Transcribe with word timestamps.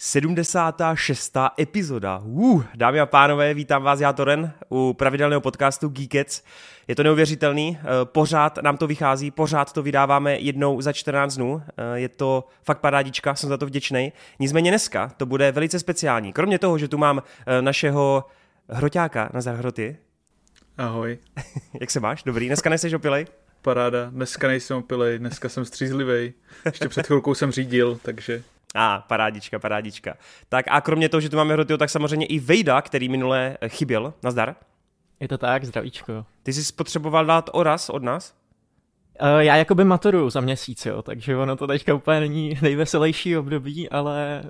76. 0.00 1.36
epizoda. 1.58 2.22
Uh, 2.24 2.64
dámy 2.74 3.00
a 3.00 3.06
pánové, 3.06 3.54
vítám 3.54 3.82
vás, 3.82 4.00
já 4.00 4.12
Toren, 4.12 4.52
u 4.70 4.94
pravidelného 4.98 5.40
podcastu 5.40 5.88
Geekets. 5.88 6.42
Je 6.88 6.94
to 6.94 7.02
neuvěřitelný, 7.02 7.78
eh, 7.80 7.84
pořád 8.04 8.58
nám 8.62 8.76
to 8.76 8.86
vychází, 8.86 9.30
pořád 9.30 9.72
to 9.72 9.82
vydáváme 9.82 10.38
jednou 10.38 10.80
za 10.80 10.92
14 10.92 11.36
dnů. 11.36 11.62
Eh, 11.76 11.98
je 11.98 12.08
to 12.08 12.48
fakt 12.62 12.78
parádička, 12.78 13.34
jsem 13.34 13.48
za 13.48 13.56
to 13.56 13.66
vděčný. 13.66 14.12
Nicméně 14.38 14.70
dneska 14.70 15.12
to 15.16 15.26
bude 15.26 15.52
velice 15.52 15.78
speciální. 15.78 16.32
Kromě 16.32 16.58
toho, 16.58 16.78
že 16.78 16.88
tu 16.88 16.98
mám 16.98 17.22
eh, 17.46 17.62
našeho 17.62 18.24
hroťáka 18.68 19.30
na 19.32 19.52
Hroty. 19.52 19.96
Ahoj. 20.78 21.18
Jak 21.80 21.90
se 21.90 22.00
máš? 22.00 22.22
Dobrý, 22.22 22.46
dneska 22.46 22.70
nejseš 22.70 22.92
opilej? 22.92 23.26
Paráda, 23.62 24.10
dneska 24.10 24.48
nejsem 24.48 24.76
opilej, 24.76 25.18
dneska 25.18 25.48
jsem 25.48 25.64
střízlivý. 25.64 26.32
Ještě 26.64 26.88
před 26.88 27.06
chvilkou 27.06 27.34
jsem 27.34 27.52
řídil, 27.52 27.98
takže 28.02 28.42
a, 28.74 28.96
ah, 28.96 29.02
parádička, 29.08 29.58
parádička. 29.58 30.14
Tak 30.48 30.66
a 30.68 30.80
kromě 30.80 31.08
toho, 31.08 31.20
že 31.20 31.28
tu 31.28 31.36
máme 31.36 31.52
Hrotyho, 31.52 31.78
tak 31.78 31.90
samozřejmě 31.90 32.26
i 32.26 32.38
Vejda, 32.38 32.82
který 32.82 33.08
minule 33.08 33.56
chyběl. 33.68 34.14
Nazdar. 34.22 34.54
Je 35.20 35.28
to 35.28 35.38
tak, 35.38 35.64
zdravíčko. 35.64 36.24
Ty 36.42 36.52
jsi 36.52 36.64
spotřeboval 36.64 37.26
dát 37.26 37.50
oraz 37.52 37.88
od 37.88 38.02
nás? 38.02 38.34
Uh, 39.22 39.38
já 39.38 39.56
jakoby 39.56 39.84
maturuju 39.84 40.30
za 40.30 40.40
měsíc, 40.40 40.86
jo, 40.86 41.02
takže 41.02 41.36
ono 41.36 41.56
to 41.56 41.66
teďka 41.66 41.94
úplně 41.94 42.20
není 42.20 42.58
nejveselější 42.62 43.36
období, 43.36 43.90
ale 43.90 44.42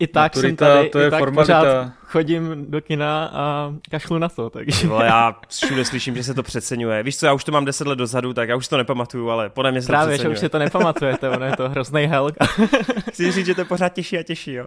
i 0.00 0.06
tak 0.06 0.36
Maturita, 0.36 0.66
jsem 0.66 0.76
tady, 0.76 0.88
to 0.88 0.98
je 0.98 1.06
i 1.06 1.10
tak 1.10 1.18
formalita. 1.18 1.60
pořád 1.60 1.92
chodím 2.04 2.70
do 2.70 2.80
kina 2.80 3.30
a 3.32 3.72
kašlu 3.90 4.18
na 4.18 4.28
to, 4.28 4.50
takže. 4.50 4.86
No, 4.86 5.00
já 5.00 5.36
všude 5.48 5.84
slyším, 5.84 6.16
že 6.16 6.24
se 6.24 6.34
to 6.34 6.42
přeceňuje. 6.42 7.02
Víš 7.02 7.18
co, 7.18 7.26
já 7.26 7.32
už 7.32 7.44
to 7.44 7.52
mám 7.52 7.64
deset 7.64 7.86
let 7.86 7.96
dozadu, 7.96 8.32
tak 8.32 8.48
já 8.48 8.56
už 8.56 8.68
to 8.68 8.76
nepamatuju, 8.76 9.30
ale 9.30 9.50
podle 9.50 9.70
mě 9.70 9.82
se 9.82 9.86
Právě, 9.86 10.16
to 10.16 10.22
že 10.22 10.28
už 10.28 10.38
si 10.38 10.48
to 10.48 10.58
nepamatujete, 10.58 11.30
ono 11.30 11.46
je 11.46 11.56
to 11.56 11.68
hrozný 11.68 12.02
hell. 12.02 12.30
Chci 13.10 13.32
říct, 13.32 13.46
že 13.46 13.54
to 13.54 13.60
je 13.60 13.64
pořád 13.64 13.88
těžší 13.88 14.18
a 14.18 14.22
těžší, 14.22 14.52
jo. 14.52 14.66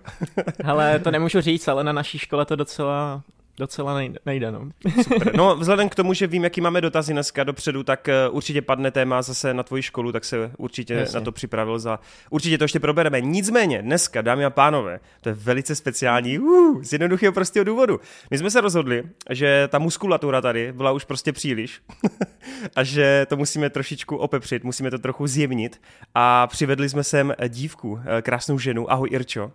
Ale 0.66 1.00
to 1.00 1.12
nemůžu 1.12 1.42
říct, 1.42 1.68
ale 1.68 1.84
na 1.84 1.92
naší 1.92 2.18
škole 2.18 2.46
to 2.46 2.56
docela 2.56 3.22
Docela 3.58 3.96
nejde, 3.96 4.20
nejde 4.26 4.52
no. 4.52 4.70
Super. 5.04 5.36
No, 5.38 5.56
vzhledem 5.56 5.90
k 5.90 5.96
tomu, 5.96 6.14
že 6.14 6.28
vím, 6.28 6.44
jaký 6.44 6.62
máme 6.62 6.82
dotazy 6.82 7.14
dneska 7.14 7.44
dopředu, 7.44 7.84
tak 7.84 8.08
uh, 8.30 8.36
určitě 8.36 8.62
padne 8.62 8.92
téma 8.92 9.22
zase 9.22 9.54
na 9.54 9.64
tvoji 9.64 9.84
školu, 9.84 10.12
tak 10.12 10.26
se 10.26 10.52
určitě 10.58 10.94
Jasně. 10.94 11.20
na 11.20 11.26
to 11.26 11.32
připravil 11.32 11.80
za... 11.80 12.00
Určitě 12.30 12.58
to 12.58 12.64
ještě 12.64 12.80
probereme. 12.80 13.22
Nicméně, 13.22 13.82
dneska, 13.82 14.22
dámy 14.22 14.46
a 14.46 14.50
pánové, 14.50 15.00
to 15.22 15.30
je 15.30 15.36
velice 15.36 15.76
speciální, 15.76 16.40
uh, 16.40 16.82
z 16.82 16.94
jednoduchého 16.94 17.34
prostého 17.34 17.64
důvodu. 17.64 18.00
My 18.32 18.38
jsme 18.38 18.52
se 18.52 18.62
rozhodli, 18.62 19.04
že 19.30 19.68
ta 19.72 19.80
muskulatura 19.80 20.42
tady 20.42 20.74
byla 20.74 20.92
už 20.92 21.06
prostě 21.06 21.34
příliš 21.34 21.82
a 22.76 22.84
že 22.84 23.26
to 23.30 23.38
musíme 23.38 23.70
trošičku 23.70 24.18
opepřit, 24.18 24.64
musíme 24.64 24.92
to 24.92 25.00
trochu 25.00 25.28
zjemnit 25.28 25.82
a 26.16 26.48
přivedli 26.48 26.90
jsme 26.90 27.04
sem 27.04 27.34
dívku, 27.48 28.00
eh, 28.06 28.22
krásnou 28.22 28.60
ženu. 28.60 28.92
Ahoj 28.92 29.10
Irčo. 29.12 29.52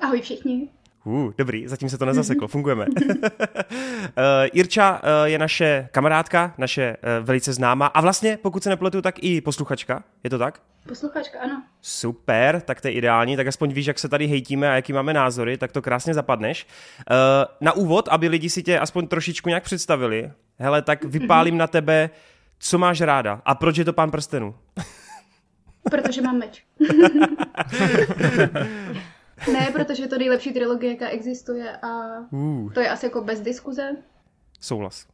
Ahoj 0.00 0.20
všichni. 0.20 0.68
Uh, 1.04 1.32
dobrý, 1.38 1.68
zatím 1.68 1.88
se 1.88 1.98
to 1.98 2.04
nezaseklo, 2.04 2.48
fungujeme. 2.54 2.86
uh, 2.86 2.92
Irča 4.52 4.92
uh, 4.92 5.00
je 5.24 5.38
naše 5.38 5.88
kamarádka, 5.92 6.54
naše 6.58 6.96
uh, 6.96 7.26
velice 7.26 7.52
známá 7.52 7.86
a 7.86 8.00
vlastně, 8.00 8.38
pokud 8.42 8.62
se 8.62 8.68
nepletu, 8.68 9.02
tak 9.02 9.22
i 9.22 9.40
posluchačka, 9.40 10.04
je 10.24 10.30
to 10.30 10.38
tak? 10.38 10.60
Posluchačka, 10.88 11.40
ano. 11.40 11.62
Super, 11.82 12.60
tak 12.60 12.80
to 12.80 12.88
je 12.88 12.92
ideální, 12.92 13.36
tak 13.36 13.46
aspoň 13.46 13.72
víš, 13.72 13.86
jak 13.86 13.98
se 13.98 14.08
tady 14.08 14.26
hejtíme 14.26 14.70
a 14.70 14.74
jaký 14.74 14.92
máme 14.92 15.14
názory, 15.14 15.58
tak 15.58 15.72
to 15.72 15.82
krásně 15.82 16.14
zapadneš. 16.14 16.66
Uh, 17.10 17.16
na 17.60 17.72
úvod, 17.72 18.08
aby 18.08 18.28
lidi 18.28 18.50
si 18.50 18.62
tě 18.62 18.78
aspoň 18.78 19.06
trošičku 19.06 19.48
nějak 19.48 19.64
představili, 19.64 20.30
hele, 20.58 20.82
tak 20.82 21.04
vypálím 21.04 21.58
na 21.58 21.66
tebe, 21.66 22.10
co 22.58 22.78
máš 22.78 23.00
ráda 23.00 23.42
a 23.44 23.54
proč 23.54 23.76
je 23.76 23.84
to 23.84 23.92
pán 23.92 24.10
prstenů? 24.10 24.54
Protože 25.90 26.22
mám 26.22 26.38
meč. 26.38 26.64
Ne, 29.52 29.68
protože 29.72 30.02
je 30.02 30.08
to 30.08 30.18
nejlepší 30.18 30.52
trilogie, 30.52 30.92
jaká 30.92 31.08
existuje 31.08 31.76
a 31.76 32.18
uh. 32.30 32.72
to 32.72 32.80
je 32.80 32.88
asi 32.88 33.06
jako 33.06 33.24
bez 33.24 33.40
diskuze. 33.40 33.96
Souhlas. 34.60 35.06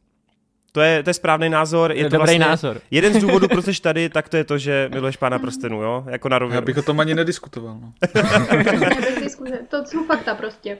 To 0.75 0.81
je, 0.81 1.03
to 1.03 1.09
je 1.09 1.13
správný 1.13 1.49
názor. 1.49 1.91
Je, 1.91 1.97
je 1.97 2.03
to 2.03 2.09
dobrý 2.09 2.17
vlastně 2.17 2.39
názor. 2.39 2.81
Jeden 2.91 3.13
z 3.13 3.17
důvodů, 3.17 3.47
proč 3.47 3.65
jsi 3.75 3.81
tady, 3.81 4.09
tak 4.09 4.29
to 4.29 4.37
je 4.37 4.43
to, 4.43 4.57
že 4.57 4.89
miluješ 4.93 5.17
pána 5.17 5.39
prstenů, 5.39 5.81
jo? 5.81 6.03
Jako 6.09 6.29
na 6.29 6.39
rovinu. 6.39 6.55
Já 6.55 6.61
bych 6.61 6.77
o 6.77 6.81
tom 6.81 6.99
ani 6.99 7.15
nediskutoval. 7.15 7.79
No. 7.81 7.93
ne, 8.79 8.89
bez 9.01 9.23
diskuze. 9.23 9.59
To 9.69 9.85
jsou 9.85 10.05
fakta 10.05 10.35
prostě. 10.35 10.77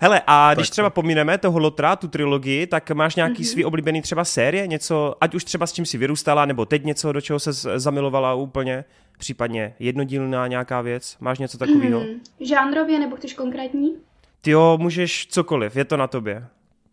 Hele, 0.00 0.22
a 0.26 0.50
tak 0.50 0.58
když 0.58 0.70
třeba 0.70 0.90
pomineme 0.90 1.38
toho 1.38 1.58
Lotra, 1.58 1.96
tu 1.96 2.08
trilogii, 2.08 2.66
tak 2.66 2.90
máš 2.90 3.16
nějaký 3.16 3.42
mm-hmm. 3.42 3.52
svý 3.52 3.64
oblíbený 3.64 4.02
třeba 4.02 4.24
série, 4.24 4.66
něco, 4.66 5.14
ať 5.20 5.34
už 5.34 5.44
třeba 5.44 5.66
s 5.66 5.72
čím 5.72 5.86
si 5.86 5.98
vyrůstala, 5.98 6.44
nebo 6.44 6.66
teď 6.66 6.84
něco, 6.84 7.12
do 7.12 7.20
čeho 7.20 7.38
se 7.38 7.52
zamilovala 7.80 8.34
úplně? 8.34 8.84
Případně 9.18 9.74
jednodílná 9.78 10.46
nějaká 10.46 10.80
věc? 10.80 11.16
Máš 11.20 11.38
něco 11.38 11.58
takového? 11.58 12.00
Hmm, 12.00 12.20
žánrově 12.40 12.98
nebo 12.98 13.16
chceš 13.16 13.34
konkrétní? 13.34 13.96
Ty 14.40 14.50
jo, 14.50 14.78
můžeš 14.80 15.26
cokoliv, 15.26 15.76
je 15.76 15.84
to 15.84 15.96
na 15.96 16.06
tobě. 16.06 16.46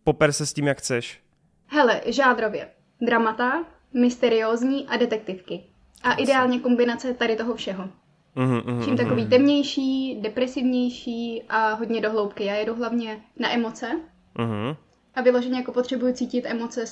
Poper 0.04 0.32
se 0.32 0.46
s 0.46 0.52
tím, 0.52 0.66
jak 0.66 0.78
chceš. 0.78 1.20
Hele, 1.66 2.00
žánrově. 2.06 2.68
Dramata, 3.00 3.64
mysteriózní 3.94 4.86
a 4.88 4.96
detektivky. 4.96 5.62
A 6.02 6.12
ideálně 6.12 6.60
kombinace 6.60 7.14
tady 7.14 7.36
toho 7.36 7.54
všeho. 7.54 7.88
Mm-hmm, 8.36 8.62
mm, 8.64 8.84
Čím 8.84 8.96
takový 8.96 9.26
temnější, 9.26 10.20
depresivnější 10.20 11.42
a 11.48 11.74
hodně 11.74 12.00
dohloubky. 12.00 12.44
Já 12.44 12.54
jedu 12.54 12.74
hlavně 12.74 13.20
na 13.38 13.52
emoce. 13.52 14.00
Mm-hmm. 14.36 14.76
A 15.14 15.22
vyloženě 15.22 15.58
jako 15.58 15.72
potřebuji 15.72 16.12
cítit 16.12 16.46
emoce 16.46 16.84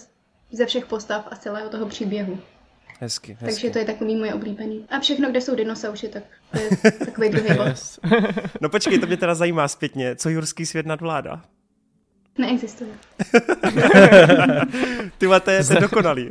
ze 0.53 0.67
všech 0.67 0.87
postav 0.87 1.29
a 1.31 1.37
celého 1.37 1.69
toho 1.69 1.87
příběhu. 1.87 2.39
Hezky, 3.01 3.33
hezky. 3.41 3.45
Takže 3.45 3.71
to 3.71 3.79
je 3.79 3.85
takový 3.85 4.17
můj 4.17 4.33
oblíbený. 4.35 4.85
A 4.89 5.01
všechno, 5.01 5.31
kde 5.31 5.41
jsou 5.41 5.55
dinosauři, 5.55 6.09
tak 6.09 6.23
to 6.53 6.59
je 6.59 6.93
takový 6.99 7.29
druhý 7.29 7.55
bod. 7.57 7.67
Yes. 7.67 8.01
no 8.61 8.69
počkej, 8.69 8.99
to 8.99 9.07
mě 9.07 9.17
teda 9.17 9.35
zajímá 9.35 9.69
zpětně. 9.69 10.17
Co 10.17 10.29
jurský 10.29 10.67
svět 10.67 10.87
nadvládá? 10.87 11.43
Neexistuje. 12.39 12.91
Ty 15.19 15.27
to 15.45 15.51
je, 15.51 15.65
to 15.65 15.81
dokonalý. 15.81 16.31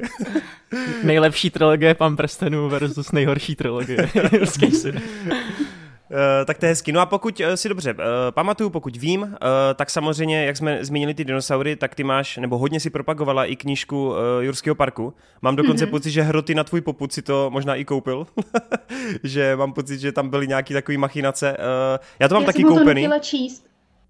Nejlepší 1.03 1.49
trilogie 1.49 1.95
Pan 1.95 2.15
prstenů 2.15 2.69
versus 2.69 3.11
nejhorší 3.11 3.55
trilogie. 3.55 4.09
Uh, 6.11 6.45
tak 6.45 6.57
to 6.57 6.65
je 6.65 6.69
hezky. 6.69 6.91
No 6.91 7.01
a 7.01 7.05
pokud 7.05 7.39
uh, 7.39 7.53
si 7.53 7.69
dobře 7.69 7.93
uh, 7.93 7.99
pamatuju, 8.31 8.69
pokud 8.69 8.97
vím, 8.97 9.21
uh, 9.21 9.29
tak 9.75 9.89
samozřejmě, 9.89 10.45
jak 10.45 10.57
jsme 10.57 10.85
zmínili 10.85 11.13
ty 11.13 11.25
dinosaury, 11.25 11.75
tak 11.75 11.95
ty 11.95 12.03
máš, 12.03 12.37
nebo 12.37 12.57
hodně 12.57 12.79
si 12.79 12.89
propagovala 12.89 13.45
i 13.45 13.55
knížku 13.55 14.09
uh, 14.09 14.15
Jurského 14.39 14.75
parku. 14.75 15.13
Mám 15.41 15.55
dokonce 15.55 15.85
mm-hmm. 15.85 15.89
pocit, 15.89 16.11
že 16.11 16.21
hroty 16.21 16.55
na 16.55 16.63
tvůj 16.63 16.81
poput 16.81 17.13
si 17.13 17.21
to 17.21 17.49
možná 17.49 17.75
i 17.75 17.85
koupil. 17.85 18.27
že 19.23 19.55
mám 19.55 19.73
pocit, 19.73 19.99
že 19.99 20.11
tam 20.11 20.29
byly 20.29 20.47
nějaký 20.47 20.73
takový 20.73 20.97
machinace. 20.97 21.57
Uh, 21.57 22.05
já 22.19 22.27
to 22.27 22.35
mám 22.35 22.43
já 22.43 22.47
taky 22.47 22.63
koupený. 22.63 23.03
Já 23.03 23.19
číst. 23.19 23.65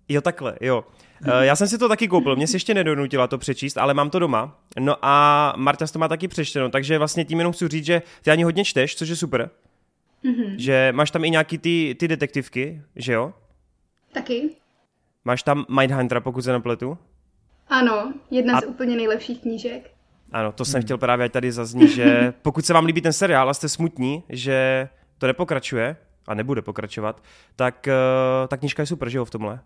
Jo, 0.10 0.22
takhle, 0.22 0.56
jo. 0.62 0.84
Uh, 1.28 1.40
já 1.40 1.56
jsem 1.56 1.68
si 1.68 1.78
to 1.78 1.88
taky 1.88 2.08
koupil, 2.08 2.36
mě 2.36 2.48
se 2.48 2.56
ještě 2.56 2.74
nedonutila 2.74 3.28
to 3.28 3.38
přečíst, 3.38 3.78
ale 3.78 3.94
mám 3.94 4.10
to 4.10 4.20
doma. 4.20 4.60
No 4.80 4.96
a 5.02 5.54
Marta 5.58 5.88
to 5.88 6.00
má 6.00 6.08
taky 6.08 6.28
přečteno, 6.28 6.70
takže 6.70 6.98
vlastně 6.98 7.26
tím 7.26 7.38
jenom 7.38 7.54
chci 7.54 7.68
říct, 7.68 7.86
že 7.86 8.02
ty 8.22 8.32
ani 8.32 8.44
hodně 8.44 8.66
čteš, 8.66 8.96
což 8.96 9.10
je 9.10 9.16
super. 9.16 9.50
Mm-hmm. 10.26 10.56
Že 10.58 10.92
máš 10.96 11.12
tam 11.12 11.24
i 11.24 11.30
nějaký 11.30 11.58
ty, 11.58 11.96
ty 12.00 12.08
detektivky, 12.08 12.82
že 12.96 13.14
jo? 13.14 13.34
Taky. 14.12 14.50
Máš 15.26 15.44
tam 15.44 15.66
Mindhuntera, 15.80 16.22
pokud 16.22 16.42
se 16.42 16.52
nepletu? 16.52 16.98
Ano, 17.68 18.14
jedna 18.32 18.58
a... 18.58 18.62
z 18.62 18.66
úplně 18.66 18.96
nejlepších 18.96 19.42
knížek. 19.42 19.92
Ano, 20.32 20.52
to 20.52 20.66
jsem 20.66 20.80
hmm. 20.80 20.86
chtěl 20.86 20.98
právě 20.98 21.26
ať 21.26 21.32
tady 21.32 21.52
zaznít, 21.52 21.90
že 21.90 22.34
pokud 22.42 22.66
se 22.66 22.74
vám 22.74 22.86
líbí 22.86 23.02
ten 23.02 23.14
seriál 23.14 23.50
a 23.50 23.54
jste 23.54 23.70
smutní, 23.70 24.24
že 24.30 24.90
to 25.18 25.28
nepokračuje 25.28 25.96
a 26.28 26.34
nebude 26.34 26.62
pokračovat, 26.62 27.24
tak 27.56 27.88
uh, 27.88 28.48
ta 28.48 28.58
knížka 28.58 28.82
je 28.82 28.88
super, 28.88 29.10
že 29.10 29.18
jo, 29.18 29.26
v 29.26 29.30
tomhle? 29.30 29.60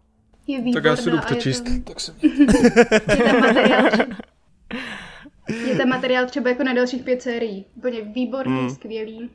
Je 0.47 0.57
výborná, 0.61 0.73
tak 0.73 0.83
já 0.83 0.95
si 0.95 1.11
jdu 1.11 1.19
přečíst. 1.19 1.61
Tam... 1.61 1.83
Tak 1.83 1.99
jsem... 1.99 2.15
je 2.21 3.25
tam 3.25 3.39
materiál, 3.39 3.91
je 5.67 5.75
tam 5.75 5.89
materiál 5.89 6.25
třeba 6.25 6.49
jako 6.49 6.63
na 6.63 6.73
dalších 6.73 7.03
pět 7.03 7.21
sérií. 7.21 7.65
Úplně 7.75 8.01
výborný, 8.01 8.59
hmm. 8.59 8.69
skvělý. 8.69 9.29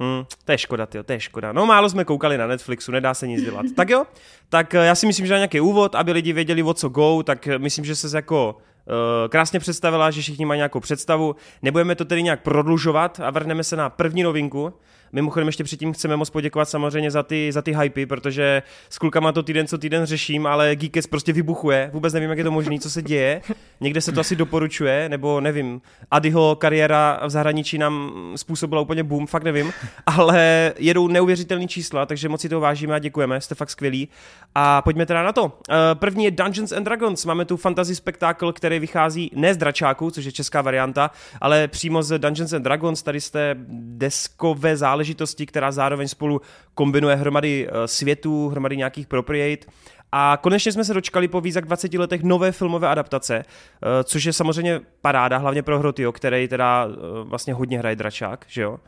Hmm, 0.00 0.24
to 0.44 0.52
je 0.52 0.58
škoda, 0.58 0.86
tyjo, 0.86 1.04
to 1.04 1.12
je 1.12 1.20
škoda. 1.20 1.52
No 1.52 1.66
málo 1.66 1.88
jsme 1.88 2.04
koukali 2.04 2.38
na 2.38 2.46
Netflixu, 2.46 2.92
nedá 2.92 3.14
se 3.14 3.26
nic 3.26 3.42
dělat. 3.42 3.66
tak 3.76 3.90
jo, 3.90 4.04
tak 4.48 4.74
eh, 4.74 4.86
já 4.86 4.94
si 4.94 5.06
myslím, 5.06 5.26
že 5.26 5.32
na 5.32 5.38
nějaký 5.38 5.60
úvod, 5.60 5.94
aby 5.94 6.12
lidi 6.12 6.32
věděli, 6.32 6.62
o 6.62 6.74
co 6.74 6.88
go, 6.88 7.22
tak 7.22 7.48
eh, 7.48 7.58
myslím, 7.58 7.84
že 7.84 7.96
se 7.96 8.16
jako 8.16 8.56
uh, 8.56 9.28
krásně 9.28 9.60
představila, 9.60 10.10
že 10.10 10.20
všichni 10.20 10.44
mají 10.44 10.58
nějakou 10.58 10.80
představu. 10.80 11.36
Nebudeme 11.62 11.94
to 11.94 12.04
tedy 12.04 12.22
nějak 12.22 12.42
prodlužovat 12.42 13.20
a 13.20 13.30
vrhneme 13.30 13.64
se 13.64 13.76
na 13.76 13.90
první 13.90 14.22
novinku. 14.22 14.72
Mimochodem 15.14 15.48
ještě 15.48 15.64
předtím 15.64 15.92
chceme 15.92 16.16
moc 16.16 16.30
poděkovat 16.30 16.68
samozřejmě 16.68 17.10
za 17.10 17.22
ty, 17.22 17.52
za 17.52 17.62
ty 17.62 17.76
hypy, 17.76 18.06
protože 18.06 18.62
s 18.90 18.98
klukama 18.98 19.32
to 19.32 19.42
týden 19.42 19.66
co 19.66 19.78
týden 19.78 20.06
řeším, 20.06 20.46
ale 20.46 20.76
Geekes 20.76 21.06
prostě 21.06 21.32
vybuchuje. 21.32 21.90
Vůbec 21.92 22.14
nevím, 22.14 22.30
jak 22.30 22.38
je 22.38 22.44
to 22.44 22.50
možné, 22.50 22.78
co 22.78 22.90
se 22.90 23.02
děje. 23.02 23.42
Někde 23.80 24.00
se 24.00 24.12
to 24.12 24.20
asi 24.20 24.36
doporučuje, 24.36 25.08
nebo 25.08 25.40
nevím. 25.40 25.80
Adyho 26.10 26.56
kariéra 26.56 27.20
v 27.26 27.30
zahraničí 27.30 27.78
nám 27.78 28.12
způsobila 28.36 28.80
úplně 28.80 29.04
boom, 29.04 29.26
fakt 29.26 29.42
nevím. 29.42 29.72
Ale 30.06 30.72
jedou 30.78 31.08
neuvěřitelné 31.08 31.66
čísla, 31.66 32.06
takže 32.06 32.28
moc 32.28 32.40
si 32.40 32.48
to 32.48 32.60
vážíme 32.60 32.94
a 32.94 32.98
děkujeme, 32.98 33.40
jste 33.40 33.54
fakt 33.54 33.70
skvělí. 33.70 34.08
A 34.54 34.82
pojďme 34.82 35.06
teda 35.06 35.22
na 35.22 35.32
to. 35.32 35.58
Eh, 35.70 35.74
první 35.94 36.24
je 36.24 36.30
Dungeons 36.30 36.72
and 36.72 36.84
Dragons. 36.84 37.24
Máme 37.24 37.44
tu 37.44 37.56
fantasy 37.56 37.94
spektákl, 37.94 38.52
který 38.52 38.78
vychází 38.78 39.30
ne 39.34 39.54
z 39.54 39.56
dračáku, 39.56 40.10
což 40.10 40.24
je 40.24 40.32
česká 40.32 40.62
varianta, 40.62 41.10
ale 41.40 41.68
přímo 41.68 42.02
z 42.02 42.18
Dungeons 42.18 42.52
and 42.52 42.62
Dragons. 42.62 43.02
Tady 43.02 43.20
jste 43.20 43.56
deskové 43.70 44.76
záležitosti 44.76 45.03
záležitosti, 45.04 45.46
která 45.46 45.72
zároveň 45.72 46.08
spolu 46.08 46.40
kombinuje 46.74 47.16
hromady 47.16 47.68
uh, 47.68 47.74
světů, 47.86 48.48
hromady 48.48 48.76
nějakých 48.76 49.06
propriate 49.06 49.66
a 50.16 50.38
konečně 50.42 50.72
jsme 50.72 50.84
se 50.84 50.94
dočkali 50.94 51.28
po 51.28 51.40
víc 51.40 51.54
jak 51.54 51.64
20 51.64 51.94
letech 51.94 52.22
nové 52.22 52.52
filmové 52.52 52.88
adaptace, 52.88 53.36
eh, 53.36 54.04
což 54.04 54.24
je 54.24 54.32
samozřejmě 54.32 54.80
paráda, 55.02 55.38
hlavně 55.38 55.62
pro 55.62 55.78
Hrotio, 55.78 56.12
který 56.12 56.48
teda 56.48 56.88
vlastně 57.24 57.54
hodně 57.54 57.78
hraje 57.78 57.96
dračák, 57.96 58.44
že 58.48 58.62
jo? 58.62 58.78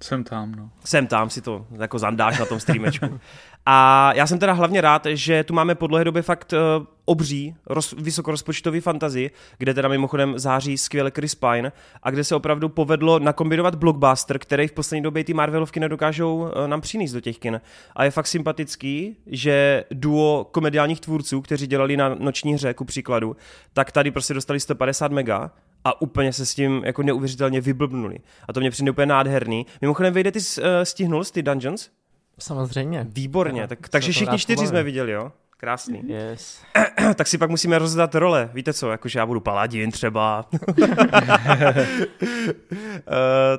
Jsem 0.00 0.24
tam, 0.24 0.52
no. 0.52 0.70
Jsem 0.84 1.06
tam, 1.06 1.30
si 1.30 1.40
to 1.40 1.66
jako 1.70 1.98
zandáš 1.98 2.38
na 2.38 2.46
tom 2.46 2.60
streamečku. 2.60 3.20
A 3.66 4.12
já 4.14 4.26
jsem 4.26 4.38
teda 4.38 4.52
hlavně 4.52 4.80
rád, 4.80 5.06
že 5.06 5.44
tu 5.44 5.54
máme 5.54 5.74
po 5.74 5.86
dlouhé 5.86 6.04
době 6.04 6.22
fakt 6.22 6.52
uh, 6.52 6.86
obří, 7.04 7.54
roz, 7.66 7.94
vysokorozpočtový 7.98 8.80
fantazy, 8.80 9.30
kde 9.58 9.74
teda 9.74 9.88
mimochodem 9.88 10.38
září 10.38 10.78
skvěle 10.78 11.10
Chris 11.14 11.34
Pine 11.34 11.72
a 12.02 12.10
kde 12.10 12.24
se 12.24 12.34
opravdu 12.34 12.68
povedlo 12.68 13.18
nakombinovat 13.18 13.74
blockbuster, 13.74 14.38
který 14.38 14.68
v 14.68 14.72
poslední 14.72 15.02
době 15.02 15.24
ty 15.24 15.34
Marvelovky 15.34 15.80
nedokážou 15.80 16.36
uh, 16.36 16.48
nám 16.66 16.80
přinést 16.80 17.12
do 17.12 17.20
těch 17.20 17.38
kin. 17.38 17.60
A 17.96 18.04
je 18.04 18.10
fakt 18.10 18.26
sympatický, 18.26 19.16
že 19.26 19.84
duo 19.90 20.46
komediálních 20.50 21.00
tvůrců, 21.00 21.40
kteří 21.40 21.66
dělali 21.66 21.96
na 21.96 22.14
noční 22.18 22.54
hře, 22.54 22.74
ku 22.74 22.84
příkladu, 22.84 23.36
tak 23.72 23.92
tady 23.92 24.10
prostě 24.10 24.34
dostali 24.34 24.60
150 24.60 25.12
mega 25.12 25.50
a 25.84 26.02
úplně 26.02 26.32
se 26.32 26.46
s 26.46 26.54
tím 26.54 26.82
jako 26.84 27.02
neuvěřitelně 27.02 27.60
vyblbnuli. 27.60 28.18
A 28.48 28.52
to 28.52 28.60
mě 28.60 28.70
přijde 28.70 28.90
úplně 28.90 29.06
nádherný. 29.06 29.66
Mimochodem, 29.80 30.14
vejde 30.14 30.32
ty 30.32 30.38
uh, 30.38 30.64
stihnul 30.82 31.24
z 31.24 31.30
ty 31.30 31.42
Dungeons? 31.42 31.90
Samozřejmě. 32.38 33.06
Výborně, 33.08 33.68
tak, 33.68 33.88
takže 33.88 34.12
všichni 34.12 34.38
čtyři 34.38 34.66
jsme 34.66 34.82
viděli, 34.82 35.12
jo? 35.12 35.32
Krásný. 35.56 36.02
Yes. 36.06 36.62
tak 37.14 37.26
si 37.26 37.38
pak 37.38 37.50
musíme 37.50 37.78
rozdat 37.78 38.14
role. 38.14 38.50
Víte 38.52 38.72
co, 38.72 38.90
jakože 38.90 39.18
já 39.18 39.26
budu 39.26 39.40
paladin 39.40 39.90
třeba. 39.90 40.44
uh, 40.78 40.86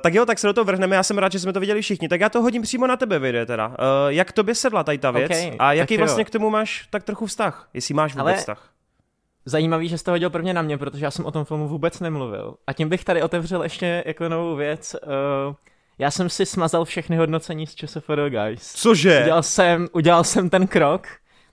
tak 0.00 0.14
jo, 0.14 0.26
tak 0.26 0.38
se 0.38 0.46
do 0.46 0.52
toho 0.52 0.64
vrhneme. 0.64 0.96
Já 0.96 1.02
jsem 1.02 1.18
rád, 1.18 1.32
že 1.32 1.40
jsme 1.40 1.52
to 1.52 1.60
viděli 1.60 1.82
všichni. 1.82 2.08
Tak 2.08 2.20
já 2.20 2.28
to 2.28 2.42
hodím 2.42 2.62
přímo 2.62 2.86
na 2.86 2.96
tebe, 2.96 3.18
vyjde 3.18 3.46
teda. 3.46 3.68
Uh, 3.68 3.74
jak 4.08 4.32
tobě 4.32 4.54
sedla 4.54 4.84
tady 4.84 4.98
ta 4.98 5.10
věc? 5.10 5.30
Okay, 5.30 5.56
a 5.58 5.72
jaký 5.72 5.96
vlastně 5.96 6.24
k 6.24 6.30
tomu 6.30 6.50
máš 6.50 6.88
tak 6.90 7.02
trochu 7.02 7.26
vztah? 7.26 7.68
Jestli 7.74 7.94
máš 7.94 8.14
vůbec 8.14 8.26
Ale... 8.26 8.36
vztah? 8.36 8.70
Zajímavý, 9.44 9.88
že 9.88 9.98
jste 9.98 10.10
hodil 10.10 10.30
prvně 10.30 10.54
na 10.54 10.62
mě, 10.62 10.78
protože 10.78 11.04
já 11.04 11.10
jsem 11.10 11.24
o 11.24 11.30
tom 11.30 11.44
filmu 11.44 11.68
vůbec 11.68 12.00
nemluvil. 12.00 12.54
A 12.66 12.72
tím 12.72 12.88
bych 12.88 13.04
tady 13.04 13.22
otevřel 13.22 13.62
ještě 13.62 14.02
jako 14.06 14.28
novou 14.28 14.56
věc. 14.56 14.96
Uh, 15.48 15.54
já 15.98 16.10
jsem 16.10 16.28
si 16.28 16.46
smazal 16.46 16.84
všechny 16.84 17.16
hodnocení 17.16 17.66
z 17.66 17.74
ČSFD, 17.74 18.10
guys. 18.28 18.72
Cože? 18.72 19.20
Udělal 19.22 19.42
jsem, 19.42 19.88
udělal 19.92 20.24
jsem 20.24 20.50
ten 20.50 20.66
krok. 20.66 21.06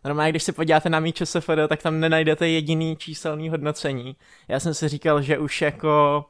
Normálně, 0.06 0.32
když 0.32 0.44
se 0.44 0.52
podíváte 0.52 0.90
na 0.90 1.00
mý 1.00 1.14
ČSFD, 1.14 1.50
tak 1.68 1.82
tam 1.82 2.00
nenajdete 2.00 2.48
jediný 2.48 2.96
číselný 2.96 3.50
hodnocení. 3.50 4.16
Já 4.48 4.60
jsem 4.60 4.74
si 4.74 4.88
říkal, 4.88 5.22
že 5.22 5.38
už 5.38 5.62
jako... 5.62 6.26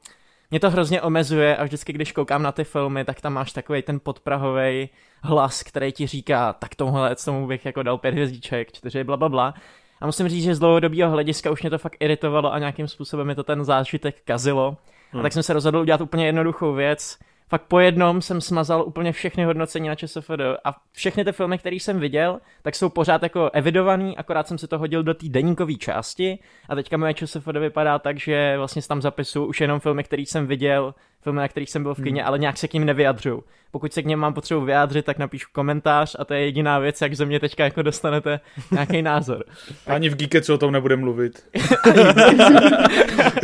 Mě 0.51 0.59
to 0.59 0.69
hrozně 0.69 1.01
omezuje 1.01 1.57
a 1.57 1.63
vždycky, 1.63 1.93
když 1.93 2.11
koukám 2.11 2.43
na 2.43 2.51
ty 2.51 2.63
filmy, 2.63 3.05
tak 3.05 3.21
tam 3.21 3.33
máš 3.33 3.51
takový 3.51 3.81
ten 3.81 3.99
podprahový 3.99 4.89
hlas, 5.23 5.63
který 5.63 5.91
ti 5.91 6.07
říká, 6.07 6.53
tak 6.53 6.75
tomuhle 6.75 7.15
tomu 7.15 7.47
bych 7.47 7.65
jako 7.65 7.83
dal 7.83 7.97
pět 7.97 8.11
hvězdíček, 8.11 8.71
čtyři, 8.71 9.03
bla, 9.03 9.17
bla, 9.17 9.29
bla. 9.29 9.53
A 10.01 10.05
musím 10.05 10.29
říct, 10.29 10.43
že 10.43 10.55
z 10.55 10.59
dlouhodobého 10.59 11.11
hlediska 11.11 11.51
už 11.51 11.61
mě 11.61 11.69
to 11.69 11.77
fakt 11.77 11.97
iritovalo 11.99 12.53
a 12.53 12.59
nějakým 12.59 12.87
způsobem 12.87 13.27
mi 13.27 13.35
to 13.35 13.43
ten 13.43 13.65
zážitek 13.65 14.15
kazilo. 14.25 14.77
Hmm. 15.11 15.19
A 15.19 15.23
tak 15.23 15.33
jsem 15.33 15.43
se 15.43 15.53
rozhodl 15.53 15.77
udělat 15.77 16.01
úplně 16.01 16.25
jednoduchou 16.25 16.73
věc 16.73 17.17
fakt 17.53 17.65
po 17.67 17.79
jednom 17.79 18.21
jsem 18.21 18.41
smazal 18.41 18.83
úplně 18.87 19.11
všechny 19.11 19.43
hodnocení 19.43 19.87
na 19.87 19.95
ČSFD 19.95 20.41
a 20.63 20.75
všechny 20.91 21.25
ty 21.25 21.31
filmy, 21.31 21.57
které 21.57 21.75
jsem 21.75 21.99
viděl, 21.99 22.39
tak 22.61 22.75
jsou 22.75 22.89
pořád 22.89 23.23
jako 23.23 23.49
evidovaný, 23.53 24.17
akorát 24.17 24.47
jsem 24.47 24.57
si 24.57 24.67
to 24.67 24.77
hodil 24.77 25.03
do 25.03 25.13
té 25.13 25.29
deníkové 25.29 25.73
části. 25.73 26.39
A 26.69 26.75
teďka 26.75 26.97
moje 26.97 27.13
ČSFD 27.13 27.57
vypadá 27.59 27.99
tak, 27.99 28.19
že 28.19 28.57
vlastně 28.57 28.81
tam 28.81 29.01
zapisuju 29.01 29.45
už 29.45 29.61
jenom 29.61 29.79
filmy, 29.79 30.03
které 30.03 30.21
jsem 30.21 30.47
viděl, 30.47 30.93
filmy, 31.23 31.39
na 31.39 31.47
kterých 31.47 31.69
jsem 31.69 31.83
byl 31.83 31.93
v 31.95 32.03
kině, 32.03 32.21
hmm. 32.21 32.27
ale 32.27 32.39
nějak 32.39 32.57
se 32.57 32.67
k 32.67 32.73
ním 32.73 32.85
nevyjadřuju. 32.85 33.43
Pokud 33.71 33.93
se 33.93 34.01
k 34.01 34.05
něm 34.05 34.19
mám 34.19 34.33
potřebu 34.33 34.61
vyjádřit, 34.61 35.05
tak 35.05 35.17
napíšu 35.17 35.47
komentář 35.51 36.15
a 36.19 36.25
to 36.25 36.33
je 36.33 36.39
jediná 36.41 36.79
věc, 36.79 37.01
jak 37.01 37.15
ze 37.15 37.25
mě 37.25 37.39
teďka 37.39 37.63
jako 37.63 37.81
dostanete 37.81 38.39
nějaký 38.71 39.01
názor. 39.11 39.43
Ani 39.87 40.09
v 40.09 40.15
Geeketsu 40.15 40.53
o 40.53 40.57
tom 40.57 40.71
nebude 40.71 40.95
mluvit. 40.95 41.43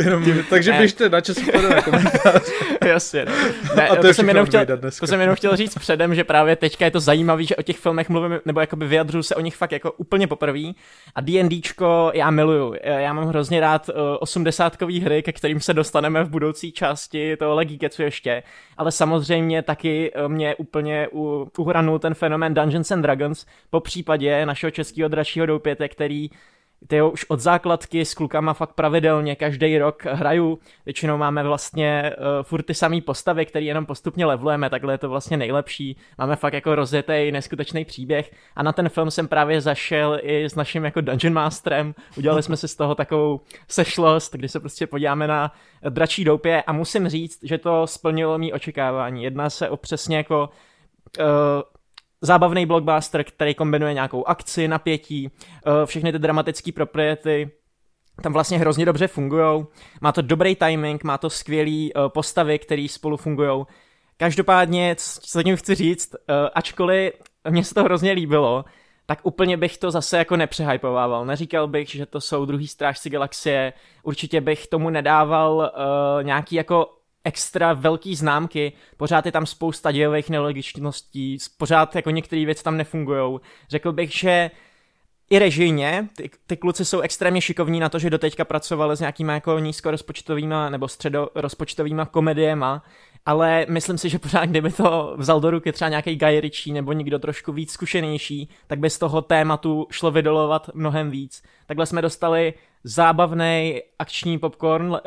Jenom, 0.00 0.24
takže 0.50 0.72
běžte 0.72 1.08
na 1.08 1.20
čas 1.20 1.36
na 1.68 1.82
komentář. 1.82 2.50
Jasně. 2.84 3.24
No. 3.24 3.74
Ne, 3.76 3.88
a 3.88 3.96
to, 3.96 4.02
to, 4.02 4.14
jsem 4.14 4.28
jenom 4.28 4.46
chtěl, 4.46 4.66
to 5.00 5.06
jsem 5.06 5.20
jenom 5.20 5.36
chtěl 5.36 5.56
říct 5.56 5.74
předem, 5.74 6.14
že 6.14 6.24
právě 6.24 6.56
teďka 6.56 6.84
je 6.84 6.90
to 6.90 7.00
zajímavé, 7.00 7.44
že 7.44 7.56
o 7.56 7.62
těch 7.62 7.78
filmech 7.78 8.08
mluvím, 8.08 8.40
nebo 8.44 8.60
jakoby 8.60 8.86
vyjadřuju 8.86 9.22
se 9.22 9.34
o 9.34 9.40
nich 9.40 9.56
fakt 9.56 9.72
jako 9.72 9.92
úplně 9.92 10.26
poprvé. 10.26 10.72
A 11.14 11.20
D&Dčko 11.20 12.10
já 12.14 12.30
miluju. 12.30 12.74
Já 12.84 13.12
mám 13.12 13.28
hrozně 13.28 13.60
rád 13.60 13.88
uh, 13.88 13.94
osmdesátkový 14.20 15.00
hry, 15.00 15.22
ke 15.22 15.32
kterým 15.32 15.60
se 15.60 15.74
dostaneme 15.74 16.24
v 16.24 16.28
budoucí 16.28 16.72
části 16.72 17.36
tohohle 17.36 17.64
Geeketsu 17.70 18.02
ještě. 18.02 18.42
Ale 18.76 18.92
samozřejmě 18.92 19.62
taky 19.62 20.12
uh, 20.12 20.28
mě 20.28 20.54
úplně 20.54 21.08
uhranul 21.58 21.98
ten 21.98 22.14
fenomén 22.14 22.54
Dungeons 22.54 22.90
and 22.90 23.02
Dragons, 23.02 23.46
po 23.70 23.80
případě 23.80 24.46
našeho 24.46 24.70
českého 24.70 25.08
dračího 25.08 25.46
doupěte, 25.46 25.88
který 25.88 26.30
ty 26.86 27.02
už 27.02 27.24
od 27.28 27.40
základky 27.40 28.04
s 28.04 28.14
klukama 28.14 28.54
fakt 28.54 28.72
pravidelně 28.72 29.36
každý 29.36 29.78
rok 29.78 30.04
hraju. 30.04 30.58
Většinou 30.84 31.16
máme 31.16 31.42
vlastně 31.42 32.12
uh, 32.18 32.42
furt 32.42 32.62
ty 32.62 32.74
samé 32.74 33.00
postavy, 33.00 33.46
které 33.46 33.64
jenom 33.64 33.86
postupně 33.86 34.26
levlujeme, 34.26 34.70
takhle 34.70 34.94
je 34.94 34.98
to 34.98 35.08
vlastně 35.08 35.36
nejlepší. 35.36 35.96
Máme 36.18 36.36
fakt 36.36 36.52
jako 36.52 36.74
rozjetý 36.74 37.32
neskutečný 37.32 37.84
příběh 37.84 38.32
a 38.56 38.62
na 38.62 38.72
ten 38.72 38.88
film 38.88 39.10
jsem 39.10 39.28
právě 39.28 39.60
zašel 39.60 40.18
i 40.22 40.44
s 40.44 40.54
naším 40.54 40.84
jako 40.84 41.00
Dungeon 41.00 41.34
Masterem. 41.34 41.94
Udělali 42.16 42.42
jsme 42.42 42.56
si 42.56 42.68
z 42.68 42.76
toho 42.76 42.94
takovou 42.94 43.40
sešlost, 43.68 44.34
kdy 44.34 44.48
se 44.48 44.60
prostě 44.60 44.86
podíváme 44.86 45.26
na 45.26 45.52
dračí 45.88 46.24
doupě 46.24 46.62
a 46.62 46.72
musím 46.72 47.08
říct, 47.08 47.38
že 47.42 47.58
to 47.58 47.86
splnilo 47.86 48.38
mý 48.38 48.52
očekávání. 48.52 49.24
Jedná 49.24 49.50
se 49.50 49.68
o 49.68 49.76
přesně 49.76 50.16
jako 50.16 50.50
uh, 51.18 51.24
zábavný 52.20 52.66
blockbuster, 52.66 53.24
který 53.24 53.54
kombinuje 53.54 53.94
nějakou 53.94 54.24
akci, 54.24 54.68
napětí, 54.68 55.30
eh, 55.30 55.86
všechny 55.86 56.12
ty 56.12 56.18
dramatické 56.18 56.72
propriety, 56.72 57.50
tam 58.22 58.32
vlastně 58.32 58.58
hrozně 58.58 58.84
dobře 58.84 59.06
fungují. 59.06 59.66
Má 60.00 60.12
to 60.12 60.22
dobrý 60.22 60.56
timing, 60.56 61.04
má 61.04 61.18
to 61.18 61.30
skvělý 61.30 61.92
eh, 61.96 62.00
postavy, 62.08 62.58
které 62.58 62.86
spolu 62.90 63.16
fungují. 63.16 63.64
Každopádně, 64.16 64.96
co 64.98 65.42
tím 65.42 65.56
chci 65.56 65.74
říct, 65.74 66.14
eh, 66.14 66.50
ačkoliv 66.54 67.12
mně 67.50 67.64
se 67.64 67.74
to 67.74 67.84
hrozně 67.84 68.12
líbilo, 68.12 68.64
tak 69.06 69.18
úplně 69.22 69.56
bych 69.56 69.78
to 69.78 69.90
zase 69.90 70.18
jako 70.18 70.36
nepřehypovával. 70.36 71.26
Neříkal 71.26 71.66
bych, 71.66 71.90
že 71.90 72.06
to 72.06 72.20
jsou 72.20 72.44
druhý 72.44 72.68
strážci 72.68 73.10
galaxie, 73.10 73.72
určitě 74.02 74.40
bych 74.40 74.66
tomu 74.66 74.90
nedával 74.90 75.56
uh, 75.56 76.24
nějaký 76.24 76.54
jako 76.54 76.99
extra 77.30 77.72
velký 77.72 78.14
známky, 78.16 78.72
pořád 78.96 79.26
je 79.26 79.32
tam 79.32 79.46
spousta 79.46 79.92
dějových 79.92 80.30
nelogičností, 80.30 81.38
pořád 81.58 81.96
jako 81.96 82.10
některé 82.10 82.44
věci 82.44 82.64
tam 82.64 82.76
nefungují. 82.76 83.38
Řekl 83.68 83.92
bych, 83.92 84.12
že 84.12 84.50
i 85.30 85.38
režijně, 85.38 86.08
ty, 86.16 86.30
ty 86.46 86.56
kluci 86.56 86.84
jsou 86.84 87.00
extrémně 87.00 87.40
šikovní 87.40 87.80
na 87.80 87.88
to, 87.88 87.98
že 87.98 88.10
doteďka 88.10 88.44
pracovali 88.44 88.96
s 88.96 89.00
nějakýma 89.00 89.32
jako 89.32 89.58
nízkorozpočtovýma 89.58 90.70
nebo 90.70 90.88
středorozpočtovýma 90.88 92.04
komediema, 92.04 92.82
ale 93.26 93.66
myslím 93.68 93.98
si, 93.98 94.08
že 94.08 94.18
pořád 94.18 94.44
kdyby 94.44 94.70
to 94.70 95.14
vzal 95.16 95.40
do 95.40 95.50
ruky 95.50 95.72
třeba 95.72 95.88
nějaký 95.88 96.16
Guy 96.16 96.40
Ritchie 96.40 96.74
nebo 96.74 96.92
někdo 96.92 97.18
trošku 97.18 97.52
víc 97.52 97.72
zkušenější, 97.72 98.48
tak 98.66 98.78
by 98.78 98.90
z 98.90 98.98
toho 98.98 99.22
tématu 99.22 99.86
šlo 99.90 100.10
vydolovat 100.10 100.70
mnohem 100.74 101.10
víc. 101.10 101.42
Takhle 101.66 101.86
jsme 101.86 102.02
dostali 102.02 102.54
zábavný 102.84 103.82
akční 103.98 104.38
popcorn 104.38 104.90
uh, 104.90 104.98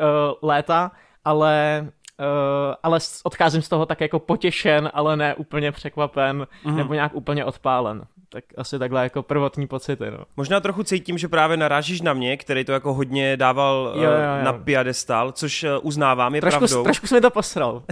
léta, 0.42 0.92
ale 1.24 1.86
Uh, 2.20 2.74
ale 2.82 2.98
odcházím 3.22 3.62
z 3.62 3.68
toho 3.68 3.86
tak 3.86 4.00
jako 4.00 4.18
potěšen, 4.18 4.90
ale 4.94 5.16
ne 5.16 5.34
úplně 5.34 5.72
překvapen, 5.72 6.46
mm. 6.64 6.76
nebo 6.76 6.94
nějak 6.94 7.14
úplně 7.14 7.44
odpálen. 7.44 8.02
Tak 8.28 8.44
asi 8.56 8.78
takhle 8.78 9.02
jako 9.02 9.22
prvotní 9.22 9.66
pocity, 9.66 10.10
no. 10.10 10.18
Možná 10.36 10.60
trochu 10.60 10.82
cítím, 10.82 11.18
že 11.18 11.28
právě 11.28 11.56
narážíš 11.56 12.00
na 12.00 12.12
mě, 12.12 12.36
který 12.36 12.64
to 12.64 12.72
jako 12.72 12.94
hodně 12.94 13.36
dával 13.36 13.92
jo, 13.94 14.02
jo, 14.02 14.10
jo. 14.10 14.44
na 14.44 14.52
piadestal, 14.52 15.32
což 15.32 15.62
uh, 15.62 15.70
uznávám, 15.82 16.34
je 16.34 16.40
trošku, 16.40 16.58
pravdou. 16.58 16.84
Trošku 16.84 17.06
jsem 17.06 17.16
mi 17.16 17.20
to 17.20 17.30
posral. 17.30 17.82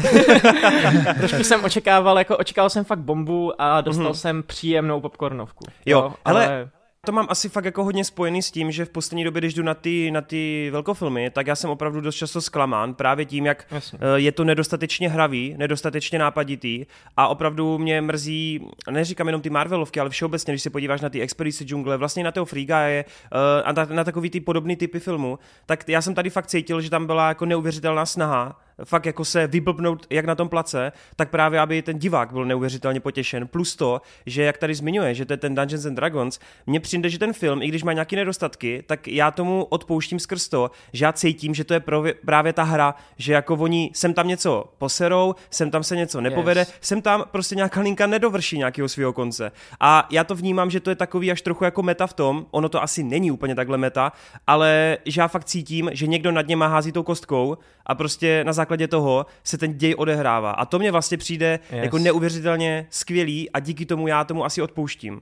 trošku 1.19 1.45
jsem 1.45 1.65
očekával, 1.65 2.19
jako 2.19 2.37
očekával 2.37 2.71
jsem 2.71 2.85
fakt 2.85 2.99
bombu 2.99 3.53
a 3.59 3.81
dostal 3.81 4.09
mm. 4.09 4.15
jsem 4.15 4.43
příjemnou 4.43 5.01
popcornovku. 5.01 5.65
Jo, 5.87 5.99
jo 5.99 6.15
ale... 6.25 6.47
ale 6.47 6.69
to 7.07 7.13
mám 7.13 7.27
asi 7.31 7.49
fakt 7.49 7.65
jako 7.65 7.85
hodně 7.85 8.05
spojený 8.05 8.43
s 8.43 8.51
tím, 8.51 8.71
že 8.71 8.85
v 8.85 8.89
poslední 8.89 9.25
době, 9.25 9.41
když 9.41 9.55
jdu 9.55 9.63
na 9.63 9.75
ty, 9.75 10.11
na 10.11 10.21
ty 10.21 10.71
velkofilmy, 10.73 11.31
tak 11.31 11.47
já 11.47 11.57
jsem 11.57 11.71
opravdu 11.71 12.01
dost 12.01 12.17
často 12.17 12.41
zklamán 12.41 12.95
právě 12.95 13.25
tím, 13.25 13.47
jak 13.47 13.67
Jasně. 13.71 13.99
Eh, 14.03 14.21
je 14.21 14.33
to 14.33 14.45
nedostatečně 14.45 15.09
hravý, 15.09 15.55
nedostatečně 15.59 16.19
nápaditý 16.19 16.87
a 17.17 17.29
opravdu 17.29 17.79
mě 17.79 18.01
mrzí, 18.01 18.67
neříkám 18.91 19.27
jenom 19.27 19.43
ty 19.43 19.51
Marvelovky, 19.51 20.01
ale 20.01 20.11
všeobecně, 20.11 20.53
když 20.53 20.63
se 20.63 20.71
podíváš 20.71 21.01
na 21.01 21.09
ty 21.09 21.21
Expedice 21.21 21.65
džungle, 21.65 21.97
vlastně 21.97 22.25
na 22.25 22.33
toho 22.33 22.47
Free 22.47 22.67
Guy 22.67 23.05
uh, 23.05 23.39
a 23.65 23.73
na, 23.73 23.85
na 23.85 24.05
takový 24.05 24.31
ty 24.31 24.41
podobný 24.41 24.77
typy 24.77 25.01
filmu, 25.01 25.39
tak 25.67 25.89
já 25.89 26.03
jsem 26.03 26.15
tady 26.15 26.31
fakt 26.31 26.47
cítil, 26.47 26.81
že 26.81 26.91
tam 26.91 27.07
byla 27.07 27.29
jako 27.29 27.47
neuvěřitelná 27.47 28.07
snaha 28.07 28.62
fakt 28.85 29.07
jako 29.07 29.25
se 29.25 29.47
vyblbnout 29.47 30.07
jak 30.11 30.25
na 30.25 30.35
tom 30.35 30.49
place, 30.49 30.93
tak 31.17 31.31
právě 31.31 31.61
aby 31.61 31.83
ten 31.83 31.99
divák 31.99 32.33
byl 32.33 32.45
neuvěřitelně 32.45 33.01
potěšen. 33.01 33.47
Plus 33.47 33.77
to, 33.77 34.01
že 34.27 34.43
jak 34.43 34.59
tady 34.59 34.75
zmiňuje, 34.75 35.15
že 35.15 35.25
to 35.25 35.33
je 35.33 35.37
ten 35.37 35.55
Dungeons 35.55 35.87
and 35.87 35.95
Dragons, 35.95 36.39
mně 36.67 36.81
přijde, 36.81 37.11
že 37.11 37.19
ten 37.19 37.33
film, 37.33 37.63
i 37.63 37.69
když 37.69 37.83
má 37.83 37.93
nějaké 37.93 38.17
nedostatky, 38.17 38.85
tak 38.87 39.09
já 39.09 39.31
tomu 39.31 39.65
odpouštím 39.65 40.19
skrz 40.19 40.49
to, 40.49 40.71
že 40.93 41.05
já 41.05 41.13
cítím, 41.13 41.55
že 41.55 41.65
to 41.65 41.75
je 41.75 41.83
právě 42.25 42.53
ta 42.53 42.63
hra, 42.63 42.95
že 43.17 43.33
jako 43.33 43.55
oni 43.55 43.91
sem 43.95 44.15
tam 44.15 44.29
něco 44.29 44.65
poserou, 44.79 45.35
sem 45.51 45.71
tam 45.71 45.83
se 45.83 45.97
něco 45.97 46.21
nepovede, 46.21 46.61
yes. 46.61 46.75
sem 46.81 47.03
tam 47.03 47.25
prostě 47.31 47.55
nějaká 47.55 47.81
linka 47.81 48.07
nedovrší 48.07 48.59
nějakého 48.59 48.89
svého 48.89 49.13
konce. 49.13 49.53
A 49.81 50.07
já 50.11 50.25
to 50.25 50.35
vnímám, 50.35 50.71
že 50.71 50.81
to 50.81 50.91
je 50.91 50.97
takový 50.97 51.33
až 51.33 51.43
trochu 51.43 51.65
jako 51.65 51.83
meta 51.83 52.07
v 52.07 52.13
tom, 52.13 52.47
ono 52.51 52.69
to 52.69 52.83
asi 52.83 53.03
není 53.03 53.31
úplně 53.31 53.55
takhle 53.55 53.79
meta, 53.79 54.13
ale 54.47 54.99
že 55.05 55.21
já 55.21 55.29
fakt 55.29 55.45
cítím, 55.45 55.91
že 55.93 56.07
někdo 56.07 56.33
nad 56.33 56.47
něma 56.47 56.67
hází 56.67 56.93
tou 56.93 57.03
kostkou 57.03 57.59
a 57.87 57.95
prostě 57.95 58.45
na 58.45 58.53
základě 58.63 58.89
toho 58.89 59.27
se 59.45 59.59
ten 59.59 59.79
děj 59.79 59.95
odehrává. 59.99 60.51
A 60.51 60.65
to 60.65 60.79
mě 60.79 60.93
vlastně 60.93 61.19
přijde 61.19 61.59
yes. 61.71 61.85
jako 61.85 61.99
neuvěřitelně 61.99 62.87
skvělý 62.91 63.51
a 63.51 63.61
díky 63.61 63.87
tomu 63.87 64.09
já 64.09 64.25
tomu 64.25 64.45
asi 64.45 64.63
odpouštím. 64.63 65.21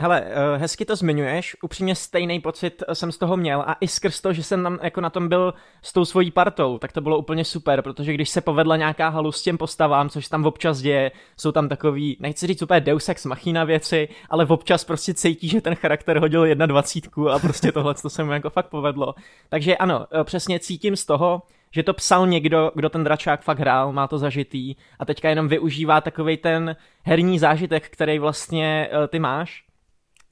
Hele, 0.00 0.24
eh, 0.26 0.58
hezky 0.58 0.84
to 0.84 0.96
zmiňuješ, 0.96 1.56
upřímně 1.62 1.94
stejný 1.94 2.40
pocit 2.40 2.82
jsem 2.92 3.12
z 3.12 3.18
toho 3.18 3.36
měl 3.36 3.60
a 3.66 3.76
i 3.80 3.88
skrz 3.88 4.20
to, 4.20 4.32
že 4.32 4.42
jsem 4.42 4.62
tam 4.62 4.78
jako 4.82 5.00
na 5.00 5.10
tom 5.10 5.28
byl 5.28 5.54
s 5.82 5.92
tou 5.92 6.04
svojí 6.04 6.30
partou, 6.30 6.78
tak 6.78 6.92
to 6.92 7.00
bylo 7.00 7.18
úplně 7.18 7.44
super, 7.44 7.82
protože 7.82 8.12
když 8.12 8.28
se 8.28 8.40
povedla 8.40 8.76
nějaká 8.76 9.08
halu 9.08 9.32
s 9.32 9.42
těm 9.42 9.58
postavám, 9.58 10.08
což 10.08 10.28
tam 10.28 10.46
občas 10.46 10.78
děje, 10.78 11.12
jsou 11.36 11.52
tam 11.52 11.68
takový, 11.68 12.16
nechci 12.20 12.46
říct 12.46 12.62
úplně 12.62 12.80
deus 12.80 13.08
ex 13.08 13.26
machina 13.26 13.64
věci, 13.64 14.08
ale 14.30 14.46
občas 14.46 14.84
prostě 14.84 15.14
cítí, 15.14 15.48
že 15.48 15.60
ten 15.60 15.74
charakter 15.74 16.18
hodil 16.18 16.44
jedna 16.44 16.66
dvacítku 16.66 17.30
a 17.30 17.38
prostě 17.38 17.72
tohle 17.72 17.94
to 17.94 18.10
se 18.10 18.24
mu 18.24 18.32
jako 18.32 18.50
fakt 18.50 18.68
povedlo. 18.68 19.14
Takže 19.48 19.76
ano, 19.76 20.06
eh, 20.20 20.24
přesně 20.24 20.58
cítím 20.58 20.96
z 20.96 21.06
toho, 21.06 21.42
že 21.72 21.82
to 21.82 21.94
psal 21.94 22.26
někdo, 22.26 22.72
kdo 22.74 22.88
ten 22.88 23.04
dračák 23.04 23.42
fakt 23.42 23.58
hrál, 23.58 23.92
má 23.92 24.08
to 24.08 24.18
zažitý 24.18 24.74
a 24.98 25.04
teďka 25.04 25.28
jenom 25.28 25.48
využívá 25.48 26.00
takový 26.00 26.36
ten 26.36 26.76
herní 27.02 27.38
zážitek, 27.38 27.88
který 27.88 28.18
vlastně 28.18 28.88
uh, 28.92 29.06
ty 29.06 29.18
máš 29.18 29.64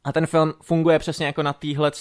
a 0.04 0.12
ten 0.12 0.26
film 0.26 0.52
funguje 0.62 0.99
přesně 0.99 1.26
jako 1.26 1.42
na 1.42 1.52
téhle 1.52 1.92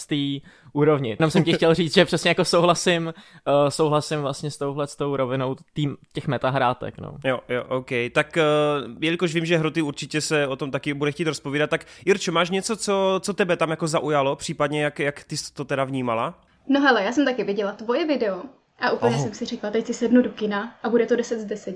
úrovni. 0.74 1.10
Jenom 1.10 1.32
jsem 1.32 1.44
ti 1.44 1.54
chtěl 1.54 1.74
říct, 1.74 1.94
že 1.94 2.06
přesně 2.06 2.30
jako 2.30 2.46
souhlasím, 2.46 3.06
uh, 3.06 3.70
souhlasím 3.70 4.22
vlastně 4.22 4.52
s 4.52 4.58
touhle 4.58 4.88
s 4.88 4.96
tou 4.96 5.16
rovinou 5.16 5.56
tým, 5.74 5.98
těch 6.14 6.28
metahrátek. 6.28 6.98
No. 6.98 7.18
Jo, 7.26 7.40
jo, 7.50 7.64
OK. 7.68 7.90
Tak 8.14 8.38
uh, 8.38 8.92
jelikož 9.02 9.34
vím, 9.34 9.46
že 9.46 9.58
Hroty 9.58 9.82
určitě 9.82 10.22
se 10.22 10.48
o 10.48 10.56
tom 10.56 10.72
taky 10.72 10.94
bude 10.94 11.12
chtít 11.12 11.28
rozpovídat, 11.28 11.70
tak 11.70 11.86
Jirčo, 12.06 12.32
máš 12.32 12.50
něco, 12.50 12.76
co, 12.76 13.20
co 13.24 13.34
tebe 13.34 13.58
tam 13.58 13.70
jako 13.70 13.88
zaujalo, 13.88 14.36
případně 14.36 14.84
jak, 14.84 15.00
jak 15.00 15.24
ty 15.24 15.38
jsi 15.38 15.54
to 15.54 15.66
teda 15.66 15.84
vnímala? 15.84 16.40
No 16.68 16.82
hele, 16.82 17.04
já 17.04 17.12
jsem 17.12 17.26
taky 17.26 17.44
viděla 17.44 17.72
tvoje 17.72 18.08
video 18.08 18.42
a 18.80 18.92
úplně 18.92 19.16
oh. 19.16 19.22
jsem 19.22 19.34
si 19.34 19.46
řekla, 19.46 19.72
teď 19.72 19.86
si 19.86 19.94
sednu 19.94 20.22
do 20.22 20.30
kina 20.30 20.76
a 20.84 20.90
bude 20.90 21.06
to 21.06 21.16
10 21.16 21.40
z 21.40 21.46
10. 21.46 21.76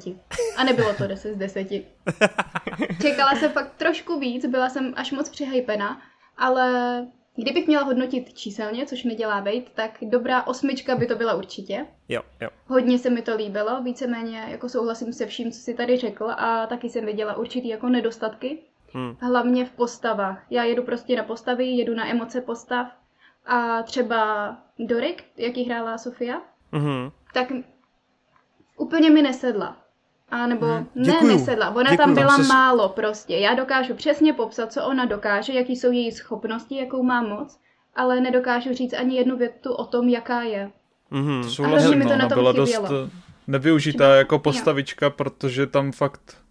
A 0.57 0.63
nebylo 0.63 0.93
to 0.93 1.07
10 1.07 1.33
z 1.33 1.37
10. 1.37 1.67
Čekala 3.01 3.35
jsem 3.35 3.51
fakt 3.51 3.73
trošku 3.77 4.19
víc, 4.19 4.45
byla 4.45 4.69
jsem 4.69 4.93
až 4.95 5.11
moc 5.11 5.29
přihypena, 5.29 6.01
ale 6.37 7.07
kdybych 7.35 7.67
měla 7.67 7.83
hodnotit 7.83 8.33
číselně, 8.33 8.85
což 8.85 9.03
nedělá 9.03 9.39
Vejt, 9.39 9.71
tak 9.73 9.97
dobrá 10.01 10.47
osmička 10.47 10.95
by 10.95 11.07
to 11.07 11.15
byla 11.15 11.33
určitě. 11.33 11.85
Jo, 12.09 12.21
jo. 12.41 12.49
Hodně 12.67 12.99
se 12.99 13.09
mi 13.09 13.21
to 13.21 13.35
líbilo, 13.35 13.83
víceméně 13.83 14.45
jako 14.47 14.69
souhlasím 14.69 15.13
se 15.13 15.25
vším, 15.25 15.51
co 15.51 15.59
si 15.59 15.73
tady 15.73 15.97
řekl 15.97 16.31
a 16.37 16.67
taky 16.67 16.89
jsem 16.89 17.05
viděla 17.05 17.37
určitý 17.37 17.67
jako 17.67 17.89
nedostatky. 17.89 18.57
Hmm. 18.93 19.15
Hlavně 19.19 19.65
v 19.65 19.71
postavách. 19.71 20.45
Já 20.49 20.63
jedu 20.63 20.83
prostě 20.83 21.15
na 21.15 21.23
postavy, 21.23 21.65
jedu 21.65 21.95
na 21.95 22.09
emoce 22.09 22.41
postav 22.41 22.87
a 23.45 23.83
třeba 23.83 24.57
Dorik, 24.79 25.23
jaký 25.37 25.63
hrála 25.63 25.97
Sofia, 25.97 26.41
mm-hmm. 26.73 27.11
tak 27.33 27.47
úplně 28.77 29.09
mi 29.09 29.21
nesedla. 29.21 29.77
A 30.31 30.47
nebo 30.47 30.65
hmm. 30.65 30.87
ne, 30.95 31.21
nesedla. 31.23 31.69
Ona 31.69 31.91
Děkuju, 31.91 31.97
tam 31.97 32.13
byla 32.13 32.37
se... 32.37 32.43
málo 32.43 32.89
prostě. 32.89 33.35
Já 33.35 33.53
dokážu 33.53 33.93
přesně 33.93 34.33
popsat, 34.33 34.73
co 34.73 34.85
ona 34.85 35.05
dokáže, 35.05 35.53
jaký 35.53 35.75
jsou 35.75 35.91
její 35.91 36.11
schopnosti, 36.11 36.75
jakou 36.75 37.03
má 37.03 37.21
moc, 37.21 37.59
ale 37.95 38.21
nedokážu 38.21 38.73
říct 38.73 38.93
ani 38.93 39.15
jednu 39.15 39.37
větu 39.37 39.73
o 39.73 39.85
tom, 39.85 40.09
jaká 40.09 40.41
je. 40.41 40.71
Mm-hmm. 41.11 41.63
A 41.63 41.67
hrozně 41.67 41.95
mi 41.95 42.03
to 42.03 42.09
no, 42.09 42.17
na 42.17 42.29
tom 42.29 42.37
byla 42.37 42.51
chybělo. 42.51 42.87
dost 42.87 43.11
nevyužitá 43.47 43.97
Třeba, 43.97 44.15
jako 44.15 44.39
postavička, 44.39 45.05
jo. 45.05 45.09
protože 45.09 45.67
tam 45.67 45.91
fakt 45.91 46.42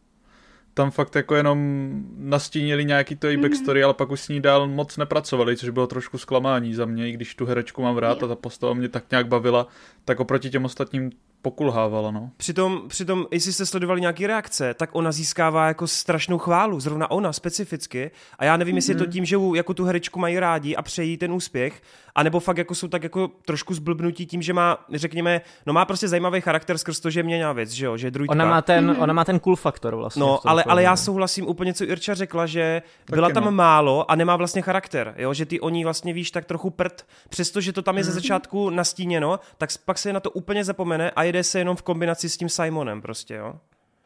tam 0.75 0.91
fakt 0.91 1.17
jako 1.17 1.35
jenom 1.35 1.91
nastínili 2.17 2.85
nějaký 2.85 3.17
to 3.17 3.27
její 3.27 3.37
mm-hmm. 3.37 3.43
backstory, 3.43 3.83
ale 3.85 3.95
pak 3.95 4.11
už 4.11 4.21
s 4.21 4.29
ní 4.29 4.41
dál 4.41 4.69
moc 4.69 4.97
nepracovali, 4.97 5.57
což 5.57 5.69
bylo 5.69 5.87
trošku 5.87 6.19
zklamání 6.19 6.75
za 6.75 6.85
mě, 6.85 7.09
i 7.09 7.13
když 7.13 7.35
tu 7.35 7.47
herečku 7.47 7.83
mám 7.83 7.99
rád 7.99 8.23
a 8.23 8.29
ta 8.29 8.35
postava 8.35 8.75
mě 8.75 8.89
tak 8.89 9.05
nějak 9.11 9.29
bavila, 9.29 9.67
tak 10.05 10.21
oproti 10.21 10.51
těm 10.51 10.65
ostatním 10.65 11.11
pokulhávala, 11.43 12.11
no. 12.11 12.31
Přitom, 12.37 12.83
přitom, 12.89 13.27
jestli 13.31 13.53
jste 13.53 13.67
sledovali 13.67 14.01
nějaké 14.01 14.27
reakce, 14.27 14.75
tak 14.75 14.91
ona 14.93 15.13
získává 15.13 15.69
jako 15.69 15.87
strašnou 15.87 16.39
chválu, 16.39 16.81
zrovna 16.81 17.11
ona 17.11 17.33
specificky. 17.33 18.11
A 18.39 18.45
já 18.45 18.57
nevím, 18.57 18.73
mm-hmm. 18.73 18.77
jestli 18.77 18.93
je 18.93 18.97
to 18.97 19.05
mhm. 19.05 19.13
tím, 19.13 19.25
že 19.25 19.37
jako 19.55 19.75
tu 19.75 19.85
herečku 19.85 20.21
mají 20.21 20.39
rádi 20.39 20.77
a 20.77 20.83
přejí 20.83 21.17
ten 21.17 21.33
úspěch, 21.33 21.83
anebo 22.15 22.41
fakt 22.41 22.59
jako 22.59 22.75
jsou 22.75 22.89
tak 22.89 23.03
jako 23.03 23.31
trošku 23.45 23.75
zblbnutí 23.75 24.27
tím, 24.27 24.43
že 24.43 24.53
má, 24.53 24.79
řekněme, 24.95 25.41
no 25.67 25.73
má 25.73 25.85
prostě 25.85 26.09
zajímavý 26.09 26.41
charakter 26.41 26.79
skrz 26.79 27.01
to, 27.01 27.11
že 27.11 27.21
je 27.21 27.25
měná 27.25 27.53
věc, 27.53 27.71
že 27.71 27.87
jo, 27.87 27.97
že 27.97 28.11
druidka. 28.11 28.33
Ona 28.33 28.45
má 28.45 28.63
ten, 28.63 28.91
mm-hmm. 28.91 29.03
ona 29.03 29.13
má 29.13 29.25
ten 29.25 29.39
cool 29.39 29.57
faktor 29.57 29.95
vlastně. 29.95 30.21
No, 30.21 30.41
ale, 30.45 30.65
ale 30.65 30.83
já 30.83 30.97
souhlasím 30.97 31.49
úplně, 31.49 31.75
co 31.75 31.85
Irča 31.85 32.15
řekla, 32.15 32.47
že 32.47 32.83
Taky 33.05 33.17
byla 33.17 33.31
tam 33.31 33.45
no. 33.45 33.53
málo 33.53 34.11
a 34.11 34.15
nemá 34.15 34.37
vlastně 34.37 34.63
charakter, 34.63 35.15
jo, 35.19 35.35
že 35.35 35.47
ty 35.47 35.61
o 35.61 35.69
ní 35.69 35.85
vlastně 35.85 36.13
víš 36.13 36.31
tak 36.31 36.45
trochu 36.45 36.71
prd, 36.71 37.07
přestože 37.29 37.73
to 37.73 37.83
tam 37.83 37.97
je 37.97 38.03
mm-hmm. 38.03 38.07
ze 38.07 38.11
mhm. 38.11 38.21
začátku 38.21 38.71
nastíněno, 38.71 39.41
tak 39.59 39.71
pak 39.85 39.99
se 39.99 40.13
na 40.13 40.21
to 40.21 40.31
úplně 40.31 40.65
zapomene 40.65 41.11
a 41.11 41.23
jede 41.23 41.45
se 41.45 41.59
jenom 41.59 41.77
v 41.77 41.83
kombinaci 41.83 42.29
s 42.29 42.37
tím 42.37 42.49
Simonem 42.49 43.03
prostě, 43.03 43.35
jo. 43.35 43.55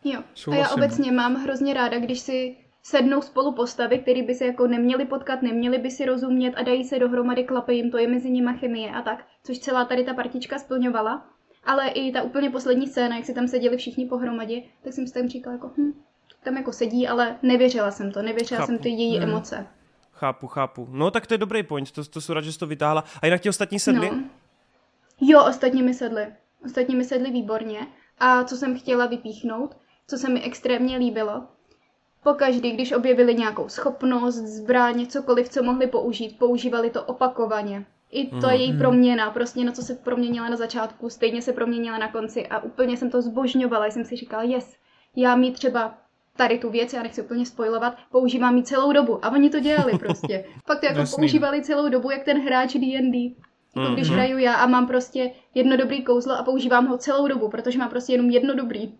Jo, 0.04 0.20
a 0.52 0.54
já 0.54 0.68
obecně 0.68 1.12
mám 1.12 1.34
hrozně 1.34 1.74
ráda, 1.74 1.98
když 1.98 2.20
si 2.20 2.56
sednou 2.86 3.22
spolu 3.22 3.52
postavy, 3.52 3.98
které 3.98 4.22
by 4.22 4.34
se 4.34 4.46
jako 4.46 4.66
neměly 4.66 5.04
potkat, 5.04 5.42
neměly 5.42 5.78
by 5.78 5.90
si 5.90 6.04
rozumět 6.04 6.54
a 6.56 6.62
dají 6.62 6.84
se 6.84 6.98
dohromady, 6.98 7.44
klape 7.44 7.74
jim, 7.74 7.90
to 7.90 7.98
je 7.98 8.08
mezi 8.08 8.30
nimi 8.30 8.58
chemie 8.58 8.90
a 8.90 9.02
tak, 9.02 9.26
což 9.44 9.58
celá 9.58 9.84
tady 9.84 10.04
ta 10.04 10.14
partička 10.14 10.58
splňovala. 10.58 11.26
Ale 11.64 11.88
i 11.88 12.12
ta 12.12 12.22
úplně 12.22 12.50
poslední 12.50 12.86
scéna, 12.86 13.16
jak 13.16 13.24
si 13.24 13.34
tam 13.34 13.48
seděli 13.48 13.76
všichni 13.76 14.06
pohromadě, 14.06 14.62
tak 14.82 14.92
jsem 14.92 15.06
si 15.06 15.14
tam 15.14 15.28
říkala 15.28 15.54
jako, 15.54 15.70
hm, 15.78 15.92
tam 16.44 16.56
jako 16.56 16.72
sedí, 16.72 17.08
ale 17.08 17.36
nevěřila 17.42 17.90
jsem 17.90 18.12
to, 18.12 18.22
nevěřila 18.22 18.60
chápu. 18.60 18.66
jsem 18.66 18.78
ty 18.78 18.88
její 18.88 19.18
hmm. 19.18 19.28
emoce. 19.28 19.66
Chápu, 20.12 20.46
chápu. 20.46 20.88
No 20.90 21.10
tak 21.10 21.26
to 21.26 21.34
je 21.34 21.38
dobrý 21.38 21.62
point, 21.62 21.92
to, 21.92 22.04
to 22.04 22.20
jsou 22.20 22.32
rád, 22.32 22.44
že 22.44 22.52
jsi 22.52 22.58
to 22.58 22.66
vytáhla. 22.66 23.04
A 23.22 23.26
jinak 23.26 23.40
ti 23.40 23.48
ostatní 23.48 23.78
sedli? 23.78 24.10
No. 24.10 24.22
Jo, 25.20 25.44
ostatní 25.48 25.82
mi 25.82 25.94
sedli. 25.94 26.26
Ostatní 26.64 26.96
mi 26.96 27.04
sedli 27.04 27.30
výborně. 27.30 27.86
A 28.18 28.44
co 28.44 28.56
jsem 28.56 28.78
chtěla 28.78 29.06
vypíchnout, 29.06 29.76
co 30.06 30.18
se 30.18 30.28
mi 30.28 30.42
extrémně 30.42 30.96
líbilo, 30.96 31.48
Pokaždý, 32.26 32.70
když 32.70 32.92
objevili 32.92 33.34
nějakou 33.34 33.68
schopnost, 33.68 34.34
zbraň, 34.34 35.06
cokoliv, 35.06 35.48
co 35.48 35.62
mohli 35.62 35.86
použít, 35.86 36.38
používali 36.38 36.90
to 36.90 37.04
opakovaně. 37.04 37.84
I 38.10 38.26
to 38.26 38.46
mm. 38.46 38.52
její 38.52 38.70
mhm. 38.70 38.78
proměna, 38.78 39.30
prostě 39.30 39.64
na 39.64 39.72
co 39.72 39.82
se 39.82 39.94
proměnila 39.94 40.48
na 40.48 40.56
začátku, 40.56 41.10
stejně 41.10 41.42
se 41.42 41.52
proměnila 41.52 41.98
na 41.98 42.12
konci 42.12 42.46
a 42.46 42.58
úplně 42.58 42.96
jsem 42.96 43.10
to 43.10 43.22
zbožňovala. 43.22 43.86
Jsem 43.86 44.04
si 44.04 44.16
říkala, 44.16 44.42
yes, 44.42 44.76
já 45.16 45.36
mi 45.36 45.52
třeba 45.52 45.94
tady 46.36 46.58
tu 46.58 46.70
věc, 46.70 46.92
já 46.92 47.02
nechci 47.02 47.22
úplně 47.22 47.46
spojovat, 47.46 47.96
používám 48.10 48.56
ji 48.56 48.62
celou 48.62 48.92
dobu. 48.92 49.24
A 49.24 49.30
oni 49.30 49.50
to 49.50 49.60
dělali 49.60 49.98
prostě. 49.98 50.44
Fakt 50.66 50.80
to 50.80 50.86
jako 50.86 50.98
Jasný. 50.98 51.16
používali 51.16 51.62
celou 51.62 51.88
dobu, 51.88 52.10
jak 52.10 52.24
ten 52.24 52.44
hráč 52.44 52.74
D&D. 52.74 53.34
Jako 53.76 53.94
když 53.94 54.10
mm-hmm. 54.10 54.14
hraju 54.14 54.38
já 54.38 54.54
a 54.54 54.66
mám 54.66 54.86
prostě 54.86 55.30
jedno 55.54 55.76
dobrý 55.76 56.02
kouzlo 56.02 56.34
a 56.34 56.42
používám 56.42 56.86
ho 56.86 56.98
celou 56.98 57.28
dobu, 57.28 57.48
protože 57.48 57.78
má 57.78 57.88
prostě 57.88 58.12
jenom 58.12 58.30
jedno 58.30 58.54
dobrý. 58.54 58.92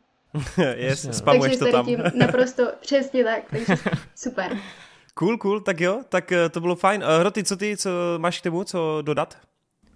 yes, 0.77 1.09
spamuješ 1.13 1.57
to 1.57 1.73
tam. 1.73 1.87
tím 1.87 2.03
naprosto 2.15 2.69
přesně 2.81 3.25
tak, 3.25 3.43
takže 3.51 3.75
super. 4.15 4.57
Cool, 5.15 5.39
cool, 5.39 5.61
tak 5.61 5.81
jo, 5.81 6.01
tak 6.09 6.33
eh, 6.33 6.49
to 6.49 6.61
bylo 6.61 6.77
fajn. 6.77 7.05
Hroty, 7.21 7.45
co 7.45 7.57
ty, 7.57 7.77
co 7.77 7.91
máš 8.19 8.41
k 8.41 8.43
tomu, 8.43 8.65
co 8.65 9.03
dodat? 9.03 9.39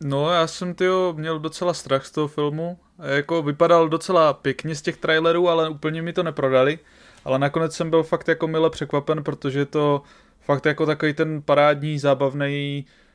No, 0.01 0.31
já 0.31 0.47
jsem 0.47 0.75
tyjo, 0.75 1.15
měl 1.17 1.39
docela 1.39 1.75
strach 1.75 2.07
z 2.07 2.11
toho 2.11 2.29
filmu. 2.29 2.79
Jako 3.03 3.43
vypadal 3.43 3.89
docela 3.89 4.33
pěkně 4.33 4.75
z 4.75 4.83
těch 4.83 4.97
trailerů, 4.97 5.49
ale 5.49 5.69
úplně 5.69 6.03
mi 6.03 6.13
to 6.13 6.23
neprodali. 6.23 6.79
Ale 7.25 7.39
nakonec 7.39 7.75
jsem 7.77 7.91
byl 7.91 8.03
fakt 8.03 8.29
jako 8.29 8.49
mile 8.49 8.71
překvapen, 8.71 9.25
protože 9.25 9.67
to 9.67 10.03
fakt 10.41 10.67
jako 10.67 10.87
takový 10.87 11.15
ten 11.15 11.43
parádní, 11.43 11.99
zábavný 11.99 12.87
Eh, 12.87 13.10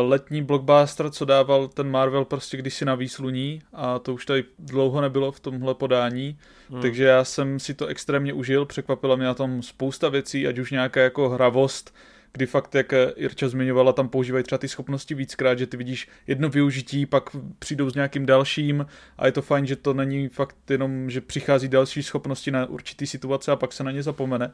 letní 0.00 0.42
blockbuster, 0.42 1.10
co 1.10 1.24
dával 1.24 1.68
ten 1.68 1.90
Marvel 1.90 2.24
prostě 2.24 2.56
kdysi 2.56 2.84
na 2.84 2.94
výsluní 2.94 3.62
a 3.72 3.98
to 3.98 4.14
už 4.14 4.26
tady 4.26 4.44
dlouho 4.58 5.00
nebylo 5.00 5.32
v 5.32 5.40
tomhle 5.40 5.74
podání, 5.74 6.38
hmm. 6.70 6.82
takže 6.82 7.04
já 7.04 7.24
jsem 7.24 7.58
si 7.58 7.74
to 7.74 7.86
extrémně 7.86 8.32
užil, 8.32 8.66
překvapila 8.66 9.16
mě 9.16 9.26
na 9.26 9.34
tom 9.34 9.62
spousta 9.62 10.08
věcí, 10.08 10.46
ať 10.46 10.58
už 10.58 10.70
nějaká 10.70 11.00
jako 11.00 11.28
hravost, 11.28 11.94
kdy 12.32 12.46
fakt, 12.46 12.74
jak 12.74 12.94
Irča 13.16 13.48
zmiňovala, 13.48 13.92
tam 13.92 14.08
používají 14.08 14.44
třeba 14.44 14.58
ty 14.58 14.68
schopnosti 14.68 15.14
víckrát, 15.14 15.58
že 15.58 15.66
ty 15.66 15.76
vidíš 15.76 16.08
jedno 16.26 16.48
využití, 16.48 17.06
pak 17.06 17.30
přijdou 17.58 17.90
s 17.90 17.94
nějakým 17.94 18.26
dalším 18.26 18.86
a 19.18 19.26
je 19.26 19.32
to 19.32 19.42
fajn, 19.42 19.66
že 19.66 19.76
to 19.76 19.94
není 19.94 20.28
fakt 20.28 20.70
jenom, 20.70 21.10
že 21.10 21.20
přichází 21.20 21.68
další 21.68 22.02
schopnosti 22.02 22.50
na 22.50 22.66
určitý 22.66 23.06
situace 23.06 23.52
a 23.52 23.56
pak 23.56 23.72
se 23.72 23.84
na 23.84 23.90
ně 23.90 24.02
zapomene. 24.02 24.52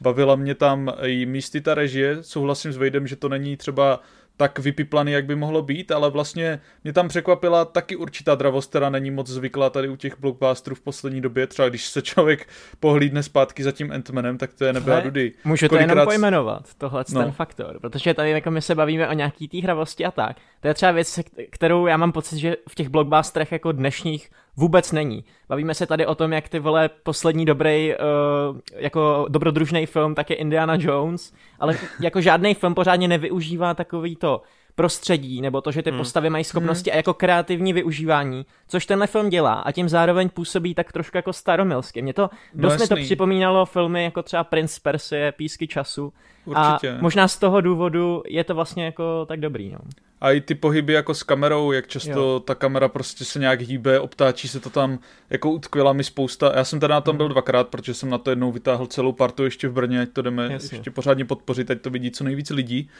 Bavila 0.00 0.36
mě 0.36 0.54
tam 0.54 0.92
i 1.02 1.26
místy 1.26 1.60
ta 1.60 1.74
režie, 1.74 2.18
souhlasím 2.20 2.72
s 2.72 2.76
Vejdem, 2.76 3.06
že 3.06 3.16
to 3.16 3.28
není 3.28 3.56
třeba 3.56 4.00
tak 4.40 4.58
vypiplaný, 4.58 5.12
jak 5.12 5.24
by 5.24 5.36
mohlo 5.36 5.62
být, 5.62 5.92
ale 5.92 6.10
vlastně 6.10 6.60
mě 6.84 6.92
tam 6.92 7.08
překvapila 7.08 7.64
taky 7.64 7.96
určitá 7.96 8.34
dravost, 8.34 8.70
která 8.70 8.90
není 8.90 9.10
moc 9.10 9.26
zvyklá 9.26 9.70
tady 9.70 9.88
u 9.88 9.96
těch 9.96 10.20
blockbusterů 10.20 10.76
v 10.76 10.80
poslední 10.80 11.20
době. 11.20 11.46
Třeba 11.46 11.68
když 11.68 11.86
se 11.86 12.02
člověk 12.02 12.48
pohlídne 12.80 13.22
zpátky 13.22 13.62
za 13.62 13.72
tím 13.72 13.90
Ant-Manem, 13.90 14.36
tak 14.36 14.54
to 14.54 14.64
je 14.64 14.72
nebyla 14.72 15.00
dudy. 15.00 15.32
Můžu 15.44 15.68
to 15.68 15.76
jenom 15.76 16.04
pojmenovat, 16.04 16.74
tohle 16.78 17.04
no. 17.12 17.22
ten 17.22 17.32
faktor, 17.32 17.80
protože 17.80 18.14
tady 18.14 18.30
jako 18.30 18.50
my 18.50 18.62
se 18.62 18.74
bavíme 18.74 19.08
o 19.08 19.12
nějaký 19.12 19.48
té 19.48 19.58
hravosti 19.58 20.04
a 20.04 20.10
tak. 20.10 20.36
To 20.60 20.68
je 20.68 20.74
třeba 20.74 20.92
věc, 20.92 21.20
kterou 21.50 21.86
já 21.86 21.96
mám 21.96 22.12
pocit, 22.12 22.38
že 22.38 22.56
v 22.68 22.74
těch 22.74 22.88
blockbusterech 22.88 23.52
jako 23.52 23.72
dnešních 23.72 24.30
vůbec 24.56 24.92
není. 24.92 25.24
Bavíme 25.48 25.74
se 25.74 25.86
tady 25.86 26.06
o 26.06 26.14
tom, 26.14 26.32
jak 26.32 26.48
ty 26.48 26.58
vole 26.58 26.88
poslední 26.88 27.44
dobrý, 27.44 27.92
uh, 27.94 28.58
jako 28.76 29.26
dobrodružný 29.28 29.86
film, 29.86 30.14
tak 30.14 30.30
je 30.30 30.36
Indiana 30.36 30.76
Jones, 30.78 31.32
ale 31.60 31.78
jako 32.00 32.20
žádný 32.20 32.54
film 32.54 32.74
pořádně 32.74 33.08
nevyužívá 33.08 33.74
takový 33.74 34.16
to 34.16 34.42
prostředí, 34.74 35.40
nebo 35.40 35.60
to, 35.60 35.72
že 35.72 35.82
ty 35.82 35.90
hmm. 35.90 35.98
postavy 35.98 36.30
mají 36.30 36.44
schopnosti 36.44 36.90
hmm. 36.90 36.94
a 36.94 36.96
jako 36.96 37.14
kreativní 37.14 37.72
využívání, 37.72 38.46
což 38.68 38.86
tenhle 38.86 39.06
film 39.06 39.28
dělá 39.28 39.54
a 39.54 39.72
tím 39.72 39.88
zároveň 39.88 40.28
působí 40.28 40.74
tak 40.74 40.92
trošku 40.92 41.16
jako 41.16 41.32
staromilsky. 41.32 42.02
Mě 42.02 42.14
to, 42.14 42.30
no 42.54 42.68
dost 42.68 42.80
mi 42.80 42.88
to 42.88 42.96
připomínalo 42.96 43.66
filmy 43.66 44.04
jako 44.04 44.22
třeba 44.22 44.44
Prince 44.44 44.80
Persie, 44.82 45.32
Písky 45.32 45.66
času 45.66 46.12
Určitě. 46.44 46.90
a 46.90 47.00
možná 47.00 47.28
z 47.28 47.38
toho 47.38 47.60
důvodu 47.60 48.22
je 48.26 48.44
to 48.44 48.54
vlastně 48.54 48.84
jako 48.84 49.26
tak 49.26 49.40
dobrý. 49.40 49.70
No. 49.70 49.78
A 50.20 50.30
i 50.30 50.40
ty 50.40 50.54
pohyby 50.54 50.92
jako 50.92 51.14
s 51.14 51.22
kamerou, 51.22 51.72
jak 51.72 51.86
často 51.86 52.10
jo. 52.10 52.40
ta 52.40 52.54
kamera 52.54 52.88
prostě 52.88 53.24
se 53.24 53.38
nějak 53.38 53.60
hýbe, 53.60 54.00
obtáčí 54.00 54.48
se 54.48 54.60
to 54.60 54.70
tam, 54.70 54.98
jako 55.30 55.50
utkvěla 55.50 55.92
mi 55.92 56.04
spousta. 56.04 56.52
Já 56.56 56.64
jsem 56.64 56.80
teda 56.80 56.94
na 56.94 57.00
tom 57.00 57.16
byl 57.16 57.28
dvakrát, 57.28 57.68
protože 57.68 57.94
jsem 57.94 58.10
na 58.10 58.18
to 58.18 58.30
jednou 58.30 58.52
vytáhl 58.52 58.86
celou 58.86 59.12
partu 59.12 59.44
ještě 59.44 59.68
v 59.68 59.72
Brně, 59.72 60.00
ať 60.00 60.08
to 60.08 60.22
jdeme 60.22 60.52
Jasně. 60.52 60.78
ještě 60.78 60.90
pořádně 60.90 61.24
podpořit, 61.24 61.70
ať 61.70 61.80
to 61.80 61.90
vidí 61.90 62.10
co 62.10 62.24
nejvíce 62.24 62.54
lidí. 62.54 62.90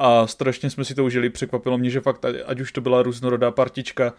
A 0.00 0.26
strašně 0.26 0.70
jsme 0.70 0.84
si 0.84 0.94
to 0.94 1.04
užili, 1.04 1.30
překvapilo 1.30 1.78
mě, 1.78 1.90
že 1.90 2.00
fakt, 2.00 2.24
ať 2.46 2.60
už 2.60 2.72
to 2.72 2.80
byla 2.80 3.02
různorodá 3.02 3.50
partička 3.50 4.12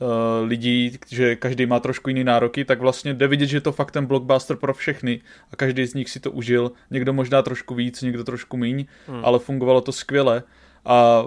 uh, 0.00 0.08
lidí, 0.48 0.98
že 1.10 1.36
každý 1.36 1.66
má 1.66 1.80
trošku 1.80 2.10
jiný 2.10 2.24
nároky, 2.24 2.64
tak 2.64 2.80
vlastně 2.80 3.14
jde 3.14 3.28
vidět, 3.28 3.46
že 3.46 3.56
je 3.56 3.60
to 3.60 3.72
fakt 3.72 3.90
ten 3.90 4.06
blockbuster 4.06 4.56
pro 4.56 4.74
všechny 4.74 5.20
a 5.52 5.56
každý 5.56 5.86
z 5.86 5.94
nich 5.94 6.10
si 6.10 6.20
to 6.20 6.30
užil. 6.30 6.72
Někdo 6.90 7.12
možná 7.12 7.42
trošku 7.42 7.74
víc, 7.74 8.02
někdo 8.02 8.24
trošku 8.24 8.56
míň, 8.56 8.86
hmm. 9.06 9.24
ale 9.24 9.38
fungovalo 9.38 9.80
to 9.80 9.92
skvěle. 9.92 10.42
A 10.84 11.24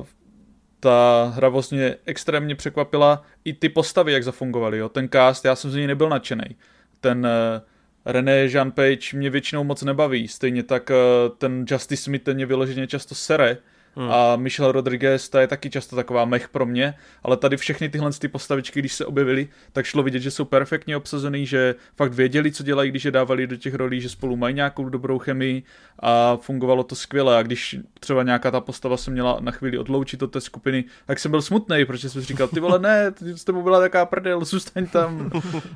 ta 0.79 1.31
hra 1.35 1.49
vlastně 1.49 1.95
extrémně 2.05 2.55
překvapila 2.55 3.23
i 3.45 3.53
ty 3.53 3.69
postavy, 3.69 4.13
jak 4.13 4.23
zafungovaly. 4.23 4.77
Jo. 4.77 4.89
Ten 4.89 5.09
cast, 5.09 5.45
já 5.45 5.55
jsem 5.55 5.71
z 5.71 5.75
něj 5.75 5.87
nebyl 5.87 6.09
nadšený. 6.09 6.55
Ten 7.01 7.19
uh, 7.25 7.61
René 8.05 8.45
Jean 8.45 8.71
Page 8.71 9.17
mě 9.17 9.29
většinou 9.29 9.63
moc 9.63 9.83
nebaví. 9.83 10.27
Stejně 10.27 10.63
tak 10.63 10.89
uh, 10.89 11.35
ten 11.37 11.65
Justice 11.69 12.03
Smith, 12.03 12.23
ten 12.23 12.35
mě 12.35 12.45
vyloženě 12.45 12.87
často 12.87 13.15
sere. 13.15 13.57
Hmm. 13.96 14.12
A 14.12 14.36
Michelle 14.36 14.72
Rodriguez, 14.72 15.29
ta 15.29 15.41
je 15.41 15.48
taky 15.48 15.69
často 15.69 15.96
taková 15.96 16.25
mech 16.25 16.50
pro 16.50 16.65
mě, 16.65 16.93
ale 17.24 17.38
tady 17.38 17.58
všechny 17.58 17.89
tyhle 17.89 18.12
ty 18.19 18.27
postavičky, 18.27 18.79
když 18.79 18.93
se 18.93 19.05
objevily, 19.05 19.48
tak 19.72 19.86
šlo 19.86 20.03
vidět, 20.03 20.19
že 20.19 20.31
jsou 20.31 20.46
perfektně 20.46 20.98
obsazený, 20.98 21.46
že 21.46 21.75
fakt 21.96 22.13
věděli, 22.13 22.51
co 22.51 22.63
dělají, 22.63 22.91
když 22.91 23.05
je 23.05 23.12
dávali 23.12 23.48
do 23.48 23.55
těch 23.55 23.74
rolí, 23.74 24.01
že 24.01 24.10
spolu 24.10 24.36
mají 24.36 24.55
nějakou 24.55 24.89
dobrou 24.89 25.19
chemii 25.19 25.63
a 26.00 26.38
fungovalo 26.38 26.84
to 26.84 26.96
skvěle. 26.96 27.38
A 27.38 27.43
když 27.43 27.77
třeba 28.00 28.24
nějaká 28.24 28.51
ta 28.51 28.62
postava 28.62 28.98
se 28.98 29.12
měla 29.12 29.38
na 29.39 29.51
chvíli 29.51 29.77
odloučit 29.77 30.24
od 30.24 30.31
té 30.31 30.41
skupiny, 30.41 30.84
tak 31.05 31.19
jsem 31.19 31.31
byl 31.31 31.41
smutný, 31.41 31.86
protože 31.86 32.10
jsem 32.10 32.22
říkal, 32.22 32.48
ty 32.48 32.60
vole, 32.60 32.79
ne, 32.79 33.12
ty 33.12 33.38
s 33.38 33.43
tebou 33.43 33.63
byla 33.63 33.79
taká 33.79 34.05
prdel, 34.05 34.46
zůstaň 34.46 34.88
tam. 34.88 35.31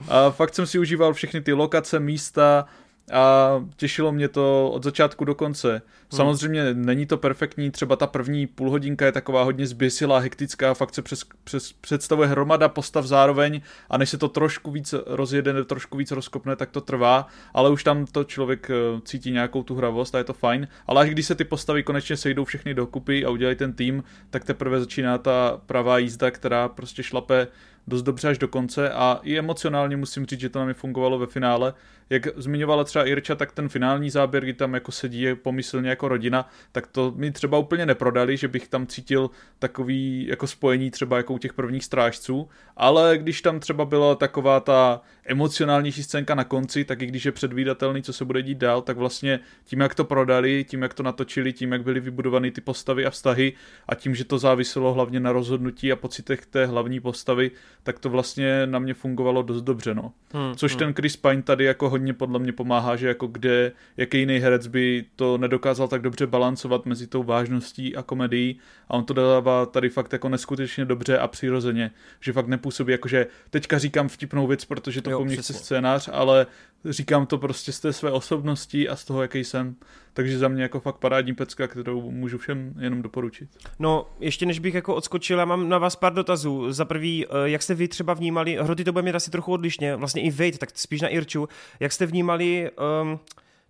A 0.07 0.29
fakt 0.31 0.55
jsem 0.55 0.65
si 0.65 0.79
užíval 0.79 1.13
všechny 1.13 1.41
ty 1.41 1.53
lokace, 1.53 1.99
místa, 1.99 2.65
a 3.13 3.49
těšilo 3.75 4.11
mě 4.11 4.27
to 4.27 4.69
od 4.71 4.83
začátku 4.83 5.25
do 5.25 5.35
konce. 5.35 5.81
Hmm. 6.13 6.17
Samozřejmě 6.17 6.73
není 6.73 7.05
to 7.05 7.17
perfektní, 7.17 7.71
třeba 7.71 7.95
ta 7.95 8.07
první 8.07 8.47
půlhodinka 8.47 9.05
je 9.05 9.11
taková 9.11 9.43
hodně 9.43 9.67
zběsilá, 9.67 10.19
hektická, 10.19 10.73
fakt 10.73 10.95
se 10.95 11.01
přes, 11.01 11.25
přes, 11.43 11.73
představuje 11.73 12.27
hromada 12.27 12.69
postav 12.69 13.05
zároveň 13.05 13.61
a 13.89 13.97
než 13.97 14.09
se 14.09 14.17
to 14.17 14.27
trošku 14.27 14.71
víc 14.71 14.95
rozjede, 15.07 15.63
trošku 15.63 15.97
víc 15.97 16.11
rozkopne, 16.11 16.55
tak 16.55 16.71
to 16.71 16.81
trvá, 16.81 17.27
ale 17.53 17.69
už 17.69 17.83
tam 17.83 18.05
to 18.05 18.23
člověk 18.23 18.69
eh, 18.69 19.01
cítí 19.05 19.31
nějakou 19.31 19.63
tu 19.63 19.75
hravost 19.75 20.15
a 20.15 20.17
je 20.17 20.23
to 20.23 20.33
fajn. 20.33 20.67
Ale 20.87 21.01
až 21.01 21.09
když 21.09 21.25
se 21.25 21.35
ty 21.35 21.43
postavy 21.43 21.83
konečně 21.83 22.17
sejdou 22.17 22.45
všechny 22.45 22.73
dokupy 22.73 23.25
a 23.25 23.29
udělají 23.29 23.55
ten 23.55 23.73
tým, 23.73 24.03
tak 24.29 24.43
teprve 24.43 24.79
začíná 24.79 25.17
ta 25.17 25.61
pravá 25.65 25.97
jízda, 25.97 26.31
která 26.31 26.69
prostě 26.69 27.03
šlape 27.03 27.47
dost 27.87 28.01
dobře 28.01 28.29
až 28.29 28.37
do 28.37 28.47
konce 28.47 28.91
a 28.91 29.19
i 29.23 29.37
emocionálně 29.37 29.97
musím 29.97 30.25
říct, 30.25 30.39
že 30.39 30.49
to 30.49 30.59
na 30.59 30.65
mě 30.65 30.73
fungovalo 30.73 31.19
ve 31.19 31.27
finále. 31.27 31.73
Jak 32.09 32.27
zmiňovala 32.35 32.83
třeba 32.83 33.05
Irča, 33.05 33.35
tak 33.35 33.51
ten 33.51 33.69
finální 33.69 34.09
záběr, 34.09 34.43
kdy 34.43 34.53
tam 34.53 34.73
jako 34.73 34.91
sedí 34.91 35.27
pomyslně 35.35 35.89
jako 35.89 36.02
rodina, 36.07 36.49
tak 36.71 36.87
to 36.87 37.13
mi 37.15 37.31
třeba 37.31 37.57
úplně 37.57 37.85
neprodali, 37.85 38.37
že 38.37 38.47
bych 38.47 38.67
tam 38.67 38.87
cítil 38.87 39.29
takový 39.59 40.27
jako 40.27 40.47
spojení 40.47 40.91
třeba 40.91 41.17
jako 41.17 41.33
u 41.33 41.37
těch 41.37 41.53
prvních 41.53 41.85
strážců, 41.85 42.49
ale 42.77 43.17
když 43.17 43.41
tam 43.41 43.59
třeba 43.59 43.85
byla 43.85 44.15
taková 44.15 44.59
ta 44.59 45.01
emocionálnější 45.25 46.03
scénka 46.03 46.35
na 46.35 46.43
konci, 46.43 46.85
tak 46.85 47.01
i 47.01 47.05
když 47.05 47.25
je 47.25 47.31
předvídatelný, 47.31 48.03
co 48.03 48.13
se 48.13 48.25
bude 48.25 48.41
dít 48.41 48.57
dál, 48.57 48.81
tak 48.81 48.97
vlastně 48.97 49.39
tím, 49.65 49.79
jak 49.79 49.95
to 49.95 50.03
prodali, 50.03 50.65
tím, 50.69 50.81
jak 50.81 50.93
to 50.93 51.03
natočili, 51.03 51.53
tím, 51.53 51.71
jak 51.71 51.83
byly 51.83 51.99
vybudovány 51.99 52.51
ty 52.51 52.61
postavy 52.61 53.05
a 53.05 53.09
vztahy 53.09 53.53
a 53.87 53.95
tím, 53.95 54.15
že 54.15 54.25
to 54.25 54.37
záviselo 54.37 54.93
hlavně 54.93 55.19
na 55.19 55.31
rozhodnutí 55.31 55.91
a 55.91 55.95
pocitech 55.95 56.45
té 56.45 56.65
hlavní 56.65 56.99
postavy, 56.99 57.51
tak 57.83 57.99
to 57.99 58.09
vlastně 58.09 58.67
na 58.67 58.79
mě 58.79 58.93
fungovalo 58.93 59.41
dost 59.41 59.61
dobře, 59.61 59.93
no. 59.93 60.11
Hmm, 60.33 60.55
Což 60.55 60.71
hmm. 60.71 60.79
ten 60.79 60.93
Chris 60.93 61.17
Pine 61.17 61.41
tady 61.41 61.65
jako 61.65 61.89
hodně 61.89 62.13
podle 62.13 62.39
mě 62.39 62.53
pomáhá, 62.53 62.95
že 62.95 63.07
jako 63.07 63.27
kde, 63.27 63.71
jaký 63.97 64.19
jiný 64.19 64.37
herec 64.37 64.67
by 64.67 65.05
to 65.15 65.37
nedokázal 65.37 65.87
tak 65.93 66.01
dobře 66.01 66.27
balancovat 66.27 66.85
mezi 66.85 67.07
tou 67.07 67.23
vážností 67.23 67.95
a 67.95 68.03
komedií 68.03 68.59
a 68.87 68.93
on 68.93 69.05
to 69.05 69.13
dává 69.13 69.65
tady 69.65 69.89
fakt 69.89 70.13
jako 70.13 70.29
neskutečně 70.29 70.85
dobře 70.85 71.19
a 71.19 71.27
přirozeně, 71.27 71.91
že 72.19 72.33
fakt 72.33 72.47
nepůsobí 72.47 72.91
jako, 72.91 73.07
že 73.07 73.27
teďka 73.49 73.77
říkám 73.77 74.09
vtipnou 74.09 74.47
věc, 74.47 74.65
protože 74.65 75.01
to 75.01 75.09
jo, 75.09 75.17
po 75.17 75.25
mně 75.25 75.37
chce 75.37 75.53
scénář, 75.53 76.09
ale 76.13 76.45
říkám 76.85 77.25
to 77.25 77.37
prostě 77.37 77.71
z 77.71 77.79
té 77.79 77.93
své 77.93 78.11
osobnosti 78.11 78.89
a 78.89 78.95
z 78.95 79.05
toho, 79.05 79.21
jaký 79.21 79.43
jsem. 79.43 79.75
Takže 80.13 80.37
za 80.37 80.47
mě 80.47 80.63
jako 80.63 80.79
fakt 80.79 80.97
parádní 80.97 81.35
pecka, 81.35 81.67
kterou 81.67 82.11
můžu 82.11 82.37
všem 82.37 82.73
jenom 82.79 83.01
doporučit. 83.01 83.49
No, 83.79 84.07
ještě 84.19 84.45
než 84.45 84.59
bych 84.59 84.73
jako 84.73 84.95
odskočil, 84.95 85.39
já 85.39 85.45
mám 85.45 85.69
na 85.69 85.77
vás 85.77 85.95
pár 85.95 86.13
dotazů. 86.13 86.71
Za 86.71 86.85
prvý, 86.85 87.25
eh, 87.25 87.29
jak 87.43 87.61
jste 87.61 87.73
vy 87.73 87.87
třeba 87.87 88.13
vnímali, 88.13 88.57
hroty 88.61 88.83
to 88.83 88.91
bude 88.91 89.01
mít 89.01 89.15
asi 89.15 89.31
trochu 89.31 89.51
odlišně, 89.51 89.95
vlastně 89.95 90.21
i 90.21 90.31
Wade, 90.31 90.57
tak 90.57 90.69
spíš 90.73 91.01
na 91.01 91.07
Irču, 91.07 91.49
jak 91.79 91.91
jste 91.91 92.05
vnímali 92.05 92.71
um, 93.01 93.19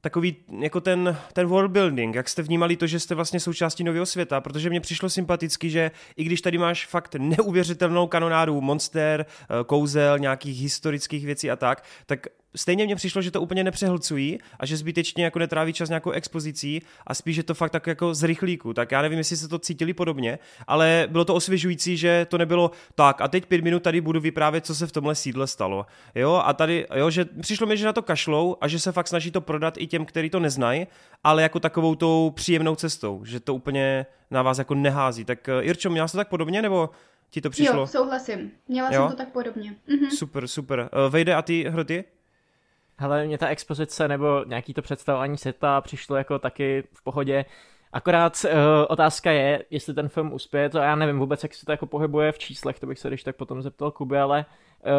takový 0.04 0.36
jako 0.60 0.82
ten, 0.82 1.18
ten 1.34 1.48
world 1.48 1.72
building, 1.72 2.16
jak 2.16 2.30
jste 2.30 2.42
vnímali 2.42 2.78
to, 2.78 2.88
že 2.88 3.00
jste 3.00 3.16
vlastně 3.16 3.40
součástí 3.40 3.84
nového 3.84 4.06
světa, 4.06 4.42
protože 4.42 4.70
mně 4.70 4.82
přišlo 4.82 5.10
sympaticky, 5.10 5.70
že 5.70 5.92
i 6.16 6.24
když 6.24 6.42
tady 6.42 6.58
máš 6.58 6.86
fakt 6.86 7.16
neuvěřitelnou 7.16 8.08
kanonádu 8.08 8.62
monster, 8.62 9.26
eh, 9.26 9.64
kouzel, 9.66 10.20
nějakých 10.20 10.62
historických 10.62 11.26
věcí 11.26 11.52
a 11.52 11.56
tak, 11.56 11.84
tak 12.06 12.28
stejně 12.56 12.86
mně 12.86 12.96
přišlo, 12.96 13.22
že 13.22 13.32
to 13.32 13.42
úplně 13.42 13.64
nepřehlcují 13.64 14.40
a 14.60 14.66
že 14.66 14.78
zbytečně 14.78 15.24
jako 15.24 15.40
netráví 15.40 15.74
čas 15.74 15.90
nějakou 15.90 16.12
expozicí 16.12 16.82
a 17.08 17.14
spíš, 17.14 17.36
že 17.36 17.44
to 17.44 17.54
fakt 17.54 17.72
tak 17.72 17.88
jako 17.88 18.14
z 18.14 18.24
rychlíku. 18.24 18.74
Tak 18.74 18.92
já 18.92 19.02
nevím, 19.02 19.18
jestli 19.18 19.38
se 19.38 19.48
to 19.48 19.60
cítili 19.60 19.94
podobně, 19.94 20.40
ale 20.68 21.08
bylo 21.10 21.26
to 21.26 21.36
osvěžující, 21.36 21.98
že 21.98 22.28
to 22.30 22.38
nebylo 22.38 22.72
tak 22.96 23.22
a 23.22 23.28
teď 23.28 23.46
pět 23.46 23.62
minut 23.62 23.84
tady 23.84 24.02
budu 24.02 24.20
vyprávět, 24.20 24.66
co 24.66 24.76
se 24.76 24.88
v 24.88 24.92
tomhle 24.92 25.16
sídle 25.16 25.48
stalo. 25.48 25.86
Jo, 26.16 26.42
a 26.46 26.54
tady, 26.54 26.86
jo, 26.96 27.10
že 27.10 27.26
přišlo 27.26 27.68
mi, 27.68 27.78
že 27.78 27.86
na 27.86 27.94
to 27.94 28.02
kašlou 28.02 28.58
a 28.62 28.68
že 28.68 28.80
se 28.80 28.92
fakt 28.92 29.08
snaží 29.08 29.32
to 29.32 29.42
prodat 29.42 29.78
i 29.78 29.88
těm, 29.88 30.06
kteří 30.06 30.30
to 30.30 30.40
neznají, 30.40 30.88
ale 31.24 31.42
jako 31.42 31.60
takovou 31.60 31.96
tou 31.96 32.32
příjemnou 32.36 32.76
cestou, 32.76 33.26
že 33.26 33.40
to 33.40 33.56
úplně 33.56 34.06
na 34.32 34.42
vás 34.42 34.58
jako 34.58 34.76
nehází. 34.76 35.26
Tak 35.26 35.50
eh, 35.50 35.62
Irčo, 35.62 35.90
měla 35.90 36.08
se 36.08 36.18
tak 36.18 36.28
podobně, 36.28 36.62
nebo 36.62 36.90
ti 37.30 37.42
to 37.42 37.50
přišlo? 37.50 37.80
Jo, 37.80 37.88
souhlasím. 37.88 38.52
Měla 38.68 38.90
jo? 38.94 39.02
jsem 39.02 39.12
to 39.12 39.18
tak 39.18 39.32
podobně. 39.32 39.76
Mhm. 39.88 40.12
Super, 40.12 40.48
super. 40.48 40.80
Uh, 40.80 41.12
Vejde 41.12 41.36
a 41.36 41.42
ty, 41.42 41.66
Hroty? 41.70 42.04
Hele, 42.98 43.26
mě 43.26 43.38
ta 43.38 43.48
expozice 43.48 44.08
nebo 44.08 44.44
nějaký 44.48 44.74
to 44.74 44.82
představování 44.82 45.38
světa 45.38 45.82
přišlo 45.82 46.16
jako 46.16 46.40
taky 46.40 46.84
v 46.94 47.04
pohodě. 47.04 47.46
Akorát 47.94 48.46
uh, 48.46 48.52
otázka 48.88 49.32
je, 49.32 49.66
jestli 49.70 49.94
ten 49.94 50.10
film 50.10 50.34
uspěje, 50.34 50.70
to 50.70 50.78
já 50.78 50.96
nevím 50.96 51.20
vůbec, 51.20 51.44
jak 51.44 51.54
se 51.54 51.66
to 51.66 51.72
jako 51.72 51.86
pohybuje 51.86 52.32
v 52.32 52.40
číslech, 52.40 52.80
to 52.80 52.88
bych 52.88 53.00
se 53.00 53.08
když 53.08 53.24
tak 53.24 53.36
potom 53.36 53.62
zeptal 53.62 53.92
Kuby, 53.92 54.20
ale 54.20 54.46
uh, 54.86 54.92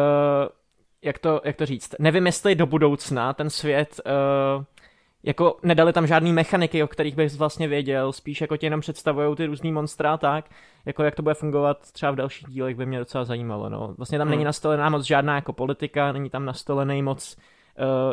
jak, 1.01 1.19
to, 1.19 1.41
jak 1.43 1.55
to 1.55 1.65
říct, 1.65 1.95
nevím, 1.99 2.25
jestli 2.25 2.55
do 2.55 2.65
budoucna 2.65 3.33
ten 3.33 3.49
svět 3.49 4.01
uh, 4.05 4.63
jako 5.23 5.57
nedali 5.63 5.93
tam 5.93 6.07
žádný 6.07 6.33
mechaniky, 6.33 6.83
o 6.83 6.87
kterých 6.87 7.15
bych 7.15 7.35
vlastně 7.35 7.67
věděl, 7.67 8.13
spíš 8.13 8.41
jako 8.41 8.57
ti 8.57 8.65
jenom 8.65 8.81
představují 8.81 9.35
ty 9.35 9.45
různý 9.45 9.71
monstra 9.71 10.17
tak, 10.17 10.45
jako 10.85 11.03
jak 11.03 11.15
to 11.15 11.23
bude 11.23 11.35
fungovat 11.35 11.91
třeba 11.91 12.11
v 12.11 12.15
dalších 12.15 12.47
dílech 12.47 12.75
by 12.75 12.85
mě 12.85 12.99
docela 12.99 13.25
zajímalo, 13.25 13.69
no. 13.69 13.93
Vlastně 13.97 14.17
tam 14.17 14.27
hmm. 14.27 14.31
není 14.31 14.43
nastolená 14.43 14.89
moc 14.89 15.05
žádná 15.05 15.35
jako 15.35 15.53
politika, 15.53 16.11
není 16.11 16.29
tam 16.29 16.45
nastolený 16.45 17.01
moc 17.01 17.37
Uh, 17.37 17.43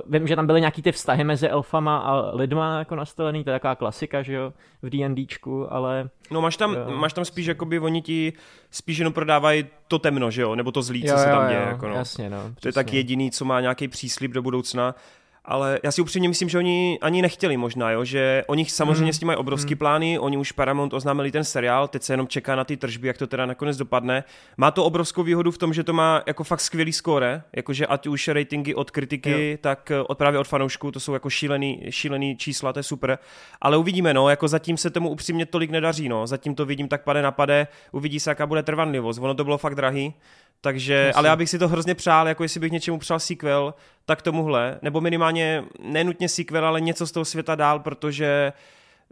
vím, 0.07 0.27
že 0.27 0.37
tam 0.37 0.47
byly 0.47 0.61
nějaký 0.61 0.83
ty 0.83 0.93
vztahy 0.93 1.25
mezi 1.25 1.49
elfama 1.49 1.99
a 1.99 2.37
lidma 2.37 2.79
jako 2.79 2.97
nastavený, 2.97 3.45
to 3.45 3.51
je 3.51 3.55
taková 3.55 3.75
klasika, 3.75 4.23
že 4.23 4.35
jo, 4.35 4.53
v 4.83 4.91
D&Dčku, 4.91 5.73
ale... 5.73 6.09
No 6.31 6.41
máš 6.41 6.57
tam, 6.57 6.75
jo. 6.75 6.97
máš 6.97 7.13
tam 7.13 7.25
spíš, 7.25 7.47
jakoby 7.47 7.79
oni 7.79 8.03
ti 8.03 8.33
spíš 8.71 8.99
jenom 8.99 9.13
prodávají 9.13 9.67
to 9.89 9.99
temno, 9.99 10.31
že 10.31 10.43
jo, 10.43 10.55
nebo 10.55 10.73
to 10.73 10.83
zlý, 10.83 11.03
co 11.03 11.13
jo, 11.13 11.19
se 11.19 11.25
tam 11.25 11.43
jo, 11.43 11.49
děje, 11.49 11.63
jako 11.63 11.89
no. 11.89 11.95
Jasně, 11.95 12.31
no. 12.31 12.39
To 12.61 12.69
je 12.69 12.73
tak 12.73 12.93
jediný, 12.93 13.31
co 13.31 13.45
má 13.45 13.61
nějaký 13.61 13.89
příslip 13.89 14.33
do 14.33 14.43
budoucna. 14.43 14.95
Ale 15.45 15.81
já 15.83 15.93
si 15.93 16.03
upřímně 16.03 16.29
myslím, 16.29 16.49
že 16.49 16.59
oni 16.59 16.99
ani 17.01 17.23
nechtěli 17.23 17.57
možná, 17.57 17.91
jo? 17.91 18.05
že 18.05 18.45
oni 18.47 18.65
samozřejmě 18.65 19.05
mm. 19.05 19.13
s 19.13 19.19
tím 19.19 19.27
mají 19.27 19.37
obrovský 19.37 19.75
mm. 19.75 19.79
plány, 19.79 20.19
oni 20.19 20.37
už 20.37 20.53
Paramount 20.53 20.95
oznámili 20.95 21.31
ten 21.31 21.45
seriál, 21.45 21.89
teď 21.89 22.03
se 22.03 22.13
jenom 22.13 22.29
čeká 22.29 22.57
na 22.57 22.65
ty 22.65 22.77
tržby, 22.77 23.07
jak 23.07 23.19
to 23.19 23.27
teda 23.27 23.47
nakonec 23.47 23.77
dopadne. 23.77 24.25
Má 24.57 24.71
to 24.71 24.85
obrovskou 24.85 25.23
výhodu 25.23 25.51
v 25.51 25.59
tom, 25.59 25.75
že 25.75 25.85
to 25.85 25.93
má 25.93 26.23
jako 26.27 26.45
fakt 26.45 26.61
skvělý 26.61 26.93
score, 26.93 27.43
jakože 27.57 27.87
ať 27.87 28.07
už 28.07 28.29
ratingy 28.29 28.75
od 28.75 28.91
kritiky, 28.91 29.51
jo. 29.51 29.59
tak 29.61 29.91
eh, 29.91 30.01
od 30.01 30.19
právě 30.19 30.41
od 30.41 30.49
fanoušků, 30.49 30.91
to 30.91 31.01
jsou 31.01 31.13
jako 31.13 31.31
šílený, 31.31 31.83
šílený 31.91 32.37
čísla, 32.37 32.73
to 32.73 32.79
je 32.79 32.83
super. 32.83 33.19
Ale 33.61 33.77
uvidíme, 33.77 34.15
no, 34.15 34.29
jako 34.29 34.49
zatím 34.49 34.77
se 34.77 34.91
tomu 34.91 35.09
upřímně 35.09 35.47
tolik 35.47 35.71
nedaří, 35.71 36.09
no, 36.09 36.27
zatím 36.27 36.55
to 36.55 36.67
vidím 36.67 36.89
tak 36.89 37.05
pade 37.05 37.23
na 37.23 37.31
pade, 37.31 37.67
uvidí 37.93 38.21
se, 38.21 38.31
jaká 38.31 38.47
bude 38.47 38.63
trvanlivost. 38.63 39.21
Ono 39.21 39.35
to 39.35 39.45
bylo 39.45 39.59
fakt 39.59 39.75
drahý, 39.75 40.15
takže, 40.65 40.95
Jasně. 40.95 41.13
ale 41.13 41.29
já 41.29 41.37
bych 41.37 41.51
si 41.51 41.59
to 41.59 41.69
hrozně 41.69 41.95
přál, 41.95 42.29
jako 42.29 42.43
jestli 42.43 42.61
bych 42.61 42.73
něčemu 42.73 42.99
přál 42.99 43.21
sequel, 43.21 43.75
tak 44.07 44.23
tomuhle, 44.23 44.79
nebo 44.83 45.01
minimálně 45.01 45.65
nenutně 45.83 46.29
sequel, 46.29 46.67
ale 46.67 46.81
něco 46.81 47.07
z 47.07 47.13
toho 47.13 47.25
světa 47.25 47.55
dál, 47.55 47.79
protože 47.79 48.53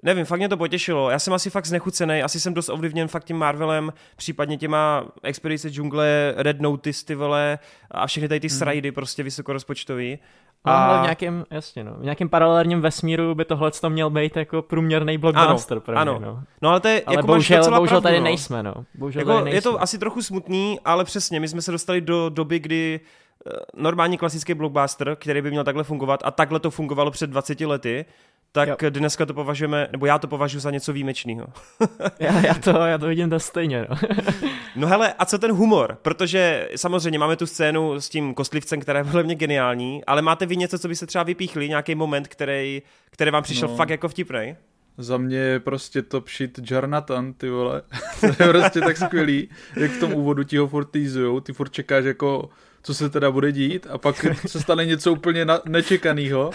nevím, 0.02 0.24
fakt 0.24 0.38
mě 0.38 0.48
to 0.48 0.56
potěšilo. 0.56 1.10
Já 1.10 1.18
jsem 1.18 1.32
asi 1.32 1.50
fakt 1.50 1.66
znechucený, 1.66 2.22
asi 2.22 2.40
jsem 2.40 2.54
dost 2.54 2.68
ovlivněn 2.68 3.08
fakt 3.08 3.24
tím 3.24 3.36
Marvelem, 3.36 3.92
případně 4.16 4.56
těma 4.56 5.04
Expedice 5.22 5.70
džungle, 5.70 6.34
Red 6.36 6.60
Notice, 6.60 7.06
ty 7.06 7.14
vole, 7.14 7.58
a 7.90 8.06
všechny 8.06 8.28
tady 8.28 8.40
ty 8.40 8.48
hmm. 8.48 8.58
srajdy 8.58 8.92
prostě 8.92 9.22
vysokorozpočtový. 9.22 10.18
No, 10.66 10.72
a... 10.72 11.00
v 11.00 11.02
nějakém, 11.02 11.44
jasně 11.50 11.84
no, 11.84 11.94
v 11.94 12.02
nějakém 12.02 12.28
paralelním 12.28 12.80
vesmíru 12.80 13.34
by 13.34 13.44
tohle 13.44 13.70
to 13.70 13.90
měl 13.90 14.10
být 14.10 14.36
jako 14.36 14.62
průměrný 14.62 15.18
blockbuster 15.18 15.76
ano, 15.76 15.80
pro 15.80 15.92
mě, 15.92 16.00
ano. 16.00 16.18
no. 16.20 16.42
No 16.62 16.70
ale 16.70 16.80
to 16.80 16.88
je, 16.88 17.02
ale 17.06 17.16
jako 17.16 17.26
bohužel, 17.26 17.62
bohužel 17.64 17.86
pravdu, 17.88 18.00
tady 18.00 18.18
no. 18.18 18.24
nejsme, 18.24 18.62
no. 18.62 18.74
Bohužel 18.94 19.20
jako, 19.20 19.32
tady 19.32 19.44
nejsme. 19.44 19.56
Je 19.56 19.62
to 19.62 19.82
asi 19.82 19.98
trochu 19.98 20.22
smutný, 20.22 20.80
ale 20.84 21.04
přesně, 21.04 21.40
my 21.40 21.48
jsme 21.48 21.62
se 21.62 21.72
dostali 21.72 22.00
do 22.00 22.28
doby, 22.28 22.58
kdy 22.58 23.00
eh, 23.46 23.50
normální 23.76 24.18
klasický 24.18 24.54
blockbuster, 24.54 25.16
který 25.16 25.42
by 25.42 25.50
měl 25.50 25.64
takhle 25.64 25.84
fungovat 25.84 26.20
a 26.24 26.30
takhle 26.30 26.60
to 26.60 26.70
fungovalo 26.70 27.10
před 27.10 27.30
20 27.30 27.60
lety, 27.60 28.04
tak 28.52 28.82
jo. 28.82 28.90
dneska 28.90 29.26
to 29.26 29.34
považujeme, 29.34 29.88
nebo 29.92 30.06
já 30.06 30.18
to 30.18 30.28
považuji 30.28 30.60
za 30.60 30.70
něco 30.70 30.92
výjimečného. 30.92 31.46
já, 32.18 32.46
já, 32.46 32.54
to, 32.54 32.70
já 32.70 32.98
to 32.98 33.06
vidím 33.06 33.30
to 33.30 33.40
stejně. 33.40 33.86
No. 33.90 33.96
no 34.76 34.86
hele, 34.86 35.14
a 35.18 35.24
co 35.24 35.38
ten 35.38 35.52
humor? 35.52 35.98
Protože 36.02 36.68
samozřejmě 36.76 37.18
máme 37.18 37.36
tu 37.36 37.46
scénu 37.46 38.00
s 38.00 38.08
tím 38.08 38.34
kostlivcem, 38.34 38.80
která 38.80 38.98
je 38.98 39.04
podle 39.04 39.22
mě 39.22 39.34
geniální, 39.34 40.04
ale 40.04 40.22
máte 40.22 40.46
vy 40.46 40.56
něco, 40.56 40.78
co 40.78 40.88
by 40.88 40.96
se 40.96 41.06
třeba 41.06 41.24
vypíchli, 41.24 41.68
nějaký 41.68 41.94
moment, 41.94 42.28
který, 42.28 42.82
který 43.10 43.30
vám 43.30 43.42
přišel 43.42 43.68
no. 43.68 43.76
fakt 43.76 43.90
jako 43.90 44.08
vtipný? 44.08 44.56
Za 44.98 45.16
mě 45.16 45.36
je 45.36 45.60
prostě 45.60 46.02
top 46.02 46.28
shit 46.28 46.70
Jarnatan, 46.70 47.32
ty 47.32 47.50
vole. 47.50 47.82
to 48.20 48.26
je 48.26 48.48
prostě 48.48 48.80
tak 48.80 48.96
skvělý, 48.96 49.48
jak 49.76 49.90
v 49.90 50.00
tom 50.00 50.14
úvodu 50.14 50.42
ti 50.42 50.56
ho 50.56 50.68
furt 50.68 50.84
týzujou, 50.84 51.40
ty 51.40 51.52
furt 51.52 51.72
čekáš 51.72 52.04
jako 52.04 52.50
co 52.82 52.94
se 52.94 53.10
teda 53.10 53.30
bude 53.30 53.52
dít 53.52 53.86
a 53.90 53.98
pak 53.98 54.26
se 54.46 54.60
stane 54.60 54.84
něco 54.84 55.12
úplně 55.12 55.44
na- 55.44 55.60
nečekaného 55.64 56.50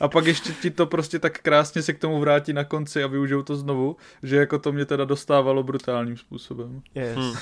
a 0.00 0.08
pak 0.08 0.26
ještě 0.26 0.52
ti 0.52 0.70
to 0.70 0.86
prostě 0.86 1.18
tak 1.18 1.38
krásně 1.38 1.82
se 1.82 1.92
k 1.92 1.98
tomu 1.98 2.20
vrátí 2.20 2.52
na 2.52 2.64
konci 2.64 3.04
a 3.04 3.06
využijou 3.06 3.42
to 3.42 3.56
znovu, 3.56 3.96
že 4.22 4.36
jako 4.36 4.58
to 4.58 4.72
mě 4.72 4.84
teda 4.84 5.04
dostávalo 5.04 5.62
brutálním 5.62 6.16
způsobem. 6.16 6.82
Yes. 6.94 7.16
Hmm. 7.16 7.30
Uh, 7.30 7.36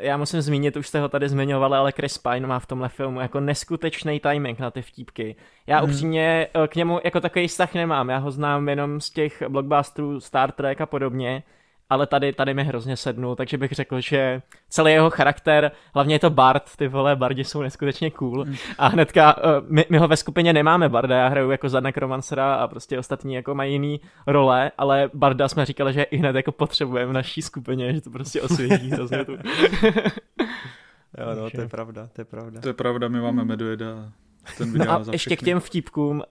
já 0.00 0.16
musím 0.16 0.40
zmínit, 0.40 0.76
už 0.76 0.88
jste 0.88 1.00
ho 1.00 1.08
tady 1.08 1.28
zmiňovali, 1.28 1.76
ale 1.76 1.92
Chris 1.92 2.18
Pine 2.18 2.46
má 2.46 2.58
v 2.58 2.66
tomhle 2.66 2.88
filmu 2.88 3.20
jako 3.20 3.40
neskutečný 3.40 4.20
timing 4.20 4.58
na 4.58 4.70
ty 4.70 4.82
vtípky. 4.82 5.36
Já 5.66 5.78
hmm. 5.78 5.90
upřímně 5.90 6.48
uh, 6.56 6.66
k 6.66 6.74
němu 6.74 7.00
jako 7.04 7.20
takový 7.20 7.48
vztah 7.48 7.74
nemám, 7.74 8.08
já 8.08 8.18
ho 8.18 8.30
znám 8.30 8.68
jenom 8.68 9.00
z 9.00 9.10
těch 9.10 9.42
blockbusterů 9.48 10.20
Star 10.20 10.52
Trek 10.52 10.80
a 10.80 10.86
podobně 10.86 11.42
ale 11.90 12.06
tady, 12.06 12.32
tady 12.32 12.54
mi 12.54 12.64
hrozně 12.64 12.96
sednul, 12.96 13.36
takže 13.36 13.58
bych 13.58 13.72
řekl, 13.72 14.00
že 14.00 14.42
celý 14.68 14.92
jeho 14.92 15.10
charakter, 15.10 15.70
hlavně 15.94 16.14
je 16.14 16.18
to 16.18 16.30
Bard, 16.30 16.76
ty 16.76 16.88
vole, 16.88 17.16
Bardi 17.16 17.44
jsou 17.44 17.62
neskutečně 17.62 18.10
cool 18.10 18.44
mm. 18.44 18.54
a 18.78 18.88
hnedka, 18.88 19.36
uh, 19.36 19.42
my, 19.68 19.84
my, 19.90 19.98
ho 19.98 20.08
ve 20.08 20.16
skupině 20.16 20.52
nemáme 20.52 20.88
Barda, 20.88 21.16
já 21.16 21.28
hraju 21.28 21.50
jako 21.50 21.68
za 21.68 21.80
Necromancera 21.80 22.54
a 22.54 22.68
prostě 22.68 22.98
ostatní 22.98 23.34
jako 23.34 23.54
mají 23.54 23.72
jiný 23.72 24.00
role, 24.26 24.72
ale 24.78 25.10
Barda 25.14 25.48
jsme 25.48 25.66
říkali, 25.66 25.92
že 25.92 26.02
i 26.02 26.16
hned 26.16 26.36
jako 26.36 26.52
potřebujeme 26.52 27.10
v 27.10 27.14
naší 27.14 27.42
skupině, 27.42 27.94
že 27.94 28.00
to 28.00 28.10
prostě 28.10 28.42
osvědí 28.42 28.90
hrozně 28.90 29.24
tu. 29.24 29.32
jo, 31.18 31.34
no, 31.36 31.50
to 31.50 31.60
je 31.60 31.68
pravda, 31.68 32.08
to 32.12 32.20
je 32.20 32.24
pravda. 32.24 32.60
To 32.60 32.68
je 32.68 32.74
pravda, 32.74 33.08
my 33.08 33.20
máme 33.20 33.44
Medojeda 33.44 34.12
ten 34.58 34.72
no 34.78 34.90
a 34.90 35.04
ještě 35.12 35.36
k 35.36 35.42
těm 35.42 35.60
vtipkům, 35.60 36.16
uh, 36.16 36.24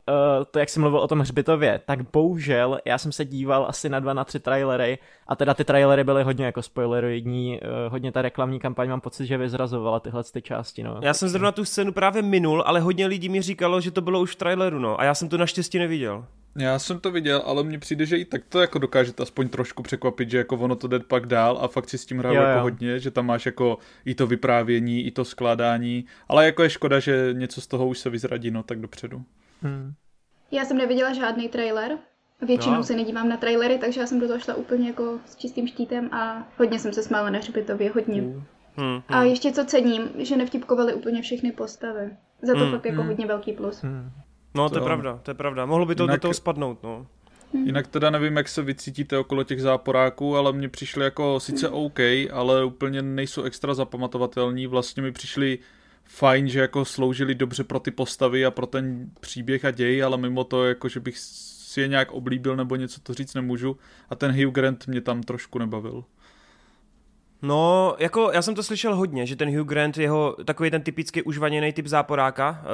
to 0.51 0.59
jak 0.59 0.69
jsem 0.69 0.81
mluvil 0.81 0.99
o 0.99 1.07
tom 1.07 1.19
hřbitově, 1.19 1.81
tak 1.85 2.11
bohužel 2.11 2.79
já 2.85 2.97
jsem 2.97 3.11
se 3.11 3.25
díval 3.25 3.65
asi 3.69 3.89
na 3.89 3.99
dva, 3.99 4.13
na 4.13 4.23
tři 4.23 4.39
trailery 4.39 4.97
a 5.27 5.35
teda 5.35 5.53
ty 5.53 5.63
trailery 5.63 6.03
byly 6.03 6.23
hodně 6.23 6.45
jako 6.45 6.61
spoileroidní, 6.61 7.59
uh, 7.59 7.91
hodně 7.91 8.11
ta 8.11 8.21
reklamní 8.21 8.59
kampaň 8.59 8.89
mám 8.89 9.01
pocit, 9.01 9.25
že 9.25 9.37
vyzrazovala 9.37 9.99
tyhle 9.99 10.23
ty 10.23 10.41
části. 10.41 10.83
No. 10.83 10.99
Já 11.01 11.13
jsem 11.13 11.29
zrovna 11.29 11.51
tu 11.51 11.65
scénu 11.65 11.91
právě 11.91 12.21
minul, 12.21 12.63
ale 12.65 12.79
hodně 12.79 13.07
lidí 13.07 13.29
mi 13.29 13.41
říkalo, 13.41 13.81
že 13.81 13.91
to 13.91 14.01
bylo 14.01 14.21
už 14.21 14.31
v 14.31 14.35
traileru, 14.35 14.79
no 14.79 14.99
a 14.99 15.03
já 15.03 15.15
jsem 15.15 15.29
to 15.29 15.37
naštěstí 15.37 15.79
neviděl. 15.79 16.25
Já 16.57 16.79
jsem 16.79 16.99
to 16.99 17.11
viděl, 17.11 17.43
ale 17.45 17.63
mně 17.63 17.79
přijde, 17.79 18.05
že 18.05 18.17
i 18.17 18.25
tak 18.25 18.41
to 18.49 18.61
jako 18.61 18.79
dokáže 18.79 19.11
aspoň 19.21 19.49
trošku 19.49 19.83
překvapit, 19.83 20.29
že 20.29 20.37
jako 20.37 20.57
ono 20.57 20.75
to 20.75 20.87
jde 20.87 20.99
pak 20.99 21.25
dál 21.25 21.57
a 21.61 21.67
fakt 21.67 21.89
si 21.89 21.97
s 21.97 22.05
tím 22.05 22.19
hrál 22.19 22.33
jako 22.33 22.61
hodně, 22.61 22.99
že 22.99 23.11
tam 23.11 23.25
máš 23.25 23.45
jako 23.45 23.77
i 24.05 24.15
to 24.15 24.27
vyprávění, 24.27 25.05
i 25.05 25.11
to 25.11 25.25
skládání, 25.25 26.05
ale 26.27 26.45
jako 26.45 26.63
je 26.63 26.69
škoda, 26.69 26.99
že 26.99 27.29
něco 27.33 27.61
z 27.61 27.67
toho 27.67 27.87
už 27.87 27.99
se 27.99 28.09
vyzradí, 28.09 28.51
no 28.51 28.63
tak 28.63 28.79
dopředu. 28.79 29.23
Hmm. 29.61 29.93
Já 30.51 30.65
jsem 30.65 30.77
neviděla 30.77 31.13
žádný 31.13 31.49
trailer, 31.49 31.97
Většinou 32.41 32.75
no. 32.75 32.83
se 32.83 32.95
nedívám 32.95 33.29
na 33.29 33.37
trailery, 33.37 33.77
takže 33.77 33.99
já 33.99 34.07
jsem 34.07 34.19
do 34.19 34.27
toho 34.27 34.39
šla 34.39 34.53
úplně 34.53 34.87
jako 34.87 35.19
s 35.25 35.35
čistým 35.35 35.67
štítem 35.67 36.09
a 36.13 36.47
hodně 36.57 36.79
jsem 36.79 36.93
se 36.93 37.03
smála 37.03 37.29
na 37.29 37.39
hřbitově, 37.39 37.91
hodně. 37.91 38.21
Hmm. 38.21 38.43
Hmm. 38.75 39.01
A 39.07 39.23
ještě 39.23 39.51
co 39.51 39.65
cením, 39.65 40.09
že 40.17 40.37
nevtipkovali 40.37 40.93
úplně 40.93 41.21
všechny 41.21 41.51
postavy. 41.51 42.09
Za 42.41 42.53
to 42.53 42.59
hmm. 42.59 42.71
fakt 42.71 42.85
jako 42.85 43.01
hmm. 43.01 43.07
hodně 43.07 43.25
velký 43.25 43.53
plus. 43.53 43.83
Hmm. 43.83 44.11
No, 44.55 44.69
to, 44.69 44.73
to 44.73 44.79
je 44.79 44.85
pravda, 44.85 45.19
to 45.23 45.31
je 45.31 45.35
pravda. 45.35 45.65
Mohlo 45.65 45.85
by 45.85 45.95
to 45.95 46.03
jinak, 46.03 46.17
do 46.17 46.21
toho 46.21 46.33
spadnout, 46.33 46.83
no. 46.83 47.07
Jinak 47.63 47.87
teda 47.87 48.09
nevím, 48.09 48.37
jak 48.37 48.47
se 48.47 48.61
vycítíte 48.61 49.17
okolo 49.17 49.43
těch 49.43 49.61
záporáků, 49.61 50.37
ale 50.37 50.53
mně 50.53 50.69
přišly 50.69 51.03
jako 51.03 51.39
sice 51.39 51.69
OK, 51.69 51.99
ale 52.31 52.65
úplně 52.65 53.01
nejsou 53.01 53.43
extra 53.43 53.73
zapamatovatelní. 53.73 54.67
Vlastně 54.67 55.03
mi 55.03 55.11
přišli 55.11 55.59
fajn, 56.03 56.47
že 56.47 56.59
jako 56.59 56.85
sloužili 56.85 57.35
dobře 57.35 57.63
pro 57.63 57.79
ty 57.79 57.91
postavy 57.91 58.45
a 58.45 58.51
pro 58.51 58.65
ten 58.65 59.09
příběh 59.19 59.65
a 59.65 59.71
děj, 59.71 60.03
ale 60.03 60.17
mimo 60.17 60.43
to, 60.43 60.65
jako 60.65 60.89
že 60.89 60.99
bych 60.99 61.17
si 61.75 61.81
je 61.81 61.87
nějak 61.87 62.11
oblíbil 62.11 62.55
nebo 62.55 62.75
něco 62.75 63.01
to 63.01 63.13
říct 63.13 63.33
nemůžu. 63.33 63.77
A 64.09 64.15
ten 64.15 64.31
Hugh 64.31 64.53
Grant 64.53 64.87
mě 64.87 65.01
tam 65.01 65.23
trošku 65.23 65.59
nebavil. 65.59 66.03
No, 67.41 67.95
jako 67.99 68.31
já 68.33 68.41
jsem 68.41 68.55
to 68.55 68.63
slyšel 68.63 68.95
hodně, 68.95 69.25
že 69.25 69.35
ten 69.35 69.57
Hugh 69.57 69.67
Grant, 69.67 69.97
jeho 69.97 70.35
takový 70.45 70.71
ten 70.71 70.81
typický 70.81 71.21
užvaněný 71.21 71.73
typ 71.73 71.87
záporáka, 71.87 72.49
uh, 72.49 72.65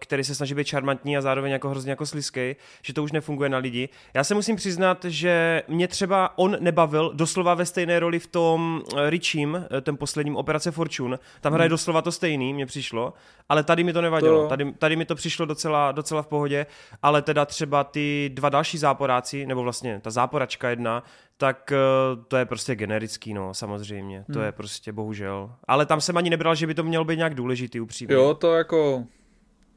který 0.00 0.24
se 0.24 0.34
snaží 0.34 0.54
být 0.54 0.70
charmantní 0.70 1.16
a 1.16 1.20
zároveň 1.20 1.52
jako 1.52 1.68
hrozně 1.68 1.90
jako 1.90 2.06
sliský, 2.06 2.56
že 2.82 2.92
to 2.94 3.02
už 3.02 3.12
nefunguje 3.12 3.48
na 3.48 3.58
lidi. 3.58 3.88
Já 4.14 4.24
se 4.24 4.34
musím 4.34 4.56
přiznat, 4.56 5.04
že 5.04 5.62
mě 5.68 5.88
třeba 5.88 6.38
on 6.38 6.56
nebavil 6.60 7.12
doslova 7.14 7.54
ve 7.54 7.66
stejné 7.66 8.00
roli 8.00 8.18
v 8.18 8.26
tom 8.26 8.82
uh, 8.92 9.00
Richiem, 9.08 9.66
eh, 9.70 9.80
ten 9.80 9.96
posledním 9.96 10.36
Operace 10.36 10.70
Fortune. 10.70 11.18
Tam 11.40 11.52
hraje 11.52 11.66
hmm. 11.66 11.70
doslova 11.70 12.02
to 12.02 12.12
stejný, 12.12 12.54
mně 12.54 12.66
přišlo, 12.66 13.12
ale 13.48 13.64
tady 13.64 13.84
mi 13.84 13.92
to 13.92 14.00
nevadilo. 14.00 14.42
To... 14.42 14.48
Tady, 14.48 14.72
tady 14.72 14.96
mi 14.96 15.04
to 15.04 15.14
přišlo 15.14 15.46
docela, 15.46 15.92
docela 15.92 16.22
v 16.22 16.26
pohodě, 16.26 16.66
ale 17.02 17.22
teda 17.22 17.44
třeba 17.44 17.84
ty 17.84 18.30
dva 18.34 18.48
další 18.48 18.78
záporáci, 18.78 19.46
nebo 19.46 19.62
vlastně 19.62 20.00
ta 20.02 20.10
záporačka 20.10 20.70
jedna, 20.70 21.02
tak 21.40 21.72
uh, 21.72 22.24
to 22.24 22.36
je 22.36 22.44
prostě 22.44 22.74
generický, 22.74 23.34
no, 23.34 23.54
samozřejmě. 23.54 24.24
To 24.32 24.38
hmm. 24.38 24.46
je 24.46 24.52
prostě 24.52 24.92
bohužel. 24.92 25.54
Ale 25.64 25.86
tam 25.86 26.00
jsem 26.00 26.16
ani 26.16 26.30
nebral, 26.30 26.54
že 26.54 26.66
by 26.66 26.74
to 26.74 26.82
mělo 26.82 27.04
být 27.04 27.16
nějak 27.16 27.34
důležitý, 27.34 27.80
upřímně. 27.80 28.14
Jo, 28.14 28.34
to 28.34 28.54
jako... 28.54 29.04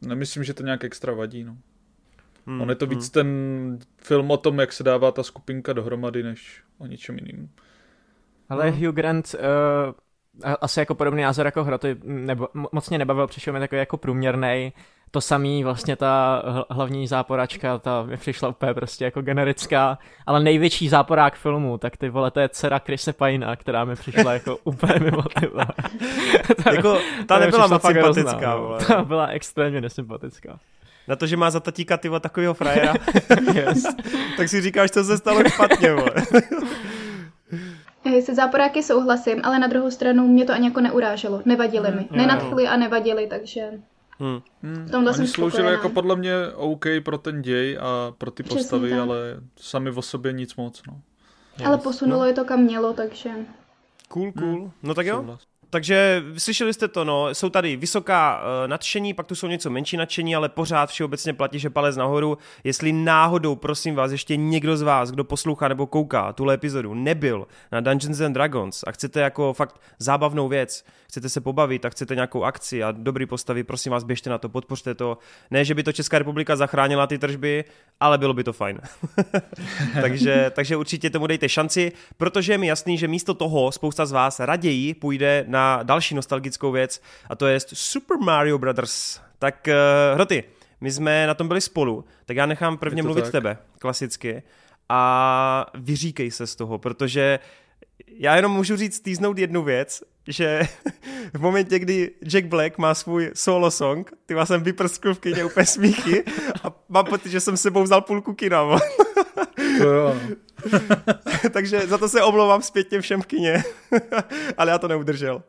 Nemyslím, 0.02 0.44
že 0.44 0.54
to 0.54 0.64
nějak 0.64 0.84
extra 0.84 1.14
vadí, 1.14 1.44
no. 1.44 1.58
Hmm, 2.48 2.62
On 2.62 2.70
je 2.70 2.76
to 2.76 2.86
víc 2.86 3.04
hmm. 3.04 3.12
ten 3.12 3.28
film 3.98 4.32
o 4.32 4.38
tom, 4.38 4.60
jak 4.60 4.74
se 4.74 4.84
dává 4.84 5.12
ta 5.12 5.24
skupinka 5.24 5.74
dohromady, 5.74 6.24
než 6.24 6.64
o 6.78 6.88
něčem 6.88 7.16
jiným. 7.16 7.50
Ale 8.50 8.70
hmm. 8.70 8.86
Hugh 8.86 8.96
Grant 8.96 9.36
uh, 9.36 10.56
asi 10.62 10.80
jako 10.80 10.96
podobný 10.96 11.22
názor 11.22 11.46
jako 11.46 11.64
hra, 11.64 11.78
to 11.78 11.88
nebo, 12.04 12.48
moc 12.72 12.90
mě 12.90 12.98
nebavil, 12.98 13.28
přišel 13.28 13.54
mi 13.54 13.60
takový 13.60 13.80
jako 13.80 13.98
průměrný 13.98 14.74
to 15.14 15.22
samý 15.22 15.64
vlastně 15.64 15.96
ta 15.96 16.44
hlavní 16.70 17.08
záporačka, 17.08 17.78
ta 17.78 18.04
mi 18.04 18.18
přišla 18.18 18.50
úplně 18.50 18.74
prostě 18.74 19.06
jako 19.06 19.22
generická, 19.22 19.98
ale 20.26 20.40
největší 20.40 20.90
záporák 20.90 21.36
filmu, 21.36 21.78
tak 21.78 21.98
ty 21.98 22.10
vole, 22.10 22.32
to 22.32 22.40
je 22.40 22.50
dcera 22.50 22.80
Krise 22.80 23.14
Pajna, 23.14 23.56
která 23.56 23.86
mi 23.86 23.96
přišla 23.96 24.34
jako 24.34 24.58
úplně 24.64 24.94
mimo 25.00 25.22
ty 25.22 25.48
vole. 25.48 25.66
ta, 26.64 26.72
jako, 26.72 26.98
ta 27.28 27.40
nebyla 27.40 27.68
moc 27.68 27.86
sympatická, 27.86 28.56
vole. 28.56 28.86
Ta 28.86 29.04
byla 29.04 29.28
extrémně 29.28 29.82
nesympatická. 29.82 30.60
Na 31.08 31.16
to, 31.16 31.28
že 31.28 31.38
má 31.38 31.52
za 31.52 31.60
tatíka 31.60 31.98
tyho 31.98 32.20
takového 32.20 32.54
frajera, 32.54 32.94
yes. 33.54 33.84
tak 34.38 34.50
si 34.50 34.62
říkáš, 34.62 34.92
co 34.92 35.04
se 35.04 35.18
stalo 35.18 35.50
špatně, 35.50 35.94
vole. 35.94 36.14
Se 38.22 38.36
záporáky 38.36 38.84
souhlasím, 38.84 39.42
ale 39.44 39.60
na 39.60 39.68
druhou 39.68 39.92
stranu 39.92 40.28
mě 40.28 40.46
to 40.46 40.54
ani 40.54 40.68
jako 40.68 40.82
neuráželo. 40.82 41.42
Nevadili 41.46 41.92
mi. 41.92 42.06
Nenadchli 42.12 42.68
a 42.68 42.78
nevadili, 42.78 43.28
takže 43.28 43.70
Hmm. 44.20 44.42
Hmm. 44.64 44.90
Oni 44.98 45.14
jsem 45.14 45.28
sloužili 45.28 45.72
jako 45.72 45.90
podle 45.90 46.16
mě 46.16 46.34
OK 46.56 46.86
pro 47.04 47.18
ten 47.18 47.42
děj 47.42 47.78
a 47.82 48.14
pro 48.18 48.32
ty 48.32 48.44
Přesně 48.44 48.60
postavy, 48.60 48.90
tak. 48.90 49.00
ale 49.00 49.38
sami 49.56 49.92
o 49.92 50.02
sobě 50.02 50.34
nic 50.34 50.56
moc. 50.56 50.82
No. 50.88 51.02
Ale 51.66 51.78
posunulo 51.78 52.20
no. 52.20 52.26
je 52.26 52.34
to 52.34 52.46
kam 52.46 52.60
mělo, 52.60 52.94
takže... 52.94 53.30
Cool, 54.08 54.32
cool. 54.32 54.48
Hmm. 54.48 54.72
No 54.84 54.94
tak 54.94 55.06
jo. 55.06 55.38
Takže 55.74 56.24
slyšeli 56.38 56.74
jste 56.74 56.88
to, 56.88 57.04
no, 57.04 57.30
jsou 57.30 57.50
tady 57.50 57.76
vysoká 57.76 58.40
uh, 58.40 58.68
nadšení, 58.68 59.14
pak 59.14 59.28
tu 59.28 59.36
jsou 59.36 59.48
něco 59.48 59.70
menší 59.70 59.98
nadšení, 59.98 60.36
ale 60.36 60.50
pořád 60.50 60.90
všeobecně 60.90 61.34
platí, 61.34 61.60
že 61.60 61.70
palec 61.70 61.96
nahoru. 61.96 62.38
Jestli 62.64 62.92
náhodou, 62.92 63.56
prosím 63.56 63.96
vás, 63.96 64.12
ještě 64.12 64.36
někdo 64.38 64.78
z 64.78 64.82
vás, 64.82 65.12
kdo 65.12 65.24
poslouchá 65.24 65.68
nebo 65.68 65.88
kouká 65.88 66.34
tuhle 66.34 66.54
epizodu, 66.54 66.94
nebyl 66.94 67.48
na 67.72 67.80
Dungeons 67.80 68.22
and 68.22 68.34
Dragons 68.34 68.84
a 68.88 68.92
chcete 68.92 69.20
jako 69.20 69.54
fakt 69.54 69.82
zábavnou 70.00 70.48
věc, 70.48 70.86
chcete 71.08 71.30
se 71.30 71.42
pobavit 71.42 71.86
a 71.86 71.90
chcete 71.90 72.16
nějakou 72.16 72.44
akci 72.44 72.84
a 72.84 72.92
dobrý 72.92 73.26
postavy, 73.26 73.64
prosím 73.64 73.92
vás, 73.92 74.04
běžte 74.04 74.30
na 74.30 74.38
to, 74.38 74.50
podpořte 74.50 74.96
to. 74.96 75.18
Ne, 75.52 75.66
že 75.66 75.76
by 75.76 75.84
to 75.84 75.92
Česká 75.92 76.20
republika 76.20 76.56
zachránila 76.56 77.08
ty 77.08 77.18
tržby, 77.18 77.66
ale 78.00 78.18
bylo 78.18 78.34
by 78.34 78.44
to 78.44 78.54
fajn. 78.54 78.82
takže, 80.02 80.52
takže 80.56 80.76
určitě 80.76 81.10
tomu 81.10 81.28
dejte 81.28 81.50
šanci, 81.50 81.92
protože 82.18 82.54
je 82.54 82.58
mi 82.58 82.68
jasný, 82.68 82.98
že 82.98 83.08
místo 83.08 83.34
toho 83.34 83.72
spousta 83.72 84.06
z 84.06 84.12
vás 84.12 84.40
raději 84.40 84.94
půjde 84.94 85.46
na 85.48 85.63
další 85.84 86.16
nostalgickou 86.16 86.72
věc 86.72 87.02
a 87.30 87.36
to 87.36 87.48
je 87.48 87.60
Super 87.74 88.18
Mario 88.18 88.58
Brothers. 88.58 89.20
Tak 89.40 89.68
uh, 89.68 90.16
Hroty, 90.16 90.44
my 90.82 90.92
jsme 90.92 91.28
na 91.28 91.34
tom 91.34 91.48
byli 91.48 91.62
spolu, 91.62 92.06
tak 92.26 92.38
já 92.38 92.46
nechám 92.46 92.78
prvně 92.78 93.04
mluvit 93.04 93.22
tak. 93.22 93.32
tebe, 93.32 93.58
klasicky, 93.80 94.44
a 94.90 95.66
vyříkej 95.74 96.32
se 96.32 96.48
z 96.48 96.56
toho, 96.56 96.78
protože 96.78 97.40
já 98.08 98.36
jenom 98.36 98.52
můžu 98.52 98.76
říct, 98.76 99.00
týznout 99.00 99.38
jednu 99.38 99.64
věc, 99.64 100.04
že 100.28 100.62
v 101.34 101.42
momentě, 101.42 101.80
kdy 101.80 102.12
Jack 102.28 102.46
Black 102.46 102.78
má 102.78 102.94
svůj 102.94 103.32
solo 103.34 103.72
song, 103.72 104.12
ty 104.26 104.34
vás 104.34 104.48
jsem 104.48 104.64
vyprskl 104.64 105.14
v 105.14 105.20
kyně 105.20 105.46
úplně 105.46 105.66
smíchy 105.66 106.24
a 106.64 106.74
mám 106.90 107.06
pocit, 107.06 107.30
že 107.30 107.40
jsem 107.40 107.58
sebou 107.58 107.84
vzal 107.84 108.02
půlku 108.02 108.34
kina. 108.34 108.62
To 109.78 109.90
jo. 109.90 110.16
No. 110.30 110.36
Takže 111.54 111.80
za 111.80 111.98
to 111.98 112.10
se 112.10 112.24
omlouvám 112.24 112.62
zpětně 112.62 113.02
všem 113.02 113.22
v 113.22 113.26
kině, 113.26 113.64
ale 114.58 114.72
já 114.72 114.78
to 114.78 114.88
neudržel. 114.88 115.44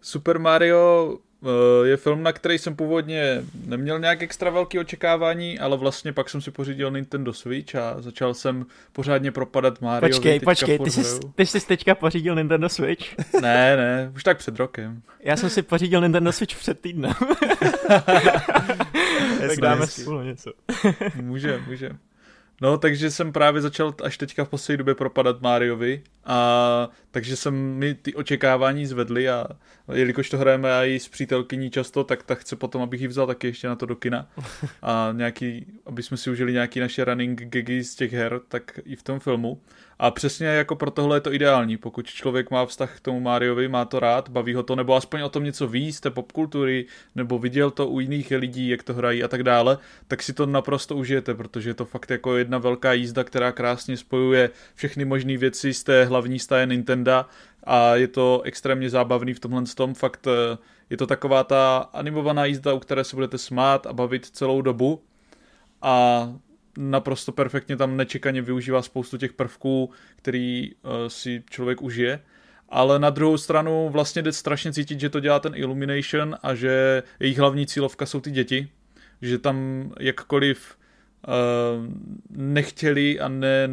Super 0.00 0.38
Mario 0.38 1.18
Eh, 1.44 1.86
je 1.88 1.96
film, 1.96 2.22
na 2.22 2.32
který 2.32 2.58
jsem 2.58 2.76
původně 2.76 3.44
neměl 3.66 3.98
nějak 3.98 4.22
extra 4.22 4.50
velký 4.50 4.78
očekávání, 4.78 5.58
ale 5.58 5.76
vlastně 5.76 6.12
pak 6.12 6.30
jsem 6.30 6.40
si 6.40 6.50
pořídil 6.50 6.90
Nintendo 6.90 7.32
Switch 7.32 7.74
a 7.74 8.00
začal 8.00 8.34
jsem 8.34 8.66
pořádně 8.92 9.32
propadat 9.32 9.80
Mario. 9.80 10.08
Počkej, 10.08 10.40
počkej, 10.40 10.78
ty 10.78 10.90
jsi, 10.90 11.20
ty 11.34 11.46
jsi 11.46 11.66
teďka 11.66 11.94
pořídil 11.94 12.34
Nintendo 12.34 12.68
Switch? 12.68 13.06
ne, 13.40 13.76
ne, 13.76 14.12
už 14.14 14.24
tak 14.24 14.38
před 14.38 14.56
rokem. 14.56 15.02
Já 15.20 15.36
jsem 15.36 15.50
si 15.50 15.62
pořídil 15.62 16.00
Nintendo 16.00 16.32
Switch 16.32 16.56
před 16.56 16.80
týdnem. 16.80 17.12
tak 19.48 19.60
dáme 19.60 19.86
spolu 19.86 20.22
něco. 20.22 20.52
může, 21.14 21.60
může. 21.66 21.90
No, 22.60 22.78
takže 22.78 23.10
jsem 23.10 23.32
právě 23.32 23.62
začal 23.62 23.94
až 24.02 24.18
teďka 24.18 24.44
v 24.44 24.48
poslední 24.48 24.78
době 24.78 24.94
propadat 24.94 25.40
Mariovi 25.40 26.02
a 26.24 26.88
takže 27.10 27.36
jsem 27.36 27.54
mi 27.54 27.94
ty 27.94 28.14
očekávání 28.14 28.86
zvedly 28.86 29.28
a 29.28 29.46
jelikož 29.92 30.30
to 30.30 30.38
hrajeme 30.38 30.72
a 30.72 30.84
i 30.84 31.00
s 31.00 31.08
přítelkyní 31.08 31.70
často, 31.70 32.04
tak 32.04 32.22
ta 32.22 32.34
chce 32.34 32.56
potom, 32.56 32.82
abych 32.82 33.00
ji 33.00 33.08
vzal 33.08 33.26
taky 33.26 33.46
ještě 33.46 33.68
na 33.68 33.76
to 33.76 33.86
do 33.86 33.96
kina 33.96 34.30
a 34.82 35.12
nějaký, 35.16 35.66
aby 35.86 36.02
jsme 36.02 36.16
si 36.16 36.30
užili 36.30 36.52
nějaký 36.52 36.80
naše 36.80 37.04
running 37.04 37.42
gagy 37.42 37.84
z 37.84 37.94
těch 37.94 38.12
her, 38.12 38.40
tak 38.48 38.80
i 38.84 38.96
v 38.96 39.02
tom 39.02 39.20
filmu. 39.20 39.60
A 40.02 40.10
přesně 40.10 40.46
jako 40.46 40.76
pro 40.76 40.90
tohle 40.90 41.16
je 41.16 41.20
to 41.20 41.32
ideální, 41.32 41.76
pokud 41.76 42.06
člověk 42.06 42.50
má 42.50 42.66
vztah 42.66 42.96
k 42.96 43.00
tomu 43.00 43.20
Mariovi, 43.20 43.68
má 43.68 43.84
to 43.84 44.00
rád, 44.00 44.28
baví 44.28 44.54
ho 44.54 44.62
to, 44.62 44.76
nebo 44.76 44.94
aspoň 44.94 45.20
o 45.20 45.28
tom 45.28 45.44
něco 45.44 45.68
ví 45.68 45.92
z 45.92 46.00
té 46.00 46.10
popkultury, 46.10 46.86
nebo 47.14 47.38
viděl 47.38 47.70
to 47.70 47.88
u 47.88 48.00
jiných 48.00 48.30
lidí, 48.30 48.68
jak 48.68 48.82
to 48.82 48.94
hrají 48.94 49.22
a 49.22 49.28
tak 49.28 49.42
dále, 49.42 49.78
tak 50.08 50.22
si 50.22 50.32
to 50.32 50.46
naprosto 50.46 50.96
užijete, 50.96 51.34
protože 51.34 51.70
je 51.70 51.74
to 51.74 51.84
fakt 51.84 52.10
jako 52.10 52.36
jedna 52.36 52.58
velká 52.58 52.92
jízda, 52.92 53.24
která 53.24 53.52
krásně 53.52 53.96
spojuje 53.96 54.50
všechny 54.74 55.04
možné 55.04 55.36
věci 55.36 55.74
z 55.74 55.84
té 55.84 56.04
hlavní 56.04 56.38
stáje 56.38 56.66
Nintendo 56.66 57.24
a 57.64 57.94
je 57.94 58.08
to 58.08 58.42
extrémně 58.44 58.90
zábavný 58.90 59.34
v 59.34 59.40
tomhle 59.40 59.62
tom, 59.74 59.94
fakt 59.94 60.26
eh, 60.26 60.58
je 60.90 60.96
to 60.96 61.06
taková 61.06 61.44
ta 61.44 61.78
animovaná 61.92 62.44
jízda, 62.44 62.72
u 62.72 62.78
které 62.78 63.04
se 63.04 63.16
budete 63.16 63.38
smát 63.38 63.86
a 63.86 63.92
bavit 63.92 64.26
celou 64.26 64.62
dobu. 64.62 65.02
A 65.82 66.26
naprosto 66.80 67.32
perfektně 67.32 67.76
tam 67.76 67.96
nečekaně 67.96 68.42
využívá 68.42 68.82
spoustu 68.82 69.18
těch 69.18 69.32
prvků, 69.32 69.90
který 70.16 70.70
uh, 70.74 70.90
si 71.08 71.42
člověk 71.50 71.82
užije. 71.82 72.20
Ale 72.68 72.98
na 72.98 73.10
druhou 73.10 73.38
stranu 73.38 73.88
vlastně 73.88 74.22
jde 74.22 74.32
strašně 74.32 74.72
cítit, 74.72 75.00
že 75.00 75.10
to 75.10 75.20
dělá 75.20 75.40
ten 75.40 75.52
Illumination 75.54 76.36
a 76.42 76.54
že 76.54 77.02
jejich 77.20 77.38
hlavní 77.38 77.66
cílovka 77.66 78.06
jsou 78.06 78.20
ty 78.20 78.30
děti. 78.30 78.68
Že 79.22 79.38
tam 79.38 79.90
jakkoliv 80.00 80.76
uh, 81.28 81.34
nechtěli 82.30 83.20
a 83.20 83.28
ne, 83.28 83.68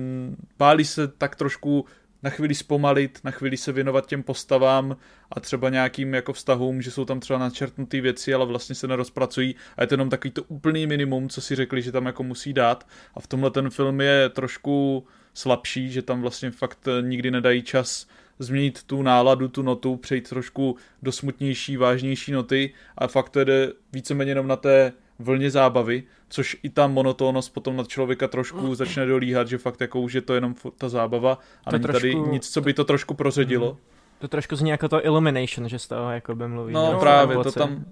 báli 0.57 0.85
se 0.85 1.07
tak 1.07 1.35
trošku 1.35 1.85
na 2.23 2.29
chvíli 2.29 2.55
zpomalit, 2.55 3.19
na 3.23 3.31
chvíli 3.31 3.57
se 3.57 3.71
věnovat 3.71 4.05
těm 4.05 4.23
postavám 4.23 4.97
a 5.31 5.39
třeba 5.39 5.69
nějakým 5.69 6.13
jako 6.13 6.33
vztahům, 6.33 6.81
že 6.81 6.91
jsou 6.91 7.05
tam 7.05 7.19
třeba 7.19 7.39
načrtnuté 7.39 8.01
věci, 8.01 8.33
ale 8.33 8.45
vlastně 8.45 8.75
se 8.75 8.87
nerozpracují. 8.87 9.55
A 9.77 9.81
je 9.81 9.87
to 9.87 9.93
jenom 9.93 10.09
takový 10.09 10.31
to 10.31 10.43
úplný 10.43 10.87
minimum, 10.87 11.29
co 11.29 11.41
si 11.41 11.55
řekli, 11.55 11.81
že 11.81 11.91
tam 11.91 12.05
jako 12.05 12.23
musí 12.23 12.53
dát. 12.53 12.87
A 13.13 13.19
v 13.19 13.27
tomhle 13.27 13.51
ten 13.51 13.69
film 13.69 14.01
je 14.01 14.29
trošku 14.29 15.05
slabší, 15.33 15.91
že 15.91 16.01
tam 16.01 16.21
vlastně 16.21 16.51
fakt 16.51 16.87
nikdy 17.01 17.31
nedají 17.31 17.61
čas 17.61 18.07
změnit 18.39 18.83
tu 18.83 19.01
náladu, 19.01 19.47
tu 19.47 19.61
notu, 19.61 19.95
přejít 19.95 20.29
trošku 20.29 20.75
do 21.03 21.11
smutnější, 21.11 21.77
vážnější 21.77 22.31
noty. 22.31 22.73
A 22.97 23.07
fakt 23.07 23.29
to 23.29 23.43
jde 23.43 23.73
víceméně 23.93 24.31
jenom 24.31 24.47
na 24.47 24.55
té 24.55 24.93
vlně 25.19 25.51
zábavy, 25.51 26.03
což 26.29 26.57
i 26.63 26.69
ta 26.69 26.87
monotónnost 26.87 27.49
potom 27.53 27.77
na 27.77 27.83
člověka 27.83 28.27
trošku 28.27 28.75
začne 28.75 29.05
dolíhat, 29.05 29.47
že 29.47 29.57
fakt 29.57 29.81
jako 29.81 30.01
už 30.01 30.13
je 30.13 30.21
to 30.21 30.33
jenom 30.33 30.55
ta 30.77 30.89
zábava 30.89 31.39
a 31.65 31.69
to 31.69 31.75
není 31.75 31.83
trošku... 31.83 32.01
tady 32.01 32.15
nic, 32.15 32.49
co 32.49 32.61
by 32.61 32.73
to 32.73 32.83
trošku 32.83 33.13
proředilo. 33.13 33.71
Mm. 33.71 33.77
To 34.19 34.27
trošku 34.27 34.55
zní 34.55 34.69
jako 34.69 34.89
to 34.89 35.05
Illumination, 35.05 35.69
že 35.69 35.79
z 35.79 35.87
toho 35.87 36.11
jako 36.11 36.35
by 36.35 36.47
mluví. 36.47 36.73
No, 36.73 36.91
no 36.93 36.99
právě, 36.99 37.37
to 37.37 37.51
tam, 37.51 37.85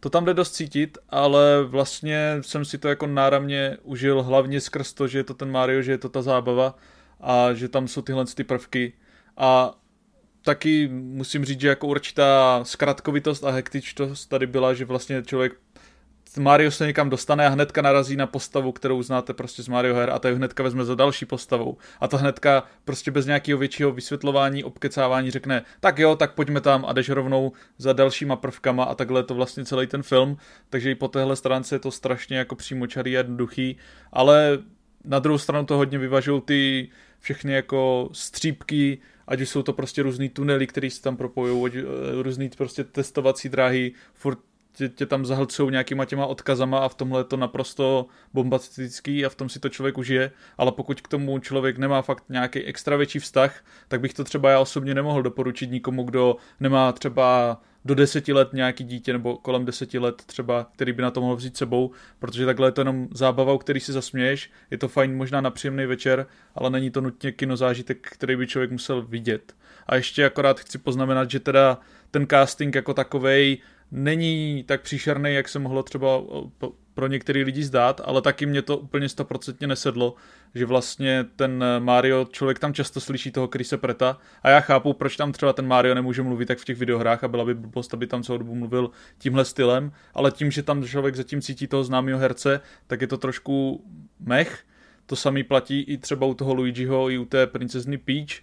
to 0.00 0.10
tam 0.10 0.24
jde 0.24 0.34
dost 0.34 0.52
cítit, 0.52 0.98
ale 1.08 1.64
vlastně 1.64 2.38
jsem 2.40 2.64
si 2.64 2.78
to 2.78 2.88
jako 2.88 3.06
náramně 3.06 3.76
užil 3.82 4.22
hlavně 4.22 4.60
skrz 4.60 4.92
to, 4.92 5.08
že 5.08 5.18
je 5.18 5.24
to 5.24 5.34
ten 5.34 5.50
Mario, 5.50 5.82
že 5.82 5.92
je 5.92 5.98
to 5.98 6.08
ta 6.08 6.22
zábava 6.22 6.74
a 7.20 7.52
že 7.52 7.68
tam 7.68 7.88
jsou 7.88 8.02
tyhle 8.02 8.24
ty 8.34 8.44
prvky 8.44 8.92
a 9.36 9.74
taky 10.42 10.88
musím 10.92 11.44
říct, 11.44 11.60
že 11.60 11.68
jako 11.68 11.86
určitá 11.86 12.60
zkratkovitost 12.64 13.44
a 13.44 13.50
hektičtost 13.50 14.28
tady 14.28 14.46
byla, 14.46 14.74
že 14.74 14.84
vlastně 14.84 15.22
člověk 15.22 15.52
Mario 16.36 16.70
se 16.70 16.86
někam 16.86 17.10
dostane 17.10 17.46
a 17.46 17.48
hnedka 17.48 17.82
narazí 17.82 18.16
na 18.16 18.26
postavu, 18.26 18.72
kterou 18.72 19.02
znáte 19.02 19.34
prostě 19.34 19.62
z 19.62 19.68
Mario 19.68 19.94
her 19.94 20.10
a 20.10 20.18
ta 20.18 20.28
hnedka 20.28 20.62
vezme 20.62 20.84
za 20.84 20.94
další 20.94 21.26
postavou. 21.26 21.76
A 22.00 22.08
ta 22.08 22.16
hnedka 22.16 22.64
prostě 22.84 23.10
bez 23.10 23.26
nějakého 23.26 23.58
většího 23.58 23.92
vysvětlování, 23.92 24.64
obkecávání 24.64 25.30
řekne, 25.30 25.62
tak 25.80 25.98
jo, 25.98 26.16
tak 26.16 26.34
pojďme 26.34 26.60
tam 26.60 26.84
a 26.84 26.92
jdeš 26.92 27.08
rovnou 27.08 27.52
za 27.78 27.92
dalšíma 27.92 28.36
prvkama 28.36 28.84
a 28.84 28.94
takhle 28.94 29.20
je 29.20 29.24
to 29.24 29.34
vlastně 29.34 29.64
celý 29.64 29.86
ten 29.86 30.02
film. 30.02 30.36
Takže 30.70 30.90
i 30.90 30.94
po 30.94 31.08
téhle 31.08 31.36
stránce 31.36 31.74
je 31.74 31.78
to 31.78 31.90
strašně 31.90 32.38
jako 32.38 32.54
přímočarý 32.54 33.16
a 33.16 33.18
jednoduchý, 33.18 33.76
ale 34.12 34.58
na 35.04 35.18
druhou 35.18 35.38
stranu 35.38 35.66
to 35.66 35.76
hodně 35.76 35.98
vyvažují 35.98 36.42
ty 36.44 36.88
všechny 37.20 37.52
jako 37.52 38.08
střípky, 38.12 38.98
ať 39.28 39.40
už 39.40 39.48
jsou 39.48 39.62
to 39.62 39.72
prostě 39.72 40.02
různý 40.02 40.28
tunely, 40.28 40.66
které 40.66 40.90
se 40.90 41.02
tam 41.02 41.16
propojují, 41.16 41.72
eh, 41.76 41.82
různý 42.22 42.50
prostě 42.56 42.84
testovací 42.84 43.48
dráhy, 43.48 43.92
furt 44.14 44.38
tě, 44.78 44.88
tě 44.88 45.06
tam 45.06 45.26
zahlcují 45.26 45.70
nějakýma 45.70 46.04
těma 46.04 46.26
odkazama 46.26 46.78
a 46.78 46.88
v 46.88 46.94
tomhle 46.94 47.20
je 47.20 47.24
to 47.24 47.36
naprosto 47.36 48.06
bombastický 48.34 49.26
a 49.26 49.28
v 49.28 49.34
tom 49.34 49.48
si 49.48 49.60
to 49.60 49.68
člověk 49.68 49.98
užije, 49.98 50.30
ale 50.58 50.72
pokud 50.72 51.00
k 51.00 51.08
tomu 51.08 51.38
člověk 51.38 51.78
nemá 51.78 52.02
fakt 52.02 52.24
nějaký 52.28 52.64
extra 52.64 52.96
větší 52.96 53.18
vztah, 53.18 53.64
tak 53.88 54.00
bych 54.00 54.14
to 54.14 54.24
třeba 54.24 54.50
já 54.50 54.60
osobně 54.60 54.94
nemohl 54.94 55.22
doporučit 55.22 55.70
nikomu, 55.70 56.02
kdo 56.02 56.36
nemá 56.60 56.92
třeba 56.92 57.60
do 57.84 57.94
deseti 57.94 58.32
let 58.32 58.48
nějaký 58.52 58.84
dítě 58.84 59.12
nebo 59.12 59.36
kolem 59.36 59.64
deseti 59.64 59.98
let 59.98 60.22
třeba, 60.26 60.66
který 60.74 60.92
by 60.92 61.02
na 61.02 61.10
to 61.10 61.20
mohl 61.20 61.36
vzít 61.36 61.56
sebou, 61.56 61.90
protože 62.18 62.46
takhle 62.46 62.68
je 62.68 62.72
to 62.72 62.80
jenom 62.80 63.08
zábava, 63.12 63.52
u 63.52 63.58
který 63.58 63.80
si 63.80 63.92
zasměješ, 63.92 64.50
je 64.70 64.78
to 64.78 64.88
fajn 64.88 65.16
možná 65.16 65.40
na 65.40 65.50
příjemný 65.50 65.86
večer, 65.86 66.26
ale 66.54 66.70
není 66.70 66.90
to 66.90 67.00
nutně 67.00 67.32
kinozážitek, 67.32 68.08
který 68.10 68.36
by 68.36 68.46
člověk 68.46 68.70
musel 68.70 69.02
vidět. 69.02 69.56
A 69.86 69.96
ještě 69.96 70.24
akorát 70.24 70.60
chci 70.60 70.78
poznamenat, 70.78 71.30
že 71.30 71.40
teda 71.40 71.78
ten 72.10 72.26
casting 72.26 72.74
jako 72.74 72.94
takovej 72.94 73.58
není 73.90 74.64
tak 74.66 74.82
příšerný, 74.82 75.34
jak 75.34 75.48
se 75.48 75.58
mohlo 75.58 75.82
třeba 75.82 76.22
pro 76.94 77.06
některý 77.06 77.44
lidi 77.44 77.62
zdát, 77.62 78.00
ale 78.04 78.22
taky 78.22 78.46
mě 78.46 78.62
to 78.62 78.78
úplně 78.78 79.08
stoprocentně 79.08 79.66
nesedlo, 79.66 80.14
že 80.54 80.66
vlastně 80.66 81.26
ten 81.36 81.64
Mario, 81.78 82.26
člověk 82.30 82.58
tam 82.58 82.74
často 82.74 83.00
slyší 83.00 83.30
toho 83.30 83.48
Krise 83.48 83.76
Preta 83.76 84.18
a 84.42 84.50
já 84.50 84.60
chápu, 84.60 84.92
proč 84.92 85.16
tam 85.16 85.32
třeba 85.32 85.52
ten 85.52 85.66
Mario 85.66 85.94
nemůže 85.94 86.22
mluvit 86.22 86.46
tak 86.46 86.58
v 86.58 86.64
těch 86.64 86.78
videohrách 86.78 87.24
a 87.24 87.28
byla 87.28 87.44
by 87.44 87.54
blbost, 87.54 87.94
aby 87.94 88.06
tam 88.06 88.22
celou 88.22 88.38
dobu 88.38 88.54
mluvil 88.54 88.90
tímhle 89.18 89.44
stylem, 89.44 89.92
ale 90.14 90.30
tím, 90.30 90.50
že 90.50 90.62
tam 90.62 90.84
člověk 90.84 91.16
zatím 91.16 91.40
cítí 91.40 91.66
toho 91.66 91.84
známého 91.84 92.18
herce, 92.18 92.60
tak 92.86 93.00
je 93.00 93.06
to 93.06 93.18
trošku 93.18 93.84
mech. 94.20 94.64
To 95.06 95.16
samý 95.16 95.42
platí 95.42 95.80
i 95.80 95.98
třeba 95.98 96.26
u 96.26 96.34
toho 96.34 96.54
Luigiho, 96.54 97.10
i 97.10 97.18
u 97.18 97.24
té 97.24 97.46
princezny 97.46 97.98
Peach, 97.98 98.40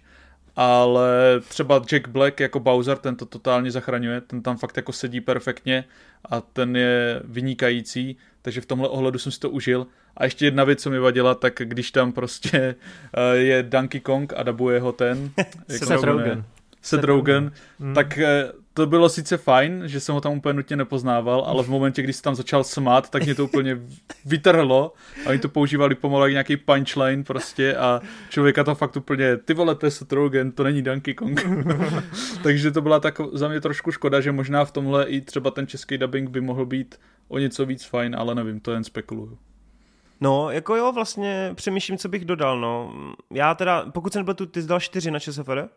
ale 0.56 1.40
třeba 1.48 1.82
Jack 1.92 2.08
Black 2.08 2.40
jako 2.40 2.60
Bowser, 2.60 2.96
ten 2.98 3.16
to 3.16 3.26
totálně 3.26 3.70
zachraňuje, 3.70 4.20
ten 4.20 4.42
tam 4.42 4.56
fakt 4.56 4.76
jako 4.76 4.92
sedí 4.92 5.20
perfektně 5.20 5.84
a 6.30 6.40
ten 6.40 6.76
je 6.76 7.20
vynikající, 7.24 8.16
takže 8.42 8.60
v 8.60 8.66
tomhle 8.66 8.88
ohledu 8.88 9.18
jsem 9.18 9.32
si 9.32 9.40
to 9.40 9.50
užil. 9.50 9.86
A 10.16 10.24
ještě 10.24 10.44
jedna 10.44 10.64
věc, 10.64 10.82
co 10.82 10.90
mi 10.90 10.98
vadila, 10.98 11.34
tak 11.34 11.54
když 11.64 11.90
tam 11.90 12.12
prostě 12.12 12.74
uh, 13.16 13.40
je 13.40 13.62
Donkey 13.62 14.00
Kong 14.00 14.32
a 14.36 14.42
dabuje 14.42 14.80
ho 14.80 14.92
ten... 14.92 15.30
Seth 15.68 16.02
Rogen. 16.02 16.44
Seth 16.82 17.04
Rogen, 17.04 17.52
mm. 17.78 17.94
tak 17.94 18.18
uh, 18.18 18.65
to 18.76 18.86
bylo 18.86 19.08
sice 19.08 19.36
fajn, 19.36 19.82
že 19.86 20.00
jsem 20.00 20.14
ho 20.14 20.20
tam 20.20 20.32
úplně 20.32 20.52
nutně 20.52 20.76
nepoznával, 20.76 21.44
ale 21.46 21.62
v 21.62 21.68
momentě, 21.68 22.02
kdy 22.02 22.12
se 22.12 22.22
tam 22.22 22.34
začal 22.34 22.64
smát, 22.64 23.10
tak 23.10 23.24
mě 23.24 23.34
to 23.34 23.44
úplně 23.44 23.80
vytrhlo 24.24 24.92
a 25.26 25.28
oni 25.28 25.38
to 25.38 25.48
používali 25.48 25.94
pomalu 25.94 26.24
jak 26.24 26.32
nějaký 26.32 26.56
punchline 26.56 27.24
prostě 27.24 27.76
a 27.76 28.00
člověka 28.28 28.64
to 28.64 28.74
fakt 28.74 28.96
úplně, 28.96 29.36
ty 29.36 29.54
vole, 29.54 29.74
to 29.74 29.86
je 29.86 29.90
Seth 29.90 30.12
Rogen, 30.12 30.52
to 30.52 30.64
není 30.64 30.82
Donkey 30.82 31.14
Kong. 31.14 31.46
Takže 32.42 32.70
to 32.70 32.80
byla 32.80 33.00
tak 33.00 33.20
za 33.32 33.48
mě 33.48 33.60
trošku 33.60 33.92
škoda, 33.92 34.20
že 34.20 34.32
možná 34.32 34.64
v 34.64 34.72
tomhle 34.72 35.04
i 35.04 35.20
třeba 35.20 35.50
ten 35.50 35.66
český 35.66 35.98
dubbing 35.98 36.30
by 36.30 36.40
mohl 36.40 36.66
být 36.66 37.00
o 37.28 37.38
něco 37.38 37.66
víc 37.66 37.84
fajn, 37.84 38.16
ale 38.18 38.34
nevím, 38.34 38.60
to 38.60 38.72
jen 38.72 38.84
spekuluju. 38.84 39.38
No, 40.20 40.50
jako 40.50 40.76
jo, 40.76 40.92
vlastně 40.92 41.52
přemýšlím, 41.54 41.98
co 41.98 42.08
bych 42.08 42.24
dodal, 42.24 42.60
no. 42.60 42.94
Já 43.30 43.54
teda, 43.54 43.86
pokud 43.90 44.12
jsem 44.12 44.24
byl 44.24 44.34
tu, 44.34 44.46
ty 44.46 44.62
zdal 44.62 44.80
čtyři 44.80 45.10
na 45.10 45.18
ČSFR? 45.18 45.68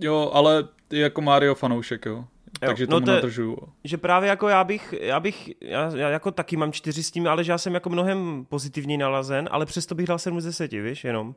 Jo, 0.00 0.30
ale 0.34 0.68
jako 0.90 1.20
Mario 1.20 1.54
fanoušek, 1.54 2.06
jo. 2.06 2.14
jo 2.14 2.24
Takže 2.58 2.86
no 2.86 2.90
tomu 2.90 3.06
to, 3.06 3.12
nadržuju. 3.12 3.58
Že 3.84 3.96
právě 3.96 4.28
jako 4.28 4.48
já 4.48 4.64
bych, 4.64 4.94
já 5.00 5.20
bych, 5.20 5.50
já, 5.60 5.96
já, 5.96 6.08
jako 6.08 6.30
taky 6.30 6.56
mám 6.56 6.72
čtyři 6.72 7.02
s 7.02 7.10
tím, 7.10 7.26
ale 7.26 7.44
že 7.44 7.52
já 7.52 7.58
jsem 7.58 7.74
jako 7.74 7.90
mnohem 7.90 8.46
pozitivněji 8.48 8.98
nalazen, 8.98 9.48
ale 9.50 9.66
přesto 9.66 9.94
bych 9.94 10.06
dal 10.06 10.18
7 10.18 10.40
z 10.40 10.44
10, 10.44 10.72
víš, 10.72 11.04
jenom 11.04 11.34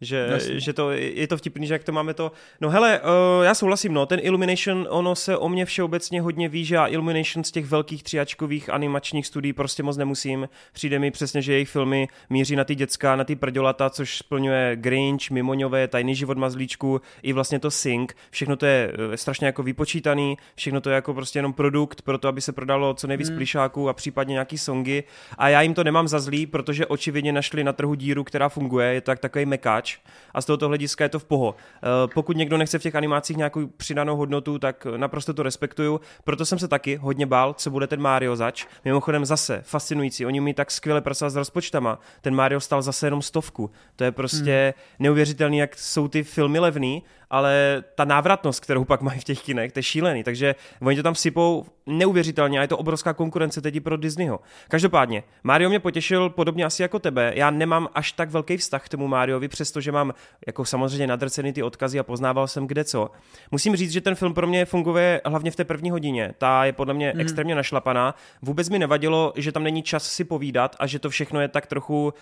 že, 0.00 0.40
že 0.40 0.72
to, 0.72 0.90
je 0.90 1.28
to 1.28 1.36
vtipný, 1.36 1.66
že 1.66 1.74
jak 1.74 1.84
to 1.84 1.92
máme 1.92 2.14
to. 2.14 2.32
No 2.60 2.70
hele, 2.70 3.00
uh, 3.00 3.44
já 3.44 3.54
souhlasím, 3.54 3.92
no, 3.92 4.06
ten 4.06 4.20
Illumination, 4.22 4.86
ono 4.90 5.14
se 5.14 5.36
o 5.36 5.48
mě 5.48 5.64
všeobecně 5.64 6.20
hodně 6.20 6.48
ví, 6.48 6.64
že 6.64 6.74
já 6.74 6.86
Illumination 6.86 7.44
z 7.44 7.50
těch 7.50 7.66
velkých 7.66 8.02
tříačkových 8.02 8.70
animačních 8.70 9.26
studií 9.26 9.52
prostě 9.52 9.82
moc 9.82 9.96
nemusím. 9.96 10.48
Přijde 10.72 10.98
mi 10.98 11.10
přesně, 11.10 11.42
že 11.42 11.52
jejich 11.52 11.68
filmy 11.68 12.08
míří 12.30 12.56
na 12.56 12.64
ty 12.64 12.74
děcka, 12.74 13.16
na 13.16 13.24
ty 13.24 13.36
prdělata, 13.36 13.90
což 13.90 14.16
splňuje 14.16 14.76
Grinch, 14.76 15.30
Mimoňové, 15.30 15.88
Tajný 15.88 16.14
život 16.14 16.38
mazlíčku, 16.38 17.00
i 17.22 17.32
vlastně 17.32 17.58
to 17.58 17.70
Sing. 17.70 18.16
Všechno 18.30 18.56
to 18.56 18.66
je 18.66 18.92
uh, 19.08 19.14
strašně 19.14 19.46
jako 19.46 19.62
vypočítaný, 19.62 20.36
všechno 20.54 20.80
to 20.80 20.90
je 20.90 20.94
jako 20.94 21.14
prostě 21.14 21.38
jenom 21.38 21.52
produkt 21.52 22.02
pro 22.02 22.18
to, 22.18 22.28
aby 22.28 22.40
se 22.40 22.52
prodalo 22.52 22.94
co 22.94 23.06
nejvíc 23.06 23.28
hmm. 23.28 23.36
plišáků 23.36 23.88
a 23.88 23.92
případně 23.92 24.32
nějaký 24.32 24.58
songy. 24.58 25.02
A 25.38 25.48
já 25.48 25.62
jim 25.62 25.74
to 25.74 25.84
nemám 25.84 26.08
za 26.08 26.20
zlý, 26.20 26.46
protože 26.46 26.86
očividně 26.86 27.32
našli 27.32 27.64
na 27.64 27.72
trhu 27.72 27.94
díru, 27.94 28.24
která 28.24 28.48
funguje, 28.48 28.94
je 28.94 29.00
to 29.00 29.06
tak 29.06 29.18
takový 29.18 29.46
mekáč 29.46 29.89
a 30.34 30.40
z 30.40 30.44
tohoto 30.44 30.68
hlediska 30.68 31.04
je 31.04 31.08
to 31.08 31.18
v 31.18 31.24
poho. 31.24 31.54
Eh, 31.76 32.08
pokud 32.14 32.36
někdo 32.36 32.56
nechce 32.56 32.78
v 32.78 32.82
těch 32.82 32.94
animacích 32.94 33.36
nějakou 33.36 33.66
přidanou 33.66 34.16
hodnotu, 34.16 34.58
tak 34.58 34.86
naprosto 34.96 35.34
to 35.34 35.42
respektuju. 35.42 36.00
Proto 36.24 36.46
jsem 36.46 36.58
se 36.58 36.68
taky 36.68 36.96
hodně 36.96 37.26
bál, 37.26 37.54
co 37.54 37.70
bude 37.70 37.86
ten 37.86 38.00
Mario 38.00 38.36
zač. 38.36 38.66
Mimochodem 38.84 39.24
zase 39.24 39.62
fascinující, 39.64 40.26
oni 40.26 40.40
mi 40.40 40.54
tak 40.54 40.70
skvěle 40.70 41.00
pracovali 41.00 41.32
s 41.32 41.36
rozpočtama. 41.36 41.98
Ten 42.20 42.34
Mario 42.34 42.60
stal 42.60 42.82
zase 42.82 43.06
jenom 43.06 43.22
stovku. 43.22 43.70
To 43.96 44.04
je 44.04 44.12
prostě 44.12 44.74
hmm. 44.76 45.04
neuvěřitelný, 45.04 45.58
jak 45.58 45.78
jsou 45.78 46.08
ty 46.08 46.22
filmy 46.22 46.58
levný 46.58 47.02
ale 47.30 47.84
ta 47.94 48.04
návratnost, 48.04 48.60
kterou 48.60 48.84
pak 48.84 49.00
mají 49.00 49.20
v 49.20 49.24
těch 49.24 49.42
kinech, 49.42 49.72
to 49.72 49.78
je 49.78 49.82
šílený, 49.82 50.24
takže 50.24 50.54
oni 50.82 50.96
to 50.96 51.02
tam 51.02 51.14
sypou 51.14 51.64
neuvěřitelně 51.86 52.58
a 52.58 52.62
je 52.62 52.68
to 52.68 52.78
obrovská 52.78 53.14
konkurence 53.14 53.60
teď 53.60 53.80
pro 53.80 53.96
Disneyho. 53.96 54.40
Každopádně, 54.68 55.22
Mario 55.42 55.70
mě 55.70 55.80
potěšil 55.80 56.30
podobně 56.30 56.64
asi 56.64 56.82
jako 56.82 56.98
tebe, 56.98 57.32
já 57.34 57.50
nemám 57.50 57.88
až 57.94 58.12
tak 58.12 58.30
velký 58.30 58.56
vztah 58.56 58.84
k 58.84 58.88
tomu 58.88 59.08
Mariovi, 59.08 59.48
přestože 59.48 59.92
mám 59.92 60.14
jako 60.46 60.64
samozřejmě 60.64 61.06
nadrcený 61.06 61.52
ty 61.52 61.62
odkazy 61.62 61.98
a 61.98 62.02
poznával 62.02 62.46
jsem 62.46 62.66
kde 62.66 62.84
co. 62.84 63.10
Musím 63.50 63.76
říct, 63.76 63.92
že 63.92 64.00
ten 64.00 64.14
film 64.14 64.34
pro 64.34 64.46
mě 64.46 64.64
funguje 64.64 65.20
hlavně 65.24 65.50
v 65.50 65.56
té 65.56 65.64
první 65.64 65.90
hodině, 65.90 66.34
ta 66.38 66.64
je 66.64 66.72
podle 66.72 66.94
mě 66.94 67.12
mm. 67.14 67.20
extrémně 67.20 67.54
našlapaná, 67.54 68.14
vůbec 68.42 68.68
mi 68.68 68.78
nevadilo, 68.78 69.32
že 69.36 69.52
tam 69.52 69.62
není 69.62 69.82
čas 69.82 70.04
si 70.04 70.24
povídat 70.24 70.76
a 70.78 70.86
že 70.86 70.98
to 70.98 71.10
všechno 71.10 71.40
je 71.40 71.48
tak 71.48 71.66
trochu 71.66 72.14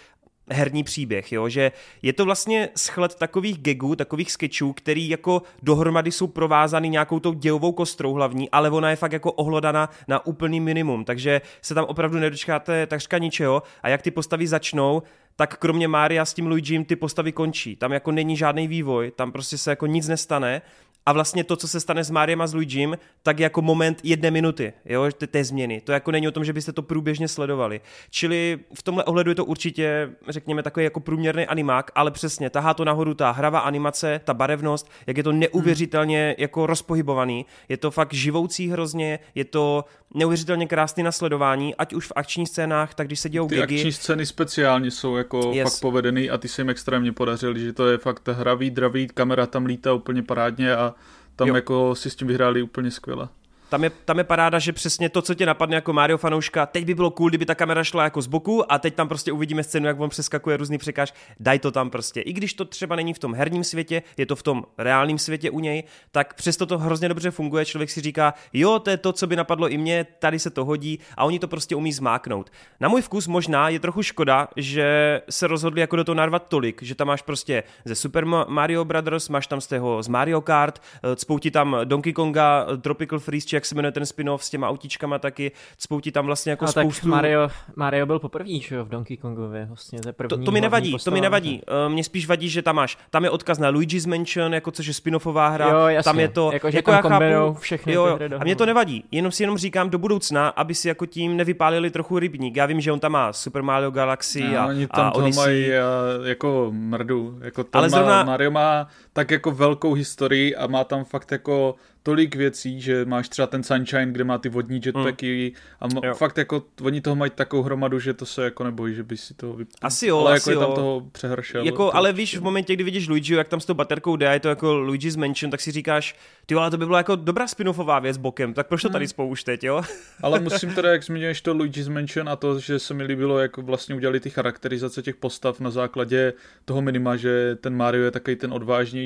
herní 0.51 0.85
příběh, 0.85 1.33
jo? 1.33 1.49
že 1.49 1.73
je 2.03 2.13
to 2.13 2.25
vlastně 2.25 2.69
schled 2.77 3.15
takových 3.15 3.59
gagů, 3.59 3.97
takových 3.97 4.33
sketchů, 4.33 4.73
který 4.73 5.09
jako 5.09 5.43
dohromady 5.63 6.13
jsou 6.13 6.27
provázány 6.27 6.89
nějakou 6.89 7.21
tou 7.21 7.33
dějovou 7.33 7.73
kostrou 7.73 8.13
hlavní, 8.13 8.51
ale 8.51 8.71
ona 8.71 8.91
je 8.91 8.97
fakt 8.97 9.13
jako 9.13 9.33
ohlodaná 9.33 9.91
na 10.09 10.27
úplný 10.27 10.61
minimum, 10.61 11.05
takže 11.05 11.41
se 11.63 11.75
tam 11.75 11.85
opravdu 11.85 12.19
nedočkáte 12.19 12.87
takřka 12.87 13.19
ničeho 13.19 13.63
a 13.83 13.89
jak 13.89 14.03
ty 14.03 14.11
postavy 14.11 14.47
začnou, 14.47 15.03
tak 15.37 15.57
kromě 15.57 15.89
Mária 15.89 16.25
s 16.25 16.35
tím 16.35 16.47
Luigim 16.47 16.85
ty 16.85 16.97
postavy 16.97 17.33
končí. 17.33 17.77
Tam 17.77 17.93
jako 17.93 18.13
není 18.13 18.37
žádný 18.37 18.69
vývoj, 18.69 19.11
tam 19.11 19.33
prostě 19.33 19.59
se 19.59 19.71
jako 19.71 19.87
nic 19.87 20.09
nestane 20.09 20.63
a 21.09 21.13
vlastně 21.13 21.45
to, 21.45 21.57
co 21.57 21.69
se 21.69 21.81
stane 21.81 22.05
s 22.05 22.11
Máriem 22.11 22.41
a 22.41 22.47
s 22.47 22.55
Luigim, 22.55 22.99
tak 23.23 23.41
jako 23.41 23.63
moment 23.63 24.01
jedné 24.03 24.31
minuty, 24.31 24.73
jo, 24.85 25.09
té, 25.19 25.27
té 25.27 25.45
změny. 25.45 25.81
To 25.81 25.93
jako 25.93 26.11
není 26.11 26.29
o 26.29 26.31
tom, 26.31 26.45
že 26.45 26.53
byste 26.53 26.73
to 26.73 26.83
průběžně 26.83 27.29
sledovali. 27.29 27.81
Čili 28.11 28.59
v 28.75 28.83
tomhle 28.83 29.05
ohledu 29.05 29.31
je 29.31 29.35
to 29.35 29.45
určitě, 29.45 30.11
řekněme, 30.29 30.63
takový 30.63 30.85
jako 30.85 31.01
průměrný 31.01 31.47
animák, 31.47 31.91
ale 31.95 32.11
přesně, 32.11 32.51
tahá 32.51 32.75
to 32.75 32.85
nahoru 32.85 33.15
ta 33.15 33.31
hravá 33.31 33.59
animace, 33.59 34.21
ta 34.25 34.35
barevnost, 34.35 34.91
jak 35.07 35.17
je 35.17 35.23
to 35.23 35.33
neuvěřitelně 35.33 36.27
hmm. 36.27 36.35
jako 36.39 36.67
rozpohybovaný. 36.67 37.47
Je 37.69 37.77
to 37.77 37.91
fakt 37.91 38.15
živoucí 38.15 38.69
hrozně, 38.69 39.19
je 39.35 39.45
to 39.45 39.85
neuvěřitelně 40.15 40.67
krásný 40.67 41.03
nasledování, 41.03 41.75
ať 41.75 41.95
už 41.95 42.07
v 42.07 42.13
akčních 42.17 42.49
scénách, 42.49 42.95
tak 42.95 43.07
když 43.07 43.21
se 43.21 43.29
dějou 43.29 43.49
Ty 43.49 43.55
gigy. 43.55 43.63
akční 43.63 43.93
scény 43.93 44.27
speciálně 44.27 44.91
jsou 44.91 45.17
jako 45.17 45.51
yes. 45.55 45.71
fakt 45.71 45.81
povedený 45.81 46.31
a 46.31 46.39
ty 46.39 46.49
se 46.49 46.63
jim 46.63 46.71
extrémně 46.71 47.13
podařili, 47.13 47.61
že 47.61 47.73
to 47.73 47.87
je 47.87 47.99
fakt 47.99 48.29
hravý, 48.29 48.71
dravý, 48.71 49.09
kamera 49.09 49.47
tam 49.47 49.67
lítá 49.67 49.93
úplně 49.93 50.23
parádně 50.23 50.77
a 50.77 50.95
tam 51.39 51.49
jo. 51.49 51.55
jako 51.55 51.95
si 51.95 52.11
s 52.11 52.17
tím 52.17 52.29
vyhráli 52.29 52.63
úplně 52.63 52.91
skvěle 52.91 53.29
tam 53.69 53.85
je, 53.85 53.91
tam 53.91 54.19
je 54.19 54.25
paráda, 54.25 54.59
že 54.59 54.73
přesně 54.73 55.09
to, 55.09 55.23
co 55.23 55.35
tě 55.35 55.47
napadne 55.47 55.75
jako 55.77 55.93
Mario 55.93 56.19
fanouška, 56.19 56.67
teď 56.67 56.85
by 56.85 56.95
bylo 56.95 57.11
cool, 57.11 57.29
kdyby 57.29 57.47
ta 57.47 57.55
kamera 57.55 57.85
šla 57.85 58.05
jako 58.05 58.23
z 58.23 58.27
boku 58.27 58.73
a 58.73 58.79
teď 58.79 58.95
tam 58.95 59.09
prostě 59.09 59.33
uvidíme 59.33 59.63
scénu, 59.63 59.87
jak 59.87 60.01
on 60.01 60.11
přeskakuje 60.11 60.57
různý 60.57 60.79
překáž, 60.79 61.15
daj 61.41 61.59
to 61.59 61.71
tam 61.71 61.91
prostě. 61.91 62.21
I 62.21 62.33
když 62.33 62.55
to 62.55 62.65
třeba 62.65 62.97
není 62.97 63.15
v 63.15 63.19
tom 63.19 63.35
herním 63.35 63.65
světě, 63.65 64.03
je 64.17 64.27
to 64.27 64.37
v 64.37 64.43
tom 64.43 64.65
reálném 64.79 65.19
světě 65.19 65.51
u 65.51 65.61
něj, 65.61 65.85
tak 66.11 66.35
přesto 66.35 66.67
to 66.67 66.79
hrozně 66.79 67.09
dobře 67.09 67.31
funguje, 67.31 67.65
člověk 67.65 67.91
si 67.91 68.01
říká, 68.01 68.35
jo, 68.53 68.79
to 68.79 68.91
je 68.91 68.97
to, 68.97 69.13
co 69.13 69.27
by 69.27 69.37
napadlo 69.37 69.69
i 69.69 69.79
mě, 69.79 70.07
tady 70.19 70.39
se 70.39 70.51
to 70.51 70.65
hodí 70.65 70.99
a 71.17 71.25
oni 71.25 71.39
to 71.39 71.49
prostě 71.49 71.77
umí 71.77 71.93
zmáknout. 71.93 72.51
Na 72.81 72.89
můj 72.89 73.03
vkus 73.03 73.27
možná 73.27 73.69
je 73.69 73.81
trochu 73.81 74.03
škoda, 74.03 74.49
že 74.57 75.21
se 75.31 75.47
rozhodli 75.47 75.81
jako 75.81 75.97
do 75.97 76.05
toho 76.05 76.15
narvat 76.15 76.49
tolik, 76.49 76.83
že 76.83 76.95
tam 76.95 77.07
máš 77.07 77.23
prostě 77.23 77.63
ze 77.85 77.95
Super 77.95 78.25
Mario 78.49 78.85
Brothers, 78.85 79.29
máš 79.29 79.47
tam 79.47 79.61
z 79.61 79.67
toho 79.67 80.03
z 80.03 80.09
Mario 80.09 80.41
Kart, 80.41 80.79
eh, 80.79 81.17
spouti 81.17 81.51
tam 81.51 81.77
Donkey 81.85 82.13
Konga, 82.13 82.67
Tropical 82.81 83.19
Freeze, 83.19 83.47
jak 83.59 83.67
se 83.67 83.75
jmenuje 83.75 83.93
ten 83.93 84.07
spin-off 84.07 84.45
s 84.45 84.51
těma 84.51 84.69
autíčkama 84.69 85.19
taky, 85.19 85.53
spouti 85.79 86.13
tam 86.13 86.27
vlastně 86.27 86.51
jako 86.51 86.65
a 86.65 86.69
spoustu... 86.69 87.01
tak 87.01 87.11
Mario, 87.11 87.49
Mario 87.77 88.07
byl 88.07 88.19
poprvé, 88.19 88.59
že 88.61 88.75
jo, 88.75 88.85
v 88.85 88.89
Donkey 88.89 89.17
Kongově, 89.17 89.65
vlastně, 89.67 89.99
to, 90.01 90.29
to, 90.29 90.45
to 90.45 90.51
mi 90.51 90.61
nevadí, 90.61 90.91
postava, 90.91 91.13
to 91.13 91.15
mi 91.15 91.21
nevadí, 91.21 91.63
uh, 91.87 91.93
mně 91.93 92.05
spíš 92.05 92.27
vadí, 92.27 92.49
že 92.49 92.63
tam 92.63 92.77
máš, 92.77 92.99
tam 93.11 93.25
je 93.25 93.31
odkaz 93.31 93.59
na 93.59 93.69
Luigi's 93.69 94.07
Mansion, 94.07 94.55
jako 94.55 94.71
což 94.71 94.87
je 94.87 94.93
spin-offová 94.93 95.49
hra, 95.49 95.69
jo, 95.69 95.87
jasně. 95.87 96.11
tam 96.11 96.21
je 96.21 96.29
to, 96.29 96.51
jako, 96.53 96.71
že 96.71 96.79
jako 96.79 96.91
já 96.91 97.01
chápu, 97.01 97.55
všechny 97.59 97.93
jo, 97.93 98.07
jo, 98.07 98.19
a 98.39 98.45
mě 98.45 98.57
to 98.57 98.67
nevadí, 98.67 99.05
jenom 99.11 99.33
si 99.33 99.43
jenom 99.43 99.59
říkám 99.59 99.91
do 99.91 99.99
budoucna, 99.99 100.49
aby 100.49 100.75
si 100.75 100.89
jako 100.89 101.07
tím 101.07 101.37
nevypálili 101.37 101.91
trochu 101.91 102.19
rybník, 102.19 102.57
já 102.57 102.67
vím, 102.67 102.81
že 102.81 102.93
on 102.93 103.01
tam 103.01 103.13
má 103.13 103.33
Super 103.33 103.63
Mario 103.63 103.91
Galaxy 103.91 104.43
no, 104.43 104.59
a, 104.59 104.67
oni 104.67 104.87
tam 104.87 105.07
a 105.07 105.15
Odyssey. 105.15 105.45
mají 105.45 105.75
a, 105.75 105.83
jako 106.25 106.69
mrdu, 106.73 107.39
jako 107.41 107.65
tam 107.65 107.81
Ale 107.81 107.91
zrovna... 107.91 108.25
Mario 108.25 108.51
má 108.51 108.89
tak 109.19 109.31
jako 109.31 109.51
velkou 109.51 109.95
historii 109.95 110.57
a 110.57 110.67
má 110.67 110.85
tam 110.85 111.05
fakt 111.05 111.33
jako 111.33 111.75
tolik 112.03 112.37
věcí, 112.37 112.81
že 112.81 113.05
máš 113.05 113.29
třeba 113.29 113.47
ten 113.47 113.63
Sunshine, 113.63 114.13
kde 114.13 114.25
má 114.25 114.39
ty 114.39 114.49
vodní 114.49 114.81
jetpacky 114.87 115.53
mm. 115.85 115.99
a 116.03 116.07
jo. 116.07 116.15
fakt 116.15 116.39
jako 116.39 116.63
oni 116.83 117.01
toho 117.01 117.17
mají 117.17 117.31
takovou 117.31 117.63
hromadu, 117.63 117.99
že 117.99 118.15
to 118.15 118.27
se 118.27 118.45
jako 118.45 118.65
nebojí, 118.65 118.95
že 118.95 119.03
by 119.03 119.17
si 119.17 119.35
to 119.35 119.53
vypl... 119.53 119.71
Asi 119.83 120.07
jo, 120.07 120.19
ale 120.19 120.37
asi 120.37 120.51
jako 120.51 120.61
jo. 120.61 120.61
je 120.61 120.67
tam 120.67 120.75
toho 120.75 121.07
přehršel. 121.13 121.65
Jako, 121.65 121.91
to, 121.91 121.97
ale 121.97 122.13
víš, 122.13 122.37
v 122.37 122.43
momentě, 122.43 122.75
kdy 122.75 122.85
vidíš 122.85 123.09
Luigi, 123.09 123.35
jak 123.35 123.49
tam 123.49 123.61
s 123.61 123.67
tou 123.67 123.75
baterkou 123.75 124.17
jde, 124.17 124.27
je 124.27 124.41
to 124.41 124.49
jako 124.49 124.75
Luigi's 124.75 125.17
Mansion, 125.17 125.51
tak 125.51 125.61
si 125.61 125.71
říkáš, 125.71 126.17
ty 126.47 126.55
ale 126.55 126.71
to 126.71 126.79
by 126.79 126.87
byla 126.87 126.99
jako 126.99 127.17
dobrá 127.17 127.47
spin-offová 127.47 128.03
věc 128.03 128.17
bokem, 128.17 128.55
tak 128.55 128.67
proč 128.69 128.83
to 128.83 128.89
tady 128.89 129.05
hmm. 129.05 129.09
spolu 129.09 129.29
už 129.29 129.45
teď, 129.45 129.65
jo? 129.65 129.83
ale 130.23 130.41
musím 130.41 130.75
teda, 130.75 130.93
jak 130.93 131.05
zmiňuješ 131.05 131.41
to 131.41 131.55
Luigi's 131.55 131.89
Mansion 131.89 132.29
a 132.29 132.37
to, 132.37 132.59
že 132.59 132.79
se 132.79 132.95
mi 132.95 133.03
líbilo, 133.03 133.39
jak 133.39 133.57
vlastně 133.57 133.95
udělali 133.95 134.21
ty 134.21 134.31
charakterizace 134.31 135.03
těch 135.03 135.17
postav 135.17 135.61
na 135.61 135.71
základě 135.71 136.33
toho 136.65 136.83
minima, 136.83 137.17
že 137.17 137.57
ten 137.61 137.77
Mario 137.77 138.05
je 138.05 138.11
takový 138.11 138.37
ten 138.37 138.53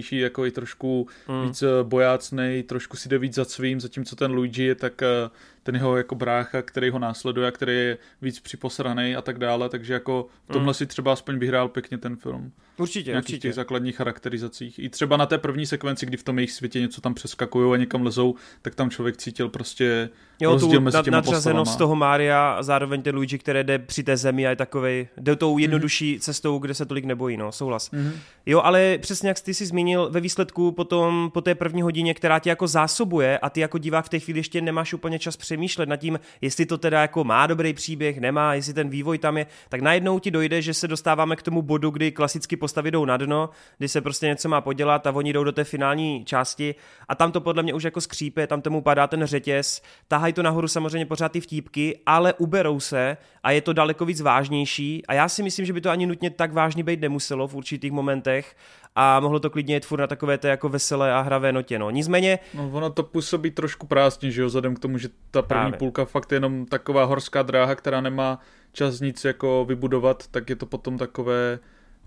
odvážnější, 0.03 0.19
jako 0.19 0.47
i 0.47 0.51
trošku 0.51 1.07
mm. 1.29 1.47
víc 1.47 1.65
bojácnej, 1.83 2.62
trošku 2.62 2.97
si 2.97 3.09
jde 3.09 3.19
víc 3.19 3.35
za 3.35 3.45
svým, 3.45 3.81
zatímco 3.81 4.17
ten 4.17 4.33
Luigi 4.33 4.62
je 4.62 4.75
tak 4.75 5.03
eh, 5.03 5.31
ten 5.62 5.75
jeho 5.75 5.96
jako 5.96 6.14
brácha, 6.14 6.62
který 6.62 6.90
ho 6.90 6.98
následuje 6.98 7.48
a 7.48 7.51
který 7.51 7.72
je 7.72 7.98
víc 8.22 8.40
připosraný 8.40 9.16
a 9.16 9.22
tak 9.22 9.38
dále, 9.38 9.68
takže 9.68 9.92
jako 9.92 10.27
v 10.48 10.53
tomhle 10.53 10.70
mm. 10.70 10.75
si 10.75 10.87
třeba 10.87 11.12
aspoň 11.12 11.38
vyhrál 11.38 11.68
pěkně 11.68 11.98
ten 11.98 12.16
film. 12.16 12.53
Určitě, 12.77 13.16
určitě. 13.16 13.38
těch 13.38 13.55
základních 13.55 13.96
charakterizacích. 13.96 14.79
I 14.79 14.88
třeba 14.88 15.16
na 15.16 15.27
té 15.27 15.38
první 15.38 15.66
sekvenci, 15.66 16.07
kdy 16.07 16.16
v 16.16 16.22
tom 16.22 16.38
jejich 16.38 16.53
světě 16.53 16.81
něco 16.81 17.01
tam 17.01 17.14
přeskakují 17.14 17.75
a 17.75 17.77
někam 17.77 18.03
lezou, 18.03 18.35
tak 18.62 18.75
tam 18.75 18.90
člověk 18.90 19.16
cítil 19.16 19.48
prostě 19.48 20.11
jo, 20.40 20.53
rozdíl 20.53 20.79
tu 20.79 20.81
mezi 20.81 20.98
těma 21.03 21.16
nadřazenost 21.16 21.79
toho 21.79 21.96
Mária 21.96 22.53
a 22.53 22.62
zároveň 22.62 23.03
ten 23.03 23.14
Luigi, 23.14 23.38
který 23.38 23.64
jde 23.64 23.79
při 23.79 24.03
té 24.03 24.16
zemi 24.16 24.46
a 24.46 24.51
je 24.51 24.57
takovej, 24.57 25.09
jde 25.16 25.37
tou 25.37 25.59
jednodušší 25.59 26.16
mm-hmm. 26.16 26.20
cestou, 26.20 26.59
kde 26.59 26.75
se 26.75 26.87
tolik 26.87 27.05
nebojí, 27.05 27.37
no, 27.37 27.53
souhlas. 27.53 27.90
Mm-hmm. 27.90 28.12
Jo, 28.46 28.61
ale 28.61 28.98
přesně 28.98 29.29
jak 29.29 29.40
ty 29.40 29.55
si 29.55 29.66
zmínil, 29.66 30.11
ve 30.11 30.20
výsledku 30.20 30.72
potom 30.72 31.31
po 31.35 31.40
té 31.40 31.55
první 31.55 31.83
hodině, 31.83 32.14
která 32.14 32.38
tě 32.38 32.51
jako 32.51 32.66
zásobuje 32.66 33.38
a 33.38 33.51
ty 33.51 33.61
jako 33.61 33.79
divák 33.79 34.05
v 34.05 34.09
té 34.09 34.18
chvíli 34.18 34.38
ještě 34.38 34.61
nemáš 34.61 34.94
úplně 34.94 35.18
čas 35.18 35.37
přemýšlet 35.53 35.88
nad 35.88 35.97
tím, 35.97 36.21
jestli 36.41 36.67
to 36.67 36.79
teda 36.79 37.01
jako 37.01 37.25
má 37.25 37.47
dobrý 37.47 37.73
příběh, 37.75 38.21
nemá, 38.21 38.55
jestli 38.55 38.75
ten 38.75 38.88
vývoj 38.88 39.19
tam 39.19 39.38
je, 39.38 39.47
tak 39.69 39.81
najednou 39.81 40.19
ti 40.19 40.31
dojde, 40.31 40.63
že 40.63 40.75
se 40.75 40.88
dostáváme 40.88 41.37
k 41.37 41.42
tomu 41.42 41.63
bodu, 41.63 41.90
kdy 41.90 42.13
klasicky 42.13 42.57
postavy 42.57 42.90
jdou 42.90 43.05
na 43.05 43.17
dno, 43.17 43.50
kdy 43.79 43.88
se 43.88 44.00
prostě 44.00 44.27
něco 44.27 44.48
má 44.48 44.61
podělat 44.61 45.07
a 45.07 45.13
oni 45.13 45.33
jdou 45.33 45.44
do 45.44 45.53
té 45.53 45.65
finální 45.65 46.25
části. 46.25 46.75
A 47.09 47.15
tam 47.15 47.33
to 47.33 47.40
podle 47.40 47.63
mě 47.63 47.75
už 47.75 47.83
jako 47.83 48.00
skřípe, 48.00 48.46
tam 48.46 48.63
tomu 48.63 48.81
padá 48.81 49.07
ten 49.07 49.25
řetěz, 49.25 49.83
tahají 50.09 50.33
to 50.33 50.42
nahoru 50.42 50.69
samozřejmě 50.69 51.07
pořád 51.07 51.33
ty 51.33 51.40
vtípky, 51.40 52.00
ale 52.07 52.35
uberou 52.35 52.81
se 52.81 53.17
a 53.42 53.50
je 53.50 53.61
to 53.61 53.73
daleko 53.73 54.05
víc 54.05 54.21
vážnější. 54.21 55.07
A 55.07 55.15
já 55.15 55.29
si 55.29 55.42
myslím, 55.42 55.67
že 55.67 55.73
by 55.73 55.81
to 55.81 55.90
ani 55.90 56.07
nutně 56.07 56.31
tak 56.31 56.53
vážný 56.53 56.83
být 56.83 57.00
nemuselo 57.00 57.48
v 57.48 57.55
určitých 57.55 57.92
momentech 57.92 58.57
a 58.95 59.21
mohlo 59.21 59.40
to 59.40 59.51
klidně 59.51 59.75
jít 59.75 59.87
furt 59.87 60.01
na 60.01 60.07
takové 60.07 60.38
té 60.38 60.49
jako 60.49 60.69
veselé 60.69 61.13
a 61.13 61.21
hravé 61.21 61.53
notě. 61.53 61.79
No. 61.79 61.90
Nicméně... 61.90 62.38
No, 62.55 62.71
ono 62.73 62.90
to 62.90 63.03
působí 63.03 63.51
trošku 63.51 63.87
prázdně, 63.87 64.31
že 64.31 64.40
jo, 64.40 64.47
vzhledem 64.47 64.75
k 64.75 64.79
tomu, 64.79 64.99
že 64.99 65.09
ta 65.31 65.43
první 65.43 65.61
Právě. 65.61 65.79
půlka 65.79 66.05
fakt 66.05 66.33
je 66.33 66.37
jenom 66.37 66.67
taková 66.67 67.05
horská 67.05 67.43
dráha, 67.43 67.75
která 67.75 68.01
nemá 68.01 68.40
čas 68.73 69.01
nic 69.01 69.25
jako 69.25 69.65
vybudovat, 69.69 70.27
tak 70.31 70.51
je 70.51 70.57
to 70.57 70.67
potom 70.67 70.99
takové 70.99 71.59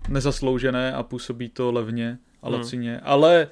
nezasloužené 0.08 0.92
a 0.92 1.02
působí 1.02 1.48
to 1.48 1.72
levně 1.72 2.18
a 2.42 2.48
hmm. 2.48 2.58
lacině. 2.58 2.90
Hmm. 2.90 3.00
Ale 3.04 3.48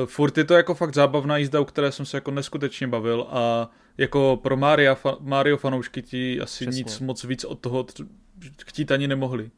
uh, 0.00 0.06
furt 0.06 0.38
je 0.38 0.44
to 0.44 0.54
jako 0.54 0.74
fakt 0.74 0.94
zábavná 0.94 1.36
jízda, 1.36 1.60
u 1.60 1.64
které 1.64 1.92
jsem 1.92 2.06
se 2.06 2.16
jako 2.16 2.30
neskutečně 2.30 2.86
bavil 2.86 3.26
a 3.30 3.70
jako 3.98 4.38
pro 4.42 4.56
Mario, 4.56 4.94
fa- 4.94 5.16
Mario 5.20 5.56
fanoušky 5.56 6.02
ti 6.02 6.40
asi 6.40 6.64
Přesně. 6.66 6.78
nic 6.78 7.00
moc 7.00 7.24
víc 7.24 7.44
od 7.44 7.58
toho 7.58 7.86
chtít 8.66 8.92
ani 8.92 9.08
nemohli. 9.08 9.50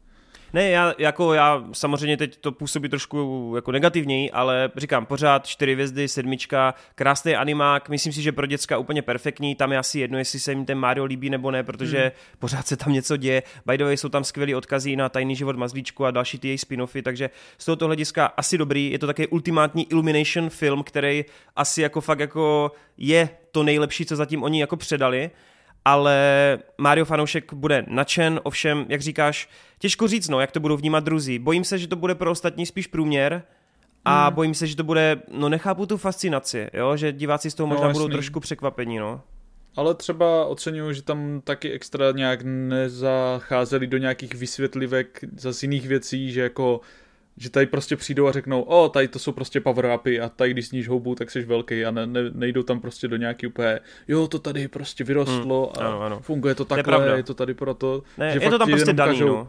Ne, 0.52 0.70
já, 0.70 0.94
jako 0.98 1.34
já 1.34 1.64
samozřejmě 1.72 2.16
teď 2.16 2.36
to 2.36 2.52
působí 2.52 2.88
trošku 2.88 3.52
jako 3.56 3.72
negativněji, 3.72 4.30
ale 4.30 4.70
říkám 4.76 5.06
pořád 5.06 5.46
čtyři 5.46 5.72
hvězdy, 5.72 6.08
sedmička, 6.08 6.74
krásný 6.94 7.36
animák, 7.36 7.88
myslím 7.88 8.12
si, 8.12 8.22
že 8.22 8.32
pro 8.32 8.46
děcka 8.46 8.78
úplně 8.78 9.02
perfektní, 9.02 9.54
tam 9.54 9.72
je 9.72 9.78
asi 9.78 10.00
jedno, 10.00 10.18
jestli 10.18 10.40
se 10.40 10.52
jim 10.52 10.64
ten 10.64 10.78
Mario 10.78 11.04
líbí 11.04 11.30
nebo 11.30 11.50
ne, 11.50 11.62
protože 11.62 12.00
hmm. 12.00 12.10
pořád 12.38 12.66
se 12.66 12.76
tam 12.76 12.92
něco 12.92 13.16
děje. 13.16 13.42
By 13.66 13.78
the 13.78 13.84
way, 13.84 13.96
jsou 13.96 14.08
tam 14.08 14.24
skvělé 14.24 14.56
odkazy 14.56 14.96
na 14.96 15.08
tajný 15.08 15.36
život 15.36 15.56
Mazlíčku 15.56 16.04
a 16.04 16.10
další 16.10 16.38
ty 16.38 16.48
její 16.48 16.56
spin-offy, 16.56 17.02
takže 17.02 17.30
z 17.58 17.64
tohoto 17.64 17.86
hlediska 17.86 18.26
asi 18.26 18.58
dobrý. 18.58 18.90
Je 18.90 18.98
to 18.98 19.06
také 19.06 19.26
ultimátní 19.26 19.90
Illumination 19.90 20.50
film, 20.50 20.82
který 20.82 21.24
asi 21.56 21.82
jako 21.82 22.00
fakt 22.00 22.20
jako 22.20 22.72
je 22.96 23.28
to 23.52 23.62
nejlepší, 23.62 24.06
co 24.06 24.16
zatím 24.16 24.42
oni 24.42 24.60
jako 24.60 24.76
předali 24.76 25.30
ale 25.84 26.58
Mario 26.78 27.04
fanoušek 27.04 27.52
bude 27.52 27.84
nadšen, 27.88 28.40
ovšem, 28.42 28.86
jak 28.88 29.00
říkáš, 29.00 29.48
těžko 29.78 30.08
říct, 30.08 30.28
no, 30.28 30.40
jak 30.40 30.52
to 30.52 30.60
budou 30.60 30.76
vnímat 30.76 31.04
druzí. 31.04 31.38
Bojím 31.38 31.64
se, 31.64 31.78
že 31.78 31.88
to 31.88 31.96
bude 31.96 32.14
pro 32.14 32.30
ostatní 32.30 32.66
spíš 32.66 32.86
průměr 32.86 33.42
a 34.04 34.26
hmm. 34.26 34.34
bojím 34.34 34.54
se, 34.54 34.66
že 34.66 34.76
to 34.76 34.84
bude, 34.84 35.22
no 35.32 35.48
nechápu 35.48 35.86
tu 35.86 35.96
fascinaci, 35.96 36.70
jo, 36.72 36.96
že 36.96 37.12
diváci 37.12 37.50
z 37.50 37.54
toho 37.54 37.66
no, 37.66 37.74
možná 37.74 37.86
no, 37.86 37.92
budou 37.92 38.08
trošku 38.08 38.40
překvapení, 38.40 38.98
no. 38.98 39.20
Ale 39.76 39.94
třeba 39.94 40.44
oceňuju, 40.44 40.92
že 40.92 41.02
tam 41.02 41.40
taky 41.44 41.72
extra 41.72 42.12
nějak 42.12 42.42
nezacházeli 42.42 43.86
do 43.86 43.98
nějakých 43.98 44.34
vysvětlivek 44.34 45.24
z 45.36 45.62
jiných 45.62 45.88
věcí, 45.88 46.32
že 46.32 46.40
jako 46.40 46.80
že 47.36 47.50
tady 47.50 47.66
prostě 47.66 47.96
přijdou 47.96 48.26
a 48.26 48.32
řeknou, 48.32 48.62
o, 48.62 48.88
tady 48.88 49.08
to 49.08 49.18
jsou 49.18 49.32
prostě 49.32 49.60
power 49.60 49.92
upy 49.94 50.20
a 50.20 50.28
tady 50.28 50.50
když 50.50 50.68
sníš 50.68 50.88
houbu, 50.88 51.14
tak 51.14 51.30
jsi 51.30 51.44
velký 51.44 51.84
a 51.84 51.90
ne, 51.90 52.06
ne, 52.06 52.20
nejdou 52.32 52.62
tam 52.62 52.80
prostě 52.80 53.08
do 53.08 53.16
nějaký 53.16 53.46
úplně, 53.46 53.80
jo, 54.08 54.28
to 54.28 54.38
tady 54.38 54.68
prostě 54.68 55.04
vyrostlo 55.04 55.72
hmm, 55.76 55.86
a 55.86 55.88
ano, 55.88 56.02
ano. 56.02 56.20
funguje 56.20 56.54
to 56.54 56.64
takhle, 56.64 57.08
je, 57.08 57.16
je 57.16 57.22
to 57.22 57.34
tady 57.34 57.54
proto. 57.54 58.02
Ne, 58.18 58.32
že 58.32 58.40
je 58.40 58.50
to 58.50 58.58
tam 58.58 58.70
prostě 58.70 58.92
daný, 58.92 59.12
kažou, 59.12 59.26
no 59.26 59.48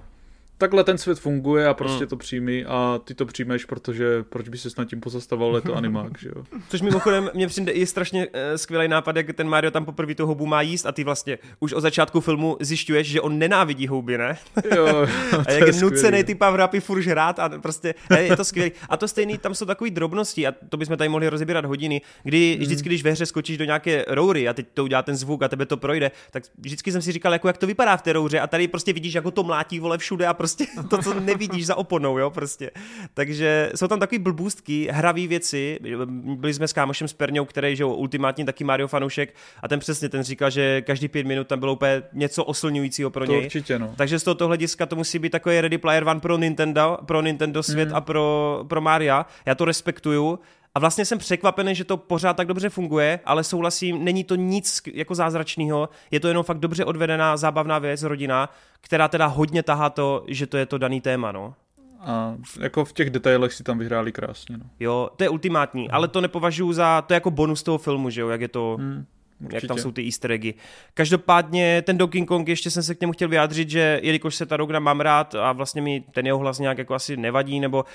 takhle 0.58 0.84
ten 0.84 0.98
svět 0.98 1.20
funguje 1.20 1.68
a 1.68 1.74
prostě 1.74 2.04
mm. 2.04 2.08
to 2.08 2.18
přijmi 2.18 2.66
a 2.66 3.00
ty 3.04 3.14
to 3.14 3.26
přijmeš, 3.26 3.66
protože 3.66 4.24
proč 4.24 4.50
by 4.50 4.58
se 4.58 4.70
s 4.70 4.76
nad 4.76 4.86
tím 4.86 5.02
pozastavoval, 5.02 5.56
je 5.56 5.62
to 5.62 5.76
animák, 5.76 6.20
že 6.20 6.30
jo. 6.30 6.44
Což 6.70 6.82
mimochodem 6.82 7.30
mě 7.34 7.48
přijde 7.48 7.72
i 7.72 7.86
strašně 7.86 8.28
uh, 8.28 8.34
skvělý 8.56 8.88
nápad, 8.88 9.16
jak 9.16 9.34
ten 9.34 9.50
Mario 9.50 9.72
tam 9.72 9.86
poprvé 9.86 10.16
tu 10.16 10.26
houbu 10.26 10.46
má 10.46 10.62
jíst 10.62 10.86
a 10.86 10.92
ty 10.92 11.04
vlastně 11.04 11.38
už 11.60 11.74
od 11.74 11.82
začátku 11.82 12.22
filmu 12.22 12.58
zjišťuješ, 12.60 13.08
že 13.08 13.22
on 13.22 13.40
nenávidí 13.40 13.88
houby, 13.88 14.18
ne? 14.18 14.38
Jo, 14.76 14.88
a 15.48 15.52
jak 15.52 15.68
je 15.68 15.82
nucený 15.82 16.24
ty 16.24 16.36
power 16.36 16.70
furt 16.80 17.02
žrát 17.02 17.40
a 17.40 17.50
prostě 17.50 17.96
ne, 18.10 18.22
je 18.22 18.38
to 18.38 18.46
skvělý. 18.46 18.72
A 18.90 18.98
to 18.98 19.08
stejný, 19.08 19.38
tam 19.38 19.56
jsou 19.56 19.66
takové 19.66 19.90
drobnosti 19.90 20.48
a 20.48 20.54
to 20.70 20.78
bychom 20.78 20.98
tady 20.98 21.10
mohli 21.10 21.30
rozebírat 21.30 21.66
hodiny, 21.66 22.02
kdy 22.24 22.56
mm. 22.56 22.64
vždycky, 22.64 22.90
když 22.90 23.04
ve 23.04 23.12
hře 23.12 23.26
skočíš 23.26 23.58
do 23.58 23.66
nějaké 23.66 24.06
roury 24.08 24.48
a 24.48 24.54
teď 24.54 24.68
to 24.74 24.84
udělá 24.84 25.02
ten 25.02 25.16
zvuk 25.16 25.44
a 25.44 25.48
tebe 25.48 25.66
to 25.66 25.78
projde, 25.78 26.12
tak 26.32 26.44
vždycky 26.58 26.92
jsem 26.92 27.02
si 27.02 27.12
říkal, 27.12 27.34
jako 27.34 27.48
jak 27.48 27.58
to 27.58 27.68
vypadá 27.68 27.98
v 27.98 28.02
té 28.02 28.14
rouře 28.14 28.40
a 28.40 28.48
tady 28.48 28.68
prostě 28.68 28.94
vidíš, 28.94 29.14
jako 29.14 29.32
to 29.32 29.44
mlátí 29.44 29.80
vole 29.80 29.98
všude 29.98 30.28
a 30.28 30.34
prostě 30.44 30.66
to, 30.90 30.98
co 30.98 31.20
nevidíš 31.20 31.66
za 31.66 31.76
oponou, 31.76 32.18
jo, 32.18 32.30
prostě. 32.30 32.72
Takže 33.14 33.72
jsou 33.76 33.88
tam 33.88 34.00
takový 34.00 34.20
blbůstky, 34.20 34.88
hravé 34.92 35.28
věci. 35.28 35.80
Byli 36.06 36.54
jsme 36.54 36.68
s 36.68 36.74
kámošem 36.74 37.08
s 37.08 37.14
Perňou, 37.14 37.46
který, 37.46 37.76
že 37.76 37.86
ultimátní 37.86 38.46
taky 38.46 38.64
Mario 38.64 38.88
fanoušek 38.88 39.36
a 39.62 39.68
ten 39.68 39.80
přesně, 39.80 40.10
ten 40.10 40.24
říkal, 40.24 40.50
že 40.50 40.82
každý 40.82 41.08
pět 41.08 41.26
minut 41.26 41.48
tam 41.48 41.60
bylo 41.60 41.74
úplně 41.74 42.04
něco 42.14 42.44
oslňujícího 42.44 43.10
pro 43.10 43.26
to 43.26 43.32
něj. 43.32 43.44
určitě, 43.44 43.80
no. 43.80 43.94
Takže 43.96 44.20
z 44.20 44.24
tohoto 44.24 44.48
hlediska 44.48 44.86
to 44.86 44.96
musí 44.96 45.20
být 45.20 45.30
takový 45.30 45.62
Ready 45.62 45.78
Player 45.78 46.04
One 46.08 46.20
pro 46.20 46.38
Nintendo, 46.38 46.98
pro 47.06 47.22
Nintendo 47.22 47.64
svět 47.64 47.90
mm. 47.90 47.96
a 47.96 48.02
pro, 48.02 48.66
pro 48.68 48.82
Maria. 48.82 49.26
Já 49.46 49.56
to 49.56 49.66
respektuju, 49.66 50.40
a 50.76 50.80
vlastně 50.80 51.06
jsem 51.06 51.18
překvapený, 51.18 51.76
že 51.76 51.84
to 51.84 51.98
pořád 51.98 52.38
tak 52.38 52.48
dobře 52.48 52.70
funguje, 52.70 53.20
ale 53.26 53.44
souhlasím, 53.44 54.04
není 54.04 54.24
to 54.24 54.36
nic 54.36 54.82
jako 54.94 55.16
zázračného, 55.16 55.90
je 56.12 56.20
to 56.20 56.28
jenom 56.28 56.44
fakt 56.44 56.60
dobře 56.60 56.86
odvedená, 56.86 57.38
zábavná 57.38 57.80
věc, 57.80 58.04
rodina, 58.04 58.50
která 58.82 59.08
teda 59.08 59.26
hodně 59.26 59.64
tahá 59.64 59.90
to, 59.90 60.24
že 60.28 60.48
to 60.48 60.58
je 60.58 60.66
to 60.66 60.78
daný 60.78 61.02
téma, 61.02 61.32
no. 61.32 61.54
A 62.00 62.36
jako 62.60 62.86
v 62.86 62.94
těch 62.94 63.10
detailech 63.10 63.54
si 63.54 63.64
tam 63.64 63.80
vyhráli 63.80 64.12
krásně, 64.12 64.58
no. 64.58 64.66
Jo, 64.80 65.10
to 65.16 65.24
je 65.24 65.30
ultimátní, 65.30 65.82
hmm. 65.82 65.96
ale 65.96 66.08
to 66.08 66.22
nepovažuji 66.22 66.74
za, 66.74 67.02
to 67.02 67.14
je 67.14 67.16
jako 67.16 67.32
bonus 67.32 67.64
toho 67.64 67.78
filmu, 67.78 68.10
že 68.10 68.22
jo, 68.22 68.30
jak 68.30 68.42
je 68.42 68.48
to... 68.48 68.76
Hmm. 68.80 69.06
Určitě. 69.40 69.56
jak 69.56 69.68
tam 69.68 69.78
jsou 69.78 69.92
ty 69.92 70.06
easter 70.06 70.32
eggy. 70.32 70.54
Každopádně 70.94 71.82
ten 71.82 71.98
Donkey 71.98 72.26
Kong, 72.26 72.48
ještě 72.48 72.72
jsem 72.72 72.84
se 72.84 72.96
k 72.96 73.02
němu 73.02 73.14
chtěl 73.14 73.30
vyjádřit, 73.30 73.70
že 73.70 74.00
jelikož 74.04 74.36
se 74.36 74.46
ta 74.46 74.58
Rogna 74.58 74.80
mám 74.80 75.00
rád 75.00 75.36
a 75.36 75.52
vlastně 75.52 75.82
mi 75.82 76.04
ten 76.12 76.26
jeho 76.26 76.40
hlas 76.40 76.60
nějak 76.60 76.78
jako 76.78 76.94
asi 76.94 77.18
nevadí, 77.18 77.60
nebo 77.60 77.86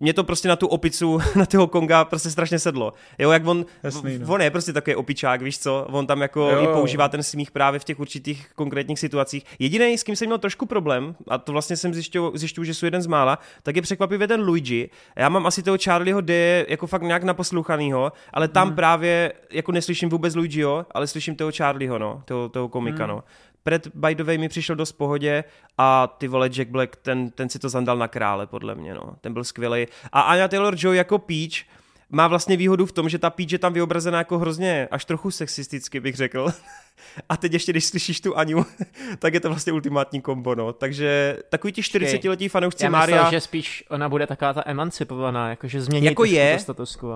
mě 0.00 0.12
to 0.12 0.24
prostě 0.24 0.48
na 0.48 0.56
tu 0.56 0.66
opicu, 0.66 1.20
na 1.34 1.46
toho 1.46 1.66
Konga 1.66 2.04
prostě 2.04 2.30
strašně 2.30 2.58
sedlo. 2.58 2.92
Jo, 3.18 3.30
jak 3.30 3.46
on, 3.46 3.66
Jasný, 3.82 4.18
no. 4.18 4.34
on 4.34 4.42
je 4.42 4.50
prostě 4.50 4.72
takový 4.72 4.94
opičák, 4.96 5.42
víš 5.42 5.58
co, 5.58 5.86
on 5.90 6.06
tam 6.06 6.22
jako 6.22 6.40
jo. 6.40 6.64
i 6.64 6.66
používá 6.66 7.08
ten 7.08 7.22
smích 7.22 7.50
právě 7.50 7.80
v 7.80 7.84
těch 7.84 8.00
určitých 8.00 8.50
konkrétních 8.54 8.98
situacích. 8.98 9.44
Jediný, 9.58 9.98
s 9.98 10.02
kým 10.02 10.16
jsem 10.16 10.28
měl 10.28 10.38
trošku 10.38 10.66
problém, 10.66 11.14
a 11.28 11.38
to 11.38 11.52
vlastně 11.52 11.76
jsem 11.76 11.94
zjišťoval, 11.94 12.32
zjišťuju, 12.34 12.64
že 12.64 12.74
jsou 12.74 12.86
jeden 12.86 13.02
z 13.02 13.06
mála, 13.06 13.38
tak 13.62 13.76
je 13.76 13.82
překvapivě 13.82 14.28
ten 14.28 14.40
Luigi. 14.40 14.90
Já 15.16 15.28
mám 15.28 15.46
asi 15.46 15.62
toho 15.62 15.76
Charlieho 15.84 16.20
D 16.20 16.64
jako 16.68 16.86
fakt 16.86 17.02
nějak 17.02 17.22
naposlouchanýho, 17.22 18.12
ale 18.32 18.48
tam 18.48 18.66
hmm. 18.66 18.76
právě 18.76 19.32
jako 19.50 19.72
neslyším 19.72 20.08
vůbec 20.08 20.34
Luigiho, 20.34 20.86
ale 20.90 21.06
slyším 21.06 21.36
toho 21.36 21.52
Charlieho, 21.56 21.98
no, 21.98 22.22
toho, 22.24 22.48
toho 22.48 22.68
komika, 22.68 23.04
hmm. 23.04 23.14
no. 23.16 23.24
Pred, 23.62 23.88
by 23.94 24.14
the 24.14 24.24
way, 24.24 24.38
mi 24.38 24.48
přišel 24.48 24.76
dost 24.76 24.92
pohodě 24.92 25.44
a 25.78 26.06
ty 26.06 26.28
vole 26.28 26.48
Jack 26.48 26.68
Black, 26.68 26.96
ten, 26.96 27.30
ten 27.30 27.48
si 27.48 27.58
to 27.58 27.68
zandal 27.68 27.98
na 27.98 28.08
krále, 28.08 28.46
podle 28.46 28.74
mě, 28.74 28.94
no. 28.94 29.16
Ten 29.20 29.32
byl 29.32 29.44
skvělý. 29.44 29.86
A 30.12 30.20
Anya 30.20 30.48
Taylor-Joy 30.48 30.92
jako 30.92 31.18
Peach 31.18 31.80
má 32.10 32.28
vlastně 32.28 32.56
výhodu 32.56 32.86
v 32.86 32.92
tom, 32.92 33.08
že 33.08 33.18
ta 33.18 33.30
Peach 33.30 33.52
je 33.52 33.58
tam 33.58 33.72
vyobrazená 33.72 34.18
jako 34.18 34.38
hrozně, 34.38 34.88
až 34.90 35.04
trochu 35.04 35.30
sexisticky 35.30 36.00
bych 36.00 36.16
řekl. 36.16 36.52
A 37.28 37.36
teď 37.36 37.52
ještě, 37.52 37.72
když 37.72 37.84
slyšíš 37.84 38.20
tu 38.20 38.36
Aniu, 38.36 38.66
tak 39.18 39.34
je 39.34 39.40
to 39.40 39.48
vlastně 39.48 39.72
ultimátní 39.72 40.20
kombo, 40.20 40.54
no. 40.54 40.72
Takže 40.72 41.36
takový 41.48 41.72
ti 41.72 41.82
40-letí 41.82 42.48
fanoušci 42.48 42.84
Já 42.84 42.90
Mária... 42.90 43.16
Já 43.16 43.30
že 43.30 43.40
spíš 43.40 43.84
ona 43.90 44.08
bude 44.08 44.26
taková 44.26 44.52
ta 44.52 44.62
emancipovaná, 44.66 45.50
jakože 45.50 45.82
změní 45.82 46.06
jako 46.06 46.24
je, 46.24 46.58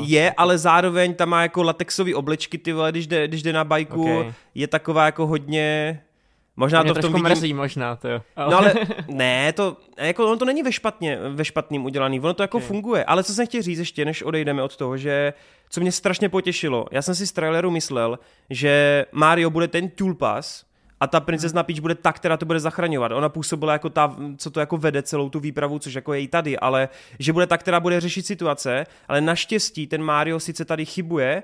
je, 0.00 0.32
ale 0.36 0.58
zároveň 0.58 1.14
tam 1.14 1.28
má 1.28 1.42
jako 1.42 1.62
latexové 1.62 2.14
oblečky, 2.14 2.58
ty 2.58 2.72
vole, 2.72 2.90
když 2.90 3.06
jde, 3.06 3.28
když 3.28 3.42
jde 3.42 3.52
na 3.52 3.64
bajku, 3.64 4.18
okay. 4.18 4.32
je 4.54 4.66
taková 4.66 5.06
jako 5.06 5.26
hodně 5.26 6.00
Možná 6.56 6.84
to, 6.84 6.94
to 6.94 7.00
v 7.00 7.02
tom 7.02 7.12
vidím... 7.12 7.24
mrzí 7.28 7.54
možná, 7.54 7.96
to 7.96 8.08
jo. 8.08 8.22
Ale... 8.36 8.50
No 8.50 8.58
ale 8.58 8.74
ne, 9.08 9.52
to, 9.52 9.76
jako 9.98 10.26
ono 10.26 10.36
to 10.36 10.44
není 10.44 10.62
ve, 10.62 10.72
špatně, 10.72 11.18
ve 11.28 11.44
špatným 11.44 11.84
udělaný, 11.84 12.20
ono 12.20 12.34
to 12.34 12.42
jako 12.42 12.56
okay. 12.56 12.68
funguje. 12.68 13.04
Ale 13.04 13.24
co 13.24 13.34
jsem 13.34 13.46
chtěl 13.46 13.62
říct 13.62 13.78
ještě, 13.78 14.04
než 14.04 14.22
odejdeme 14.22 14.62
od 14.62 14.76
toho, 14.76 14.96
že 14.96 15.32
co 15.70 15.80
mě 15.80 15.92
strašně 15.92 16.28
potěšilo, 16.28 16.86
já 16.90 17.02
jsem 17.02 17.14
si 17.14 17.26
z 17.26 17.32
traileru 17.32 17.70
myslel, 17.70 18.18
že 18.50 19.06
Mario 19.12 19.50
bude 19.50 19.68
ten 19.68 19.88
Tulpas, 19.88 20.64
a 21.00 21.06
ta 21.06 21.20
princezna 21.20 21.62
Peach 21.62 21.80
bude 21.80 21.94
ta, 21.94 22.12
která 22.12 22.36
to 22.36 22.46
bude 22.46 22.60
zachraňovat. 22.60 23.12
Ona 23.12 23.28
působila 23.28 23.72
jako 23.72 23.90
ta, 23.90 24.16
co 24.36 24.50
to 24.50 24.60
jako 24.60 24.76
vede 24.76 25.02
celou 25.02 25.30
tu 25.30 25.40
výpravu, 25.40 25.78
což 25.78 25.94
jako 25.94 26.12
je 26.12 26.20
i 26.20 26.28
tady, 26.28 26.58
ale 26.58 26.88
že 27.18 27.32
bude 27.32 27.46
ta, 27.46 27.58
která 27.58 27.80
bude 27.80 28.00
řešit 28.00 28.26
situace, 28.26 28.86
ale 29.08 29.20
naštěstí 29.20 29.86
ten 29.86 30.02
Mario 30.02 30.40
sice 30.40 30.64
tady 30.64 30.84
chybuje, 30.86 31.42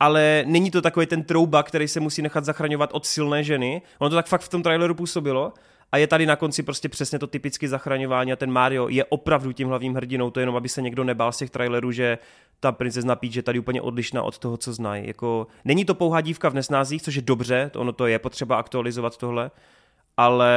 ale 0.00 0.44
není 0.46 0.70
to 0.70 0.82
takový 0.82 1.06
ten 1.06 1.22
trouba, 1.22 1.62
který 1.62 1.88
se 1.88 2.00
musí 2.00 2.22
nechat 2.22 2.44
zachraňovat 2.44 2.90
od 2.92 3.06
silné 3.06 3.44
ženy. 3.44 3.82
Ono 3.98 4.10
to 4.10 4.16
tak 4.16 4.26
fakt 4.26 4.40
v 4.42 4.48
tom 4.48 4.62
traileru 4.62 4.94
působilo. 4.94 5.52
A 5.92 5.96
je 5.96 6.06
tady 6.06 6.26
na 6.26 6.36
konci 6.36 6.62
prostě 6.62 6.88
přesně 6.88 7.18
to 7.18 7.26
typické 7.26 7.68
zachraňování 7.68 8.32
a 8.32 8.36
ten 8.36 8.50
Mario 8.50 8.88
je 8.88 9.04
opravdu 9.04 9.52
tím 9.52 9.68
hlavním 9.68 9.94
hrdinou, 9.94 10.30
to 10.30 10.40
je 10.40 10.42
jenom, 10.42 10.56
aby 10.56 10.68
se 10.68 10.82
někdo 10.82 11.04
nebál 11.04 11.32
z 11.32 11.36
těch 11.36 11.50
trailerů, 11.50 11.92
že 11.92 12.18
ta 12.60 12.72
princezna 12.72 13.16
Peach 13.16 13.36
je 13.36 13.42
tady 13.42 13.58
úplně 13.58 13.82
odlišná 13.82 14.22
od 14.22 14.38
toho, 14.38 14.56
co 14.56 14.72
znají. 14.72 15.06
Jako, 15.06 15.46
není 15.64 15.84
to 15.84 15.94
pouhá 15.94 16.20
dívka 16.20 16.48
v 16.48 16.54
nesnázích, 16.54 17.02
což 17.02 17.14
je 17.14 17.22
dobře, 17.22 17.70
to 17.72 17.80
ono 17.80 17.92
to 17.92 18.06
je 18.06 18.18
potřeba 18.18 18.56
aktualizovat 18.56 19.16
tohle, 19.16 19.50
ale 20.18 20.54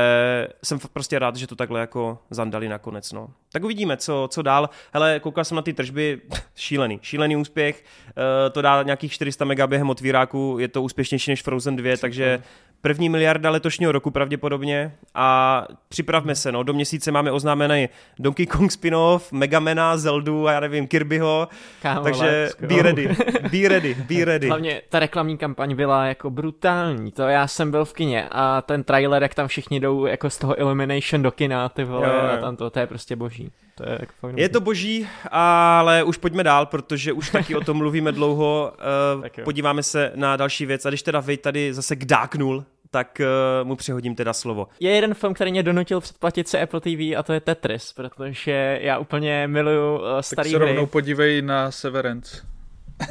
jsem 0.64 0.80
prostě 0.94 1.20
rád, 1.20 1.36
že 1.36 1.48
to 1.48 1.56
takhle 1.56 1.80
jako 1.80 2.20
zandali 2.30 2.70
nakonec, 2.70 3.12
no. 3.12 3.30
Tak 3.52 3.64
uvidíme, 3.64 3.98
co, 3.98 4.28
co 4.32 4.42
dál. 4.42 4.70
Hele, 4.94 5.20
koukal 5.20 5.46
jsem 5.46 5.56
na 5.56 5.62
ty 5.62 5.74
tržby, 5.74 6.22
šílený, 6.56 7.00
šílený 7.02 7.36
úspěch, 7.36 7.84
uh, 8.08 8.14
to 8.52 8.62
dá 8.62 8.84
nějakých 8.84 9.12
400 9.14 9.46
mega 9.46 9.68
během 9.68 9.90
otvíráku, 9.90 10.56
je 10.60 10.68
to 10.68 10.82
úspěšnější 10.82 11.32
než 11.32 11.42
Frozen 11.42 11.76
2, 11.76 11.96
Super. 11.96 12.00
takže 12.00 12.44
první 12.82 13.10
miliarda 13.10 13.50
letošního 13.50 13.92
roku 13.92 14.12
pravděpodobně 14.12 14.96
a 15.16 15.68
připravme 15.90 16.36
se, 16.36 16.52
no, 16.52 16.64
do 16.64 16.74
měsíce 16.74 17.12
máme 17.12 17.32
oznámený 17.32 17.90
Donkey 18.20 18.46
Kong 18.46 18.72
spin-off, 18.72 19.32
Megamena, 19.32 19.98
Zeldu 19.98 20.48
a 20.48 20.52
já 20.52 20.60
nevím, 20.60 20.88
Kirbyho, 20.88 21.48
Kámo, 21.82 22.04
takže 22.04 22.50
be 22.68 22.82
ready, 22.82 23.16
be 23.52 23.68
ready, 23.68 23.94
be 24.10 24.26
ready. 24.26 24.48
Hlavně 24.48 24.82
ta 24.90 25.00
reklamní 25.00 25.38
kampaň 25.38 25.76
byla 25.76 26.06
jako 26.06 26.30
brutální, 26.30 27.12
to 27.12 27.22
já 27.22 27.48
jsem 27.48 27.72
byl 27.72 27.86
v 27.86 27.94
kině 27.94 28.28
a 28.32 28.62
ten 28.62 28.84
trailer, 28.84 29.24
jak 29.24 29.34
tam 29.34 29.48
všichni 29.48 29.80
jdou 29.80 30.06
jako 30.06 30.30
z 30.30 30.38
toho 30.38 30.60
Illumination 30.60 31.22
do 31.22 31.32
kina, 31.32 31.70
ty 31.70 31.84
vole, 31.84 32.08
jo, 32.08 32.14
jo. 32.14 32.30
a 32.34 32.38
tam 32.38 32.56
to, 32.56 32.70
to 32.70 32.80
je 32.80 32.88
prostě 32.88 33.16
boží. 33.16 33.52
To 33.76 33.90
je, 33.90 33.98
jako 34.00 34.32
je 34.36 34.50
to 34.50 34.62
boží, 34.62 35.08
ale 35.32 36.04
už 36.04 36.18
pojďme 36.18 36.44
dál, 36.44 36.66
protože 36.66 37.14
už 37.14 37.30
taky 37.30 37.56
o 37.56 37.62
tom 37.62 37.78
mluvíme 37.78 38.12
dlouho. 38.12 38.74
Uh, 39.16 39.44
podíváme 39.44 39.84
se 39.84 40.12
na 40.16 40.38
další 40.38 40.66
věc. 40.66 40.86
A 40.86 40.90
když 40.90 41.04
teda 41.04 41.20
vy 41.20 41.38
tady 41.38 41.74
zase 41.74 41.96
kdáknul, 41.96 42.66
tak 42.92 43.22
uh, 43.62 43.68
mu 43.68 43.76
přihodím 43.76 44.16
teda 44.16 44.34
slovo. 44.34 44.68
Je 44.80 44.92
jeden 44.92 45.14
film, 45.14 45.34
který 45.34 45.52
mě 45.52 45.64
donutil 45.64 46.02
předplatit 46.02 46.48
se 46.48 46.62
Apple 46.62 46.80
TV 46.82 47.18
a 47.18 47.24
to 47.24 47.34
je 47.34 47.40
Tetris, 47.40 47.94
protože 47.94 48.80
já 48.82 48.98
úplně 48.98 49.48
miluju 49.48 49.96
uh, 49.98 50.04
starý 50.22 50.52
tak 50.52 50.60
se 50.60 50.66
rovnou 50.66 50.82
hry. 50.82 50.92
podívej 50.92 51.42
na 51.42 51.72
Severance. 51.72 52.52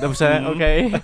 Dobře, 0.00 0.42
OK. 0.46 0.60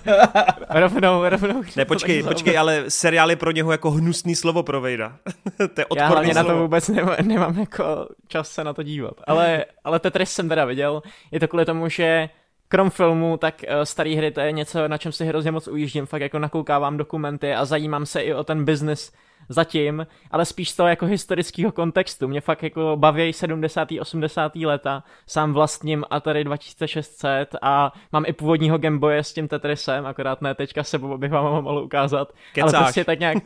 rovnou, 0.69 1.29
rovnou. 1.29 1.63
Ne, 1.75 1.85
počkej, 1.85 2.23
počkej, 2.27 2.57
ale 2.57 2.83
seriál 2.87 3.29
je 3.29 3.35
pro 3.35 3.51
něho 3.51 3.71
jako 3.71 3.91
hnusný 3.91 4.35
slovo 4.35 4.63
pro 4.63 4.81
Vejda. 4.81 5.17
to 5.57 5.81
je 5.81 5.85
Já 5.95 6.07
hlavně 6.07 6.33
slovo. 6.33 6.47
na 6.49 6.53
to 6.55 6.61
vůbec 6.61 6.87
nemám, 6.87 7.15
nemám 7.23 7.59
jako 7.59 8.07
čas 8.27 8.49
se 8.51 8.63
na 8.63 8.73
to 8.73 8.83
dívat. 8.83 9.13
Ale, 9.27 9.65
ale 9.83 9.99
Tetris 9.99 10.31
jsem 10.31 10.49
teda 10.49 10.65
viděl. 10.65 11.01
Je 11.31 11.39
to 11.39 11.47
kvůli 11.47 11.65
tomu, 11.65 11.89
že 11.89 12.29
krom 12.67 12.89
filmu, 12.89 13.37
tak 13.37 13.63
uh, 13.67 13.81
starý 13.83 14.15
hry 14.15 14.31
to 14.31 14.39
je 14.39 14.51
něco, 14.51 14.87
na 14.87 14.97
čem 14.97 15.11
si 15.11 15.25
hrozně 15.25 15.51
moc 15.51 15.67
ujíždím, 15.67 16.05
fakt 16.05 16.21
jako 16.21 16.39
nakoukávám 16.39 16.97
dokumenty 16.97 17.53
a 17.53 17.65
zajímám 17.65 18.05
se 18.05 18.21
i 18.21 18.33
o 18.33 18.43
ten 18.43 18.65
business 18.65 19.11
zatím, 19.49 20.07
ale 20.31 20.45
spíš 20.45 20.69
z 20.69 20.75
toho 20.75 20.89
jako 20.89 21.05
historického 21.05 21.71
kontextu. 21.71 22.27
Mě 22.27 22.41
fakt 22.41 22.63
jako 22.63 22.95
baví 22.95 23.33
70. 23.33 23.87
80. 23.99 24.55
leta, 24.55 25.03
sám 25.27 25.53
vlastním 25.53 26.03
Atari 26.09 26.43
2600 26.43 27.55
a 27.61 27.91
mám 28.11 28.23
i 28.27 28.33
původního 28.33 28.77
Gameboye 28.77 29.23
s 29.23 29.33
tím 29.33 29.47
Tetrisem, 29.47 30.05
akorát 30.05 30.41
ne 30.41 30.55
teďka 30.55 30.83
se 30.83 30.97
bych 30.97 31.31
vám 31.31 31.45
ho 31.45 31.61
mohl 31.61 31.83
ukázat. 31.83 32.33
Kecáš. 32.53 32.73
Ale 32.73 32.83
prostě 32.83 33.05
tak 33.05 33.19
nějak, 33.19 33.37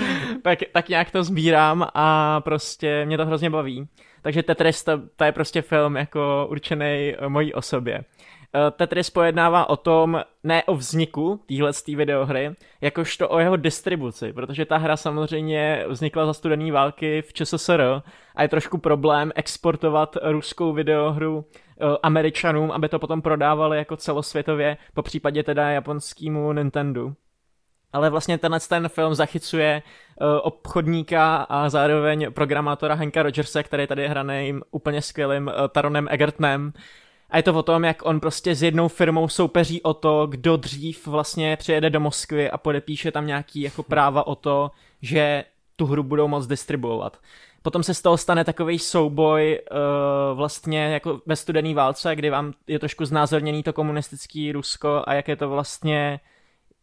tak, 0.42 0.58
tak 0.72 0.88
nějak 0.88 1.10
to 1.10 1.24
sbírám 1.24 1.86
a 1.94 2.40
prostě 2.40 3.04
mě 3.06 3.16
to 3.16 3.26
hrozně 3.26 3.50
baví. 3.50 3.88
Takže 4.22 4.42
Tetris 4.42 4.84
to, 4.84 5.00
to 5.16 5.24
je 5.24 5.32
prostě 5.32 5.62
film 5.62 5.96
jako 5.96 6.46
určený 6.50 7.14
mojí 7.28 7.54
osobě. 7.54 8.04
Eh, 8.54 8.70
Tetris 8.70 9.10
pojednává 9.10 9.68
o 9.68 9.76
tom, 9.76 10.22
ne 10.44 10.64
o 10.64 10.74
vzniku 10.74 11.40
téhle 11.48 11.70
videohry, 11.96 12.50
jakožto 12.80 13.28
o 13.28 13.38
jeho 13.38 13.56
distribuci, 13.56 14.32
protože 14.32 14.64
ta 14.64 14.76
hra 14.76 14.96
samozřejmě 14.96 15.84
vznikla 15.88 16.26
za 16.26 16.32
studené 16.32 16.72
války 16.72 17.22
v 17.22 17.32
ČSSR 17.32 18.02
a 18.34 18.42
je 18.42 18.48
trošku 18.48 18.78
problém 18.78 19.32
exportovat 19.34 20.16
ruskou 20.22 20.72
videohru 20.72 21.44
eh, 21.44 21.84
Američanům, 22.02 22.70
aby 22.70 22.88
to 22.88 22.98
potom 22.98 23.22
prodávali 23.22 23.78
jako 23.78 23.96
celosvětově, 23.96 24.76
po 24.94 25.02
případě 25.02 25.42
teda 25.42 25.70
japonskému 25.70 26.52
Nintendo. 26.52 27.12
Ale 27.92 28.10
vlastně 28.10 28.38
tenhle 28.38 28.60
ten 28.60 28.88
film 28.88 29.14
zachycuje 29.14 29.82
uh, 30.20 30.26
obchodníka 30.42 31.36
a 31.36 31.68
zároveň 31.68 32.32
programátora 32.32 32.94
Henka 32.94 33.22
Rogerse, 33.22 33.62
který 33.62 33.86
tady 33.86 34.02
je 34.02 34.08
hraný 34.08 34.60
úplně 34.70 35.02
skvělým 35.02 35.46
uh, 35.46 35.52
Taronem 35.68 36.08
Egertnem, 36.10 36.72
a 37.30 37.36
je 37.36 37.42
to 37.42 37.54
o 37.54 37.62
tom, 37.62 37.84
jak 37.84 38.06
on 38.06 38.20
prostě 38.20 38.54
s 38.54 38.62
jednou 38.62 38.88
firmou 38.88 39.28
soupeří 39.28 39.82
o 39.82 39.94
to, 39.94 40.26
kdo 40.26 40.56
dřív 40.56 41.06
vlastně 41.06 41.56
přijede 41.56 41.90
do 41.90 42.00
Moskvy 42.00 42.50
a 42.50 42.58
podepíše 42.58 43.12
tam 43.12 43.26
nějaký 43.26 43.60
jako 43.60 43.82
práva 43.82 44.26
o 44.26 44.34
to, 44.34 44.70
že 45.02 45.44
tu 45.76 45.86
hru 45.86 46.02
budou 46.02 46.28
moc 46.28 46.46
distribuovat. 46.46 47.18
Potom 47.62 47.82
se 47.82 47.94
z 47.94 48.02
toho 48.02 48.16
stane 48.16 48.44
takový 48.44 48.78
souboj 48.78 49.60
uh, 49.70 50.38
vlastně 50.38 50.82
jako 50.82 51.20
ve 51.26 51.36
studený 51.36 51.74
válce, 51.74 52.16
kdy 52.16 52.30
vám 52.30 52.52
je 52.66 52.78
trošku 52.78 53.04
znázorněný 53.04 53.62
to 53.62 53.72
komunistický 53.72 54.52
Rusko 54.52 55.02
a 55.06 55.14
jak 55.14 55.28
je 55.28 55.36
to 55.36 55.48
vlastně, 55.48 56.20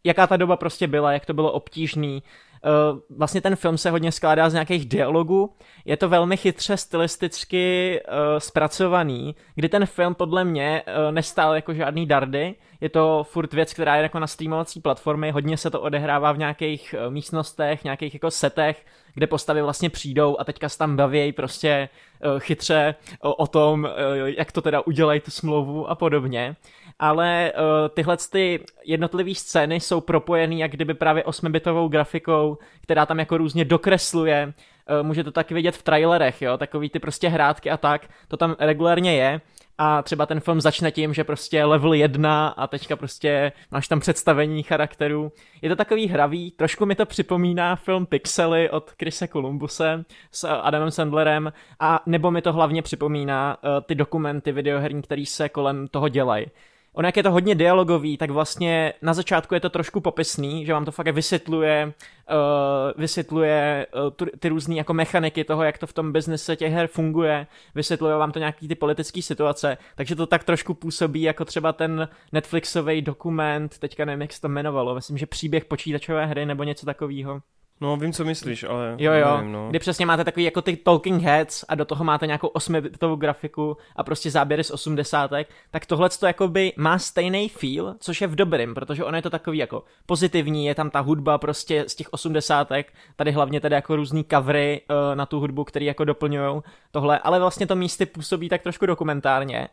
jaká 0.04 0.28
ta 0.28 0.38
doba 0.38 0.56
prostě 0.58 0.88
byla, 0.88 1.14
jak 1.14 1.26
to 1.26 1.34
bylo 1.34 1.52
obtížný, 1.52 2.24
Uh, 2.66 3.00
vlastně 3.18 3.42
ten 3.42 3.56
film 3.56 3.78
se 3.78 3.92
hodně 3.92 4.12
skládá 4.12 4.50
z 4.50 4.54
nějakých 4.54 4.86
dialogů. 4.86 5.54
Je 5.86 5.98
to 5.98 6.10
velmi 6.10 6.38
chytře 6.38 6.78
stylisticky 6.78 8.00
uh, 8.08 8.14
zpracovaný, 8.38 9.36
kdy 9.56 9.70
ten 9.70 9.86
film 9.86 10.16
podle 10.16 10.44
mě 10.44 10.84
uh, 10.88 11.12
nestál 11.12 11.56
jako 11.56 11.74
žádný 11.74 12.06
dardy. 12.06 12.56
Je 12.82 12.90
to 12.90 13.24
furt 13.24 13.54
věc, 13.54 13.74
která 13.74 13.96
je 13.96 14.04
jako 14.04 14.20
na 14.20 14.28
streamovací 14.28 14.82
platformy, 14.82 15.32
hodně 15.32 15.58
se 15.58 15.70
to 15.70 15.82
odehrává 15.82 16.32
v 16.32 16.38
nějakých 16.38 16.96
uh, 16.98 17.14
místnostech, 17.14 17.84
nějakých 17.84 18.14
jako 18.14 18.32
setech, 18.32 18.86
kde 19.14 19.28
postavy 19.28 19.62
vlastně 19.62 19.90
přijdou 19.90 20.40
a 20.40 20.44
teďka 20.44 20.70
se 20.70 20.78
tam 20.78 20.96
baví 20.96 21.32
prostě 21.32 21.90
uh, 22.26 22.40
chytře 22.40 22.96
o, 23.20 23.48
tom, 23.48 23.84
uh, 23.84 24.28
jak 24.28 24.52
to 24.52 24.62
teda 24.62 24.82
udělají 24.82 25.20
tu 25.20 25.32
smlouvu 25.32 25.90
a 25.90 25.96
podobně. 25.96 26.56
Ale 27.00 27.54
tyhle 27.94 28.18
ty 28.32 28.60
jednotlivé 28.86 29.36
scény 29.36 29.80
jsou 29.80 30.02
propojený 30.02 30.60
jak 30.60 30.72
kdyby 30.72 30.94
právě 30.94 31.24
8-bitovou 31.24 31.90
grafikou, 31.90 32.58
která 32.82 33.06
tam 33.06 33.20
jako 33.20 33.38
různě 33.38 33.66
dokresluje, 33.66 34.54
může 35.02 35.24
to 35.24 35.32
taky 35.32 35.54
vidět 35.54 35.76
v 35.76 35.84
trailerech, 35.84 36.42
jo, 36.42 36.58
takový 36.58 36.90
ty 36.90 37.00
prostě 37.00 37.30
hrátky 37.30 37.72
a 37.72 37.78
tak, 37.78 38.10
to 38.28 38.38
tam 38.38 38.56
regulárně 38.60 39.16
je 39.16 39.42
a 39.78 40.02
třeba 40.02 40.26
ten 40.26 40.40
film 40.40 40.62
začne 40.62 40.92
tím, 40.92 41.14
že 41.14 41.24
prostě 41.24 41.66
level 41.66 41.94
1 41.94 42.48
a 42.48 42.68
teďka 42.68 42.96
prostě 42.96 43.52
máš 43.72 43.88
tam 43.88 44.00
představení 44.00 44.64
charakterů. 44.64 45.32
Je 45.62 45.70
to 45.70 45.76
takový 45.76 46.08
hravý, 46.08 46.52
trošku 46.52 46.86
mi 46.86 46.96
to 46.96 47.06
připomíná 47.06 47.76
film 47.76 48.06
Pixely 48.06 48.70
od 48.70 48.92
Krise 48.92 49.28
Columbuse 49.28 50.06
s 50.32 50.48
Adamem 50.48 50.92
Sandlerem. 50.92 51.54
A 51.80 52.04
nebo 52.06 52.32
mi 52.32 52.42
to 52.42 52.54
hlavně 52.54 52.82
připomíná 52.82 53.58
uh, 53.64 53.70
ty 53.86 53.96
dokumenty 53.96 54.52
videoherní, 54.52 55.02
které 55.02 55.26
se 55.26 55.50
kolem 55.50 55.88
toho 55.88 56.10
dělají 56.10 56.46
on 56.94 57.06
jak 57.06 57.18
je 57.18 57.24
to 57.24 57.32
hodně 57.32 57.56
dialogový, 57.56 58.18
tak 58.18 58.30
vlastně 58.30 58.94
na 59.02 59.14
začátku 59.14 59.54
je 59.54 59.60
to 59.60 59.70
trošku 59.70 60.02
popisný, 60.02 60.66
že 60.66 60.74
vám 60.74 60.86
to 60.86 60.92
fakt 60.92 61.08
vysvětluje, 61.08 61.94
uh, 62.30 63.02
vysvětluje 63.02 63.88
uh, 64.22 64.28
ty 64.40 64.50
různé 64.50 64.76
jako 64.76 64.94
mechaniky 64.94 65.44
toho, 65.44 65.64
jak 65.64 65.78
to 65.78 65.88
v 65.88 65.94
tom 65.94 66.12
biznise 66.12 66.56
těch 66.56 66.74
her 66.74 66.88
funguje, 66.88 67.48
vysvětluje 67.76 68.16
vám 68.16 68.32
to 68.32 68.40
nějaký 68.40 68.68
ty 68.68 68.76
politické 68.76 69.22
situace, 69.22 69.78
takže 69.96 70.16
to 70.16 70.28
tak 70.28 70.44
trošku 70.44 70.74
působí 70.74 71.22
jako 71.22 71.46
třeba 71.46 71.74
ten 71.74 72.10
Netflixový 72.32 73.02
dokument, 73.02 73.80
teďka 73.80 74.06
nevím, 74.06 74.22
jak 74.22 74.34
se 74.34 74.42
to 74.42 74.48
jmenovalo, 74.48 74.96
myslím, 74.96 75.18
že 75.18 75.26
příběh 75.26 75.66
počítačové 75.66 76.26
hry 76.26 76.46
nebo 76.46 76.64
něco 76.64 76.86
takového. 76.86 77.42
No, 77.82 77.98
vím, 77.98 78.14
co 78.14 78.26
myslíš, 78.26 78.64
ale... 78.64 78.96
Jo, 78.98 79.14
jo, 79.14 79.38
nevím, 79.38 79.52
no. 79.52 79.70
kdy 79.70 79.80
přesně 79.80 80.06
máte 80.06 80.24
takový 80.24 80.44
jako 80.44 80.62
ty 80.62 80.76
talking 80.76 81.24
heads 81.24 81.66
a 81.68 81.76
do 81.76 81.86
toho 81.86 82.04
máte 82.04 82.28
nějakou 82.28 82.48
osmibitovou 82.48 83.16
grafiku 83.16 83.78
a 83.96 84.04
prostě 84.04 84.32
záběry 84.32 84.64
z 84.64 84.72
osmdesátek, 84.72 85.50
tak 85.72 85.86
tohle 85.86 86.10
to 86.10 86.28
jakoby 86.28 86.74
má 86.78 87.00
stejný 87.00 87.50
feel, 87.50 87.96
což 88.00 88.22
je 88.22 88.28
v 88.28 88.36
dobrým, 88.36 88.74
protože 88.74 89.04
ono 89.04 89.18
je 89.18 89.22
to 89.22 89.30
takový 89.30 89.58
jako 89.58 89.84
pozitivní, 90.06 90.66
je 90.66 90.76
tam 90.76 90.90
ta 90.90 91.00
hudba 91.00 91.38
prostě 91.38 91.84
z 91.88 91.96
těch 91.96 92.14
osmdesátek, 92.14 92.94
tady 93.16 93.32
hlavně 93.32 93.62
tady 93.62 93.76
jako 93.76 93.96
různý 93.96 94.26
covery 94.32 94.82
uh, 94.90 95.16
na 95.16 95.26
tu 95.26 95.40
hudbu, 95.40 95.64
který 95.64 95.86
jako 95.86 96.06
doplňují 96.06 96.62
tohle, 96.92 97.20
ale 97.20 97.40
vlastně 97.40 97.68
to 97.68 97.76
místy 97.76 98.06
působí 98.06 98.50
tak 98.50 98.62
trošku 98.62 98.86
dokumentárně 98.86 99.68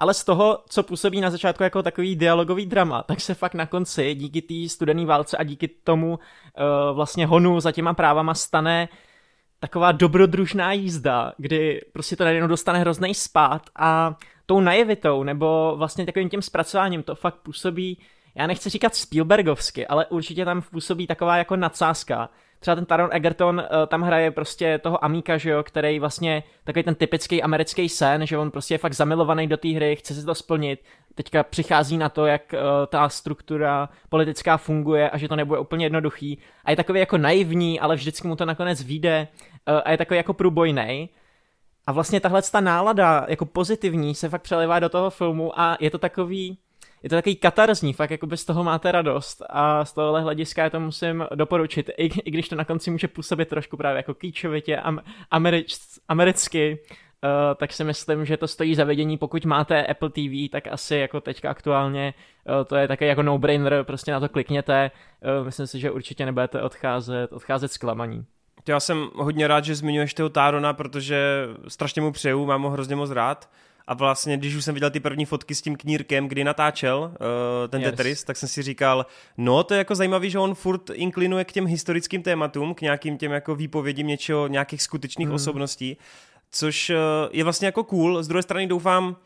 ale 0.00 0.14
z 0.14 0.24
toho, 0.24 0.58
co 0.68 0.82
působí 0.82 1.20
na 1.20 1.30
začátku 1.30 1.62
jako 1.62 1.82
takový 1.82 2.16
dialogový 2.16 2.66
drama, 2.66 3.02
tak 3.02 3.20
se 3.20 3.34
fakt 3.34 3.54
na 3.54 3.66
konci 3.66 4.14
díky 4.14 4.42
té 4.42 4.68
studené 4.68 5.06
válce 5.06 5.36
a 5.36 5.42
díky 5.42 5.68
tomu 5.68 6.10
uh, 6.10 6.96
vlastně 6.96 7.26
honu 7.26 7.60
za 7.60 7.72
těma 7.72 7.94
právama 7.94 8.34
stane 8.34 8.88
taková 9.60 9.92
dobrodružná 9.92 10.72
jízda, 10.72 11.32
kdy 11.36 11.80
prostě 11.92 12.16
to 12.16 12.24
najednou 12.24 12.48
dostane 12.48 12.78
hrozný 12.78 13.14
spát 13.14 13.62
a 13.76 14.16
tou 14.46 14.60
najevitou 14.60 15.22
nebo 15.22 15.74
vlastně 15.76 16.06
takovým 16.06 16.28
tím 16.28 16.42
zpracováním 16.42 17.02
to 17.02 17.14
fakt 17.14 17.36
působí, 17.36 17.98
já 18.34 18.46
nechci 18.46 18.70
říkat 18.70 18.94
Spielbergovsky, 18.94 19.86
ale 19.86 20.06
určitě 20.06 20.44
tam 20.44 20.62
působí 20.62 21.06
taková 21.06 21.36
jako 21.36 21.56
nadsázka, 21.56 22.28
třeba 22.60 22.74
ten 22.74 22.86
Taron 22.86 23.10
Egerton 23.12 23.58
uh, 23.58 23.86
tam 23.86 24.02
hraje 24.02 24.30
prostě 24.30 24.78
toho 24.78 25.04
Amíka, 25.04 25.38
že 25.38 25.50
jo, 25.50 25.62
který 25.62 25.98
vlastně 25.98 26.42
takový 26.64 26.82
ten 26.82 26.94
typický 26.94 27.42
americký 27.42 27.88
sen, 27.88 28.26
že 28.26 28.38
on 28.38 28.50
prostě 28.50 28.74
je 28.74 28.78
fakt 28.78 28.92
zamilovaný 28.92 29.46
do 29.46 29.56
té 29.56 29.68
hry, 29.68 29.96
chce 29.96 30.14
si 30.14 30.24
to 30.24 30.34
splnit, 30.34 30.84
teďka 31.14 31.42
přichází 31.42 31.98
na 31.98 32.08
to, 32.08 32.26
jak 32.26 32.42
uh, 32.52 32.60
ta 32.86 33.08
struktura 33.08 33.88
politická 34.08 34.56
funguje 34.56 35.10
a 35.10 35.18
že 35.18 35.28
to 35.28 35.36
nebude 35.36 35.60
úplně 35.60 35.84
jednoduchý 35.84 36.38
a 36.64 36.70
je 36.70 36.76
takový 36.76 37.00
jako 37.00 37.18
naivní, 37.18 37.80
ale 37.80 37.96
vždycky 37.96 38.28
mu 38.28 38.36
to 38.36 38.44
nakonec 38.44 38.82
vyjde 38.82 39.28
uh, 39.68 39.80
a 39.84 39.90
je 39.90 39.98
takový 39.98 40.16
jako 40.16 40.34
průbojný. 40.34 41.08
A 41.86 41.92
vlastně 41.92 42.20
tahle 42.20 42.42
ta 42.42 42.60
nálada 42.60 43.26
jako 43.28 43.46
pozitivní 43.46 44.14
se 44.14 44.28
fakt 44.28 44.42
přelivá 44.42 44.78
do 44.78 44.88
toho 44.88 45.10
filmu 45.10 45.60
a 45.60 45.76
je 45.80 45.90
to 45.90 45.98
takový 45.98 46.58
je 47.02 47.10
to 47.10 47.16
takový 47.16 47.36
katarzní, 47.36 47.92
fakt 47.92 48.10
jako 48.10 48.36
z 48.36 48.44
toho 48.44 48.64
máte 48.64 48.92
radost 48.92 49.42
a 49.50 49.84
z 49.84 49.92
tohohle 49.92 50.22
hlediska 50.22 50.62
já 50.62 50.70
to 50.70 50.80
musím 50.80 51.26
doporučit, 51.34 51.90
i, 51.96 52.04
i 52.04 52.30
když 52.30 52.48
to 52.48 52.56
na 52.56 52.64
konci 52.64 52.90
může 52.90 53.08
působit 53.08 53.48
trošku 53.48 53.76
právě 53.76 53.96
jako 53.96 54.14
kýčovitě, 54.14 54.76
am, 54.76 55.00
američ, 55.30 55.76
americky, 56.08 56.78
Uh, 57.24 57.54
tak 57.54 57.72
si 57.72 57.84
myslím, 57.84 58.24
že 58.24 58.36
to 58.36 58.48
stojí 58.48 58.74
za 58.74 58.84
vidění. 58.84 59.18
Pokud 59.18 59.44
máte 59.44 59.86
Apple 59.86 60.10
TV, 60.10 60.50
tak 60.52 60.66
asi 60.66 60.96
jako 60.96 61.20
teďka 61.20 61.50
aktuálně 61.50 62.14
uh, 62.48 62.64
to 62.64 62.76
je 62.76 62.88
také 62.88 63.06
jako 63.06 63.22
no-brainer, 63.22 63.84
prostě 63.84 64.12
na 64.12 64.20
to 64.20 64.28
klikněte. 64.28 64.90
Uh, 65.38 65.44
myslím 65.44 65.66
si, 65.66 65.80
že 65.80 65.90
určitě 65.90 66.26
nebudete 66.26 66.62
odcházet, 66.62 67.32
odcházet 67.32 67.72
zklamaní. 67.72 68.24
Já 68.68 68.80
jsem 68.80 69.08
hodně 69.14 69.48
rád, 69.48 69.64
že 69.64 69.74
zmiňuješ 69.74 70.14
toho 70.14 70.28
Tárona, 70.28 70.72
protože 70.72 71.48
strašně 71.68 72.02
mu 72.02 72.12
přeju, 72.12 72.46
mám 72.46 72.62
ho 72.62 72.70
hrozně 72.70 72.96
moc 72.96 73.10
rád. 73.10 73.50
A 73.90 73.94
vlastně, 73.94 74.36
když 74.36 74.54
už 74.54 74.64
jsem 74.64 74.74
viděl 74.74 74.90
ty 74.90 75.00
první 75.00 75.24
fotky 75.24 75.54
s 75.54 75.62
tím 75.62 75.76
knírkem, 75.76 76.28
kdy 76.28 76.44
natáčel 76.44 76.98
uh, 77.00 77.68
ten 77.68 77.80
yes. 77.80 77.90
Tetris, 77.90 78.24
tak 78.24 78.36
jsem 78.36 78.48
si 78.48 78.62
říkal, 78.62 79.06
no 79.38 79.64
to 79.64 79.74
je 79.74 79.78
jako 79.78 79.94
zajímavý, 79.94 80.30
že 80.30 80.38
on 80.38 80.54
furt 80.54 80.90
inklinuje 80.92 81.44
k 81.44 81.52
těm 81.52 81.66
historickým 81.66 82.22
tématům, 82.22 82.74
k 82.74 82.80
nějakým 82.80 83.18
těm 83.18 83.32
jako 83.32 83.54
výpovědím 83.54 84.06
něčeho, 84.06 84.48
nějakých 84.48 84.82
skutečných 84.82 85.28
mm. 85.28 85.34
osobností, 85.34 85.96
což 86.50 86.90
uh, 86.90 86.96
je 87.32 87.44
vlastně 87.44 87.66
jako 87.66 87.84
cool. 87.84 88.22
Z 88.22 88.28
druhé 88.28 88.42
strany 88.42 88.66
doufám, 88.66 89.16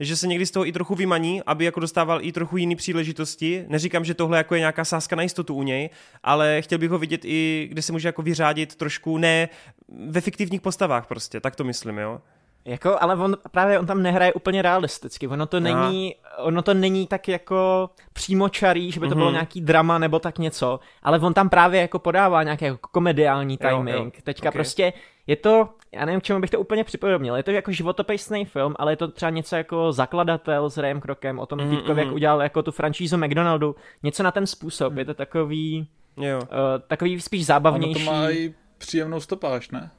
že 0.00 0.16
se 0.16 0.26
někdy 0.26 0.46
z 0.46 0.50
toho 0.50 0.66
i 0.66 0.72
trochu 0.72 0.94
vymaní, 0.94 1.42
aby 1.42 1.64
jako 1.64 1.80
dostával 1.80 2.24
i 2.24 2.32
trochu 2.32 2.56
jiný 2.56 2.76
příležitosti. 2.76 3.64
Neříkám, 3.68 4.04
že 4.04 4.14
tohle 4.14 4.38
jako 4.38 4.54
je 4.54 4.58
nějaká 4.58 4.84
sázka 4.84 5.16
na 5.16 5.22
jistotu 5.22 5.54
u 5.54 5.62
něj, 5.62 5.90
ale 6.22 6.62
chtěl 6.62 6.78
bych 6.78 6.90
ho 6.90 6.98
vidět 6.98 7.20
i, 7.24 7.66
kde 7.70 7.82
se 7.82 7.92
může 7.92 8.08
jako 8.08 8.22
vyřádit 8.22 8.74
trošku, 8.74 9.18
ne 9.18 9.48
ve 10.08 10.20
fiktivních 10.20 10.60
postavách 10.60 11.06
prostě, 11.06 11.40
tak 11.40 11.56
to 11.56 11.64
myslím, 11.64 11.98
jo. 11.98 12.20
Jako, 12.66 12.96
ale 13.00 13.16
on 13.16 13.36
právě 13.50 13.78
on 13.78 13.86
tam 13.86 14.02
nehraje 14.02 14.32
úplně 14.32 14.62
realisticky. 14.62 15.28
Ono 15.28 15.46
to 15.46 15.60
není, 15.60 16.14
ono 16.38 16.62
to 16.62 16.74
není 16.74 17.06
tak 17.06 17.28
jako 17.28 17.90
přímočarý, 18.12 18.92
že 18.92 19.00
by 19.00 19.06
to 19.06 19.12
mm-hmm. 19.12 19.16
bylo 19.16 19.26
mhm. 19.26 19.34
nějaký 19.34 19.60
drama 19.60 19.98
nebo 19.98 20.18
tak 20.18 20.38
něco, 20.38 20.80
ale 21.02 21.18
on 21.18 21.34
tam 21.34 21.48
právě 21.48 21.80
jako 21.80 21.98
podává 21.98 22.42
nějaký 22.42 22.64
jako 22.64 22.88
komediální 22.90 23.58
timing. 23.58 23.88
Jo, 23.88 24.04
jo. 24.04 24.10
Teďka 24.24 24.48
okay. 24.48 24.56
prostě 24.56 24.92
je 25.26 25.36
to, 25.36 25.68
já 25.92 26.04
nevím, 26.04 26.20
čemu 26.20 26.40
bych 26.40 26.50
to 26.50 26.60
úplně 26.60 26.84
připodobnil, 26.84 27.36
je 27.36 27.42
to 27.42 27.50
jako 27.50 27.72
životopisný 27.72 28.44
film, 28.44 28.74
ale 28.78 28.92
je 28.92 28.96
to 28.96 29.08
třeba 29.08 29.30
něco 29.30 29.56
jako 29.56 29.92
zakladatel 29.92 30.70
s 30.70 30.78
Rayem 30.78 31.00
Krokem, 31.00 31.38
o 31.38 31.46
tom 31.46 31.58
mm, 31.58 31.70
týpkovi, 31.70 32.00
mm. 32.02 32.06
jak 32.06 32.14
udělal 32.14 32.42
jako 32.42 32.62
tu 32.62 32.72
franšízu 32.72 33.16
McDonaldu, 33.16 33.76
něco 34.02 34.22
na 34.22 34.30
ten 34.30 34.46
způsob, 34.46 34.92
mm. 34.92 34.98
je 34.98 35.04
to 35.04 35.14
takový, 35.14 35.88
jo. 36.16 36.38
Uh, 36.38 36.48
takový 36.86 37.20
spíš 37.20 37.46
zábavnější. 37.46 38.08
Ono 38.08 38.16
to 38.16 38.22
má 38.22 38.30
i 38.30 38.54
příjemnou 38.78 39.20
stopáž, 39.20 39.70
ne? 39.70 39.90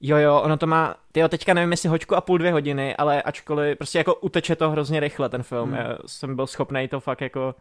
Jo, 0.00 0.16
jo, 0.16 0.40
ono 0.40 0.56
to 0.56 0.66
má, 0.66 0.94
tyjo, 1.12 1.28
teďka 1.28 1.54
nevím, 1.54 1.70
jestli 1.70 1.88
hoďku 1.88 2.16
a 2.16 2.20
půl, 2.20 2.38
dvě 2.38 2.52
hodiny, 2.52 2.96
ale 2.96 3.22
ačkoliv, 3.22 3.78
prostě 3.78 3.98
jako 3.98 4.14
uteče 4.14 4.56
to 4.56 4.70
hrozně 4.70 5.00
rychle, 5.00 5.28
ten 5.28 5.42
film. 5.42 5.68
Hmm. 5.68 5.78
Já 5.78 5.98
jsem 6.06 6.36
byl 6.36 6.46
schopný 6.46 6.88
to 6.88 7.00
fakt 7.00 7.20
jako 7.20 7.54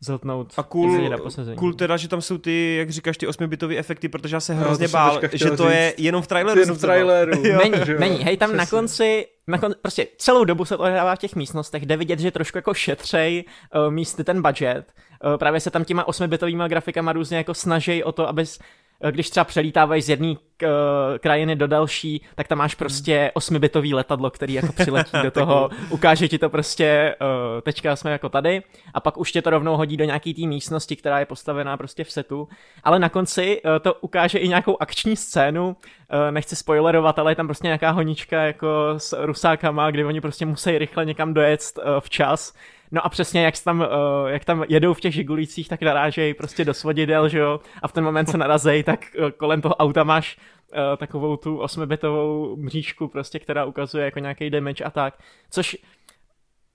zhltnout. 0.00 0.52
A 0.56 0.62
cool, 0.62 1.10
cool 1.56 1.74
teda, 1.74 1.96
že 1.96 2.08
tam 2.08 2.22
jsou 2.22 2.38
ty, 2.38 2.76
jak 2.76 2.90
říkáš, 2.90 3.16
ty 3.16 3.26
osmibitové 3.26 3.76
efekty, 3.76 4.08
protože 4.08 4.36
já 4.36 4.40
se 4.40 4.54
hrozně 4.54 4.86
no, 4.86 4.92
bál, 4.92 5.20
že 5.32 5.50
to 5.50 5.56
říct. 5.56 5.72
je 5.74 5.94
jenom 5.98 6.22
v 6.22 6.26
traileru. 6.26 6.60
Jenom 6.60 6.76
v 6.76 6.80
traileru. 6.80 7.42
není, 7.42 7.98
není, 7.98 8.18
hej, 8.24 8.36
tam 8.36 8.48
Přesně. 8.48 8.58
na 8.58 8.66
konci, 8.66 9.26
na 9.46 9.58
kon, 9.58 9.74
prostě 9.82 10.06
celou 10.18 10.44
dobu 10.44 10.64
se 10.64 10.76
to 10.76 10.82
odehrává 10.82 11.16
v 11.16 11.18
těch 11.18 11.36
místnostech, 11.36 11.86
jde 11.86 11.96
vidět, 11.96 12.18
že 12.18 12.30
trošku 12.30 12.58
jako 12.58 12.74
šetřej 12.74 13.44
uh, 13.74 13.92
místy 13.92 14.24
ten 14.24 14.42
budget. 14.42 14.92
Uh, 15.24 15.36
právě 15.36 15.60
se 15.60 15.70
tam 15.70 15.84
těma 15.84 16.08
osmibitovými 16.08 16.64
grafikama 16.66 17.12
různě 17.12 17.36
jako 17.36 17.54
snaží 17.54 18.04
o 18.04 18.12
to, 18.12 18.28
abys 18.28 18.58
když 19.10 19.30
třeba 19.30 19.44
přelítávají 19.44 20.02
z 20.02 20.08
jedné 20.08 20.28
uh, 20.30 20.68
krajiny 21.20 21.56
do 21.56 21.66
další, 21.66 22.22
tak 22.34 22.48
tam 22.48 22.58
máš 22.58 22.74
prostě 22.74 23.30
osmibitový 23.34 23.94
letadlo, 23.94 24.30
který 24.30 24.54
jako 24.54 24.72
přiletí 24.72 25.16
do 25.22 25.30
toho, 25.30 25.70
ukáže 25.90 26.28
ti 26.28 26.38
to 26.38 26.50
prostě, 26.50 27.16
uh, 27.20 27.60
teďka 27.60 27.96
jsme 27.96 28.10
jako 28.10 28.28
tady, 28.28 28.62
a 28.94 29.00
pak 29.00 29.16
už 29.16 29.32
tě 29.32 29.42
to 29.42 29.50
rovnou 29.50 29.76
hodí 29.76 29.96
do 29.96 30.04
nějaký 30.04 30.34
té 30.34 30.46
místnosti, 30.46 30.96
která 30.96 31.18
je 31.18 31.26
postavená 31.26 31.76
prostě 31.76 32.04
v 32.04 32.12
setu, 32.12 32.48
ale 32.84 32.98
na 32.98 33.08
konci 33.08 33.62
uh, 33.64 33.70
to 33.78 33.94
ukáže 33.94 34.38
i 34.38 34.48
nějakou 34.48 34.76
akční 34.80 35.16
scénu, 35.16 35.68
uh, 35.68 35.76
nechci 36.30 36.56
spoilerovat, 36.56 37.18
ale 37.18 37.32
je 37.32 37.36
tam 37.36 37.46
prostě 37.46 37.66
nějaká 37.66 37.90
honička 37.90 38.42
jako 38.42 38.94
s 38.96 39.24
rusákama, 39.24 39.90
kdy 39.90 40.04
oni 40.04 40.20
prostě 40.20 40.46
musí 40.46 40.78
rychle 40.78 41.04
někam 41.04 41.34
dojet 41.34 41.60
uh, 41.76 41.84
včas, 42.00 42.52
No 42.92 43.06
a 43.06 43.08
přesně 43.08 43.44
jak 43.44 43.54
tam, 43.64 43.80
uh, 43.80 43.86
jak 44.26 44.44
tam 44.44 44.64
jedou 44.68 44.94
v 44.94 45.00
těch 45.00 45.14
žigulících, 45.14 45.68
tak 45.68 45.82
narážejí 45.82 46.34
prostě 46.34 46.64
do 46.64 46.74
svodidel, 46.74 47.28
že 47.28 47.38
jo, 47.38 47.60
a 47.82 47.88
v 47.88 47.92
ten 47.92 48.04
moment 48.04 48.26
se 48.26 48.38
narazej, 48.38 48.82
tak 48.82 49.00
uh, 49.18 49.30
kolem 49.30 49.60
toho 49.60 49.74
auta 49.74 50.04
máš 50.04 50.36
uh, 50.36 50.96
takovou 50.96 51.36
tu 51.36 51.58
osmibitovou 51.58 52.56
mřížku 52.56 53.08
prostě, 53.08 53.38
která 53.38 53.64
ukazuje 53.64 54.04
jako 54.04 54.18
nějaký 54.18 54.50
damage 54.50 54.84
a 54.84 54.90
tak, 54.90 55.14
což 55.50 55.76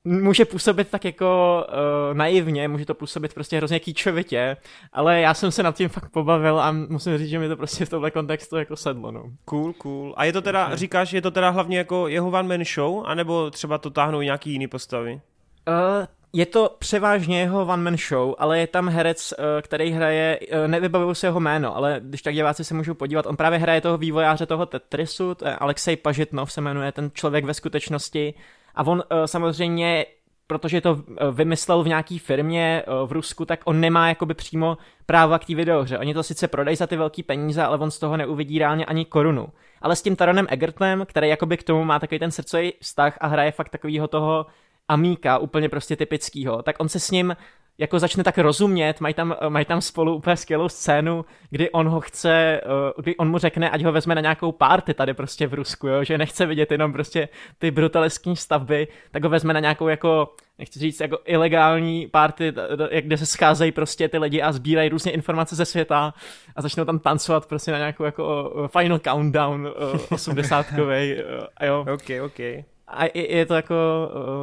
může 0.04 0.46
působit 0.46 0.90
tak 0.90 1.06
jako 1.06 1.64
uh, 1.70 2.18
naivně, 2.18 2.68
může 2.68 2.86
to 2.86 2.94
působit 2.94 3.34
prostě 3.34 3.58
hrozně 3.58 3.80
kýčovitě, 3.80 4.58
ale 4.94 5.22
já 5.22 5.34
jsem 5.34 5.52
se 5.52 5.64
nad 5.64 5.76
tím 5.76 5.90
fakt 5.90 6.10
pobavil 6.10 6.60
a 6.60 6.72
musím 6.72 7.18
říct, 7.18 7.30
že 7.30 7.40
mi 7.40 7.48
to 7.48 7.58
prostě 7.58 7.86
v 7.86 7.90
tomhle 7.90 8.12
kontextu 8.12 8.58
jako 8.58 8.76
sedlo, 8.76 9.12
no. 9.12 9.24
Cool, 9.46 9.74
cool. 9.74 10.14
A 10.18 10.26
je 10.26 10.34
to 10.34 10.42
teda, 10.42 10.66
okay. 10.66 10.78
říkáš, 10.78 11.14
je 11.14 11.22
to 11.22 11.32
teda 11.32 11.50
hlavně 11.50 11.78
jako 11.78 12.08
jeho 12.08 12.28
one 12.28 12.58
man 12.58 12.66
show, 12.66 13.04
anebo 13.06 13.52
třeba 13.52 13.78
to 13.78 13.90
táhnou 13.90 14.22
nějaký 14.22 14.52
jiný 14.52 14.68
postavy? 14.68 15.22
Uh, 15.68 16.06
je 16.34 16.46
to 16.46 16.76
převážně 16.80 17.40
jeho 17.40 17.62
one-man 17.62 17.98
show, 17.98 18.36
ale 18.38 18.60
je 18.60 18.68
tam 18.68 18.90
herec, 18.90 19.34
uh, 19.40 19.46
který 19.62 19.92
hraje, 19.92 20.40
uh, 20.40 20.68
nevybavuju 20.68 21.14
se 21.14 21.28
jeho 21.28 21.40
jméno, 21.40 21.76
ale 21.76 22.02
když 22.04 22.22
tak 22.22 22.34
diváci 22.34 22.64
se 22.64 22.74
můžou 22.74 22.94
podívat, 22.94 23.26
on 23.26 23.38
právě 23.38 23.60
hraje 23.60 23.82
toho 23.82 23.98
vývojáře 23.98 24.46
toho 24.46 24.66
Tetrisu, 24.66 25.36
to 25.36 25.46
Alexej 25.60 25.96
Pažitnov 25.96 26.52
se 26.52 26.62
jmenuje 26.62 26.92
ten 26.92 27.12
člověk 27.14 27.46
ve 27.46 27.54
skutečnosti 27.54 28.34
a 28.76 28.88
on 28.88 29.04
samozřejmě 29.26 30.06
protože 30.48 30.82
to 30.82 31.04
vymyslel 31.32 31.84
v 31.84 31.88
nějaký 31.88 32.20
firmě 32.20 32.84
v 33.06 33.12
Rusku, 33.12 33.46
tak 33.46 33.60
on 33.66 33.80
nemá 33.80 34.10
jakoby 34.10 34.34
přímo 34.34 34.78
práva 35.06 35.40
k 35.40 35.46
té 35.46 35.56
videohře. 35.56 35.98
Oni 35.98 36.14
to 36.14 36.24
sice 36.24 36.48
prodají 36.48 36.78
za 36.78 36.88
ty 36.88 36.98
velké 36.98 37.24
peníze, 37.24 37.64
ale 37.64 37.78
on 37.78 37.92
z 37.92 38.00
toho 38.00 38.18
neuvidí 38.18 38.60
reálně 38.60 38.86
ani 38.86 39.06
korunu. 39.06 39.48
Ale 39.82 39.96
s 39.96 40.02
tím 40.02 40.16
Taronem 40.16 40.48
Egertem, 40.50 41.06
který 41.06 41.30
jakoby 41.30 41.58
k 41.58 41.64
tomu 41.64 41.84
má 41.84 42.00
takový 42.00 42.20
ten 42.20 42.32
srdcový 42.32 42.74
vztah 42.80 43.18
a 43.22 43.28
hraje 43.28 43.52
fakt 43.52 43.70
takovýho 43.70 44.08
toho 44.08 44.46
Amíka, 44.88 45.38
úplně 45.38 45.70
prostě 45.70 45.96
typickýho, 45.96 46.62
tak 46.62 46.76
on 46.80 46.90
se 46.90 47.00
s 47.00 47.12
ním 47.12 47.36
jako 47.78 48.00
začne 48.00 48.24
tak 48.24 48.38
rozumět, 48.38 49.02
mají 49.02 49.14
tam, 49.14 49.36
mají 49.50 49.66
tam 49.66 49.82
spolu 49.82 50.16
úplně 50.16 50.38
skvělou 50.38 50.70
scénu, 50.70 51.26
kdy 51.50 51.72
on 51.72 51.88
ho 51.88 52.02
chce, 52.02 52.62
eh, 52.64 53.02
kdy 53.02 53.18
on 53.18 53.30
mu 53.30 53.38
řekne, 53.38 53.70
ať 53.70 53.84
ho 53.84 53.92
vezme 53.92 54.16
na 54.16 54.22
nějakou 54.22 54.52
party 54.52 54.94
tady 54.94 55.14
prostě 55.14 55.48
v 55.48 55.54
Rusku, 55.54 55.88
jo? 55.88 56.04
že 56.04 56.18
nechce 56.18 56.46
vidět 56.46 56.72
jenom 56.72 56.94
prostě 56.94 57.30
ty 57.58 57.72
brutaleskní 57.72 58.36
stavby, 58.36 58.88
tak 59.12 59.24
ho 59.24 59.30
vezme 59.30 59.54
na 59.54 59.60
nějakou 59.60 59.88
jako, 59.88 60.36
nechci 60.60 60.80
říct, 60.80 61.00
jako 61.00 61.20
ilegální 61.26 62.08
party, 62.08 62.54
kde 63.02 63.18
se 63.18 63.26
scházejí 63.26 63.72
prostě 63.72 64.10
ty 64.10 64.18
lidi 64.18 64.42
a 64.42 64.52
sbírají 64.52 64.90
různě 64.90 65.12
informace 65.12 65.56
ze 65.56 65.66
světa 65.66 66.14
a 66.56 66.62
začnou 66.62 66.86
tam 66.86 67.00
tancovat 67.00 67.46
prostě 67.46 67.72
na 67.72 67.78
nějakou 67.78 68.04
jako 68.04 68.54
eh, 68.66 68.68
final 68.68 69.00
countdown 69.00 69.68
80 70.10 70.66
eh, 70.78 71.24
a 71.58 71.66
jo. 71.66 71.86
Ok, 71.94 72.26
ok 72.26 72.40
a 72.88 73.06
je, 73.06 73.36
je 73.36 73.46
to 73.46 73.54
jako 73.54 73.76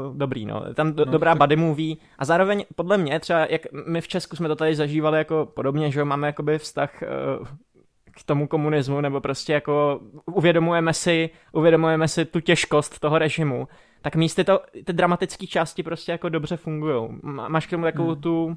uh, 0.06 0.16
dobrý, 0.16 0.46
no. 0.46 0.74
Tam 0.74 0.92
do, 0.92 1.04
no, 1.04 1.12
dobrá 1.12 1.32
tak... 1.32 1.38
buddy 1.38 1.56
movie 1.56 1.96
a 2.18 2.24
zároveň 2.24 2.64
podle 2.74 2.98
mě 2.98 3.20
třeba, 3.20 3.46
jak 3.50 3.62
my 3.86 4.00
v 4.00 4.08
Česku 4.08 4.36
jsme 4.36 4.48
to 4.48 4.56
tady 4.56 4.74
zažívali 4.74 5.18
jako 5.18 5.48
podobně, 5.54 5.90
že 5.90 6.04
máme 6.04 6.26
jakoby 6.26 6.58
vztah 6.58 7.02
uh, 7.40 7.46
k 8.10 8.22
tomu 8.22 8.46
komunismu, 8.46 9.00
nebo 9.00 9.20
prostě 9.20 9.52
jako 9.52 10.00
uvědomujeme 10.26 10.92
si, 10.92 11.30
uvědomujeme 11.52 12.08
si 12.08 12.24
tu 12.24 12.40
těžkost 12.40 12.98
toho 12.98 13.18
režimu, 13.18 13.68
tak 14.02 14.16
místy 14.16 14.44
to, 14.44 14.60
ty 14.84 14.92
dramatické 14.92 15.46
části 15.46 15.82
prostě 15.82 16.12
jako 16.12 16.28
dobře 16.28 16.56
fungují. 16.56 17.08
Máš 17.22 17.66
k 17.66 17.70
tomu 17.70 17.84
takovou 17.84 18.12
hmm. 18.12 18.20
tu 18.20 18.56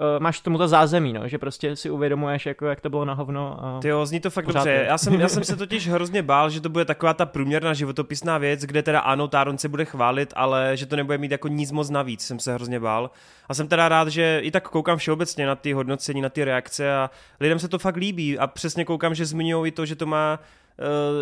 uh, 0.00 0.22
máš 0.22 0.40
tomuto 0.40 0.68
zázemí, 0.68 1.12
no, 1.12 1.28
že 1.28 1.38
prostě 1.38 1.76
si 1.76 1.90
uvědomuješ, 1.90 2.46
jako, 2.46 2.66
jak 2.66 2.80
to 2.80 2.90
bylo 2.90 3.04
na 3.04 3.14
hovno. 3.14 3.64
A 3.64 3.80
Ty 3.80 3.88
jo, 3.88 4.06
zní 4.06 4.20
to 4.20 4.30
fakt 4.30 4.46
dobře. 4.46 4.84
Já 4.88 4.98
jsem, 4.98 5.20
já 5.20 5.28
jsem 5.28 5.44
se 5.44 5.56
totiž 5.56 5.88
hrozně 5.88 6.22
bál, 6.22 6.50
že 6.50 6.60
to 6.60 6.68
bude 6.68 6.84
taková 6.84 7.14
ta 7.14 7.26
průměrná 7.26 7.74
životopisná 7.74 8.38
věc, 8.38 8.60
kde 8.60 8.82
teda 8.82 9.00
ano, 9.00 9.28
Taron 9.28 9.58
se 9.58 9.68
bude 9.68 9.84
chválit, 9.84 10.32
ale 10.36 10.76
že 10.76 10.86
to 10.86 10.96
nebude 10.96 11.18
mít 11.18 11.30
jako 11.30 11.48
nic 11.48 11.72
moc 11.72 11.90
navíc, 11.90 12.26
jsem 12.26 12.38
se 12.38 12.54
hrozně 12.54 12.80
bál. 12.80 13.10
A 13.48 13.54
jsem 13.54 13.68
teda 13.68 13.88
rád, 13.88 14.08
že 14.08 14.40
i 14.42 14.50
tak 14.50 14.68
koukám 14.68 14.98
všeobecně 14.98 15.46
na 15.46 15.54
ty 15.54 15.72
hodnocení, 15.72 16.20
na 16.20 16.28
ty 16.28 16.44
reakce 16.44 16.94
a 16.94 17.10
lidem 17.40 17.58
se 17.58 17.68
to 17.68 17.78
fakt 17.78 17.96
líbí 17.96 18.38
a 18.38 18.46
přesně 18.46 18.84
koukám, 18.84 19.14
že 19.14 19.26
zmiňují 19.26 19.68
i 19.68 19.72
to, 19.72 19.86
že 19.86 19.96
to 19.96 20.06
má 20.06 20.38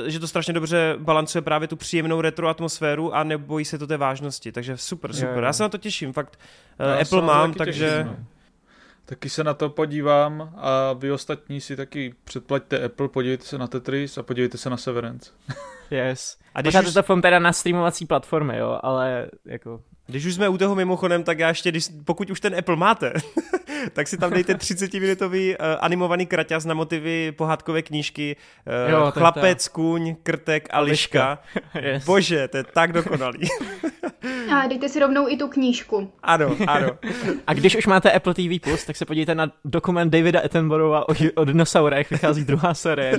Uh, 0.02 0.08
že 0.08 0.20
to 0.20 0.28
strašně 0.28 0.52
dobře 0.52 0.94
balancuje 0.98 1.42
právě 1.42 1.68
tu 1.68 1.76
příjemnou 1.76 2.20
retro 2.20 2.48
atmosféru 2.48 3.14
a 3.14 3.24
nebojí 3.24 3.64
se 3.64 3.78
to 3.78 3.86
té 3.86 3.96
vážnosti, 3.96 4.52
takže 4.52 4.76
super, 4.76 5.12
super. 5.12 5.28
Je, 5.28 5.40
je. 5.40 5.44
Já 5.44 5.52
se 5.52 5.62
na 5.62 5.68
to 5.68 5.78
těším, 5.78 6.12
fakt 6.12 6.38
uh, 6.80 7.00
Apple 7.00 7.22
mám, 7.22 7.54
takže... 7.54 7.88
Těším, 7.88 8.06
no. 8.06 8.37
Taky 9.08 9.30
se 9.30 9.44
na 9.44 9.54
to 9.54 9.70
podívám 9.70 10.54
a 10.56 10.92
vy 10.92 11.12
ostatní 11.12 11.60
si 11.60 11.76
taky 11.76 12.14
předplaťte 12.24 12.84
Apple, 12.84 13.08
podívejte 13.08 13.44
se 13.44 13.58
na 13.58 13.66
Tetris 13.66 14.18
a 14.18 14.22
podívejte 14.22 14.58
se 14.58 14.70
na 14.70 14.76
Severance. 14.76 15.30
yes. 15.90 16.38
A 16.54 16.60
když 16.62 16.74
už... 16.74 16.94
to 16.94 17.02
film 17.02 17.22
teda 17.22 17.38
na 17.38 17.52
streamovací 17.52 18.06
platformy, 18.06 18.58
jo, 18.58 18.78
ale 18.82 19.30
jako... 19.44 19.80
Když 20.06 20.26
už 20.26 20.34
jsme 20.34 20.48
u 20.48 20.58
toho 20.58 20.74
mimochodem, 20.74 21.24
tak 21.24 21.38
já 21.38 21.48
ještě, 21.48 21.70
když, 21.70 21.88
pokud 22.04 22.30
už 22.30 22.40
ten 22.40 22.58
Apple 22.58 22.76
máte, 22.76 23.12
tak 23.92 24.08
si 24.08 24.18
tam 24.18 24.30
dejte 24.30 24.54
30-minutový 24.54 25.56
uh, 25.56 25.78
animovaný 25.80 26.26
kraťas 26.26 26.64
na 26.64 26.74
motivy 26.74 27.32
pohádkové 27.32 27.82
knížky 27.82 28.36
uh, 28.66 28.90
jo, 28.90 29.10
Chlapec, 29.10 29.64
to. 29.64 29.72
kůň, 29.72 30.16
krtek 30.22 30.68
a 30.70 30.80
liška. 30.80 31.38
yes. 31.80 32.04
Bože, 32.04 32.48
to 32.48 32.56
je 32.56 32.64
tak 32.64 32.92
dokonalý. 32.92 33.48
a 34.54 34.66
dejte 34.66 34.88
si 34.88 35.00
rovnou 35.00 35.28
i 35.28 35.36
tu 35.36 35.48
knížku. 35.48 36.12
Ano, 36.22 36.56
ano. 36.66 36.88
A 37.46 37.54
když 37.54 37.76
už 37.76 37.86
máte 37.86 38.12
Apple 38.12 38.34
TV+, 38.34 38.60
Plus, 38.62 38.84
tak 38.84 38.96
se 38.96 39.04
podívejte 39.04 39.34
na 39.34 39.52
dokument 39.64 40.10
Davida 40.10 40.40
Attenborougha 40.40 41.08
o, 41.08 41.12
o 41.34 41.44
dinosaurech, 41.44 42.10
vychází 42.10 42.44
druhá 42.44 42.74
série. 42.74 43.18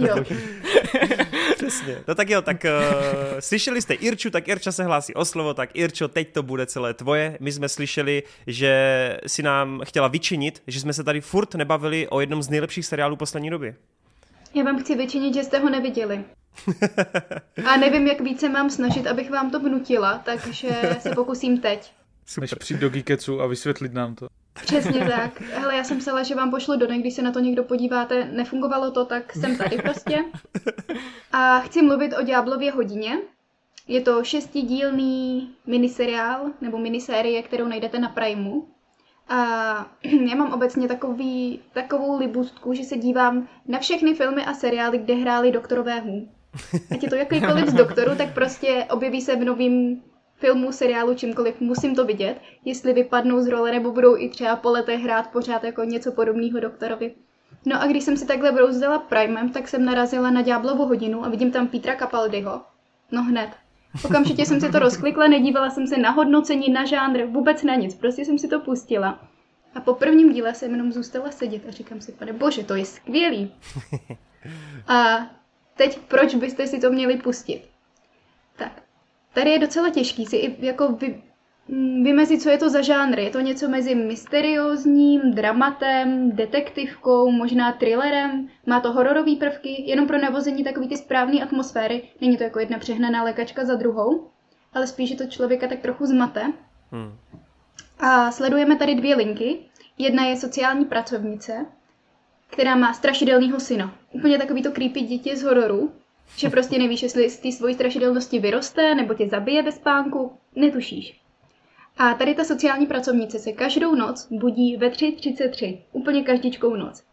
Přesně. 1.59 2.03
No 2.07 2.15
tak 2.15 2.29
jo, 2.29 2.41
tak 2.41 2.63
uh, 2.63 3.39
slyšeli 3.39 3.81
jste 3.81 3.93
Irču, 3.93 4.29
tak 4.29 4.47
Irča 4.47 4.71
se 4.71 4.83
hlásí 4.83 5.13
o 5.13 5.25
slovo, 5.25 5.53
tak 5.53 5.69
Irčo, 5.73 6.07
teď 6.07 6.33
to 6.33 6.43
bude 6.43 6.65
celé 6.65 6.93
tvoje. 6.93 7.37
My 7.39 7.51
jsme 7.51 7.69
slyšeli, 7.69 8.23
že 8.47 9.17
si 9.27 9.43
nám 9.43 9.81
chtěla 9.83 10.07
vyčinit, 10.07 10.61
že 10.67 10.79
jsme 10.79 10.93
se 10.93 11.03
tady 11.03 11.21
furt 11.21 11.55
nebavili 11.55 12.07
o 12.07 12.19
jednom 12.19 12.43
z 12.43 12.49
nejlepších 12.49 12.85
seriálů 12.85 13.15
poslední 13.15 13.49
doby. 13.49 13.75
Já 14.53 14.63
vám 14.63 14.79
chci 14.79 14.95
vyčinit, 14.95 15.33
že 15.33 15.43
jste 15.43 15.59
ho 15.59 15.69
neviděli. 15.69 16.23
A 17.65 17.77
nevím, 17.77 18.07
jak 18.07 18.21
více 18.21 18.49
mám 18.49 18.69
snažit, 18.69 19.07
abych 19.07 19.29
vám 19.29 19.51
to 19.51 19.59
vnutila, 19.59 20.21
takže 20.25 20.69
se 20.99 21.15
pokusím 21.15 21.61
teď. 21.61 21.91
Super. 22.25 22.41
Než 22.41 22.53
přijít 22.59 22.79
do 22.79 22.89
Geeketsu 22.89 23.41
a 23.41 23.47
vysvětlit 23.47 23.93
nám 23.93 24.15
to. 24.15 24.27
Přesně 24.53 24.99
tak. 24.99 25.41
Hele, 25.41 25.75
já 25.75 25.83
jsem 25.83 25.97
psala, 25.99 26.23
že 26.23 26.35
vám 26.35 26.51
pošlu 26.51 26.77
do 26.77 26.87
když 26.87 27.13
se 27.13 27.21
na 27.21 27.31
to 27.31 27.39
někdo 27.39 27.63
podíváte, 27.63 28.29
nefungovalo 28.31 28.91
to, 28.91 29.05
tak 29.05 29.33
jsem 29.33 29.57
tady 29.57 29.77
prostě. 29.77 30.25
A 31.31 31.59
chci 31.59 31.81
mluvit 31.81 32.13
o 32.19 32.23
Ďáblově 32.23 32.71
hodině. 32.71 33.17
Je 33.87 34.01
to 34.01 34.23
šestidílný 34.23 35.49
miniseriál, 35.67 36.45
nebo 36.61 36.77
minisérie, 36.77 37.43
kterou 37.43 37.67
najdete 37.67 37.99
na 37.99 38.09
Primeu. 38.09 38.67
A 39.29 39.37
já 40.03 40.35
mám 40.35 40.53
obecně 40.53 40.87
takový, 40.87 41.59
takovou 41.73 42.19
libustku, 42.19 42.73
že 42.73 42.83
se 42.83 42.97
dívám 42.97 43.47
na 43.67 43.79
všechny 43.79 44.13
filmy 44.13 44.45
a 44.45 44.53
seriály, 44.53 44.97
kde 44.97 45.13
hráli 45.13 45.51
doktorové 45.51 45.99
hů. 45.99 46.27
Ať 46.91 47.03
je 47.03 47.09
to 47.09 47.15
jakýkoliv 47.15 47.67
z 47.67 47.73
doktorů, 47.73 48.15
tak 48.15 48.33
prostě 48.33 48.85
objeví 48.89 49.21
se 49.21 49.35
v 49.35 49.45
novým 49.45 50.03
filmu, 50.39 50.71
seriálu, 50.71 51.15
čímkoliv, 51.15 51.61
musím 51.61 51.95
to 51.95 52.05
vidět, 52.05 52.41
jestli 52.65 52.93
vypadnou 52.93 53.41
z 53.41 53.47
role 53.47 53.71
nebo 53.71 53.91
budou 53.91 54.17
i 54.17 54.29
třeba 54.29 54.55
po 54.55 54.69
letech 54.69 55.01
hrát 55.01 55.31
pořád 55.31 55.63
jako 55.63 55.83
něco 55.83 56.11
podobného 56.11 56.59
doktorovi. 56.59 57.11
No 57.65 57.81
a 57.81 57.87
když 57.87 58.03
jsem 58.03 58.17
si 58.17 58.27
takhle 58.27 58.51
brouzdala 58.51 58.99
Primem, 58.99 59.49
tak 59.49 59.67
jsem 59.67 59.85
narazila 59.85 60.31
na 60.31 60.41
Ďáblovu 60.41 60.85
hodinu 60.85 61.25
a 61.25 61.29
vidím 61.29 61.51
tam 61.51 61.67
Petra 61.67 61.95
Capaldiho. 61.95 62.61
No 63.11 63.23
hned. 63.23 63.49
Okamžitě 64.05 64.45
jsem 64.45 64.61
si 64.61 64.71
to 64.71 64.79
rozklikla, 64.79 65.27
nedívala 65.27 65.69
jsem 65.69 65.87
se 65.87 65.97
na 65.97 66.09
hodnocení, 66.09 66.71
na 66.71 66.85
žánr, 66.85 67.23
vůbec 67.23 67.63
na 67.63 67.75
nic, 67.75 67.95
prostě 67.95 68.25
jsem 68.25 68.39
si 68.39 68.47
to 68.47 68.59
pustila. 68.59 69.19
A 69.75 69.81
po 69.81 69.93
prvním 69.93 70.33
díle 70.33 70.53
jsem 70.53 70.71
jenom 70.71 70.91
zůstala 70.91 71.31
sedět 71.31 71.61
a 71.67 71.71
říkám 71.71 72.01
si, 72.01 72.11
pane 72.11 72.33
bože, 72.33 72.63
to 72.63 72.75
je 72.75 72.85
skvělý. 72.85 73.53
A 74.87 75.29
teď 75.77 75.99
proč 75.99 76.35
byste 76.35 76.67
si 76.67 76.79
to 76.79 76.91
měli 76.91 77.17
pustit? 77.17 77.61
Tak, 78.55 78.83
Tady 79.33 79.49
je 79.49 79.59
docela 79.59 79.89
těžký 79.89 80.25
si 80.25 80.35
i 80.35 80.65
jako 80.65 80.87
vy, 80.87 81.21
mm, 81.67 82.03
vymezit, 82.03 82.41
co 82.41 82.49
je 82.49 82.57
to 82.57 82.69
za 82.69 82.81
žánr. 82.81 83.19
Je 83.19 83.29
to 83.29 83.39
něco 83.39 83.69
mezi 83.69 83.95
mysteriózním, 83.95 85.33
dramatem, 85.33 86.31
detektivkou, 86.31 87.31
možná 87.31 87.71
thrillerem. 87.71 88.49
Má 88.65 88.79
to 88.79 88.91
hororové 88.91 89.35
prvky, 89.35 89.83
jenom 89.87 90.07
pro 90.07 90.17
navození 90.17 90.63
takový 90.63 90.87
ty 90.87 90.97
správné 90.97 91.41
atmosféry. 91.43 92.01
Není 92.21 92.37
to 92.37 92.43
jako 92.43 92.59
jedna 92.59 92.79
přehnaná 92.79 93.23
lékačka 93.23 93.65
za 93.65 93.75
druhou, 93.75 94.27
ale 94.73 94.87
spíš, 94.87 95.15
to 95.15 95.25
člověka 95.25 95.67
tak 95.67 95.79
trochu 95.79 96.05
zmate. 96.05 96.53
Hmm. 96.91 97.17
A 97.99 98.31
sledujeme 98.31 98.75
tady 98.75 98.95
dvě 98.95 99.15
linky. 99.15 99.57
Jedna 99.97 100.25
je 100.25 100.35
sociální 100.35 100.85
pracovnice, 100.85 101.65
která 102.49 102.75
má 102.75 102.93
strašidelného 102.93 103.59
syna. 103.59 103.95
Úplně 104.11 104.37
takový 104.37 104.63
to 104.63 104.71
creepy 104.71 105.01
dítě 105.01 105.35
z 105.37 105.43
hororu, 105.43 105.91
že 106.35 106.49
prostě 106.49 106.79
nevíš, 106.79 107.03
jestli 107.03 107.29
z 107.29 107.39
té 107.39 107.51
svojí 107.51 107.73
strašidelnosti 107.73 108.39
vyroste 108.39 108.95
nebo 108.95 109.13
tě 109.13 109.27
zabije 109.27 109.63
ve 109.63 109.71
spánku, 109.71 110.31
netušíš. 110.55 111.21
A 111.97 112.13
tady 112.13 112.35
ta 112.35 112.43
sociální 112.43 112.85
pracovnice 112.85 113.39
se 113.39 113.51
každou 113.51 113.95
noc 113.95 114.27
budí 114.31 114.77
ve 114.77 114.89
3.33, 114.89 115.79
úplně 115.91 116.23
každičkou 116.23 116.75
noc. 116.75 117.03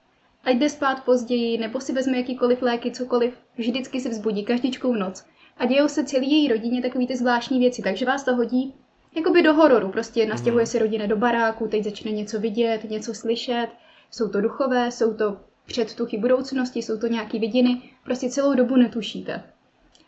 Ať 0.44 0.56
jde 0.56 0.70
spát 0.70 1.04
později, 1.04 1.58
nebo 1.58 1.80
si 1.80 1.92
vezme 1.92 2.16
jakýkoliv 2.16 2.62
léky, 2.62 2.90
cokoliv, 2.90 3.34
vždycky 3.56 4.00
se 4.00 4.08
vzbudí 4.08 4.44
každičkou 4.44 4.94
noc. 4.94 5.24
A 5.56 5.66
dějou 5.66 5.88
se 5.88 6.04
celý 6.04 6.30
její 6.30 6.48
rodině 6.48 6.82
takový 6.82 7.06
ty 7.06 7.16
zvláštní 7.16 7.58
věci, 7.58 7.82
takže 7.82 8.06
vás 8.06 8.24
to 8.24 8.36
hodí 8.36 8.74
jakoby 9.16 9.42
do 9.42 9.54
hororu. 9.54 9.88
Prostě 9.88 10.26
nastěhuje 10.26 10.62
mhm. 10.62 10.66
se 10.66 10.78
rodina 10.78 11.06
do 11.06 11.16
baráku, 11.16 11.68
teď 11.68 11.84
začne 11.84 12.10
něco 12.10 12.40
vidět, 12.40 12.84
něco 12.84 13.14
slyšet. 13.14 13.68
Jsou 14.10 14.28
to 14.28 14.40
duchové, 14.40 14.90
jsou 14.90 15.14
to 15.14 15.40
předtuchy 15.66 16.18
budoucnosti, 16.18 16.82
jsou 16.82 16.98
to 16.98 17.06
nějaký 17.06 17.38
vidiny, 17.38 17.82
prostě 18.04 18.30
celou 18.30 18.54
dobu 18.54 18.76
netušíte. 18.76 19.42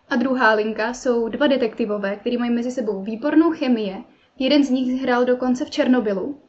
A 0.09 0.17
druhá 0.17 0.55
linka 0.55 0.95
jsou 0.95 1.29
dva 1.29 1.47
detektivové, 1.47 2.17
kteří 2.17 2.37
mají 2.37 2.51
mezi 2.51 2.71
sebou 2.71 3.03
výbornou 3.03 3.51
chemie. 3.51 4.03
Jeden 4.39 4.65
z 4.65 4.71
nich 4.71 5.03
hrál 5.03 5.25
dokonce 5.25 5.65
v 5.65 5.71
Černobylu, 5.71 6.41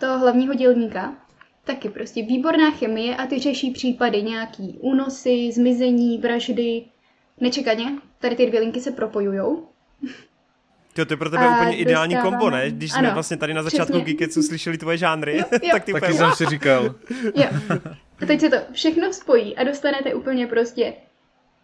toho 0.00 0.18
hlavního 0.18 0.54
dělníka. 0.54 1.16
Taky 1.64 1.88
prostě 1.88 2.22
výborná 2.22 2.70
chemie 2.70 3.16
a 3.16 3.26
ty 3.26 3.38
řeší 3.38 3.70
případy 3.70 4.22
nějaký 4.22 4.78
únosy, 4.80 5.52
zmizení, 5.52 6.18
vraždy. 6.18 6.84
Nečekaně, 7.40 7.92
tady 8.18 8.36
ty 8.36 8.46
dvě 8.46 8.60
linky 8.60 8.80
se 8.80 8.90
propojujou. 8.90 9.68
Jo, 11.00 11.06
to 11.06 11.12
je 11.12 11.16
pro 11.16 11.30
tebe 11.30 11.46
a 11.46 11.60
úplně 11.60 11.76
ideální 11.76 12.16
kombo, 12.16 12.50
ne? 12.50 12.70
Když 12.70 12.92
jsme 12.92 12.98
ano, 12.98 13.14
vlastně 13.14 13.36
tady 13.36 13.54
na 13.54 13.62
začátku 13.62 14.00
Geeketsu 14.00 14.42
slyšeli 14.42 14.78
tvoje 14.78 14.96
žánry, 14.96 15.38
jo, 15.38 15.44
jo. 15.52 15.58
tak 15.72 15.84
ty 15.84 15.92
Taky 15.92 16.12
jsem 16.12 16.32
si 16.32 16.46
říkal. 16.46 16.94
jo. 17.34 17.46
A 18.22 18.26
teď 18.26 18.40
se 18.40 18.48
to 18.48 18.56
všechno 18.72 19.12
spojí 19.12 19.56
a 19.56 19.64
dostanete 19.64 20.14
úplně 20.14 20.46
prostě 20.46 20.92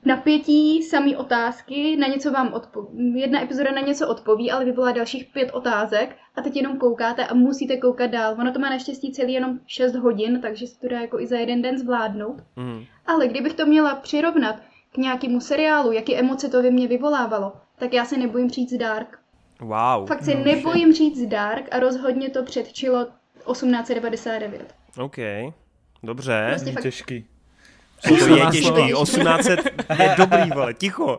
napětí, 0.04 0.82
samý 0.82 1.16
otázky, 1.16 1.96
na 1.96 2.06
něco 2.06 2.30
vám 2.32 2.52
odpoví. 2.52 3.20
Jedna 3.20 3.42
epizoda 3.42 3.72
na 3.72 3.80
něco 3.80 4.08
odpoví, 4.08 4.50
ale 4.50 4.64
vyvolá 4.64 4.92
dalších 4.92 5.26
pět 5.32 5.50
otázek 5.52 6.16
a 6.36 6.42
teď 6.42 6.56
jenom 6.56 6.78
koukáte 6.78 7.26
a 7.26 7.34
musíte 7.34 7.76
koukat 7.76 8.10
dál. 8.10 8.36
Ono 8.38 8.52
to 8.52 8.58
má 8.58 8.70
naštěstí 8.70 9.12
celý 9.12 9.32
jenom 9.32 9.58
6 9.66 9.94
hodin, 9.94 10.40
takže 10.40 10.66
se 10.66 10.80
to 10.80 10.88
dá 10.88 11.00
jako 11.00 11.20
i 11.20 11.26
za 11.26 11.36
jeden 11.36 11.62
den 11.62 11.78
zvládnout. 11.78 12.42
Mm. 12.56 12.84
Ale 13.06 13.28
kdybych 13.28 13.54
to 13.54 13.66
měla 13.66 13.94
přirovnat 13.94 14.56
k 14.92 14.96
nějakému 14.96 15.40
seriálu, 15.40 15.92
jaký 15.92 16.16
emoce 16.16 16.48
to 16.48 16.62
ve 16.62 16.70
mně 16.70 16.88
vyvolávalo, 16.88 17.52
tak 17.78 17.92
já 17.92 18.04
se 18.04 18.16
nebojím 18.16 18.50
říct 18.50 18.74
Dark. 18.74 19.18
Wow. 19.60 20.06
Fakt 20.06 20.24
se 20.24 20.34
no, 20.34 20.44
nebojím 20.44 20.92
říct 20.92 21.26
Dark 21.26 21.68
a 21.70 21.78
rozhodně 21.78 22.30
to 22.30 22.42
předčilo 22.42 23.06
1899. 23.52 24.74
OK, 24.98 25.16
dobře. 26.02 26.46
Prostě 26.50 26.72
fakt... 26.72 26.82
Těžký. 26.82 27.26
To 28.08 28.14
je 28.14 28.46
těžký, 28.50 28.92
1800 28.92 29.60
je 29.98 30.14
dobrý, 30.18 30.50
vole, 30.50 30.74
ticho. 30.74 31.18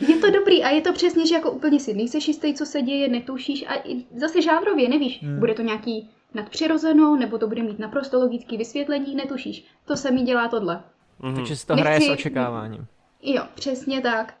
Je 0.00 0.16
to 0.16 0.30
dobrý 0.30 0.64
a 0.64 0.70
je 0.70 0.80
to 0.80 0.92
přesně, 0.92 1.26
že 1.26 1.34
jako 1.34 1.50
úplně 1.50 1.80
si 1.80 1.94
nejseš 1.94 2.28
jistý, 2.28 2.54
co 2.54 2.66
se 2.66 2.82
děje, 2.82 3.08
netušíš 3.08 3.64
a 3.68 3.72
zase 4.16 4.42
žánrově 4.42 4.88
nevíš, 4.88 5.22
hmm. 5.22 5.38
bude 5.38 5.54
to 5.54 5.62
nějaký 5.62 6.10
nadpřirozenou, 6.34 7.16
nebo 7.16 7.38
to 7.38 7.48
bude 7.48 7.62
mít 7.62 7.78
naprosto 7.78 8.18
logické 8.18 8.56
vysvětlení, 8.56 9.14
netušíš. 9.14 9.64
To 9.84 9.96
se 9.96 10.10
mi 10.10 10.22
dělá 10.22 10.48
tohle. 10.48 10.82
Mm-hmm. 11.20 11.34
Takže 11.34 11.56
si 11.56 11.66
to 11.66 11.76
hraje 11.76 11.98
Nechci... 11.98 12.08
s 12.08 12.12
očekáváním. 12.12 12.86
Jo, 13.22 13.42
přesně 13.54 14.00
tak. 14.00 14.34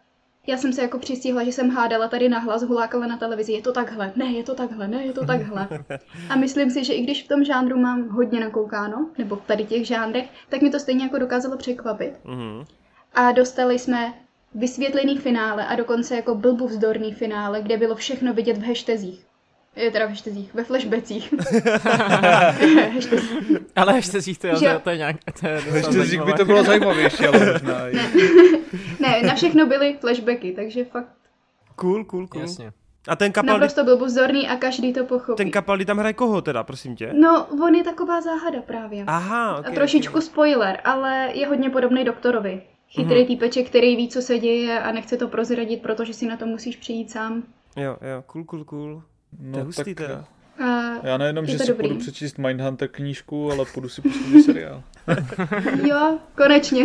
Já 0.46 0.56
jsem 0.56 0.72
se 0.72 0.82
jako 0.82 0.98
přistihla, 0.98 1.44
že 1.44 1.52
jsem 1.52 1.70
hádala 1.70 2.08
tady 2.08 2.28
nahlas, 2.28 2.62
hulákala 2.62 3.06
na 3.06 3.16
televizi, 3.16 3.52
je 3.52 3.62
to 3.62 3.72
takhle, 3.72 4.12
ne, 4.16 4.24
je 4.24 4.42
to 4.42 4.54
takhle, 4.54 4.88
ne, 4.88 5.04
je 5.04 5.12
to 5.12 5.26
takhle. 5.26 5.68
A 6.30 6.36
myslím 6.36 6.70
si, 6.70 6.84
že 6.84 6.92
i 6.92 7.02
když 7.02 7.24
v 7.24 7.28
tom 7.28 7.44
žánru 7.44 7.78
mám 7.78 8.08
hodně 8.08 8.40
nakoukáno, 8.40 9.10
nebo 9.18 9.36
v 9.36 9.46
tady 9.46 9.64
těch 9.64 9.86
žánrech, 9.86 10.28
tak 10.48 10.62
mi 10.62 10.70
to 10.70 10.78
stejně 10.80 11.04
jako 11.04 11.18
dokázalo 11.18 11.56
překvapit. 11.56 12.12
Mm-hmm. 12.24 12.64
A 13.14 13.32
dostali 13.32 13.78
jsme 13.78 14.14
vysvětlený 14.54 15.18
finále 15.18 15.66
a 15.66 15.76
dokonce 15.76 16.16
jako 16.16 16.34
blbu 16.34 16.66
vzdorný 16.66 17.12
finále, 17.12 17.62
kde 17.62 17.76
bylo 17.76 17.94
všechno 17.94 18.34
vidět 18.34 18.58
v 18.58 18.66
hashtazích. 18.66 19.25
Je 19.76 19.90
teda 19.90 20.06
v 20.06 20.08
hashtazích, 20.08 20.54
ve 20.54 20.64
flashbacích. 20.64 21.34
ale 23.76 23.92
hashtazích 23.92 24.38
to, 24.38 24.46
je, 24.46 24.80
to 24.84 24.90
je 24.90 24.96
nějak... 24.96 25.16
To 25.40 25.46
je 25.46 25.60
hashtazích 25.60 26.22
by 26.22 26.32
to 26.32 26.44
bylo 26.44 26.64
zajímavější, 26.64 27.26
ale 27.26 27.52
možná 27.52 27.84
ne. 27.92 28.10
ne, 29.00 29.22
na 29.22 29.34
všechno 29.34 29.66
byly 29.66 29.96
flashbacky, 30.00 30.52
takže 30.52 30.84
fakt... 30.84 31.08
Cool, 31.74 32.04
cool, 32.04 32.26
cool. 32.26 32.42
Jasně. 32.42 32.72
A 33.08 33.16
ten 33.16 33.32
Capaldi... 33.32 33.52
Naprosto 33.52 33.84
byl 33.84 33.98
buzorný 33.98 34.48
a 34.48 34.56
každý 34.56 34.92
to 34.92 35.04
pochopí. 35.04 35.36
Ten 35.36 35.52
Capaldi 35.52 35.84
tam 35.84 35.98
hraje 35.98 36.12
koho 36.12 36.42
teda, 36.42 36.64
prosím 36.64 36.96
tě? 36.96 37.12
No, 37.12 37.46
on 37.46 37.74
je 37.74 37.84
taková 37.84 38.20
záhada 38.20 38.62
právě. 38.62 39.04
Aha, 39.06 39.58
okay, 39.58 39.72
A 39.72 39.74
trošičku 39.74 40.12
okay. 40.12 40.22
spoiler, 40.22 40.80
ale 40.84 41.30
je 41.32 41.46
hodně 41.46 41.70
podobný 41.70 42.04
doktorovi. 42.04 42.62
Chytrý 42.88 43.16
mm-hmm. 43.16 43.26
týpeček, 43.26 43.66
který 43.66 43.96
ví, 43.96 44.08
co 44.08 44.22
se 44.22 44.38
děje 44.38 44.80
a 44.80 44.92
nechce 44.92 45.16
to 45.16 45.28
prozradit, 45.28 45.82
protože 45.82 46.14
si 46.14 46.26
na 46.26 46.36
to 46.36 46.46
musíš 46.46 46.76
přijít 46.76 47.10
sám. 47.10 47.42
Jo, 47.76 47.96
jo, 48.00 48.22
cool, 48.26 48.44
cool, 48.44 48.64
cool. 48.64 49.02
No, 49.40 49.52
to 49.52 49.58
je 49.58 49.64
hustý 49.64 49.94
tak 49.94 50.06
teda. 50.06 50.24
A 50.64 51.06
Já 51.06 51.16
nejenom, 51.18 51.46
že 51.46 51.58
si 51.58 51.66
dobrý. 51.66 51.88
půjdu 51.88 52.00
přečíst 52.00 52.38
Mindhunter 52.38 52.88
knížku, 52.88 53.52
ale 53.52 53.64
půjdu 53.74 53.88
si 53.88 54.02
pustit 54.02 54.42
seriál. 54.42 54.82
jo, 55.86 56.18
konečně. 56.36 56.84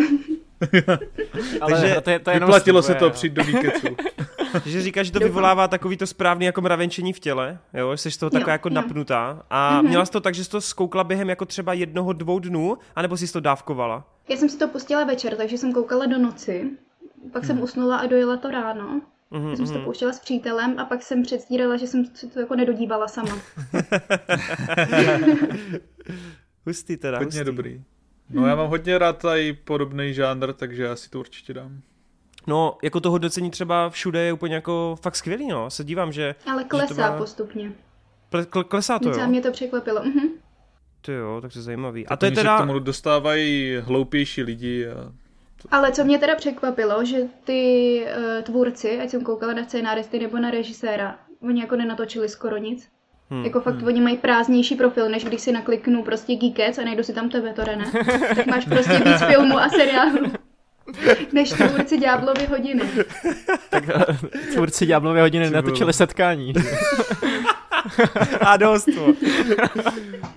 ale 1.62 1.72
Takže 1.72 2.02
to 2.02 2.10
je, 2.10 2.20
to 2.20 2.32
je 2.32 2.40
vyplatilo 2.40 2.82
se 2.82 2.96
to 2.96 3.10
přijít 3.10 3.34
do 3.34 3.44
Geeketsu. 3.44 3.88
že 4.66 4.82
říkáš, 4.82 5.06
že 5.06 5.14
to 5.14 5.20
vyvolává 5.20 5.68
takový 5.68 5.98
to 5.98 6.08
správný 6.08 6.46
jako 6.46 6.62
mravenčení 6.62 7.14
v 7.14 7.20
těle, 7.20 7.60
jo, 7.74 7.92
jsi 7.92 8.12
z 8.12 8.18
toho 8.18 8.30
taková 8.30 8.52
jako 8.52 8.70
jo. 8.70 8.74
napnutá. 8.76 9.44
A 9.50 9.82
mm-hmm. 9.82 9.88
měla 9.88 10.06
jsi 10.06 10.12
to 10.12 10.22
tak, 10.22 10.36
že 10.36 10.44
jsi 10.44 10.50
to 10.50 10.62
zkoukla 10.62 11.04
během 11.04 11.30
jako 11.30 11.46
třeba 11.46 11.74
jednoho, 11.74 12.14
dvou 12.14 12.40
dnů, 12.40 12.78
anebo 12.96 13.18
jsi 13.18 13.34
to 13.34 13.40
dávkovala? 13.40 14.08
Já 14.30 14.38
jsem 14.38 14.50
si 14.50 14.58
to 14.58 14.68
pustila 14.68 15.04
večer, 15.04 15.36
takže 15.36 15.58
jsem 15.58 15.74
koukala 15.74 16.06
do 16.06 16.18
noci. 16.18 16.70
Pak 17.32 17.44
hmm. 17.44 17.48
jsem 17.48 17.62
usnula 17.62 17.98
a 17.98 18.06
dojela 18.06 18.38
to 18.38 18.52
ráno. 18.52 19.02
Mm-hmm. 19.32 19.50
Já 19.50 19.56
jsem 19.56 19.68
si 19.68 19.74
to 19.74 19.78
mhm. 19.78 19.86
pouštěla 19.86 20.14
s 20.14 20.20
přítelem 20.20 20.80
a 20.80 20.86
pak 20.86 21.04
jsem 21.04 21.24
předstírala, 21.24 21.78
že 21.78 21.88
jsem 21.88 22.06
si 22.06 22.28
to 22.28 22.40
jako 22.40 22.56
nedodívala 22.56 23.08
sama. 23.08 23.38
hustý 26.66 26.98
teda, 26.98 27.18
Hodně 27.18 27.40
hustý. 27.40 27.46
dobrý. 27.46 27.84
No 28.30 28.48
já 28.48 28.56
mám 28.56 28.70
hodně 28.70 28.98
rád 28.98 29.18
tady 29.18 29.54
podobný 29.54 30.14
žánr, 30.14 30.54
takže 30.54 30.84
já 30.84 30.96
si 30.96 31.10
to 31.10 31.20
určitě 31.20 31.54
dám. 31.54 31.82
No, 32.48 32.78
jako 32.84 33.00
to 33.00 33.12
hodnocení 33.12 33.52
třeba 33.52 33.90
všude 33.90 34.20
je 34.20 34.34
úplně 34.34 34.56
jako 34.56 34.96
fakt 35.02 35.16
skvělý, 35.16 35.48
no. 35.48 35.70
Se 35.70 35.84
dívám, 35.84 36.12
že... 36.12 36.36
Ale 36.46 36.64
klesá 36.64 36.94
že 36.94 37.02
má... 37.02 37.18
postupně. 37.18 37.72
Ple, 38.30 38.46
klesá 38.68 39.00
to, 39.00 39.06
Docela 39.06 39.24
jo? 39.24 39.30
mě 39.30 39.42
to 39.42 39.52
překvapilo. 39.52 40.04
Mhm. 40.04 40.30
To 41.02 41.12
jo, 41.12 41.42
tak 41.42 41.54
to 41.54 41.60
je 41.60 41.64
zajímavý. 41.64 42.08
A 42.08 42.18
to 42.18 42.26
je 42.26 42.32
teda... 42.32 42.58
Že 42.58 42.64
k 42.64 42.68
tomu 42.68 42.80
dostávají 42.80 43.78
hloupější 43.82 44.44
lidi 44.44 44.88
a 44.88 45.12
ale 45.72 45.92
co 45.92 46.04
mě 46.04 46.20
teda 46.20 46.36
překvapilo, 46.36 47.06
že 47.06 47.18
ty 47.44 48.02
uh, 48.18 48.44
tvůrci, 48.44 49.00
ať 49.00 49.10
jsem 49.10 49.22
koukala 49.22 49.54
na 49.54 49.64
scénáristy 49.64 50.20
nebo 50.20 50.40
na 50.40 50.52
režiséra, 50.52 51.20
oni 51.42 51.62
jako 51.62 51.76
nenatočili 51.76 52.30
skoro 52.30 52.58
nic. 52.58 52.88
Hmm, 53.30 53.46
jako 53.46 53.62
fakt 53.62 53.76
hmm. 53.76 53.88
oni 53.88 54.02
mají 54.02 54.18
prázdnější 54.18 54.76
profil, 54.76 55.10
než 55.10 55.26
když 55.26 55.42
si 55.42 55.52
nakliknu 55.52 56.04
prostě 56.04 56.36
Geekec 56.36 56.78
a 56.78 56.84
najdu 56.84 57.04
si 57.04 57.14
tam 57.14 57.30
tebe, 57.30 57.54
to 57.54 57.64
ne? 57.66 57.92
tak 58.36 58.46
máš 58.46 58.66
prostě 58.66 59.02
víc 59.06 59.22
filmů 59.28 59.60
a 59.60 59.70
seriálů. 59.70 60.32
Než 61.34 61.50
tvůrci 61.50 61.98
Ďáblovy 61.98 62.46
hodiny. 62.46 62.84
tak 63.70 63.84
eh, 63.90 64.18
tvůrci 64.54 64.86
Ďáblovy 64.86 65.20
hodiny 65.20 65.50
natočili 65.50 65.94
setkání. 65.94 66.54
a 68.40 68.58
dost. 68.58 68.90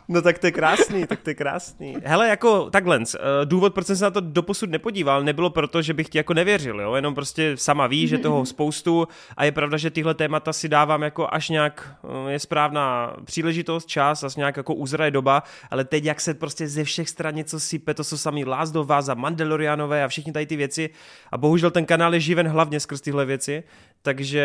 No 0.08 0.22
tak 0.22 0.38
to 0.38 0.46
je 0.46 0.52
krásný, 0.52 1.06
tak 1.06 1.20
to 1.20 1.30
je 1.30 1.34
krásný. 1.34 1.96
Hele, 2.04 2.28
jako 2.28 2.70
takhle, 2.70 3.00
eh, 3.00 3.18
důvod, 3.44 3.74
proč 3.74 3.86
jsem 3.86 3.96
se 3.96 4.04
na 4.04 4.10
to 4.10 4.20
doposud 4.20 4.70
nepodíval, 4.70 5.24
nebylo 5.24 5.50
proto, 5.50 5.82
že 5.82 5.94
bych 5.94 6.08
ti 6.08 6.18
jako 6.18 6.34
nevěřil, 6.34 6.80
jo? 6.80 6.94
jenom 6.94 7.14
prostě 7.14 7.56
sama 7.56 7.86
ví, 7.86 8.08
že 8.08 8.18
toho 8.18 8.46
spoustu 8.46 9.08
a 9.36 9.44
je 9.44 9.52
pravda, 9.52 9.76
že 9.76 9.90
tyhle 9.90 10.14
témata 10.14 10.52
si 10.52 10.68
dávám 10.68 11.02
jako 11.02 11.28
až 11.30 11.48
nějak 11.48 11.96
eh, 12.04 12.32
je 12.32 12.38
správná 12.38 13.16
příležitost, 13.24 13.86
čas, 13.86 14.24
a 14.24 14.28
nějak 14.36 14.56
jako 14.56 14.74
uzraje 14.74 15.10
doba, 15.10 15.42
ale 15.70 15.84
teď 15.84 16.04
jak 16.04 16.20
se 16.20 16.34
prostě 16.34 16.68
ze 16.68 16.84
všech 16.84 17.08
stran 17.08 17.34
něco 17.34 17.60
sype, 17.60 17.94
to 17.94 18.04
jsou 18.04 18.16
samý 18.16 18.44
Last 18.44 18.76
of 18.76 18.90
Us 18.98 19.08
a 19.08 19.14
Mandalorianové 19.14 20.04
a 20.04 20.08
všichni 20.08 20.32
tady 20.32 20.46
ty 20.46 20.56
věci 20.56 20.90
a 21.32 21.38
bohužel 21.38 21.70
ten 21.70 21.86
kanál 21.86 22.14
je 22.14 22.20
živen 22.20 22.48
hlavně 22.48 22.80
skrz 22.80 23.00
tyhle 23.00 23.24
věci, 23.24 23.62
takže 24.04 24.42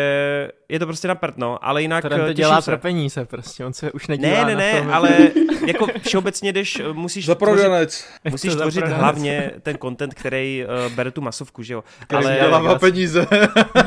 je 0.68 0.78
to 0.78 0.86
prostě 0.86 1.08
na 1.08 1.14
prd, 1.14 1.36
no, 1.36 1.64
ale 1.64 1.82
jinak 1.82 2.04
to 2.08 2.14
eh, 2.14 2.34
dělá 2.34 2.60
se. 2.60 2.70
pro 2.70 2.78
peníze 2.78 3.24
prostě, 3.24 3.64
on 3.64 3.72
se 3.72 3.92
už 3.92 4.06
nedívá 4.06 4.44
Ne, 4.44 4.44
ne, 4.44 4.54
ne, 4.54 4.82
na 4.82 4.96
ale 4.96 5.10
jako 5.66 5.86
všeobecně 6.00 6.52
jdeš, 6.52 6.80
eh, 6.80 6.92
musíš 6.92 7.26
za 7.26 7.34
tvořit, 7.34 8.04
musíš 8.30 8.54
tvořit 8.54 8.86
hlavně 8.86 9.50
ten 9.62 9.78
content, 9.78 10.14
který 10.14 10.64
uh, 10.64 10.92
bere 10.92 11.10
tu 11.10 11.20
masovku, 11.20 11.62
že 11.62 11.74
jo. 11.74 11.84
Který 12.04 12.24
ale 12.24 12.38
dělá 12.40 12.78
peníze. 12.78 13.26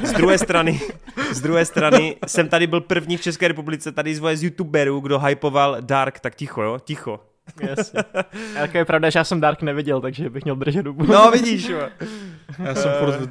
z 0.03 0.11
druhé 0.11 0.37
strany, 0.37 0.81
z 1.31 1.41
druhé 1.41 1.65
strany 1.65 2.15
jsem 2.27 2.49
tady 2.49 2.67
byl 2.67 2.81
první 2.81 3.17
v 3.17 3.21
České 3.21 3.47
republice, 3.47 3.91
tady 3.91 4.15
zvoje 4.15 4.37
z 4.37 4.43
youtuberů, 4.43 4.99
kdo 4.99 5.19
hypoval 5.19 5.77
Dark, 5.81 6.19
tak 6.19 6.35
ticho, 6.35 6.61
jo, 6.61 6.79
ticho. 6.83 7.19
Jasně. 7.61 7.99
A 8.61 8.67
je 8.77 8.85
pravda, 8.85 9.09
že 9.09 9.19
já 9.19 9.23
jsem 9.23 9.41
Dark 9.41 9.61
neviděl, 9.61 10.01
takže 10.01 10.29
bych 10.29 10.43
měl 10.43 10.55
držet 10.55 10.83
dubu. 10.83 11.05
No 11.05 11.31
vidíš, 11.31 11.67
jo. 11.69 11.79
Já 12.59 12.75
jsem 12.75 12.91
furt 12.99 13.29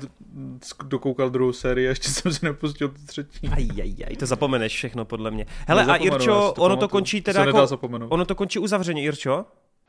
dokoukal 0.84 1.30
druhou 1.30 1.52
sérii 1.52 1.86
a 1.86 1.88
ještě 1.88 2.08
jsem 2.08 2.32
se 2.32 2.46
nepustil 2.46 2.88
tu 2.88 3.06
třetí. 3.06 3.48
Aj, 3.48 3.68
aj, 3.82 3.94
aj, 4.08 4.16
to 4.16 4.26
zapomeneš 4.26 4.74
všechno 4.74 5.04
podle 5.04 5.30
mě. 5.30 5.46
Hele 5.68 5.84
a 5.84 5.96
Irčo, 5.96 6.52
to 6.54 6.62
ono 6.62 6.76
to 6.76 6.88
končí 6.88 7.20
teda 7.20 7.44
jako, 7.44 7.68
ono 8.08 8.24
to 8.24 8.34
končí 8.34 8.58
uzavřeně, 8.58 9.02
Irčo? 9.02 9.44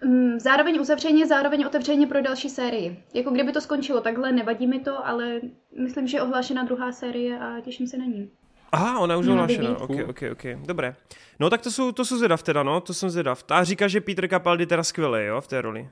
Mm, 0.06 0.40
zároveň 0.40 0.80
uzavřeně, 0.82 1.28
zároveň 1.28 1.66
otevřeně 1.66 2.08
pro 2.08 2.22
další 2.22 2.50
sérii. 2.50 3.04
Jako 3.14 3.32
kdyby 3.32 3.52
to 3.52 3.62
skončilo 3.62 4.02
takhle, 4.02 4.32
nevadí 4.32 4.68
mi 4.68 4.80
to, 4.80 5.08
ale 5.08 5.42
myslím, 5.84 6.08
že 6.08 6.18
je 6.18 6.22
ohlášena 6.22 6.64
druhá 6.64 6.92
série 6.92 7.40
a 7.40 7.62
těším 7.62 7.88
se 7.88 7.98
na 7.98 8.06
ní. 8.06 8.30
Aha, 8.74 9.00
ona 9.00 9.18
už 9.18 9.28
ohlášena, 9.28 9.78
ok, 9.78 9.90
ok, 10.10 10.22
ok, 10.32 10.44
dobré. 10.66 10.96
No 11.40 11.50
tak 11.50 11.62
to 11.62 11.72
jsou, 11.72 11.92
to 11.92 12.06
jsou 12.06 12.18
zvědav 12.18 12.44
teda, 12.44 12.64
no, 12.64 12.82
to 12.82 12.94
jsem 12.94 13.10
zvědav. 13.10 13.44
A 13.50 13.64
říká, 13.64 13.88
že 13.88 14.02
Peter 14.02 14.28
Capaldi 14.28 14.66
teda 14.66 14.84
skvělý, 14.84 15.26
jo, 15.26 15.42
v 15.42 15.48
té 15.48 15.62
roli. 15.62 15.90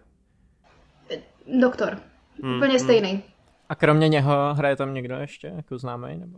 Doktor. 1.60 1.98
Hmm, 2.44 2.56
Úplně 2.56 2.70
hmm. 2.70 2.80
stejný. 2.80 3.24
A 3.70 3.76
kromě 3.76 4.10
něho 4.10 4.54
hraje 4.54 4.76
tam 4.76 4.94
někdo 4.94 5.16
ještě, 5.16 5.54
jako 5.56 5.78
známý, 5.78 6.18
nebo? 6.18 6.38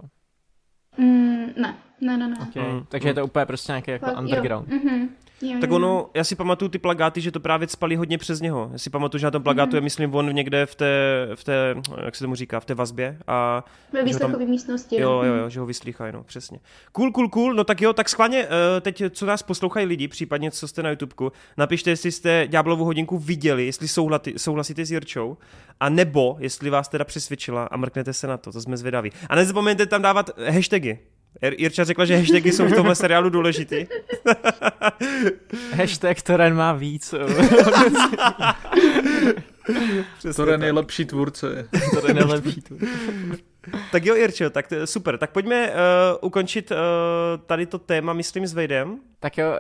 Mm, 0.98 1.46
ne, 1.58 1.78
ne, 2.02 2.18
ne, 2.18 2.28
ne. 2.28 2.36
Okay. 2.50 2.64
Hmm. 2.64 2.86
Takže 2.90 3.10
je 3.10 3.14
to 3.14 3.26
úplně 3.26 3.46
prostě 3.46 3.72
nějaký 3.72 3.92
jako 3.92 4.12
underground. 4.12 4.70
Jo. 4.70 4.78
Mm-hmm. 4.78 5.10
Jo, 5.44 5.58
tak 5.62 5.72
ono, 5.72 6.10
já 6.14 6.24
si 6.24 6.36
pamatuju 6.36 6.70
ty 6.70 6.80
plagáty, 6.80 7.22
že 7.22 7.32
to 7.32 7.40
právě 7.40 7.68
spali 7.68 7.96
hodně 7.96 8.18
přes 8.18 8.42
něho. 8.42 8.70
Já 8.72 8.78
si 8.78 8.90
pamatuju, 8.90 9.20
že 9.20 9.28
na 9.28 9.32
tom 9.32 9.44
plagátu 9.44 9.70
mm. 9.72 9.76
je, 9.76 9.82
myslím, 9.82 10.16
on 10.16 10.34
někde 10.34 10.66
v 10.66 10.76
té, 10.76 11.28
v 11.36 11.44
té, 11.44 11.76
jak 12.06 12.16
se 12.16 12.24
tomu 12.24 12.36
říká, 12.36 12.60
v 12.60 12.66
té 12.66 12.74
vazbě. 12.74 13.18
A 13.28 13.66
Ve 13.94 14.04
výslechové 14.04 14.46
místnosti. 14.46 15.02
Jo, 15.02 15.22
no. 15.22 15.24
jo, 15.24 15.34
jo, 15.36 15.50
že 15.50 15.60
ho 15.60 15.66
vyslýchají, 15.66 16.14
no, 16.14 16.24
přesně. 16.24 16.60
Cool, 16.92 17.12
cool, 17.12 17.30
cool, 17.30 17.54
no 17.54 17.64
tak 17.64 17.82
jo, 17.82 17.94
tak 17.94 18.10
schválně, 18.10 18.48
eh, 18.78 18.82
teď, 18.82 19.04
co 19.10 19.26
nás 19.26 19.44
poslouchají 19.44 19.86
lidi, 19.86 20.08
případně 20.08 20.52
co 20.52 20.68
jste 20.68 20.84
na 20.84 20.90
YouTubeku, 20.90 21.32
napište, 21.58 21.90
jestli 21.90 22.12
jste 22.12 22.48
Ďáblovu 22.48 22.86
hodinku 22.86 23.18
viděli, 23.18 23.66
jestli 23.66 23.88
souhlati, 23.88 24.34
souhlasíte 24.38 24.86
s 24.86 24.92
Jirčou, 24.92 25.38
a 25.80 25.90
nebo 25.90 26.38
jestli 26.40 26.70
vás 26.70 26.90
teda 26.90 27.06
přesvědčila 27.06 27.66
a 27.66 27.78
mrknete 27.78 28.14
se 28.14 28.28
na 28.28 28.38
to, 28.38 28.52
to 28.52 28.62
jsme 28.62 28.78
zvědaví. 28.78 29.12
A 29.30 29.36
nezapomeňte 29.36 29.86
tam 29.86 30.02
dávat 30.02 30.40
hashtagy, 30.40 31.00
Jirča 31.58 31.84
řekla, 31.84 32.06
že 32.06 32.18
hashtagy 32.18 32.52
jsou 32.52 32.66
v 32.66 32.76
tomhle 32.76 32.96
seriálu 32.96 33.30
důležitý. 33.30 33.86
Hashtag 35.76 36.22
Toren 36.22 36.56
má 36.56 36.74
víc. 36.74 37.16
to 40.36 40.52
je 40.52 40.58
nejlepší 40.58 41.06
tvůrce. 41.06 41.68
to 42.02 42.08
je 42.08 42.14
nejlepší 42.14 42.62
tvůrce. 42.62 42.86
tak 43.92 44.06
jo, 44.06 44.16
Irčo, 44.16 44.50
tak 44.50 44.68
to, 44.68 44.88
super. 44.88 45.18
Tak 45.18 45.32
pojďme 45.32 45.70
uh, 45.70 45.76
ukončit 46.22 46.72
uh, 46.72 46.78
tady 47.46 47.66
to 47.66 47.80
téma, 47.80 48.14
myslím, 48.14 48.48
s 48.48 48.54
Vejdem. 48.54 49.00
Tak 49.20 49.38
jo, 49.38 49.48
uh, 49.48 49.56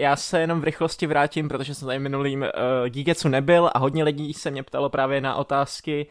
já 0.00 0.16
se 0.16 0.40
jenom 0.40 0.60
v 0.60 0.64
rychlosti 0.64 1.06
vrátím, 1.06 1.48
protože 1.48 1.74
jsem 1.74 1.86
tady 1.86 1.98
minulým 1.98 2.42
uh, 2.42 2.48
Gigetsu 2.88 3.28
nebyl 3.28 3.70
a 3.74 3.78
hodně 3.78 4.04
lidí 4.04 4.34
se 4.34 4.50
mě 4.50 4.62
ptalo 4.62 4.88
právě 4.88 5.20
na 5.20 5.34
otázky 5.34 6.06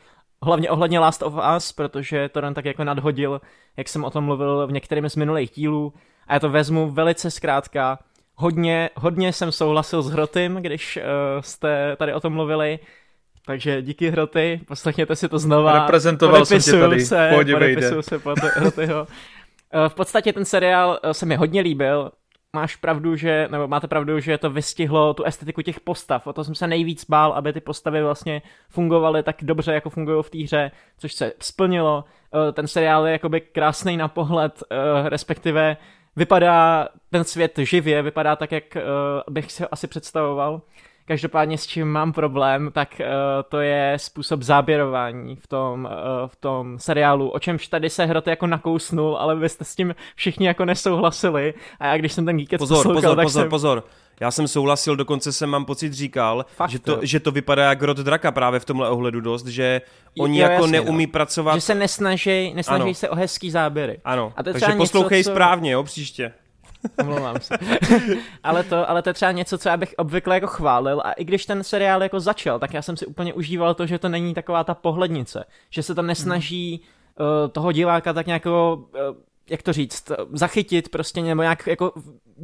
hlavně 0.46 0.70
ohledně 0.70 1.00
Last 1.00 1.24
of 1.24 1.34
Us, 1.58 1.72
protože 1.72 2.30
to 2.30 2.42
tak 2.54 2.66
jako 2.66 2.84
nadhodil, 2.84 3.42
jak 3.78 3.90
jsem 3.90 4.04
o 4.04 4.10
tom 4.10 4.24
mluvil 4.24 4.68
v 4.68 4.72
některém 4.72 5.10
z 5.10 5.16
minulých 5.16 5.52
dílů. 5.52 5.94
A 6.28 6.34
já 6.34 6.40
to 6.40 6.50
vezmu 6.50 6.92
velice 6.92 7.32
zkrátka. 7.32 8.00
Hodně, 8.36 8.90
hodně 8.96 9.34
jsem 9.34 9.52
souhlasil 9.52 10.02
s 10.02 10.10
Hrotym, 10.10 10.56
když 10.56 10.98
uh, 10.98 11.42
jste 11.42 11.96
tady 11.96 12.14
o 12.14 12.20
tom 12.20 12.34
mluvili. 12.34 12.80
Takže 13.46 13.82
díky 13.82 14.10
Hroty, 14.10 14.62
poslechněte 14.68 15.16
si 15.16 15.30
to 15.30 15.40
znova. 15.40 15.80
Reprezentoval 15.80 16.46
jsem 16.46 16.60
tě 16.60 16.72
tady, 16.72 17.06
se, 17.06 17.32
podepisuju 17.52 18.02
se 18.02 18.20
pod 18.20 18.40
Hrotyho. 18.40 19.08
Eh, 19.74 19.90
v 19.90 19.94
podstatě 19.94 20.34
ten 20.34 20.46
seriál 20.46 21.00
eh, 21.04 21.14
se 21.14 21.26
mi 21.26 21.36
hodně 21.36 21.62
líbil, 21.62 22.12
máš 22.56 22.76
pravdu, 22.76 23.16
že, 23.16 23.48
nebo 23.52 23.68
máte 23.68 23.88
pravdu, 23.88 24.20
že 24.20 24.38
to 24.38 24.50
vystihlo 24.50 25.14
tu 25.14 25.24
estetiku 25.24 25.62
těch 25.62 25.80
postav. 25.80 26.28
O 26.28 26.34
to 26.34 26.44
jsem 26.44 26.56
se 26.56 26.68
nejvíc 26.68 27.06
bál, 27.10 27.34
aby 27.34 27.54
ty 27.54 27.62
postavy 27.62 28.04
vlastně 28.04 28.42
fungovaly 28.70 29.24
tak 29.24 29.36
dobře, 29.42 29.74
jako 29.74 29.90
fungují 29.90 30.24
v 30.24 30.30
té 30.30 30.44
hře, 30.44 30.72
což 30.98 31.14
se 31.14 31.34
splnilo. 31.40 32.04
Eh, 32.34 32.52
ten 32.52 32.68
seriál 32.68 33.06
je 33.06 33.12
jakoby 33.12 33.42
krásný 33.42 33.98
na 33.98 34.08
pohled, 34.08 34.64
eh, 34.72 35.10
respektive 35.10 35.78
vypadá 36.16 36.88
ten 37.10 37.24
svět 37.24 37.58
živě, 37.58 38.02
vypadá 38.02 38.36
tak, 38.36 38.52
jak 38.52 38.76
eh, 38.76 38.82
bych 39.30 39.52
si 39.52 39.64
asi 39.72 39.88
představoval. 39.88 40.62
Každopádně 41.08 41.58
s 41.58 41.68
čím 41.68 41.88
mám 41.88 42.14
problém, 42.14 42.70
tak 42.74 42.90
uh, 43.00 43.06
to 43.50 43.60
je 43.60 43.94
způsob 43.98 44.42
záběrování 44.42 45.36
v 45.36 45.48
tom, 45.48 45.86
uh, 45.92 46.28
v 46.28 46.36
tom 46.36 46.80
seriálu, 46.80 47.30
o 47.30 47.40
čemž 47.40 47.68
tady 47.68 47.90
se 47.90 48.06
hroty 48.06 48.30
jako 48.30 48.48
nakousnul, 48.48 49.18
ale 49.18 49.36
vy 49.36 49.50
jste 49.50 49.66
s 49.66 49.76
tím 49.76 49.96
všichni 50.16 50.48
jako 50.48 50.66
nesouhlasili 50.66 51.54
a 51.80 51.88
já 51.88 51.98
když 51.98 52.14
jsem 52.14 52.26
ten 52.26 52.38
Geekec 52.38 52.60
Pozor, 52.60 52.78
posloukal, 52.78 53.02
pozor, 53.02 53.16
tak 53.16 53.26
pozor, 53.26 53.44
jsem... 53.44 53.50
pozor. 53.50 53.84
Já 54.20 54.32
jsem 54.32 54.48
souhlasil, 54.48 54.96
dokonce 54.96 55.32
jsem 55.32 55.50
mám 55.50 55.66
pocit 55.66 55.94
říkal, 55.94 56.46
Fakt, 56.56 56.70
že, 56.70 56.80
to, 56.80 57.00
že 57.02 57.20
to 57.20 57.32
vypadá 57.32 57.70
jak 57.70 57.82
rod 57.82 57.98
draka 57.98 58.32
právě 58.32 58.60
v 58.60 58.66
tomhle 58.66 58.90
ohledu 58.90 59.22
dost, 59.22 59.48
že 59.48 59.82
oni 60.20 60.40
jo, 60.40 60.44
jako 60.44 60.64
jasně, 60.64 60.72
neumí 60.72 61.06
no. 61.06 61.12
pracovat. 61.12 61.56
Že 61.56 61.62
se 61.62 61.76
nesnaží, 61.76 62.54
nesnaží 62.54 62.94
se 62.94 63.10
o 63.10 63.16
hezký 63.16 63.52
záběry. 63.52 64.00
Ano, 64.06 64.34
a 64.36 64.44
to 64.44 64.52
takže 64.52 64.74
poslouchej 64.78 65.20
něco, 65.20 65.30
co... 65.30 65.34
správně, 65.34 65.72
jo, 65.72 65.84
příště. 65.84 66.34
Omlouvám 67.00 67.40
se. 67.40 67.58
ale, 68.44 68.64
to, 68.64 68.90
ale 68.90 69.02
to 69.02 69.10
je 69.10 69.14
třeba 69.14 69.32
něco, 69.32 69.58
co 69.58 69.70
já 69.70 69.78
bych 69.78 69.94
obvykle 69.98 70.36
jako 70.36 70.48
chválil. 70.48 71.02
A 71.06 71.12
i 71.12 71.24
když 71.24 71.46
ten 71.46 71.64
seriál 71.64 72.04
jako 72.04 72.20
začal, 72.20 72.60
tak 72.60 72.74
já 72.74 72.82
jsem 72.82 72.98
si 72.98 73.06
úplně 73.06 73.34
užíval 73.34 73.74
to, 73.74 73.88
že 73.88 74.00
to 74.00 74.10
není 74.10 74.34
taková 74.34 74.64
ta 74.64 74.74
pohlednice, 74.74 75.46
že 75.70 75.84
se 75.84 75.96
to 75.96 76.02
nesnaží 76.02 76.82
uh, 77.20 77.52
toho 77.52 77.72
diváka 77.72 78.14
tak 78.14 78.28
nějak 78.28 78.46
uh, 78.46 78.54
jak 79.50 79.62
to 79.62 79.74
říct, 79.74 80.12
zachytit 80.34 80.90
prostě 80.90 81.22
nebo 81.22 81.42
nějak 81.42 81.68
jako 81.68 81.94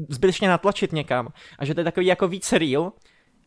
zbytečně 0.09 0.47
natlačit 0.47 0.91
někam. 0.91 1.27
A 1.59 1.65
že 1.65 1.73
to 1.73 1.79
je 1.79 1.83
takový 1.83 2.05
jako 2.05 2.27
víc 2.27 2.51
real 2.53 2.91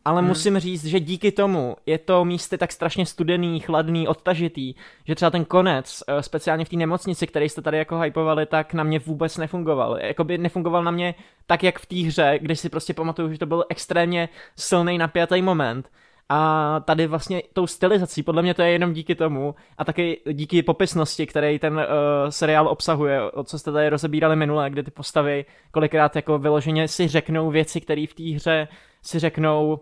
ale 0.05 0.21
hmm. 0.21 0.27
musím 0.27 0.59
říct, 0.59 0.85
že 0.85 0.99
díky 0.99 1.31
tomu 1.31 1.75
je 1.85 1.97
to 1.97 2.25
místy 2.25 2.57
tak 2.57 2.71
strašně 2.71 3.05
studený, 3.05 3.59
chladný, 3.59 4.07
odtažitý, 4.07 4.73
že 5.07 5.15
třeba 5.15 5.31
ten 5.31 5.45
konec, 5.45 6.03
eh, 6.07 6.23
speciálně 6.23 6.65
v 6.65 6.69
té 6.69 6.75
nemocnici, 6.75 7.27
který 7.27 7.49
jste 7.49 7.61
tady 7.61 7.77
jako 7.77 7.99
hypovali, 7.99 8.45
tak 8.45 8.73
na 8.73 8.83
mě 8.83 8.99
vůbec 8.99 9.37
nefungoval. 9.37 9.97
Jakoby 10.01 10.37
nefungoval 10.37 10.83
na 10.83 10.91
mě 10.91 11.15
tak, 11.47 11.63
jak 11.63 11.79
v 11.79 11.85
té 11.85 11.95
hře, 11.95 12.39
kde 12.41 12.55
si 12.55 12.69
prostě 12.69 12.93
pamatuju, 12.93 13.31
že 13.31 13.39
to 13.39 13.45
byl 13.45 13.65
extrémně 13.69 14.29
silný 14.55 14.97
napjatý 14.97 15.41
moment. 15.41 15.89
A 16.29 16.79
tady 16.85 17.07
vlastně 17.07 17.41
tou 17.53 17.67
stylizací, 17.67 18.23
podle 18.23 18.41
mě 18.41 18.53
to 18.53 18.61
je 18.61 18.69
jenom 18.69 18.93
díky 18.93 19.15
tomu 19.15 19.55
a 19.77 19.85
taky 19.85 20.21
díky 20.33 20.63
popisnosti, 20.63 21.27
který 21.27 21.59
ten 21.59 21.73
uh, 21.73 21.83
seriál 22.29 22.67
obsahuje, 22.67 23.31
o 23.31 23.43
co 23.43 23.59
jste 23.59 23.71
tady 23.71 23.89
rozebírali 23.89 24.35
minule, 24.35 24.69
kde 24.69 24.83
ty 24.83 24.91
postavy 24.91 25.45
kolikrát 25.71 26.15
jako 26.15 26.39
vyloženě 26.39 26.87
si 26.87 27.07
řeknou 27.07 27.51
věci, 27.51 27.81
které 27.81 28.05
v 28.09 28.13
té 28.13 28.23
hře 28.35 28.67
si 29.01 29.19
řeknou 29.19 29.79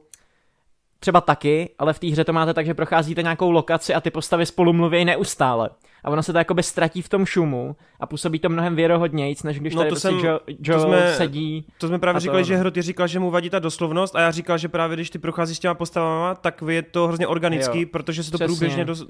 třeba 1.04 1.22
taky, 1.22 1.70
ale 1.80 1.94
v 1.94 2.00
té 2.00 2.08
hře 2.08 2.24
to 2.24 2.34
máte 2.34 2.54
tak, 2.54 2.66
že 2.66 2.74
procházíte 2.74 3.24
nějakou 3.24 3.52
lokaci 3.52 3.94
a 3.94 4.02
ty 4.02 4.12
postavy 4.12 4.46
spolu 4.46 4.74
mluví 4.74 5.06
neustále. 5.06 5.70
A 6.04 6.10
ono 6.10 6.24
se 6.24 6.32
to 6.32 6.38
jakoby 6.38 6.64
ztratí 6.64 7.02
v 7.02 7.10
tom 7.10 7.26
šumu 7.26 7.76
a 8.00 8.06
působí 8.06 8.40
to 8.40 8.50
mnohem 8.50 8.76
věrohodnějíc, 8.76 9.44
než 9.44 9.60
když 9.60 9.76
no, 9.76 9.80
tady 9.80 9.90
to 9.90 9.94
prostě 9.94 10.08
jsem, 10.08 10.18
Joe, 10.18 10.40
Joe 10.48 10.80
to 10.80 10.88
jsme, 10.88 11.14
sedí. 11.14 11.66
To 11.78 11.88
jsme 11.88 12.00
právě 12.00 12.20
říkali, 12.20 12.44
to... 12.44 12.48
že 12.48 12.56
Hroty 12.56 12.82
říkal, 12.82 13.08
že 13.08 13.20
mu 13.20 13.32
vadí 13.32 13.50
ta 13.50 13.60
doslovnost 13.60 14.16
a 14.16 14.20
já 14.20 14.32
říkal, 14.32 14.58
že 14.58 14.68
právě 14.68 14.96
když 14.96 15.10
ty 15.10 15.20
procházíš 15.20 15.58
s 15.58 15.60
těma 15.60 15.74
postavama, 15.74 16.36
tak 16.36 16.64
je 16.68 16.82
to 16.82 17.08
hrozně 17.08 17.28
organický, 17.28 17.82
jo, 17.82 17.88
protože 17.92 18.24
se 18.24 18.32
to 18.32 18.38
přesně. 18.38 18.48
průběžně 18.48 18.86
doz, 18.86 19.06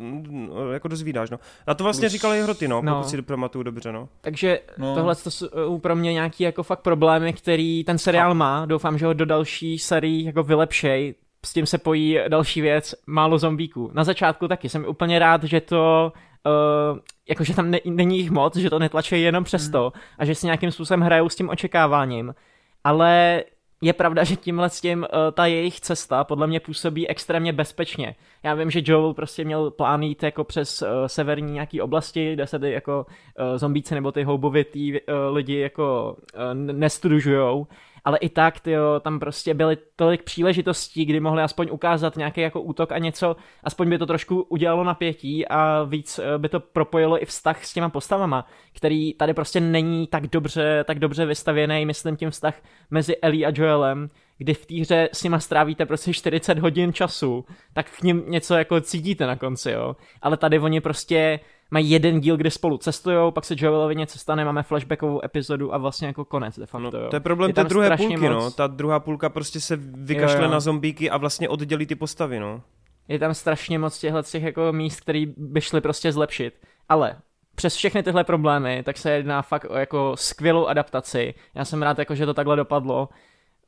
jako 0.73 0.87
dozvídáš. 0.87 1.29
No. 1.29 1.39
A 1.67 1.73
to 1.73 1.83
vlastně 1.83 2.05
Plus... 2.05 2.11
říkali 2.11 2.41
Hroty, 2.41 2.67
no, 2.67 2.81
no, 2.81 2.95
pokud 2.95 3.09
si 3.09 3.21
pamatuju 3.21 3.63
dobře. 3.63 3.91
No. 3.91 4.09
Takže 4.21 4.59
no. 4.77 4.95
tohle 4.95 5.15
to 5.15 5.31
jsou 5.31 5.77
pro 5.77 5.95
mě 5.95 6.13
nějaký 6.13 6.43
jako 6.43 6.63
fakt 6.63 6.81
problémy, 6.81 7.33
který 7.33 7.83
ten 7.83 7.97
seriál 7.97 8.31
a... 8.31 8.33
má. 8.33 8.65
Doufám, 8.65 8.97
že 8.97 9.05
ho 9.05 9.13
do 9.13 9.25
další 9.25 9.79
sérii 9.79 10.25
jako 10.25 10.43
vylepšej, 10.43 11.15
s 11.45 11.53
tím 11.53 11.65
se 11.65 11.77
pojí 11.77 12.19
další 12.27 12.61
věc, 12.61 12.95
málo 13.07 13.37
zombíků. 13.37 13.91
Na 13.93 14.03
začátku 14.03 14.47
taky 14.47 14.69
jsem 14.69 14.85
úplně 14.85 15.19
rád, 15.19 15.43
že 15.43 15.61
to 15.61 16.13
Uh, 16.45 16.99
jakože 17.29 17.55
tam 17.55 17.71
ne, 17.71 17.79
není 17.85 18.17
jich 18.17 18.31
moc, 18.31 18.55
že 18.55 18.69
to 18.69 18.79
netlačí 18.79 19.21
jenom 19.21 19.43
přesto 19.43 19.91
mm. 19.95 20.01
a 20.17 20.25
že 20.25 20.35
si 20.35 20.45
nějakým 20.45 20.71
způsobem 20.71 21.01
hrajou 21.01 21.29
s 21.29 21.35
tím 21.35 21.49
očekáváním. 21.49 22.35
Ale 22.83 23.43
je 23.81 23.93
pravda, 23.93 24.23
že 24.23 24.35
tímhle 24.35 24.69
s 24.69 24.81
tím 24.81 24.99
uh, 24.99 25.05
ta 25.33 25.45
jejich 25.45 25.79
cesta 25.79 26.23
podle 26.23 26.47
mě 26.47 26.59
působí 26.59 27.07
extrémně 27.07 27.53
bezpečně. 27.53 28.15
Já 28.43 28.53
vím, 28.53 28.71
že 28.71 28.81
Joel 28.83 29.13
prostě 29.13 29.45
měl 29.45 29.71
plán 29.71 30.03
jít 30.03 30.23
jako 30.23 30.43
přes 30.43 30.81
uh, 30.81 30.87
severní 31.07 31.53
nějaký 31.53 31.81
oblasti, 31.81 32.33
kde 32.33 32.47
se 32.47 32.59
ty 32.59 32.71
jako 32.71 33.05
uh, 33.05 33.57
zombíci 33.57 33.95
nebo 33.95 34.11
ty 34.11 34.23
houbovitý 34.23 34.93
uh, 34.93 34.97
lidi 35.35 35.59
jako 35.59 36.15
uh, 36.35 36.53
nestudužujou, 36.53 37.67
ale 38.05 38.17
i 38.17 38.29
tak, 38.29 38.59
tyjo, 38.59 38.99
tam 38.99 39.19
prostě 39.19 39.53
byly 39.53 39.77
tolik 39.95 40.23
příležitostí, 40.23 41.05
kdy 41.05 41.19
mohli 41.19 41.43
aspoň 41.43 41.67
ukázat 41.71 42.17
nějaký 42.17 42.41
jako 42.41 42.61
útok 42.61 42.91
a 42.91 42.97
něco, 42.97 43.35
aspoň 43.63 43.89
by 43.89 43.97
to 43.97 44.05
trošku 44.05 44.41
udělalo 44.41 44.83
napětí 44.83 45.47
a 45.47 45.83
víc 45.83 46.19
eh, 46.19 46.37
by 46.37 46.49
to 46.49 46.59
propojilo 46.59 47.21
i 47.21 47.25
vztah 47.25 47.65
s 47.65 47.73
těma 47.73 47.89
postavama, 47.89 48.47
který 48.73 49.13
tady 49.13 49.33
prostě 49.33 49.59
není 49.59 50.07
tak 50.07 50.27
dobře, 50.27 50.83
tak 50.87 50.99
dobře 50.99 51.25
vystavěný, 51.25 51.85
myslím 51.85 52.17
tím 52.17 52.29
vztah 52.29 52.55
mezi 52.91 53.17
Ellie 53.17 53.47
a 53.47 53.51
Joelem, 53.55 54.09
kdy 54.37 54.53
v 54.53 54.65
té 54.65 54.75
hře 54.81 55.09
s 55.13 55.23
nima 55.23 55.39
strávíte 55.39 55.85
prostě 55.85 56.13
40 56.13 56.59
hodin 56.59 56.93
času, 56.93 57.45
tak 57.73 57.89
k 57.89 58.03
ním 58.03 58.23
něco 58.27 58.55
jako 58.55 58.81
cítíte 58.81 59.27
na 59.27 59.35
konci, 59.35 59.71
jo. 59.71 59.95
Ale 60.21 60.37
tady 60.37 60.59
oni 60.59 60.81
prostě 60.81 61.39
mají 61.73 61.89
jeden 61.89 62.19
díl, 62.19 62.37
kde 62.37 62.51
spolu 62.51 62.77
cestují, 62.77 63.31
pak 63.31 63.45
se 63.45 63.55
Joelovi 63.57 63.95
něco 63.95 64.19
stane, 64.19 64.45
máme 64.45 64.63
flashbackovou 64.63 65.25
epizodu 65.25 65.73
a 65.73 65.77
vlastně 65.77 66.07
jako 66.07 66.25
konec 66.25 66.59
de 66.59 66.65
facto. 66.65 66.91
No, 66.99 67.09
to 67.09 67.15
je 67.15 67.19
problém 67.19 67.49
je 67.49 67.53
té 67.53 67.63
druhé 67.63 67.97
půlky, 67.97 68.29
no. 68.29 68.35
moc... 68.35 68.43
no. 68.43 68.51
Ta 68.51 68.67
druhá 68.67 68.99
půlka 68.99 69.29
prostě 69.29 69.59
se 69.59 69.79
vykašle 69.81 70.39
jo, 70.39 70.45
jo. 70.45 70.51
na 70.51 70.59
zombíky 70.59 71.09
a 71.09 71.17
vlastně 71.17 71.49
oddělí 71.49 71.85
ty 71.85 71.95
postavy, 71.95 72.39
no. 72.39 72.61
Je 73.07 73.19
tam 73.19 73.33
strašně 73.33 73.79
moc 73.79 73.99
těchto 73.99 74.23
těch 74.23 74.43
jako 74.43 74.71
míst, 74.71 75.01
které 75.01 75.25
by 75.37 75.61
šly 75.61 75.81
prostě 75.81 76.11
zlepšit. 76.11 76.53
Ale 76.89 77.15
přes 77.55 77.75
všechny 77.75 78.03
tyhle 78.03 78.23
problémy, 78.23 78.83
tak 78.85 78.97
se 78.97 79.11
jedná 79.11 79.41
fakt 79.41 79.65
o 79.69 79.77
jako 79.77 80.11
skvělou 80.15 80.67
adaptaci. 80.67 81.33
Já 81.55 81.65
jsem 81.65 81.81
rád, 81.81 81.99
jako, 81.99 82.15
že 82.15 82.25
to 82.25 82.33
takhle 82.33 82.55
dopadlo. 82.55 83.09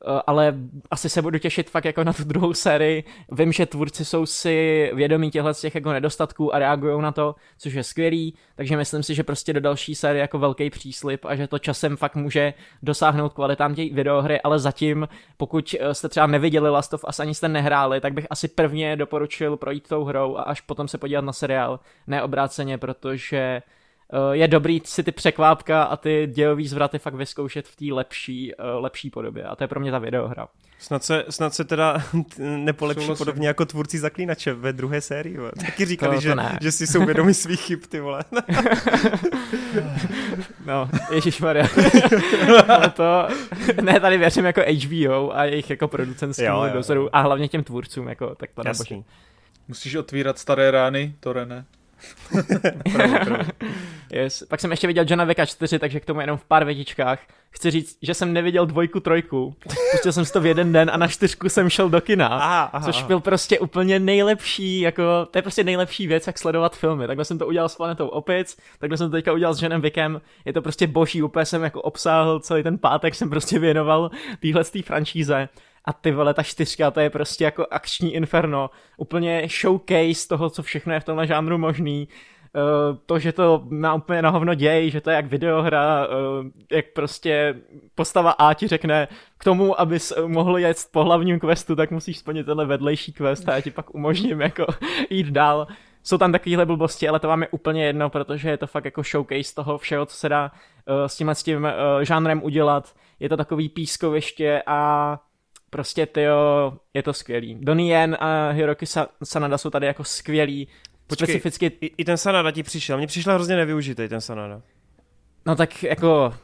Eh, 0.04 0.22
ale 0.26 0.54
asi 0.90 1.08
se 1.08 1.22
budu 1.22 1.38
těšit 1.38 1.70
fakt 1.70 1.84
jako 1.84 2.04
na 2.04 2.12
tu 2.12 2.24
druhou 2.24 2.54
sérii. 2.54 3.04
Vím, 3.32 3.52
že 3.52 3.66
tvůrci 3.66 4.04
jsou 4.04 4.26
si 4.26 4.90
vědomí 4.94 5.30
těchto 5.30 5.54
těch 5.54 5.74
jako 5.74 5.92
nedostatků 5.92 6.54
a 6.54 6.58
reagují 6.58 7.02
na 7.02 7.12
to, 7.12 7.34
což 7.58 7.72
je 7.72 7.84
skvělý, 7.84 8.34
takže 8.56 8.76
myslím 8.76 9.02
si, 9.02 9.14
že 9.14 9.22
prostě 9.22 9.52
do 9.52 9.60
další 9.60 9.94
série 9.94 10.20
jako 10.20 10.38
velký 10.38 10.70
příslip 10.70 11.24
a 11.24 11.36
že 11.36 11.46
to 11.46 11.58
časem 11.58 11.96
fakt 11.96 12.16
může 12.16 12.54
dosáhnout 12.82 13.32
kvalitám 13.32 13.74
těch 13.74 13.94
videohry, 13.94 14.40
ale 14.40 14.58
zatím, 14.58 15.08
pokud 15.36 15.74
eh, 15.80 15.94
jste 15.94 16.08
třeba 16.08 16.26
neviděli 16.26 16.70
Last 16.70 16.94
of 16.94 17.04
Us 17.08 17.20
ani 17.20 17.34
jste 17.34 17.48
nehráli, 17.48 18.00
tak 18.00 18.12
bych 18.12 18.26
asi 18.30 18.48
prvně 18.48 18.96
doporučil 18.96 19.56
projít 19.56 19.88
tou 19.88 20.04
hrou 20.04 20.36
a 20.36 20.42
až 20.42 20.60
potom 20.60 20.88
se 20.88 20.98
podívat 20.98 21.24
na 21.24 21.32
seriál, 21.32 21.80
ne 22.06 22.22
obráceně, 22.22 22.78
protože 22.78 23.62
je 24.32 24.48
dobrý 24.48 24.80
si 24.84 25.02
ty 25.02 25.12
překvápka 25.12 25.82
a 25.82 25.96
ty 25.96 26.28
dějový 26.32 26.68
zvraty 26.68 26.98
fakt 26.98 27.14
vyzkoušet 27.14 27.68
v 27.68 27.76
té 27.76 27.84
lepší, 27.94 28.52
eh, 28.54 28.62
lepší 28.62 29.10
podobě. 29.10 29.44
A 29.44 29.56
to 29.56 29.64
je 29.64 29.68
pro 29.68 29.80
mě 29.80 29.90
ta 29.90 29.98
videohra. 29.98 30.48
Snad 30.78 31.04
se, 31.04 31.24
snad 31.30 31.54
se 31.54 31.64
teda 31.64 32.02
nepolepší 32.38 33.02
Souhlasím. 33.02 33.26
podobně 33.26 33.48
jako 33.48 33.66
tvůrci 33.66 33.98
Zaklínače 33.98 34.52
ve 34.52 34.72
druhé 34.72 35.00
sérii. 35.00 35.38
Vole. 35.38 35.52
Taky 35.60 35.84
říkali, 35.84 36.16
to, 36.16 36.16
to 36.16 36.20
že, 36.20 36.34
ne. 36.34 36.58
že 36.62 36.72
si 36.72 36.86
jsou 36.86 37.04
vědomi 37.06 37.34
svých 37.34 37.60
chyb, 37.60 37.80
ty 37.88 38.00
vole. 38.00 38.24
no, 40.66 40.88
ježišmarja. 41.10 41.66
Ale 42.68 42.90
to, 42.90 43.28
ne, 43.80 44.00
tady 44.00 44.18
věřím 44.18 44.44
jako 44.44 44.60
HBO 44.60 45.36
a 45.36 45.44
jejich 45.44 45.70
jako 45.70 45.88
producentskému 45.88 46.60
dozoru 46.72 47.16
a 47.16 47.20
hlavně 47.20 47.48
těm 47.48 47.64
tvůrcům, 47.64 48.08
jako, 48.08 48.34
tak 48.34 48.50
to 48.54 48.62
Jasný. 48.66 49.04
Musíš 49.68 49.94
otvírat 49.94 50.38
staré 50.38 50.70
rány, 50.70 51.14
to 51.20 51.34
ne. 51.44 51.64
yes. 54.12 54.42
Pak 54.48 54.60
jsem 54.60 54.70
ještě 54.70 54.86
viděl 54.86 55.04
Johna 55.08 55.24
Veka 55.24 55.46
4, 55.46 55.78
takže 55.78 56.00
k 56.00 56.04
tomu 56.04 56.20
jenom 56.20 56.38
v 56.38 56.44
pár 56.44 56.64
větičkách. 56.64 57.18
Chci 57.50 57.70
říct, 57.70 57.98
že 58.02 58.14
jsem 58.14 58.32
neviděl 58.32 58.66
dvojku, 58.66 59.00
trojku. 59.00 59.56
Pustil 59.92 60.12
jsem 60.12 60.24
si 60.24 60.32
to 60.32 60.40
v 60.40 60.46
jeden 60.46 60.72
den 60.72 60.90
a 60.92 60.96
na 60.96 61.08
čtyřku 61.08 61.48
jsem 61.48 61.70
šel 61.70 61.90
do 61.90 62.00
kina. 62.00 62.26
Aha, 62.26 62.62
aha, 62.62 62.84
což 62.84 63.02
byl 63.02 63.20
prostě 63.20 63.58
úplně 63.58 63.98
nejlepší, 63.98 64.80
jako, 64.80 65.02
to 65.30 65.38
je 65.38 65.42
prostě 65.42 65.64
nejlepší 65.64 66.06
věc, 66.06 66.26
jak 66.26 66.38
sledovat 66.38 66.76
filmy. 66.76 67.06
Takhle 67.06 67.24
jsem 67.24 67.38
to 67.38 67.46
udělal 67.46 67.68
s 67.68 67.76
Planetou 67.76 68.08
Opic, 68.08 68.56
takhle 68.78 68.98
jsem 68.98 69.10
to 69.10 69.16
teďka 69.16 69.32
udělal 69.32 69.54
s 69.54 69.62
Johnem 69.62 69.80
Vickem. 69.80 70.20
Je 70.44 70.52
to 70.52 70.62
prostě 70.62 70.86
boží, 70.86 71.22
úplně 71.22 71.44
jsem 71.44 71.62
jako 71.62 71.82
obsáhl 71.82 72.40
celý 72.40 72.62
ten 72.62 72.78
pátek, 72.78 73.14
jsem 73.14 73.30
prostě 73.30 73.58
věnoval 73.58 74.10
téhle 74.40 74.64
franšíze. 74.84 75.48
A 75.86 75.92
ty 75.92 76.12
vole, 76.12 76.34
ta 76.34 76.42
čtyřka, 76.42 76.90
to 76.90 77.00
je 77.00 77.10
prostě 77.10 77.44
jako 77.44 77.66
akční 77.70 78.14
inferno. 78.14 78.70
Úplně 78.96 79.48
showcase 79.60 80.28
toho, 80.28 80.50
co 80.50 80.62
všechno 80.62 80.92
je 80.92 81.00
v 81.00 81.04
tomhle 81.04 81.26
žánru 81.26 81.58
možný. 81.58 82.08
Uh, 82.56 82.96
to, 83.06 83.18
že 83.18 83.32
to 83.32 83.66
na 83.70 83.94
úplně 83.94 84.22
na 84.22 84.30
hovno 84.30 84.54
děj, 84.54 84.90
že 84.90 85.00
to 85.00 85.10
je 85.10 85.16
jak 85.16 85.26
videohra, 85.26 86.06
uh, 86.06 86.46
jak 86.70 86.86
prostě 86.94 87.54
postava 87.94 88.30
A 88.30 88.54
ti 88.54 88.68
řekne 88.68 89.08
k 89.38 89.44
tomu, 89.44 89.80
abys 89.80 90.12
mohl 90.26 90.58
jet 90.58 90.76
po 90.92 91.04
hlavním 91.04 91.40
questu, 91.40 91.76
tak 91.76 91.90
musíš 91.90 92.18
splnit 92.18 92.44
tenhle 92.44 92.66
vedlejší 92.66 93.12
quest 93.12 93.48
a 93.48 93.54
já 93.54 93.60
ti 93.60 93.70
pak 93.70 93.94
umožním 93.94 94.40
jako 94.40 94.66
jít 95.10 95.26
dál. 95.26 95.66
Jsou 96.02 96.18
tam 96.18 96.32
takovéhle 96.32 96.66
blbosti, 96.66 97.08
ale 97.08 97.20
to 97.20 97.28
vám 97.28 97.42
je 97.42 97.48
úplně 97.48 97.86
jedno, 97.86 98.10
protože 98.10 98.50
je 98.50 98.56
to 98.56 98.66
fakt 98.66 98.84
jako 98.84 99.02
showcase 99.02 99.54
toho 99.54 99.78
všeho, 99.78 100.06
co 100.06 100.16
se 100.16 100.28
dá 100.28 100.52
s 101.06 101.16
tímhle 101.16 101.34
s 101.34 101.42
tím 101.42 101.68
žánrem 102.02 102.42
udělat. 102.42 102.94
Je 103.20 103.28
to 103.28 103.36
takový 103.36 103.68
pískoviště 103.68 104.62
a 104.66 105.20
Prostě 105.76 106.06
tyjo, 106.06 106.72
je 106.94 107.02
to 107.02 107.12
skvělý. 107.12 107.54
Donnie 107.60 107.98
Yen 107.98 108.16
a 108.20 108.50
Hiroki 108.50 108.86
Sanada 109.24 109.58
jsou 109.58 109.70
tady 109.70 109.86
jako 109.86 110.04
skvělí. 110.04 110.68
Počkej, 111.06 111.26
specificky... 111.26 111.66
i, 111.80 111.86
i 111.86 112.04
ten 112.04 112.16
Sanada 112.16 112.50
ti 112.50 112.62
přišel. 112.62 112.98
Mně 112.98 113.06
přišel 113.06 113.34
hrozně 113.34 113.56
nevyužitý 113.56 114.08
ten 114.08 114.20
Sanada. 114.20 114.62
No 115.46 115.56
tak 115.56 115.82
jako 115.82 116.34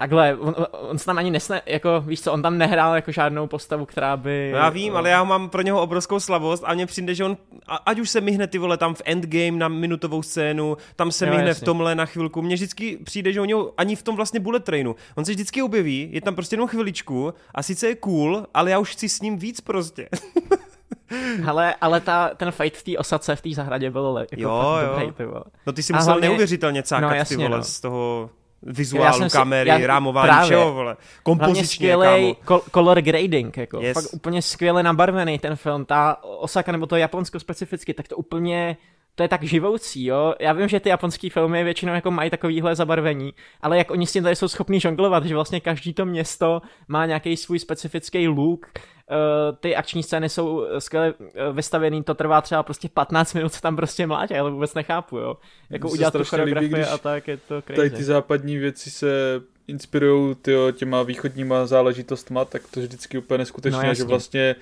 Takhle, 0.00 0.36
on, 0.36 0.54
on 0.70 0.98
se 0.98 1.06
tam 1.06 1.18
ani 1.18 1.30
nesne, 1.30 1.62
jako 1.66 2.00
víš 2.06 2.20
co, 2.20 2.32
on 2.32 2.42
tam 2.42 2.58
nehrál 2.58 2.94
jako 2.94 3.12
žádnou 3.12 3.46
postavu, 3.46 3.86
která 3.86 4.16
by... 4.16 4.50
No 4.52 4.58
já 4.58 4.68
vím, 4.68 4.96
ale 4.96 5.10
já 5.10 5.24
mám 5.24 5.48
pro 5.48 5.62
něho 5.62 5.82
obrovskou 5.82 6.20
slavost 6.20 6.64
a 6.66 6.74
mně 6.74 6.86
přijde, 6.86 7.14
že 7.14 7.24
on, 7.24 7.36
ať 7.86 7.98
už 7.98 8.10
se 8.10 8.20
myhne 8.20 8.46
ty 8.46 8.58
vole 8.58 8.76
tam 8.76 8.94
v 8.94 9.02
endgame 9.04 9.58
na 9.58 9.68
minutovou 9.68 10.22
scénu, 10.22 10.76
tam 10.96 11.12
se 11.12 11.26
jo, 11.26 11.30
myhne 11.30 11.48
jasně. 11.48 11.60
v 11.60 11.64
tomhle 11.64 11.94
na 11.94 12.06
chvilku, 12.06 12.42
mně 12.42 12.54
vždycky 12.54 12.98
přijde, 13.04 13.32
že 13.32 13.40
on 13.40 13.46
něho 13.46 13.72
ani 13.76 13.96
v 13.96 14.02
tom 14.02 14.16
vlastně 14.16 14.40
bullet 14.40 14.64
trainu, 14.64 14.96
on 15.14 15.24
se 15.24 15.32
vždycky 15.32 15.62
objeví, 15.62 16.08
je 16.12 16.20
tam 16.20 16.34
prostě 16.34 16.54
jenom 16.54 16.68
chviličku 16.68 17.34
a 17.54 17.62
sice 17.62 17.88
je 17.88 17.94
cool, 17.94 18.46
ale 18.54 18.70
já 18.70 18.78
už 18.78 18.92
chci 18.92 19.08
s 19.08 19.20
ním 19.20 19.38
víc 19.38 19.60
prostě. 19.60 20.08
Ale, 21.46 21.74
ale 21.80 22.00
ta, 22.00 22.30
ten 22.36 22.50
fight 22.50 22.76
v 22.76 22.82
té 22.82 22.98
osace, 22.98 23.36
v 23.36 23.40
té 23.40 23.50
zahradě 23.54 23.90
byl 23.90 24.16
jako 24.20 24.34
jo, 24.38 24.78
jo. 24.82 24.88
dobrý, 24.88 25.12
ty 25.12 25.24
vole. 25.24 25.44
No 25.66 25.72
ty 25.72 25.82
si 25.82 25.92
musel 25.92 26.06
hlavně... 26.06 26.28
neuvěřitelně 26.28 26.82
cákat 26.82 27.10
no, 27.10 27.16
jasně, 27.16 27.36
ty 27.36 27.42
vole 27.42 27.56
no. 27.56 27.64
z 27.64 27.80
toho 27.80 28.30
vizuálu, 28.62 29.28
kamery, 29.32 29.70
já, 29.70 29.86
rámování, 29.86 30.28
právě. 30.28 30.46
všeho, 30.46 30.72
vole. 30.72 30.96
Kompozičně, 31.22 31.64
skvělý 31.64 32.36
color 32.74 33.00
grading, 33.00 33.56
jako. 33.56 33.80
Yes. 33.80 33.94
Fakt 33.94 34.14
úplně 34.14 34.42
skvěle 34.42 34.82
nabarvený 34.82 35.38
ten 35.38 35.56
film. 35.56 35.84
Ta 35.84 36.16
Osaka 36.22 36.72
nebo 36.72 36.86
to 36.86 36.96
Japonsko 36.96 37.40
specificky, 37.40 37.94
tak 37.94 38.08
to 38.08 38.16
úplně 38.16 38.76
to 39.14 39.24
je 39.24 39.28
tak 39.28 39.42
živoucí, 39.42 40.04
jo. 40.04 40.34
Já 40.40 40.52
vím, 40.52 40.68
že 40.68 40.80
ty 40.80 40.88
japonské 40.88 41.30
filmy 41.30 41.64
většinou 41.64 41.94
jako 41.94 42.10
mají 42.10 42.30
takovýhle 42.30 42.74
zabarvení, 42.74 43.34
ale 43.60 43.78
jak 43.78 43.90
oni 43.90 44.06
s 44.06 44.12
tím 44.12 44.22
tady 44.22 44.36
jsou 44.36 44.48
schopní 44.48 44.80
žonglovat, 44.80 45.24
že 45.24 45.34
vlastně 45.34 45.60
každý 45.60 45.94
to 45.94 46.06
město 46.06 46.62
má 46.88 47.06
nějaký 47.06 47.36
svůj 47.36 47.58
specifický 47.58 48.28
look, 48.28 48.66
ty 49.60 49.76
akční 49.76 50.02
scény 50.02 50.28
jsou 50.28 50.66
skvěle 50.78 51.14
vystavěný, 51.52 52.02
to 52.02 52.14
trvá 52.14 52.40
třeba 52.40 52.62
prostě 52.62 52.88
15 52.88 53.34
minut 53.34 53.60
tam 53.60 53.76
prostě 53.76 54.06
mlátě, 54.06 54.38
ale 54.38 54.50
vůbec 54.50 54.74
nechápu, 54.74 55.18
jo. 55.18 55.36
Jako 55.70 55.90
udělat 55.90 56.12
tu 56.12 56.24
choreografii 56.24 56.84
a 56.84 56.98
tak 56.98 57.28
je 57.28 57.36
to 57.36 57.62
crazy. 57.62 57.76
Tady 57.76 57.90
ty 57.90 58.04
západní 58.04 58.56
věci 58.58 58.90
se 58.90 59.40
inspirují 59.68 60.36
těma 60.72 61.02
východníma 61.02 61.66
záležitostma, 61.66 62.44
tak 62.44 62.62
to 62.70 62.80
vždycky 62.80 63.18
úplně 63.18 63.38
neskutečné, 63.38 63.88
no, 63.88 63.94
že 63.94 64.04
vlastně 64.04 64.56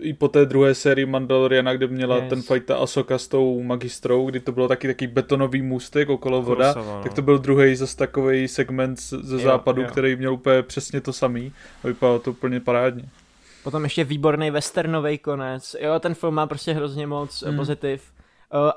i 0.00 0.12
po 0.12 0.28
té 0.28 0.46
druhé 0.46 0.74
sérii 0.74 1.06
Mandaloriana, 1.06 1.74
kde 1.74 1.86
měla 1.86 2.16
yes. 2.16 2.24
ten 2.28 2.42
fight 2.42 2.66
ta 2.66 2.76
Asoka 2.76 3.18
s 3.18 3.28
tou 3.28 3.62
magistrou, 3.62 4.30
kdy 4.30 4.40
to 4.40 4.52
bylo 4.52 4.68
taky 4.68 4.86
taký 4.86 5.06
betonový 5.06 5.62
můstek 5.62 6.08
okolo 6.08 6.42
voda, 6.42 6.72
Krusava, 6.72 6.96
no. 6.96 7.02
tak 7.02 7.14
to 7.14 7.22
byl 7.22 7.38
druhý 7.38 7.76
zase 7.76 7.96
takový 7.96 8.48
segment 8.48 9.00
ze 9.00 9.36
jo, 9.36 9.42
západu, 9.42 9.82
jo. 9.82 9.88
který 9.88 10.16
měl 10.16 10.34
úplně 10.34 10.62
přesně 10.62 11.00
to 11.00 11.12
samý 11.12 11.52
a 11.84 11.86
vypadalo 11.86 12.18
to 12.18 12.30
úplně 12.30 12.60
parádně. 12.60 13.04
Potom 13.62 13.84
ještě 13.84 14.04
výborný 14.04 14.50
westernový 14.50 15.18
konec. 15.18 15.76
Jo, 15.80 16.00
ten 16.00 16.14
film 16.14 16.34
má 16.34 16.46
prostě 16.46 16.72
hrozně 16.72 17.06
moc 17.06 17.42
mm. 17.42 17.56
pozitiv. 17.56 18.12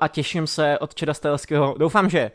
A 0.00 0.08
těším 0.08 0.46
se 0.46 0.78
od 0.78 0.94
Čeda 0.94 1.14
Stelského. 1.14 1.74
Doufám, 1.78 2.10
že 2.10 2.30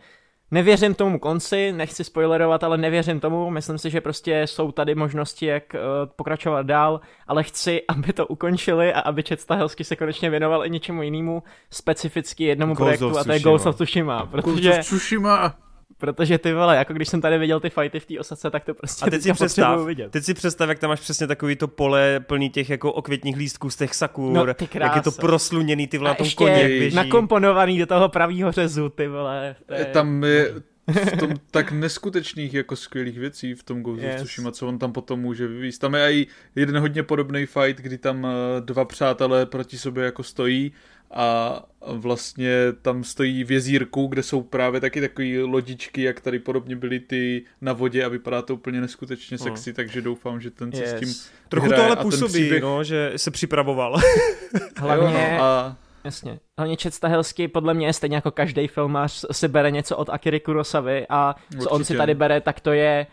Nevěřím 0.54 0.96
tomu 0.96 1.20
konci, 1.20 1.72
nechci 1.72 2.04
spoilerovat, 2.04 2.64
ale 2.64 2.78
nevěřím 2.78 3.20
tomu. 3.20 3.50
Myslím 3.50 3.78
si, 3.78 3.90
že 3.90 4.02
prostě 4.02 4.42
jsou 4.48 4.72
tady 4.72 4.96
možnosti, 4.96 5.46
jak 5.46 5.64
uh, 5.74 5.80
pokračovat 6.16 6.66
dál, 6.66 7.02
ale 7.28 7.44
chci, 7.44 7.82
aby 7.88 8.14
to 8.14 8.28
ukončili 8.28 8.94
a 8.94 9.00
aby 9.00 9.24
Čet 9.24 9.42
Stahelsky 9.42 9.84
se 9.84 9.96
konečně 9.96 10.30
věnoval 10.30 10.66
i 10.66 10.70
něčemu 10.70 11.04
jinému, 11.04 11.44
specificky 11.70 12.44
jednomu 12.44 12.74
Ghost 12.74 12.88
projektu, 12.88 13.20
a 13.20 13.24
to 13.24 13.32
je 13.32 13.40
Ghost 13.40 13.66
of 13.66 13.76
Tsushima. 13.76 14.26
Protože... 14.26 14.70
Ghost 14.70 14.80
of 14.80 14.86
Tsushima! 14.86 15.56
Protože 15.98 16.38
ty 16.38 16.54
vole, 16.54 16.76
jako 16.76 16.94
když 16.94 17.10
jsem 17.10 17.22
tady 17.22 17.38
viděl 17.38 17.60
ty 17.60 17.70
fighty 17.70 18.00
v 18.00 18.06
té 18.06 18.20
osace, 18.20 18.52
tak 18.52 18.66
to 18.66 18.74
prostě 18.74 19.06
a 19.06 19.10
teď 19.10 19.22
si 19.22 19.34
představ, 19.34 19.86
vidět. 19.86 20.12
teď 20.12 20.24
si 20.24 20.34
představ, 20.34 20.70
jak 20.70 20.80
tam 20.80 20.90
máš 20.90 21.00
přesně 21.00 21.28
takový 21.28 21.56
to 21.56 21.68
pole 21.68 22.20
plný 22.20 22.50
těch 22.50 22.70
jako 22.70 22.94
okvětních 22.94 23.38
lístků 23.38 23.70
z 23.70 23.76
těch 23.76 23.96
sakur, 23.96 24.34
no, 24.34 24.46
jak 24.74 24.96
je 24.96 25.02
to 25.02 25.12
prosluněný, 25.12 25.88
ty 25.88 25.98
vole, 25.98 26.10
na 26.10 26.16
tom 26.16 26.28
koně, 26.36 26.68
běží. 26.68 26.96
nakomponovaný 26.96 27.80
do 27.80 27.86
toho 27.86 28.10
pravýho 28.10 28.52
řezu, 28.52 28.90
ty 28.90 29.08
vole. 29.08 29.56
Je... 29.78 29.86
Tam 29.86 30.24
je 30.24 30.54
v 30.88 31.18
tom 31.18 31.30
tak 31.52 31.72
neskutečných 31.72 32.54
jako 32.54 32.76
skvělých 32.76 33.20
věcí 33.20 33.54
v 33.54 33.64
tom 33.64 33.84
Ghost 33.84 34.02
yes. 34.02 34.16
Tsushima, 34.16 34.52
co 34.52 34.68
on 34.68 34.80
tam 34.80 34.92
potom 34.92 35.20
může 35.20 35.48
vyvíst. 35.48 35.82
Tam 35.82 35.96
je 35.96 36.14
i 36.14 36.28
jeden 36.56 36.78
hodně 36.78 37.04
podobný 37.04 37.46
fight, 37.46 37.82
kdy 37.82 37.98
tam 37.98 38.26
eh, 38.26 38.62
dva 38.62 38.86
přátelé 38.86 39.46
proti 39.46 39.78
sobě 39.78 40.06
jako 40.06 40.24
stojí 40.24 40.72
a 41.14 41.60
vlastně 41.82 42.52
tam 42.82 43.04
stojí 43.04 43.44
v 43.44 43.52
jezírku, 43.52 44.08
kde 44.08 44.24
jsou 44.24 44.42
právě 44.42 44.82
taky 44.82 45.02
takové 45.02 45.44
lodičky, 45.44 46.04
jak 46.04 46.22
tady 46.22 46.40
podobně 46.40 46.76
byly 46.76 47.00
ty 47.00 47.44
na 47.62 47.74
vodě 47.74 48.06
a 48.06 48.08
vypadá 48.08 48.42
to 48.42 48.54
úplně 48.54 48.82
neskutečně 48.82 49.38
no. 49.40 49.44
sexy, 49.44 49.74
takže 49.74 50.02
doufám, 50.02 50.42
že 50.42 50.52
ten 50.52 50.70
yes. 50.74 50.90
se 50.90 50.98
s 50.98 51.00
tím 51.00 51.32
Trochu 51.50 51.70
to 51.70 51.84
ale 51.84 51.96
působí, 51.96 52.34
příběh... 52.34 52.62
no, 52.62 52.84
že 52.84 53.14
se 53.16 53.32
připravoval. 53.32 53.98
Hlavně, 54.78 55.36
no, 55.38 55.44
a... 55.44 55.78
Jasně. 56.04 56.40
Hlavně 56.58 56.78
Čet 56.78 56.94
Stahelsky 56.94 57.48
podle 57.48 57.74
mě 57.74 57.94
stejně 57.94 58.16
jako 58.16 58.32
každý 58.32 58.68
filmář 58.68 59.26
si 59.32 59.48
bere 59.48 59.72
něco 59.72 59.98
od 59.98 60.10
Akiry 60.10 60.40
Kurosavy 60.40 61.06
a 61.10 61.34
co 61.34 61.56
Určitě. 61.56 61.70
on 61.70 61.84
si 61.84 61.98
tady 61.98 62.16
bere, 62.16 62.42
tak 62.42 62.60
to 62.60 62.72
je 62.72 63.08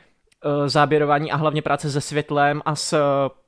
uh, 0.45 0.69
záběrování 0.69 1.33
a 1.33 1.37
hlavně 1.37 1.63
práce 1.63 1.91
se 1.91 2.01
světlem 2.01 2.63
a 2.65 2.75
s 2.75 2.93
uh, 2.93 2.99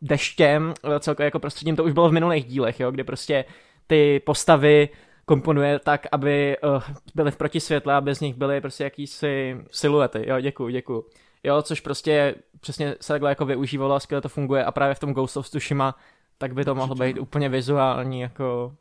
deštěm, 0.03 0.75
uh, 0.85 0.99
celkově 0.99 1.25
jako 1.25 1.39
prostředím, 1.39 1.77
to 1.77 1.85
už 1.85 1.93
bylo 1.93 2.09
v 2.09 2.13
minulých 2.13 2.45
dílech, 2.45 2.81
jo, 2.81 2.91
kde 2.91 3.05
prostě 3.05 3.45
ty 3.91 4.21
postavy 4.27 4.89
komponuje 5.25 5.79
tak, 5.79 6.07
aby 6.13 6.57
uh, 6.65 6.83
byly 7.15 7.31
v 7.31 7.37
protisvětle, 7.37 7.95
aby 7.95 8.15
z 8.15 8.21
nich 8.21 8.35
byly 8.35 8.61
prostě 8.61 8.85
jakýsi 8.85 9.57
siluety. 9.71 10.25
Jo, 10.29 10.41
děkuju, 10.41 10.69
děkuju. 10.69 11.05
Jo, 11.45 11.63
což 11.63 11.81
prostě 11.81 12.35
přesně 12.61 12.95
se 13.01 13.13
takhle 13.13 13.31
jako 13.31 13.45
využívalo 13.45 13.95
a 13.95 14.01
skvěle 14.01 14.23
to 14.23 14.29
funguje 14.29 14.65
a 14.65 14.73
právě 14.73 14.95
v 14.95 14.99
tom 14.99 15.13
Ghost 15.13 15.37
of 15.37 15.49
Tsushima 15.49 15.95
tak 16.39 16.55
by 16.55 16.65
to 16.65 16.75
mohlo 16.75 16.95
být 16.95 17.19
úplně 17.19 17.49
vizuální 17.49 18.21
jako 18.21 18.75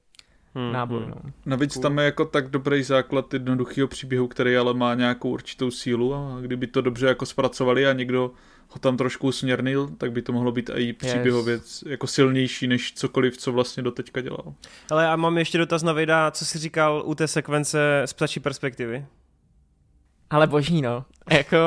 hmm, 0.55 0.73
náboj. 0.73 0.99
Hmm. 0.99 1.09
No. 1.09 1.31
Navíc 1.45 1.73
cool. 1.73 1.81
tam 1.83 1.99
je 1.99 2.05
jako 2.05 2.25
tak 2.25 2.49
dobrý 2.49 2.83
základ 2.83 3.33
jednoduchého 3.33 3.87
příběhu, 3.87 4.27
který 4.27 4.57
ale 4.57 4.73
má 4.73 4.93
nějakou 4.93 5.29
určitou 5.29 5.71
sílu 5.71 6.13
a 6.13 6.37
kdyby 6.41 6.67
to 6.67 6.81
dobře 6.81 7.07
jako 7.07 7.25
zpracovali 7.25 7.87
a 7.87 7.93
někdo 7.93 8.31
ho 8.69 8.79
tam 8.79 8.97
trošku 8.97 9.27
usměrnil, 9.27 9.89
tak 9.97 10.11
by 10.11 10.21
to 10.21 10.33
mohlo 10.33 10.51
být 10.51 10.69
i 10.75 10.93
příběhově 10.93 11.53
yes. 11.53 11.83
jako 11.87 12.07
silnější 12.07 12.67
než 12.67 12.93
cokoliv, 12.93 13.37
co 13.37 13.51
vlastně 13.51 13.83
doteďka 13.83 14.21
dělal. 14.21 14.53
Ale 14.91 15.03
já 15.03 15.15
mám 15.15 15.37
ještě 15.37 15.57
dotaz 15.57 15.83
na 15.83 15.93
Vejda, 15.93 16.31
co 16.31 16.45
jsi 16.45 16.59
říkal 16.59 17.03
u 17.05 17.15
té 17.15 17.27
sekvence 17.27 18.01
z 18.05 18.13
ptačí 18.13 18.39
perspektivy? 18.39 19.05
Ale 20.29 20.47
boží, 20.47 20.81
no. 20.81 21.05
Jako, 21.31 21.57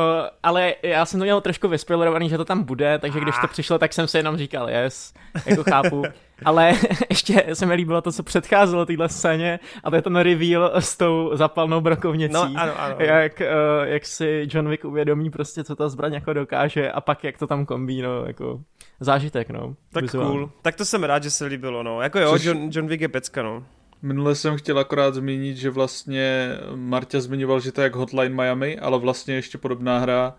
ale 0.43 0.75
já 0.83 1.07
jsem 1.07 1.21
to 1.21 1.25
měl 1.25 1.41
trošku 1.41 1.69
vyspoilerovaný, 1.69 2.29
že 2.29 2.37
to 2.37 2.45
tam 2.45 2.63
bude, 2.63 2.99
takže 2.99 3.21
když 3.21 3.35
to 3.41 3.49
přišlo, 3.49 3.79
tak 3.79 3.93
jsem 3.93 4.09
si 4.09 4.17
jenom 4.17 4.37
říkal, 4.37 4.71
yes, 4.71 5.15
jako 5.47 5.65
chápu. 5.65 6.03
Ale 6.45 6.73
ještě 7.11 7.47
se 7.53 7.67
mi 7.67 7.75
líbilo 7.75 8.03
to, 8.03 8.13
co 8.13 8.23
předcházelo 8.23 8.87
téhle 8.87 9.09
scéně, 9.09 9.61
a 9.85 9.91
to 9.91 9.97
je 9.97 10.03
ten 10.03 10.17
reveal 10.17 10.73
s 10.75 10.97
tou 10.97 11.31
zapalnou 11.35 11.81
brokovnicí. 11.81 12.35
No, 12.35 12.43
ano, 12.43 12.81
ano. 12.81 12.97
Jak, 12.99 13.41
uh, 13.41 13.89
jak 13.89 14.07
si 14.07 14.49
John 14.51 14.69
Wick 14.69 14.85
uvědomí 14.85 15.31
prostě, 15.31 15.65
co 15.65 15.77
ta 15.77 15.89
zbraň 15.89 16.13
jako 16.13 16.33
dokáže 16.33 16.91
a 16.91 17.01
pak 17.01 17.25
jak 17.25 17.39
to 17.39 17.47
tam 17.47 17.67
kombí, 17.67 18.03
no, 18.03 18.25
jako 18.27 18.61
zážitek, 19.01 19.51
no. 19.51 19.77
Tak 19.93 20.03
vizuál. 20.03 20.31
cool. 20.31 20.51
Tak 20.63 20.77
to 20.77 20.85
jsem 20.85 21.05
rád, 21.05 21.23
že 21.23 21.31
se 21.31 21.47
líbilo, 21.47 21.83
no. 21.83 22.03
Jako 22.03 22.19
jo, 22.19 22.31
Což... 22.31 22.45
John, 22.45 22.71
John 22.73 22.87
Wick 22.87 23.01
je 23.01 23.09
pecka, 23.09 23.43
no. 23.43 23.65
Minule 24.03 24.35
jsem 24.35 24.57
chtěl 24.57 24.79
akorát 24.79 25.15
zmínit, 25.15 25.57
že 25.57 25.71
vlastně 25.71 26.57
Marta 26.75 27.21
zmiňoval, 27.21 27.61
že 27.61 27.73
to 27.73 27.81
je 27.81 27.83
jak 27.83 27.95
Hotline 27.95 28.35
Miami, 28.35 28.79
ale 28.79 28.99
vlastně 28.99 29.35
ještě 29.35 29.59
podobná 29.59 29.99
hra 29.99 30.35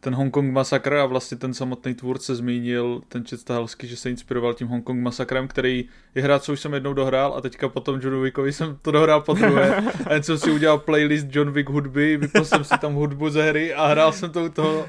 ten 0.00 0.14
Hongkong 0.14 0.52
masakr 0.52 0.94
a 0.94 1.06
vlastně 1.06 1.36
ten 1.36 1.54
samotný 1.54 1.94
tvůrce 1.94 2.34
zmínil, 2.34 3.00
ten 3.08 3.24
Čet 3.24 3.40
Stahelský, 3.40 3.86
že 3.86 3.96
se 3.96 4.10
inspiroval 4.10 4.54
tím 4.54 4.68
Hongkong 4.68 5.02
masakrem, 5.02 5.48
který 5.48 5.84
je 6.14 6.22
hra, 6.22 6.38
co 6.38 6.52
už 6.52 6.60
jsem 6.60 6.74
jednou 6.74 6.92
dohrál 6.92 7.34
a 7.34 7.40
teďka 7.40 7.68
potom 7.68 8.00
John 8.02 8.22
Wickovi 8.22 8.52
jsem 8.52 8.78
to 8.82 8.90
dohrál 8.90 9.20
po 9.20 9.34
druhé. 9.34 9.76
A 10.06 10.12
jen 10.12 10.22
jsem 10.22 10.38
si 10.38 10.50
udělal 10.50 10.78
playlist 10.78 11.26
John 11.30 11.50
Wick 11.50 11.68
hudby, 11.68 12.16
vypl 12.16 12.44
jsem 12.44 12.64
si 12.64 12.78
tam 12.78 12.94
hudbu 12.94 13.30
ze 13.30 13.42
hry 13.48 13.74
a 13.74 13.86
hrál 13.86 14.12
jsem 14.12 14.30
to 14.30 14.44
u 14.44 14.48
toho. 14.48 14.86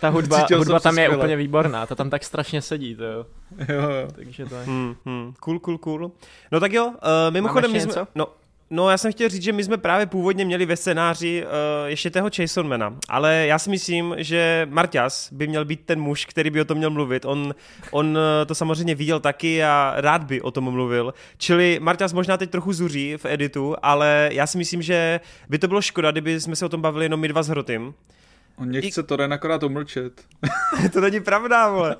Ta 0.00 0.08
hudba, 0.08 0.46
hudba 0.56 0.80
tam 0.80 0.98
je 0.98 1.04
skvěle. 1.04 1.16
úplně 1.16 1.36
výborná, 1.36 1.86
ta 1.86 1.94
tam 1.94 2.10
tak 2.10 2.24
strašně 2.24 2.62
sedí, 2.62 2.94
to 2.94 3.04
jo. 3.04 3.26
Jo, 3.68 3.80
jo. 3.82 4.08
Takže 4.14 4.46
to 4.46 4.54
je. 4.54 4.64
Hmm, 4.64 4.94
hmm. 5.04 5.34
Cool, 5.40 5.58
cool, 5.58 5.78
cool. 5.78 6.12
No 6.52 6.60
tak 6.60 6.72
jo, 6.72 6.86
uh, 6.86 6.94
mimochodem 7.30 7.72
my 7.72 7.80
jsme, 7.80 7.86
něco? 7.86 8.06
no, 8.14 8.26
No, 8.74 8.90
já 8.90 8.98
jsem 8.98 9.12
chtěl 9.12 9.28
říct, 9.28 9.42
že 9.42 9.52
my 9.52 9.64
jsme 9.64 9.76
právě 9.76 10.06
původně 10.06 10.44
měli 10.44 10.66
ve 10.66 10.76
scénáři 10.76 11.44
uh, 11.44 11.50
ještě 11.88 12.10
toho 12.10 12.30
Jasonmana, 12.38 12.96
ale 13.08 13.44
já 13.46 13.58
si 13.58 13.70
myslím, 13.70 14.14
že 14.18 14.66
Marťas 14.70 15.32
by 15.32 15.46
měl 15.46 15.64
být 15.64 15.80
ten 15.84 16.00
muž, 16.00 16.26
který 16.26 16.50
by 16.50 16.60
o 16.60 16.64
tom 16.64 16.78
měl 16.78 16.90
mluvit. 16.90 17.24
On, 17.24 17.54
on 17.90 18.06
uh, 18.06 18.46
to 18.46 18.54
samozřejmě 18.54 18.94
viděl 18.94 19.20
taky 19.20 19.64
a 19.64 19.94
rád 19.96 20.24
by 20.24 20.40
o 20.40 20.50
tom 20.50 20.70
mluvil. 20.70 21.14
Čili 21.38 21.78
Marťas 21.82 22.12
možná 22.12 22.36
teď 22.36 22.50
trochu 22.50 22.72
zuří 22.72 23.16
v 23.16 23.26
editu, 23.26 23.76
ale 23.82 24.28
já 24.32 24.46
si 24.46 24.58
myslím, 24.58 24.82
že 24.82 25.20
by 25.48 25.58
to 25.58 25.68
bylo 25.68 25.82
škoda, 25.82 26.10
kdyby 26.10 26.40
jsme 26.40 26.56
se 26.56 26.66
o 26.66 26.68
tom 26.68 26.80
bavili 26.80 27.04
jenom 27.04 27.20
my 27.20 27.28
dva 27.28 27.42
s 27.42 27.48
Hrotym. 27.48 27.94
On 28.56 28.70
nechce 28.70 29.00
I... 29.00 29.04
to 29.04 29.22
jen 29.22 29.32
akorát 29.32 29.62
umlčet. 29.62 30.24
to 30.92 31.00
není 31.00 31.20
pravda, 31.20 31.68
vole. 31.68 31.96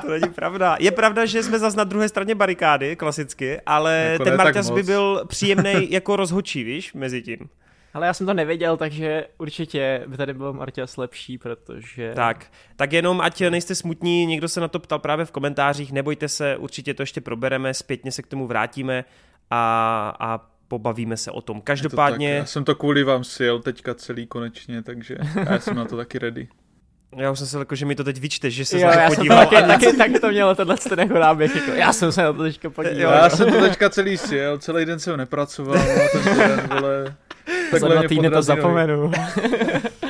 To 0.00 0.10
není 0.10 0.28
pravda. 0.34 0.76
Je 0.80 0.90
pravda, 0.90 1.26
že 1.26 1.42
jsme 1.42 1.58
zase 1.58 1.76
na 1.76 1.84
druhé 1.84 2.08
straně 2.08 2.34
barikády, 2.34 2.96
klasicky, 2.96 3.60
ale 3.66 4.08
jako 4.12 4.24
ten 4.24 4.36
Marťas 4.36 4.70
by 4.70 4.82
byl 4.82 5.24
příjemný 5.26 5.92
jako 5.92 6.16
rozhočí, 6.16 6.64
víš, 6.64 6.92
mezi 6.92 7.22
tím. 7.22 7.48
Ale 7.94 8.06
já 8.06 8.14
jsem 8.14 8.26
to 8.26 8.34
nevěděl, 8.34 8.76
takže 8.76 9.26
určitě 9.38 10.04
by 10.06 10.16
tady 10.16 10.34
byl 10.34 10.52
Marťas 10.52 10.96
lepší, 10.96 11.38
protože... 11.38 12.12
Tak, 12.14 12.46
tak 12.76 12.92
jenom 12.92 13.20
ať 13.20 13.40
nejste 13.40 13.74
smutní, 13.74 14.26
někdo 14.26 14.48
se 14.48 14.60
na 14.60 14.68
to 14.68 14.78
ptal 14.78 14.98
právě 14.98 15.24
v 15.24 15.30
komentářích, 15.30 15.92
nebojte 15.92 16.28
se, 16.28 16.56
určitě 16.56 16.94
to 16.94 17.02
ještě 17.02 17.20
probereme, 17.20 17.74
zpětně 17.74 18.12
se 18.12 18.22
k 18.22 18.26
tomu 18.26 18.46
vrátíme 18.46 19.04
a, 19.50 20.16
a 20.20 20.50
pobavíme 20.70 21.16
se 21.16 21.30
o 21.30 21.40
tom. 21.40 21.60
Každopádně... 21.60 22.28
To 22.28 22.36
já 22.36 22.44
jsem 22.44 22.64
to 22.64 22.74
kvůli 22.74 23.04
vám 23.04 23.24
sjel 23.24 23.58
teďka 23.58 23.94
celý 23.94 24.26
konečně, 24.26 24.82
takže 24.82 25.16
já 25.50 25.58
jsem 25.58 25.76
na 25.76 25.84
to 25.84 25.96
taky 25.96 26.18
ready. 26.18 26.48
Já 27.16 27.30
už 27.30 27.38
jsem 27.38 27.46
se 27.48 27.58
jako, 27.58 27.74
že 27.74 27.86
mi 27.86 27.94
to 27.94 28.04
teď 28.04 28.20
vyčteš, 28.20 28.54
že 28.54 28.64
se 28.64 28.80
jo, 28.80 28.88
já 28.88 29.08
podíval. 29.08 29.38
Jsem 29.38 29.48
to 29.48 29.54
taky, 29.56 29.86
taky, 29.86 29.96
taky, 29.96 30.20
to 30.20 30.30
mělo 30.30 30.54
tenhle 30.54 30.76
ten 30.76 31.00
jako 31.00 31.14
náběh, 31.14 31.56
jako, 31.56 31.70
já 31.70 31.92
jsem 31.92 32.12
se 32.12 32.22
na 32.22 32.32
to 32.32 32.42
teďka 32.42 32.70
podíval. 32.70 33.14
Já 33.14 33.30
jsem 33.30 33.52
to 33.52 33.60
teďka 33.60 33.90
celý 33.90 34.16
sjel, 34.16 34.58
celý 34.58 34.84
den 34.84 34.98
jsem 34.98 35.16
nepracoval, 35.16 35.78
a 35.78 36.08
ten 36.12 36.38
den, 36.38 36.68
vole, 36.80 37.14
Za 37.78 37.88
dva 37.88 38.02
týdny 38.02 38.30
to 38.30 38.42
zapomenu. 38.42 39.10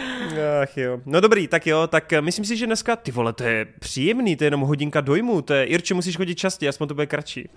Ach 0.62 0.76
jo. 0.76 1.00
No 1.06 1.20
dobrý, 1.20 1.48
tak 1.48 1.66
jo, 1.66 1.86
tak 1.86 2.12
eh, 2.12 2.20
myslím 2.20 2.44
si, 2.44 2.56
že 2.56 2.66
dneska, 2.66 2.96
ty 2.96 3.10
vole, 3.12 3.32
to 3.32 3.44
je 3.44 3.66
příjemný, 3.80 4.36
to 4.36 4.44
je 4.44 4.46
jenom 4.46 4.60
hodinka 4.60 5.00
dojmu, 5.00 5.42
to 5.42 5.54
je, 5.54 5.64
Irče, 5.64 5.94
musíš 5.94 6.16
chodit 6.16 6.34
častěji, 6.34 6.68
aspoň 6.68 6.88
to 6.88 6.94
bude 6.94 7.06
kratší. 7.06 7.48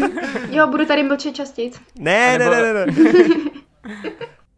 jo, 0.50 0.66
budu 0.66 0.86
tady 0.86 1.02
mlčet 1.02 1.34
častěji. 1.34 1.70
Ne, 1.98 2.38
ne, 2.38 2.50
ne, 2.50 2.62
ne, 2.62 2.86
ne. 2.86 2.94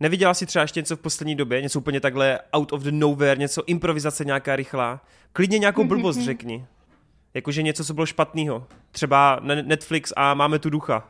Neviděla 0.01 0.35
jsi 0.35 0.47
třeba 0.47 0.63
ještě 0.63 0.81
něco 0.81 0.97
v 0.97 1.01
poslední 1.01 1.35
době, 1.35 1.63
něco 1.63 1.79
úplně 1.79 2.01
takhle 2.01 2.39
out 2.53 2.73
of 2.73 2.83
the 2.83 2.91
nowhere, 2.93 3.37
něco 3.37 3.63
improvizace 3.67 4.25
nějaká 4.25 4.57
rychlá? 4.57 5.01
Klidně 5.33 5.59
nějakou 5.59 5.85
blbost 5.85 6.19
řekni. 6.19 6.67
Jakože 7.35 7.63
něco, 7.63 7.85
co 7.85 7.95
bylo 7.95 8.07
špatného. 8.07 8.67
Třeba 8.91 9.41
Netflix 9.43 10.13
a 10.17 10.35
máme 10.35 10.59
tu 10.59 10.71
ducha. 10.71 11.09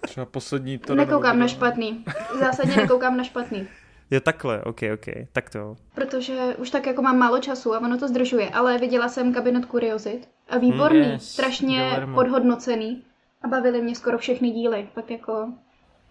Třeba 0.00 0.26
poslední 0.26 0.78
to 0.78 0.94
Nekoukám 0.94 1.38
na 1.38 1.48
špatný. 1.48 2.04
Zásadně 2.40 2.76
nekoukám 2.76 3.16
na 3.16 3.24
špatný. 3.24 3.68
Jo, 4.10 4.20
takhle, 4.20 4.62
ok, 4.62 4.80
ok, 4.94 5.06
tak 5.32 5.50
to. 5.50 5.76
Protože 5.94 6.54
už 6.58 6.70
tak 6.70 6.86
jako 6.86 7.02
mám 7.02 7.18
málo 7.18 7.38
času 7.38 7.74
a 7.74 7.80
ono 7.80 7.98
to 7.98 8.08
zdržuje, 8.08 8.50
ale 8.50 8.78
viděla 8.78 9.08
jsem 9.08 9.34
Kabinet 9.34 9.66
Kuriozit 9.66 10.28
a 10.48 10.58
výborný, 10.58 10.98
yes, 10.98 11.32
strašně 11.32 11.76
Guillermo. 11.76 12.14
podhodnocený 12.14 13.02
a 13.42 13.48
bavili 13.48 13.82
mě 13.82 13.94
skoro 13.94 14.18
všechny 14.18 14.50
díly, 14.50 14.88
pak 14.94 15.10
jako 15.10 15.52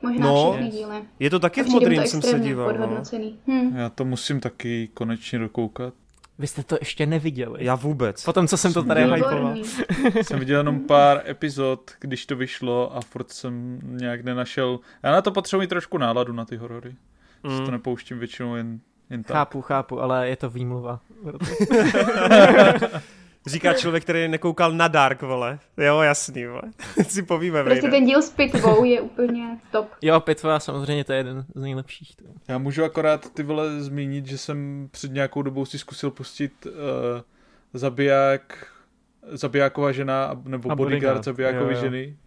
možná 0.02 0.28
no, 0.28 0.52
všechny 0.52 0.70
díly. 0.70 1.04
Je 1.20 1.30
to 1.30 1.40
taky 1.40 1.64
v 1.64 1.68
modrým, 1.68 2.04
jsem 2.04 2.22
se 2.22 2.40
díval. 2.40 2.68
No. 2.68 2.74
Podhodnocený. 2.74 3.40
No. 3.48 3.54
Hm. 3.54 3.78
Já 3.78 3.90
to 3.90 4.06
musím 4.06 4.40
taky 4.40 4.90
konečně 4.94 5.40
dokoukat. 5.40 5.94
Vy 6.40 6.48
jste 6.48 6.64
to 6.64 6.78
ještě 6.80 7.06
neviděli. 7.06 7.66
Já 7.66 7.76
vůbec. 7.76 8.24
Potom, 8.24 8.48
co 8.48 8.58
jsem 8.58 8.74
to 8.74 8.84
tady 8.84 9.04
hypoval. 9.04 9.56
jsem 10.22 10.40
viděl 10.40 10.58
jenom 10.58 10.80
pár 10.80 11.24
epizod, 11.28 11.92
když 12.00 12.26
to 12.26 12.36
vyšlo 12.36 12.96
a 12.96 13.02
furt 13.02 13.32
jsem 13.32 13.80
nějak 13.84 14.24
nenašel. 14.24 14.80
Já 15.04 15.12
na 15.12 15.22
to 15.22 15.32
potřebuji 15.32 15.68
trošku 15.68 15.98
náladu 15.98 16.34
na 16.34 16.46
ty 16.46 16.58
horory. 16.58 16.96
Mm. 17.44 17.66
to 17.66 17.72
nepouštím 17.72 18.20
většinou 18.20 18.56
jen, 18.56 18.80
jen 19.10 19.24
tak. 19.24 19.38
Chápu, 19.38 19.62
chápu, 19.62 20.02
ale 20.02 20.30
je 20.30 20.36
to 20.36 20.50
výmluva. 20.50 21.00
Říká 23.48 23.74
člověk, 23.74 24.04
který 24.04 24.28
nekoukal 24.28 24.72
na 24.72 24.88
Dark, 24.88 25.22
vole. 25.22 25.60
Jo, 25.78 26.02
jasný, 26.02 26.46
vole. 26.46 26.62
si 27.08 27.24
povíme, 27.24 27.64
Prostě 27.64 27.90
ten 27.90 28.06
díl 28.06 28.22
s 28.22 28.30
pitvou 28.30 28.84
je 28.84 29.02
úplně 29.02 29.58
top. 29.72 29.90
Jo, 30.02 30.20
pitva 30.20 30.60
samozřejmě 30.60 31.04
to 31.04 31.14
je 31.14 31.18
jeden 31.18 31.46
z 31.56 31.62
nejlepších. 31.62 32.16
To. 32.16 32.24
Já 32.48 32.58
můžu 32.58 32.84
akorát 32.84 33.34
ty 33.34 33.44
vole 33.44 33.82
zmínit, 33.82 34.26
že 34.26 34.38
jsem 34.38 34.90
před 34.92 35.12
nějakou 35.12 35.42
dobou 35.42 35.66
si 35.66 35.80
zkusil 35.80 36.12
pustit 36.12 36.66
uh, 36.66 36.72
zabiják, 37.74 38.68
zabijáková 39.32 39.92
žena, 39.92 40.42
nebo 40.46 40.72
a 40.72 40.76
bodyguard, 40.76 40.78
bodyguard 40.78 41.24
zabijákový 41.24 41.76
ženy. 41.76 42.18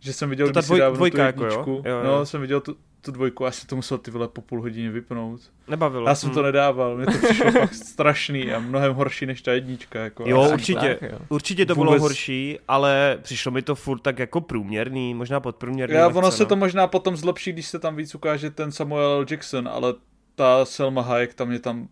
Že 0.00 0.12
jsem 0.12 0.30
viděl, 0.30 0.46
to 0.46 0.52
ta 0.52 0.60
dvoj, 0.60 0.80
dvojka, 0.94 1.26
jako 1.26 1.44
jo? 1.44 1.64
jo, 1.66 1.82
jo? 1.84 2.02
No, 2.04 2.26
jsem 2.26 2.40
viděl 2.40 2.60
tu, 2.60 2.76
tu 3.00 3.12
dvojku 3.12 3.46
a 3.46 3.50
jsem 3.50 3.66
to 3.66 3.76
musel 3.76 3.98
ty 3.98 4.10
vole 4.10 4.28
po 4.28 4.40
půl 4.40 4.60
hodině 4.60 4.90
vypnout. 4.90 5.40
Nebavilo. 5.68 6.08
Já 6.08 6.14
jsem 6.14 6.28
hmm. 6.28 6.34
to 6.34 6.42
nedával, 6.42 6.96
mě 6.96 7.06
to 7.06 7.18
přišlo 7.18 7.52
fakt 7.52 7.74
strašný 7.74 8.52
a 8.52 8.58
mnohem 8.58 8.94
horší 8.94 9.26
než 9.26 9.42
ta 9.42 9.52
jednička. 9.52 9.98
Jako. 9.98 10.24
Jo, 10.26 10.50
určitě, 10.52 10.98
tak, 11.00 11.10
jo. 11.12 11.18
určitě 11.28 11.66
to 11.66 11.74
Vůbec... 11.74 11.90
bylo 11.90 12.00
horší, 12.00 12.58
ale 12.68 13.18
přišlo 13.22 13.52
mi 13.52 13.62
to 13.62 13.74
furt 13.74 13.98
tak 13.98 14.18
jako 14.18 14.40
průměrný, 14.40 15.14
možná 15.14 15.40
podprůměrný. 15.40 15.96
Já, 15.96 16.08
ono 16.08 16.30
se 16.30 16.42
no. 16.42 16.48
to 16.48 16.56
možná 16.56 16.86
potom 16.86 17.16
zlepší, 17.16 17.52
když 17.52 17.66
se 17.66 17.78
tam 17.78 17.96
víc 17.96 18.14
ukáže 18.14 18.50
ten 18.50 18.72
Samuel 18.72 19.10
L. 19.10 19.26
Jackson, 19.30 19.68
ale 19.68 19.94
ta 20.34 20.64
Selma 20.64 21.02
Hayek 21.02 21.34
tam 21.34 21.48
mě 21.48 21.58
tam 21.58 21.88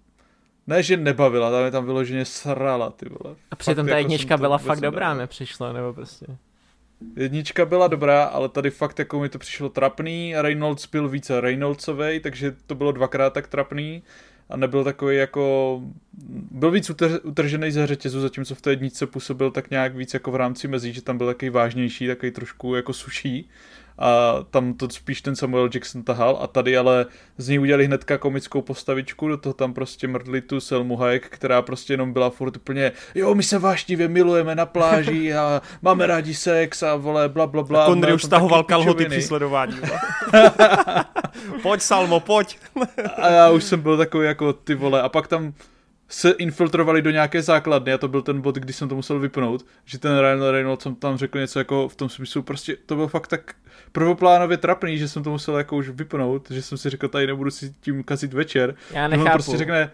ne, 0.66 0.82
že 0.82 0.96
nebavila, 0.96 1.50
tam 1.50 1.64
je 1.64 1.70
tam 1.70 1.84
vyloženě 1.84 2.24
srala, 2.24 2.90
ty 2.90 3.08
vole. 3.08 3.36
A 3.50 3.56
přitom 3.56 3.86
ta 3.86 3.90
jako 3.90 3.98
jednička 3.98 4.36
byla 4.36 4.58
fakt 4.58 4.80
dobrá, 4.80 5.14
mi 5.14 5.26
přišlo, 5.26 5.72
nebo 5.72 5.92
prostě. 5.92 6.26
Jednička 7.16 7.64
byla 7.64 7.88
dobrá, 7.88 8.24
ale 8.24 8.48
tady 8.48 8.70
fakt 8.70 8.98
jako 8.98 9.20
mi 9.20 9.28
to 9.28 9.38
přišlo 9.38 9.68
trapný. 9.68 10.34
Reynolds 10.36 10.86
byl 10.86 11.08
více 11.08 11.40
Reynoldsovej, 11.40 12.20
takže 12.20 12.54
to 12.66 12.74
bylo 12.74 12.92
dvakrát 12.92 13.32
tak 13.32 13.46
trapný 13.46 14.02
a 14.48 14.56
nebyl 14.56 14.84
takový 14.84 15.16
jako... 15.16 15.82
Byl 16.50 16.70
víc 16.70 16.90
utržený 17.22 17.70
ze 17.70 17.86
řetězu, 17.86 18.20
zatímco 18.20 18.54
v 18.54 18.60
té 18.60 18.70
jedničce 18.70 19.06
působil 19.06 19.50
tak 19.50 19.70
nějak 19.70 19.96
víc 19.96 20.14
jako 20.14 20.30
v 20.30 20.36
rámci 20.36 20.68
mezí, 20.68 20.92
že 20.92 21.02
tam 21.02 21.18
byl 21.18 21.26
takový 21.26 21.50
vážnější, 21.50 22.06
takový 22.06 22.32
trošku 22.32 22.74
jako 22.74 22.92
suší 22.92 23.48
a 23.98 24.36
tam 24.50 24.74
to 24.74 24.90
spíš 24.90 25.22
ten 25.22 25.36
Samuel 25.36 25.70
Jackson 25.74 26.02
tahal 26.02 26.38
a 26.40 26.46
tady 26.46 26.76
ale 26.76 27.06
z 27.38 27.48
ní 27.48 27.58
udělali 27.58 27.86
hnedka 27.86 28.18
komickou 28.18 28.62
postavičku, 28.62 29.28
do 29.28 29.36
toho 29.36 29.52
tam 29.52 29.74
prostě 29.74 30.08
mrdli 30.08 30.40
tu 30.40 30.60
Selmu 30.60 30.96
Hayek, 30.96 31.28
která 31.28 31.62
prostě 31.62 31.92
jenom 31.92 32.12
byla 32.12 32.30
furt 32.30 32.56
úplně 32.56 32.92
jo, 33.14 33.34
my 33.34 33.42
se 33.42 33.58
vášnivě 33.58 34.08
milujeme 34.08 34.54
na 34.54 34.66
pláži 34.66 35.34
a 35.34 35.62
máme 35.82 36.06
rádi 36.06 36.34
sex 36.34 36.82
a 36.82 36.96
vole 36.96 37.28
bla 37.28 37.46
bla 37.46 37.62
bla. 37.62 37.86
Kondry 37.86 38.12
už 38.12 38.22
stahoval 38.22 38.62
kalhoty 38.62 39.04
při 39.04 39.22
sledování. 39.22 39.76
pojď 41.62 41.80
Salmo, 41.80 42.20
pojď. 42.20 42.58
a 43.16 43.28
já 43.28 43.50
už 43.50 43.64
jsem 43.64 43.80
byl 43.80 43.96
takový 43.96 44.26
jako 44.26 44.52
ty 44.52 44.74
vole 44.74 45.02
a 45.02 45.08
pak 45.08 45.28
tam 45.28 45.52
se 46.14 46.30
infiltrovali 46.30 47.02
do 47.02 47.10
nějaké 47.10 47.42
základny 47.42 47.92
a 47.92 47.98
to 47.98 48.08
byl 48.08 48.22
ten 48.22 48.40
bod, 48.40 48.54
kdy 48.54 48.72
jsem 48.72 48.88
to 48.88 48.94
musel 48.94 49.18
vypnout, 49.18 49.66
že 49.84 49.98
ten 49.98 50.18
Ryan 50.18 50.42
Reynolds 50.42 50.86
tam 50.98 51.16
řekl 51.16 51.38
něco 51.38 51.58
jako 51.58 51.88
v 51.88 51.96
tom 51.96 52.08
smyslu, 52.08 52.42
prostě 52.42 52.76
to 52.86 52.96
byl 52.96 53.08
fakt 53.08 53.26
tak 53.26 53.54
prvoplánově 53.92 54.56
trapný, 54.56 54.98
že 54.98 55.08
jsem 55.08 55.22
to 55.22 55.30
musel 55.30 55.58
jako 55.58 55.76
už 55.76 55.88
vypnout, 55.88 56.50
že 56.50 56.62
jsem 56.62 56.78
si 56.78 56.90
řekl, 56.90 57.08
tady 57.08 57.26
nebudu 57.26 57.50
si 57.50 57.74
tím 57.80 58.04
kazit 58.04 58.34
večer. 58.34 58.74
Já 58.90 59.08
nechápu. 59.08 59.30
On 59.30 59.32
prostě 59.32 59.56
řekne, 59.56 59.90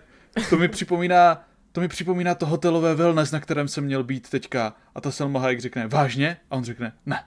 to 0.50 0.56
mi 0.56 0.68
připomíná, 0.68 1.44
to 1.72 1.80
mi 1.80 1.88
připomíná 1.88 2.34
to 2.34 2.46
hotelové 2.46 2.94
wellness, 2.94 3.32
na 3.32 3.40
kterém 3.40 3.68
jsem 3.68 3.84
měl 3.84 4.04
být 4.04 4.30
teďka. 4.30 4.74
A 4.94 5.00
ta 5.00 5.10
Selma 5.10 5.40
Hayek 5.40 5.60
řekne, 5.60 5.86
vážně? 5.86 6.36
A 6.50 6.56
on 6.56 6.64
řekne, 6.64 6.92
ne. 7.06 7.24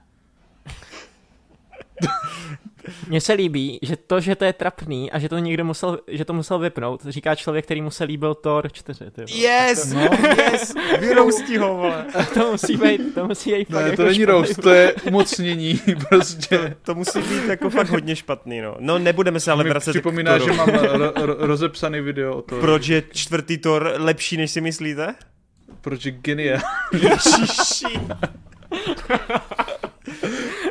Mně 3.07 3.21
se 3.21 3.33
líbí, 3.33 3.79
že 3.81 3.97
to, 3.97 4.19
že 4.19 4.35
to 4.35 4.45
je 4.45 4.53
trapný 4.53 5.11
a 5.11 5.19
že 5.19 5.29
to 5.29 5.37
někdo 5.37 5.65
musel, 5.65 5.99
že 6.07 6.25
to 6.25 6.33
musel 6.33 6.59
vypnout, 6.59 7.05
říká 7.05 7.35
člověk, 7.35 7.65
který 7.65 7.81
mu 7.81 7.91
se 7.91 8.03
líbil 8.03 8.35
Thor 8.35 8.71
4. 8.71 9.05
Ty 9.11 9.41
yes, 9.41 9.93
no. 9.93 10.09
yes, 10.37 10.73
vyroustí 10.99 11.57
ho, 11.57 11.77
vole. 11.77 12.05
to 12.33 12.51
musí 12.51 12.77
být, 12.77 13.15
to 13.15 13.27
musí 13.27 13.53
být 13.53 13.69
ne, 13.69 13.75
fakt 13.75 13.83
to 13.85 13.89
jako 13.89 14.03
není 14.03 14.25
roust, 14.25 14.61
to 14.61 14.69
je 14.69 14.93
umocnění, 14.93 15.81
prostě. 16.09 16.57
To, 16.57 16.75
to, 16.81 16.95
musí 16.95 17.19
být 17.19 17.45
jako 17.47 17.69
fakt 17.69 17.89
hodně 17.89 18.15
špatný, 18.15 18.61
no. 18.61 18.75
No 18.79 18.99
nebudeme 18.99 19.39
se 19.39 19.51
ale 19.51 19.63
vracet 19.63 19.91
připomíná, 19.91 20.37
že 20.37 20.51
mám 20.51 20.69
ro, 20.69 21.11
ro, 21.15 21.35
rozepsaný 21.37 22.01
video 22.01 22.37
o 22.37 22.41
to. 22.41 22.59
Proč 22.59 22.87
je 22.87 23.03
čtvrtý 23.11 23.57
Thor 23.57 23.93
lepší, 23.97 24.37
než 24.37 24.51
si 24.51 24.61
myslíte? 24.61 25.15
Proč 25.81 26.05
je 26.05 26.11
geniál. 26.11 26.61
Ježiši. 26.93 27.85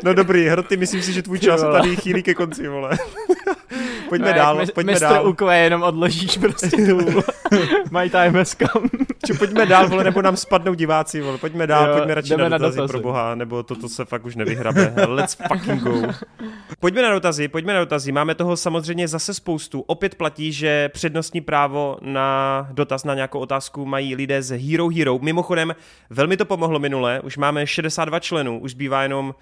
No 0.02 0.14
dobrý, 0.14 0.46
hroty, 0.46 0.76
myslím 0.76 1.02
si, 1.02 1.12
že 1.12 1.22
tvůj 1.22 1.38
čas 1.38 1.60
tady 1.60 1.96
chýlí 1.96 2.22
ke 2.22 2.34
konci, 2.34 2.68
vole. 2.68 2.90
pojďme 4.08 4.28
no, 4.28 4.34
dál, 4.34 4.60
pojďme 4.74 4.98
dál. 5.00 5.26
Mistr 5.26 5.44
jenom 5.44 5.82
odložíš 5.82 6.38
prostě 6.38 6.76
tu 6.76 7.22
My 7.90 8.10
time 8.10 8.34
has 8.34 8.56
come. 8.56 8.88
Čo, 9.26 9.34
pojďme 9.34 9.66
dál, 9.66 9.88
vole, 9.88 10.04
nebo 10.04 10.22
nám 10.22 10.36
spadnou 10.36 10.74
diváci, 10.74 11.20
vole. 11.20 11.38
Pojďme 11.38 11.66
dál, 11.66 11.88
jo, 11.88 11.94
pojďme 11.94 12.14
radši 12.14 12.36
na 12.36 12.48
dotazy, 12.48 12.78
na 12.78 12.86
pro 12.86 13.00
boha, 13.00 13.34
nebo 13.34 13.62
toto 13.62 13.88
se 13.88 14.04
fakt 14.04 14.24
už 14.24 14.36
nevyhrabe. 14.36 14.94
Let's 15.06 15.34
fucking 15.48 15.82
go. 15.82 16.02
Pojďme 16.80 17.02
na 17.02 17.10
dotazy, 17.10 17.48
pojďme 17.48 17.74
na 17.74 17.80
dotazy. 17.80 18.12
Máme 18.12 18.34
toho 18.34 18.56
samozřejmě 18.56 19.08
zase 19.08 19.34
spoustu. 19.34 19.80
Opět 19.80 20.14
platí, 20.14 20.52
že 20.52 20.88
přednostní 20.88 21.40
právo 21.40 21.98
na 22.00 22.68
dotaz 22.72 23.04
na 23.04 23.14
nějakou 23.14 23.38
otázku 23.38 23.86
mají 23.86 24.14
lidé 24.14 24.42
z 24.42 24.58
Hero 24.58 24.88
Hero. 24.88 25.18
Mimochodem, 25.18 25.74
velmi 26.10 26.36
to 26.36 26.44
pomohlo 26.44 26.78
minule, 26.78 27.20
už 27.20 27.36
máme 27.36 27.66
62 27.66 28.20
členů, 28.20 28.58
už 28.58 28.70
zbývá 28.70 29.02
jenom 29.02 29.34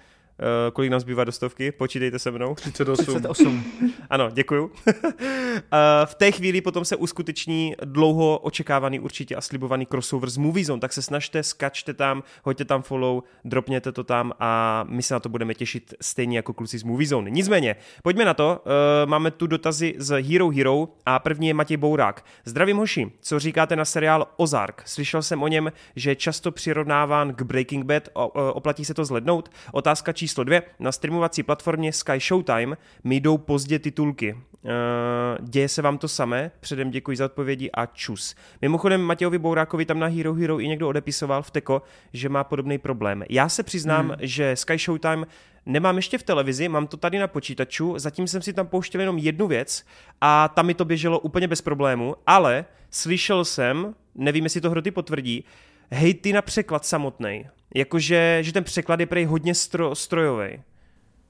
kolik 0.73 0.91
nám 0.91 0.99
zbývá 0.99 1.23
do 1.23 1.31
stovky? 1.31 1.71
Počítejte 1.71 2.19
se 2.19 2.31
mnou. 2.31 2.55
38. 2.55 3.05
38. 3.05 3.63
ano, 4.09 4.29
děkuju. 4.33 4.63
uh, 4.63 4.71
v 6.05 6.15
té 6.15 6.31
chvíli 6.31 6.61
potom 6.61 6.85
se 6.85 6.95
uskuteční 6.95 7.75
dlouho 7.85 8.37
očekávaný 8.37 8.99
určitě 8.99 9.35
a 9.35 9.41
slibovaný 9.41 9.85
crossover 9.85 10.29
z 10.29 10.37
Movie 10.37 10.65
Zone, 10.65 10.79
tak 10.79 10.93
se 10.93 11.01
snažte, 11.01 11.43
skačte 11.43 11.93
tam, 11.93 12.23
hoďte 12.43 12.65
tam 12.65 12.81
follow, 12.81 13.23
dropněte 13.45 13.91
to 13.91 14.03
tam 14.03 14.33
a 14.39 14.83
my 14.89 15.03
se 15.03 15.13
na 15.13 15.19
to 15.19 15.29
budeme 15.29 15.53
těšit 15.53 15.93
stejně 16.01 16.37
jako 16.37 16.53
kluci 16.53 16.77
z 16.77 16.83
Movie 16.83 17.07
Zone. 17.07 17.29
Nicméně, 17.29 17.75
pojďme 18.03 18.25
na 18.25 18.33
to. 18.33 18.61
Uh, 18.65 19.09
máme 19.09 19.31
tu 19.31 19.47
dotazy 19.47 19.95
z 19.97 20.21
Hero 20.21 20.49
Hero 20.49 20.87
a 21.05 21.19
první 21.19 21.47
je 21.47 21.53
Matěj 21.53 21.77
Bourák. 21.77 22.25
Zdravím 22.45 22.77
hoši, 22.77 23.11
co 23.21 23.39
říkáte 23.39 23.75
na 23.75 23.85
seriál 23.85 24.27
Ozark? 24.37 24.81
Slyšel 24.85 25.21
jsem 25.21 25.43
o 25.43 25.47
něm, 25.47 25.71
že 25.95 26.11
je 26.11 26.15
často 26.15 26.51
přirovnáván 26.51 27.33
k 27.33 27.41
Breaking 27.41 27.85
Bad, 27.85 28.09
o, 28.13 28.53
oplatí 28.53 28.85
se 28.85 28.93
to 28.93 29.05
zhlednout? 29.05 29.51
Otázka 29.71 30.13
číslo 30.13 30.30
číslo 30.31 30.43
dvě. 30.43 30.63
Na 30.79 30.91
streamovací 30.91 31.43
platformě 31.43 31.93
Sky 31.93 32.19
Showtime 32.19 32.77
mi 33.03 33.15
jdou 33.15 33.37
pozdě 33.37 33.79
titulky. 33.79 34.33
Uh, 34.33 35.47
děje 35.47 35.69
se 35.69 35.81
vám 35.81 35.97
to 35.97 36.07
samé? 36.07 36.51
Předem 36.59 36.91
děkuji 36.91 37.17
za 37.17 37.25
odpovědi 37.25 37.71
a 37.71 37.85
čus. 37.85 38.35
Mimochodem 38.61 39.01
Matějovi 39.01 39.39
Bourákovi 39.39 39.85
tam 39.85 39.99
na 39.99 40.07
Hero 40.07 40.33
Hero 40.33 40.59
i 40.59 40.67
někdo 40.67 40.89
odepisoval 40.89 41.43
v 41.43 41.51
Teko, 41.51 41.81
že 42.13 42.29
má 42.29 42.43
podobný 42.43 42.77
problém. 42.77 43.23
Já 43.29 43.49
se 43.49 43.63
přiznám, 43.63 44.07
hmm. 44.07 44.17
že 44.21 44.55
Sky 44.55 44.77
Showtime 44.77 45.25
nemám 45.65 45.95
ještě 45.95 46.17
v 46.17 46.23
televizi, 46.23 46.69
mám 46.69 46.87
to 46.87 46.97
tady 46.97 47.19
na 47.19 47.27
počítaču, 47.27 47.93
zatím 47.99 48.27
jsem 48.27 48.41
si 48.41 48.53
tam 48.53 48.67
pouštěl 48.67 49.01
jenom 49.01 49.17
jednu 49.17 49.47
věc 49.47 49.85
a 50.21 50.47
tam 50.47 50.65
mi 50.65 50.73
to 50.73 50.85
běželo 50.85 51.19
úplně 51.19 51.47
bez 51.47 51.61
problému, 51.61 52.15
ale 52.27 52.65
slyšel 52.91 53.45
jsem, 53.45 53.95
nevím, 54.15 54.43
jestli 54.43 54.61
to 54.61 54.69
hroty 54.69 54.91
potvrdí, 54.91 55.45
hejty 55.91 56.33
na 56.33 56.41
překlad 56.41 56.85
samotný. 56.85 57.47
Jakože, 57.75 58.37
že 58.41 58.53
ten 58.53 58.63
překlad 58.63 58.99
je 58.99 59.05
prej 59.05 59.25
hodně 59.25 59.55
stro, 59.55 59.95
strojový. 59.95 60.61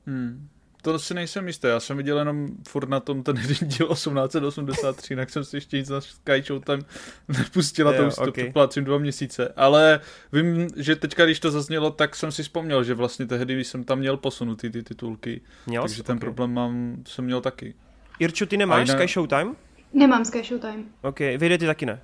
Hmm. 0.06 0.48
To 0.82 1.00
si 1.00 1.14
nejsem 1.14 1.48
jistý, 1.48 1.68
já 1.68 1.80
jsem 1.80 1.98
viděl 1.98 2.20
jenom 2.20 2.48
furt 2.68 2.90
na 2.90 3.00
tom 3.00 3.24
ten 3.24 3.36
díl 3.62 3.88
1883, 3.88 5.14
jinak 5.14 5.30
jsem 5.30 5.44
si 5.44 5.58
ještě 5.58 5.78
nic 5.78 5.90
na 5.90 6.02
Sky 6.02 6.44
Show 6.48 6.64
tam 6.64 6.80
nepustila, 7.28 7.94
to 7.94 8.08
už 8.08 8.18
okay. 8.18 8.54
to 8.54 8.82
dva 8.82 8.98
měsíce, 8.98 9.54
ale 9.56 10.00
vím, 10.34 10.68
že 10.78 10.96
teďka, 10.96 11.26
když 11.26 11.40
to 11.40 11.52
zaznělo, 11.52 11.92
tak 11.92 12.16
jsem 12.16 12.32
si 12.32 12.44
vzpomněl, 12.44 12.84
že 12.84 12.94
vlastně 12.94 13.26
tehdy, 13.26 13.56
když 13.56 13.68
jsem 13.68 13.84
tam 13.84 14.00
měl 14.00 14.18
posunutý 14.18 14.70
ty 14.70 14.84
titulky, 14.84 15.42
měl 15.68 15.82
takže 15.82 15.96
jsi? 15.96 16.04
ten 16.04 16.18
okay. 16.18 16.20
problém 16.20 16.54
mám, 16.54 17.04
jsem 17.08 17.26
měl 17.26 17.42
taky. 17.42 17.74
Irču, 18.20 18.46
ty 18.46 18.58
nemáš 18.58 18.90
Sky 18.90 19.08
Showtime? 19.08 19.56
Nemám 19.94 20.26
Sky 20.26 20.44
Showtime. 20.44 20.84
Ok, 21.02 21.20
vyjde 21.20 21.58
ty 21.58 21.66
taky 21.66 21.86
ne? 21.86 22.02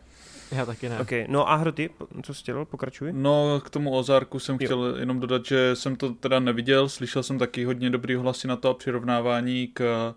Já 0.51 0.65
taky 0.65 0.89
ne. 0.89 0.99
Okay. 0.99 1.25
No 1.29 1.49
a 1.49 1.55
hroty, 1.55 1.89
co 2.23 2.33
jsi 2.33 2.41
chtěl, 2.41 2.65
pokračuj? 2.65 3.09
No 3.13 3.61
k 3.65 3.69
tomu 3.69 3.91
Ozarku 3.91 4.39
jsem 4.39 4.57
jo. 4.59 4.65
chtěl 4.65 4.95
jenom 4.99 5.19
dodat, 5.19 5.45
že 5.45 5.75
jsem 5.75 5.95
to 5.95 6.13
teda 6.13 6.39
neviděl, 6.39 6.89
slyšel 6.89 7.23
jsem 7.23 7.39
taky 7.39 7.65
hodně 7.65 7.89
dobrý 7.89 8.15
hlasy 8.15 8.47
na 8.47 8.55
to 8.55 8.69
a 8.69 8.73
přirovnávání 8.73 9.67
k 9.73 10.13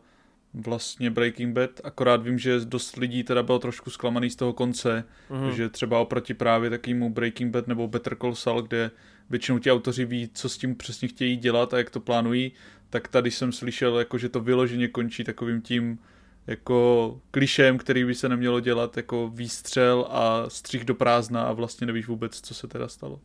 vlastně 0.54 1.10
Breaking 1.10 1.54
Bad, 1.54 1.70
akorát 1.84 2.22
vím, 2.22 2.38
že 2.38 2.60
dost 2.60 2.96
lidí 2.96 3.22
teda 3.22 3.42
bylo 3.42 3.58
trošku 3.58 3.90
zklamaný 3.90 4.30
z 4.30 4.36
toho 4.36 4.52
konce, 4.52 5.04
mm. 5.30 5.52
že 5.52 5.68
třeba 5.68 5.98
oproti 5.98 6.34
právě 6.34 6.70
takýmu 6.70 7.10
Breaking 7.10 7.52
Bad 7.52 7.66
nebo 7.66 7.88
Better 7.88 8.16
Call 8.16 8.34
Saul, 8.34 8.62
kde 8.62 8.90
většinou 9.30 9.58
ti 9.58 9.72
autoři 9.72 10.04
ví, 10.04 10.30
co 10.34 10.48
s 10.48 10.58
tím 10.58 10.74
přesně 10.74 11.08
chtějí 11.08 11.36
dělat 11.36 11.74
a 11.74 11.78
jak 11.78 11.90
to 11.90 12.00
plánují, 12.00 12.52
tak 12.90 13.08
tady 13.08 13.30
jsem 13.30 13.52
slyšel, 13.52 13.98
jako, 13.98 14.18
že 14.18 14.28
to 14.28 14.40
vyloženě 14.40 14.88
končí 14.88 15.24
takovým 15.24 15.62
tím 15.62 15.98
jako 16.50 17.20
klišem, 17.30 17.78
který 17.78 18.04
by 18.04 18.14
se 18.14 18.28
nemělo 18.28 18.60
dělat, 18.60 18.96
jako 18.96 19.28
výstřel 19.28 20.06
a 20.10 20.44
střih 20.48 20.84
do 20.84 20.94
prázdna 20.94 21.42
a 21.42 21.52
vlastně 21.52 21.86
nevíš 21.86 22.08
vůbec, 22.08 22.40
co 22.40 22.54
se 22.54 22.68
teda 22.68 22.88
stalo. 22.88 23.20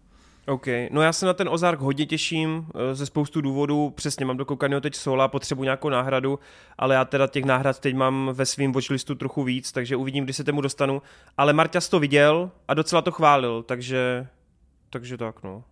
OK, 0.47 0.67
no 0.91 1.01
já 1.01 1.13
se 1.13 1.25
na 1.25 1.33
ten 1.33 1.49
Ozark 1.49 1.79
hodně 1.79 2.05
těším 2.05 2.65
eh, 2.75 2.95
ze 2.95 3.05
spoustu 3.05 3.41
důvodů, 3.41 3.89
přesně 3.95 4.25
mám 4.25 4.37
dokoukaného 4.37 4.81
teď 4.81 4.95
Sola, 4.95 5.27
potřebuji 5.27 5.63
nějakou 5.63 5.89
náhradu, 5.89 6.39
ale 6.77 6.95
já 6.95 7.05
teda 7.05 7.27
těch 7.27 7.45
náhrad 7.45 7.79
teď 7.79 7.95
mám 7.95 8.29
ve 8.33 8.45
svém 8.45 8.71
watchlistu 8.71 9.15
trochu 9.15 9.43
víc, 9.43 9.71
takže 9.71 9.95
uvidím, 9.95 10.23
kdy 10.23 10.33
se 10.33 10.43
tomu 10.43 10.61
dostanu, 10.61 11.01
ale 11.37 11.53
Marťas 11.53 11.89
to 11.89 11.99
viděl 11.99 12.51
a 12.67 12.73
docela 12.73 13.01
to 13.01 13.11
chválil, 13.11 13.63
takže, 13.63 14.27
takže 14.89 15.17
tak 15.17 15.43
no. 15.43 15.63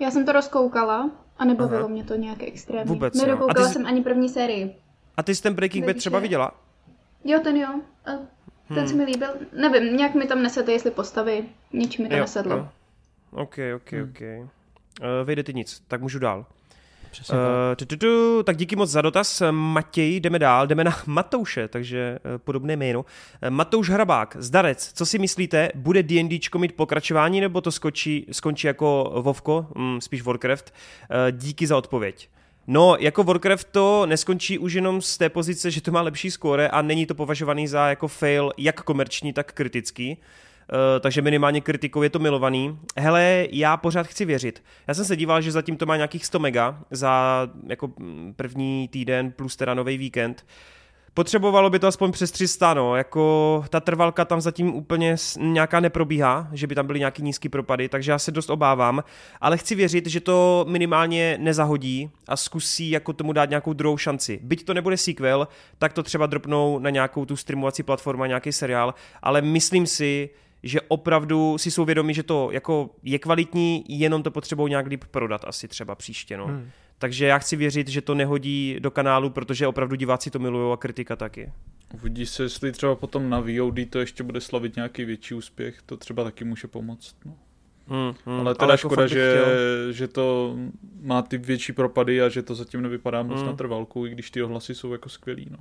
Já 0.00 0.10
jsem 0.10 0.26
to 0.26 0.32
rozkoukala 0.32 1.10
a 1.38 1.44
nebavilo 1.44 1.84
Aha. 1.84 1.88
mě 1.88 2.04
to 2.04 2.14
nějak 2.14 2.42
extrémně. 2.42 2.84
Vůbec, 2.84 3.14
Nedokoukala 3.14 3.66
jsi... 3.66 3.72
jsem 3.72 3.86
ani 3.86 4.02
první 4.02 4.28
sérii. 4.28 4.76
A 5.16 5.22
ty 5.22 5.34
jsi 5.34 5.42
ten 5.42 5.54
Breaking 5.54 5.86
Bad 5.86 5.96
třeba 5.96 6.18
viděla? 6.18 6.52
Jo, 7.28 7.40
ten 7.40 7.56
jo. 7.56 7.68
A 8.06 8.10
ten 8.68 8.78
hmm. 8.78 8.88
se 8.88 8.94
mi 8.94 9.04
líbil. 9.04 9.28
Nevím, 9.52 9.96
nějak 9.96 10.14
mi 10.14 10.26
tam 10.26 10.42
nesedly, 10.42 10.72
jestli 10.72 10.90
postavy. 10.90 11.44
Nič 11.72 11.98
mi 11.98 12.08
to 12.08 12.14
jo, 12.14 12.20
nesedlo. 12.20 12.56
Jo. 12.56 12.68
OK, 13.30 13.56
OK, 13.76 13.92
hmm. 13.92 14.10
OK. 14.10 14.20
Uh, 14.20 14.46
vejde 15.24 15.42
ty 15.42 15.54
nic, 15.54 15.82
tak 15.88 16.00
můžu 16.00 16.18
dál. 16.18 16.46
Uh, 17.30 18.42
tak 18.44 18.56
díky 18.56 18.76
moc 18.76 18.90
za 18.90 19.02
dotaz. 19.02 19.42
Matěj, 19.50 20.20
jdeme 20.20 20.38
dál, 20.38 20.66
jdeme 20.66 20.84
na 20.84 20.96
Matouše, 21.06 21.68
takže 21.68 22.18
uh, 22.24 22.38
podobné 22.38 22.76
jméno. 22.76 23.00
Uh, 23.00 23.50
Matouš 23.50 23.90
Hrabák, 23.90 24.36
Zdarec, 24.38 24.92
co 24.94 25.06
si 25.06 25.18
myslíte, 25.18 25.68
bude 25.74 26.02
D&Dčko 26.02 26.58
mít 26.58 26.76
pokračování, 26.76 27.40
nebo 27.40 27.60
to 27.60 27.72
skočí, 27.72 28.26
skončí 28.32 28.66
jako 28.66 29.12
Vovko, 29.22 29.66
mm, 29.76 30.00
spíš 30.00 30.22
Warcraft? 30.22 30.74
Uh, 31.10 31.38
díky 31.38 31.66
za 31.66 31.76
odpověď. 31.76 32.28
No, 32.70 32.96
jako 33.00 33.24
Warcraft 33.24 33.68
to 33.70 34.06
neskončí 34.06 34.58
už 34.58 34.72
jenom 34.72 35.02
z 35.02 35.18
té 35.18 35.28
pozice, 35.28 35.70
že 35.70 35.80
to 35.80 35.92
má 35.92 36.02
lepší 36.02 36.30
skóre 36.30 36.68
a 36.68 36.82
není 36.82 37.06
to 37.06 37.14
považovaný 37.14 37.68
za 37.68 37.88
jako 37.88 38.08
fail 38.08 38.52
jak 38.58 38.82
komerční, 38.82 39.32
tak 39.32 39.52
kritický. 39.52 40.16
Uh, 40.16 41.00
takže 41.00 41.22
minimálně 41.22 41.60
kritikou 41.60 42.02
je 42.02 42.10
to 42.10 42.18
milovaný. 42.18 42.78
Hele, 42.96 43.46
já 43.50 43.76
pořád 43.76 44.06
chci 44.06 44.24
věřit. 44.24 44.62
Já 44.88 44.94
jsem 44.94 45.04
se 45.04 45.16
díval, 45.16 45.42
že 45.42 45.52
zatím 45.52 45.76
to 45.76 45.86
má 45.86 45.96
nějakých 45.96 46.26
100 46.26 46.38
mega 46.38 46.78
za 46.90 47.42
jako 47.66 47.92
první 48.36 48.88
týden 48.88 49.32
plus 49.32 49.56
teda 49.56 49.74
nový 49.74 49.98
víkend. 49.98 50.44
Uh, 50.44 50.77
Potřebovalo 51.18 51.70
by 51.70 51.78
to 51.78 51.86
aspoň 51.86 52.12
přes 52.12 52.30
300, 52.30 52.74
no, 52.74 52.96
jako 52.96 53.64
ta 53.70 53.80
trvalka 53.80 54.24
tam 54.24 54.40
zatím 54.40 54.74
úplně 54.74 55.16
nějaká 55.38 55.80
neprobíhá, 55.80 56.48
že 56.52 56.66
by 56.66 56.74
tam 56.74 56.86
byly 56.86 56.98
nějaký 56.98 57.22
nízký 57.22 57.48
propady, 57.48 57.88
takže 57.88 58.10
já 58.10 58.18
se 58.18 58.30
dost 58.30 58.50
obávám, 58.50 59.04
ale 59.40 59.58
chci 59.58 59.74
věřit, 59.74 60.06
že 60.06 60.20
to 60.20 60.66
minimálně 60.68 61.38
nezahodí 61.40 62.10
a 62.28 62.36
zkusí 62.36 62.90
jako 62.90 63.12
tomu 63.12 63.32
dát 63.32 63.50
nějakou 63.50 63.72
druhou 63.72 63.96
šanci. 63.96 64.40
Byť 64.42 64.64
to 64.64 64.74
nebude 64.74 64.96
sequel, 64.96 65.48
tak 65.78 65.92
to 65.92 66.02
třeba 66.02 66.26
dropnou 66.26 66.78
na 66.78 66.90
nějakou 66.90 67.24
tu 67.24 67.36
streamovací 67.36 67.82
platformu, 67.82 68.24
nějaký 68.24 68.52
seriál, 68.52 68.94
ale 69.22 69.42
myslím 69.42 69.86
si, 69.86 70.30
že 70.62 70.80
opravdu 70.80 71.58
si 71.58 71.70
jsou 71.70 71.84
vědomí, 71.84 72.14
že 72.14 72.22
to 72.22 72.48
jako 72.52 72.90
je 73.02 73.18
kvalitní, 73.18 73.84
jenom 73.88 74.22
to 74.22 74.30
potřebují 74.30 74.70
nějak 74.70 74.86
líp 74.86 75.04
prodat 75.10 75.44
asi 75.44 75.68
třeba 75.68 75.94
příště, 75.94 76.36
no. 76.36 76.46
Hmm. 76.46 76.70
Takže 76.98 77.26
já 77.26 77.38
chci 77.38 77.56
věřit, 77.56 77.88
že 77.88 78.00
to 78.00 78.14
nehodí 78.14 78.76
do 78.78 78.90
kanálu, 78.90 79.30
protože 79.30 79.66
opravdu 79.66 79.96
diváci 79.96 80.30
to 80.30 80.38
milují 80.38 80.72
a 80.72 80.76
kritika 80.76 81.16
taky. 81.16 81.52
Uvidí 81.94 82.26
se, 82.26 82.42
jestli 82.42 82.72
třeba 82.72 82.94
potom 82.94 83.30
na 83.30 83.40
VOD 83.40 83.90
to 83.90 83.98
ještě 83.98 84.22
bude 84.22 84.40
slavit 84.40 84.76
nějaký 84.76 85.04
větší 85.04 85.34
úspěch, 85.34 85.82
to 85.86 85.96
třeba 85.96 86.24
taky 86.24 86.44
může 86.44 86.68
pomoct. 86.68 87.16
No. 87.24 87.36
Hmm, 87.88 88.14
hmm, 88.26 88.40
ale 88.40 88.54
teda 88.54 88.66
ale 88.66 88.78
škoda, 88.78 89.06
že, 89.06 89.44
že 89.90 90.08
to 90.08 90.56
má 91.00 91.22
ty 91.22 91.38
větší 91.38 91.72
propady 91.72 92.22
a 92.22 92.28
že 92.28 92.42
to 92.42 92.54
zatím 92.54 92.82
nevypadá 92.82 93.22
moc 93.22 93.38
hmm. 93.38 93.46
na 93.46 93.52
trvalku, 93.52 94.06
i 94.06 94.10
když 94.10 94.30
ty 94.30 94.42
ohlasy 94.42 94.74
jsou 94.74 94.92
jako 94.92 95.08
skvělý. 95.08 95.46
No. 95.50 95.58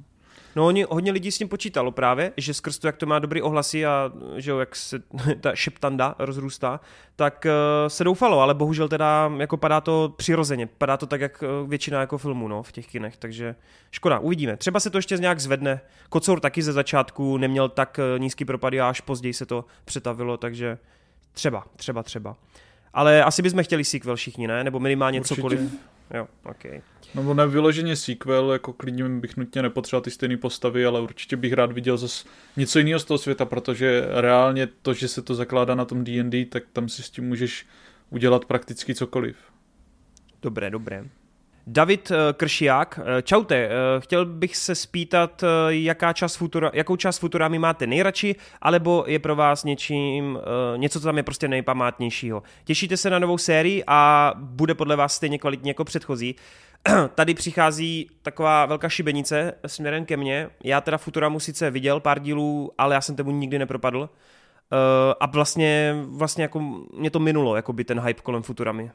No 0.58 0.66
oni, 0.66 0.86
hodně 0.90 1.12
lidí 1.12 1.32
s 1.32 1.38
tím 1.38 1.48
počítalo 1.48 1.92
právě, 1.92 2.32
že 2.38 2.54
skrz 2.54 2.80
to, 2.80 2.88
jak 2.88 2.98
to 2.98 3.06
má 3.06 3.20
dobrý 3.20 3.42
ohlasy 3.42 3.86
a 3.86 4.12
že 4.38 4.52
jo, 4.52 4.60
jak 4.60 4.76
se 4.76 5.00
ta 5.42 5.56
šeptanda 5.56 6.16
rozrůstá, 6.20 6.80
tak 7.16 7.46
uh, 7.46 7.88
se 7.88 8.04
doufalo, 8.04 8.40
ale 8.40 8.54
bohužel 8.54 8.88
teda 8.88 9.32
jako 9.38 9.58
padá 9.58 9.82
to 9.82 10.14
přirozeně, 10.18 10.68
padá 10.68 10.98
to 10.98 11.06
tak, 11.06 11.22
jak 11.22 11.44
eh, 11.44 11.68
většina 11.68 12.00
jako 12.00 12.18
filmů 12.18 12.48
no, 12.48 12.64
v 12.64 12.72
těch 12.72 12.88
kinech, 12.88 13.18
takže 13.18 13.56
škoda, 13.92 14.20
uvidíme. 14.20 14.58
Třeba 14.58 14.80
se 14.80 14.90
to 14.90 14.98
ještě 14.98 15.18
nějak 15.18 15.40
zvedne. 15.40 15.82
Kocour 16.10 16.40
taky 16.40 16.62
ze 16.62 16.74
začátku 16.74 17.38
neměl 17.38 17.70
tak 17.70 18.00
eh, 18.00 18.20
nízký 18.20 18.46
propady 18.46 18.82
a 18.82 18.90
až 18.90 19.02
později 19.02 19.34
se 19.34 19.46
to 19.46 19.66
přetavilo, 19.86 20.38
takže 20.38 20.78
třeba, 21.32 21.64
třeba, 21.76 22.04
třeba. 22.04 22.36
Ale 22.94 23.24
asi 23.24 23.42
bychom 23.42 23.64
chtěli 23.64 23.84
sequel 23.84 24.16
všichni, 24.16 24.48
ne? 24.48 24.64
Nebo 24.64 24.80
minimálně 24.80 25.20
Určitě. 25.20 25.36
cokoliv. 25.36 25.60
Jo, 26.14 26.28
okay. 26.44 26.82
No 27.16 27.34
ne 27.34 27.48
vyloženě 27.48 27.96
sequel, 27.96 28.52
jako 28.52 28.74
klidně 28.74 29.10
bych 29.10 29.38
nutně 29.38 29.62
nepotřeboval 29.62 30.02
ty 30.02 30.12
stejné 30.12 30.38
postavy, 30.38 30.86
ale 30.86 31.02
určitě 31.02 31.38
bych 31.38 31.54
rád 31.54 31.72
viděl 31.72 31.98
zase 31.98 32.28
něco 32.58 32.80
jiného 32.80 33.00
z 33.00 33.06
toho 33.06 33.18
světa, 33.18 33.46
protože 33.46 34.06
reálně 34.10 34.68
to, 34.82 34.94
že 34.94 35.08
se 35.08 35.22
to 35.22 35.36
zakládá 35.36 35.76
na 35.76 35.86
tom 35.86 36.04
D&D, 36.04 36.46
tak 36.46 36.64
tam 36.74 36.90
si 36.90 37.04
s 37.04 37.10
tím 37.10 37.28
můžeš 37.28 37.66
udělat 38.10 38.46
prakticky 38.46 38.96
cokoliv. 38.96 39.36
Dobré, 40.42 40.70
dobré. 40.70 41.06
David 41.70 42.12
eh, 42.12 42.34
Kršiák, 42.34 43.00
eh, 43.00 43.22
čaute, 43.22 43.56
eh, 43.56 43.70
chtěl 44.00 44.26
bych 44.26 44.56
se 44.58 44.76
spýtat, 44.76 45.44
jaká 45.68 46.14
část 46.14 46.36
Futura, 46.36 46.72
jakou 46.74 46.96
část 46.96 47.18
Futurami 47.18 47.60
máte 47.60 47.88
nejradši, 47.88 48.36
alebo 48.62 49.04
je 49.08 49.20
pro 49.20 49.36
vás 49.36 49.64
něčím, 49.64 50.40
něco, 50.76 51.00
co 51.00 51.06
tam 51.06 51.18
je 51.18 51.24
prostě 51.24 51.48
nejpamátnějšího. 51.48 52.44
Těšíte 52.64 52.98
se 52.98 53.10
na 53.10 53.20
novou 53.20 53.38
sérii 53.38 53.84
a 53.88 54.34
bude 54.36 54.76
podle 54.76 54.96
vás 54.96 55.16
stejně 55.16 55.40
kvalitní 55.40 55.68
jako 55.68 55.84
předchozí. 55.84 56.36
Tady 57.16 57.34
přichází 57.34 58.10
taková 58.22 58.66
velká 58.66 58.90
šibenice 58.90 59.54
směrem 59.68 60.06
ke 60.06 60.18
mně. 60.18 60.50
Já 60.64 60.82
teda 60.82 60.98
Futuramu 60.98 61.40
sice 61.40 61.72
viděl 61.72 62.00
pár 62.00 62.20
dílů, 62.20 62.72
ale 62.78 62.96
já 62.96 63.02
jsem 63.02 63.16
tomu 63.16 63.32
nikdy 63.32 63.60
nepropadl. 63.60 64.10
a 65.20 65.26
vlastně, 65.26 65.96
vlastně 66.06 66.44
jako 66.44 66.60
mě 66.94 67.10
to 67.10 67.20
minulo, 67.20 67.56
jako 67.56 67.74
by 67.74 67.84
ten 67.84 68.00
hype 68.00 68.22
kolem 68.22 68.44
Futurami. 68.44 68.92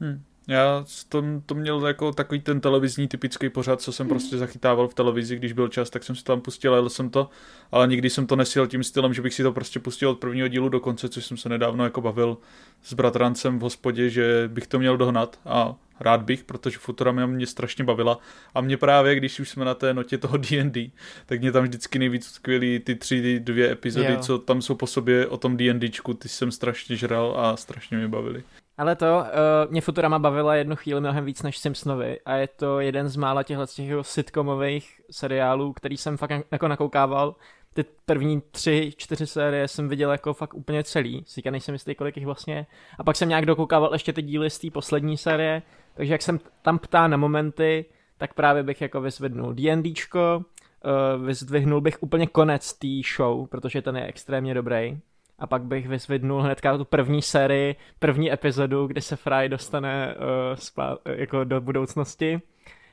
Hmm. 0.00 0.22
Já 0.48 0.84
to, 1.08 1.24
to 1.46 1.54
měl 1.54 1.86
jako 1.86 2.12
takový 2.12 2.40
ten 2.40 2.60
televizní 2.60 3.08
typický 3.08 3.48
pořad, 3.48 3.80
co 3.80 3.92
jsem 3.92 4.08
prostě 4.08 4.38
zachytával 4.38 4.88
v 4.88 4.94
televizi, 4.94 5.36
když 5.36 5.52
byl 5.52 5.68
čas, 5.68 5.90
tak 5.90 6.02
jsem 6.02 6.16
si 6.16 6.24
tam 6.24 6.40
pustil, 6.40 6.74
jel 6.74 6.88
jsem 6.88 7.10
to, 7.10 7.30
ale 7.72 7.88
nikdy 7.88 8.10
jsem 8.10 8.26
to 8.26 8.36
nesil 8.36 8.66
tím 8.66 8.84
stylem, 8.84 9.14
že 9.14 9.22
bych 9.22 9.34
si 9.34 9.42
to 9.42 9.52
prostě 9.52 9.80
pustil 9.80 10.10
od 10.10 10.18
prvního 10.18 10.48
dílu 10.48 10.68
do 10.68 10.80
konce, 10.80 11.08
což 11.08 11.26
jsem 11.26 11.36
se 11.36 11.48
nedávno 11.48 11.84
jako 11.84 12.00
bavil 12.00 12.38
s 12.82 12.94
bratrancem 12.94 13.58
v 13.58 13.62
hospodě, 13.62 14.10
že 14.10 14.44
bych 14.52 14.66
to 14.66 14.78
měl 14.78 14.96
dohnat 14.96 15.40
a 15.46 15.74
rád 16.00 16.22
bych, 16.22 16.44
protože 16.44 16.78
Futurama 16.78 17.26
mě 17.26 17.46
strašně 17.46 17.84
bavila 17.84 18.18
a 18.54 18.60
mě 18.60 18.76
právě, 18.76 19.14
když 19.14 19.40
už 19.40 19.48
jsme 19.48 19.64
na 19.64 19.74
té 19.74 19.94
notě 19.94 20.18
toho 20.18 20.36
D&D, 20.36 20.90
tak 21.26 21.40
mě 21.40 21.52
tam 21.52 21.64
vždycky 21.64 21.98
nejvíc 21.98 22.26
skvělý 22.26 22.78
ty 22.78 22.94
tři, 22.94 23.40
dvě 23.40 23.72
epizody, 23.72 24.12
jo. 24.12 24.20
co 24.20 24.38
tam 24.38 24.62
jsou 24.62 24.74
po 24.74 24.86
sobě 24.86 25.26
o 25.26 25.36
tom 25.36 25.56
D&Dčku, 25.56 26.14
ty 26.14 26.28
jsem 26.28 26.52
strašně 26.52 26.96
žral 26.96 27.34
a 27.38 27.56
strašně 27.56 27.96
mě 27.96 28.08
bavili. 28.08 28.42
Ale 28.78 28.96
to, 28.96 29.06
uh, 29.06 29.70
mě 29.70 29.80
Futurama 29.80 30.18
bavila 30.18 30.54
jednu 30.54 30.76
chvíli 30.76 31.00
mnohem 31.00 31.24
víc 31.24 31.42
než 31.42 31.58
Simpsonovi 31.58 32.20
a 32.20 32.34
je 32.34 32.48
to 32.48 32.80
jeden 32.80 33.08
z 33.08 33.16
mála 33.16 33.42
těchto 33.42 33.66
těch 33.66 33.90
sitcomových 34.02 35.00
seriálů, 35.10 35.72
který 35.72 35.96
jsem 35.96 36.16
fakt 36.16 36.30
jako 36.50 36.68
nakoukával. 36.68 37.36
Ty 37.74 37.84
první 38.06 38.42
tři, 38.50 38.92
čtyři 38.96 39.26
série 39.26 39.68
jsem 39.68 39.88
viděl 39.88 40.10
jako 40.10 40.34
fakt 40.34 40.54
úplně 40.54 40.84
celý, 40.84 41.24
si 41.26 41.42
nejsem 41.50 41.74
jistý, 41.74 41.94
kolik 41.94 42.16
jich 42.16 42.26
vlastně. 42.26 42.66
A 42.98 43.04
pak 43.04 43.16
jsem 43.16 43.28
nějak 43.28 43.46
dokoukával 43.46 43.92
ještě 43.92 44.12
ty 44.12 44.22
díly 44.22 44.50
z 44.50 44.58
té 44.58 44.70
poslední 44.70 45.16
série, 45.16 45.62
takže 45.94 46.14
jak 46.14 46.22
jsem 46.22 46.40
tam 46.62 46.78
ptá 46.78 47.08
na 47.08 47.16
momenty, 47.16 47.84
tak 48.18 48.34
právě 48.34 48.62
bych 48.62 48.80
jako 48.80 49.00
vyzvednul 49.00 49.54
D&Dčko, 49.54 50.44
uh, 50.84 51.26
vyzdvihnul 51.26 51.80
bych 51.80 52.02
úplně 52.02 52.26
konec 52.26 52.72
té 52.72 52.88
show, 53.16 53.46
protože 53.46 53.82
ten 53.82 53.96
je 53.96 54.06
extrémně 54.06 54.54
dobrý 54.54 54.98
a 55.42 55.46
pak 55.46 55.62
bych 55.62 55.88
vyzvednul 55.88 56.42
hnedka 56.42 56.78
tu 56.78 56.84
první 56.84 57.22
sérii, 57.22 57.76
první 57.98 58.32
epizodu, 58.32 58.86
kdy 58.86 59.00
se 59.00 59.16
Fry 59.16 59.48
dostane 59.48 60.14
uh, 60.14 60.56
spá- 60.56 60.98
jako 61.04 61.44
do 61.44 61.60
budoucnosti 61.60 62.42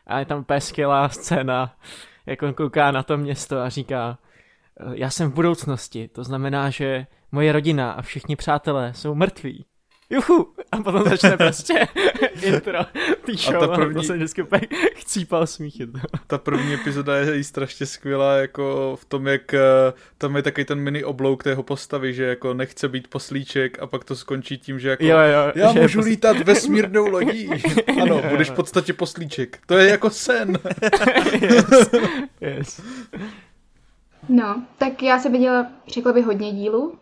a 0.08 0.20
je 0.20 0.26
tam 0.26 0.40
úplně 0.40 0.62
skvělá 0.62 1.10
scéna, 1.10 1.76
jak 2.26 2.42
on 2.42 2.54
kouká 2.54 2.92
na 2.92 3.04
to 3.04 3.18
město 3.18 3.60
a 3.60 3.70
říká 3.70 4.18
já 4.94 5.10
jsem 5.10 5.32
v 5.32 5.34
budoucnosti, 5.34 6.08
to 6.08 6.24
znamená, 6.24 6.70
že 6.70 7.08
moje 7.32 7.52
rodina 7.52 7.92
a 7.92 8.02
všichni 8.02 8.36
přátelé 8.36 8.94
jsou 8.94 9.16
mrtví. 9.16 9.66
Juhu, 10.10 10.48
a 10.72 10.78
potom 10.78 11.04
začne 11.04 11.38
prostě 11.38 11.88
intro 12.42 12.80
tý 13.26 13.38
show 13.38 13.64
a, 13.64 13.68
ta 13.68 13.76
první... 13.76 13.96
a 13.96 14.00
to 14.00 14.04
se 14.04 14.14
vždycky 14.14 14.42
úplně 14.42 14.62
chcípal 14.96 15.48
smíchy. 15.48 15.88
Ta 16.28 16.38
první 16.38 16.74
epizoda 16.74 17.18
je 17.18 17.36
jí 17.36 17.44
strašně 17.44 17.86
skvělá, 17.86 18.36
jako 18.36 18.96
v 19.02 19.06
tom, 19.06 19.28
jak 19.28 19.54
eh, 19.54 19.60
tam 20.18 20.36
je 20.36 20.42
takový 20.42 20.66
ten 20.66 20.80
mini 20.80 21.04
oblouk 21.04 21.44
tého 21.44 21.64
postavy, 21.64 22.14
že 22.14 22.24
jako 22.24 22.54
nechce 22.54 22.88
být 22.88 23.08
poslíček 23.08 23.80
a 23.80 23.88
pak 23.88 24.04
to 24.04 24.16
skončí 24.16 24.58
tím, 24.58 24.80
že 24.80 24.90
jako 24.90 25.04
jo, 25.04 25.18
jo, 25.18 25.52
já 25.56 25.72
můžu 25.72 26.00
pos... 26.00 26.06
lítat 26.06 26.38
vesmírnou 26.38 27.08
lodí. 27.12 27.50
ano, 28.02 28.22
budeš 28.30 28.50
v 28.50 28.56
podstatě 28.56 28.94
poslíček. 28.94 29.60
To 29.66 29.78
je 29.78 29.90
jako 29.90 30.10
sen. 30.10 30.60
yes, 31.42 31.90
yes. 32.42 32.82
No, 34.30 34.64
tak 34.78 35.04
já 35.04 35.20
se 35.20 35.30
viděla, 35.30 35.68
řekla 35.88 36.14
bych, 36.14 36.26
hodně 36.26 36.52
dílů. 36.52 36.96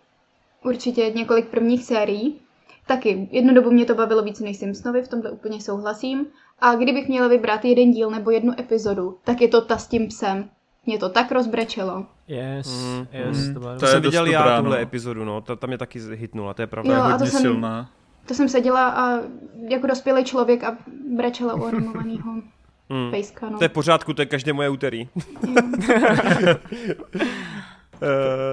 Určitě 0.64 1.12
několik 1.16 1.48
prvních 1.48 1.84
sérií. 1.84 2.40
Taky, 2.88 3.30
jednu 3.32 3.54
dobu 3.54 3.72
mě 3.72 3.86
to 3.86 3.96
bavilo 3.96 4.24
víc 4.24 4.40
než 4.40 4.58
Simpsonovi, 4.58 5.02
v 5.02 5.08
tomto 5.08 5.32
úplně 5.32 5.62
souhlasím. 5.62 6.26
A 6.60 6.76
kdybych 6.76 7.08
měla 7.08 7.28
vybrat 7.28 7.66
jeden 7.66 7.92
díl 7.92 8.12
nebo 8.12 8.32
jednu 8.32 8.60
epizodu, 8.60 9.18
tak 9.24 9.42
je 9.42 9.48
to 9.48 9.62
ta 9.62 9.78
s 9.78 9.88
tím 9.88 10.08
psem. 10.08 10.50
Mě 10.86 10.98
to 10.98 11.10
tak 11.10 11.32
rozbrečelo. 11.32 12.06
Yes, 12.28 12.68
mm, 12.68 13.08
yes, 13.12 13.48
mm. 13.48 13.54
to, 13.54 13.60
to, 13.60 13.80
to 13.80 13.88
jsem 13.88 14.02
viděl 14.02 14.26
já 14.26 14.62
tuhle 14.62 14.82
epizodu, 14.82 15.26
no, 15.26 15.42
to, 15.42 15.56
tam 15.56 15.68
mě 15.68 15.78
taky 15.78 16.00
hitnula, 16.16 16.54
to 16.54 16.62
je 16.62 16.68
pravda. 16.68 16.94
Jo, 16.94 17.04
je 17.06 17.12
hodně 17.12 17.26
to 17.26 17.32
jsem, 17.32 17.42
silná. 17.42 17.90
To 18.26 18.34
jsem 18.34 18.50
seděla 18.50 18.90
a 18.90 19.20
jako 19.70 19.88
dospělý 19.88 20.24
člověk 20.24 20.64
a 20.64 20.78
brečela 21.16 21.54
u 21.54 21.66
animovaného 21.66 22.42
Hmm. 22.90 23.12
Pejska, 23.12 23.50
no. 23.50 23.58
To 23.58 23.64
je 23.64 23.70
v 23.70 23.72
pořádku, 23.72 24.14
to 24.14 24.22
je 24.22 24.26
každé 24.26 24.54
moje 24.54 24.70
úterý. 24.70 25.10
Uh, 28.02 28.07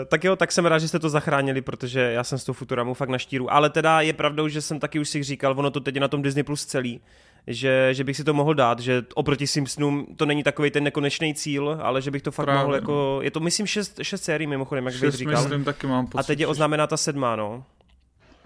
tak 0.08 0.24
jo, 0.24 0.36
tak 0.36 0.52
jsem 0.52 0.66
rád, 0.66 0.78
že 0.78 0.88
jste 0.88 0.98
to 0.98 1.08
zachránili, 1.08 1.62
protože 1.62 2.00
já 2.00 2.24
jsem 2.24 2.38
s 2.38 2.44
tou 2.44 2.52
Futuramu 2.52 2.94
fakt 2.94 3.08
na 3.08 3.18
štíru. 3.18 3.52
Ale 3.52 3.70
teda 3.70 4.00
je 4.00 4.12
pravdou, 4.12 4.48
že 4.48 4.60
jsem 4.60 4.80
taky 4.80 4.98
už 4.98 5.08
si 5.08 5.22
říkal, 5.22 5.54
ono 5.58 5.70
to 5.70 5.80
teď 5.80 5.94
je 5.94 6.00
na 6.00 6.08
tom 6.08 6.22
Disney 6.22 6.42
Plus 6.42 6.64
celý, 6.64 7.00
že, 7.46 7.88
že 7.92 8.04
bych 8.04 8.16
si 8.16 8.24
to 8.24 8.34
mohl 8.34 8.54
dát, 8.54 8.78
že 8.78 9.02
oproti 9.14 9.46
Simpsonům 9.46 10.06
to 10.16 10.26
není 10.26 10.42
takový 10.42 10.70
ten 10.70 10.84
nekonečný 10.84 11.34
cíl, 11.34 11.78
ale 11.82 12.02
že 12.02 12.10
bych 12.10 12.22
to 12.22 12.30
fakt 12.30 12.46
Právě. 12.46 12.62
mohl 12.62 12.74
jako, 12.74 13.18
je 13.22 13.30
to 13.30 13.40
myslím 13.40 13.66
šest, 13.66 13.98
šest 14.02 14.24
sérií 14.24 14.46
mimochodem, 14.46 14.86
jak 14.86 14.94
bych 14.94 15.10
říkal. 15.10 15.42
Myslím, 15.42 15.64
taky 15.64 15.86
mám 15.86 16.06
pocit, 16.06 16.20
A 16.20 16.22
teď 16.22 16.40
je 16.40 16.46
oznámená 16.46 16.86
ta 16.86 16.96
sedmá, 16.96 17.36
no. 17.36 17.64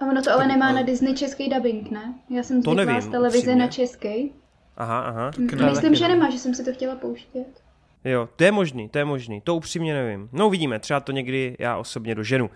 A 0.00 0.06
ono 0.06 0.22
to 0.22 0.32
ale 0.32 0.46
nemá 0.46 0.72
na 0.72 0.82
Disney 0.82 1.14
český 1.14 1.48
dubbing, 1.48 1.90
ne? 1.90 2.14
Já 2.30 2.42
jsem 2.42 2.62
zvyklá 2.62 3.00
z 3.00 3.08
televize 3.08 3.56
na 3.56 3.66
český. 3.66 4.32
Aha, 4.76 5.00
aha. 5.00 5.30
Myslím, 5.70 5.94
že 5.94 6.08
nemá, 6.08 6.30
že 6.30 6.38
jsem 6.38 6.54
si 6.54 6.64
to 6.64 6.72
chtěla 6.72 6.94
pouštět. 6.94 7.46
Jo, 8.04 8.28
to 8.36 8.44
je 8.44 8.52
možný, 8.52 8.88
to 8.88 8.98
je 8.98 9.04
možný, 9.04 9.40
to 9.40 9.54
upřímně 9.54 9.94
nevím. 9.94 10.28
No 10.32 10.46
uvidíme, 10.46 10.78
třeba 10.78 11.00
to 11.00 11.12
někdy 11.12 11.56
já 11.58 11.76
osobně 11.76 12.14
doženu. 12.14 12.50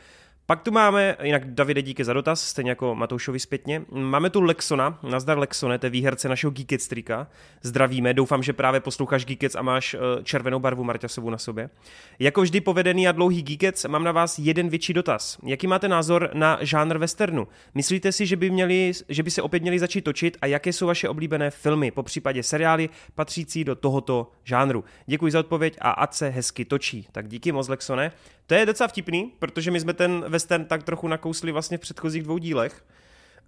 Pak 0.47 0.62
tu 0.62 0.70
máme, 0.70 1.16
jinak 1.23 1.55
Davide 1.55 1.82
díky 1.82 2.05
za 2.05 2.12
dotaz, 2.12 2.44
stejně 2.44 2.70
jako 2.70 2.94
Matoušovi 2.94 3.40
zpětně. 3.40 3.82
Máme 3.90 4.31
tu 4.31 4.40
Lexona, 4.40 4.98
nazdar 5.02 5.39
Lexone, 5.39 5.78
to 5.78 5.86
je 5.86 5.90
výherce 5.90 6.28
našeho 6.28 6.51
Geekets 6.51 6.89
trika. 6.89 7.27
Zdravíme, 7.62 8.14
doufám, 8.14 8.43
že 8.43 8.52
právě 8.52 8.81
posloucháš 8.81 9.24
Geekets 9.24 9.55
a 9.55 9.62
máš 9.62 9.94
uh, 9.94 10.01
červenou 10.23 10.59
barvu 10.59 10.85
Marťasovou 10.85 11.31
na 11.31 11.39
sobě. 11.39 11.70
Jako 12.19 12.43
vždy 12.43 12.60
povedený 12.60 13.09
a 13.09 13.12
dlouhý 13.12 13.43
Geekets, 13.43 13.85
mám 13.85 14.05
na 14.05 14.12
vás 14.12 14.39
jeden 14.39 14.69
větší 14.69 14.93
dotaz. 14.93 15.39
Jaký 15.44 15.66
máte 15.66 15.89
názor 15.89 16.31
na 16.35 16.59
žánr 16.60 16.98
westernu? 16.98 17.48
Myslíte 17.74 18.12
si, 18.12 18.27
že 18.27 18.36
by, 18.36 18.51
měli, 18.51 18.93
že 19.09 19.23
by 19.23 19.31
se 19.31 19.43
opět 19.43 19.62
měli 19.62 19.78
začít 19.78 20.02
točit 20.02 20.36
a 20.40 20.47
jaké 20.47 20.73
jsou 20.73 20.86
vaše 20.86 21.09
oblíbené 21.09 21.51
filmy, 21.51 21.90
po 21.90 22.02
případě 22.02 22.43
seriály 22.43 22.89
patřící 23.14 23.64
do 23.64 23.74
tohoto 23.74 24.31
žánru? 24.44 24.85
Děkuji 25.06 25.32
za 25.32 25.40
odpověď 25.40 25.77
a 25.81 25.90
ať 25.90 26.14
se 26.14 26.28
hezky 26.28 26.64
točí. 26.64 27.06
Tak 27.12 27.28
díky 27.28 27.52
moc, 27.52 27.69
Lexone. 27.69 28.12
To 28.47 28.55
je 28.55 28.66
docela 28.66 28.89
vtipný, 28.89 29.32
protože 29.39 29.70
my 29.70 29.81
jsme 29.81 29.94
ten 29.94 30.24
western 30.28 30.64
tak 30.64 30.82
trochu 30.82 31.09
nakousli 31.09 31.52
vlastně 31.52 31.78
v 31.78 31.81
předchozích 31.81 32.23
dvou 32.23 32.39
dílech. 32.39 32.85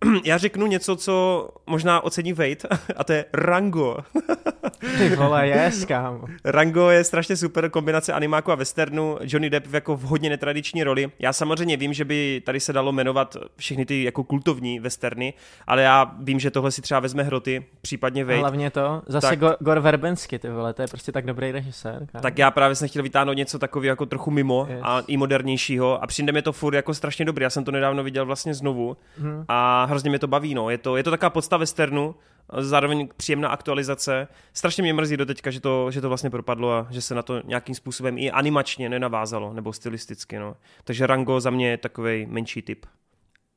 Já 0.24 0.38
řeknu 0.38 0.66
něco, 0.66 0.96
co 0.96 1.48
možná 1.66 2.00
ocení 2.00 2.32
Wade, 2.32 2.56
a 2.96 3.04
to 3.04 3.12
je 3.12 3.24
Rango. 3.32 3.96
Ty 4.98 5.16
vole, 5.16 5.48
yes, 5.48 5.84
kámo. 5.84 6.24
Rango 6.44 6.90
je 6.90 7.04
strašně 7.04 7.36
super 7.36 7.70
kombinace 7.70 8.12
animáku 8.12 8.52
a 8.52 8.54
westernu, 8.54 9.18
Johnny 9.20 9.50
Depp 9.50 9.74
jako 9.74 9.96
v 9.96 10.02
hodně 10.02 10.30
netradiční 10.30 10.84
roli. 10.84 11.10
Já 11.18 11.32
samozřejmě 11.32 11.76
vím, 11.76 11.92
že 11.92 12.04
by 12.04 12.42
tady 12.46 12.60
se 12.60 12.72
dalo 12.72 12.92
jmenovat 12.92 13.36
všechny 13.56 13.86
ty 13.86 14.02
jako 14.02 14.24
kultovní 14.24 14.80
westerny, 14.80 15.34
ale 15.66 15.82
já 15.82 16.14
vím, 16.18 16.40
že 16.40 16.50
tohle 16.50 16.70
si 16.70 16.82
třeba 16.82 17.00
vezme 17.00 17.22
hroty, 17.22 17.64
případně 17.80 18.24
Wade. 18.24 18.38
Hlavně 18.38 18.70
to, 18.70 19.02
zase 19.06 19.26
tak, 19.26 19.38
Gor, 19.38 19.56
Gor 19.60 19.78
Verbensky, 19.78 20.38
ty 20.38 20.50
vole, 20.50 20.72
to 20.72 20.82
je 20.82 20.88
prostě 20.88 21.12
tak 21.12 21.26
dobrý 21.26 21.52
režisér. 21.52 22.06
Kámo. 22.12 22.22
Tak 22.22 22.38
já 22.38 22.50
právě 22.50 22.74
jsem 22.74 22.88
chtěl 22.88 23.02
vytáhnout 23.02 23.36
něco 23.36 23.58
takového 23.58 23.92
jako 23.92 24.06
trochu 24.06 24.30
mimo 24.30 24.66
yes. 24.70 24.80
a 24.82 25.02
i 25.06 25.16
modernějšího 25.16 26.02
a 26.02 26.06
přijde 26.06 26.32
mi 26.32 26.42
to 26.42 26.52
furt 26.52 26.74
jako 26.74 26.94
strašně 26.94 27.24
dobrý. 27.24 27.42
Já 27.42 27.50
jsem 27.50 27.64
to 27.64 27.70
nedávno 27.70 28.02
viděl 28.02 28.26
vlastně 28.26 28.54
znovu 28.54 28.96
hmm. 29.18 29.44
a 29.48 29.83
hrozně 29.86 30.10
mě 30.10 30.18
to 30.18 30.26
baví, 30.26 30.54
no. 30.54 30.70
Je 30.70 30.78
to, 30.78 30.96
je 30.96 31.02
to 31.02 31.10
taková 31.10 31.30
podsta 31.30 31.56
westernu, 31.56 32.14
zároveň 32.58 33.08
příjemná 33.16 33.48
aktualizace. 33.48 34.28
Strašně 34.52 34.82
mě 34.82 34.94
mrzí 34.94 35.16
do 35.16 35.26
teďka, 35.26 35.50
že 35.50 35.60
to, 35.60 35.90
že 35.90 36.00
to 36.00 36.08
vlastně 36.08 36.30
propadlo 36.30 36.72
a 36.72 36.86
že 36.90 37.00
se 37.02 37.14
na 37.14 37.22
to 37.22 37.42
nějakým 37.44 37.74
způsobem 37.74 38.18
i 38.18 38.30
animačně 38.30 38.88
nenavázalo, 38.88 39.52
nebo 39.52 39.72
stylisticky, 39.72 40.38
no. 40.38 40.56
Takže 40.84 41.06
Rango 41.06 41.40
za 41.40 41.50
mě 41.50 41.70
je 41.70 41.76
takový 41.76 42.26
menší 42.26 42.62
typ. 42.62 42.86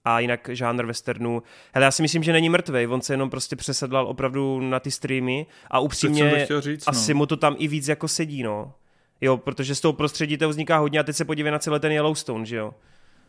A 0.06 0.20
jinak 0.20 0.50
žánr 0.54 0.86
westernu, 0.86 1.44
hele, 1.74 1.86
já 1.86 1.92
si 1.92 2.02
myslím, 2.02 2.24
že 2.24 2.34
není 2.34 2.50
mrtvý, 2.50 2.88
on 2.88 3.02
se 3.02 3.14
jenom 3.14 3.30
prostě 3.30 3.56
přesedlal 3.56 4.08
opravdu 4.08 4.60
na 4.60 4.80
ty 4.80 4.92
streamy 4.92 5.46
a 5.72 5.80
upřímně 5.80 6.48
říct, 6.60 6.86
no. 6.86 6.90
asi 6.90 7.14
mu 7.14 7.26
to 7.26 7.38
tam 7.38 7.56
i 7.60 7.68
víc 7.68 7.88
jako 7.88 8.08
sedí, 8.08 8.44
no. 8.44 8.74
Jo, 9.22 9.38
protože 9.38 9.76
z 9.76 9.82
toho 9.82 9.94
prostředí 9.94 10.38
to 10.38 10.50
vzniká 10.50 10.78
hodně 10.78 11.00
a 11.00 11.04
teď 11.04 11.16
se 11.16 11.26
podívej 11.26 11.52
na 11.52 11.60
celý 11.60 11.80
ten 11.80 11.92
Yellowstone, 11.92 12.46
že 12.46 12.56
jo. 12.56 12.74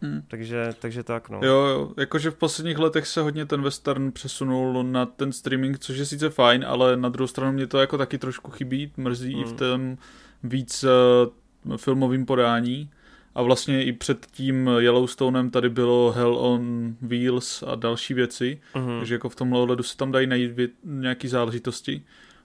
Hmm. 0.01 0.23
Takže, 0.29 0.75
takže 0.79 1.03
tak, 1.03 1.29
no. 1.29 1.41
Jo, 1.43 1.55
jo, 1.55 1.93
jakože 1.97 2.31
v 2.31 2.35
posledních 2.35 2.79
letech 2.79 3.07
se 3.07 3.21
hodně 3.21 3.47
ten 3.47 3.63
western 3.63 4.13
přesunul 4.13 4.85
na 4.85 5.07
ten 5.07 5.33
streaming, 5.33 5.79
což 5.79 5.99
je 5.99 6.07
sice 6.07 6.31
fajn, 6.31 6.65
ale 6.69 6.97
na 6.97 7.09
druhou 7.09 7.27
stranu 7.27 7.53
mě 7.53 7.67
to 7.67 7.79
jako 7.79 7.99
taky 7.99 8.19
trošku 8.19 8.51
chybí, 8.51 8.93
mrzí 8.97 9.33
hmm. 9.33 9.43
i 9.43 9.45
v 9.45 9.49
hmm. 9.49 9.57
tom 9.57 9.99
víc 10.43 10.85
uh, 10.85 11.77
filmovým 11.77 12.27
podání. 12.27 12.91
A 13.35 13.43
vlastně 13.43 13.85
i 13.85 13.93
před 13.93 14.27
tím 14.27 14.71
Yellowstonem 14.79 15.51
tady 15.51 15.69
bylo 15.69 16.13
Hell 16.17 16.37
on 16.39 16.95
Wheels 17.03 17.63
a 17.67 17.75
další 17.75 18.15
věci, 18.15 18.61
hmm 18.73 18.99
takže 18.99 19.15
jako 19.15 19.29
v 19.29 19.37
tomhle 19.37 19.61
ohledu 19.61 19.83
se 19.83 19.97
tam 19.97 20.13
dají 20.13 20.27
najít 20.27 20.53
nějaký 20.85 21.29
záležitosti. 21.29 22.03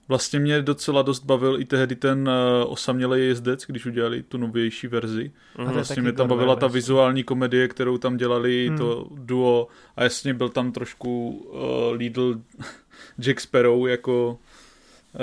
Vlastně 0.07 0.39
mě 0.39 0.61
docela 0.61 1.01
dost 1.01 1.25
bavil 1.25 1.59
i 1.59 1.65
tehdy 1.65 1.95
ten 1.95 2.29
uh, 2.29 2.71
osamělý 2.71 3.27
jezdec, 3.27 3.65
když 3.67 3.85
udělali 3.85 4.23
tu 4.23 4.37
novější 4.37 4.87
verzi. 4.87 5.31
Mm, 5.57 5.65
vlastně 5.65 6.01
mě 6.01 6.11
tam 6.11 6.27
bavila 6.27 6.55
ta 6.55 6.67
vizuální 6.67 7.23
komedie, 7.23 7.67
kterou 7.67 7.97
tam 7.97 8.17
dělali, 8.17 8.69
mm. 8.69 8.77
to 8.77 9.07
duo 9.11 9.67
a 9.95 10.03
jasně 10.03 10.33
byl 10.33 10.49
tam 10.49 10.71
trošku 10.71 11.29
uh, 11.29 11.97
Lidl 11.97 12.35
Jack 13.19 13.39
Sparrow 13.39 13.87
jako 13.87 14.39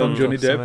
uh, 0.03 0.21
Johnny 0.21 0.39
Depp. 0.39 0.63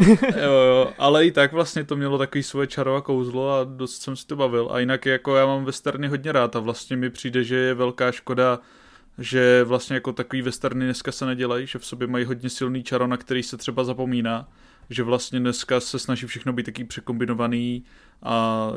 jo, 0.36 0.52
jo, 0.52 0.92
ale 0.98 1.26
i 1.26 1.30
tak 1.30 1.52
vlastně 1.52 1.84
to 1.84 1.96
mělo 1.96 2.18
takový 2.18 2.42
svoje 2.42 2.66
čaro 2.66 2.96
a 2.96 3.00
kouzlo 3.00 3.54
a 3.54 3.64
dost 3.64 4.02
jsem 4.02 4.16
si 4.16 4.26
to 4.26 4.36
bavil. 4.36 4.68
A 4.72 4.78
jinak 4.78 5.06
jako 5.06 5.36
já 5.36 5.46
mám 5.46 5.64
westerny 5.64 6.08
hodně 6.08 6.32
rád 6.32 6.56
a 6.56 6.60
vlastně 6.60 6.96
mi 6.96 7.10
přijde, 7.10 7.44
že 7.44 7.56
je 7.56 7.74
velká 7.74 8.12
škoda 8.12 8.58
že 9.18 9.64
vlastně 9.64 9.94
jako 9.94 10.12
takový 10.12 10.42
westerny 10.42 10.84
dneska 10.84 11.12
se 11.12 11.26
nedělají, 11.26 11.66
že 11.66 11.78
v 11.78 11.86
sobě 11.86 12.06
mají 12.06 12.24
hodně 12.24 12.50
silný 12.50 12.82
čaro, 12.82 13.06
na 13.06 13.16
který 13.16 13.42
se 13.42 13.56
třeba 13.56 13.84
zapomíná, 13.84 14.48
že 14.90 15.02
vlastně 15.02 15.40
dneska 15.40 15.80
se 15.80 15.98
snaží 15.98 16.26
všechno 16.26 16.52
být 16.52 16.66
taký 16.66 16.84
překombinovaný 16.84 17.84
a 18.22 18.68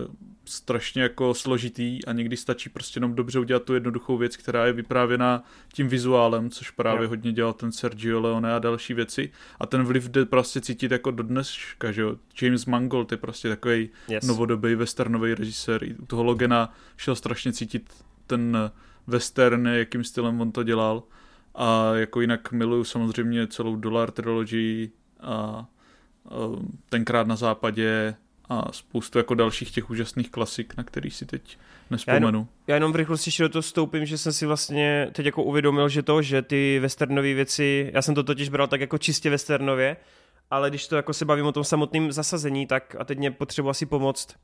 strašně 0.46 1.02
jako 1.02 1.34
složitý 1.34 2.06
a 2.06 2.12
někdy 2.12 2.38
stačí 2.38 2.70
prostě 2.70 2.98
jenom 2.98 3.16
dobře 3.16 3.40
udělat 3.40 3.64
tu 3.64 3.74
jednoduchou 3.74 4.18
věc, 4.18 4.38
která 4.38 4.66
je 4.66 4.74
vyprávěna 4.74 5.44
tím 5.74 5.88
vizuálem, 5.88 6.50
což 6.50 6.70
právě 6.70 7.04
jo. 7.04 7.10
hodně 7.10 7.32
dělal 7.32 7.54
ten 7.54 7.72
Sergio 7.72 8.22
Leone 8.22 8.54
a 8.54 8.60
další 8.60 8.94
věci 8.94 9.32
a 9.60 9.66
ten 9.66 9.84
vliv 9.84 10.10
jde 10.10 10.26
prostě 10.26 10.62
cítit 10.62 10.92
jako 10.92 11.12
do 11.12 11.24
dneška, 11.24 11.92
že 11.92 12.02
jo. 12.02 12.16
James 12.42 12.66
Mangold 12.66 13.12
je 13.12 13.18
prostě 13.18 13.50
takový 13.50 13.90
yes. 14.08 14.28
novodobý 14.28 14.76
westernový 14.76 15.34
režisér, 15.34 15.82
u 16.00 16.06
toho 16.06 16.24
Logena 16.24 16.74
šel 16.98 17.16
strašně 17.16 17.54
cítit 17.54 17.94
ten 18.28 18.72
western, 19.08 19.68
jakým 19.68 20.04
stylem 20.04 20.42
on 20.42 20.52
to 20.52 20.64
dělal. 20.64 21.04
A 21.56 21.96
jako 21.96 22.22
jinak 22.22 22.52
miluju 22.52 22.84
samozřejmě 22.84 23.48
celou 23.48 23.76
Dollar 23.76 24.12
Trilogy 24.12 24.90
a, 25.20 25.32
a 25.32 25.66
tenkrát 26.90 27.28
na 27.28 27.36
západě 27.36 28.16
a 28.50 28.72
spoustu 28.72 29.18
jako 29.18 29.36
dalších 29.36 29.72
těch 29.72 29.90
úžasných 29.90 30.32
klasik, 30.32 30.78
na 30.78 30.84
který 30.84 31.12
si 31.12 31.26
teď 31.26 31.58
nespomenu. 31.92 32.26
Já 32.26 32.28
jenom, 32.28 32.48
já 32.68 32.76
jenom 32.76 32.94
v 32.94 32.96
rychlosti 32.96 33.28
ještě 33.28 33.44
do 33.44 33.50
toho 33.50 33.62
vstoupím, 33.62 34.06
že 34.06 34.18
jsem 34.18 34.34
si 34.34 34.46
vlastně 34.46 35.10
teď 35.12 35.26
jako 35.26 35.44
uvědomil, 35.44 35.90
že 35.90 36.04
to, 36.04 36.22
že 36.22 36.42
ty 36.42 36.80
westernové 36.80 37.34
věci, 37.34 37.92
já 37.94 38.02
jsem 38.02 38.16
to 38.16 38.24
totiž 38.24 38.50
bral 38.50 38.68
tak 38.68 38.82
jako 38.82 38.98
čistě 38.98 39.30
westernově, 39.30 39.98
ale 40.52 40.70
když 40.70 40.88
to 40.88 40.96
jako 40.96 41.14
se 41.14 41.26
bavím 41.26 41.46
o 41.46 41.52
tom 41.52 41.64
samotném 41.64 42.12
zasazení, 42.12 42.68
tak 42.68 42.96
a 43.00 43.04
teď 43.04 43.18
mě 43.18 43.32
potřebuji 43.32 43.70
asi 43.70 43.86
pomoct. 43.86 44.36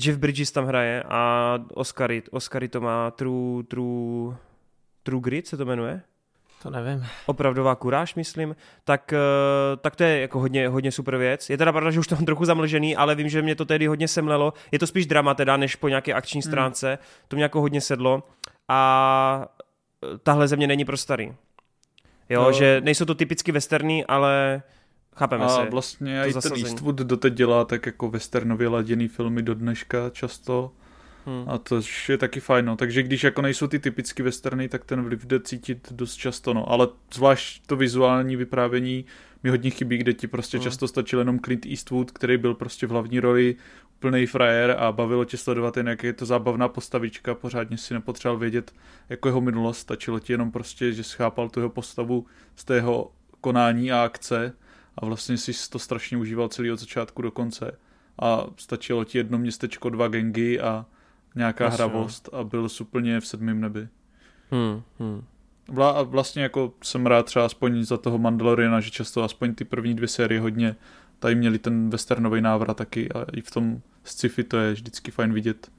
Jeff 0.00 0.18
Bridges 0.18 0.52
tam 0.52 0.66
hraje 0.66 1.02
a 1.08 1.58
Oscary, 1.74 2.22
Oscary 2.30 2.68
to 2.68 2.80
má 2.80 3.10
True, 3.10 3.62
True, 3.64 4.36
True 5.02 5.20
Grit 5.20 5.46
se 5.46 5.56
to 5.56 5.64
jmenuje? 5.64 6.02
To 6.62 6.70
nevím. 6.70 7.06
Opravdová 7.26 7.74
kuráž, 7.74 8.14
myslím. 8.14 8.56
Tak, 8.84 9.12
eh, 9.12 9.76
tak 9.76 9.96
to 9.96 10.04
je 10.04 10.20
jako 10.20 10.40
hodně, 10.40 10.68
hodně 10.68 10.92
super 10.92 11.16
věc. 11.16 11.50
Je 11.50 11.58
teda 11.58 11.72
pravda, 11.72 11.90
že 11.90 12.00
už 12.00 12.06
to 12.06 12.14
mám 12.14 12.24
trochu 12.24 12.44
zamlžený, 12.44 12.96
ale 12.96 13.14
vím, 13.14 13.28
že 13.28 13.42
mě 13.42 13.54
to 13.54 13.64
tedy 13.64 13.86
hodně 13.86 14.08
semlelo. 14.08 14.52
Je 14.72 14.78
to 14.78 14.86
spíš 14.86 15.06
drama 15.06 15.34
teda, 15.34 15.56
než 15.56 15.76
po 15.76 15.88
nějaké 15.88 16.12
akční 16.12 16.40
hmm. 16.40 16.50
stránce. 16.50 16.88
Hmm. 16.88 16.98
To 17.28 17.36
mě 17.36 17.42
jako 17.42 17.60
hodně 17.60 17.80
sedlo. 17.80 18.22
A 18.68 19.48
tahle 20.22 20.48
země 20.48 20.66
není 20.66 20.84
pro 20.84 20.96
starý. 20.96 21.34
Jo, 22.28 22.42
no. 22.42 22.52
že 22.52 22.80
nejsou 22.84 23.04
to 23.04 23.14
typicky 23.14 23.52
westerny, 23.52 24.04
ale 24.04 24.62
chápeme 25.16 25.44
a. 25.44 25.48
A 25.48 25.64
vlastně 25.64 26.22
i 26.26 26.32
ten 26.32 26.52
Eastwood 26.52 26.96
doteď 26.96 27.34
dělá 27.34 27.64
tak 27.64 27.86
jako 27.86 28.10
westernově 28.10 28.68
laděný 28.68 29.08
filmy 29.08 29.42
do 29.42 29.54
dneška 29.54 30.10
často. 30.10 30.72
Hmm. 31.26 31.44
A 31.48 31.58
to 31.58 31.80
je 32.08 32.18
taky 32.18 32.40
fajn, 32.40 32.64
no. 32.64 32.76
Takže 32.76 33.02
když 33.02 33.24
jako 33.24 33.42
nejsou 33.42 33.66
ty 33.66 33.78
typicky 33.78 34.22
westerny, 34.22 34.68
tak 34.68 34.84
ten 34.84 35.02
vliv 35.02 35.26
jde 35.26 35.40
cítit 35.40 35.92
dost 35.92 36.16
často, 36.16 36.54
no. 36.54 36.70
Ale 36.70 36.88
zvlášť 37.14 37.66
to 37.66 37.76
vizuální 37.76 38.36
vyprávění 38.36 39.04
mi 39.42 39.50
hodně 39.50 39.70
chybí, 39.70 39.98
kde 39.98 40.12
ti 40.12 40.26
prostě 40.26 40.56
hmm. 40.56 40.64
často 40.64 40.88
stačil 40.88 41.18
jenom 41.18 41.38
Clint 41.38 41.66
Eastwood, 41.66 42.10
který 42.10 42.36
byl 42.36 42.54
prostě 42.54 42.86
v 42.86 42.90
hlavní 42.90 43.20
roli 43.20 43.56
úplný 43.96 44.26
frajer 44.26 44.76
a 44.78 44.92
bavilo 44.92 45.24
tě 45.24 45.36
sledovat 45.36 45.76
jen, 45.76 45.88
jak 45.88 46.02
je 46.02 46.12
to 46.12 46.26
zábavná 46.26 46.68
postavička, 46.68 47.34
pořádně 47.34 47.78
si 47.78 47.94
nepotřeboval 47.94 48.38
vědět 48.38 48.72
jako 49.08 49.28
jeho 49.28 49.40
minulost, 49.40 49.78
stačilo 49.78 50.20
ti 50.20 50.32
jenom 50.32 50.50
prostě, 50.50 50.92
že 50.92 51.04
schápal 51.04 51.48
tu 51.48 51.60
jeho 51.60 51.70
postavu 51.70 52.26
z 52.56 52.64
tého 52.64 53.12
konání 53.40 53.92
a 53.92 54.04
akce 54.04 54.52
a 54.98 55.06
vlastně 55.06 55.36
si 55.38 55.70
to 55.70 55.78
strašně 55.78 56.16
užíval 56.16 56.48
celý 56.48 56.72
od 56.72 56.80
začátku 56.80 57.22
do 57.22 57.30
konce 57.30 57.78
a 58.22 58.46
stačilo 58.56 59.04
ti 59.04 59.18
jedno 59.18 59.38
městečko, 59.38 59.90
dva 59.90 60.08
gengy 60.08 60.60
a 60.60 60.86
nějaká 61.34 61.64
Jasně. 61.64 61.76
hravost 61.76 62.28
a 62.32 62.44
byl 62.44 62.68
úplně 62.80 63.20
v 63.20 63.26
sedmém 63.26 63.60
nebi. 63.60 63.88
Hmm, 64.50 64.82
hmm. 64.98 65.24
Vla, 65.68 66.02
vlastně 66.02 66.42
jako 66.42 66.72
jsem 66.82 67.06
rád 67.06 67.26
třeba 67.26 67.44
aspoň 67.44 67.84
za 67.84 67.96
toho 67.96 68.18
Mandaloriana, 68.18 68.80
že 68.80 68.90
často 68.90 69.22
aspoň 69.22 69.54
ty 69.54 69.64
první 69.64 69.94
dvě 69.94 70.08
série 70.08 70.40
hodně 70.40 70.76
tady 71.18 71.34
měli 71.34 71.58
ten 71.58 71.90
westernový 71.90 72.40
návrat 72.40 72.76
taky 72.76 73.12
a 73.12 73.26
i 73.32 73.40
v 73.40 73.50
tom 73.50 73.80
sci-fi 74.04 74.44
to 74.44 74.56
je 74.56 74.72
vždycky 74.72 75.10
fajn 75.10 75.32
vidět. 75.32 75.70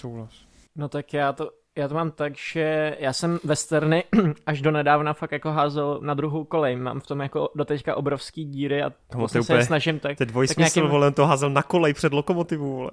Souhlas. 0.00 0.32
No 0.76 0.88
tak 0.88 1.12
já 1.12 1.32
to, 1.32 1.50
já 1.78 1.88
to 1.88 1.94
mám 1.94 2.10
tak, 2.10 2.36
že 2.36 2.96
já 2.98 3.12
jsem 3.12 3.38
westerny 3.44 4.04
až 4.46 4.60
do 4.60 4.70
nedávna 4.70 5.12
fakt 5.12 5.32
jako 5.32 5.50
házel 5.50 6.00
na 6.02 6.14
druhou 6.14 6.44
kolej. 6.44 6.76
Mám 6.76 7.00
v 7.00 7.06
tom 7.06 7.20
jako 7.20 7.50
doteďka 7.54 7.96
obrovský 7.96 8.44
díry 8.44 8.82
a 8.82 8.90
to 8.90 9.18
vlastně 9.18 9.42
se 9.42 9.62
snažím 9.62 9.98
tak... 9.98 10.16
To 10.16 10.22
je 10.22 10.26
dvojsmysl, 10.26 10.60
nějakým... 10.60 10.92
vole, 10.92 11.12
to 11.12 11.26
házel 11.26 11.50
na 11.50 11.62
kolej 11.62 11.94
před 11.94 12.12
lokomotivu, 12.12 12.76
vole. 12.76 12.90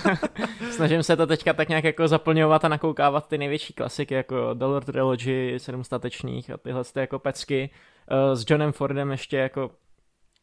snažím 0.70 1.02
se 1.02 1.16
to 1.16 1.26
teďka 1.26 1.52
tak 1.52 1.68
nějak 1.68 1.84
jako 1.84 2.08
zaplňovat 2.08 2.64
a 2.64 2.68
nakoukávat 2.68 3.28
ty 3.28 3.38
největší 3.38 3.72
klasiky, 3.72 4.14
jako 4.14 4.54
Dollar 4.54 4.84
Trilogy, 4.84 5.58
Sedm 5.58 5.84
statečných 5.84 6.50
a 6.50 6.56
tyhle 6.56 6.84
ty 6.84 7.00
jako 7.00 7.18
pecky. 7.18 7.70
Uh, 8.10 8.34
s 8.34 8.44
Johnem 8.50 8.72
Fordem 8.72 9.10
ještě 9.10 9.36
jako 9.36 9.70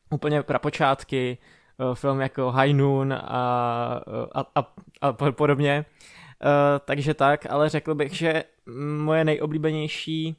úplně 0.09 0.43
prapočátky, 0.43 1.37
uh, 1.77 1.95
film 1.95 2.21
jako 2.21 2.51
High 2.51 2.73
Noon 2.73 3.13
a, 3.13 3.19
a, 4.35 4.45
a, 4.55 4.67
a 5.01 5.13
podobně. 5.13 5.85
Uh, 6.45 6.79
takže 6.85 7.13
tak, 7.13 7.45
ale 7.49 7.69
řekl 7.69 7.95
bych, 7.95 8.13
že 8.13 8.43
moje 8.97 9.25
nejoblíbenější 9.25 10.35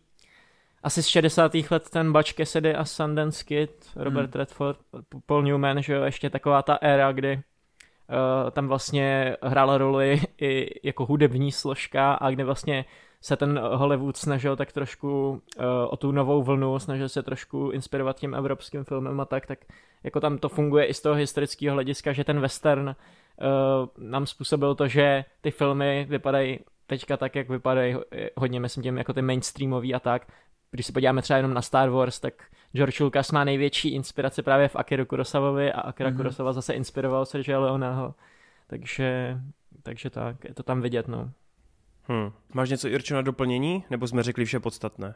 asi 0.83 1.03
z 1.03 1.07
60. 1.07 1.53
let 1.71 1.91
ten 1.91 2.13
Butch 2.13 2.33
Cassidy 2.33 2.75
a 2.75 2.85
Sundance 2.85 3.45
Kid, 3.45 3.91
Robert 3.97 4.35
hmm. 4.35 4.39
Redford, 4.39 4.79
Paul 5.27 5.43
Newman, 5.43 5.83
že 5.83 5.93
jo, 5.93 6.03
ještě 6.03 6.31
taková 6.31 6.63
ta 6.63 6.75
éra, 6.75 7.13
kdy 7.13 7.35
uh, 7.35 8.51
tam 8.51 8.69
vlastně 8.69 9.37
hrála 9.43 9.79
roli 9.79 10.21
i 10.41 10.81
jako 10.89 11.07
hudební 11.07 11.53
složka 11.53 12.15
a 12.15 12.31
kde 12.31 12.45
vlastně 12.45 12.85
se 13.21 13.37
ten 13.37 13.59
Hollywood 13.59 14.17
snažil 14.17 14.57
tak 14.57 14.73
trošku 14.73 15.31
uh, 15.31 15.65
o 15.91 15.97
tu 15.97 16.13
novou 16.13 16.43
vlnu, 16.43 16.79
snažil 16.79 17.09
se 17.09 17.23
trošku 17.23 17.71
inspirovat 17.71 18.17
tím 18.17 18.35
evropským 18.35 18.85
filmem 18.85 19.21
a 19.21 19.25
tak, 19.25 19.47
tak 19.47 19.59
jako 20.03 20.21
tam 20.21 20.39
to 20.39 20.49
funguje 20.49 20.85
i 20.85 20.95
z 20.95 21.03
toho 21.03 21.15
historického 21.15 21.75
hlediska, 21.75 22.13
že 22.13 22.25
ten 22.25 22.41
western 22.41 22.89
uh, 22.89 24.09
nám 24.09 24.27
způsobil 24.27 24.75
to, 24.75 24.89
že 24.89 25.25
ty 25.41 25.51
filmy 25.51 26.07
vypadají 26.09 26.59
teďka 26.87 27.17
tak, 27.17 27.35
jak 27.35 27.49
vypadají 27.49 27.97
hodně, 28.37 28.61
myslím 28.61 28.83
tím, 28.83 28.99
jako 28.99 29.13
ty 29.13 29.23
mainstreamový 29.23 29.95
a 29.95 30.01
tak. 30.01 30.27
Když 30.71 30.87
se 30.87 30.93
podíváme 30.93 31.23
třeba 31.23 31.37
jenom 31.37 31.55
na 31.55 31.63
Star 31.63 31.91
Wars, 31.91 32.21
tak 32.21 32.35
George 32.73 33.01
Lucas 33.01 33.33
má 33.33 33.45
největší 33.45 33.95
inspirace 33.95 34.43
právě 34.43 34.69
v 34.69 34.77
Akiru 34.77 35.07
Kurosavovi 35.07 35.73
a 35.73 35.81
Akira 35.81 36.11
mm-hmm. 36.11 36.17
Kurosawa 36.17 36.53
zase 36.53 36.75
inspiroval 36.75 37.27
Sergio 37.27 37.61
Leoneho. 37.61 38.15
Takže, 38.67 39.39
takže 39.83 40.11
tak, 40.11 40.45
je 40.45 40.55
to 40.55 40.63
tam 40.63 40.81
vidět, 40.81 41.09
no. 41.09 41.31
Hmm. 42.09 42.31
Máš 42.55 42.71
něco, 42.71 42.89
Irčo, 42.89 43.15
na 43.15 43.23
doplnění? 43.23 43.85
Nebo 43.91 44.09
jsme 44.09 44.23
řekli 44.23 44.45
vše 44.45 44.61
podstatné? 44.61 45.15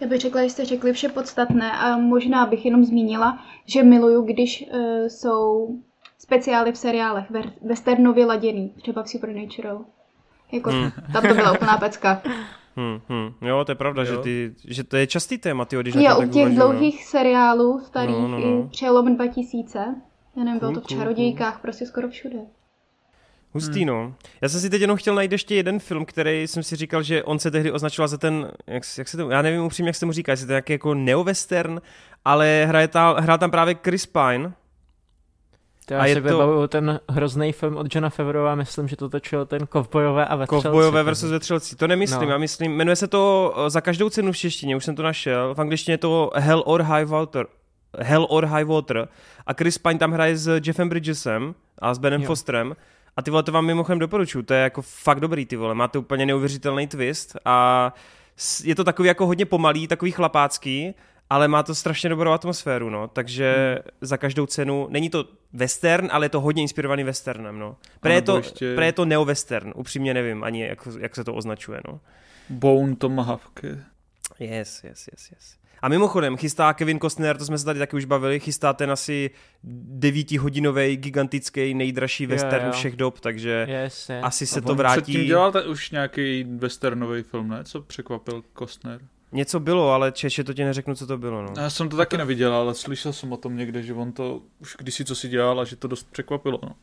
Já 0.00 0.08
bych 0.08 0.20
řekla, 0.20 0.42
že 0.42 0.50
jste 0.50 0.64
řekli 0.64 0.92
vše 0.92 1.08
podstatné 1.08 1.72
a 1.72 1.96
možná 1.96 2.46
bych 2.46 2.64
jenom 2.64 2.84
zmínila, 2.84 3.44
že 3.66 3.82
miluju, 3.82 4.22
když 4.22 4.64
uh, 4.72 5.06
jsou 5.06 5.68
speciály 6.18 6.72
v 6.72 6.76
seriálech 6.76 7.24
westernově 7.62 8.26
laděný, 8.26 8.74
třeba 8.82 9.02
v 9.02 9.08
Supernatural. 9.08 9.84
Jako, 10.52 10.70
hmm. 10.70 10.90
tam 11.12 11.28
to 11.28 11.34
byla 11.34 11.52
úplná 11.52 11.76
pecka. 11.76 12.22
Hmm, 12.76 13.00
hmm. 13.08 13.48
Jo, 13.48 13.64
to 13.64 13.72
je 13.72 13.76
pravda, 13.76 14.04
že, 14.04 14.16
ty, 14.16 14.54
že 14.64 14.84
to 14.84 14.96
je 14.96 15.06
častý 15.06 15.38
téma, 15.38 15.64
ty, 15.64 15.76
když 15.76 15.94
Jo, 15.94 16.18
u 16.18 16.28
těch 16.28 16.46
uvažu, 16.46 16.54
dlouhých 16.54 17.00
no. 17.00 17.06
seriálů 17.06 17.80
starých 17.80 18.16
no, 18.16 18.28
no, 18.28 18.38
no. 18.38 18.68
přelom 18.68 19.14
2000, 19.14 19.78
já 20.36 20.44
nevím, 20.44 20.58
bylo 20.58 20.72
to 20.72 20.80
v 20.80 20.86
čarodějkách, 20.86 21.60
prostě 21.60 21.86
skoro 21.86 22.08
všude. 22.08 22.38
Hustý, 23.54 23.78
hmm. 23.78 23.86
no. 23.86 24.14
Já 24.40 24.48
jsem 24.48 24.60
si 24.60 24.70
teď 24.70 24.80
jenom 24.80 24.96
chtěl 24.96 25.14
najít 25.14 25.32
ještě 25.32 25.54
jeden 25.54 25.78
film, 25.78 26.04
který 26.04 26.46
jsem 26.46 26.62
si 26.62 26.76
říkal, 26.76 27.02
že 27.02 27.22
on 27.22 27.38
se 27.38 27.50
tehdy 27.50 27.72
označoval 27.72 28.08
za 28.08 28.18
ten, 28.18 28.50
jak, 28.66 28.82
jak 28.98 29.08
se 29.08 29.16
to, 29.16 29.30
já 29.30 29.42
nevím 29.42 29.64
upřímně, 29.64 29.88
jak 29.88 29.96
se 29.96 30.06
mu 30.06 30.12
říká, 30.12 30.32
jestli 30.32 30.46
to 30.46 30.52
je 30.52 30.54
nějaký 30.54 30.72
jako 30.72 30.94
neo-western, 30.94 31.80
ale 32.24 32.64
hraje 32.68 32.88
ta, 32.88 33.20
hrál 33.20 33.38
tam 33.38 33.50
právě 33.50 33.76
Chris 33.84 34.06
Pine. 34.06 34.52
To 35.86 35.94
já 35.94 36.00
a 36.00 36.06
si 36.06 36.20
to... 36.20 36.68
ten 36.68 37.00
hrozný 37.08 37.52
film 37.52 37.76
od 37.76 37.94
Johna 37.94 38.10
Favreau 38.10 38.56
myslím, 38.56 38.88
že 38.88 38.96
to 38.96 39.08
točil 39.08 39.46
ten 39.46 39.66
Kovbojové 39.66 40.26
a 40.26 40.36
vetřelci. 40.36 40.62
Kovbojové 40.62 41.02
versus 41.02 41.30
vetřelci, 41.30 41.76
to 41.76 41.86
nemyslím, 41.86 42.28
no. 42.28 42.30
já 42.30 42.38
myslím, 42.38 42.72
jmenuje 42.72 42.96
se 42.96 43.08
to 43.08 43.54
za 43.68 43.80
každou 43.80 44.10
cenu 44.10 44.32
v 44.32 44.36
češtině, 44.36 44.76
už 44.76 44.84
jsem 44.84 44.96
to 44.96 45.02
našel, 45.02 45.54
v 45.54 45.60
angličtině 45.60 45.92
je 45.92 45.98
to 45.98 46.30
Hell 46.34 46.62
or 46.66 46.82
High 46.82 47.04
Water, 47.04 47.46
Hell 47.98 48.26
or 48.30 48.46
High 48.46 48.64
Water 48.64 49.08
a 49.46 49.54
Chris 49.54 49.78
Pine 49.78 49.98
tam 49.98 50.12
hraje 50.12 50.36
s 50.36 50.60
Jeffem 50.66 50.88
Bridgesem 50.88 51.54
a 51.78 51.94
s 51.94 51.98
Benem 51.98 52.20
jo. 52.22 52.26
Fosterem 52.26 52.76
a 53.16 53.22
ty 53.22 53.30
vole, 53.30 53.42
to 53.42 53.52
vám 53.52 53.66
mimochodem 53.66 53.98
doporučuju, 53.98 54.42
to 54.42 54.54
je 54.54 54.60
jako 54.62 54.82
fakt 54.82 55.20
dobrý, 55.20 55.46
ty 55.46 55.56
vole, 55.56 55.74
máte 55.74 55.98
úplně 55.98 56.26
neuvěřitelný 56.26 56.86
twist 56.86 57.36
a 57.44 57.94
je 58.64 58.74
to 58.74 58.84
takový 58.84 59.06
jako 59.06 59.26
hodně 59.26 59.46
pomalý, 59.46 59.88
takový 59.88 60.10
chlapácký, 60.10 60.94
ale 61.30 61.48
má 61.48 61.62
to 61.62 61.74
strašně 61.74 62.08
dobrou 62.08 62.30
atmosféru, 62.30 62.90
no, 62.90 63.08
takže 63.08 63.72
hmm. 63.74 63.90
za 64.00 64.16
každou 64.16 64.46
cenu, 64.46 64.86
není 64.90 65.10
to 65.10 65.24
western, 65.52 66.08
ale 66.12 66.24
je 66.24 66.30
to 66.30 66.40
hodně 66.40 66.62
inspirovaný 66.62 67.04
westernem, 67.04 67.58
no. 67.58 67.76
Pre 68.00 68.14
je 68.14 68.22
to, 68.22 68.36
ještě... 68.36 68.74
pre 68.74 68.86
je 68.86 68.92
to 68.92 69.04
neo-western, 69.04 69.72
upřímně 69.76 70.14
nevím 70.14 70.44
ani, 70.44 70.62
jak, 70.62 70.88
jak 71.00 71.14
se 71.14 71.24
to 71.24 71.34
označuje, 71.34 71.80
no. 71.88 72.00
Bone 72.48 72.96
Tomahawk. 72.96 73.60
Yes, 74.40 74.84
yes, 74.84 75.08
yes, 75.12 75.30
yes. 75.30 75.61
A 75.82 75.88
mimochodem, 75.88 76.36
chystá 76.36 76.72
Kevin 76.72 77.00
Costner, 77.00 77.36
to 77.36 77.44
jsme 77.44 77.58
se 77.58 77.64
tady 77.64 77.78
taky 77.78 77.96
už 77.96 78.04
bavili, 78.04 78.40
chystá 78.40 78.72
ten 78.72 78.90
asi 78.90 79.30
devítihodinový, 79.64 80.96
gigantický, 80.96 81.74
nejdražší 81.74 82.26
western 82.26 82.64
jo, 82.64 82.66
jo. 82.66 82.72
všech 82.72 82.96
dob, 82.96 83.20
takže 83.20 83.66
yes, 83.70 84.08
yes. 84.08 84.18
asi 84.22 84.46
se 84.46 84.58
A 84.58 84.62
to 84.62 84.74
vrátí. 84.74 85.02
Předtím 85.02 85.26
dělal 85.26 85.52
už 85.68 85.90
nějaký 85.90 86.44
westernový 86.44 87.22
film, 87.22 87.48
ne? 87.48 87.64
Co 87.64 87.82
překvapil 87.82 88.42
Costner? 88.58 89.00
Něco 89.32 89.60
bylo, 89.60 89.90
ale 89.90 90.12
češe 90.12 90.44
to 90.44 90.54
ti 90.54 90.64
neřeknu, 90.64 90.94
co 90.94 91.06
to 91.06 91.18
bylo. 91.18 91.42
No. 91.42 91.48
Já 91.56 91.70
jsem 91.70 91.88
to 91.88 91.96
taky 91.96 92.16
neviděl, 92.18 92.54
ale 92.54 92.74
slyšel 92.74 93.12
jsem 93.12 93.32
o 93.32 93.36
tom 93.36 93.56
někde, 93.56 93.82
že 93.82 93.94
on 93.94 94.12
to 94.12 94.42
už 94.58 94.76
kdysi 94.78 95.04
co 95.04 95.14
si 95.14 95.28
dělal 95.28 95.60
a 95.60 95.64
že 95.64 95.76
to 95.76 95.88
dost 95.88 96.10
překvapilo. 96.12 96.60
No. 96.62 96.74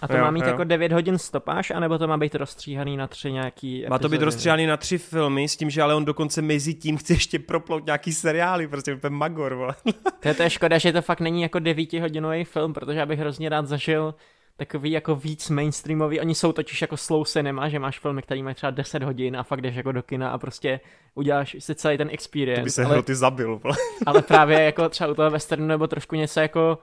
A 0.00 0.08
to 0.08 0.16
jo, 0.16 0.22
má 0.22 0.30
mít 0.30 0.44
jo. 0.44 0.46
jako 0.46 0.64
9 0.64 0.92
hodin 0.92 1.18
stopáž, 1.18 1.70
anebo 1.70 1.98
to 1.98 2.06
má 2.06 2.16
být 2.16 2.34
rozstříhaný 2.34 2.96
na 2.96 3.06
tři 3.06 3.32
nějaký 3.32 3.76
epizody? 3.76 3.90
Má 3.90 3.98
to 3.98 4.08
být 4.08 4.22
rozstříhaný 4.22 4.66
na 4.66 4.76
tři 4.76 4.98
filmy, 4.98 5.48
s 5.48 5.56
tím, 5.56 5.70
že 5.70 5.82
ale 5.82 5.94
on 5.94 6.04
dokonce 6.04 6.42
mezi 6.42 6.74
tím 6.74 6.96
chce 6.96 7.12
ještě 7.12 7.38
proplout 7.38 7.86
nějaký 7.86 8.12
seriály, 8.12 8.68
prostě 8.68 8.94
úplně 8.94 9.16
magor, 9.16 9.54
vole. 9.54 9.74
To 10.20 10.28
je 10.28 10.34
to 10.34 10.42
je 10.42 10.50
škoda, 10.50 10.78
že 10.78 10.92
to 10.92 11.02
fakt 11.02 11.20
není 11.20 11.42
jako 11.42 11.58
devítihodinový 11.58 12.44
film, 12.44 12.72
protože 12.72 12.98
já 12.98 13.06
bych 13.06 13.18
hrozně 13.18 13.48
rád 13.48 13.66
zažil 13.66 14.14
takový 14.58 14.90
jako 14.90 15.16
víc 15.16 15.50
mainstreamový. 15.50 16.20
Oni 16.20 16.34
jsou 16.34 16.52
totiž 16.52 16.82
jako 16.82 16.96
slow 16.96 17.24
cinema, 17.24 17.68
že 17.68 17.78
máš 17.78 17.98
filmy, 17.98 18.22
který 18.22 18.42
mají 18.42 18.54
třeba 18.54 18.70
10 18.70 19.02
hodin 19.02 19.36
a 19.36 19.42
fakt 19.42 19.60
jdeš 19.60 19.74
jako 19.74 19.92
do 19.92 20.02
kina 20.02 20.30
a 20.30 20.38
prostě 20.38 20.80
uděláš 21.14 21.56
si 21.58 21.74
celý 21.74 21.98
ten 21.98 22.08
experience. 22.12 22.60
To 22.60 22.64
by 22.64 22.70
se 22.70 22.84
ale, 22.84 23.02
ty 23.02 23.14
zabil. 23.14 23.60
ale 24.06 24.22
právě 24.22 24.62
jako 24.62 24.88
třeba 24.88 25.10
u 25.10 25.14
toho 25.14 25.30
westernu 25.30 25.66
nebo 25.66 25.86
trošku 25.86 26.16
něco 26.16 26.40
jako 26.40 26.78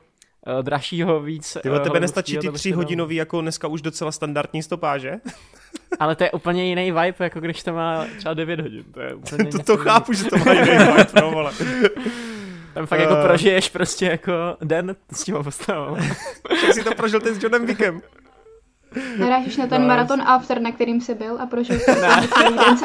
uh, 0.57 0.63
dražšího 0.63 1.21
víc. 1.21 1.57
Ty 1.61 1.69
uh, 1.69 1.79
tebe 1.79 1.99
nestačí 1.99 2.37
ty 2.37 2.51
tři 2.51 2.71
hodinový 2.71 3.15
jako 3.15 3.41
dneska 3.41 3.67
už 3.67 3.81
docela 3.81 4.11
standardní 4.11 4.63
stopáže? 4.63 5.15
Ale 5.99 6.15
to 6.15 6.23
je 6.23 6.31
úplně 6.31 6.65
jiný 6.65 6.91
vibe, 6.91 7.15
jako 7.19 7.39
když 7.39 7.63
to 7.63 7.73
má 7.73 8.05
třeba 8.17 8.33
9 8.33 8.59
hodin. 8.59 8.83
To, 8.93 9.01
je 9.01 9.13
úplně 9.15 9.45
to, 9.45 9.59
to 9.59 9.77
chápu, 9.77 10.13
že 10.13 10.23
to 10.23 10.37
má 10.37 10.53
jiný 10.53 10.77
vibe, 10.77 11.07
no 11.21 11.31
vole. 11.31 11.51
Tam 12.73 12.85
fakt 12.85 12.99
uh... 12.99 13.03
jako 13.03 13.15
prožiješ 13.27 13.69
prostě 13.69 14.05
jako 14.05 14.33
den 14.61 14.95
s 15.11 15.23
tím 15.23 15.35
postavou. 15.43 15.97
Že 16.65 16.73
si 16.73 16.83
to 16.83 16.95
prožil 16.95 17.19
ten 17.19 17.35
s 17.35 17.43
Johnem 17.43 17.65
Wickem. 17.65 18.01
Narážíš 19.17 19.57
na 19.57 19.67
ten 19.67 19.81
no. 19.81 19.87
maraton 19.87 20.21
after, 20.21 20.61
na 20.61 20.71
kterým 20.71 21.01
jsi 21.01 21.15
byl 21.15 21.41
a 21.41 21.45
prožil 21.45 21.79
jsi 21.79 21.85
celý 21.85 22.55
den 22.55 22.77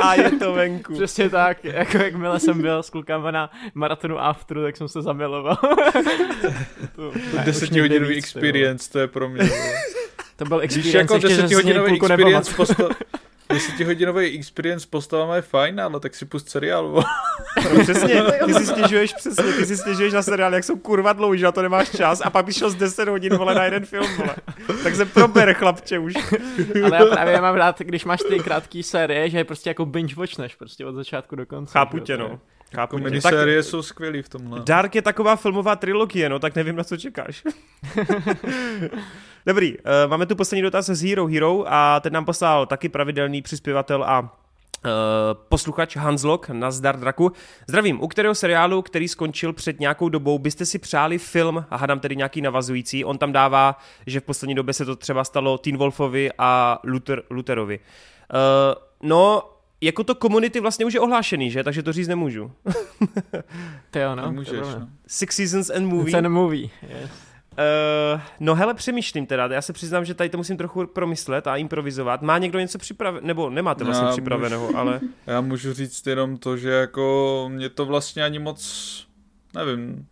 A 0.02 0.14
je 0.14 0.30
to 0.30 0.52
venku. 0.52 0.94
Přesně 0.94 1.30
tak, 1.30 1.64
jako 1.64 1.96
jakmile 1.96 2.40
jsem 2.40 2.62
byl 2.62 2.82
s 2.82 2.90
klukama 2.90 3.30
na 3.30 3.50
maratonu 3.74 4.18
afteru, 4.18 4.62
tak 4.62 4.76
jsem 4.76 4.88
se 4.88 5.02
zamiloval. 5.02 5.56
to, 6.96 7.12
desetihodinový 7.44 8.16
experience, 8.16 8.90
to 8.90 8.98
je 8.98 9.06
pro 9.06 9.28
mě. 9.28 9.50
To 10.36 10.44
byl 10.44 10.60
experience 10.60 10.80
Když 10.80 10.94
jako 10.94 11.18
desetihodinový 11.18 11.96
experience 11.96 12.54
postav... 12.54 12.88
Desetihodinový 13.52 14.26
experience 14.38 14.82
s 14.82 14.86
postavami 14.86 15.36
je 15.36 15.42
fajn, 15.42 15.80
ale 15.80 16.00
tak 16.00 16.14
si 16.14 16.24
pust 16.24 16.48
seriál. 16.48 17.04
No, 17.74 17.82
přesně, 17.82 18.22
ty 18.46 18.54
si 18.54 18.66
stěžuješ 18.66 19.12
přesně, 19.12 19.52
ty 19.52 19.66
si 19.66 19.76
stěžuješ 19.76 20.12
na 20.12 20.22
seriál, 20.22 20.54
jak 20.54 20.64
jsou 20.64 20.76
kurva 20.76 21.12
dlouhý, 21.12 21.38
že 21.38 21.44
na 21.44 21.52
to 21.52 21.62
nemáš 21.62 21.90
čas 21.96 22.20
a 22.24 22.30
pak 22.30 22.46
bys 22.46 22.56
šel 22.56 22.70
z 22.70 22.74
10 22.74 23.08
hodin, 23.08 23.36
vole, 23.36 23.54
na 23.54 23.64
jeden 23.64 23.86
film, 23.86 24.16
vole. 24.16 24.36
Tak 24.82 24.94
se 24.94 25.04
prober, 25.04 25.54
chlapče, 25.54 25.98
už. 25.98 26.14
Ale 26.84 26.96
já 26.96 27.04
právě 27.04 27.40
mám 27.40 27.54
rád, 27.54 27.78
když 27.78 28.04
máš 28.04 28.20
ty 28.28 28.38
krátké 28.38 28.82
série, 28.82 29.30
že 29.30 29.38
je 29.38 29.44
prostě 29.44 29.70
jako 29.70 29.86
binge 29.86 30.14
watchneš, 30.14 30.54
prostě 30.54 30.86
od 30.86 30.94
začátku 30.94 31.36
do 31.36 31.46
konce. 31.46 31.72
Chápu 31.72 31.98
tě, 31.98 32.16
no. 32.16 32.40
Chápu, 32.74 32.98
jako 32.98 33.20
série 33.20 33.62
tak, 33.62 33.70
jsou 33.70 33.82
skvělý 33.82 34.22
v 34.22 34.28
tomhle. 34.28 34.60
Dark 34.64 34.94
je 34.94 35.02
taková 35.02 35.36
filmová 35.36 35.76
trilogie, 35.76 36.28
no, 36.28 36.38
tak 36.38 36.54
nevím, 36.54 36.76
na 36.76 36.84
co 36.84 36.96
čekáš. 36.96 37.44
Dobrý, 39.46 39.78
uh, 39.78 39.84
máme 40.06 40.26
tu 40.26 40.36
poslední 40.36 40.62
dotaz 40.62 40.86
z 40.86 41.08
Hero 41.08 41.26
Hero 41.26 41.64
a 41.66 42.00
ten 42.00 42.12
nám 42.12 42.24
poslal 42.24 42.66
taky 42.66 42.88
pravidelný 42.88 43.42
přispěvatel 43.42 44.04
a 44.04 44.20
uh, 44.20 44.28
posluchač 45.48 45.96
Hanslok 45.96 46.48
na 46.48 46.70
Zdar 46.70 47.00
Draku. 47.00 47.32
Zdravím, 47.66 48.02
u 48.02 48.08
kterého 48.08 48.34
seriálu, 48.34 48.82
který 48.82 49.08
skončil 49.08 49.52
před 49.52 49.80
nějakou 49.80 50.08
dobou, 50.08 50.38
byste 50.38 50.66
si 50.66 50.78
přáli 50.78 51.18
film, 51.18 51.64
a 51.70 51.76
hádám 51.76 52.00
tedy 52.00 52.16
nějaký 52.16 52.40
navazující, 52.40 53.04
on 53.04 53.18
tam 53.18 53.32
dává, 53.32 53.78
že 54.06 54.20
v 54.20 54.24
poslední 54.24 54.54
době 54.54 54.74
se 54.74 54.84
to 54.84 54.96
třeba 54.96 55.24
stalo 55.24 55.58
Teen 55.58 55.76
Wolfovi 55.76 56.30
a 56.38 56.78
Luther, 56.84 57.22
Lutherovi. 57.30 57.78
Uh, 57.78 59.08
no, 59.08 59.42
jako 59.80 60.04
to 60.04 60.14
komunity 60.14 60.60
vlastně 60.60 60.86
už 60.86 60.94
je 60.94 61.00
ohlášený, 61.00 61.50
že? 61.50 61.64
Takže 61.64 61.82
to 61.82 61.92
říct 61.92 62.08
nemůžu. 62.08 62.52
to 63.90 63.98
jo, 63.98 64.14
no. 64.14 64.32
Můžeš, 64.32 64.60
no. 64.60 64.88
Six 65.06 65.36
Seasons 65.36 65.70
and 65.70 65.86
Movie. 65.86 66.18
It's 66.18 66.26
a 66.26 66.28
movie, 66.28 66.68
yes. 66.82 67.10
Uh, 67.58 68.20
no 68.40 68.54
hele, 68.54 68.74
přemýšlím 68.74 69.26
teda, 69.26 69.46
já 69.46 69.62
se 69.62 69.72
přiznám, 69.72 70.04
že 70.04 70.14
tady 70.14 70.28
to 70.28 70.36
musím 70.36 70.56
trochu 70.56 70.86
promyslet 70.86 71.46
a 71.46 71.56
improvizovat. 71.56 72.22
Má 72.22 72.38
někdo 72.38 72.58
něco 72.58 72.78
připravené, 72.78 73.26
nebo 73.26 73.50
nemáte 73.50 73.84
vlastně 73.84 74.06
já 74.06 74.12
připraveného, 74.12 74.66
můžu, 74.66 74.76
ale... 74.78 75.00
Já 75.26 75.40
můžu 75.40 75.72
říct 75.72 76.06
jenom 76.06 76.36
to, 76.36 76.56
že 76.56 76.70
jako 76.70 77.46
mě 77.52 77.68
to 77.68 77.86
vlastně 77.86 78.24
ani 78.24 78.38
moc, 78.38 79.06
nevím, 79.54 80.06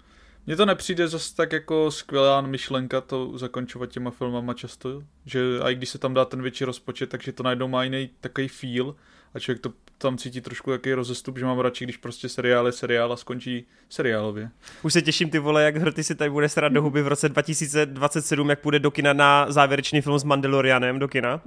mně 0.47 0.57
to 0.57 0.67
nepřijde 0.67 1.09
zase 1.09 1.37
tak 1.37 1.53
jako 1.53 1.91
skvělá 1.91 2.41
myšlenka 2.41 3.01
to 3.01 3.39
zakončovat 3.39 3.91
těma 3.91 4.11
filmama 4.11 4.55
často, 4.55 5.03
že 5.27 5.41
a 5.63 5.71
i 5.71 5.75
když 5.75 5.89
se 5.89 5.99
tam 5.99 6.15
dá 6.15 6.25
ten 6.25 6.43
větší 6.43 6.65
rozpočet, 6.65 7.11
takže 7.11 7.33
to 7.33 7.43
najednou 7.43 7.69
má 7.69 7.85
jiný 7.85 8.11
takový 8.21 8.49
feel 8.49 8.95
a 9.35 9.39
člověk 9.39 9.63
to 9.63 9.73
tam 9.99 10.19
cítí 10.19 10.41
trošku 10.41 10.71
jaký 10.71 10.93
rozestup, 10.93 11.39
že 11.39 11.45
mám 11.45 11.59
radši, 11.59 11.85
když 11.85 11.97
prostě 11.97 12.29
seriál 12.29 12.67
je 12.67 12.73
seriál 12.73 13.13
a 13.13 13.17
skončí 13.17 13.67
seriálově. 13.89 14.51
Už 14.83 14.93
se 14.93 15.03
těším 15.03 15.31
ty 15.31 15.39
vole, 15.39 15.63
jak 15.63 15.77
hrty 15.77 16.05
si 16.05 16.15
tady 16.15 16.31
bude 16.31 16.49
srát 16.49 16.73
do 16.73 16.83
huby 16.83 17.03
v 17.03 17.09
roce 17.09 17.29
2027, 17.29 18.51
jak 18.51 18.61
půjde 18.61 18.79
do 18.79 18.91
kina 18.91 19.13
na 19.13 19.47
závěrečný 19.49 20.01
film 20.01 20.19
s 20.19 20.25
Mandalorianem 20.25 20.99
do 20.99 21.09
kina. 21.09 21.41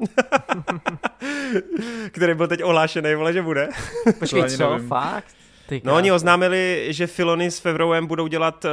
Který 2.12 2.34
byl 2.36 2.48
teď 2.48 2.64
ohlášený, 2.64 3.16
vole, 3.16 3.34
že 3.34 3.42
bude. 3.42 3.70
Počkej, 4.20 4.50
co? 4.50 4.70
Nevím. 4.70 4.88
Fakt? 4.88 5.36
no 5.84 5.96
oni 5.96 6.12
oznámili, 6.12 6.88
že 6.90 7.08
Filony 7.08 7.52
s 7.52 7.60
Favrovem 7.60 8.08
budou 8.08 8.28
dělat 8.28 8.66
uh, 8.66 8.72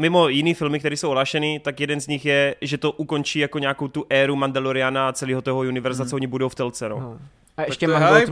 mimo 0.00 0.28
jiný 0.28 0.54
filmy, 0.54 0.78
které 0.78 0.96
jsou 0.96 1.08
ohlášeny, 1.08 1.60
tak 1.64 1.80
jeden 1.80 2.00
z 2.00 2.06
nich 2.06 2.24
je, 2.24 2.54
že 2.60 2.78
to 2.78 2.92
ukončí 2.92 3.38
jako 3.38 3.58
nějakou 3.58 3.88
tu 3.88 4.06
éru 4.10 4.36
Mandaloriana 4.36 5.08
a 5.08 5.12
celého 5.12 5.42
toho 5.42 5.60
univerza, 5.60 6.02
hmm. 6.02 6.10
co 6.10 6.16
oni 6.16 6.26
budou 6.26 6.48
v 6.48 6.54
telce, 6.54 6.88
no. 6.88 7.00
no. 7.00 7.18
A 7.56 7.62
ještě 7.62 7.88
Mangold... 7.88 8.30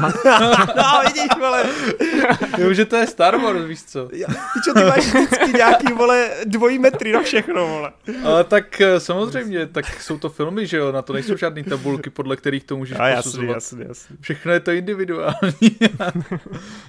Man... 0.00 0.12
no, 0.76 1.00
vidíš, 1.06 1.28
vole. 1.38 1.64
Jo, 2.58 2.72
že 2.72 2.84
to 2.84 2.96
je 2.96 3.06
Star 3.06 3.36
Wars, 3.36 3.64
víš 3.64 3.84
co. 3.84 4.08
ty 4.08 4.24
čo, 4.64 4.74
ty 4.74 4.84
máš 4.84 5.06
vždycky 5.06 5.52
nějaký, 5.52 5.92
vole, 5.92 6.30
dvojí 6.44 6.78
metry 6.78 7.12
na 7.12 7.22
všechno, 7.22 7.66
vole. 7.66 7.92
Ale 8.24 8.44
tak 8.44 8.80
eh, 8.80 9.00
samozřejmě, 9.00 9.66
tak 9.66 10.00
jsou 10.00 10.18
to 10.18 10.28
filmy, 10.28 10.66
že 10.66 10.76
jo, 10.76 10.92
na 10.92 11.02
to 11.02 11.12
nejsou 11.12 11.36
žádné 11.36 11.64
tabulky, 11.64 12.10
podle 12.10 12.36
kterých 12.36 12.64
to 12.64 12.76
můžeš 12.76 12.98
A 13.00 13.16
posuzovat. 13.16 13.54
Jasný, 13.54 13.84
jasný. 13.88 14.16
Všechno 14.20 14.52
je 14.52 14.60
to 14.60 14.70
individuální. 14.70 15.78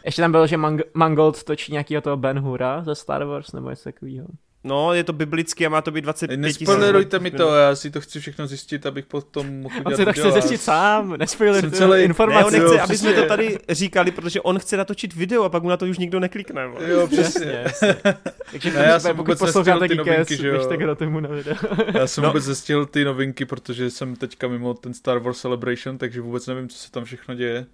ještě 0.06 0.22
tam 0.22 0.32
bylo, 0.32 0.48
že 0.48 0.58
Mang- 0.58 0.84
Mangold 0.94 1.44
točí 1.44 1.72
nějakýho 1.72 2.02
toho 2.02 2.18
Ben 2.18 2.40
Hura 2.40 2.84
ze 2.84 2.96
Star 2.96 3.24
Wars, 3.24 3.52
nebo 3.54 3.70
něco 3.70 3.84
takového. 3.84 4.28
No, 4.64 4.94
je 4.94 5.04
to 5.04 5.14
biblický 5.14 5.66
a 5.66 5.70
má 5.70 5.82
to 5.82 5.92
být 5.92 6.02
25 6.02 6.38
Nespoilerujte 6.38 7.20
mi 7.20 7.32
to, 7.32 7.56
já 7.56 7.76
si 7.76 7.92
to 7.92 8.02
chci 8.02 8.20
všechno 8.20 8.48
zjistit, 8.48 8.86
abych 8.86 9.06
potom 9.06 9.62
mohl 9.62 9.76
On 9.86 9.96
si 9.96 10.06
to 10.06 10.14
chce 10.14 10.32
zjistit 10.32 10.62
sám, 10.62 11.18
nespoilerujte 11.18 11.78
celý... 11.78 12.04
informace. 12.04 12.40
Ne, 12.40 12.46
on 12.46 12.70
nechce, 12.70 12.82
aby 12.82 12.98
jsme 12.98 13.14
to 13.14 13.26
tady 13.26 13.60
říkali, 13.70 14.12
protože 14.12 14.42
on 14.42 14.60
chce 14.60 14.78
natočit 14.78 15.16
video 15.16 15.44
a 15.44 15.50
pak 15.50 15.64
mu 15.64 15.70
na 15.70 15.78
to 15.78 15.86
už 15.86 15.98
nikdo 15.98 16.20
neklikne. 16.20 16.68
Bo. 16.68 16.84
Jo, 16.84 17.08
přesně. 17.08 17.64
Takže 18.52 18.74
ne, 18.74 18.86
já 18.86 19.00
jsem 19.00 19.18
vůbec 19.18 19.40
posloucháte 19.40 19.88
ty 19.88 19.96
novinky, 19.96 20.38
že 20.38 20.48
jo. 20.48 20.66
tak 20.66 21.10
mu 21.10 21.20
na 21.20 21.30
video. 21.30 21.56
já 21.94 22.08
jsem 22.08 22.24
no. 22.24 22.30
vůbec 22.30 22.44
zestihl 22.44 22.86
ty 22.86 23.06
novinky, 23.06 23.46
protože 23.46 23.90
jsem 23.90 24.16
teďka 24.16 24.48
mimo 24.48 24.74
ten 24.74 24.94
Star 24.94 25.20
Wars 25.20 25.42
Celebration, 25.42 25.98
takže 25.98 26.22
vůbec 26.22 26.48
nevím, 26.48 26.70
co 26.70 26.78
se 26.78 26.92
tam 26.92 27.06
všechno 27.06 27.36
děje. 27.36 27.66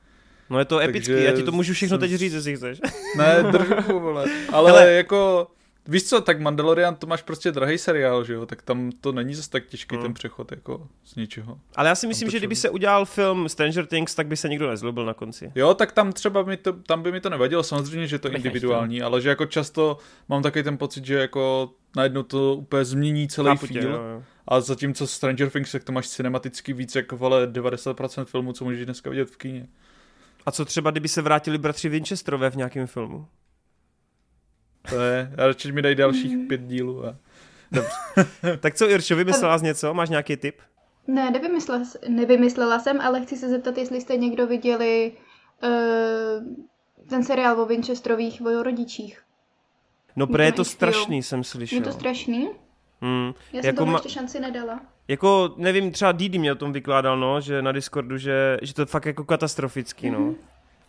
No 0.49 0.59
je 0.59 0.65
to 0.65 0.77
takže 0.77 0.89
epický, 0.89 1.23
já 1.23 1.31
ti 1.31 1.43
to 1.43 1.51
můžu 1.51 1.73
všechno 1.73 1.93
jsem... 1.93 1.99
teď 1.99 2.11
říct, 2.11 2.33
jestli 2.33 2.55
chceš. 2.55 2.79
Ne, 3.17 3.43
držu, 3.51 3.99
vole. 3.99 4.25
Ale 4.51 4.71
Hele, 4.71 4.91
jako 4.91 5.47
Víš 5.87 6.03
co, 6.03 6.21
tak 6.21 6.39
Mandalorian 6.39 6.95
to 6.95 7.07
máš 7.07 7.21
prostě 7.21 7.51
drahý 7.51 7.77
seriál, 7.77 8.23
že 8.23 8.33
jo, 8.33 8.45
tak 8.45 8.61
tam 8.61 8.91
to 9.01 9.11
není 9.11 9.35
zase 9.35 9.49
tak 9.49 9.65
těžký 9.65 9.95
hmm. 9.95 10.03
ten 10.03 10.13
přechod 10.13 10.51
jako 10.51 10.87
z 11.03 11.15
ničeho. 11.15 11.59
Ale 11.75 11.89
já 11.89 11.95
si 11.95 12.07
myslím, 12.07 12.29
že 12.29 12.37
kdyby 12.37 12.55
se 12.55 12.69
udělal 12.69 13.05
film 13.05 13.49
Stranger 13.49 13.85
Things, 13.85 14.15
tak 14.15 14.27
by 14.27 14.37
se 14.37 14.49
nikdo 14.49 14.69
nezlobil 14.69 15.05
na 15.05 15.13
konci. 15.13 15.51
Jo, 15.55 15.73
tak 15.73 15.91
tam 15.91 16.13
třeba 16.13 16.43
mi 16.43 16.57
to, 16.57 16.73
tam 16.73 17.03
by 17.03 17.11
mi 17.11 17.21
to 17.21 17.29
nevadilo, 17.29 17.63
samozřejmě, 17.63 18.07
že 18.07 18.19
to 18.19 18.27
je 18.27 18.33
individuální, 18.33 19.01
ale 19.01 19.21
že 19.21 19.29
jako 19.29 19.45
často 19.45 19.97
mám 20.29 20.43
takový 20.43 20.63
ten 20.63 20.77
pocit, 20.77 21.05
že 21.05 21.15
jako 21.15 21.69
najednou 21.95 22.23
to 22.23 22.55
úplně 22.55 22.85
změní 22.85 23.27
celý 23.27 23.47
Chápu 23.47 23.67
feel. 23.67 23.81
Tě, 23.81 23.87
jo, 23.87 23.93
jo. 23.93 24.23
A 24.47 24.61
zatímco 24.61 25.07
Stranger 25.07 25.49
Things, 25.49 25.71
tak 25.71 25.83
to 25.83 25.91
máš 25.91 26.07
cinematicky 26.07 26.73
víc 26.73 26.95
jako 26.95 27.17
vale 27.17 27.47
90% 27.47 28.25
filmů, 28.25 28.53
co 28.53 28.65
můžeš 28.65 28.85
dneska 28.85 29.09
vidět 29.09 29.29
v 29.29 29.37
kíně. 29.37 29.67
A 30.45 30.51
co 30.51 30.65
třeba, 30.65 30.91
kdyby 30.91 31.07
se 31.07 31.21
vrátili 31.21 31.57
bratři 31.57 31.89
Winchesterové 31.89 32.49
v 32.49 32.55
nějakém 32.55 32.87
filmu? 32.87 33.27
To 34.89 35.01
je, 35.01 35.31
a 35.37 35.47
radši 35.47 35.71
mi 35.71 35.81
dají 35.81 35.95
dalších 35.95 36.47
pět 36.47 36.61
dílů. 36.61 37.05
A... 37.05 37.15
Dobře. 37.71 37.91
tak 38.59 38.75
co, 38.75 38.89
Irčo, 38.89 39.15
vymyslela 39.15 39.59
jsi 39.59 39.65
něco? 39.65 39.93
Máš 39.93 40.09
nějaký 40.09 40.37
tip? 40.37 40.59
Ne, 41.07 41.31
nevymyslela, 41.31 41.83
nevymyslela 42.07 42.79
jsem, 42.79 43.01
ale 43.01 43.21
chci 43.21 43.37
se 43.37 43.49
zeptat, 43.49 43.77
jestli 43.77 44.01
jste 44.01 44.17
někdo 44.17 44.47
viděli 44.47 45.11
uh, 45.63 47.09
ten 47.09 47.23
seriál 47.23 47.61
o 47.61 47.65
Winchesterových, 47.65 48.41
o 48.45 48.49
jeho 48.49 48.63
rodičích. 48.63 49.21
No, 50.15 50.27
pre 50.27 50.45
je 50.45 50.51
to 50.51 50.63
strašný, 50.63 51.23
jsem 51.23 51.43
slyšel. 51.43 51.77
Je 51.77 51.83
to 51.83 51.91
strašný? 51.91 52.49
Hmm. 53.01 53.33
Já 53.53 53.61
jsem 53.61 53.67
jako 53.67 53.77
tomu 53.77 53.91
ma... 53.91 53.97
ještě 53.97 54.09
šanci 54.09 54.39
nedala. 54.39 54.81
Jako, 55.07 55.53
nevím, 55.57 55.91
třeba 55.91 56.11
Didi 56.11 56.39
mě 56.39 56.51
o 56.51 56.55
tom 56.55 56.73
vykládal, 56.73 57.17
no, 57.17 57.41
že 57.41 57.61
na 57.61 57.71
Discordu, 57.71 58.17
že, 58.17 58.57
že 58.61 58.73
to 58.73 58.81
je 58.81 58.85
fakt 58.85 59.05
jako 59.05 59.23
katastrofický, 59.23 60.07
mm-hmm. 60.07 60.13
no. 60.13 60.19
Mhm. 60.19 60.35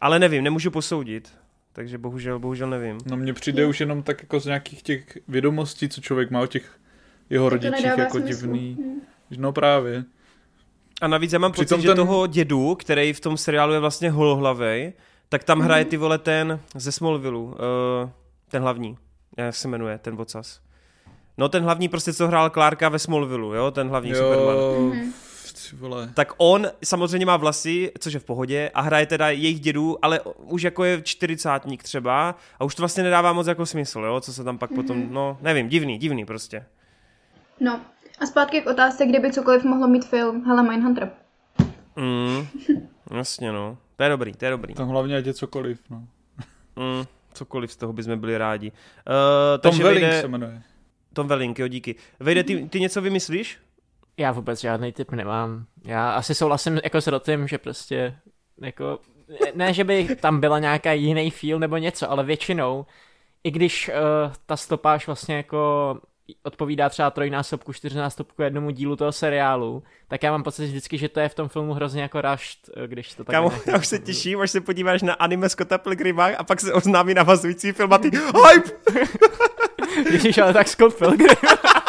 Ale 0.01 0.19
nevím, 0.19 0.45
nemůžu 0.45 0.71
posoudit 0.71 1.33
takže 1.77 1.99
bohužel, 1.99 2.39
bohužel 2.39 2.71
nevím. 2.71 2.99
No 3.07 3.17
mně 3.17 3.33
přijde 3.33 3.63
je. 3.63 3.67
už 3.67 3.81
jenom 3.81 4.03
tak 4.03 4.23
jako 4.23 4.41
z 4.41 4.47
nějakých 4.47 4.83
těch 4.83 5.19
vědomostí, 5.29 5.89
co 5.89 6.01
člověk 6.01 6.31
má 6.31 6.41
o 6.41 6.47
těch 6.47 6.79
jeho 7.31 7.49
rodičích 7.49 7.87
jako 7.87 8.19
smysl. 8.19 8.27
divný. 8.27 8.77
Hmm. 8.81 9.01
No 9.39 9.53
právě. 9.53 10.05
A 11.01 11.09
navíc 11.09 11.33
já 11.33 11.39
mám 11.39 11.53
Přitom 11.53 11.79
pocit, 11.79 11.87
ten... 11.87 11.91
že 11.91 11.95
toho 11.95 12.27
dědu, 12.27 12.75
který 12.75 13.13
v 13.13 13.21
tom 13.21 13.37
seriálu 13.37 13.73
je 13.73 13.79
vlastně 13.79 14.11
holohlavej, 14.11 14.93
tak 15.29 15.45
tam 15.45 15.61
hraje 15.61 15.85
mhm. 15.85 15.91
ty 15.91 15.97
vole 15.97 16.19
ten 16.19 16.61
ze 16.75 16.93
Smallville, 16.93 17.39
uh, 17.39 17.53
ten 18.49 18.63
hlavní, 18.63 18.97
jak 19.39 19.55
se 19.55 19.69
jmenuje, 19.69 19.99
ten 19.99 20.17
vocas. 20.17 20.61
No 21.39 21.49
ten 21.49 21.63
hlavní 21.63 21.89
prostě, 21.89 22.13
co 22.13 22.29
hrál 22.29 22.51
Clarka 22.51 22.89
ve 22.89 22.99
Smallville, 22.99 23.57
jo, 23.57 23.71
ten 23.71 23.89
hlavní 23.89 24.11
jo, 24.11 24.17
Superman. 24.17 24.57
Mm-hmm 24.57 25.26
vole. 25.73 26.11
Tak 26.15 26.33
on 26.37 26.67
samozřejmě 26.85 27.27
má 27.27 27.37
vlasy, 27.37 27.93
což 27.99 28.15
je 28.15 28.21
v 28.21 28.25
pohodě, 28.25 28.71
a 28.75 28.81
hraje 28.81 29.07
teda 29.07 29.31
jejich 29.31 29.61
dědů, 29.61 30.05
ale 30.05 30.21
už 30.37 30.63
jako 30.63 30.85
je 30.85 31.03
čtyřicátník 31.03 31.83
třeba 31.83 32.35
a 32.59 32.65
už 32.65 32.75
to 32.75 32.83
vlastně 32.83 33.03
nedává 33.03 33.33
moc 33.33 33.47
jako 33.47 33.67
smysl, 33.67 34.01
jo, 34.01 34.21
co 34.21 34.33
se 34.33 34.45
tam 34.45 34.59
pak 34.59 34.71
mm-hmm. 34.71 34.75
potom, 34.75 35.07
no, 35.11 35.39
nevím, 35.43 35.69
divný, 35.69 35.99
divný 35.99 36.25
prostě. 36.25 36.67
No, 37.61 37.81
a 38.21 38.27
zpátky 38.27 38.61
k 38.61 38.67
otázce, 38.67 39.07
kdyby 39.07 39.33
cokoliv 39.33 39.65
mohlo 39.65 39.89
mít 39.89 40.05
film, 40.05 40.45
hele, 40.45 40.63
Mindhunter. 40.63 41.11
Mm, 41.97 42.47
jasně, 43.17 43.53
no. 43.53 43.79
To 43.97 44.03
je 44.03 44.09
dobrý, 44.09 44.33
to 44.33 44.45
je 44.45 44.51
dobrý. 44.51 44.75
Tam 44.75 44.89
hlavně 44.89 45.17
ať 45.17 45.27
je 45.27 45.35
cokoliv, 45.35 45.81
no. 45.91 45.97
Mm, 46.77 47.05
cokoliv 47.33 47.73
z 47.73 47.77
toho 47.77 47.93
bychom 47.93 48.19
byli 48.19 48.39
rádi. 48.39 48.73
Uh, 48.73 49.61
Tom 49.61 49.79
Welling 49.79 50.03
vejde... 50.03 50.21
se 50.21 50.29
jmenuje. 50.29 50.63
Tom 51.13 51.29
Welling, 51.29 51.59
jo, 51.59 51.69
díky. 51.69 51.95
Vejde, 52.21 52.45
ty, 52.45 52.69
ty 52.69 52.81
něco 52.81 53.01
vymyslíš? 53.01 53.59
Já 54.17 54.33
vůbec 54.33 54.61
žádný 54.61 54.93
typ 54.93 55.11
nemám. 55.13 55.67
Já 55.85 56.13
asi 56.13 56.35
souhlasím 56.35 56.81
jako 56.85 57.01
s 57.01 57.07
Rotym, 57.07 57.49
že 57.49 57.59
prostě 57.59 58.19
jako, 58.63 58.99
ne, 59.55 59.73
že 59.73 59.85
by 59.85 60.17
tam 60.17 60.41
byla 60.41 60.59
nějaká 60.59 60.93
jiný 60.93 61.31
feel 61.31 61.59
nebo 61.59 61.77
něco, 61.77 62.11
ale 62.11 62.25
většinou, 62.25 62.87
i 63.45 63.51
když 63.51 63.89
uh, 63.89 63.95
ta 64.47 64.57
stopáž 64.57 65.07
vlastně 65.07 65.37
jako 65.37 65.95
odpovídá 66.43 66.89
třeba 66.89 67.11
trojnásobku, 67.11 67.73
čtyřnásobku 67.73 68.43
jednomu 68.43 68.71
dílu 68.71 68.97
toho 68.97 69.13
seriálu, 69.13 69.83
tak 70.09 70.23
já 70.23 70.31
mám 70.31 70.43
pocit 70.43 70.65
vždycky, 70.65 70.99
že 70.99 71.09
to 71.09 71.21
je 71.21 71.29
v 71.29 71.35
tom 71.35 71.49
filmu 71.49 71.73
hrozně 71.73 72.03
jako 72.03 72.21
rašt, 72.21 72.71
eh, 72.77 72.89
když 72.89 73.15
to 73.15 73.25
tak 73.25 73.35
Kámo, 73.35 73.53
já 73.67 73.79
už 73.79 73.87
se 73.87 73.99
těším, 73.99 74.41
až 74.41 74.51
se 74.51 74.61
podíváš 74.61 75.03
na 75.03 75.15
anime 75.15 75.49
Scotta 75.49 75.79
Pilgrima 75.79 76.27
a 76.39 76.45
pak 76.45 76.61
se 76.61 76.73
oznámí 76.73 77.15
navazující 77.15 77.73
film 77.73 77.93
a 77.93 77.99
ty 77.99 78.11
hype! 78.11 78.71
Ježíš, 80.13 80.39
ale 80.39 80.53
tak 80.53 80.69
Scott 80.69 80.99
Pilgrim. 80.99 81.29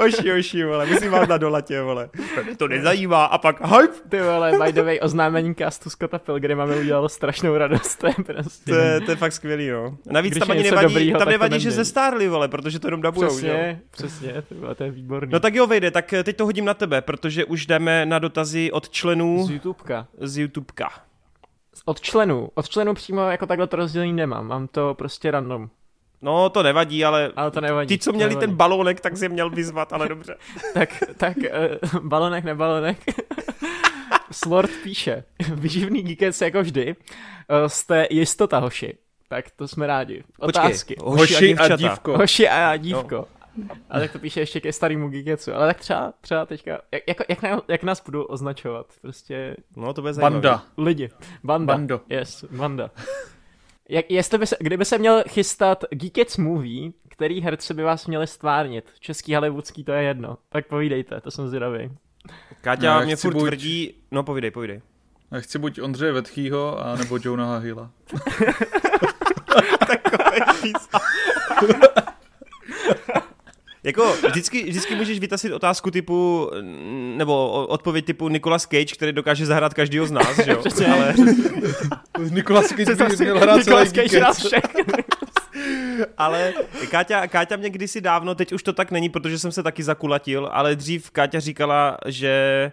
oši, 0.00 0.32
oši, 0.32 0.64
vole, 0.64 0.86
musím 0.86 1.10
vám 1.10 1.28
na 1.28 1.36
dolatě, 1.36 1.82
vole. 1.82 2.10
Mě 2.44 2.56
to 2.56 2.68
nezajímá 2.68 3.24
a 3.24 3.38
pak 3.38 3.60
hype. 3.60 4.08
Ty 4.08 4.20
vole, 4.22 4.52
by 4.64 4.72
the 4.72 4.82
way, 4.82 4.98
oznámení 5.02 5.54
castu 5.54 5.90
Scotta 5.90 6.18
Pilgrima 6.18 6.64
mi 6.66 6.80
udělalo 6.80 7.08
strašnou 7.08 7.56
radost, 7.56 7.96
to 7.96 8.06
je 8.06 8.14
prostě. 8.26 8.72
To 8.72 8.74
je, 8.74 9.00
to 9.00 9.10
je 9.10 9.16
fakt 9.16 9.32
skvělý, 9.32 9.70
no. 9.70 9.98
Navíc 10.06 10.30
Když 10.30 10.40
tam 10.40 10.50
ani 10.50 10.62
nevadí, 10.62 10.94
dobrýho, 10.94 11.18
tam 11.18 11.28
nevadí, 11.28 11.60
že 11.60 11.70
ze 11.70 11.84
stárli, 11.84 12.28
vole, 12.28 12.48
protože 12.48 12.78
to 12.78 12.86
jenom 12.86 13.02
dabujou, 13.02 13.28
Přesně, 13.28 13.78
jo? 13.80 13.86
přesně, 13.90 14.42
to, 14.48 14.54
vole, 14.54 14.74
to 14.74 14.84
je 14.84 14.90
výborný. 14.90 15.32
No 15.32 15.40
tak 15.40 15.54
jo, 15.54 15.66
vejde, 15.66 15.90
tak 15.90 16.14
teď 16.24 16.36
to 16.36 16.44
hodím 16.44 16.64
na 16.64 16.74
tebe, 16.74 17.00
protože 17.00 17.44
už 17.44 17.66
jdeme 17.66 18.06
na 18.06 18.18
dotazy 18.18 18.72
od 18.72 18.90
členů. 18.90 19.46
Z 19.46 19.50
YouTubeka. 19.50 20.06
Z 20.20 20.38
YouTubeka. 20.38 20.90
Od 21.84 22.00
členů. 22.00 22.50
Od 22.54 22.68
členů 22.68 22.94
přímo 22.94 23.20
jako 23.20 23.46
takhle 23.46 23.66
to 23.66 23.76
rozdělení 23.76 24.12
nemám, 24.12 24.46
mám 24.46 24.66
to 24.68 24.94
prostě 24.94 25.30
random. 25.30 25.68
No, 26.24 26.50
to 26.50 26.62
nevadí, 26.62 27.04
ale, 27.04 27.32
ale 27.36 27.50
to 27.50 27.60
nevadí, 27.60 27.88
ty, 27.88 28.02
co 28.02 28.12
měli 28.12 28.36
ten 28.36 28.54
balónek, 28.54 29.00
tak 29.00 29.16
si 29.16 29.28
měl 29.28 29.50
vyzvat, 29.50 29.92
ale 29.92 30.08
dobře. 30.08 30.36
tak, 30.74 30.88
tak 31.16 31.36
uh, 31.36 32.00
balonek, 32.00 32.44
nebalonek. 32.44 32.98
Slord 34.30 34.70
píše, 34.82 35.24
vyživný 35.54 36.02
geekec 36.02 36.40
jako 36.40 36.62
vždy, 36.62 36.96
uh, 36.96 37.66
jste 37.66 38.06
jistota, 38.10 38.58
hoši. 38.58 38.94
Tak 39.28 39.44
to 39.56 39.68
jsme 39.68 39.86
rádi. 39.86 40.24
Otázky. 40.38 40.94
Počkej, 40.94 41.10
hoši, 41.18 41.54
hoši 41.54 41.70
a, 41.70 41.74
a 41.74 41.76
dívko. 41.76 42.16
Hoši 42.16 42.48
a 42.48 42.76
dívko. 42.76 43.16
No. 43.16 43.26
Ale 43.90 44.00
tak 44.00 44.12
to 44.12 44.18
píše 44.18 44.40
ještě 44.40 44.60
ke 44.60 44.72
starému 44.72 45.08
Gigetsu. 45.08 45.54
Ale 45.54 45.66
tak 45.66 45.80
třeba, 45.80 46.12
třeba 46.20 46.46
teďka, 46.46 46.80
jak, 46.92 47.02
jak, 47.08 47.18
jak, 47.28 47.42
nás, 47.42 47.62
jak 47.68 47.82
nás 47.82 48.02
budou 48.04 48.22
označovat? 48.22 48.86
Prostě... 49.02 49.56
No 49.76 49.92
to 49.92 50.02
bude 50.02 50.14
Banda. 50.14 50.62
Lidi. 50.78 51.10
Banda. 51.44 51.74
Bando. 51.74 52.00
Yes, 52.08 52.44
banda. 52.44 52.90
Jak, 53.88 54.10
jestli 54.10 54.38
by 54.38 54.46
se, 54.46 54.56
kdyby 54.60 54.84
se 54.84 54.98
měl 54.98 55.24
chystat 55.28 55.84
Geekets 55.90 56.36
movie, 56.36 56.92
který 57.08 57.40
herci 57.40 57.74
by 57.74 57.82
vás 57.82 58.06
měli 58.06 58.26
stvárnit? 58.26 58.84
Český, 59.00 59.34
hollywoodský, 59.34 59.84
to 59.84 59.92
je 59.92 60.02
jedno. 60.02 60.38
Tak 60.48 60.66
povídejte, 60.66 61.20
to 61.20 61.30
jsem 61.30 61.48
zvědavý. 61.48 61.90
Káťa 62.60 63.00
no, 63.00 63.04
mě 63.06 63.16
furt 63.16 63.32
buď... 63.32 63.42
tvrdí, 63.42 63.94
no 64.10 64.22
povídej, 64.22 64.50
povídej. 64.50 64.80
Já 65.30 65.40
chci 65.40 65.58
buď 65.58 65.80
Ondřeje 65.80 66.12
Vetchýho, 66.12 66.86
a 66.86 66.96
nebo 66.96 67.18
Jonah 67.22 67.62
Hilla. 67.62 67.90
Takový 69.86 70.72
Jako 73.84 74.16
vždycky, 74.28 74.62
vždycky 74.62 74.94
můžeš 74.94 75.18
vytasit 75.18 75.52
otázku 75.52 75.90
typu, 75.90 76.50
nebo 77.16 77.66
odpověď 77.66 78.04
typu 78.04 78.28
Nicolas 78.28 78.62
Cage, 78.62 78.94
který 78.94 79.12
dokáže 79.12 79.46
zahrát 79.46 79.74
každýho 79.74 80.06
z 80.06 80.10
nás, 80.10 80.38
že 80.44 80.50
jo? 80.50 80.56
Přesně, 80.60 80.86
ale... 80.86 81.14
Nicolas 82.30 82.66
Cage 82.66 82.94
by 82.94 83.16
měl 83.16 83.38
hrát 83.38 83.56
Nicolas 83.56 83.92
Cage 83.92 84.20
nás 84.20 84.46
ale 86.18 86.52
Káťa, 86.90 87.26
Káťa 87.26 87.56
mě 87.56 87.70
kdysi 87.70 88.00
dávno, 88.00 88.34
teď 88.34 88.52
už 88.52 88.62
to 88.62 88.72
tak 88.72 88.90
není, 88.90 89.08
protože 89.08 89.38
jsem 89.38 89.52
se 89.52 89.62
taky 89.62 89.82
zakulatil, 89.82 90.50
ale 90.52 90.76
dřív 90.76 91.10
Káťa 91.10 91.40
říkala, 91.40 91.98
že 92.06 92.72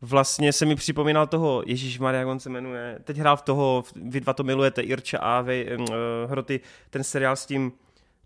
vlastně 0.00 0.52
se 0.52 0.66
mi 0.66 0.76
připomínal 0.76 1.26
toho, 1.26 1.62
Ježíš 1.66 1.98
Maria, 1.98 2.26
on 2.26 2.40
se 2.40 2.50
jmenuje, 2.50 2.98
teď 3.04 3.16
hrál 3.16 3.36
v 3.36 3.42
toho, 3.42 3.84
vy 3.96 4.20
dva 4.20 4.32
to 4.32 4.42
milujete, 4.42 4.82
Irča 4.82 5.18
a 5.18 5.40
vy, 5.40 5.76
uh, 5.78 5.86
Hroty, 6.30 6.60
ten 6.90 7.04
seriál 7.04 7.36
s 7.36 7.46
tím, 7.46 7.72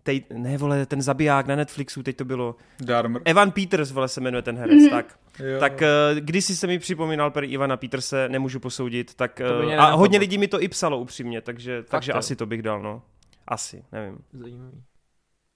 tej, 0.05 0.23
ne 0.33 0.57
vole, 0.57 0.85
ten 0.85 1.01
zabiják 1.01 1.47
na 1.47 1.55
Netflixu, 1.55 2.03
teď 2.03 2.17
to 2.17 2.25
bylo. 2.25 2.55
Darmer. 2.79 3.21
Evan 3.25 3.51
Peters, 3.51 3.91
vole, 3.91 4.07
se 4.07 4.21
jmenuje 4.21 4.41
ten 4.41 4.57
herec, 4.57 4.83
mm. 4.83 4.89
tak. 4.89 5.19
Jo. 5.39 5.59
Tak 5.59 5.73
uh, 5.73 6.19
když 6.19 6.45
se 6.45 6.67
mi 6.67 6.79
připomínal 6.79 7.31
per 7.31 7.43
Ivana 7.43 7.77
Peterse, 7.77 8.29
nemůžu 8.29 8.59
posoudit, 8.59 9.13
tak 9.13 9.41
uh, 9.65 9.73
a 9.73 9.91
hodně 9.91 10.19
lidí 10.19 10.37
mi 10.37 10.47
to 10.47 10.61
i 10.61 10.67
psalo 10.67 10.99
upřímně, 10.99 11.41
takže, 11.41 11.83
takže 11.83 12.13
asi 12.13 12.35
to 12.35 12.45
bych 12.45 12.61
dal, 12.61 12.81
no. 12.81 13.01
Asi, 13.47 13.83
nevím. 13.91 14.17
Zajímavý. 14.33 14.83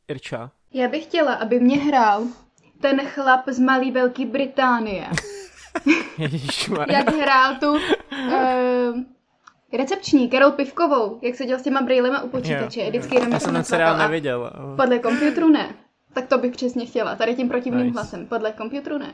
Irča. 0.08 0.52
Já 0.74 0.88
bych 0.88 1.04
chtěla, 1.04 1.34
aby 1.34 1.60
mě 1.60 1.78
hrál 1.78 2.24
ten 2.82 3.02
chlap 3.06 3.42
z 3.48 3.60
Malý 3.60 3.92
Velké 3.92 4.26
Británie. 4.26 5.08
Jak 6.90 7.16
hrál 7.16 7.56
tu 7.60 7.72
uh, 7.72 7.80
recepční 9.78 10.30
Karol 10.30 10.52
Pivkovou, 10.52 11.20
jak 11.22 11.36
seděl 11.36 11.60
s 11.60 11.62
těma 11.62 11.82
brýlema 11.82 12.22
u 12.22 12.30
počítače. 12.30 12.80
Yeah, 12.80 12.90
Vždycky 12.90 13.16
yeah. 13.16 13.30
Já 13.32 13.40
jsem 13.40 13.54
ten 13.54 13.64
seriál 13.64 13.98
neviděl. 13.98 14.52
Podle 14.76 15.00
komputeru 15.00 15.50
ne. 15.50 15.70
Tak 16.14 16.28
to 16.28 16.38
bych 16.38 16.52
přesně 16.52 16.86
chtěla. 16.86 17.16
Tady 17.16 17.36
tím 17.36 17.50
protivným 17.50 17.86
nice. 17.86 17.94
hlasem. 17.94 18.26
Podle 18.26 18.52
komputeru 18.52 18.98
ne. 18.98 19.14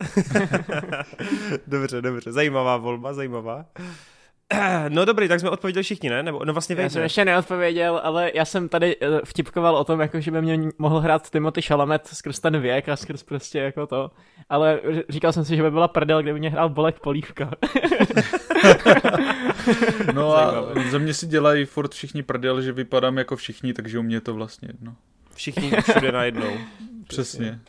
dobře, 1.66 2.02
dobře. 2.02 2.32
Zajímavá 2.32 2.76
volba, 2.76 3.12
zajímavá. 3.12 3.64
No 4.88 5.04
dobrý, 5.04 5.28
tak 5.28 5.40
jsme 5.40 5.50
odpověděli 5.50 5.82
všichni, 5.82 6.10
ne? 6.10 6.22
Nebo, 6.22 6.44
no 6.44 6.52
vlastně 6.52 6.76
vejde. 6.76 6.86
Já 6.86 6.90
jsem 6.90 7.02
ještě 7.02 7.24
neodpověděl, 7.24 8.00
ale 8.04 8.30
já 8.34 8.44
jsem 8.44 8.68
tady 8.68 8.96
eh, 9.00 9.06
vtipkoval 9.24 9.76
o 9.76 9.84
tom, 9.84 10.00
jako, 10.00 10.20
že 10.20 10.30
by 10.30 10.42
mě 10.42 10.58
mohl 10.78 11.00
hrát 11.00 11.30
Timothy 11.30 11.62
Chalamet 11.62 12.06
skrz 12.06 12.40
ten 12.40 12.60
věk 12.60 12.88
a 12.88 12.96
skrz 12.96 13.22
prostě 13.22 13.58
jako 13.58 13.86
to. 13.86 14.10
Ale 14.48 14.80
říkal 15.08 15.32
jsem 15.32 15.44
si, 15.44 15.56
že 15.56 15.62
by 15.62 15.70
byla 15.70 15.88
prdel, 15.88 16.22
kdyby 16.22 16.38
mě 16.38 16.50
hrál 16.50 16.68
Bolek 16.68 17.00
Polívka. 17.00 17.50
no 20.14 20.36
a 20.36 20.54
ze 20.90 20.98
mě 20.98 21.14
si 21.14 21.26
dělají 21.26 21.64
furt 21.64 21.94
všichni 21.94 22.22
prdel, 22.22 22.62
že 22.62 22.72
vypadám 22.72 23.18
jako 23.18 23.36
všichni, 23.36 23.74
takže 23.74 23.98
u 23.98 24.02
mě 24.02 24.16
je 24.16 24.20
to 24.20 24.34
vlastně 24.34 24.68
jedno. 24.72 24.94
Všichni 25.34 25.70
všude 25.90 26.12
najednou. 26.12 26.50
Přesně. 27.08 27.60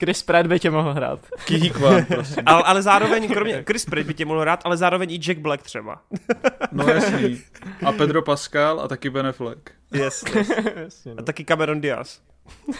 Chris 0.00 0.22
Pratt 0.22 0.46
by 0.46 0.60
tě 0.60 0.70
mohl 0.70 0.94
hrát. 0.94 1.20
Kihikvan, 1.44 2.04
prosím. 2.04 2.42
ale, 2.46 2.62
ale 2.62 2.82
zároveň, 2.82 3.28
kromě 3.28 3.62
Chris 3.66 3.84
Pratt 3.84 4.06
by 4.06 4.14
tě 4.14 4.24
mohl 4.24 4.40
hrát, 4.40 4.60
ale 4.64 4.76
zároveň 4.76 5.10
i 5.10 5.18
Jack 5.18 5.38
Black 5.38 5.62
třeba. 5.62 6.02
no 6.72 6.88
jasný. 6.88 7.40
A 7.86 7.92
Pedro 7.92 8.22
Pascal 8.22 8.80
a 8.80 8.88
taky 8.88 9.10
Ben 9.10 9.26
Affleck. 9.26 9.70
Yes, 9.92 10.24
yes. 10.34 10.50
jasně, 10.76 11.14
no. 11.14 11.20
A 11.20 11.22
taky 11.22 11.44
Cameron 11.44 11.80
Diaz. 11.80 12.20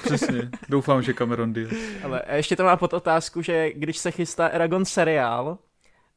Přesně, 0.05 0.51
doufám, 0.69 1.03
že 1.03 1.13
Cameron 1.13 1.53
Diaz. 1.53 1.73
Ale 2.05 2.23
ještě 2.33 2.57
to 2.57 2.65
má 2.65 2.77
pod 2.77 2.93
otázku, 2.93 3.43
že 3.43 3.73
když 3.73 3.99
se 3.99 4.11
chystá 4.11 4.49
Eragon 4.49 4.85
seriál, 4.85 5.59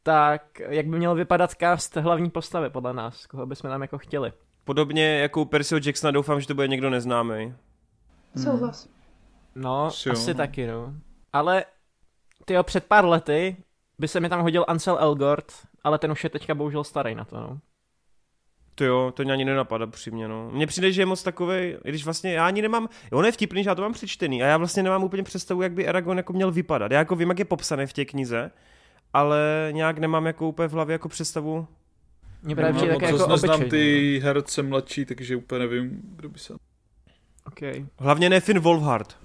tak 0.03 0.61
jak 0.69 0.85
by 0.87 0.97
měl 0.97 1.15
vypadat 1.15 1.51
cast 1.51 1.95
hlavní 1.95 2.29
postavy 2.29 2.69
podle 2.69 2.93
nás? 2.93 3.25
Koho 3.25 3.45
bychom 3.45 3.69
tam 3.69 3.81
jako 3.81 3.97
chtěli? 3.97 4.33
Podobně 4.63 5.19
jako 5.19 5.41
u 5.41 5.45
Percyho 5.45 5.79
Jacksona 5.85 6.11
doufám, 6.11 6.41
že 6.41 6.47
to 6.47 6.53
bude 6.53 6.67
někdo 6.67 6.89
neznámý. 6.89 7.53
Souhlas. 8.43 8.85
Hmm. 8.85 9.02
No, 9.55 9.89
jo. 10.05 10.11
asi 10.11 10.33
taky, 10.33 10.67
no. 10.67 10.93
Ale 11.33 11.65
ty 12.45 12.55
před 12.63 12.85
pár 12.85 13.05
lety 13.05 13.57
by 13.99 14.07
se 14.07 14.19
mi 14.19 14.29
tam 14.29 14.41
hodil 14.41 14.65
Ansel 14.67 14.97
Elgort, 14.99 15.53
ale 15.83 15.99
ten 15.99 16.11
už 16.11 16.23
je 16.23 16.29
teďka 16.29 16.55
bohužel 16.55 16.83
starý 16.83 17.15
na 17.15 17.25
to, 17.25 17.35
no. 17.35 17.59
To 18.75 18.85
jo, 18.85 19.13
to 19.15 19.23
mě 19.23 19.33
ani 19.33 19.45
nenapadá 19.45 19.87
přímě, 19.87 20.27
no. 20.27 20.51
Mně 20.51 20.67
přijde, 20.67 20.91
že 20.91 21.01
je 21.01 21.05
moc 21.05 21.23
takový, 21.23 21.75
když 21.83 22.05
vlastně 22.05 22.33
já 22.33 22.47
ani 22.47 22.61
nemám, 22.61 22.89
on 23.11 23.25
je 23.25 23.31
vtipný, 23.31 23.63
že 23.63 23.69
já 23.69 23.75
to 23.75 23.81
mám 23.81 23.93
přečtený 23.93 24.43
a 24.43 24.45
já 24.45 24.57
vlastně 24.57 24.83
nemám 24.83 25.03
úplně 25.03 25.23
představu, 25.23 25.61
jak 25.61 25.71
by 25.71 25.87
Aragorn 25.87 26.17
jako 26.17 26.33
měl 26.33 26.51
vypadat. 26.51 26.91
Já 26.91 26.99
jako 26.99 27.15
vím, 27.15 27.29
jak 27.29 27.39
je 27.39 27.45
popsaný 27.45 27.85
v 27.85 27.93
té 27.93 28.05
knize, 28.05 28.51
ale 29.13 29.69
nějak 29.71 29.97
nemám 29.97 30.25
jako 30.25 30.47
úplně 30.47 30.67
v 30.67 30.71
hlavě 30.71 30.93
jako 30.93 31.09
představu. 31.09 31.67
Mě 32.43 32.55
právě 32.55 32.73
přijde 32.73 32.93
jako 32.93 33.27
neznám 33.27 33.31
obyčejný, 33.31 33.69
ty 33.69 34.19
no. 34.19 34.25
herce 34.25 34.63
mladší, 34.63 35.05
takže 35.05 35.35
úplně 35.35 35.59
nevím, 35.59 36.01
kdo 36.03 36.29
by 36.29 36.39
se... 36.39 36.53
Okay. 37.47 37.85
Hlavně 37.99 38.29
ne 38.29 38.39
Finn 38.39 38.59
Wolfhard. 38.59 39.22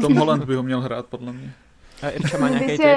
Tom 0.00 0.14
Holland 0.16 0.44
by 0.44 0.54
ho 0.54 0.62
měl 0.62 0.80
hrát, 0.80 1.06
podle 1.06 1.32
mě. 1.32 1.52
A 2.02 2.08
Irča 2.08 2.38
má 2.38 2.48
nějaký 2.48 2.76
se, 2.76 2.96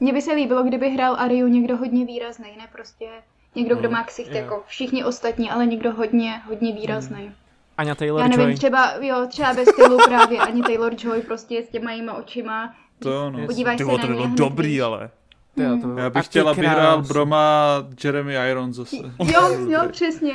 Mně 0.00 0.12
by 0.12 0.22
se 0.22 0.32
líbilo, 0.32 0.62
kdyby 0.62 0.90
hrál 0.90 1.16
Ariu 1.18 1.46
někdo 1.46 1.76
hodně 1.76 2.06
výrazný, 2.06 2.48
ne 2.58 2.68
prostě 2.72 3.08
někdo, 3.54 3.76
kdo 3.76 3.88
hmm. 3.88 3.98
má 3.98 4.04
ksicht 4.04 4.32
jako 4.32 4.62
všichni 4.66 5.04
ostatní, 5.04 5.50
ale 5.50 5.66
někdo 5.66 5.92
hodně, 5.92 6.42
hodně 6.48 6.72
výrazný. 6.72 7.22
Hmm. 7.22 7.34
Anya 7.78 7.94
Taylor 7.94 8.20
Já 8.20 8.28
nevím, 8.28 8.46
Joy. 8.46 8.54
třeba, 8.54 8.92
jo, 9.00 9.26
třeba 9.28 9.54
bez 9.54 9.68
stylu 9.68 9.98
právě 10.04 10.38
Ani 10.38 10.62
Taylor 10.62 10.92
Joy 10.98 11.22
prostě 11.22 11.62
s 11.62 11.68
těma 11.68 11.92
jíma 11.92 12.12
očima. 12.12 12.74
To 12.98 13.30
no. 13.30 13.46
Podívaj 13.46 13.76
Ty 13.76 13.84
se 13.84 13.92
na 13.92 13.98
to 13.98 14.06
bylo 14.06 14.26
dobrý, 14.26 14.82
ale. 14.82 15.10
Jo, 15.56 15.78
to 15.82 15.98
Já 15.98 16.10
bych 16.10 16.24
chtěla, 16.24 16.50
aby 16.50 16.66
hrál 16.66 17.02
Broma 17.02 17.74
Jeremy 18.04 18.34
Irons 18.50 18.76
zase. 18.76 18.96
Jo, 19.24 19.40
jo, 19.68 19.80
přesně. 19.92 20.34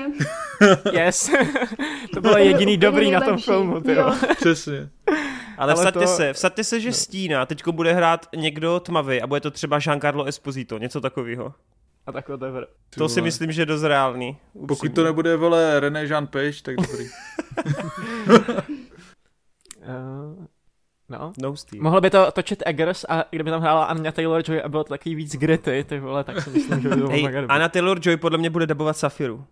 yes. 0.92 1.32
to 2.14 2.22
bylo 2.22 2.38
jediný 2.38 2.78
dobrý 2.78 3.12
na 3.12 3.22
tom 3.22 3.38
filmu, 3.38 3.82
jo. 3.86 4.14
Přesně. 4.36 4.90
Ale, 5.60 5.74
Ale 5.74 5.82
vsaďte 5.82 6.00
to... 6.00 6.08
se, 6.08 6.34
vsaďte 6.34 6.64
se, 6.64 6.80
že 6.80 6.90
no. 6.90 6.94
Stína 6.94 7.46
teďko 7.46 7.72
bude 7.72 7.94
hrát 7.94 8.26
někdo 8.36 8.80
tmavý 8.80 9.22
a 9.22 9.28
bude 9.28 9.42
to 9.42 9.52
třeba 9.52 9.80
Giancarlo 9.80 10.26
Esposito, 10.26 10.78
něco 10.78 11.02
takového. 11.02 11.54
A 12.06 12.12
tak 12.12 12.30
whatever. 12.30 12.68
To 12.90 13.10
si 13.10 13.22
myslím, 13.22 13.52
že 13.52 13.62
je 13.62 13.66
dost 13.66 13.84
reálný. 13.84 14.38
Upřímně. 14.54 14.68
Pokud 14.68 14.96
to 14.96 15.04
nebude, 15.04 15.36
vole, 15.36 15.80
René 15.80 16.06
Jean 16.06 16.28
Page, 16.28 16.62
tak 16.64 16.76
dobrý. 16.76 17.06
uh, 19.88 20.46
No. 21.10 21.34
no 21.42 21.56
Steve. 21.56 21.84
Mohlo 21.84 22.02
by 22.02 22.10
to 22.10 22.32
točit 22.32 22.64
Eggers 22.66 23.06
a 23.10 23.26
kdyby 23.30 23.52
tam 23.52 23.62
hrála 23.62 23.86
Anya 23.86 24.12
Taylor-Joy 24.12 24.62
a 24.64 24.70
bylo 24.70 24.84
to 24.84 24.90
takový 24.90 25.16
víc 25.16 25.36
gritty, 25.36 25.84
ty 25.84 26.00
vole, 26.00 26.24
tak 26.24 26.42
si 26.42 26.50
myslím, 26.50 26.82
že 26.82 26.90
by 26.90 26.96
bylo 26.96 27.10
hey, 27.10 27.46
Anya 27.50 27.70
Taylor-Joy 27.70 28.18
podle 28.18 28.38
mě 28.38 28.50
bude 28.50 28.68
dabovat 28.68 28.98
Safiru. 28.98 29.46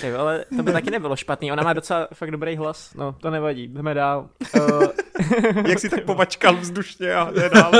Ty, 0.00 0.12
ale 0.12 0.44
to 0.56 0.62
by 0.62 0.72
taky 0.72 0.90
nebylo 0.90 1.16
špatný. 1.16 1.52
Ona 1.52 1.62
má 1.62 1.72
docela 1.72 2.08
fakt 2.14 2.30
dobrý 2.30 2.56
hlas. 2.56 2.94
No, 2.94 3.12
to 3.12 3.30
nevadí. 3.30 3.68
Jdeme 3.68 3.94
dál. 3.94 4.28
Uh... 4.56 4.82
Jak 5.66 5.78
si 5.78 5.88
tak 5.88 6.04
povačkal 6.04 6.56
vzdušně 6.56 7.14
a 7.14 7.30
jde 7.30 7.48
dál. 7.48 7.72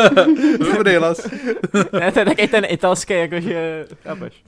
dobrý 0.58 0.96
hlas. 0.96 1.26
ne, 1.92 2.12
to 2.12 2.18
je 2.18 2.24
taky 2.24 2.48
ten 2.48 2.64
italský, 2.68 3.14
jakože, 3.14 3.86
chápeš. 4.02 4.44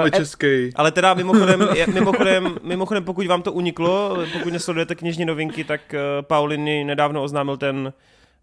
Uh, 0.00 0.08
český. 0.10 0.70
Ale 0.74 0.92
teda 0.92 1.14
mimochodem, 1.14 1.68
mimochodem, 1.94 2.56
mimochodem, 2.62 3.04
pokud 3.04 3.26
vám 3.26 3.42
to 3.42 3.52
uniklo, 3.52 4.18
pokud 4.32 4.52
nesledujete 4.52 4.94
knižní 4.94 5.24
novinky, 5.24 5.64
tak 5.64 5.80
uh, 5.94 5.98
Pauliny 6.26 6.84
nedávno 6.84 7.22
oznámil 7.22 7.56
ten 7.56 7.92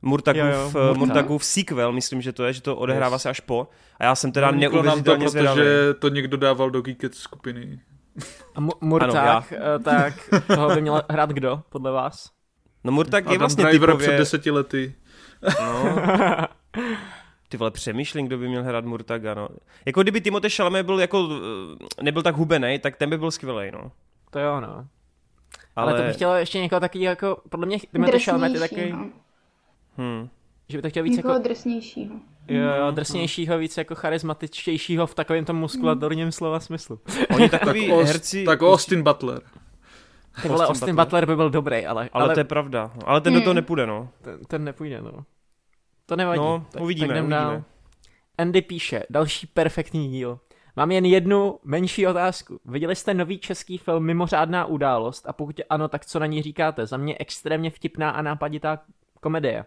Murtagův, 0.02 0.44
jo, 0.44 0.52
jo, 0.52 0.72
Murta. 0.74 1.00
Murtagův 1.00 1.46
sequel, 1.46 1.92
myslím, 1.92 2.22
že 2.22 2.34
to 2.34 2.46
je, 2.46 2.54
že 2.54 2.62
to 2.62 2.76
odehrává 2.76 3.16
yes. 3.16 3.22
se 3.22 3.30
až 3.30 3.40
po. 3.40 3.68
A 4.00 4.04
já 4.04 4.16
jsem 4.16 4.32
teda 4.32 4.52
no, 4.52 4.58
neuvěřitelně 4.58 5.26
to, 5.26 5.32
protože 5.32 5.94
to 6.00 6.10
někdo 6.10 6.38
dával 6.38 6.70
do 6.70 6.82
Geeket 6.82 7.16
skupiny. 7.16 7.80
A 8.56 8.60
Murták, 8.82 9.54
ano, 9.54 9.80
tak 9.84 10.14
toho 10.48 10.76
by 10.76 10.82
měl 10.82 11.02
hrát 11.10 11.30
kdo, 11.30 11.62
podle 11.70 11.92
vás? 11.92 12.32
No 12.84 12.92
Murtak 12.92 13.30
je 13.32 13.38
vlastně 13.38 13.64
Driver 13.64 13.90
typově... 13.90 14.08
před 14.08 14.18
deseti 14.18 14.52
lety. 14.52 14.96
No. 15.60 15.96
Ty 17.50 17.58
vole, 17.58 17.72
přemýšlím, 17.72 18.28
kdo 18.28 18.38
by 18.38 18.48
měl 18.48 18.64
hrát 18.64 18.86
Murtaga, 18.86 19.34
no. 19.34 19.50
Jako 19.86 20.02
kdyby 20.02 20.22
Timothée 20.22 20.50
Chalamet 20.50 20.86
byl 20.86 21.00
jako, 21.00 21.30
eh, 22.00 22.04
nebyl 22.04 22.24
tak 22.24 22.36
hubený, 22.36 22.80
tak 22.80 22.98
ten 22.98 23.10
by 23.10 23.18
byl 23.18 23.32
skvělý, 23.32 23.72
no. 23.72 23.92
To 24.30 24.40
jo, 24.40 24.62
no. 24.62 24.68
Ale, 24.68 24.88
Ale 25.76 25.94
to 25.94 26.04
bych 26.08 26.16
chtěla 26.16 26.38
ještě 26.40 26.60
někoho 26.60 26.80
taky 26.80 27.02
jako, 27.02 27.42
podle 27.50 27.66
mě 27.66 27.78
Timothée 27.92 28.20
Chalamet 28.20 28.54
je 28.54 28.60
taky... 28.60 28.92
No. 28.92 29.10
Hmm. 29.98 30.30
Že 30.70 30.78
by 30.78 30.82
to 30.82 30.90
chtěl 30.90 31.04
víc 31.04 31.18
Někoho 31.18 31.34
jako... 31.34 31.48
drsnějšího. 31.48 32.16
Jo, 32.48 32.62
jo, 32.62 32.92
drsnějšího, 32.92 33.58
víc 33.58 33.78
jako 33.78 33.96
charismatičtějšího 33.96 35.08
v 35.08 35.16
takovém 35.16 35.46
tom 35.46 35.56
muskulatorním 35.56 36.32
slova 36.32 36.60
smyslu. 36.60 37.00
Oni 37.36 37.50
takový 37.60 37.90
tak 37.90 38.06
herci... 38.06 38.46
Tak 38.46 38.62
Austin 38.62 39.04
Butler. 39.04 39.42
Ty 40.42 40.48
vole, 40.48 40.68
Austin, 40.68 40.72
Austin 40.72 40.96
Butler. 40.96 41.06
Butler 41.06 41.26
by 41.26 41.36
byl 41.36 41.50
dobrý, 41.50 41.86
ale... 41.86 42.10
Ale, 42.14 42.26
ale 42.26 42.34
to 42.34 42.40
je 42.40 42.44
pravda. 42.44 42.92
Ale 43.06 43.22
ten 43.22 43.34
hmm. 43.34 43.42
do 43.42 43.44
toho 43.44 43.54
nepůjde, 43.54 43.88
no. 43.88 44.10
Ten, 44.22 44.40
ten 44.48 44.64
nepůjde, 44.64 45.02
no. 45.02 45.26
To 46.06 46.16
nevadí. 46.16 46.40
No, 46.40 46.66
tak, 46.72 46.82
uvidíme, 46.82 47.08
tak 47.08 47.18
uvidíme. 47.18 47.36
Dál. 47.36 47.64
Andy 48.38 48.62
píše, 48.62 49.04
další 49.10 49.48
perfektní 49.48 50.10
díl. 50.10 50.40
Mám 50.76 50.92
jen 50.92 51.06
jednu 51.06 51.60
menší 51.64 52.08
otázku. 52.08 52.60
Viděli 52.66 52.96
jste 52.96 53.14
nový 53.14 53.40
český 53.40 53.78
film 53.78 54.04
Mimořádná 54.06 54.66
událost 54.66 55.28
a 55.28 55.34
pokud 55.34 55.62
ano, 55.70 55.88
tak 55.88 56.06
co 56.06 56.20
na 56.20 56.26
ní 56.26 56.42
říkáte? 56.42 56.86
Za 56.86 56.98
mě 56.98 57.16
extrémně 57.20 57.70
vtipná 57.70 58.10
a 58.10 58.22
nápaditá 58.22 58.80
komedie. 59.22 59.66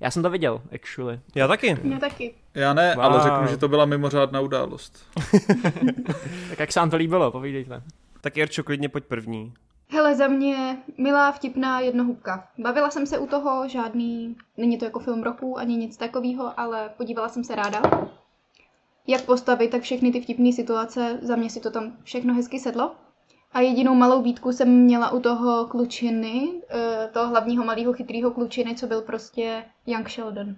Já 0.00 0.10
jsem 0.10 0.22
to 0.22 0.30
viděl, 0.30 0.62
actually. 0.74 1.20
Já 1.34 1.48
taky. 1.48 1.76
Já 1.84 1.98
taky. 1.98 2.34
Já 2.54 2.74
ne, 2.74 2.92
wow. 2.96 3.04
ale 3.04 3.22
řeknu, 3.22 3.46
že 3.46 3.56
to 3.56 3.68
byla 3.68 3.84
mimořádná 3.84 4.40
událost. 4.40 5.06
tak 6.48 6.58
jak 6.58 6.72
se 6.72 6.80
vám 6.80 6.90
to 6.90 6.96
líbilo, 6.96 7.30
povídejte. 7.30 7.82
Tak 8.20 8.36
Jarčo, 8.36 8.64
klidně 8.64 8.88
pojď 8.88 9.04
první. 9.04 9.54
Hele, 9.92 10.14
za 10.14 10.28
mě 10.28 10.78
milá, 10.98 11.32
vtipná 11.32 11.80
jednohubka. 11.80 12.48
Bavila 12.58 12.90
jsem 12.90 13.06
se 13.06 13.18
u 13.18 13.26
toho, 13.26 13.68
žádný, 13.68 14.36
není 14.56 14.78
to 14.78 14.84
jako 14.84 14.98
film 14.98 15.22
roku, 15.22 15.58
ani 15.58 15.76
nic 15.76 15.96
takového, 15.96 16.60
ale 16.60 16.90
podívala 16.96 17.28
jsem 17.28 17.44
se 17.44 17.54
ráda. 17.54 17.82
Jak 19.06 19.24
postavit, 19.24 19.70
tak 19.70 19.82
všechny 19.82 20.12
ty 20.12 20.20
vtipné 20.20 20.52
situace, 20.52 21.18
za 21.22 21.36
mě 21.36 21.50
si 21.50 21.60
to 21.60 21.70
tam 21.70 21.96
všechno 22.02 22.34
hezky 22.34 22.60
sedlo. 22.60 22.94
A 23.52 23.60
jedinou 23.60 23.94
malou 23.94 24.22
výtku 24.22 24.52
jsem 24.52 24.68
měla 24.68 25.10
u 25.10 25.20
toho 25.20 25.66
klučiny, 25.66 26.48
eh, 26.70 27.08
toho 27.12 27.28
hlavního 27.28 27.64
malého 27.64 27.92
chytrého 27.92 28.30
klučiny, 28.30 28.74
co 28.74 28.86
byl 28.86 29.02
prostě 29.02 29.64
Young 29.86 30.10
Sheldon. 30.10 30.56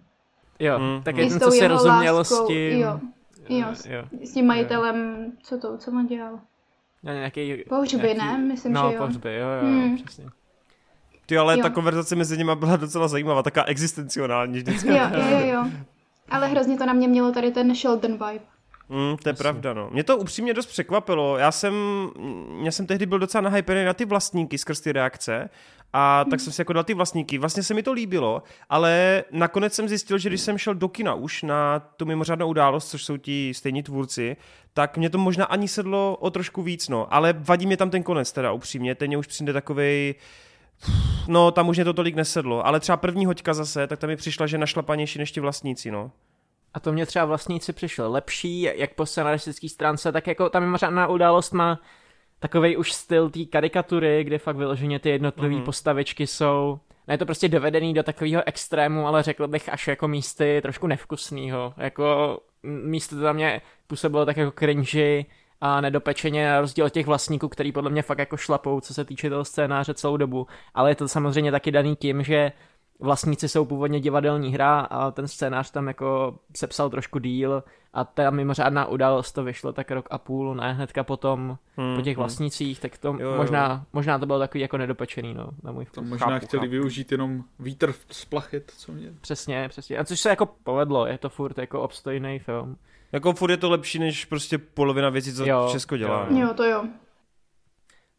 Jo, 0.59 0.79
mm, 0.79 1.03
tak 1.03 1.17
je 1.17 1.29
ten, 1.29 1.41
co 1.41 1.51
se 1.51 1.69
rozuměl 1.69 2.17
láskou, 2.17 2.45
s 2.45 2.47
tím... 2.47 2.81
Jo, 2.81 3.01
jo, 3.49 3.67
jo, 3.89 4.05
s 4.23 4.33
tím 4.33 4.47
majitelem, 4.47 5.25
jo. 5.25 5.33
co 5.43 5.59
to, 5.59 5.79
co 5.79 5.91
on 5.91 6.07
dělal? 6.07 6.41
Ja, 7.03 7.15
nějaký, 7.15 7.65
pohřby, 7.69 8.03
nějaký, 8.03 8.19
ne? 8.19 8.39
Myslím, 8.39 8.73
no, 8.73 8.89
že 8.89 8.95
jo. 8.95 9.03
pohřby, 9.03 9.35
jo, 9.35 9.49
jo, 9.49 9.69
hmm. 9.69 9.97
přesně. 9.97 10.25
Ty, 11.27 11.39
ale 11.39 11.59
jo. 11.59 11.63
ta 11.63 11.71
konverzace 11.71 12.17
mezi 12.17 12.39
nimi 12.39 12.53
byla 12.57 12.77
docela 12.77 13.09
zajímavá, 13.09 13.43
taká 13.43 13.65
existenciální 13.65 14.59
vždycky. 14.59 14.89
Jo, 14.89 14.97
jo, 15.15 15.39
jo, 15.39 15.47
jo. 15.47 15.71
Ale 16.31 16.49
hrozně 16.49 16.79
to 16.79 16.87
na 16.87 16.93
mě 16.93 17.09
mělo 17.09 17.33
tady 17.33 17.51
ten 17.51 17.75
Sheldon 17.75 18.13
vibe. 18.13 18.45
Mm, 18.89 19.17
to 19.17 19.29
je 19.29 19.33
Asi. 19.33 19.43
pravda, 19.43 19.75
no. 19.75 19.91
Mě 19.93 20.05
to 20.05 20.17
upřímně 20.17 20.55
dost 20.55 20.67
překvapilo. 20.67 21.39
Já 21.39 21.53
jsem, 21.53 21.75
já 22.63 22.71
jsem 22.71 22.87
tehdy 22.87 23.07
byl 23.07 23.19
docela 23.19 23.41
nahypený 23.41 23.85
na 23.85 23.95
ty 23.95 24.05
vlastníky 24.05 24.59
skrz 24.59 24.81
ty 24.81 24.93
reakce 24.93 25.51
a 25.93 26.25
tak 26.31 26.41
jsem 26.41 26.53
si 26.53 26.61
jako 26.61 26.73
dal 26.73 26.85
ty 26.85 26.95
vlastníky. 26.95 27.39
Vlastně 27.39 27.63
se 27.63 27.75
mi 27.75 27.83
to 27.83 27.93
líbilo, 27.93 28.43
ale 28.69 29.25
nakonec 29.31 29.75
jsem 29.75 29.89
zjistil, 29.89 30.19
že 30.19 30.29
když 30.29 30.41
jsem 30.41 30.59
šel 30.59 30.75
do 30.75 30.89
kina 30.89 31.15
už 31.15 31.43
na 31.43 31.81
tu 31.97 32.07
mimořádnou 32.07 32.49
událost, 32.49 32.91
což 32.91 33.05
jsou 33.05 33.17
ti 33.17 33.53
stejní 33.55 33.83
tvůrci, 33.83 34.37
tak 34.75 34.99
mě 34.99 35.11
to 35.11 35.19
možná 35.19 35.45
ani 35.45 35.69
sedlo 35.69 36.17
o 36.21 36.31
trošku 36.31 36.63
víc, 36.63 36.89
no. 36.89 37.15
Ale 37.15 37.33
vadí 37.39 37.67
mě 37.67 37.77
tam 37.77 37.91
ten 37.91 38.03
konec 38.03 38.33
teda 38.33 38.53
upřímně, 38.53 38.95
ten 38.95 39.09
mě 39.09 39.17
už 39.17 39.27
přijde 39.27 39.53
takovej... 39.53 40.15
No, 41.29 41.51
tam 41.51 41.69
už 41.69 41.77
mě 41.77 41.85
to 41.85 41.93
tolik 41.93 42.15
nesedlo, 42.15 42.67
ale 42.67 42.81
třeba 42.81 42.97
první 42.97 43.27
hoďka 43.27 43.55
zase, 43.55 43.87
tak 43.87 43.99
tam 43.99 44.11
mi 44.11 44.17
přišla, 44.17 44.47
že 44.47 44.59
našlapanější 44.59 45.19
než 45.19 45.33
ti 45.33 45.41
vlastníci, 45.41 45.91
no. 45.91 46.11
A 46.75 46.81
to 46.81 46.93
mě 46.93 47.07
třeba 47.07 47.25
vlastníci 47.25 47.73
přišlo 47.73 48.11
lepší, 48.11 48.63
jak 48.63 48.95
po 48.95 49.07
scenaristické 49.07 49.69
stránce, 49.69 50.13
tak 50.13 50.27
jako 50.27 50.51
ta 50.51 50.61
mimořádná 50.61 51.07
událost 51.07 51.53
má 51.53 51.81
takový 52.39 52.77
už 52.77 52.93
styl 52.93 53.31
té 53.31 53.45
karikatury, 53.45 54.25
kde 54.25 54.39
fakt 54.39 54.57
vyloženě 54.57 54.99
ty 54.99 55.11
jednotlivé 55.11 55.55
mm-hmm. 55.55 55.65
postavičky 55.65 56.27
jsou 56.27 56.79
ne 57.09 57.19
to 57.19 57.27
prostě 57.27 57.49
dovedený 57.49 57.95
do 57.95 58.03
takového 58.03 58.43
extrému, 58.47 59.07
ale 59.07 59.23
řekl 59.23 59.49
bych 59.49 59.69
až 59.69 59.89
jako 59.89 60.09
místy 60.09 60.59
trošku 60.63 60.87
nevkusného. 60.87 61.75
Jako 61.77 62.39
místy 62.63 63.15
to 63.15 63.21
za 63.21 63.33
mě 63.33 63.61
působilo 63.87 64.27
tak 64.27 64.37
jako 64.37 64.53
cringy 64.59 65.27
a 65.61 65.81
nedopečeně 65.81 66.49
na 66.49 66.61
rozdíl 66.61 66.85
od 66.85 66.93
těch 66.93 67.07
vlastníků, 67.07 67.49
který 67.49 67.73
podle 67.73 67.91
mě 67.91 68.03
fakt 68.03 68.19
jako 68.19 68.37
šlapou, 68.37 68.81
co 68.81 68.95
se 68.95 69.05
týče 69.05 69.31
toho 69.31 69.45
scénáře 69.45 69.95
celou 69.95 70.17
dobu. 70.17 70.47
Ale 70.75 70.91
je 70.91 70.95
to 70.95 71.09
samozřejmě 71.09 71.51
taky 71.51 71.71
daný 71.71 71.97
tím, 71.97 72.23
že 72.23 72.53
vlastníci 73.03 73.49
jsou 73.49 73.65
původně 73.65 74.01
divadelní 74.01 74.55
hra 74.55 74.81
a 74.81 75.11
ten 75.11 75.29
scénář 75.29 75.71
tam 75.71 75.89
jako 75.89 76.39
sepsal 76.57 76.91
trošku 76.91 77.19
díl 77.19 77.63
a 77.95 78.05
ta 78.05 78.31
mimořádná 78.31 78.87
událost 78.87 79.33
to 79.33 79.45
vyšlo 79.45 79.73
tak 79.73 79.91
rok 79.91 80.09
a 80.11 80.19
půl, 80.19 80.55
ne 80.55 80.73
hnedka 80.73 81.05
potom 81.05 81.59
hmm, 81.77 81.97
po 81.97 82.03
těch 82.03 82.17
hmm. 82.17 82.23
vlastnicích, 82.23 82.81
tak 82.81 82.99
to 82.99 83.17
jo, 83.21 83.35
možná, 83.37 83.73
jo. 83.73 83.81
možná 83.93 84.19
to 84.19 84.27
bylo 84.27 84.39
takový 84.39 84.61
jako 84.61 84.79
nedopečený, 84.79 85.35
no, 85.35 85.49
na 85.63 85.73
můj 85.73 85.85
vkus. 85.85 86.09
možná 86.09 86.27
chápu, 86.27 86.47
chtěli 86.47 86.61
chápu. 86.61 86.71
využít 86.71 87.13
jenom 87.13 87.45
vítr 87.59 87.95
z 88.11 88.25
plachet, 88.25 88.73
co 88.77 88.93
mě. 88.93 89.13
Přesně, 89.21 89.69
přesně. 89.69 89.99
A 89.99 90.05
což 90.05 90.21
se 90.21 90.29
jako 90.29 90.47
povedlo, 90.47 91.07
je 91.07 91.19
to 91.19 91.29
furt 91.29 91.59
jako 91.59 91.83
obstojný 91.83 92.39
film. 92.39 92.77
Jako 93.13 93.33
furt 93.33 93.51
je 93.51 93.57
to 93.57 93.71
lepší 93.71 93.99
než 93.99 94.25
prostě 94.25 94.59
polovina 94.59 95.11
věcí, 95.11 95.35
co 95.35 95.47
jo, 95.47 95.69
Česko 95.73 95.97
dělá. 95.97 96.27
Jo. 96.31 96.39
jo, 96.39 96.55
to 96.55 96.65
jo. 96.65 96.85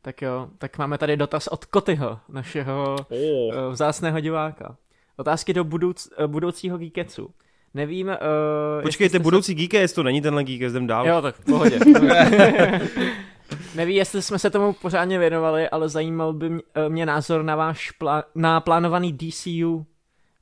Tak 0.05 0.21
jo, 0.21 0.47
tak 0.57 0.77
máme 0.77 0.97
tady 0.97 1.17
dotaz 1.17 1.47
od 1.47 1.65
Kotyho, 1.65 2.19
našeho 2.29 2.95
oh. 3.09 3.71
vzácného 3.71 4.19
diváka. 4.19 4.77
Otázky 5.17 5.53
do 5.53 5.63
budouc, 5.63 6.09
eh, 6.17 6.27
budoucího 6.27 6.77
Geeketsu. 6.77 7.29
Nevím... 7.73 8.07
Uh, 8.07 8.83
Počkejte, 8.83 9.19
budoucí 9.19 9.51
se... 9.51 9.53
Geekets, 9.53 9.93
to 9.93 10.03
není 10.03 10.21
tenhle 10.21 10.43
Geekets, 10.43 10.71
jdem 10.71 10.87
dál. 10.87 11.07
Jo, 11.07 11.21
tak 11.21 11.35
v 11.35 11.45
pohodě. 11.45 11.79
Nevím, 13.75 13.95
jestli 13.95 14.21
jsme 14.21 14.39
se 14.39 14.49
tomu 14.49 14.73
pořádně 14.73 15.19
věnovali, 15.19 15.69
ale 15.69 15.89
zajímal 15.89 16.33
by 16.33 16.49
mě 16.87 17.05
názor 17.05 17.43
na 17.43 17.55
váš 17.55 17.91
plá- 18.01 18.23
na 18.35 18.61
plánovaný 18.61 19.13
DCU. 19.13 19.85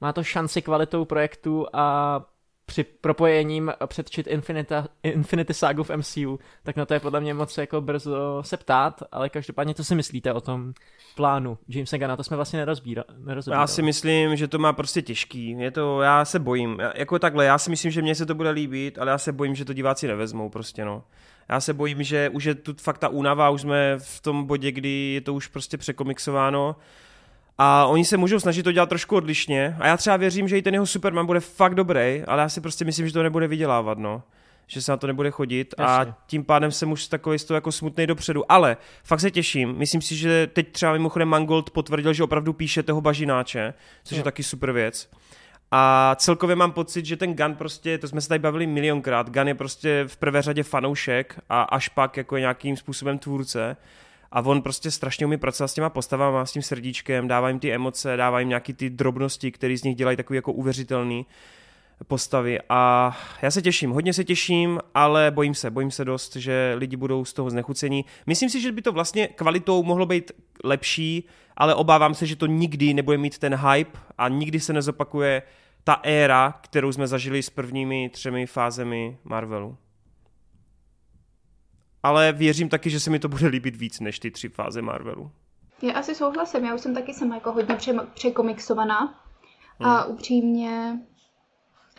Má 0.01 0.13
to 0.13 0.23
šanci 0.23 0.61
kvalitou 0.61 1.05
projektu 1.05 1.67
a 1.73 2.25
při 2.71 2.83
propojením 2.83 3.73
předčit 3.87 4.27
Infinity, 4.27 4.75
Infinity 5.03 5.53
Saga 5.53 5.83
v 5.83 5.89
MCU, 5.89 6.39
tak 6.63 6.75
na 6.75 6.85
to 6.85 6.93
je 6.93 6.99
podle 6.99 7.21
mě 7.21 7.33
moc 7.33 7.57
jako 7.57 7.81
brzo 7.81 8.43
se 8.45 8.57
ptát, 8.57 9.03
ale 9.11 9.29
každopádně 9.29 9.73
co 9.73 9.83
si 9.83 9.95
myslíte 9.95 10.33
o 10.33 10.41
tom 10.41 10.73
plánu 11.15 11.57
Jamesa 11.67 11.97
Gunna, 11.97 12.15
to 12.15 12.23
jsme 12.23 12.35
vlastně 12.35 12.59
nerozbírali. 12.59 13.07
Já 13.51 13.67
si 13.67 13.81
myslím, 13.81 14.35
že 14.35 14.47
to 14.47 14.59
má 14.59 14.73
prostě 14.73 15.01
těžký, 15.01 15.49
je 15.49 15.71
to, 15.71 16.01
já 16.01 16.25
se 16.25 16.39
bojím, 16.39 16.79
já, 16.79 16.93
jako 16.95 17.19
takhle, 17.19 17.45
já 17.45 17.57
si 17.57 17.69
myslím, 17.69 17.91
že 17.91 18.01
mně 18.01 18.15
se 18.15 18.25
to 18.25 18.35
bude 18.35 18.49
líbit, 18.49 18.97
ale 18.97 19.11
já 19.11 19.17
se 19.17 19.31
bojím, 19.31 19.55
že 19.55 19.65
to 19.65 19.73
diváci 19.73 20.07
nevezmou 20.07 20.49
prostě 20.49 20.85
no. 20.85 21.03
Já 21.49 21.59
se 21.59 21.73
bojím, 21.73 22.03
že 22.03 22.29
už 22.29 22.43
je 22.43 22.55
tu 22.55 22.73
fakt 22.81 22.97
ta 22.97 23.09
únava, 23.09 23.49
už 23.49 23.61
jsme 23.61 23.95
v 23.97 24.21
tom 24.21 24.45
bodě, 24.45 24.71
kdy 24.71 24.89
je 24.89 25.21
to 25.21 25.33
už 25.33 25.47
prostě 25.47 25.77
překomixováno, 25.77 26.75
a 27.63 27.85
oni 27.85 28.05
se 28.05 28.17
můžou 28.17 28.39
snažit 28.39 28.63
to 28.63 28.71
dělat 28.71 28.89
trošku 28.89 29.15
odlišně. 29.15 29.75
A 29.79 29.87
já 29.87 29.97
třeba 29.97 30.17
věřím, 30.17 30.47
že 30.47 30.57
i 30.57 30.61
ten 30.61 30.73
jeho 30.73 30.85
Superman 30.85 31.25
bude 31.25 31.39
fakt 31.39 31.75
dobrý, 31.75 32.23
ale 32.27 32.41
já 32.41 32.49
si 32.49 32.61
prostě 32.61 32.85
myslím, 32.85 33.07
že 33.07 33.13
to 33.13 33.23
nebude 33.23 33.47
vydělávat, 33.47 33.97
no. 33.97 34.23
Že 34.67 34.81
se 34.81 34.91
na 34.91 34.97
to 34.97 35.07
nebude 35.07 35.31
chodit 35.31 35.75
Jasně. 35.77 36.11
a 36.11 36.15
tím 36.27 36.43
pádem 36.43 36.71
jsem 36.71 36.91
už 36.91 37.07
takový 37.07 37.39
z 37.39 37.43
toho 37.43 37.55
jako 37.55 37.71
smutný 37.71 38.07
dopředu. 38.07 38.51
Ale 38.51 38.77
fakt 39.03 39.19
se 39.19 39.31
těším. 39.31 39.77
Myslím 39.77 40.01
si, 40.01 40.15
že 40.15 40.47
teď 40.53 40.71
třeba 40.71 40.93
mimochodem 40.93 41.27
Mangold 41.27 41.69
potvrdil, 41.69 42.13
že 42.13 42.23
opravdu 42.23 42.53
píše 42.53 42.83
toho 42.83 43.01
bažináče, 43.01 43.73
což 44.03 44.17
no. 44.17 44.19
je 44.19 44.23
taky 44.23 44.43
super 44.43 44.71
věc. 44.71 45.09
A 45.71 46.15
celkově 46.15 46.55
mám 46.55 46.71
pocit, 46.71 47.05
že 47.05 47.17
ten 47.17 47.35
Gun 47.35 47.55
prostě, 47.55 47.97
to 47.97 48.07
jsme 48.07 48.21
se 48.21 48.27
tady 48.27 48.39
bavili 48.39 48.67
milionkrát, 48.67 49.29
Gun 49.29 49.47
je 49.47 49.55
prostě 49.55 50.03
v 50.07 50.17
prvé 50.17 50.41
řadě 50.41 50.63
fanoušek 50.63 51.39
a 51.49 51.61
až 51.61 51.89
pak 51.89 52.17
jako 52.17 52.37
nějakým 52.37 52.77
způsobem 52.77 53.19
tvůrce 53.19 53.77
a 54.31 54.41
on 54.41 54.61
prostě 54.61 54.91
strašně 54.91 55.25
umí 55.25 55.37
pracovat 55.37 55.67
s 55.67 55.73
těma 55.73 55.89
postavama, 55.89 56.45
s 56.45 56.51
tím 56.51 56.61
srdíčkem, 56.61 57.27
dává 57.27 57.49
jim 57.49 57.59
ty 57.59 57.73
emoce, 57.73 58.17
dává 58.17 58.39
jim 58.39 58.49
nějaký 58.49 58.73
ty 58.73 58.89
drobnosti, 58.89 59.51
které 59.51 59.77
z 59.77 59.83
nich 59.83 59.95
dělají 59.95 60.17
takový 60.17 60.35
jako 60.35 60.53
uvěřitelný 60.53 61.25
postavy 62.07 62.59
a 62.69 63.11
já 63.41 63.51
se 63.51 63.61
těším, 63.61 63.91
hodně 63.91 64.13
se 64.13 64.23
těším, 64.23 64.79
ale 64.93 65.31
bojím 65.31 65.55
se, 65.55 65.71
bojím 65.71 65.91
se 65.91 66.05
dost, 66.05 66.35
že 66.35 66.73
lidi 66.77 66.97
budou 66.97 67.25
z 67.25 67.33
toho 67.33 67.49
znechucení. 67.49 68.05
Myslím 68.25 68.49
si, 68.49 68.61
že 68.61 68.71
by 68.71 68.81
to 68.81 68.91
vlastně 68.91 69.27
kvalitou 69.27 69.83
mohlo 69.83 70.05
být 70.05 70.31
lepší, 70.63 71.27
ale 71.57 71.75
obávám 71.75 72.13
se, 72.13 72.25
že 72.25 72.35
to 72.35 72.45
nikdy 72.45 72.93
nebude 72.93 73.17
mít 73.17 73.37
ten 73.37 73.55
hype 73.55 73.99
a 74.17 74.29
nikdy 74.29 74.59
se 74.59 74.73
nezopakuje 74.73 75.41
ta 75.83 75.99
éra, 76.03 76.59
kterou 76.61 76.91
jsme 76.91 77.07
zažili 77.07 77.43
s 77.43 77.49
prvními 77.49 78.09
třemi 78.09 78.45
fázemi 78.45 79.17
Marvelu. 79.23 79.77
Ale 82.03 82.31
věřím 82.31 82.69
taky, 82.69 82.89
že 82.89 82.99
se 82.99 83.09
mi 83.09 83.19
to 83.19 83.29
bude 83.29 83.47
líbit 83.47 83.75
víc 83.75 83.99
než 83.99 84.19
ty 84.19 84.31
tři 84.31 84.49
fáze 84.49 84.81
Marvelu. 84.81 85.31
Já 85.81 85.93
asi 85.93 86.15
souhlasím, 86.15 86.65
já 86.65 86.75
už 86.75 86.81
jsem 86.81 86.93
taky 86.93 87.13
sama 87.13 87.35
jako 87.35 87.51
hodně 87.51 87.75
pře- 87.75 88.07
překomiksovaná 88.13 89.23
a 89.79 90.01
hmm. 90.01 90.13
upřímně 90.13 90.99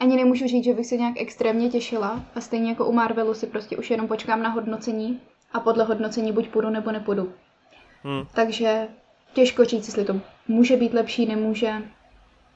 ani 0.01 0.17
nemůžu 0.17 0.47
říct, 0.47 0.65
že 0.65 0.75
bych 0.75 0.87
se 0.87 0.97
nějak 0.97 1.15
extrémně 1.19 1.69
těšila 1.69 2.25
a 2.35 2.41
stejně 2.41 2.71
jako 2.71 2.87
u 2.87 2.93
Marvelu 2.93 3.35
si 3.35 3.47
prostě 3.47 3.77
už 3.77 3.91
jenom 3.91 4.09
počkám 4.09 4.43
na 4.43 4.49
hodnocení 4.49 5.21
a 5.53 5.61
podle 5.61 5.85
hodnocení 5.85 6.33
buď 6.33 6.49
půjdu 6.49 6.71
nebo 6.71 6.93
nepůjdu. 6.93 7.33
Hmm. 8.03 8.27
Takže 8.35 8.89
těžko 9.33 9.65
říct, 9.65 9.87
jestli 9.87 10.05
to 10.05 10.21
může 10.49 10.77
být 10.77 10.95
lepší, 10.95 11.27
nemůže. 11.27 11.73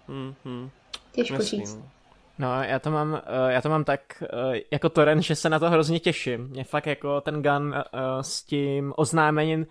Hmm, 0.08 0.34
hmm. 0.44 0.70
Těžko 1.12 1.34
Jasný, 1.34 1.58
říct. 1.58 1.74
No. 1.76 1.90
No, 2.38 2.62
já 2.62 2.78
to 2.78 2.90
mám, 2.90 3.14
eh, 3.26 3.52
já 3.52 3.60
to 3.60 3.68
mám 3.68 3.84
tak 3.84 4.00
eh, 4.22 4.60
jako 4.70 4.88
Toren, 4.88 5.22
že 5.22 5.34
se 5.34 5.50
na 5.50 5.58
to 5.58 5.70
hrozně 5.70 6.00
těším. 6.00 6.48
Mě 6.48 6.64
fakt 6.64 6.86
jako 6.86 7.20
ten 7.20 7.42
gun 7.42 7.74
eh, 7.76 7.82
s 8.20 8.42
tím 8.42 8.92
oznámením 8.96 9.66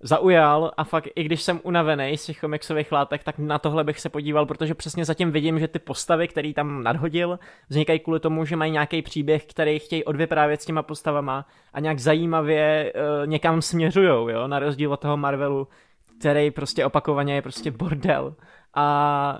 zaujal 0.00 0.72
a 0.76 0.84
fakt 0.84 1.08
i 1.14 1.22
když 1.24 1.42
jsem 1.42 1.60
unavený 1.62 2.16
z 2.16 2.26
těch 2.26 2.40
komiksových 2.40 2.92
látek, 2.92 3.24
tak 3.24 3.38
na 3.38 3.58
tohle 3.58 3.84
bych 3.84 4.00
se 4.00 4.08
podíval, 4.08 4.46
protože 4.46 4.74
přesně 4.74 5.04
zatím 5.04 5.30
vidím, 5.30 5.58
že 5.58 5.68
ty 5.68 5.78
postavy, 5.78 6.28
který 6.28 6.54
tam 6.54 6.82
nadhodil, 6.82 7.38
vznikají 7.68 7.98
kvůli 8.00 8.20
tomu, 8.20 8.44
že 8.44 8.56
mají 8.56 8.72
nějaký 8.72 9.02
příběh, 9.02 9.44
který 9.44 9.78
chtějí 9.78 10.04
odvyprávět 10.04 10.62
s 10.62 10.64
těma 10.64 10.82
postavama 10.82 11.46
a 11.72 11.80
nějak 11.80 11.98
zajímavě 11.98 12.92
uh, 12.94 13.26
někam 13.26 13.62
směřujou, 13.62 14.28
jo, 14.28 14.48
na 14.48 14.58
rozdíl 14.58 14.92
od 14.92 15.00
toho 15.00 15.16
Marvelu, 15.16 15.68
který 16.18 16.50
prostě 16.50 16.84
opakovaně 16.84 17.34
je 17.34 17.42
prostě 17.42 17.70
bordel. 17.70 18.34
A 18.74 19.38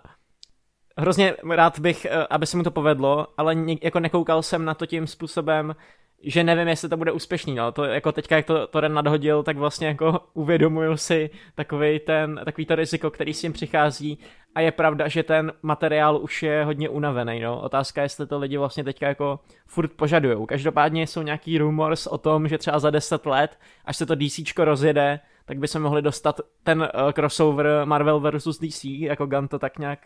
hrozně 0.97 1.35
rád 1.51 1.78
bych, 1.78 2.06
uh, 2.10 2.24
aby 2.31 2.47
se 2.47 2.56
mu 2.56 2.62
to 2.62 2.70
povedlo, 2.70 3.27
ale 3.36 3.56
jako 3.82 4.01
nekoukal 4.01 4.43
jsem 4.43 4.64
na 4.64 4.74
to 4.74 4.86
tím 4.86 5.06
způsobem, 5.06 5.74
že 6.23 6.44
nevím, 6.44 6.68
jestli 6.68 6.89
to 6.89 6.97
bude 6.97 7.12
úspěšný, 7.12 7.55
no. 7.55 7.73
To 7.73 7.85
jako 7.85 8.12
teďka, 8.12 8.36
jak 8.36 8.47
to 8.47 8.66
Toren 8.66 8.94
nadhodil, 8.94 9.43
tak 9.43 9.56
vlastně 9.56 9.86
jako 9.86 10.20
uvědomuju 10.35 10.97
si 10.97 11.31
takový 11.55 12.01
ten, 12.01 12.40
takový 12.44 12.66
to 12.66 12.74
riziko, 12.74 13.10
který 13.10 13.35
s 13.35 13.40
tím 13.40 13.52
přichází 13.52 14.18
a 14.55 14.60
je 14.60 14.73
pravda, 14.73 15.09
že 15.09 15.23
ten 15.23 15.52
materiál 15.62 16.18
už 16.23 16.43
je 16.43 16.64
hodně 16.64 16.89
unavený, 16.89 17.40
no. 17.40 17.60
Otázka 17.60 18.01
je, 18.01 18.05
jestli 18.05 18.27
to 18.27 18.39
lidi 18.39 18.56
vlastně 18.56 18.85
teďka 18.85 19.09
jako 19.09 19.40
furt 19.66 19.93
požadujou. 19.93 20.47
Každopádně 20.47 21.06
jsou 21.06 21.23
nějaký 21.23 21.59
rumors 21.59 22.06
o 22.06 22.18
tom, 22.18 22.48
že 22.48 22.59
třeba 22.59 22.78
za 22.78 22.90
10 22.90 23.27
let, 23.27 23.59
až 23.85 23.97
se 23.97 24.06
to 24.06 24.14
DC 24.14 24.59
rozjede, 24.59 25.20
tak 25.44 25.59
by 25.59 25.68
se 25.68 25.78
mohli 25.78 26.02
dostat 26.02 26.40
ten 26.62 26.81
uh, 26.81 27.12
crossover 27.12 27.66
Marvel 27.85 28.20
vs. 28.20 28.59
DC, 28.59 28.85
jako 28.85 29.27
Gun 29.27 29.48
to 29.48 29.59
tak 29.59 29.78
nějak 29.78 29.98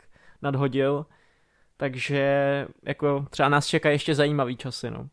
nadhodil. 0.43 1.07
Takže 1.77 2.67
jako 2.83 3.27
třeba 3.31 3.49
nás 3.49 3.67
čeká 3.67 3.91
ještě 3.91 4.15
zajímavý 4.15 4.57
časy, 4.57 4.91
no. 4.91 5.09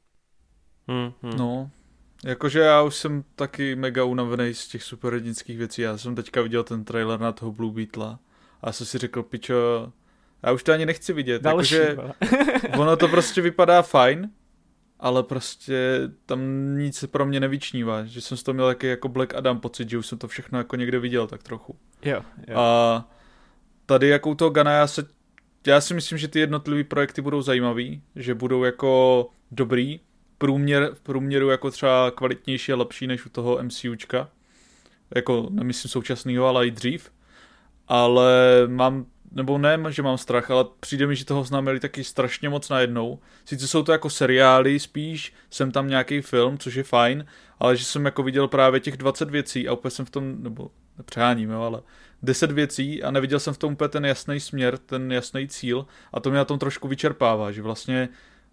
Hmm, 0.87 1.11
hmm. 1.21 1.37
No, 1.37 1.69
jakože 2.25 2.59
já 2.59 2.81
už 2.81 2.95
jsem 2.95 3.23
taky 3.35 3.75
mega 3.75 4.03
unavený 4.03 4.53
z 4.53 4.67
těch 4.67 4.83
superhrdinských 4.83 5.57
věcí. 5.57 5.81
Já 5.81 5.97
jsem 5.97 6.15
teďka 6.15 6.41
viděl 6.41 6.63
ten 6.63 6.83
trailer 6.83 7.19
na 7.19 7.31
toho 7.31 7.51
Blue 7.51 7.73
Beetle 7.73 8.17
a 8.61 8.71
jsem 8.71 8.87
si 8.87 8.97
řekl, 8.97 9.23
pičo, 9.23 9.91
já 10.43 10.51
už 10.51 10.63
to 10.63 10.73
ani 10.73 10.85
nechci 10.85 11.13
vidět. 11.13 11.41
Další, 11.41 11.75
jakože 11.75 12.13
ono 12.79 12.97
to 12.97 13.07
prostě 13.07 13.41
vypadá 13.41 13.81
fajn, 13.81 14.29
ale 14.99 15.23
prostě 15.23 15.99
tam 16.25 16.39
nic 16.77 17.05
pro 17.05 17.25
mě 17.25 17.39
nevyčnívá, 17.39 18.05
že 18.05 18.21
jsem 18.21 18.37
z 18.37 18.43
toho 18.43 18.53
měl 18.53 18.69
jaký 18.69 18.87
jako 18.87 19.09
Black 19.09 19.35
Adam 19.35 19.59
pocit, 19.59 19.89
že 19.89 19.97
už 19.97 20.07
jsem 20.07 20.17
to 20.17 20.27
všechno 20.27 20.57
jako 20.57 20.75
někde 20.75 20.99
viděl 20.99 21.27
tak 21.27 21.43
trochu. 21.43 21.75
Jo, 22.01 22.21
jo. 22.47 22.59
A 22.59 23.09
tady 23.85 24.07
jako 24.07 24.29
u 24.29 24.35
toho 24.35 24.49
Gana 24.49 24.71
já 24.71 24.87
se 24.87 25.16
já 25.67 25.81
si 25.81 25.93
myslím, 25.93 26.17
že 26.17 26.27
ty 26.27 26.39
jednotlivé 26.39 26.83
projekty 26.83 27.21
budou 27.21 27.41
zajímavý, 27.41 28.01
že 28.15 28.35
budou 28.35 28.63
jako 28.63 29.29
dobrý, 29.51 29.99
průměr, 30.37 30.91
v 30.93 30.99
průměru 31.01 31.49
jako 31.49 31.71
třeba 31.71 32.11
kvalitnější 32.11 32.71
a 32.71 32.75
lepší 32.75 33.07
než 33.07 33.25
u 33.25 33.29
toho 33.29 33.59
MCUčka. 33.63 34.29
Jako 35.15 35.47
nemyslím 35.49 35.89
současného, 35.89 36.45
ale 36.45 36.67
i 36.67 36.71
dřív. 36.71 37.11
Ale 37.87 38.33
mám, 38.67 39.05
nebo 39.31 39.57
ne, 39.57 39.79
že 39.89 40.01
mám 40.01 40.17
strach, 40.17 40.51
ale 40.51 40.65
přijde 40.79 41.07
mi, 41.07 41.15
že 41.15 41.25
toho 41.25 41.43
známili 41.43 41.79
taky 41.79 42.03
strašně 42.03 42.49
moc 42.49 42.69
najednou. 42.69 43.19
Sice 43.45 43.67
jsou 43.67 43.83
to 43.83 43.91
jako 43.91 44.09
seriály 44.09 44.79
spíš, 44.79 45.33
jsem 45.49 45.71
tam 45.71 45.87
nějaký 45.87 46.21
film, 46.21 46.57
což 46.57 46.75
je 46.75 46.83
fajn, 46.83 47.25
ale 47.59 47.77
že 47.77 47.85
jsem 47.85 48.05
jako 48.05 48.23
viděl 48.23 48.47
právě 48.47 48.79
těch 48.79 48.97
20 48.97 49.29
věcí 49.29 49.67
a 49.67 49.73
úplně 49.73 49.91
jsem 49.91 50.05
v 50.05 50.09
tom, 50.09 50.43
nebo 50.43 50.71
nepřeháním, 50.97 51.49
jo, 51.49 51.61
ale 51.61 51.81
10 52.23 52.51
věcí 52.51 53.03
a 53.03 53.11
neviděl 53.11 53.39
jsem 53.39 53.53
v 53.53 53.57
tom 53.57 53.73
úplně 53.73 53.89
ten 53.89 54.05
jasný 54.05 54.39
směr, 54.39 54.77
ten 54.77 55.11
jasný 55.11 55.47
cíl 55.47 55.85
a 56.13 56.19
to 56.19 56.29
mě 56.29 56.37
na 56.37 56.45
tom 56.45 56.59
trošku 56.59 56.87
vyčerpává, 56.87 57.51
že 57.51 57.61
vlastně 57.61 58.09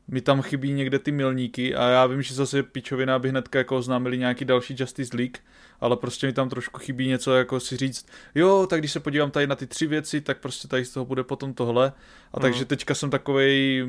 mi 0.08 0.20
tam 0.20 0.42
chybí 0.42 0.72
někde 0.72 0.98
ty 0.98 1.12
milníky 1.12 1.74
a 1.74 1.88
já 1.88 2.06
vím, 2.06 2.22
že 2.22 2.34
zase 2.34 2.62
pičovina 2.62 3.18
by 3.18 3.28
hnedka 3.28 3.58
jako 3.58 3.76
oznámili 3.76 4.18
nějaký 4.18 4.44
další 4.44 4.76
Justice 4.78 5.16
League, 5.16 5.38
ale 5.80 5.96
prostě 5.96 6.26
mi 6.26 6.32
tam 6.32 6.48
trošku 6.48 6.80
chybí 6.80 7.08
něco 7.08 7.34
jako 7.34 7.60
si 7.60 7.76
říct, 7.76 8.06
jo, 8.34 8.66
tak 8.70 8.80
když 8.80 8.92
se 8.92 9.00
podívám 9.00 9.30
tady 9.30 9.46
na 9.46 9.56
ty 9.56 9.66
tři 9.66 9.86
věci, 9.86 10.20
tak 10.20 10.38
prostě 10.38 10.68
tady 10.68 10.84
z 10.84 10.92
toho 10.92 11.06
bude 11.06 11.24
potom 11.24 11.54
tohle. 11.54 11.92
A 12.32 12.38
mm. 12.38 12.42
takže 12.42 12.64
teďka 12.64 12.94
jsem 12.94 13.10
takovej 13.10 13.86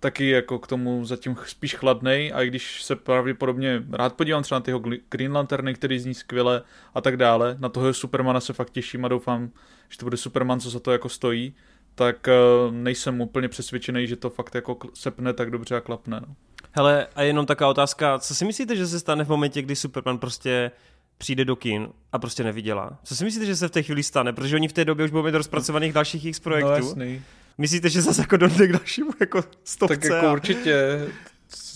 taky 0.00 0.30
jako 0.30 0.58
k 0.58 0.66
tomu 0.66 1.04
zatím 1.04 1.36
spíš 1.46 1.74
chladnej 1.74 2.32
a 2.34 2.42
i 2.42 2.46
když 2.48 2.82
se 2.82 2.96
pravděpodobně 2.96 3.82
rád 3.92 4.14
podívám 4.14 4.42
třeba 4.42 4.58
na 4.58 4.62
tyho 4.62 4.82
Green 5.10 5.32
Lanterny, 5.32 5.74
který 5.74 5.98
zní 5.98 6.14
skvěle 6.14 6.62
a 6.94 7.00
tak 7.00 7.16
dále, 7.16 7.56
na 7.58 7.68
toho 7.68 7.94
Supermana 7.94 8.40
se 8.40 8.52
fakt 8.52 8.70
těším 8.70 9.04
a 9.04 9.08
doufám, 9.08 9.50
že 9.88 9.98
to 9.98 10.06
bude 10.06 10.16
Superman, 10.16 10.60
co 10.60 10.70
za 10.70 10.80
to 10.80 10.92
jako 10.92 11.08
stojí, 11.08 11.54
tak 11.94 12.28
eh, 12.28 12.32
nejsem 12.70 13.20
úplně 13.20 13.48
přesvědčený, 13.48 14.06
že 14.06 14.16
to 14.16 14.30
fakt 14.30 14.54
jako 14.54 14.78
sepne 14.94 15.32
tak 15.32 15.50
dobře 15.50 15.76
a 15.76 15.80
klapne. 15.80 16.20
No. 16.20 16.34
Hele, 16.72 17.06
a 17.14 17.22
jenom 17.22 17.46
taková 17.46 17.70
otázka, 17.70 18.18
co 18.18 18.34
si 18.34 18.44
myslíte, 18.44 18.76
že 18.76 18.86
se 18.86 19.00
stane 19.00 19.24
v 19.24 19.28
momentě, 19.28 19.62
kdy 19.62 19.76
Superman 19.76 20.18
prostě 20.18 20.70
přijde 21.18 21.44
do 21.44 21.56
kin 21.56 21.88
a 22.12 22.18
prostě 22.18 22.44
nevydělá? 22.44 22.98
Co 23.04 23.16
si 23.16 23.24
myslíte, 23.24 23.46
že 23.46 23.56
se 23.56 23.68
v 23.68 23.70
té 23.70 23.82
chvíli 23.82 24.02
stane? 24.02 24.32
Protože 24.32 24.56
oni 24.56 24.68
v 24.68 24.72
té 24.72 24.84
době 24.84 25.04
už 25.04 25.10
budou 25.10 25.24
mít 25.24 25.34
rozpracovaných 25.34 25.92
dalších 25.92 26.24
X 26.24 26.40
projektů. 26.40 26.70
No 26.70 26.76
jasný. 26.76 27.22
Myslíte, 27.58 27.88
že 27.88 28.02
zase 28.02 28.20
jako 28.20 28.36
dojde 28.36 28.66
k 28.66 28.72
dalšímu 28.72 29.10
jako 29.20 29.42
stovce? 29.64 29.96
Tak 29.96 30.04
jako 30.04 30.26
a... 30.26 30.32
určitě. 30.32 31.06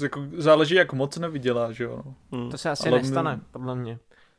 Jako 0.03 0.27
záleží, 0.37 0.75
jak 0.75 0.93
moc 0.93 1.19
nevydělá, 1.19 1.73
že 1.73 1.85
jo. 1.85 2.03
Hmm. 2.33 2.51
To 2.51 2.59
se 2.59 2.71
asi 2.71 2.89
Ale 2.89 2.99
nestane, 2.99 3.37
my... 3.37 3.43
podle 3.51 3.75
mě. 3.75 3.99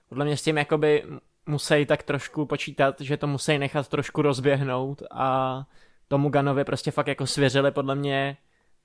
Podle 0.10 0.26
mě 0.26 0.38
s 0.38 0.42
tím 0.42 0.58
jakoby 0.58 1.04
musí 1.46 1.86
tak 1.86 2.04
trošku 2.04 2.46
počítat, 2.46 3.02
že 3.02 3.18
to 3.18 3.28
musí 3.28 3.58
nechat 3.58 3.88
trošku 3.88 4.22
rozběhnout 4.22 5.04
a 5.12 5.64
tomu 6.08 6.30
Ganovi 6.30 6.64
prostě 6.64 6.92
fakt 6.92 7.08
jako 7.08 7.28
svěřili 7.28 7.72
podle 7.72 7.96
mě 7.96 8.38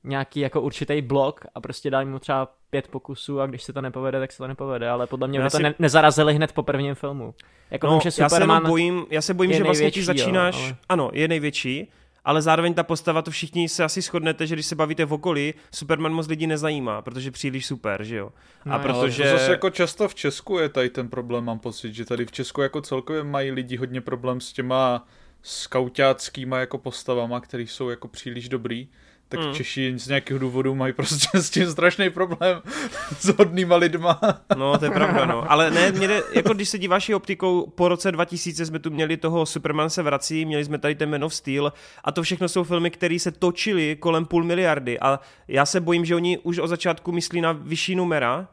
nějaký 0.05 0.41
jako 0.41 0.61
určitý 0.61 1.03
blok 1.03 1.45
a 1.55 1.61
prostě 1.61 1.91
dali 1.91 2.05
mu 2.05 2.19
třeba 2.19 2.55
pět 2.71 2.89
pokusů 2.89 3.41
a 3.41 3.47
když 3.47 3.63
se 3.63 3.73
to 3.73 3.81
nepovede, 3.81 4.19
tak 4.19 4.33
se 4.33 4.39
to 4.39 4.47
nepovede, 4.47 4.89
ale 4.89 5.07
podle 5.07 5.29
mě 5.29 5.39
já 5.39 5.51
to 5.51 5.57
si... 5.57 5.63
ne- 5.63 5.75
nezarazili 5.79 6.35
hned 6.35 6.53
po 6.53 6.63
prvním 6.63 6.95
filmu. 6.95 7.35
Jako 7.71 7.87
no, 7.87 7.93
vím, 7.93 8.01
že 8.01 8.11
Superman 8.11 8.57
já 8.57 8.61
se 8.63 8.69
bojím, 8.69 9.07
já 9.11 9.23
se 9.23 9.35
bojím, 9.35 9.53
že 9.53 9.63
vlastně 9.65 9.91
ty 9.91 10.03
začínáš, 10.03 10.57
jo, 10.57 10.63
ale... 10.65 10.77
ano, 10.89 11.11
je 11.13 11.29
největší, 11.29 11.91
ale 12.29 12.43
zároveň 12.43 12.75
ta 12.75 12.83
postava, 12.83 13.23
to 13.23 13.31
všichni 13.31 13.69
se 13.69 13.85
asi 13.85 14.01
shodnete, 14.01 14.47
že 14.47 14.55
když 14.55 14.67
se 14.67 14.75
bavíte 14.75 15.05
v 15.05 15.13
okolí, 15.13 15.55
Superman 15.75 16.13
moc 16.13 16.29
lidí 16.29 16.47
nezajímá, 16.47 17.03
protože 17.03 17.29
je 17.29 17.33
příliš 17.33 17.67
super, 17.67 18.05
že 18.05 18.17
jo? 18.17 18.33
A 18.65 18.79
no, 18.79 18.83
protože... 18.83 19.29
Ale 19.29 19.39
zase 19.39 19.51
jako 19.51 19.71
často 19.71 20.09
v 20.09 20.15
Česku 20.15 20.59
je 20.59 20.69
tady 20.69 20.91
ten 20.91 21.09
problém, 21.09 21.45
mám 21.45 21.59
pocit, 21.59 21.95
že 21.95 22.05
tady 22.05 22.27
v 22.27 22.33
Česku 22.33 22.61
jako 22.61 22.81
celkově 22.81 23.25
mají 23.25 23.51
lidi 23.51 23.77
hodně 23.77 24.01
problém 24.01 24.41
s 24.41 24.53
těma 24.53 25.07
skautáckýma 25.43 26.59
jako 26.59 26.79
postavama, 26.79 27.41
které 27.41 27.63
jsou 27.63 27.89
jako 27.89 28.09
příliš 28.09 28.49
dobrý 28.49 28.89
tak 29.29 29.41
mm. 29.41 29.55
Češi 29.55 29.99
z 29.99 30.09
nějakého 30.09 30.39
důvodu 30.39 30.75
mají 30.75 30.93
prostě 30.93 31.39
s 31.41 31.51
tím 31.51 31.71
strašný 31.71 32.11
problém 32.11 32.63
s 33.19 33.29
hodnýma 33.29 33.77
lidma. 33.77 34.21
No, 34.57 34.79
to 34.79 34.85
je 34.85 34.91
pravda, 34.91 35.25
no. 35.25 35.51
Ale 35.53 35.71
ne, 35.71 35.93
mě 35.93 36.09
jde, 36.09 36.23
jako 36.33 36.55
když 36.55 36.69
se 36.69 36.79
díváš 36.79 37.11
optikou, 37.11 37.67
po 37.67 37.89
roce 37.89 38.13
2000 38.13 38.67
jsme 38.67 38.79
tu 38.79 38.91
měli 38.91 39.17
toho 39.17 39.47
Superman 39.47 39.91
se 39.91 40.03
vrací, 40.03 40.45
měli 40.45 40.65
jsme 40.65 40.79
tady 40.79 40.95
ten 40.95 41.11
Man 41.11 41.25
of 41.25 41.35
Steel 41.35 41.73
a 42.05 42.13
to 42.13 42.23
všechno 42.23 42.49
jsou 42.49 42.65
filmy, 42.65 42.91
které 42.91 43.19
se 43.19 43.31
točily 43.31 43.97
kolem 43.97 44.25
půl 44.25 44.45
miliardy 44.45 45.01
a 45.01 45.21
já 45.49 45.67
se 45.67 45.81
bojím, 45.81 46.05
že 46.05 46.15
oni 46.15 46.39
už 46.39 46.59
od 46.59 46.67
začátku 46.67 47.13
myslí 47.13 47.41
na 47.41 47.53
vyšší 47.53 47.95
numera, 47.95 48.49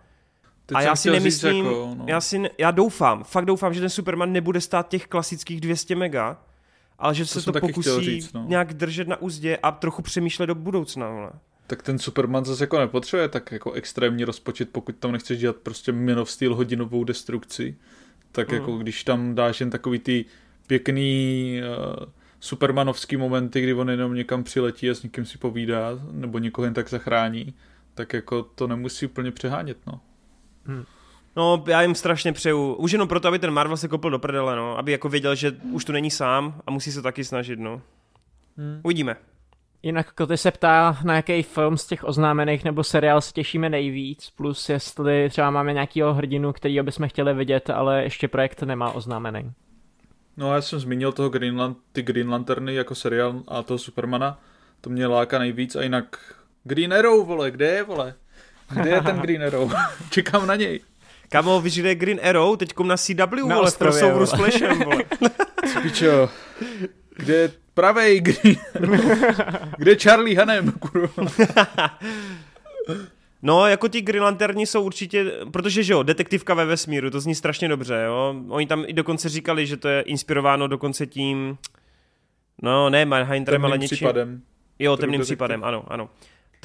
Teď 0.65 0.77
a 0.77 0.81
já 0.81 0.95
si 0.95 1.11
nemyslím, 1.11 1.65
jako, 1.65 1.93
no. 1.97 2.05
já, 2.07 2.21
si, 2.21 2.41
já 2.57 2.71
doufám, 2.71 3.23
fakt 3.23 3.45
doufám, 3.45 3.73
že 3.73 3.79
ten 3.79 3.89
Superman 3.89 4.31
nebude 4.31 4.61
stát 4.61 4.87
těch 4.87 5.07
klasických 5.07 5.61
200 5.61 5.95
mega, 5.95 6.37
ale 6.99 7.15
že 7.15 7.25
to 7.25 7.41
se 7.41 7.51
to 7.51 7.59
pokusí 7.59 8.01
říct, 8.01 8.33
no. 8.33 8.45
nějak 8.47 8.73
držet 8.73 9.07
na 9.07 9.21
úzdě 9.21 9.57
a 9.57 9.71
trochu 9.71 10.01
přemýšlet 10.01 10.47
do 10.47 10.55
budoucna. 10.55 11.09
Vole. 11.09 11.31
Tak 11.67 11.83
ten 11.83 11.99
Superman 11.99 12.45
zase 12.45 12.63
jako 12.63 12.79
nepotřebuje 12.79 13.29
tak 13.29 13.51
jako 13.51 13.71
extrémní 13.71 14.23
rozpočet, 14.23 14.69
pokud 14.71 14.95
tam 14.95 15.11
nechceš 15.11 15.39
dělat 15.39 15.55
prostě 15.55 15.91
Man 15.91 16.19
of 16.19 16.31
Steel 16.31 16.55
hodinovou 16.55 17.03
destrukci, 17.03 17.77
tak 18.31 18.49
mm. 18.49 18.55
jako 18.55 18.77
když 18.77 19.03
tam 19.03 19.35
dáš 19.35 19.59
jen 19.59 19.69
takový 19.69 19.99
ty 19.99 20.25
pěkný 20.67 21.61
uh, 21.99 22.05
supermanovský 22.39 23.17
momenty, 23.17 23.61
kdy 23.61 23.73
on 23.73 23.89
jenom 23.89 24.13
někam 24.13 24.43
přiletí 24.43 24.89
a 24.89 24.93
s 24.93 25.03
někým 25.03 25.25
si 25.25 25.37
povídá, 25.37 25.99
nebo 26.11 26.39
někoho 26.39 26.65
jen 26.65 26.73
tak 26.73 26.89
zachrání, 26.89 27.53
tak 27.93 28.13
jako 28.13 28.43
to 28.43 28.67
nemusí 28.67 29.05
úplně 29.05 29.31
přehánět, 29.31 29.77
no. 29.87 30.01
Hmm. 30.65 30.83
No, 31.35 31.63
já 31.67 31.81
jim 31.81 31.95
strašně 31.95 32.33
přeju. 32.33 32.73
Už 32.73 32.91
jenom 32.91 33.07
proto, 33.07 33.27
aby 33.27 33.39
ten 33.39 33.51
Marvel 33.51 33.77
se 33.77 33.87
kopl 33.87 34.09
do 34.09 34.19
prdele, 34.19 34.55
no. 34.55 34.77
Aby 34.77 34.91
jako 34.91 35.09
věděl, 35.09 35.35
že 35.35 35.51
už 35.71 35.85
tu 35.85 35.91
není 35.91 36.11
sám 36.11 36.61
a 36.67 36.71
musí 36.71 36.91
se 36.91 37.01
taky 37.01 37.23
snažit, 37.23 37.59
no. 37.59 37.81
Hmm. 38.57 38.79
Uvidíme. 38.83 39.15
Jinak 39.83 40.13
Koty 40.13 40.37
se 40.37 40.51
ptá, 40.51 40.97
na 41.03 41.15
jaký 41.15 41.43
film 41.43 41.77
z 41.77 41.87
těch 41.87 42.03
oznámených 42.03 42.63
nebo 42.63 42.83
seriál 42.83 43.21
se 43.21 43.33
těšíme 43.33 43.69
nejvíc, 43.69 44.29
plus 44.29 44.69
jestli 44.69 45.29
třeba 45.29 45.51
máme 45.51 45.73
nějakého 45.73 46.13
hrdinu, 46.13 46.53
který 46.53 46.81
bychom 46.81 47.09
chtěli 47.09 47.33
vidět, 47.33 47.69
ale 47.69 48.03
ještě 48.03 48.27
projekt 48.27 48.61
nemá 48.63 48.91
oznámený. 48.91 49.51
No 50.37 50.53
já 50.53 50.61
jsem 50.61 50.79
zmínil 50.79 51.11
toho 51.11 51.29
Greenland, 51.29 51.77
ty 51.91 52.01
Green 52.01 52.29
Lanterny 52.29 52.75
jako 52.75 52.95
seriál 52.95 53.43
a 53.47 53.63
toho 53.63 53.77
Supermana, 53.77 54.39
to 54.81 54.89
mě 54.89 55.07
láká 55.07 55.39
nejvíc 55.39 55.75
a 55.75 55.81
jinak 55.81 56.35
Green 56.63 56.93
Arrow, 56.93 57.25
vole, 57.25 57.51
kde 57.51 57.65
je, 57.65 57.83
vole? 57.83 58.13
Kde 58.81 58.89
je 58.89 59.01
ten 59.01 59.19
Green 59.19 59.43
Arrow? 59.43 59.73
Čekám 60.09 60.47
na 60.47 60.55
něj. 60.55 60.79
Kamo, 61.35 61.61
víš, 61.61 61.79
kde 61.79 61.89
je 61.89 61.95
Green 61.95 62.19
Arrow? 62.23 62.55
Teďkom 62.55 62.87
na 62.87 62.97
CW, 62.97 63.47
na 63.47 63.55
vole, 63.55 63.71
v 63.71 63.77
crossoveru 63.77 64.25
s 64.25 64.31
Flashem, 64.31 64.79
vole. 64.79 65.03
Spičo, 65.71 66.29
kde 67.15 67.33
je 67.35 67.51
pravej 67.73 68.21
Green 68.21 68.55
Kde 69.77 69.91
je 69.91 69.95
Charlie 69.99 70.37
Hanem, 70.37 70.71
kurva? 70.71 71.09
No, 73.41 73.67
jako 73.67 73.87
ti 73.87 74.01
Green 74.01 74.23
Lanterni 74.23 74.65
jsou 74.65 74.83
určitě, 74.83 75.31
protože 75.51 75.83
že 75.83 75.93
jo, 75.93 76.03
detektivka 76.03 76.53
ve 76.53 76.65
vesmíru, 76.65 77.09
to 77.09 77.19
zní 77.19 77.35
strašně 77.35 77.67
dobře, 77.67 78.03
jo. 78.05 78.35
Oni 78.49 78.67
tam 78.67 78.83
i 78.87 78.93
dokonce 78.93 79.29
říkali, 79.29 79.67
že 79.67 79.77
to 79.77 79.87
je 79.87 80.01
inspirováno 80.01 80.67
dokonce 80.67 81.07
tím, 81.07 81.57
no 82.61 82.89
ne 82.89 83.05
Mindhunterem, 83.05 83.65
ale 83.65 83.77
něčím. 83.77 83.95
případem. 83.95 84.41
Jo, 84.79 84.97
temným 84.97 85.21
případem, 85.21 85.63
ano, 85.63 85.83
ano. 85.87 86.09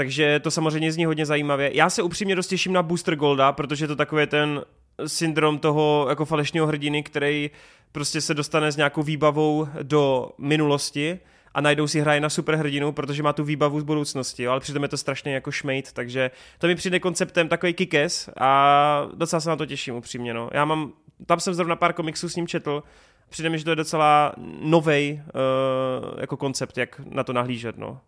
Takže 0.00 0.40
to 0.40 0.50
samozřejmě 0.50 0.92
zní 0.92 1.04
hodně 1.04 1.26
zajímavě. 1.26 1.70
Já 1.74 1.90
se 1.90 2.02
upřímně 2.02 2.34
dost 2.34 2.46
těším 2.46 2.72
na 2.72 2.82
Booster 2.82 3.16
Golda, 3.16 3.52
protože 3.52 3.86
to 3.86 3.96
takový 3.96 4.26
ten 4.26 4.62
syndrom 5.06 5.58
toho 5.58 6.06
jako 6.08 6.24
falešného 6.24 6.66
hrdiny, 6.66 7.02
který 7.02 7.50
prostě 7.92 8.20
se 8.20 8.34
dostane 8.34 8.72
s 8.72 8.76
nějakou 8.76 9.02
výbavou 9.02 9.68
do 9.82 10.30
minulosti 10.38 11.20
a 11.54 11.60
najdou 11.60 11.86
si 11.86 12.00
hraje 12.00 12.20
na 12.20 12.28
superhrdinu, 12.28 12.92
protože 12.92 13.22
má 13.22 13.32
tu 13.32 13.44
výbavu 13.44 13.80
z 13.80 13.82
budoucnosti, 13.82 14.42
jo? 14.42 14.50
ale 14.52 14.60
přitom 14.60 14.82
je 14.82 14.88
to 14.88 14.96
strašně 14.96 15.34
jako 15.34 15.50
šmejt, 15.50 15.92
takže 15.92 16.30
to 16.58 16.66
mi 16.66 16.74
přijde 16.74 17.00
konceptem 17.00 17.48
takový 17.48 17.74
kikes 17.74 18.30
a 18.40 19.06
docela 19.14 19.40
se 19.40 19.50
na 19.50 19.56
to 19.56 19.66
těším 19.66 19.94
upřímně. 19.94 20.34
No. 20.34 20.50
Já 20.52 20.64
mám, 20.64 20.92
tam 21.26 21.40
jsem 21.40 21.54
zrovna 21.54 21.76
pár 21.76 21.92
komiksů 21.92 22.28
s 22.28 22.36
ním 22.36 22.46
četl, 22.46 22.82
přijde 23.28 23.48
mi, 23.48 23.58
že 23.58 23.64
to 23.64 23.70
je 23.70 23.76
docela 23.76 24.32
novej 24.60 25.22
uh, 25.24 26.20
jako 26.20 26.36
koncept, 26.36 26.78
jak 26.78 27.00
na 27.10 27.24
to 27.24 27.32
nahlížet. 27.32 27.78
No. 27.78 28.00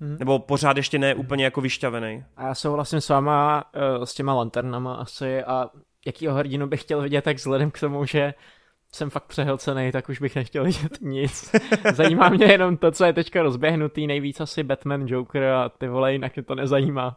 Hmm. 0.00 0.16
Nebo 0.18 0.38
pořád 0.38 0.76
ještě 0.76 0.98
ne 0.98 1.14
úplně 1.14 1.44
jako 1.44 1.60
vyšťavený. 1.60 2.24
A 2.36 2.46
já 2.46 2.54
souhlasím 2.54 3.00
s 3.00 3.08
váma 3.08 3.64
uh, 3.98 4.04
s 4.04 4.14
těma 4.14 4.34
lanternama 4.34 4.94
asi 4.94 5.42
a 5.42 5.70
jakýho 6.06 6.34
hrdinu 6.34 6.66
bych 6.66 6.82
chtěl 6.82 7.02
vidět, 7.02 7.24
tak 7.24 7.36
vzhledem 7.36 7.70
k 7.70 7.80
tomu, 7.80 8.04
že 8.04 8.34
jsem 8.92 9.10
fakt 9.10 9.24
přehlcený, 9.24 9.92
tak 9.92 10.08
už 10.08 10.20
bych 10.20 10.36
nechtěl 10.36 10.64
vidět 10.64 10.98
nic. 11.00 11.54
Zajímá 11.94 12.28
mě 12.28 12.46
jenom 12.46 12.76
to, 12.76 12.90
co 12.90 13.04
je 13.04 13.12
teďka 13.12 13.42
rozběhnutý, 13.42 14.06
nejvíc 14.06 14.40
asi 14.40 14.62
Batman, 14.62 15.06
Joker 15.06 15.44
a 15.44 15.68
ty 15.68 15.88
vole, 15.88 16.12
jinak 16.12 16.36
mě 16.36 16.42
to 16.42 16.54
nezajímá. 16.54 17.16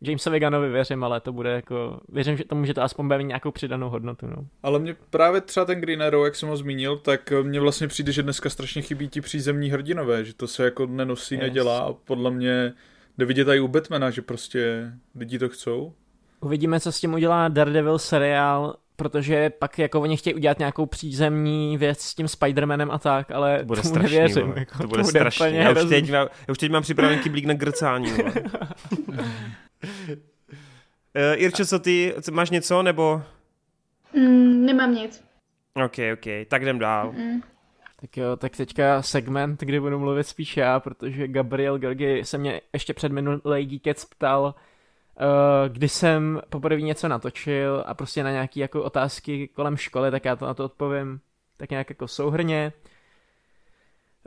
Jamesovi 0.00 0.40
Gunnovi 0.40 0.68
věřím, 0.68 1.04
ale 1.04 1.20
to 1.20 1.32
bude 1.32 1.50
jako, 1.50 2.00
věřím, 2.08 2.36
že 2.36 2.44
tomu, 2.44 2.64
že 2.64 2.74
to 2.74 2.82
aspoň 2.82 3.06
bude 3.06 3.18
mít 3.18 3.24
nějakou 3.24 3.50
přidanou 3.50 3.88
hodnotu, 3.88 4.26
no. 4.26 4.46
Ale 4.62 4.78
mě 4.78 4.96
právě 5.10 5.40
třeba 5.40 5.66
ten 5.66 5.80
Green 5.80 6.02
Arrow, 6.02 6.24
jak 6.24 6.36
jsem 6.36 6.48
ho 6.48 6.56
zmínil, 6.56 6.96
tak 6.96 7.32
mně 7.42 7.60
vlastně 7.60 7.88
přijde, 7.88 8.12
že 8.12 8.22
dneska 8.22 8.50
strašně 8.50 8.82
chybí 8.82 9.08
ti 9.08 9.20
přízemní 9.20 9.70
hrdinové, 9.70 10.24
že 10.24 10.34
to 10.34 10.46
se 10.46 10.64
jako 10.64 10.86
nenosí, 10.86 11.34
yes. 11.34 11.42
nedělá 11.42 11.78
a 11.78 11.92
podle 11.92 12.30
mě 12.30 12.72
jde 13.18 13.26
vidět 13.26 13.48
i 13.48 13.60
u 13.60 13.68
Batmana, 13.68 14.10
že 14.10 14.22
prostě 14.22 14.92
lidi 15.14 15.38
to 15.38 15.48
chcou. 15.48 15.92
Uvidíme, 16.40 16.80
co 16.80 16.92
s 16.92 17.00
tím 17.00 17.14
udělá 17.14 17.48
Daredevil 17.48 17.98
seriál, 17.98 18.76
protože 18.96 19.50
pak 19.50 19.78
jako 19.78 20.00
oni 20.00 20.16
chtějí 20.16 20.34
udělat 20.34 20.58
nějakou 20.58 20.86
přízemní 20.86 21.78
věc 21.78 22.00
s 22.00 22.14
tím 22.14 22.28
Spidermanem 22.28 22.90
a 22.90 22.98
tak, 22.98 23.30
ale 23.30 23.58
to 23.58 23.64
bude 23.64 23.82
tomu 23.82 23.94
strašný, 23.94 24.16
nevěřím. 24.16 24.52
Jako, 24.56 24.78
to 24.78 24.88
bude, 24.88 25.02
to 25.02 25.02
bude 25.02 25.04
strašný. 25.04 25.56
Já 25.56 25.70
už, 25.70 25.88
teď, 25.88 26.08
já 26.08 26.28
už 26.48 26.58
teď 26.58 26.70
mám 26.70 26.82
připravený 26.82 27.22
kyblík 27.22 27.44
na 27.44 27.54
grcání. 27.54 28.12
Uh, 29.84 31.34
Irčo, 31.34 31.66
co 31.66 31.78
ty, 31.78 32.14
máš 32.30 32.50
něco, 32.50 32.82
nebo? 32.82 33.22
Mm, 34.12 34.66
nemám 34.66 34.94
nic. 34.94 35.24
Ok, 35.74 35.98
ok, 36.12 36.48
tak 36.48 36.62
jdem 36.62 36.78
dál. 36.78 37.12
Mm. 37.12 37.42
Tak 38.00 38.16
jo, 38.16 38.36
tak 38.36 38.56
teďka 38.56 39.02
segment, 39.02 39.60
kdy 39.60 39.80
budu 39.80 39.98
mluvit 39.98 40.24
spíš 40.24 40.56
já, 40.56 40.80
protože 40.80 41.28
Gabriel 41.28 41.78
Gergi 41.78 42.24
se 42.24 42.38
mě 42.38 42.60
ještě 42.72 42.94
před 42.94 43.12
minulý 43.12 43.66
Geekec 43.66 44.04
ptal, 44.04 44.42
uh, 44.44 45.68
kdy 45.68 45.88
jsem 45.88 46.40
poprvé 46.48 46.80
něco 46.80 47.08
natočil 47.08 47.84
a 47.86 47.94
prostě 47.94 48.22
na 48.22 48.30
nějaké 48.30 48.60
jako 48.60 48.82
otázky 48.82 49.48
kolem 49.48 49.76
školy, 49.76 50.10
tak 50.10 50.24
já 50.24 50.36
to 50.36 50.46
na 50.46 50.54
to 50.54 50.64
odpovím 50.64 51.20
tak 51.56 51.70
nějak 51.70 51.88
jako 51.88 52.08
souhrně. 52.08 52.72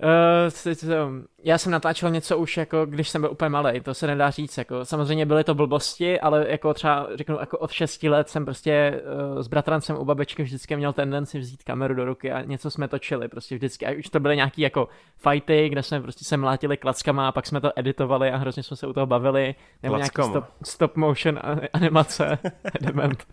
Uh, 0.03 1.23
já 1.43 1.57
jsem 1.57 1.71
natáčel 1.71 2.09
něco 2.09 2.37
už 2.37 2.57
jako, 2.57 2.85
když 2.85 3.09
jsem 3.09 3.21
byl 3.21 3.31
úplně 3.31 3.49
malý, 3.49 3.81
to 3.81 3.93
se 3.93 4.07
nedá 4.07 4.29
říct, 4.29 4.57
jako 4.57 4.85
samozřejmě 4.85 5.25
byly 5.25 5.43
to 5.43 5.55
blbosti, 5.55 6.19
ale 6.19 6.45
jako 6.49 6.73
třeba 6.73 7.07
řeknu, 7.15 7.37
jako 7.39 7.57
od 7.57 7.71
6 7.71 8.03
let 8.03 8.29
jsem 8.29 8.45
prostě 8.45 9.01
uh, 9.33 9.41
s 9.41 9.47
bratrancem 9.47 9.97
u 9.97 10.05
babičky 10.05 10.43
vždycky 10.43 10.75
měl 10.75 10.93
tendenci 10.93 11.39
vzít 11.39 11.63
kameru 11.63 11.93
do 11.93 12.05
ruky 12.05 12.31
a 12.31 12.41
něco 12.41 12.71
jsme 12.71 12.87
točili, 12.87 13.27
prostě 13.27 13.55
vždycky, 13.55 13.85
a 13.85 13.99
už 13.99 14.09
to 14.09 14.19
byly 14.19 14.35
nějaký 14.35 14.61
jako 14.61 14.87
fighty, 15.17 15.69
kde 15.69 15.83
jsme 15.83 16.01
prostě 16.01 16.25
se 16.25 16.37
mlátili 16.37 16.77
klackama 16.77 17.27
a 17.27 17.31
pak 17.31 17.45
jsme 17.45 17.61
to 17.61 17.71
editovali 17.75 18.31
a 18.31 18.37
hrozně 18.37 18.63
jsme 18.63 18.77
se 18.77 18.87
u 18.87 18.93
toho 18.93 19.05
bavili, 19.05 19.55
nebo 19.83 19.95
nějaký 19.95 20.23
stop, 20.23 20.45
stop 20.63 20.95
motion 20.95 21.39
animace, 21.73 22.37
dement. 22.81 23.25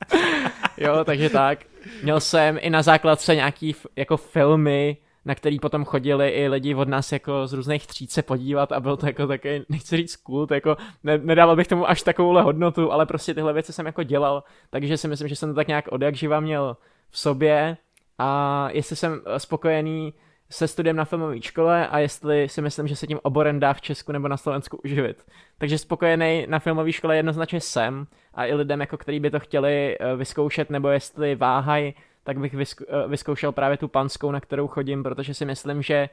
jo, 0.76 1.04
takže 1.04 1.30
tak. 1.30 1.58
Měl 2.02 2.20
jsem 2.20 2.58
i 2.60 2.70
na 2.70 2.82
základce 2.82 3.34
nějaký 3.34 3.76
jako 3.96 4.16
filmy, 4.16 4.96
na 5.24 5.34
který 5.34 5.60
potom 5.60 5.84
chodili 5.84 6.28
i 6.28 6.48
lidi 6.48 6.74
od 6.74 6.88
nás 6.88 7.12
jako 7.12 7.46
z 7.46 7.52
různých 7.52 7.86
tříd 7.86 8.12
se 8.12 8.22
podívat 8.22 8.72
a 8.72 8.80
byl 8.80 8.96
to 8.96 9.06
jako 9.06 9.26
taky, 9.26 9.64
nechci 9.68 9.96
říct 9.96 10.16
cool, 10.16 10.46
to 10.46 10.54
jako 10.54 10.76
ne, 11.04 11.18
nedával 11.18 11.56
bych 11.56 11.66
tomu 11.66 11.88
až 11.88 12.02
takovouhle 12.02 12.42
hodnotu, 12.42 12.92
ale 12.92 13.06
prostě 13.06 13.34
tyhle 13.34 13.52
věci 13.52 13.72
jsem 13.72 13.86
jako 13.86 14.02
dělal, 14.02 14.44
takže 14.70 14.96
si 14.96 15.08
myslím, 15.08 15.28
že 15.28 15.36
jsem 15.36 15.48
to 15.48 15.54
tak 15.54 15.68
nějak 15.68 15.88
od 15.88 16.02
jak 16.02 16.14
živa 16.14 16.40
měl 16.40 16.76
v 17.10 17.18
sobě 17.18 17.76
a 18.18 18.68
jestli 18.72 18.96
jsem 18.96 19.20
spokojený 19.38 20.14
se 20.50 20.68
studiem 20.68 20.96
na 20.96 21.04
filmové 21.04 21.42
škole 21.42 21.88
a 21.88 21.98
jestli 21.98 22.48
si 22.48 22.62
myslím, 22.62 22.88
že 22.88 22.96
se 22.96 23.06
tím 23.06 23.20
oborem 23.22 23.60
dá 23.60 23.72
v 23.72 23.80
Česku 23.80 24.12
nebo 24.12 24.28
na 24.28 24.36
Slovensku 24.36 24.80
uživit. 24.84 25.24
Takže 25.58 25.78
spokojený 25.78 26.46
na 26.48 26.58
filmové 26.58 26.92
škole 26.92 27.16
jednoznačně 27.16 27.60
jsem 27.60 28.06
a 28.34 28.46
i 28.46 28.54
lidem, 28.54 28.80
jako 28.80 28.96
který 28.96 29.20
by 29.20 29.30
to 29.30 29.40
chtěli 29.40 29.96
eh, 30.00 30.16
vyzkoušet 30.16 30.70
nebo 30.70 30.88
jestli 30.88 31.34
váhají, 31.34 31.94
tak 32.28 32.38
bych 32.38 32.54
eh, 32.54 33.08
vyzkoušel 33.08 33.52
právě 33.52 33.76
tu 33.76 33.88
panskou, 33.88 34.30
na 34.30 34.40
kterou 34.40 34.68
chodím, 34.68 35.02
protože 35.02 35.34
si 35.34 35.44
myslím, 35.44 35.82
že 35.82 36.08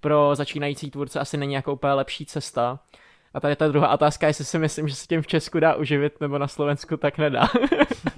pro 0.00 0.30
začínající 0.34 0.90
tvůrce 0.90 1.20
asi 1.20 1.36
není 1.36 1.54
jako 1.54 1.72
úplně 1.72 1.92
lepší 1.92 2.26
cesta. 2.26 2.78
A 3.34 3.40
tady 3.40 3.56
ta 3.56 3.68
druhá 3.68 3.94
otázka, 3.94 4.26
jestli 4.26 4.44
si 4.44 4.58
myslím, 4.58 4.88
že 4.88 4.94
se 4.94 5.06
tím 5.06 5.22
v 5.22 5.26
Česku 5.26 5.60
dá 5.60 5.74
uživit, 5.74 6.20
nebo 6.20 6.38
na 6.38 6.48
Slovensku 6.48 6.96
tak 6.96 7.18
nedá. 7.18 7.48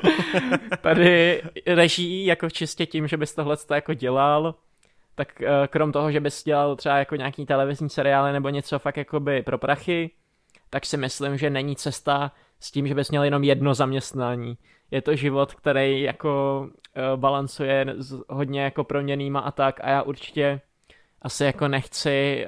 tady 0.80 1.42
reží 1.66 2.26
jako 2.26 2.50
čistě 2.50 2.86
tím, 2.86 3.08
že 3.08 3.16
bys 3.16 3.34
tohle 3.34 3.56
jako 3.74 3.94
dělal, 3.94 4.54
tak 5.14 5.42
eh, 5.42 5.68
krom 5.68 5.92
toho, 5.92 6.12
že 6.12 6.20
bys 6.20 6.44
dělal 6.44 6.76
třeba 6.76 6.98
jako 6.98 7.16
nějaký 7.16 7.46
televizní 7.46 7.90
seriály 7.90 8.32
nebo 8.32 8.48
něco 8.48 8.78
fakt 8.78 8.96
jakoby 8.96 9.42
pro 9.42 9.58
prachy, 9.58 10.10
tak 10.70 10.86
si 10.86 10.96
myslím, 10.96 11.36
že 11.36 11.50
není 11.50 11.76
cesta 11.76 12.32
s 12.60 12.70
tím, 12.70 12.86
že 12.86 12.94
bys 12.94 13.10
měl 13.10 13.24
jenom 13.24 13.44
jedno 13.44 13.74
zaměstnání 13.74 14.58
je 14.90 15.02
to 15.02 15.16
život, 15.16 15.54
který 15.54 16.02
jako 16.02 16.60
uh, 16.60 17.20
balancuje 17.20 17.86
s 17.98 18.24
hodně 18.28 18.62
jako 18.62 18.84
proměnýma 18.84 19.40
a 19.40 19.50
tak 19.50 19.80
a 19.80 19.90
já 19.90 20.02
určitě 20.02 20.60
asi 21.22 21.44
jako 21.44 21.68
nechci, 21.68 22.46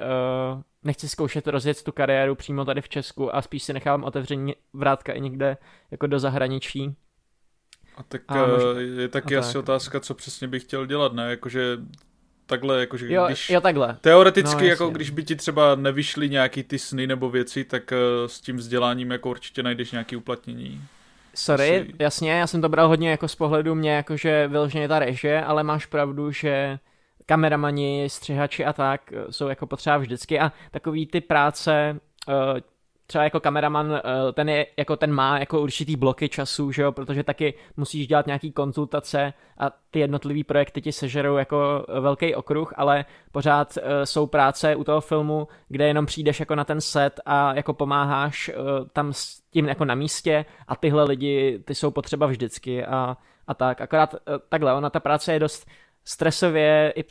uh, 0.55 0.61
nechci 0.83 1.09
zkoušet 1.09 1.47
rozjet 1.47 1.83
tu 1.83 1.91
kariéru 1.91 2.35
přímo 2.35 2.65
tady 2.65 2.81
v 2.81 2.89
Česku 2.89 3.35
a 3.35 3.41
spíš 3.41 3.63
si 3.63 3.73
nechám 3.73 4.03
otevření 4.03 4.55
vrátka 4.73 5.13
i 5.13 5.21
někde 5.21 5.57
jako 5.91 6.07
do 6.07 6.19
zahraničí. 6.19 6.95
A 7.97 8.03
tak 8.03 8.21
a 8.27 8.47
možná, 8.47 9.01
je 9.01 9.07
taky 9.07 9.37
asi 9.37 9.53
tak. 9.53 9.59
otázka, 9.59 9.99
co 9.99 10.13
přesně 10.13 10.47
bych 10.47 10.63
chtěl 10.63 10.85
dělat, 10.85 11.13
ne? 11.13 11.29
Jakože 11.29 11.77
takhle, 12.45 12.79
jakože 12.79 13.13
jo, 13.13 13.25
když... 13.27 13.49
Jo, 13.49 13.61
takhle. 13.61 13.97
Teoreticky, 14.01 14.63
no, 14.63 14.69
jako 14.69 14.89
když 14.89 15.09
by 15.09 15.23
ti 15.23 15.35
třeba 15.35 15.75
nevyšly 15.75 16.29
nějaký 16.29 16.63
ty 16.63 16.79
sny 16.79 17.07
nebo 17.07 17.29
věci, 17.29 17.63
tak 17.63 17.91
uh, 17.91 18.27
s 18.27 18.41
tím 18.41 18.57
vzděláním 18.57 19.11
jako 19.11 19.29
určitě 19.29 19.63
najdeš 19.63 19.91
nějaký 19.91 20.15
uplatnění. 20.15 20.81
Sorry, 21.35 21.81
Asi... 21.81 21.93
jasně, 21.99 22.31
já 22.31 22.47
jsem 22.47 22.61
to 22.61 22.69
bral 22.69 22.87
hodně 22.87 23.11
jako 23.11 23.27
z 23.27 23.35
pohledu 23.35 23.75
mě, 23.75 23.91
jakože 23.91 24.47
vyloženě 24.47 24.87
ta 24.87 24.99
režie, 24.99 25.43
ale 25.45 25.63
máš 25.63 25.85
pravdu, 25.85 26.31
že 26.31 26.79
kameramani, 27.25 28.05
střihači 28.09 28.65
a 28.65 28.73
tak 28.73 29.13
eh, 29.13 29.31
jsou 29.31 29.47
jako 29.47 29.67
potřeba 29.67 29.97
vždycky 29.97 30.39
a 30.39 30.51
takový 30.71 31.07
ty 31.07 31.21
práce, 31.21 31.99
eh, 32.29 32.61
třeba 33.07 33.23
jako 33.23 33.39
kameraman, 33.39 33.93
eh, 33.93 34.31
ten 34.33 34.49
je, 34.49 34.67
jako 34.77 34.95
ten 34.95 35.11
má 35.11 35.39
jako 35.39 35.61
určitý 35.61 35.95
bloky 35.95 36.29
času, 36.29 36.71
že 36.71 36.81
jo, 36.81 36.91
protože 36.91 37.23
taky 37.23 37.53
musíš 37.77 38.07
dělat 38.07 38.25
nějaký 38.25 38.51
konzultace 38.51 39.33
a 39.57 39.71
ty 39.91 39.99
jednotlivý 39.99 40.43
projekty 40.43 40.81
ti 40.81 40.91
sežerou 40.91 41.37
jako 41.37 41.85
velký 41.99 42.35
okruh, 42.35 42.73
ale 42.75 43.05
pořád 43.31 43.77
jsou 44.03 44.27
práce 44.27 44.75
u 44.75 44.83
toho 44.83 45.01
filmu, 45.01 45.47
kde 45.67 45.87
jenom 45.87 46.05
přijdeš 46.05 46.39
jako 46.39 46.55
na 46.55 46.63
ten 46.63 46.81
set 46.81 47.19
a 47.25 47.53
jako 47.53 47.73
pomáháš 47.73 48.51
tam 48.93 49.13
s 49.13 49.41
tím 49.51 49.65
jako 49.67 49.85
na 49.85 49.95
místě 49.95 50.45
a 50.67 50.75
tyhle 50.75 51.03
lidi, 51.03 51.59
ty 51.65 51.75
jsou 51.75 51.91
potřeba 51.91 52.27
vždycky 52.27 52.85
a, 52.85 53.17
a 53.47 53.53
tak. 53.53 53.81
Akorát 53.81 54.15
takhle, 54.49 54.73
ona 54.73 54.89
ta 54.89 54.99
práce 54.99 55.33
je 55.33 55.39
dost 55.39 55.67
stresově, 56.05 56.93
i, 56.95 57.03
uh, 57.03 57.09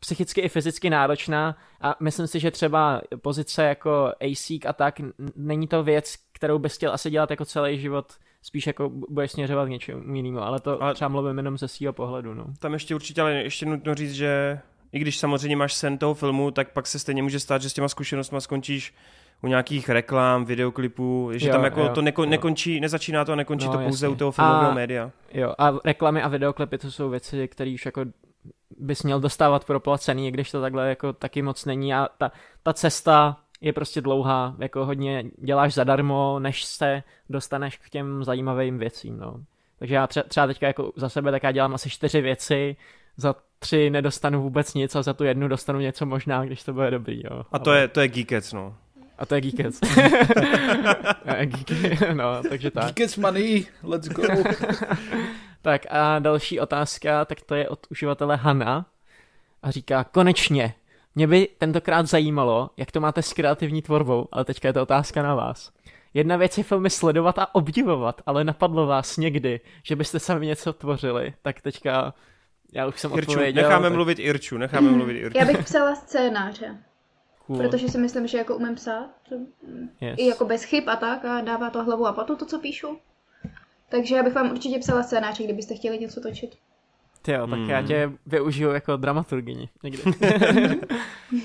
psychicky 0.00 0.40
i 0.40 0.48
fyzicky 0.48 0.90
náročná 0.90 1.56
a 1.80 1.96
myslím 2.00 2.26
si, 2.26 2.40
že 2.40 2.50
třeba 2.50 3.02
pozice 3.22 3.62
jako 3.62 4.12
ASIC 4.20 4.66
a 4.66 4.72
tak, 4.72 5.00
není 5.36 5.68
to 5.68 5.82
věc, 5.82 6.14
kterou 6.32 6.58
bys 6.58 6.74
chtěl 6.74 6.92
asi 6.92 7.10
dělat 7.10 7.30
jako 7.30 7.44
celý 7.44 7.78
život, 7.78 8.12
spíš 8.42 8.66
jako 8.66 8.88
budeš 8.88 9.32
směřovat 9.32 9.66
k 9.66 9.70
něčemu 9.70 10.14
jinému, 10.14 10.40
ale 10.40 10.60
to 10.60 10.82
ale 10.82 10.94
třeba 10.94 11.08
mluvím 11.08 11.36
jenom 11.36 11.58
ze 11.58 11.68
svého 11.68 11.92
pohledu. 11.92 12.34
No. 12.34 12.44
Tam 12.58 12.72
ještě 12.72 12.94
určitě, 12.94 13.22
ale 13.22 13.32
ještě 13.32 13.66
nutno 13.66 13.94
říct, 13.94 14.12
že 14.12 14.60
i 14.92 14.98
když 14.98 15.18
samozřejmě 15.18 15.56
máš 15.56 15.74
sen 15.74 15.98
toho 15.98 16.14
filmu, 16.14 16.50
tak 16.50 16.72
pak 16.72 16.86
se 16.86 16.98
stejně 16.98 17.22
může 17.22 17.40
stát, 17.40 17.62
že 17.62 17.70
s 17.70 17.74
těma 17.74 17.88
zkušenostmi 17.88 18.40
skončíš 18.40 18.94
u 19.42 19.46
nějakých 19.46 19.88
reklam, 19.88 20.44
videoklipů, 20.44 21.30
že 21.34 21.48
jo, 21.48 21.52
tam 21.52 21.64
jako 21.64 21.80
jo, 21.80 21.88
to 21.88 22.02
neko, 22.02 22.24
jo. 22.24 22.30
nekončí, 22.30 22.80
nezačíná 22.80 23.24
to 23.24 23.32
a 23.32 23.36
nekončí 23.36 23.66
no, 23.66 23.72
to 23.72 23.78
pouze 23.78 24.06
jasně. 24.06 24.14
u 24.14 24.18
toho 24.18 24.32
filmového 24.32 24.70
a, 24.70 24.74
média. 24.74 25.10
Jo, 25.34 25.54
a 25.58 25.72
reklamy 25.84 26.22
a 26.22 26.28
videoklipy 26.28 26.78
to 26.78 26.90
jsou 26.90 27.10
věci, 27.10 27.48
které 27.48 27.74
už 27.74 27.86
jako 27.86 28.04
bys 28.78 29.02
měl 29.02 29.20
dostávat 29.20 29.64
proplacený, 29.64 30.30
když 30.30 30.50
to 30.50 30.60
takhle 30.60 30.88
jako 30.88 31.12
taky 31.12 31.42
moc 31.42 31.64
není 31.64 31.94
a 31.94 32.08
ta, 32.18 32.32
ta 32.62 32.72
cesta 32.72 33.36
je 33.60 33.72
prostě 33.72 34.00
dlouhá, 34.00 34.54
jako 34.58 34.86
hodně 34.86 35.24
děláš 35.38 35.74
zadarmo, 35.74 36.38
než 36.38 36.64
se 36.64 37.02
dostaneš 37.30 37.76
k 37.76 37.90
těm 37.90 38.24
zajímavým 38.24 38.78
věcím, 38.78 39.18
no. 39.18 39.34
Takže 39.78 39.94
já 39.94 40.06
třeba, 40.06 40.24
třeba 40.28 40.46
teďka 40.46 40.66
jako 40.66 40.92
za 40.96 41.08
sebe 41.08 41.30
tak 41.30 41.42
já 41.42 41.52
dělám 41.52 41.74
asi 41.74 41.90
čtyři 41.90 42.20
věci, 42.20 42.76
za 43.16 43.34
tři 43.58 43.90
nedostanu 43.90 44.42
vůbec 44.42 44.74
nic 44.74 44.96
a 44.96 45.02
za 45.02 45.14
tu 45.14 45.24
jednu 45.24 45.48
dostanu 45.48 45.80
něco 45.80 46.06
možná, 46.06 46.44
když 46.44 46.62
to 46.62 46.72
bude 46.72 46.90
dobrý, 46.90 47.22
jo. 47.24 47.42
A 47.52 47.58
to 47.58 47.70
Ale... 47.70 47.80
je, 47.80 47.88
to 47.88 48.00
je 48.00 48.08
Geekec, 48.08 48.52
no. 48.52 48.74
A 49.22 49.26
to 49.26 49.34
je 49.34 49.40
Geekec. 49.40 49.80
no, 52.12 52.42
takže 52.48 52.70
tak. 52.70 52.84
Geekec 52.84 53.16
money, 53.16 53.66
let's 53.82 54.08
go. 54.08 54.22
tak 55.62 55.86
a 55.90 56.18
další 56.18 56.60
otázka, 56.60 57.24
tak 57.24 57.40
to 57.40 57.54
je 57.54 57.68
od 57.68 57.86
uživatele 57.90 58.36
Hanna 58.36 58.86
a 59.62 59.70
říká, 59.70 60.04
konečně, 60.04 60.74
mě 61.14 61.26
by 61.26 61.48
tentokrát 61.58 62.06
zajímalo, 62.06 62.70
jak 62.76 62.92
to 62.92 63.00
máte 63.00 63.22
s 63.22 63.32
kreativní 63.32 63.82
tvorbou, 63.82 64.28
ale 64.32 64.44
teďka 64.44 64.68
je 64.68 64.72
to 64.72 64.82
otázka 64.82 65.22
na 65.22 65.34
vás. 65.34 65.72
Jedna 66.14 66.36
věc 66.36 66.58
je 66.58 66.64
filmy 66.64 66.90
sledovat 66.90 67.38
a 67.38 67.54
obdivovat, 67.54 68.22
ale 68.26 68.44
napadlo 68.44 68.86
vás 68.86 69.16
někdy, 69.16 69.60
že 69.82 69.96
byste 69.96 70.18
sami 70.18 70.46
něco 70.46 70.72
tvořili, 70.72 71.34
tak 71.42 71.60
teďka 71.60 72.14
já 72.72 72.86
už 72.86 73.00
jsem 73.00 73.12
Irču, 73.12 73.30
odpověděl. 73.30 73.62
Necháme 73.62 73.82
tak... 73.82 73.92
mluvit 73.92 74.18
Irču, 74.18 74.58
necháme 74.58 74.90
mluvit 74.90 75.18
Irču. 75.18 75.38
Já 75.38 75.44
bych 75.44 75.58
psala 75.58 75.94
scénáře. 75.94 76.76
Cool. 77.56 77.68
Protože 77.68 77.88
si 77.88 77.98
myslím, 77.98 78.26
že 78.26 78.38
jako 78.38 78.56
umím 78.56 78.74
psát. 78.74 79.10
Yes. 80.00 80.14
I 80.18 80.26
jako 80.26 80.44
bez 80.44 80.64
chyb 80.64 80.88
a 80.88 80.96
tak 80.96 81.24
a 81.24 81.40
dává 81.40 81.70
to 81.70 81.84
hlavu 81.84 82.06
a 82.06 82.12
patu 82.12 82.36
to, 82.36 82.46
co 82.46 82.58
píšu. 82.58 82.98
Takže 83.88 84.16
já 84.16 84.22
bych 84.22 84.34
vám 84.34 84.50
určitě 84.50 84.78
psala 84.78 85.02
scénáře, 85.02 85.44
kdybyste 85.44 85.74
chtěli 85.74 85.98
něco 85.98 86.20
točit. 86.20 86.56
Ty 87.22 87.32
jo, 87.32 87.46
tak 87.46 87.58
hmm. 87.58 87.70
já 87.70 87.82
tě 87.82 88.12
využiju 88.26 88.70
jako 88.70 88.96
dramaturgyni 88.96 89.68
někdy. 89.82 90.02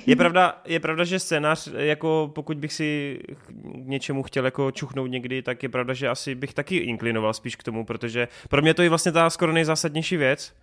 je, 0.06 0.16
pravda, 0.16 0.62
je 0.66 0.80
pravda, 0.80 1.04
že 1.04 1.20
scénář, 1.20 1.68
jako 1.78 2.32
pokud 2.36 2.58
bych 2.58 2.74
si 2.74 3.20
k 3.44 3.88
něčemu 3.88 4.24
chtěl 4.24 4.46
jako 4.46 4.72
čuchnout 4.72 5.12
někdy, 5.12 5.42
tak 5.42 5.64
je 5.64 5.70
pravda, 5.70 5.94
že 5.94 6.10
asi 6.10 6.36
bych 6.36 6.54
taky 6.54 6.78
inklinoval 6.78 7.34
spíš 7.34 7.56
k 7.56 7.64
tomu, 7.64 7.86
protože 7.86 8.28
pro 8.50 8.62
mě 8.62 8.74
to 8.74 8.82
je 8.82 8.90
vlastně 8.90 9.12
ta 9.12 9.30
skoro 9.30 9.54
nejzásadnější 9.54 10.18
věc, 10.18 10.54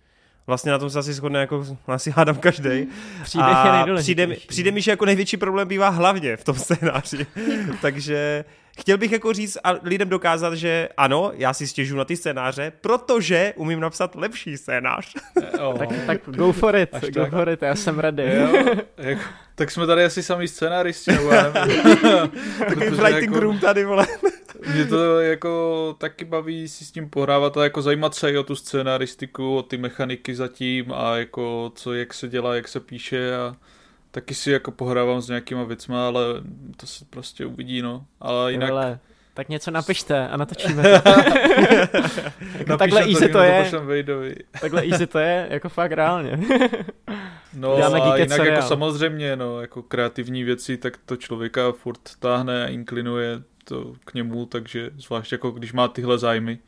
Vlastně 0.47 0.71
na 0.71 0.77
tom 0.77 0.89
se 0.89 0.99
asi 0.99 1.13
shodne, 1.13 1.39
jako 1.39 1.65
asi 1.87 2.11
hádám 2.11 2.35
každý. 2.35 2.87
A 3.41 3.85
přijde, 3.95 4.27
mi, 4.27 4.35
přijde 4.35 4.71
mi, 4.71 4.81
že 4.81 4.91
jako 4.91 5.05
největší 5.05 5.37
problém 5.37 5.67
bývá 5.67 5.89
hlavně 5.89 6.37
v 6.37 6.43
tom 6.43 6.55
scénáři. 6.55 7.27
Takže 7.81 8.45
chtěl 8.79 8.97
bych 8.97 9.11
jako 9.11 9.33
říct 9.33 9.57
a 9.63 9.75
lidem 9.83 10.09
dokázat, 10.09 10.53
že 10.53 10.89
ano, 10.97 11.31
já 11.35 11.53
si 11.53 11.67
stěžu 11.67 11.97
na 11.97 12.05
ty 12.05 12.17
scénáře, 12.17 12.71
protože 12.81 13.53
umím 13.55 13.79
napsat 13.79 14.15
lepší 14.15 14.57
scénář. 14.57 15.13
Oh. 15.59 15.77
tak, 15.77 15.89
tak 16.05 16.21
go 16.25 16.51
for 16.51 16.75
it, 16.75 16.89
Až 16.93 17.01
go 17.01 17.21
tak. 17.21 17.29
for 17.29 17.49
it, 17.49 17.61
já 17.61 17.75
jsem 17.75 17.99
ready. 17.99 18.35
Jo, 18.35 18.75
jak, 18.97 19.17
tak 19.55 19.71
jsme 19.71 19.87
tady 19.87 20.03
asi 20.03 20.23
sami 20.23 20.47
scénáristi, 20.47 21.11
nebo 21.11 21.29
já 21.29 21.51
Takový 22.59 22.89
writing 22.89 23.21
jako... 23.23 23.39
room 23.39 23.59
tady, 23.59 23.85
vole. 23.85 24.07
Mě 24.73 24.85
to 24.85 25.19
jako 25.19 25.95
taky 25.97 26.25
baví 26.25 26.67
si 26.67 26.85
s 26.85 26.91
tím 26.91 27.09
pohrávat 27.09 27.57
a 27.57 27.63
jako 27.63 27.81
zajímat 27.81 28.15
se 28.15 28.31
i 28.31 28.37
o 28.37 28.43
tu 28.43 28.55
scénaristiku, 28.55 29.57
o 29.57 29.63
ty 29.63 29.77
mechaniky 29.77 30.35
zatím 30.35 30.93
a 30.93 31.17
jako 31.17 31.71
co, 31.75 31.93
jak 31.93 32.13
se 32.13 32.27
dělá, 32.27 32.55
jak 32.55 32.67
se 32.67 32.79
píše 32.79 33.35
a 33.35 33.55
taky 34.11 34.35
si 34.35 34.51
jako 34.51 34.71
pohrávám 34.71 35.21
s 35.21 35.27
nějakýma 35.27 35.63
věcma, 35.63 36.07
ale 36.07 36.23
to 36.77 36.87
se 36.87 37.05
prostě 37.09 37.45
uvidí, 37.45 37.81
no. 37.81 38.05
Ale 38.19 38.51
jinak... 38.51 38.69
Vole, 38.69 38.99
tak 39.33 39.49
něco 39.49 39.71
napište 39.71 40.27
a 40.27 40.37
natočíme 40.37 40.83
to. 40.83 41.09
jako 42.57 42.77
takhle 42.77 43.01
easy 43.01 43.29
to 43.29 43.39
je. 43.39 43.71
takhle 44.61 44.85
easy 44.85 45.07
to 45.07 45.19
je, 45.19 45.47
jako 45.49 45.69
fakt 45.69 45.91
reálně. 45.91 46.39
no 47.53 47.75
Děláme 47.75 48.01
a 48.01 48.15
jinak 48.15 48.29
seriál. 48.29 48.55
jako 48.55 48.67
samozřejmě, 48.67 49.35
no, 49.35 49.61
jako 49.61 49.83
kreativní 49.83 50.43
věci, 50.43 50.77
tak 50.77 50.97
to 51.05 51.15
člověka 51.15 51.71
furt 51.71 51.99
táhne 52.19 52.65
a 52.65 52.67
inklinuje 52.67 53.41
to 53.65 53.93
k 54.05 54.13
němu, 54.13 54.45
takže 54.45 54.91
zvlášť 54.97 55.31
jako 55.31 55.51
když 55.51 55.73
má 55.73 55.87
tyhle 55.87 56.17
zájmy, 56.17 56.59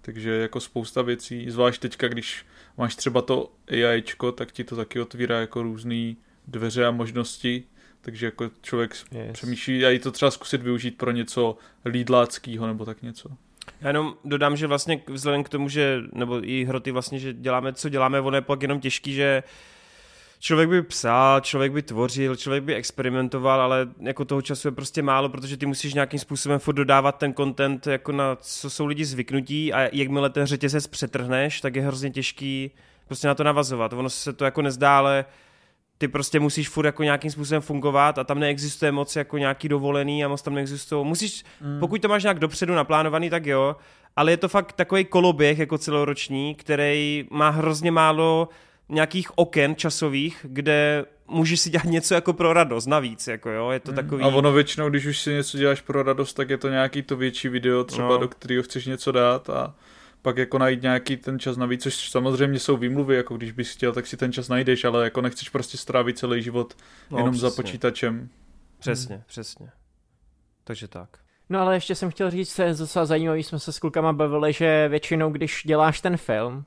takže 0.00 0.30
jako 0.30 0.60
spousta 0.60 1.02
věcí, 1.02 1.50
zvlášť 1.50 1.80
teďka, 1.80 2.08
když 2.08 2.46
máš 2.78 2.96
třeba 2.96 3.22
to 3.22 3.52
AIčko, 3.68 4.32
tak 4.32 4.52
ti 4.52 4.64
to 4.64 4.76
taky 4.76 5.00
otvírá 5.00 5.40
jako 5.40 5.62
různé 5.62 6.14
dveře 6.48 6.86
a 6.86 6.90
možnosti, 6.90 7.64
takže 8.00 8.26
jako 8.26 8.50
člověk 8.62 8.96
yes. 9.12 9.32
přemýšlí 9.32 9.86
a 9.86 9.90
i 9.90 9.98
to 9.98 10.10
třeba 10.10 10.30
zkusit 10.30 10.62
využít 10.62 10.98
pro 10.98 11.10
něco 11.10 11.56
lídláckého 11.84 12.66
nebo 12.66 12.84
tak 12.84 13.02
něco. 13.02 13.28
Já 13.80 13.88
jenom 13.88 14.14
dodám, 14.24 14.56
že 14.56 14.66
vlastně 14.66 15.02
vzhledem 15.08 15.44
k 15.44 15.48
tomu, 15.48 15.68
že, 15.68 16.00
nebo 16.12 16.48
i 16.48 16.64
hroty 16.64 16.90
vlastně, 16.90 17.18
že 17.18 17.32
děláme, 17.32 17.72
co 17.72 17.88
děláme, 17.88 18.20
ono 18.20 18.36
je 18.36 18.42
pak 18.42 18.62
jenom 18.62 18.80
těžký, 18.80 19.14
že 19.14 19.42
uh, 19.44 19.73
člověk 20.44 20.68
by 20.68 20.82
psal, 20.82 21.40
člověk 21.40 21.72
by 21.72 21.82
tvořil, 21.82 22.36
člověk 22.36 22.64
by 22.64 22.74
experimentoval, 22.74 23.60
ale 23.60 23.88
jako 24.00 24.24
toho 24.24 24.42
času 24.42 24.68
je 24.68 24.72
prostě 24.72 25.02
málo, 25.02 25.28
protože 25.28 25.56
ty 25.56 25.66
musíš 25.66 25.94
nějakým 25.94 26.20
způsobem 26.20 26.58
furt 26.58 26.74
dodávat 26.74 27.18
ten 27.18 27.34
content, 27.34 27.86
jako 27.86 28.12
na 28.12 28.36
co 28.36 28.70
jsou 28.70 28.86
lidi 28.86 29.04
zvyknutí 29.04 29.72
a 29.72 29.88
jakmile 29.92 30.30
ten 30.30 30.46
řetězec 30.46 30.86
přetrhneš, 30.86 31.60
tak 31.60 31.76
je 31.76 31.82
hrozně 31.82 32.10
těžký 32.10 32.70
prostě 33.06 33.28
na 33.28 33.34
to 33.34 33.44
navazovat. 33.44 33.92
Ono 33.92 34.10
se 34.10 34.32
to 34.32 34.44
jako 34.44 34.62
nezdá, 34.62 34.98
ale 34.98 35.24
ty 35.98 36.08
prostě 36.08 36.40
musíš 36.40 36.68
furt 36.68 36.86
jako 36.86 37.02
nějakým 37.02 37.30
způsobem 37.30 37.62
fungovat 37.62 38.18
a 38.18 38.24
tam 38.24 38.38
neexistuje 38.38 38.92
moc 38.92 39.16
jako 39.16 39.38
nějaký 39.38 39.68
dovolený 39.68 40.24
a 40.24 40.28
moc 40.28 40.42
tam 40.42 40.54
neexistuje. 40.54 41.04
Musíš, 41.04 41.44
mm. 41.60 41.80
pokud 41.80 42.02
to 42.02 42.08
máš 42.08 42.22
nějak 42.22 42.38
dopředu 42.38 42.74
naplánovaný, 42.74 43.30
tak 43.30 43.46
jo, 43.46 43.76
ale 44.16 44.30
je 44.30 44.36
to 44.36 44.48
fakt 44.48 44.72
takový 44.72 45.04
koloběh 45.04 45.58
jako 45.58 45.78
celoroční, 45.78 46.54
který 46.54 47.26
má 47.30 47.50
hrozně 47.50 47.90
málo 47.90 48.48
nějakých 48.88 49.38
oken 49.38 49.76
časových, 49.76 50.46
kde 50.48 51.04
můžeš 51.28 51.60
si 51.60 51.70
dělat 51.70 51.84
něco 51.84 52.14
jako 52.14 52.32
pro 52.32 52.52
radost 52.52 52.86
navíc, 52.86 53.26
jako 53.26 53.50
jo, 53.50 53.70
je 53.70 53.80
to 53.80 53.90
hmm. 53.90 53.96
takový... 53.96 54.22
A 54.22 54.26
ono 54.26 54.52
většinou, 54.52 54.90
když 54.90 55.06
už 55.06 55.20
si 55.20 55.32
něco 55.32 55.58
děláš 55.58 55.80
pro 55.80 56.02
radost, 56.02 56.34
tak 56.34 56.50
je 56.50 56.58
to 56.58 56.68
nějaký 56.68 57.02
to 57.02 57.16
větší 57.16 57.48
video 57.48 57.84
třeba, 57.84 58.08
no. 58.08 58.18
do 58.18 58.28
kterého 58.28 58.62
chceš 58.62 58.86
něco 58.86 59.12
dát 59.12 59.50
a 59.50 59.74
pak 60.22 60.36
jako 60.36 60.58
najít 60.58 60.82
nějaký 60.82 61.16
ten 61.16 61.38
čas 61.38 61.56
navíc, 61.56 61.82
což 61.82 62.10
samozřejmě 62.10 62.58
jsou 62.58 62.76
výmluvy, 62.76 63.16
jako 63.16 63.36
když 63.36 63.52
bys 63.52 63.72
chtěl, 63.72 63.92
tak 63.92 64.06
si 64.06 64.16
ten 64.16 64.32
čas 64.32 64.48
najdeš, 64.48 64.84
ale 64.84 65.04
jako 65.04 65.20
nechceš 65.20 65.48
prostě 65.48 65.76
strávit 65.76 66.18
celý 66.18 66.42
život 66.42 66.76
no, 67.10 67.18
jenom 67.18 67.32
přesně. 67.32 67.50
za 67.50 67.56
počítačem. 67.56 68.28
Přesně, 68.78 69.14
hmm. 69.14 69.24
přesně. 69.26 69.70
Takže 70.64 70.88
tak. 70.88 71.08
No 71.48 71.60
ale 71.60 71.76
ještě 71.76 71.94
jsem 71.94 72.10
chtěl 72.10 72.30
říct, 72.30 72.58
je 72.58 72.74
docela 72.74 73.06
zajímavý, 73.06 73.42
jsme 73.42 73.58
se 73.58 73.72
s 73.72 73.78
klukama 73.78 74.12
bavili, 74.12 74.52
že 74.52 74.88
většinou, 74.88 75.30
když 75.30 75.62
děláš 75.66 76.00
ten 76.00 76.16
film, 76.16 76.64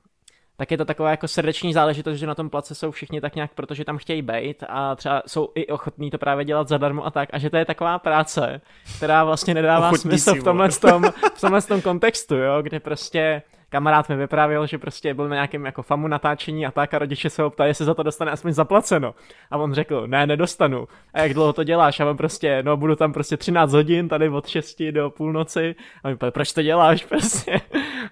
tak 0.58 0.72
je 0.72 0.78
to 0.78 0.86
taková 0.86 1.12
jako 1.12 1.28
srdeční 1.28 1.74
záležitost, 1.74 2.18
že 2.18 2.28
na 2.28 2.36
tom 2.36 2.50
place 2.50 2.76
jsou 2.76 2.92
všichni 2.92 3.22
tak 3.22 3.36
nějak, 3.36 3.52
protože 3.56 3.86
tam 3.86 3.98
chtějí 3.98 4.22
být 4.22 4.64
a 4.70 4.96
třeba 4.96 5.24
jsou 5.28 5.50
i 5.56 5.68
ochotní 5.68 6.12
to 6.12 6.18
právě 6.18 6.46
dělat 6.46 6.68
zadarmo 6.68 7.06
a 7.06 7.12
tak. 7.12 7.30
A 7.34 7.38
že 7.38 7.50
to 7.50 7.58
je 7.58 7.66
taková 7.66 8.00
práce, 8.00 8.62
která 8.98 9.24
vlastně 9.24 9.54
nedává 9.54 9.88
Ochotní 9.88 10.02
smysl 10.02 10.36
v 10.36 10.44
tomhle, 10.44 10.70
tom, 10.70 11.04
v 11.36 11.42
tomhle 11.42 11.62
tom 11.62 11.82
kontextu, 11.82 12.36
jo, 12.36 12.62
kde 12.62 12.80
prostě 12.80 13.42
kamarád 13.70 14.10
mi 14.10 14.16
vyprávěl, 14.16 14.68
že 14.68 14.78
prostě 14.78 15.14
byl 15.14 15.30
na 15.30 15.36
nějakém 15.36 15.66
jako 15.66 15.84
famu 15.84 16.08
natáčení 16.08 16.66
a 16.66 16.72
tak 16.72 16.94
a 16.94 17.00
rodiče 17.00 17.30
se 17.30 17.42
ho 17.42 17.50
ptají, 17.50 17.70
jestli 17.70 17.86
za 17.86 17.94
to 17.94 18.04
dostane 18.04 18.32
aspoň 18.32 18.54
zaplaceno. 18.54 19.16
A 19.52 19.58
on 19.58 19.74
řekl, 19.74 20.08
ne, 20.08 20.28
nedostanu. 20.28 20.88
A 21.14 21.22
jak 21.22 21.34
dlouho 21.34 21.54
to 21.54 21.64
děláš? 21.64 22.00
A 22.00 22.10
on 22.10 22.18
prostě, 22.18 22.64
no 22.64 22.78
budu 22.78 22.96
tam 22.96 23.14
prostě 23.14 23.38
13 23.38 23.74
hodin, 23.74 24.10
tady 24.10 24.30
od 24.30 24.48
6 24.48 24.82
do 24.92 25.10
půlnoci. 25.10 25.76
A 26.04 26.10
mi 26.10 26.18
proč 26.30 26.54
to 26.54 26.62
děláš 26.62 27.06
prostě? 27.10 27.62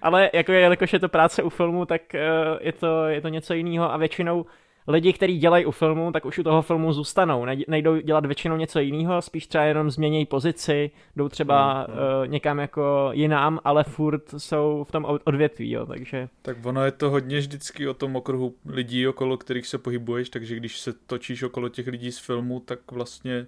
Ale 0.02 0.30
jako 0.32 0.52
je, 0.52 0.60
jelikož 0.60 0.92
je 0.92 0.98
to 0.98 1.08
práce 1.08 1.42
u 1.42 1.48
filmu, 1.48 1.86
tak 1.86 2.02
uh, 2.14 2.58
je, 2.60 2.72
to, 2.72 3.06
je 3.06 3.20
to 3.20 3.28
něco 3.28 3.54
jiného 3.54 3.92
a 3.92 3.96
většinou 3.96 4.46
lidi, 4.88 5.12
kteří 5.12 5.38
dělají 5.38 5.66
u 5.66 5.70
filmu, 5.70 6.12
tak 6.12 6.24
už 6.24 6.38
u 6.38 6.42
toho 6.42 6.62
filmu 6.62 6.92
zůstanou. 6.92 7.46
Nejdou 7.68 7.96
dělat 8.00 8.26
většinou 8.26 8.56
něco 8.56 8.78
jiného, 8.78 9.22
spíš 9.22 9.46
třeba 9.46 9.64
jenom 9.64 9.90
změnějí 9.90 10.26
pozici, 10.26 10.90
jdou 11.16 11.28
třeba 11.28 11.86
mm, 11.88 11.94
mm. 11.94 11.98
Uh, 11.98 12.26
někam 12.26 12.58
jako 12.58 13.08
jinam, 13.12 13.60
ale 13.64 13.84
furt 13.84 14.22
jsou 14.38 14.84
v 14.88 14.92
tom 14.92 15.06
odvětví, 15.24 15.70
jo, 15.70 15.86
takže... 15.86 16.28
Tak 16.42 16.66
ono 16.66 16.84
je 16.84 16.92
to 16.92 17.10
hodně 17.10 17.38
vždycky 17.38 17.88
o 17.88 17.94
tom 17.94 18.16
okruhu 18.16 18.54
lidí, 18.66 19.08
okolo 19.08 19.36
kterých 19.36 19.66
se 19.66 19.78
pohybuješ, 19.78 20.30
takže 20.30 20.56
když 20.56 20.80
se 20.80 20.92
točíš 20.92 21.42
okolo 21.42 21.68
těch 21.68 21.86
lidí 21.86 22.12
z 22.12 22.18
filmu, 22.18 22.60
tak 22.60 22.92
vlastně 22.92 23.46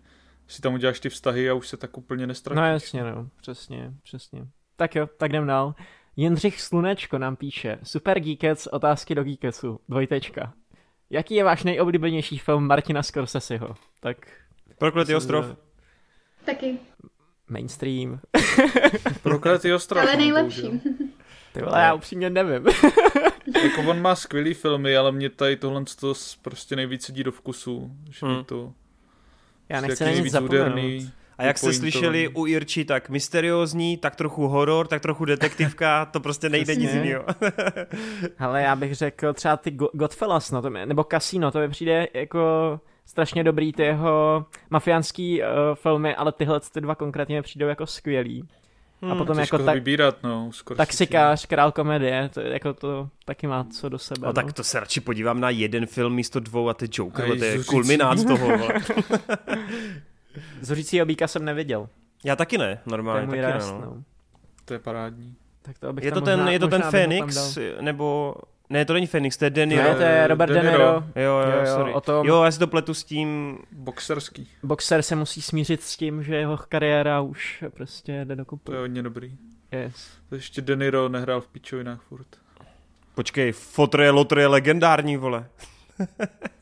si 0.49 0.63
tam 0.63 0.75
uděláš 0.75 1.01
ty 1.01 1.09
vztahy 1.09 1.51
a 1.51 1.55
už 1.55 1.69
se 1.69 1.77
tak 1.77 1.99
úplně 1.99 2.27
nestratíš. 2.27 2.61
No 2.61 2.67
jasně, 2.67 3.05
no, 3.05 3.29
přesně, 3.41 3.93
přesně. 4.03 4.47
Tak 4.77 4.95
jo, 4.95 5.09
tak 5.17 5.31
jdem 5.31 5.47
dál. 5.47 5.75
Jindřich 6.17 6.61
Slunečko 6.61 7.19
nám 7.19 7.37
píše, 7.37 7.79
super 7.83 8.21
Geekec, 8.21 8.67
otázky 8.67 9.15
do 9.15 9.25
Geekecu, 9.25 9.81
dvojtečka. 9.89 10.53
Jaký 11.11 11.35
je 11.35 11.45
váš 11.45 11.65
nejoblíbenější 11.65 12.39
film 12.39 12.67
Martina 12.67 13.03
Scorseseho? 13.03 13.77
Tak... 14.01 14.17
Prokletý 14.79 15.15
ostrov. 15.15 15.57
Taky. 16.45 16.79
Mainstream. 17.49 18.21
Prokletý 19.23 19.73
ostrov. 19.73 20.03
Ale 20.03 20.17
nejlepší. 20.17 20.81
Ty 21.53 21.63
vole, 21.63 21.81
já 21.81 21.95
upřímně 21.95 22.31
nevím. 22.31 22.67
jako 23.63 23.91
on 23.91 24.03
má 24.03 24.15
skvělý 24.15 24.55
filmy, 24.55 24.97
ale 24.97 25.13
mě 25.13 25.31
tady 25.31 25.57
tohle 25.57 25.85
to 26.01 26.15
prostě 26.43 26.77
nejvíc 26.77 27.05
sedí 27.05 27.25
do 27.25 27.33
vkusu. 27.33 27.91
Že 28.11 28.27
hmm. 28.27 28.45
to 28.45 28.73
já 29.69 29.81
nechci 29.81 30.05
na 30.05 30.11
nic 30.11 30.33
zapomenout. 30.33 31.13
A 31.39 31.45
jak 31.45 31.59
jste 31.59 31.73
slišeli 31.73 32.29
u 32.29 32.47
Irči, 32.47 32.85
tak 32.85 33.09
mysteriózní, 33.09 33.97
tak 33.97 34.17
trochu 34.17 34.49
horor, 34.49 34.87
tak 34.87 35.03
trochu 35.03 35.25
detektivka, 35.25 36.05
to 36.13 36.21
prostě 36.21 36.49
nejde 36.49 36.77
nic 36.77 36.95
jiného. 36.95 37.25
Ale 38.39 38.63
já 38.63 38.77
bych 38.77 38.95
řekl 38.95 39.33
třeba 39.33 39.57
ty 39.57 39.71
Godfellas, 39.93 40.51
no, 40.51 40.63
to 40.63 40.71
mi, 40.71 40.87
nebo 40.87 41.05
Casino, 41.11 41.51
to 41.51 41.59
mi 41.59 41.69
přijde 41.69 42.09
jako 42.15 42.41
strašně 43.07 43.45
dobrý 43.45 43.73
ty 43.73 43.83
jeho 43.83 44.47
mafiánský 44.71 45.43
uh, 45.43 45.47
filmy, 45.75 46.15
ale 46.15 46.33
tyhle 46.33 46.61
ty 46.61 46.81
dva 46.81 46.95
konkrétně 46.95 47.37
mi 47.37 47.43
přijdou 47.43 47.67
jako 47.67 47.87
skvělý. 47.87 48.49
Hmm, 49.03 49.13
a 49.13 49.15
potom 49.15 49.39
jako 49.39 49.59
tak, 49.59 49.75
vybírat, 49.75 50.23
no, 50.23 50.51
taxikář, 50.77 51.47
král 51.47 51.73
komedie, 51.73 52.31
to, 52.35 52.41
jako 52.41 52.73
to 52.73 53.09
taky 53.25 53.47
má 53.47 53.65
co 53.65 53.89
do 53.89 53.99
sebe. 53.99 54.21
No, 54.21 54.27
no. 54.27 54.33
tak 54.33 54.53
to 54.53 54.65
se 54.65 54.81
radši 54.81 55.01
podívám 55.01 55.41
na 55.41 55.51
jeden 55.51 55.87
film 55.87 56.15
místo 56.15 56.41
dvou 56.41 56.69
a 56.69 56.75
ty 56.75 56.89
Joker, 56.93 57.39
to 57.39 57.45
je 57.45 57.65
kulminát 57.65 58.25
toho. 58.25 58.49
Zuřící 60.61 61.03
obíka 61.03 61.29
jsem 61.29 61.45
neviděl. 61.45 61.89
Já 62.25 62.37
taky 62.37 62.59
ne, 62.59 62.81
normálně 62.87 63.27
to 63.27 63.35
je 63.35 63.43
taky 63.43 63.53
rast, 63.53 63.73
ne, 63.73 63.81
no. 63.81 63.87
no. 63.87 64.03
To 64.65 64.75
je 64.75 64.79
parádní. 64.79 65.35
Tak 65.63 65.79
to 65.79 65.95
je, 66.01 66.13
to 66.13 66.21
ten, 66.21 66.39
možná, 66.39 66.53
je 66.53 66.59
to 66.59 66.69
ten 66.69 66.83
Phoenix, 66.83 67.59
nebo 67.81 68.35
ne, 68.71 68.85
to 68.85 68.93
není 68.93 69.07
Phoenix, 69.07 69.37
to 69.37 69.45
je 69.45 69.51
Deniro. 69.51 69.83
Ne, 69.83 69.95
to 69.95 70.03
je 70.03 70.27
Robert 70.27 70.53
De 70.53 70.63
Niro. 70.63 70.85
Jo, 70.85 71.03
jo, 71.17 71.61
jo, 71.61 71.67
sorry. 71.75 71.93
O 71.93 72.01
tom... 72.01 72.27
Jo, 72.27 72.43
já 72.45 72.51
si 72.51 72.59
to 72.59 72.67
pletu 72.67 72.95
s 72.95 73.05
tím... 73.05 73.59
Boxerský. 73.73 74.49
Boxer 74.63 75.03
se 75.03 75.17
musí 75.17 75.43
smířit 75.43 75.83
s 75.83 75.97
tím, 75.97 76.23
že 76.23 76.37
jeho 76.37 76.59
kariéra 76.69 77.21
už 77.21 77.65
prostě 77.71 78.25
jde 78.25 78.37
do 78.37 78.45
kupu. 78.45 78.65
To 78.65 78.73
je 78.73 78.81
hodně 78.81 79.03
dobrý. 79.03 79.37
Yes. 79.73 80.09
To 80.29 80.35
ještě 80.35 80.63
Deniro 80.63 81.09
nehrál 81.09 81.41
v 81.41 81.49
pičovinách 81.49 82.03
furt. 82.03 82.27
Počkej, 83.15 83.53
Fotr 83.53 84.01
je 84.01 84.11
Lotr 84.11 84.39
je 84.39 84.47
legendární, 84.47 85.17
vole. 85.17 85.47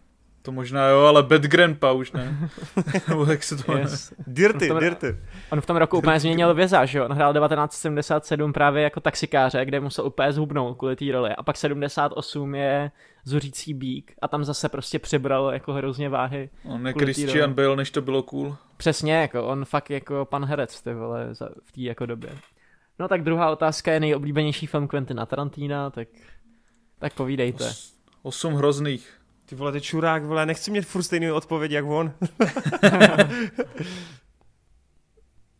To 0.46 0.52
možná 0.52 0.88
jo, 0.88 1.00
ale 1.00 1.22
Bad 1.22 1.42
Grandpa 1.42 1.92
už 1.92 2.12
ne. 2.12 2.50
Nebo 3.08 3.24
jak 3.24 3.42
se 3.42 3.56
to 3.56 3.76
yes. 3.76 4.12
Dirty, 4.26 4.70
on 4.70 4.80
Dirty. 4.80 5.16
On 5.50 5.60
v 5.60 5.66
tom 5.66 5.76
roku 5.76 5.98
úplně 5.98 6.20
změnil 6.20 6.54
věza, 6.54 6.84
že 6.84 6.98
jo? 6.98 7.04
On 7.04 7.12
hrál 7.12 7.34
1977 7.34 8.52
právě 8.52 8.82
jako 8.82 9.00
taxikáře, 9.00 9.64
kde 9.64 9.80
musel 9.80 10.06
úplně 10.06 10.32
zhubnout 10.32 10.78
kvůli 10.78 10.96
té 10.96 11.12
roli. 11.12 11.30
A 11.34 11.42
pak 11.42 11.56
78 11.56 12.54
je 12.54 12.90
Zuřící 13.24 13.74
bík 13.74 14.14
a 14.22 14.28
tam 14.28 14.44
zase 14.44 14.68
prostě 14.68 14.98
přibral 14.98 15.50
jako 15.52 15.72
hrozně 15.72 16.08
váhy. 16.08 16.50
On 16.64 16.86
je 16.86 16.92
Christian 16.92 17.52
Bale, 17.52 17.76
než 17.76 17.90
to 17.90 18.02
bylo 18.02 18.22
cool. 18.22 18.56
Přesně, 18.76 19.14
jako 19.14 19.46
on 19.46 19.64
fakt 19.64 19.90
jako 19.90 20.24
pan 20.24 20.44
herec, 20.44 20.82
ty 20.82 20.94
vole, 20.94 21.28
v 21.62 21.72
té 21.72 21.80
jako 21.80 22.06
době. 22.06 22.30
No 22.98 23.08
tak 23.08 23.22
druhá 23.22 23.50
otázka 23.50 23.92
je 23.92 24.00
nejoblíbenější 24.00 24.66
film 24.66 24.88
Quentina 24.88 25.26
Tarantina, 25.26 25.90
tak, 25.90 26.08
tak 26.98 27.14
povídejte. 27.14 27.64
Os, 27.64 27.94
osm 28.22 28.54
hrozných. 28.54 29.15
Ty 29.46 29.54
vole, 29.54 29.72
ty 29.72 29.80
čurák, 29.80 30.24
vole, 30.24 30.46
nechci 30.46 30.70
mít 30.70 30.82
furt 30.82 31.02
stejný 31.02 31.30
odpověď 31.30 31.72
jak 31.72 31.84
on. 31.84 32.12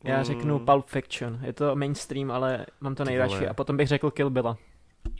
Já 0.04 0.22
řeknu 0.22 0.58
Pulp 0.58 0.86
Fiction. 0.86 1.38
Je 1.42 1.52
to 1.52 1.76
mainstream, 1.76 2.30
ale 2.30 2.66
mám 2.80 2.94
to 2.94 3.04
nejradši. 3.04 3.48
A 3.48 3.54
potom 3.54 3.76
bych 3.76 3.88
řekl 3.88 4.10
Kill 4.10 4.30
Billa. 4.30 4.56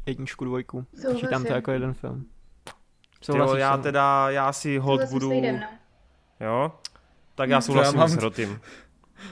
Jedničku, 0.06 0.44
dvojku. 0.44 0.86
Počítám 1.12 1.44
to 1.44 1.52
jako 1.52 1.70
jeden 1.70 1.94
film. 1.94 2.26
jo, 3.34 3.54
já 3.54 3.76
teda, 3.76 4.30
já 4.30 4.52
si 4.52 4.78
hod 4.78 5.00
budu... 5.10 5.40
No. 5.40 5.60
Jo? 6.40 6.72
Tak 7.34 7.50
já 7.50 7.60
souhlasím 7.60 7.94
já 7.94 8.00
mám... 8.00 8.08
s 8.08 8.16
Rotym. 8.16 8.60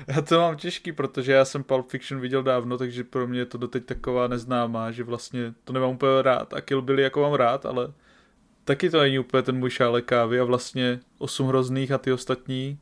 Já 0.07 0.23
to 0.23 0.41
mám 0.41 0.57
těžký, 0.57 0.93
protože 0.93 1.33
já 1.33 1.45
jsem 1.45 1.65
Pulp 1.65 1.91
Fiction 1.91 2.21
viděl 2.21 2.43
dávno, 2.43 2.79
takže 2.79 3.05
pro 3.05 3.27
mě 3.27 3.39
je 3.39 3.47
to 3.47 3.59
doteď 3.59 3.85
taková 3.85 4.29
neznámá, 4.29 4.91
že 4.91 5.05
vlastně 5.05 5.55
to 5.65 5.73
nemám 5.73 5.91
úplně 5.91 6.23
rád. 6.23 6.55
A 6.55 6.61
Kill 6.61 6.83
Bill 6.83 6.99
jako 6.99 7.23
mám 7.23 7.33
rád, 7.33 7.67
ale 7.67 7.93
taky 8.65 8.91
to 8.91 9.01
není 9.01 9.19
úplně 9.19 9.43
ten 9.43 9.57
můj 9.57 9.71
šálek 9.71 10.05
kávy 10.05 10.41
a 10.41 10.45
vlastně 10.45 11.01
osm 11.19 11.47
hrozných 11.47 11.93
a 11.93 11.99
ty 11.99 12.13
ostatní 12.13 12.79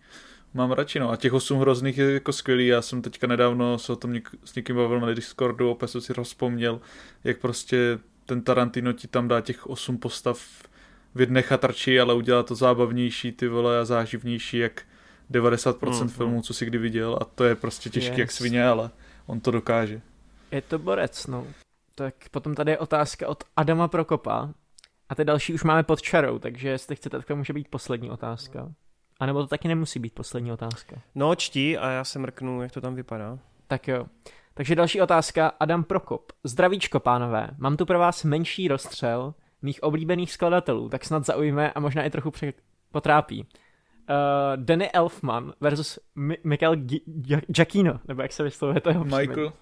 mám 0.55 0.73
radši, 0.73 0.99
no. 0.99 1.11
A 1.11 1.17
těch 1.17 1.33
osm 1.33 1.59
hrozných 1.59 1.99
je 1.99 2.13
jako 2.13 2.33
skvělý. 2.33 2.67
Já 2.67 2.83
jsem 2.83 3.03
teďka 3.03 3.27
nedávno 3.27 3.79
se 3.79 3.93
o 3.93 3.97
tom 3.97 4.13
něk- 4.13 4.39
s 4.45 4.55
někým 4.55 4.77
bavil 4.77 5.01
na 5.01 5.15
Discordu, 5.15 5.71
opět 5.71 5.89
jsem 5.89 6.01
si 6.01 6.13
rozpomněl, 6.13 6.81
jak 7.25 7.39
prostě 7.39 7.99
ten 8.27 8.43
Tarantino 8.43 8.93
ti 8.93 9.09
tam 9.09 9.29
dá 9.29 9.41
těch 9.41 9.67
osm 9.67 9.99
postav 9.99 10.41
v 11.15 11.21
jedné 11.21 11.43
chatrči, 11.43 12.01
ale 12.01 12.15
udělá 12.15 12.43
to 12.43 12.55
zábavnější, 12.55 13.33
ty 13.33 13.49
vole, 13.49 13.81
a 13.81 13.85
záživnější, 13.85 14.59
jak 14.59 14.83
90% 15.31 16.03
mm, 16.03 16.09
filmů, 16.09 16.43
co 16.43 16.55
si 16.55 16.67
kdy 16.67 16.79
viděl 16.79 17.19
a 17.21 17.25
to 17.25 17.45
je 17.45 17.55
prostě 17.55 17.91
těžký 17.91 18.11
yes. 18.11 18.19
jak 18.19 18.31
svině, 18.31 18.67
ale 18.67 18.91
on 19.27 19.41
to 19.41 19.51
dokáže. 19.51 20.01
Je 20.51 20.63
to 20.63 20.79
borec, 20.79 21.27
no. 21.27 21.47
Tak 21.95 22.15
potom 22.31 22.55
tady 22.55 22.71
je 22.71 22.79
otázka 22.79 23.29
od 23.29 23.45
Adama 23.57 23.89
Prokopa. 23.89 24.55
A 25.13 25.15
ty 25.15 25.25
další 25.25 25.55
už 25.55 25.65
máme 25.65 25.83
pod 25.83 26.03
čarou, 26.03 26.39
takže 26.39 26.69
jestli 26.69 26.97
chcete, 26.97 27.17
tak 27.17 27.27
to 27.27 27.37
může 27.37 27.53
být 27.53 27.69
poslední 27.69 28.11
otázka. 28.11 28.73
A 29.21 29.27
nebo 29.27 29.41
to 29.41 29.47
taky 29.47 29.69
nemusí 29.69 29.99
být 29.99 30.15
poslední 30.15 30.53
otázka. 30.53 30.97
No, 31.15 31.35
čtí 31.35 31.79
a 31.79 31.91
já 31.91 32.05
se 32.05 32.19
mrknu, 32.19 32.63
jak 32.63 32.73
to 32.73 32.81
tam 32.81 32.95
vypadá. 32.95 33.39
Tak 33.67 33.89
jo. 33.89 34.07
Takže 34.55 34.75
další 34.75 35.01
otázka, 35.01 35.53
Adam 35.61 35.85
Prokop. 35.85 36.33
Zdravíčko, 36.45 37.01
pánové. 37.01 37.49
Mám 37.59 37.77
tu 37.77 37.87
pro 37.87 37.99
vás 37.99 38.25
menší 38.25 38.69
rozstřel 38.69 39.35
mých 39.63 39.83
oblíbených 39.83 40.33
skladatelů, 40.33 40.89
tak 40.89 41.05
snad 41.05 41.27
zaujme 41.27 41.73
a 41.73 41.81
možná 41.81 42.05
i 42.05 42.11
trochu 42.11 42.31
pře- 42.31 42.53
potrápí. 42.93 43.41
Uh, 43.41 43.47
Danny 44.65 44.91
Elfman 44.91 45.53
versus 45.61 45.99
Mi- 46.15 46.39
Michael 46.45 46.77
G- 46.77 47.01
Giacchino, 47.47 48.01
nebo 48.09 48.23
jak 48.23 48.33
se 48.33 48.43
vyslovuje 48.43 48.81
to 48.81 48.89
jeho 48.89 49.05
Michael. 49.05 49.27
Příjmen. 49.27 49.53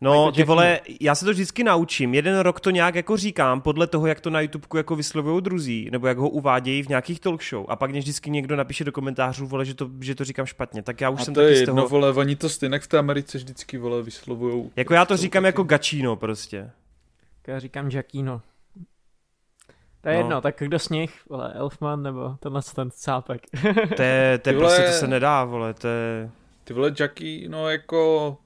No, 0.00 0.32
ty 0.32 0.44
vole, 0.44 0.80
já 1.00 1.14
se 1.14 1.24
to 1.24 1.30
vždycky 1.30 1.64
naučím. 1.64 2.14
Jeden 2.14 2.38
rok 2.38 2.60
to 2.60 2.70
nějak 2.70 2.94
jako 2.94 3.16
říkám, 3.16 3.60
podle 3.60 3.86
toho, 3.86 4.06
jak 4.06 4.20
to 4.20 4.30
na 4.30 4.40
YouTubeku 4.40 4.76
jako 4.76 4.96
vyslovují 4.96 5.42
druzí, 5.42 5.88
nebo 5.90 6.06
jak 6.06 6.18
ho 6.18 6.28
uvádějí 6.28 6.82
v 6.82 6.88
nějakých 6.88 7.20
talk 7.20 7.44
show. 7.44 7.66
A 7.68 7.76
pak 7.76 7.90
mě 7.90 8.00
vždycky 8.00 8.30
někdo 8.30 8.56
napíše 8.56 8.84
do 8.84 8.92
komentářů, 8.92 9.46
vole, 9.46 9.64
že 9.64 9.74
to, 9.74 9.90
že 10.00 10.14
to 10.14 10.24
říkám 10.24 10.46
špatně. 10.46 10.82
Tak 10.82 11.00
já 11.00 11.10
už 11.10 11.20
a 11.20 11.24
jsem 11.24 11.34
to 11.34 11.40
taky 11.40 11.52
je 11.52 11.58
jedno, 11.60 11.72
z 11.72 11.76
toho... 11.76 11.88
vole, 11.88 12.12
oni 12.12 12.36
to 12.36 12.48
stejně 12.48 12.78
v 12.78 12.86
té 12.86 12.98
Americe 12.98 13.38
vždycky, 13.38 13.78
vole, 13.78 14.02
vyslovují. 14.02 14.70
Jako 14.76 14.94
já 14.94 15.04
to 15.04 15.16
říkám 15.16 15.42
taky. 15.42 15.48
jako 15.48 15.62
gačíno 15.62 16.16
prostě. 16.16 16.70
Já 17.46 17.58
říkám 17.58 17.90
Jackino. 17.90 18.40
To 20.00 20.08
je 20.08 20.14
no. 20.14 20.20
jedno, 20.20 20.40
tak 20.40 20.54
kdo 20.58 20.78
z 20.78 20.88
nich, 20.88 21.20
vole, 21.28 21.52
Elfman 21.54 22.02
nebo 22.02 22.36
tenhle 22.40 22.62
ten 22.74 22.90
cápek? 22.90 23.42
to 23.96 24.02
je, 24.02 24.38
to 24.38 24.48
je 24.48 24.56
vole, 24.56 24.68
prostě, 24.68 24.82
to 24.82 24.92
se 24.92 25.06
nedá, 25.06 25.44
vole, 25.44 25.74
to 25.74 25.88
je... 25.88 26.30
Ty 26.64 26.74
vole, 26.74 26.92
Jackie, 27.00 27.48
no 27.48 27.70
jako 27.70 28.36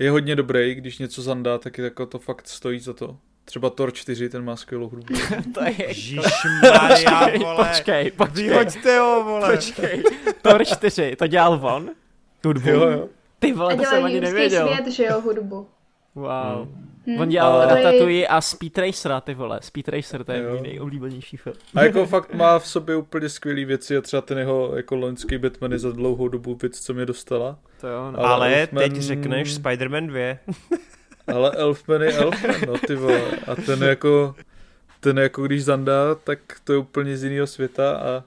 je 0.00 0.10
hodně 0.10 0.36
dobrý, 0.36 0.74
když 0.74 0.98
něco 0.98 1.22
zandá, 1.22 1.58
tak 1.58 1.78
je 1.78 1.84
jako 1.84 2.06
to 2.06 2.18
fakt 2.18 2.48
stojí 2.48 2.80
za 2.80 2.92
to. 2.92 3.16
Třeba 3.44 3.70
Thor 3.70 3.92
4, 3.92 4.28
ten 4.28 4.44
má 4.44 4.56
skvělou 4.56 4.88
hudbu. 4.88 5.14
to 5.54 5.64
je 5.64 5.86
Ježišmarja, 5.88 7.38
vole. 7.38 7.68
Počkej, 7.68 8.10
počkej. 8.10 8.44
Vyhoďte 8.44 8.98
ho, 8.98 9.24
vole. 9.24 9.50
Počkej. 9.50 10.02
Thor 10.42 10.64
4, 10.64 11.16
to 11.16 11.26
dělal 11.26 11.58
von? 11.58 11.90
Hudbu? 12.44 12.68
Jo, 12.68 12.90
jo. 12.90 13.08
Ty 13.38 13.52
vole, 13.52 13.76
to 13.76 13.84
jsem 13.84 14.04
ani 14.04 14.20
nevěděl. 14.20 14.68
svět, 14.68 14.92
že 14.92 15.04
jo, 15.04 15.20
hudbu. 15.20 15.66
Wow. 16.14 16.66
Hmm. 16.66 16.89
Hmm. 17.06 17.20
On 17.20 17.28
dělal 17.28 17.52
ale... 17.52 17.66
Ratatouille 17.66 18.26
a 18.26 18.40
Speed 18.40 18.78
Racer, 18.78 19.20
ty 19.20 19.34
vole. 19.34 19.58
Speed 19.62 19.88
Racer, 19.88 20.24
to 20.24 20.32
je 20.32 20.50
můj 20.50 20.60
nejoblíbenější 20.60 21.36
film. 21.36 21.56
A 21.74 21.82
jako 21.82 22.06
fakt 22.06 22.34
má 22.34 22.58
v 22.58 22.68
sobě 22.68 22.96
úplně 22.96 23.28
skvělé 23.28 23.64
věci 23.64 23.96
a 23.96 24.00
třeba 24.00 24.22
ten 24.22 24.38
jeho 24.38 24.72
jako 24.76 24.96
loňský 24.96 25.38
Batman 25.38 25.72
je 25.72 25.78
za 25.78 25.92
dlouhou 25.92 26.28
dobu 26.28 26.54
věc, 26.54 26.80
co 26.80 26.94
mě 26.94 27.06
dostala. 27.06 27.58
To 27.80 27.88
jo, 27.88 28.10
no. 28.10 28.18
Ale, 28.18 28.28
ale 28.28 28.60
Elfman... 28.60 28.82
teď 28.82 28.96
řekneš 28.96 29.58
Spider-Man 29.58 30.06
2. 30.06 30.54
ale 31.36 31.50
Elfman 31.50 32.02
je 32.02 32.12
Elfman, 32.12 32.54
no 32.66 32.78
ty 32.86 32.94
vole. 32.94 33.30
A 33.46 33.54
ten 33.54 33.82
jako, 33.82 34.34
ten 35.00 35.18
jako 35.18 35.42
když 35.42 35.64
zandá, 35.64 36.14
tak 36.14 36.38
to 36.64 36.72
je 36.72 36.78
úplně 36.78 37.16
z 37.16 37.24
jiného 37.24 37.46
světa 37.46 37.96
a 37.96 38.24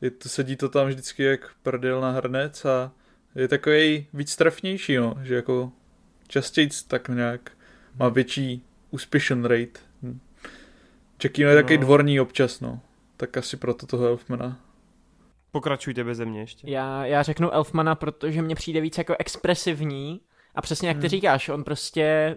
je 0.00 0.10
to, 0.10 0.28
sedí 0.28 0.56
to 0.56 0.68
tam 0.68 0.86
vždycky 0.86 1.22
jak 1.22 1.50
prdel 1.62 2.00
na 2.00 2.10
hrnec 2.10 2.64
a 2.64 2.92
je 3.34 3.48
takový 3.48 4.06
víc 4.12 4.36
trefnější, 4.36 4.96
no, 4.96 5.14
že 5.22 5.34
jako 5.34 5.72
častěji 6.28 6.68
tak 6.88 7.08
nějak 7.08 7.50
má 7.98 8.08
větší 8.08 8.62
úspěšen 8.90 9.44
rate. 9.44 9.80
Hm. 10.02 10.20
Čekino 11.18 11.50
je 11.50 11.56
no. 11.56 11.62
takový 11.62 11.78
dvorní 11.78 12.20
občas, 12.20 12.60
no. 12.60 12.80
Tak 13.16 13.36
asi 13.36 13.56
proto 13.56 13.86
toho 13.86 14.06
Elfmana. 14.06 14.60
Pokračujte 15.50 16.04
bez 16.04 16.18
mě 16.20 16.40
ještě. 16.40 16.70
Já, 16.70 17.06
já 17.06 17.22
řeknu 17.22 17.50
Elfmana, 17.50 17.94
protože 17.94 18.42
mě 18.42 18.54
přijde 18.54 18.80
víc 18.80 18.98
jako 18.98 19.16
expresivní 19.18 20.20
a 20.54 20.62
přesně 20.62 20.88
jak 20.88 20.96
ty 20.96 21.00
hmm. 21.00 21.08
říkáš, 21.08 21.48
on 21.48 21.64
prostě, 21.64 22.36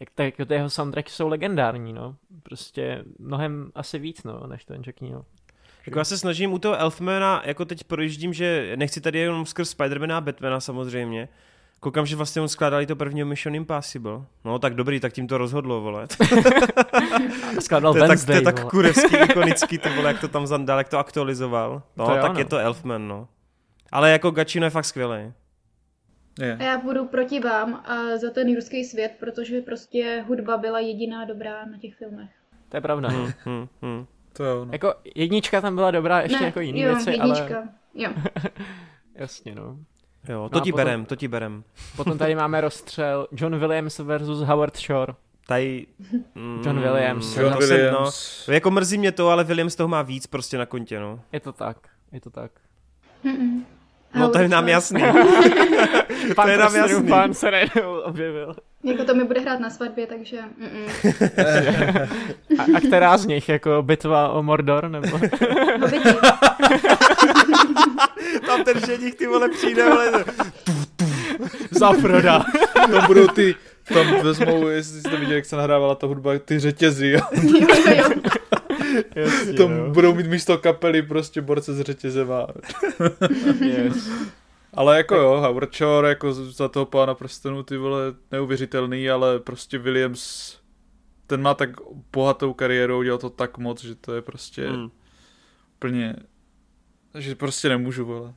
jak 0.00 0.10
tak, 0.14 0.24
jako 0.24 0.44
ty 0.44 0.54
jeho 0.54 0.70
soundtracky 0.70 1.10
jsou 1.10 1.28
legendární, 1.28 1.92
no. 1.92 2.16
Prostě 2.42 3.04
mnohem 3.18 3.72
asi 3.74 3.98
víc, 3.98 4.22
no, 4.24 4.46
než 4.46 4.64
ten 4.64 4.82
Jackino. 4.86 5.24
Jako 5.86 5.98
já 5.98 6.04
se 6.04 6.18
snažím 6.18 6.52
u 6.52 6.58
toho 6.58 6.76
Elfmana, 6.76 7.42
jako 7.44 7.64
teď 7.64 7.84
projíždím, 7.84 8.32
že 8.32 8.72
nechci 8.76 9.00
tady 9.00 9.18
jenom 9.18 9.46
skrz 9.46 9.70
Spidermana 9.70 10.16
a 10.16 10.20
Batmana 10.20 10.60
samozřejmě, 10.60 11.28
Koukám, 11.80 12.06
že 12.06 12.16
vlastně 12.16 12.42
on 12.42 12.48
skládali 12.48 12.86
to 12.86 12.96
první 12.96 13.24
Mission 13.24 13.54
Impossible. 13.54 14.20
No 14.44 14.58
tak 14.58 14.74
dobrý, 14.74 15.00
tak 15.00 15.12
tím 15.12 15.28
to 15.28 15.38
rozhodlo, 15.38 15.80
vole. 15.80 16.06
Skládal 17.60 17.92
to 17.92 17.98
je 17.98 18.08
Wednesday, 18.08 18.42
tak, 18.42 18.54
to 18.54 18.60
je 18.60 18.64
tak 18.64 18.70
kurevský, 18.70 19.16
ikonický, 19.16 19.78
ty 19.78 19.88
vole, 19.88 20.08
jak 20.08 20.20
to 20.20 20.28
tam 20.28 20.46
zandal, 20.46 20.78
jak 20.78 20.88
to 20.88 20.98
aktualizoval. 20.98 21.82
No, 21.96 22.06
to 22.06 22.12
tak 22.12 22.24
jo, 22.24 22.32
no. 22.32 22.38
je 22.38 22.44
to 22.44 22.58
Elfman, 22.58 23.08
no. 23.08 23.28
Ale 23.92 24.10
jako 24.10 24.30
Gacino 24.30 24.66
je 24.66 24.70
fakt 24.70 24.84
skvělý. 24.84 25.32
Yeah. 26.40 26.60
A 26.60 26.64
já 26.64 26.78
budu 26.78 27.04
proti 27.04 27.40
vám 27.40 27.74
a 27.74 28.16
za 28.16 28.30
ten 28.30 28.48
jurský 28.48 28.84
svět, 28.84 29.12
protože 29.20 29.60
prostě 29.60 30.24
hudba 30.28 30.56
byla 30.56 30.80
jediná 30.80 31.24
dobrá 31.24 31.64
na 31.64 31.78
těch 31.78 31.94
filmech. 31.94 32.30
To 32.68 32.76
je 32.76 32.80
pravda. 32.80 33.08
Hmm, 33.08 33.32
hmm, 33.44 33.68
hmm. 33.82 34.06
To 34.32 34.44
jo, 34.44 34.64
no. 34.64 34.72
Jako 34.72 34.94
jednička 35.14 35.60
tam 35.60 35.74
byla 35.74 35.90
dobrá, 35.90 36.20
ještě 36.20 36.40
ne, 36.40 36.46
jako 36.46 36.60
jiný 36.60 36.80
jo, 36.80 36.94
věci, 36.94 37.10
jednička. 37.10 37.56
ale... 37.56 37.68
Jo. 37.94 38.10
Jasně, 39.14 39.54
no. 39.54 39.78
Jo, 40.28 40.48
to 40.48 40.58
no 40.58 40.64
ti 40.64 40.72
potom, 40.72 40.84
berem, 40.84 41.04
to 41.04 41.16
ti 41.16 41.28
berem. 41.28 41.64
Potom 41.96 42.18
tady 42.18 42.34
máme 42.34 42.60
rozstřel 42.60 43.28
John 43.32 43.58
Williams 43.58 43.98
versus 43.98 44.40
Howard 44.40 44.76
Shore. 44.76 45.14
Tady... 45.46 45.86
Mm, 46.34 46.62
John 46.64 46.80
Williams. 46.80 47.36
John 47.36 47.52
no, 47.52 47.58
Williams. 47.58 48.14
Jsem, 48.14 48.52
no, 48.52 48.54
jako 48.54 48.70
mrzí 48.70 48.98
mě 48.98 49.12
to, 49.12 49.28
ale 49.28 49.44
Williams 49.44 49.76
toho 49.76 49.88
má 49.88 50.02
víc 50.02 50.26
prostě 50.26 50.58
na 50.58 50.66
kontě, 50.66 51.00
no. 51.00 51.20
Je 51.32 51.40
to 51.40 51.52
tak, 51.52 51.76
je 52.12 52.20
to 52.20 52.30
tak. 52.30 52.50
Mm-mm. 53.24 53.64
No 54.14 54.28
to 54.28 54.38
je 54.38 54.48
nám 54.48 54.68
jasný. 54.68 55.02
to 56.42 56.48
je 56.48 56.58
nám 56.58 56.74
jasný. 56.74 57.08
Pán 57.08 57.34
se 57.34 57.50
najednou 57.50 58.00
objevil. 58.00 58.56
Jako 58.84 59.04
to 59.04 59.14
mi 59.14 59.24
bude 59.24 59.40
hrát 59.40 59.60
na 59.60 59.70
svatbě, 59.70 60.06
takže... 60.06 60.38
a, 62.58 62.62
a 62.76 62.80
která 62.86 63.16
z 63.18 63.26
nich, 63.26 63.48
jako 63.48 63.82
bitva 63.82 64.28
o 64.28 64.42
Mordor, 64.42 64.88
nebo? 64.88 65.20
Tam 68.46 68.64
ten 68.64 68.80
ženich, 68.86 69.14
ty 69.14 69.26
vole, 69.26 69.48
přijde, 69.48 69.82
ale... 69.82 70.24
Zafroda. 71.70 72.44
Tam 72.74 73.06
budou 73.06 73.26
ty, 73.26 73.54
tam 73.94 74.22
vezmou, 74.22 74.68
jestli 74.68 75.00
jste 75.00 75.16
viděli, 75.16 75.34
jak 75.34 75.44
se 75.44 75.56
nahrávala 75.56 75.94
ta 75.94 76.06
hudba, 76.06 76.38
ty 76.38 76.58
řetězy, 76.58 77.08
jo. 77.08 77.20
Jasně, 79.14 79.52
Tam 79.52 79.72
jo. 79.72 79.90
budou 79.90 80.14
mít 80.14 80.26
místo 80.26 80.58
kapely 80.58 81.02
prostě 81.02 81.40
borce 81.40 81.74
z 81.74 81.80
řetězema. 81.80 82.46
yes. 83.60 84.10
Ale 84.74 84.96
jako 84.96 85.14
jo, 85.14 85.40
Howard 85.40 85.74
Shore 85.74 86.08
jako 86.08 86.32
za 86.32 86.68
toho 86.68 86.86
pána 86.86 87.14
prstenů 87.14 87.62
ty 87.62 87.76
vole 87.76 88.14
neuvěřitelný, 88.30 89.10
ale 89.10 89.38
prostě 89.38 89.78
Williams 89.78 90.56
ten 91.26 91.42
má 91.42 91.54
tak 91.54 91.70
bohatou 92.12 92.54
kariéru, 92.54 93.02
dělal 93.02 93.18
to 93.18 93.30
tak 93.30 93.58
moc, 93.58 93.84
že 93.84 93.94
to 93.94 94.14
je 94.14 94.22
prostě 94.22 94.68
hmm. 94.68 94.90
plně 95.78 96.16
že 97.14 97.34
prostě 97.34 97.68
nemůžu, 97.68 98.04
vole. 98.04 98.34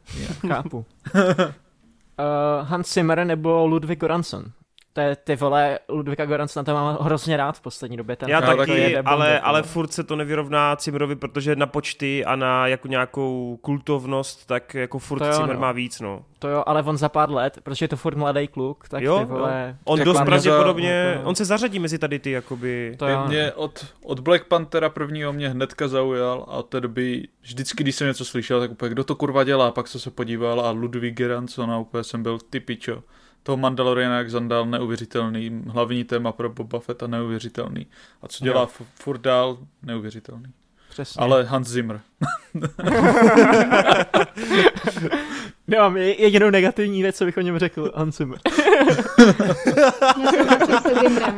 Chápu. 0.47 0.77
uh, 0.77 1.23
Hans 2.67 2.93
Zimmer 2.93 3.25
nebo 3.25 3.65
Ludwig 3.65 3.99
Göransson? 3.99 4.51
To 4.93 5.01
je, 5.01 5.15
ty 5.15 5.35
vole, 5.35 5.79
Ludvika 5.89 6.25
Goranc 6.25 6.55
na 6.55 6.63
to 6.63 6.73
mám 6.73 6.97
hrozně 7.01 7.37
rád 7.37 7.57
v 7.57 7.61
poslední 7.61 7.97
době. 7.97 8.15
Ten 8.15 8.29
Já 8.29 8.41
taky, 8.41 8.71
jede 8.71 9.01
ale, 9.01 9.25
bomby, 9.25 9.39
ale 9.39 9.63
furt 9.63 9.93
se 9.93 10.03
to 10.03 10.15
nevyrovná 10.15 10.75
Cimmerovi, 10.75 11.15
protože 11.15 11.55
na 11.55 11.65
počty 11.65 12.25
a 12.25 12.35
na 12.35 12.67
jako 12.67 12.87
nějakou 12.87 13.59
kultovnost, 13.61 14.47
tak 14.47 14.73
jako 14.73 14.99
furt 14.99 15.19
to 15.19 15.25
jo, 15.25 15.33
Cimmer 15.33 15.55
no. 15.55 15.61
má 15.61 15.71
víc, 15.71 15.99
no. 15.99 16.25
To 16.39 16.47
jo, 16.47 16.63
ale 16.65 16.83
on 16.83 16.97
za 16.97 17.09
pár 17.09 17.31
let, 17.31 17.59
protože 17.63 17.83
je 17.83 17.87
to 17.87 17.97
furt 17.97 18.17
mladý 18.17 18.47
kluk, 18.47 18.89
tak 18.89 19.03
jo, 19.03 19.19
ty 19.19 19.25
vole... 19.25 19.65
Jo. 19.67 19.75
On 19.83 19.99
dost 19.99 20.21
pravděpodobně, 20.21 21.13
za... 21.17 21.27
on 21.27 21.35
se 21.35 21.45
zařadí 21.45 21.79
mezi 21.79 21.99
tady 21.99 22.19
ty, 22.19 22.31
jakoby... 22.31 22.95
To 22.97 23.07
jo, 23.07 23.23
mě 23.27 23.45
no. 23.45 23.63
od, 23.63 23.85
od 24.03 24.19
Black 24.19 24.47
Panthera 24.47 24.89
prvního 24.89 25.33
mě 25.33 25.49
hnedka 25.49 25.87
zaujal 25.87 26.45
a 26.47 26.57
od 26.57 26.69
té 26.69 26.81
doby, 26.81 27.27
vždycky, 27.41 27.83
když 27.83 27.95
jsem 27.95 28.07
něco 28.07 28.25
slyšel, 28.25 28.59
tak 28.59 28.71
úplně, 28.71 28.89
kdo 28.89 29.03
to 29.03 29.15
kurva 29.15 29.43
dělá, 29.43 29.71
pak 29.71 29.87
jsem 29.87 30.01
se 30.01 30.11
podíval 30.11 30.61
a 30.61 30.71
Ludwig 30.71 31.15
Göransson 31.15 31.71
a 31.71 31.77
úplně 31.77 32.03
jsem 32.03 32.23
byl 32.23 32.39
ty 32.49 32.59
pičo 32.59 33.03
toho 33.43 33.57
Mandaloriana, 33.57 34.17
jak 34.17 34.29
Zandal, 34.29 34.65
neuvěřitelný. 34.65 35.63
Hlavní 35.67 36.03
téma 36.03 36.31
pro 36.31 36.49
Boba 36.49 36.79
Fetta, 36.79 37.07
neuvěřitelný. 37.07 37.87
A 38.21 38.27
co 38.27 38.43
dělá 38.43 38.61
no. 38.61 38.85
furt 38.95 39.21
dál, 39.21 39.57
neuvěřitelný. 39.83 40.45
Přesně. 40.89 41.23
Ale 41.23 41.43
Hans 41.43 41.67
Zimmer. 41.67 42.01
Nemám 45.71 45.97
jedinou 45.97 46.49
negativní 46.49 47.01
věc, 47.01 47.17
co 47.17 47.25
bych 47.25 47.37
o 47.37 47.41
něm 47.41 47.59
řekl, 47.59 47.91
Hans 47.95 48.17
Zimmer. 48.17 48.39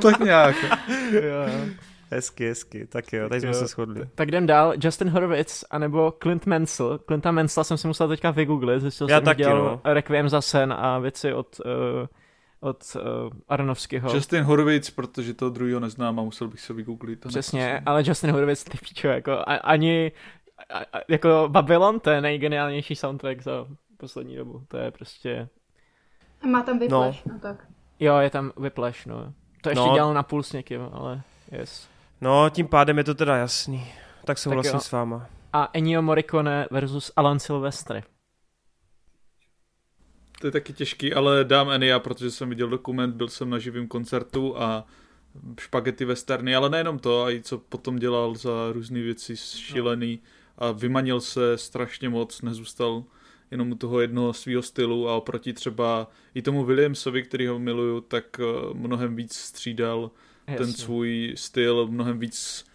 tak 0.01 0.19
nějak. 0.19 0.55
jo. 1.11 1.45
Hezky, 2.13 2.47
hezky, 2.47 2.87
tak 2.87 3.13
jo, 3.13 3.29
tady 3.29 3.41
jsme 3.41 3.53
se 3.53 3.67
shodli. 3.67 4.09
Tak 4.15 4.27
jdem 4.27 4.45
dál, 4.45 4.73
Justin 4.83 5.09
Horowitz, 5.09 5.63
anebo 5.69 6.13
Clint 6.23 6.45
Mansell. 6.45 6.99
Clinta 7.07 7.31
Mansella 7.31 7.63
jsem 7.63 7.77
si 7.77 7.87
musel 7.87 8.07
teďka 8.07 8.31
vygooglit, 8.31 8.81
zjistil 8.81 9.09
Já 9.09 9.17
jsem, 9.17 9.25
taky, 9.25 9.37
dělal 9.37 9.63
no. 9.63 9.93
Requiem 9.93 10.29
za 10.29 10.41
sen 10.41 10.73
a 10.73 10.99
věci 10.99 11.33
od, 11.33 11.59
uh, 11.65 12.07
od 12.59 12.83
uh, 12.95 13.01
Aronovského. 13.49 14.13
Justin 14.13 14.43
Horowitz, 14.43 14.89
protože 14.89 15.33
to 15.33 15.49
druhého 15.49 15.79
neznám 15.79 16.19
a 16.19 16.23
musel 16.23 16.47
bych 16.47 16.59
se 16.59 16.73
vygooglit. 16.73 17.25
Přesně, 17.27 17.65
neposím. 17.65 17.83
ale 17.85 18.03
Justin 18.05 18.31
Horowitz, 18.31 18.63
ty 18.63 18.77
píčo, 18.77 19.07
jako 19.07 19.43
ani, 19.63 20.11
a, 20.69 20.79
a, 20.79 21.01
jako 21.07 21.45
Babylon, 21.47 21.99
to 21.99 22.09
je 22.09 22.21
nejgeniálnější 22.21 22.95
soundtrack 22.95 23.41
za 23.41 23.67
poslední 23.97 24.35
dobu, 24.35 24.63
to 24.67 24.77
je 24.77 24.91
prostě... 24.91 25.49
A 26.41 26.47
má 26.47 26.63
tam 26.63 26.79
Whiplash, 26.79 27.25
no. 27.25 27.33
no 27.33 27.39
tak. 27.39 27.67
Jo, 27.99 28.17
je 28.17 28.29
tam 28.29 28.51
Whiplash, 28.57 29.05
no. 29.05 29.33
To 29.61 29.69
ještě 29.69 29.87
no. 29.87 29.93
dělal 29.93 30.13
na 30.13 30.23
půl 30.23 30.43
s 30.43 30.53
někým, 30.53 30.81
ale 30.91 31.21
yes. 31.51 31.92
No, 32.23 32.49
tím 32.49 32.67
pádem 32.67 32.97
je 32.97 33.03
to 33.03 33.15
teda 33.15 33.37
jasný. 33.37 33.87
Tak 34.25 34.37
souhlasím 34.37 34.71
tak 34.71 34.81
s 34.81 34.91
váma. 34.91 35.29
A 35.53 35.69
Ennio 35.73 36.01
Morricone 36.01 36.67
versus 36.71 37.11
Alan 37.15 37.39
Silvestri. 37.39 38.03
To 40.41 40.47
je 40.47 40.51
taky 40.51 40.73
těžký, 40.73 41.13
ale 41.13 41.43
dám 41.43 41.69
Enia, 41.69 41.99
protože 41.99 42.31
jsem 42.31 42.49
viděl 42.49 42.69
dokument, 42.69 43.15
byl 43.15 43.27
jsem 43.27 43.49
na 43.49 43.59
živém 43.59 43.87
koncertu 43.87 44.61
a 44.61 44.85
špagety 45.59 46.05
westerny, 46.05 46.55
ale 46.55 46.69
nejenom 46.69 46.99
to, 46.99 47.23
a 47.23 47.31
i 47.31 47.41
co 47.41 47.57
potom 47.57 47.95
dělal 47.95 48.35
za 48.35 48.71
různé 48.71 49.01
věci 49.01 49.37
šílený 49.37 50.19
a 50.57 50.71
vymanil 50.71 51.21
se 51.21 51.57
strašně 51.57 52.09
moc, 52.09 52.41
nezůstal 52.41 53.03
jenom 53.51 53.71
u 53.71 53.75
toho 53.75 53.99
jednoho 53.99 54.33
svého 54.33 54.61
stylu 54.61 55.09
a 55.09 55.15
oproti 55.15 55.53
třeba 55.53 56.07
i 56.35 56.41
tomu 56.41 56.65
Williamsovi, 56.65 57.23
který 57.23 57.47
ho 57.47 57.59
miluju, 57.59 58.01
tak 58.01 58.39
eh, 58.39 58.43
mnohem 58.73 59.15
víc 59.15 59.35
střídal 59.35 60.11
Jasně. 60.47 60.65
ten 60.65 60.73
svůj 60.73 61.33
styl 61.37 61.87
mnohem 61.87 62.19
víc 62.19 62.65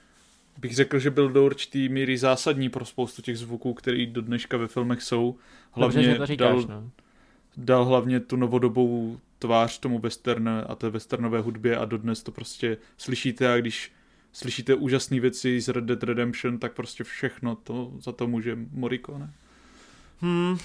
bych 0.59 0.75
řekl, 0.75 0.99
že 0.99 1.11
byl 1.11 1.29
do 1.29 1.45
určitý 1.45 1.89
míry 1.89 2.19
zásadní 2.19 2.69
pro 2.69 2.85
spoustu 2.85 3.23
těch 3.23 3.39
zvuků, 3.39 3.75
které 3.75 4.07
do 4.07 4.23
dneška 4.23 4.57
ve 4.57 4.69
filmech 4.69 5.03
jsou. 5.03 5.37
Hlavně 5.73 6.03
Dobře, 6.03 6.19
to 6.19 6.27
říkáš, 6.27 6.65
dal, 6.65 6.83
no. 6.83 6.91
dal 7.57 7.85
hlavně 7.85 8.21
tu 8.21 8.37
novodobou 8.37 9.21
tvář 9.39 9.79
tomu 9.79 9.99
western 9.99 10.49
a 10.49 10.75
té 10.75 10.91
westernové 10.91 11.41
hudbě 11.41 11.77
a 11.77 11.85
dodnes 11.85 12.23
to 12.23 12.33
prostě 12.33 12.77
slyšíte 12.97 13.53
a 13.53 13.57
když 13.57 13.93
slyšíte 14.33 14.75
úžasné 14.75 15.21
věci 15.21 15.61
z 15.61 15.69
Red 15.69 15.85
Dead 15.85 16.03
Redemption, 16.03 16.59
tak 16.59 16.73
prostě 16.73 17.05
všechno 17.05 17.57
to 17.57 17.93
za 18.01 18.13
to 18.13 18.27
může 18.27 18.59
Morricone. 18.73 19.33
Hmm, 20.21 20.59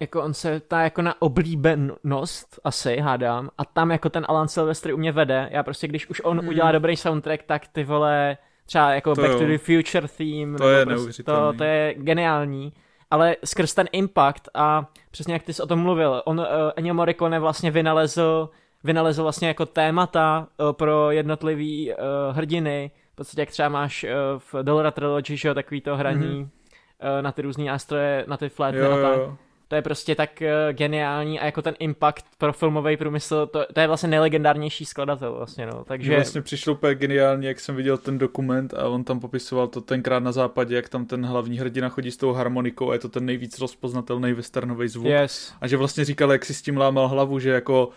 jako 0.00 0.22
on 0.22 0.34
se 0.34 0.60
tá 0.60 0.82
jako 0.82 1.02
na 1.02 1.22
oblíbenost 1.22 2.60
asi, 2.64 2.96
hádám, 2.96 3.50
a 3.58 3.64
tam 3.64 3.90
jako 3.90 4.08
ten 4.08 4.26
Alan 4.28 4.48
Silvestri 4.48 4.92
u 4.92 4.96
mě 4.96 5.12
vede, 5.12 5.48
já 5.52 5.62
prostě 5.62 5.88
když 5.88 6.10
už 6.10 6.20
on 6.24 6.38
hmm. 6.38 6.48
udělá 6.48 6.72
dobrý 6.72 6.96
soundtrack, 6.96 7.42
tak 7.42 7.68
ty 7.68 7.84
vole, 7.84 8.36
třeba 8.66 8.94
jako 8.94 9.14
to 9.14 9.20
Back 9.20 9.32
jo. 9.32 9.38
to 9.38 9.46
the 9.46 9.58
Future 9.58 10.08
theme, 10.08 10.58
to 10.58 10.68
je 10.68 10.86
prostě 10.86 11.22
to, 11.22 11.52
to 11.52 11.64
je 11.64 11.94
geniální, 11.94 12.72
ale 13.10 13.36
skrz 13.44 13.74
ten 13.74 13.86
impact 13.92 14.48
a 14.54 14.86
přesně 15.10 15.32
jak 15.32 15.42
ty 15.42 15.52
jsi 15.52 15.62
o 15.62 15.66
tom 15.66 15.78
mluvil, 15.78 16.22
on, 16.24 16.40
uh, 16.40 16.46
Ennio 16.76 16.94
Morricone 16.94 17.40
vlastně 17.40 17.70
vynalezl, 17.70 18.50
vynalezl 18.84 19.22
vlastně 19.22 19.48
jako 19.48 19.66
témata 19.66 20.46
uh, 20.56 20.72
pro 20.72 21.10
jednotlivý 21.10 21.92
uh, 21.92 22.36
hrdiny, 22.36 22.90
v 23.12 23.16
podstatě 23.16 23.42
jak 23.42 23.50
třeba 23.50 23.68
máš 23.68 24.04
uh, 24.04 24.10
v 24.38 24.62
Dollar 24.62 24.92
Trilogy, 24.92 25.36
že 25.36 25.48
jo, 25.48 25.54
takový 25.54 25.80
to 25.80 25.96
hraní 25.96 26.26
mm-hmm. 26.26 27.16
uh, 27.16 27.22
na 27.22 27.32
ty 27.32 27.42
různé 27.42 27.64
nástroje, 27.64 28.24
na 28.28 28.36
ty 28.36 28.48
flétny 28.48 28.80
a 28.80 28.96
tak. 29.02 29.47
To 29.68 29.76
je 29.76 29.82
prostě 29.82 30.14
tak 30.14 30.42
uh, 30.42 30.72
geniální 30.72 31.40
a 31.40 31.46
jako 31.46 31.62
ten 31.62 31.74
impact 31.78 32.24
pro 32.38 32.52
filmový 32.52 32.96
průmysl, 32.96 33.46
to, 33.46 33.66
to 33.74 33.80
je 33.80 33.86
vlastně 33.86 34.08
nejlegendárnější 34.08 34.84
skladatel 34.84 35.34
vlastně, 35.34 35.66
no, 35.66 35.84
takže... 35.84 36.08
Mě 36.08 36.16
vlastně 36.16 36.42
přišlo 36.42 36.72
úplně 36.72 36.94
geniální, 36.94 37.46
jak 37.46 37.60
jsem 37.60 37.76
viděl 37.76 37.98
ten 37.98 38.18
dokument 38.18 38.74
a 38.74 38.88
on 38.88 39.04
tam 39.04 39.20
popisoval 39.20 39.68
to 39.68 39.80
tenkrát 39.80 40.22
na 40.22 40.32
západě, 40.32 40.76
jak 40.76 40.88
tam 40.88 41.06
ten 41.06 41.26
hlavní 41.26 41.58
hrdina 41.58 41.88
chodí 41.88 42.10
s 42.10 42.16
tou 42.16 42.32
harmonikou 42.32 42.90
a 42.90 42.92
je 42.92 42.98
to 42.98 43.08
ten 43.08 43.26
nejvíc 43.26 43.58
rozpoznatelný 43.58 44.32
westernový 44.32 44.88
zvuk. 44.88 45.06
Yes. 45.06 45.54
A 45.60 45.66
že 45.66 45.76
vlastně 45.76 46.04
říkal, 46.04 46.32
jak 46.32 46.44
si 46.44 46.54
s 46.54 46.62
tím 46.62 46.76
lámal 46.76 47.08
hlavu, 47.08 47.38
že 47.38 47.50
jako 47.50 47.90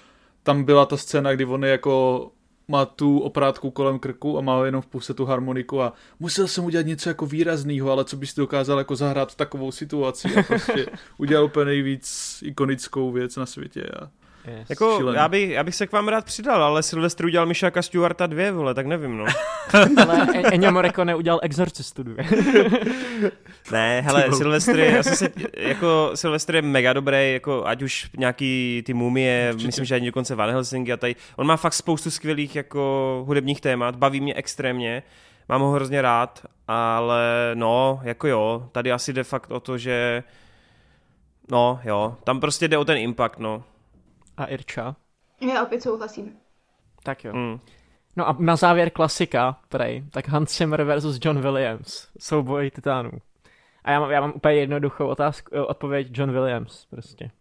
tam 0.44 0.64
byla 0.64 0.86
ta 0.86 0.98
scéna, 0.98 1.34
kdy 1.34 1.46
on 1.46 1.64
je 1.64 1.72
jako 1.72 2.32
má 2.72 2.86
tu 2.86 3.20
oprátku 3.20 3.72
kolem 3.72 4.00
krku 4.00 4.38
a 4.38 4.42
má 4.42 4.66
jenom 4.66 4.82
v 4.82 4.86
puse 4.86 5.14
tu 5.14 5.26
harmoniku 5.26 5.82
a 5.82 5.94
musel 6.20 6.48
jsem 6.48 6.66
udělat 6.66 6.86
něco 6.86 7.10
jako 7.10 7.26
výrazného, 7.26 7.92
ale 7.92 8.06
co 8.06 8.18
byste 8.18 8.42
dokázal 8.42 8.78
jako 8.78 8.96
zahrát 8.96 9.32
v 9.32 9.36
takovou 9.36 9.72
situaci 9.72 10.36
a 10.36 10.44
prostě 10.44 10.86
udělal 11.18 11.46
úplně 11.46 11.66
nejvíc 11.66 12.38
ikonickou 12.46 13.12
věc 13.12 13.36
na 13.36 13.46
světě 13.46 13.84
a 13.84 14.21
Yes. 14.48 14.70
Jako, 14.70 15.12
já 15.14 15.28
bych, 15.28 15.50
já 15.50 15.64
bych 15.64 15.76
se 15.76 15.88
k 15.88 15.92
vám 15.92 16.08
rád 16.08 16.26
přidal, 16.26 16.64
ale 16.64 16.84
Silvestr 16.84 17.26
udělal 17.26 17.48
Mišáka 17.48 17.82
Stewarta 17.82 18.28
dvě, 18.28 18.52
vole, 18.52 18.74
tak 18.74 18.86
nevím, 18.86 19.18
no. 19.18 19.26
ale 20.08 20.28
e- 20.34 20.54
Ennio 20.54 20.72
Morricone 20.72 21.16
udělal 21.16 21.40
Exorcistu 21.44 22.04
dvě. 22.04 22.26
ne, 23.72 24.02
hele, 24.02 24.26
Silvestr 24.34 24.80
je, 24.80 24.92
já 24.92 25.04
se, 25.04 25.30
jako, 25.58 26.12
Silvestr 26.16 26.56
je 26.56 26.62
mega 26.62 26.94
dobrý, 26.94 27.34
jako, 27.34 27.68
ať 27.68 27.82
už 27.82 28.10
nějaký 28.18 28.84
ty 28.86 28.94
mumie, 28.94 29.50
Určitě. 29.50 29.68
myslím, 29.68 29.86
že 29.86 29.96
ani 29.96 30.06
dokonce 30.06 30.36
Van 30.36 30.50
Helsing 30.50 30.90
a 30.90 30.98
tady. 30.98 31.16
On 31.36 31.48
má 31.48 31.58
fakt 31.58 31.74
spoustu 31.74 32.12
skvělých, 32.12 32.56
jako, 32.56 33.24
hudebních 33.28 33.62
témat, 33.62 33.96
baví 33.96 34.22
mě 34.22 34.34
extrémně 34.34 35.04
mám 35.50 35.62
ho 35.62 35.72
hrozně 35.72 36.02
rád, 36.02 36.46
ale 36.68 37.52
no, 37.54 38.00
jako 38.04 38.28
jo, 38.28 38.70
tady 38.72 38.92
asi 38.92 39.14
jde 39.14 39.24
fakt 39.24 39.52
o 39.52 39.60
to, 39.60 39.78
že 39.78 40.24
no 41.52 41.80
jo, 41.84 42.16
tam 42.24 42.40
prostě 42.40 42.68
jde 42.68 42.78
o 42.78 42.86
ten 42.86 42.98
impact, 42.98 43.40
no. 43.40 43.64
A 44.42 44.46
Irča? 44.46 44.96
Já 45.42 45.64
opět 45.64 45.82
souhlasím. 45.82 46.38
Tak 47.04 47.24
jo. 47.24 47.34
Mm. 47.34 47.60
No 48.16 48.28
a 48.28 48.36
na 48.40 48.56
závěr 48.56 48.90
klasika, 48.90 49.60
prej, 49.70 50.04
tak 50.12 50.28
Hans 50.28 50.58
Zimmer 50.58 50.84
versus 50.84 51.20
John 51.24 51.42
Williams, 51.42 52.10
souboj 52.20 52.72
titánů. 52.72 53.12
A 53.84 53.92
já 53.92 54.00
mám, 54.00 54.12
já 54.12 54.22
mám 54.22 54.34
úplně 54.36 54.56
jednoduchou 54.56 55.08
otázku, 55.08 55.50
eh, 55.56 55.62
odpověď 55.62 56.08
John 56.12 56.32
Williams, 56.32 56.86
prostě. 56.86 57.32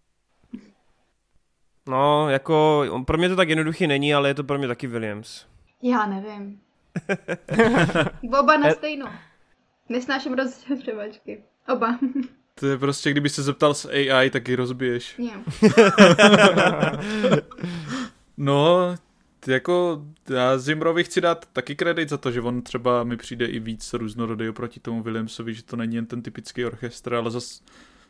No, 1.89 2.31
jako, 2.31 2.85
pro 3.07 3.19
mě 3.19 3.29
to 3.29 3.37
tak 3.37 3.49
jednoduchý 3.49 3.87
není, 3.87 4.15
ale 4.15 4.29
je 4.29 4.35
to 4.35 4.45
pro 4.45 4.59
mě 4.59 4.69
taky 4.69 4.87
Williams. 4.87 5.47
Já 5.83 6.07
nevím. 6.07 6.61
Oba 8.41 8.57
na 8.57 8.71
stejno. 8.71 9.13
Nesnáším 9.89 10.35
rozhřevačky. 10.35 11.45
Oba. 11.73 11.99
To 12.61 12.67
je 12.67 12.79
prostě, 12.79 13.11
kdyby 13.11 13.29
se 13.29 13.43
zeptal 13.43 13.75
s 13.75 13.89
AI, 13.89 14.31
tak 14.31 14.49
ji 14.49 14.57
rozbiješ. 14.57 15.19
Yeah. 15.19 15.41
no, 18.37 18.95
jako 19.47 20.05
já 20.31 20.59
Zimrovi 20.59 21.05
chci 21.05 21.21
dát 21.21 21.49
taky 21.53 21.77
kredit 21.77 22.09
za 22.09 22.17
to, 22.17 22.31
že 22.31 22.41
on 22.41 22.63
třeba 22.63 23.05
mi 23.05 23.17
přijde 23.17 23.47
i 23.47 23.61
víc 23.61 23.93
různorodý 23.93 24.49
oproti 24.49 24.81
tomu 24.81 25.03
Williamsovi, 25.03 25.55
že 25.55 25.63
to 25.63 25.77
není 25.77 25.95
jen 25.97 26.07
ten 26.07 26.23
typický 26.23 26.65
orchestr, 26.65 27.15
ale 27.15 27.31
zase 27.31 27.63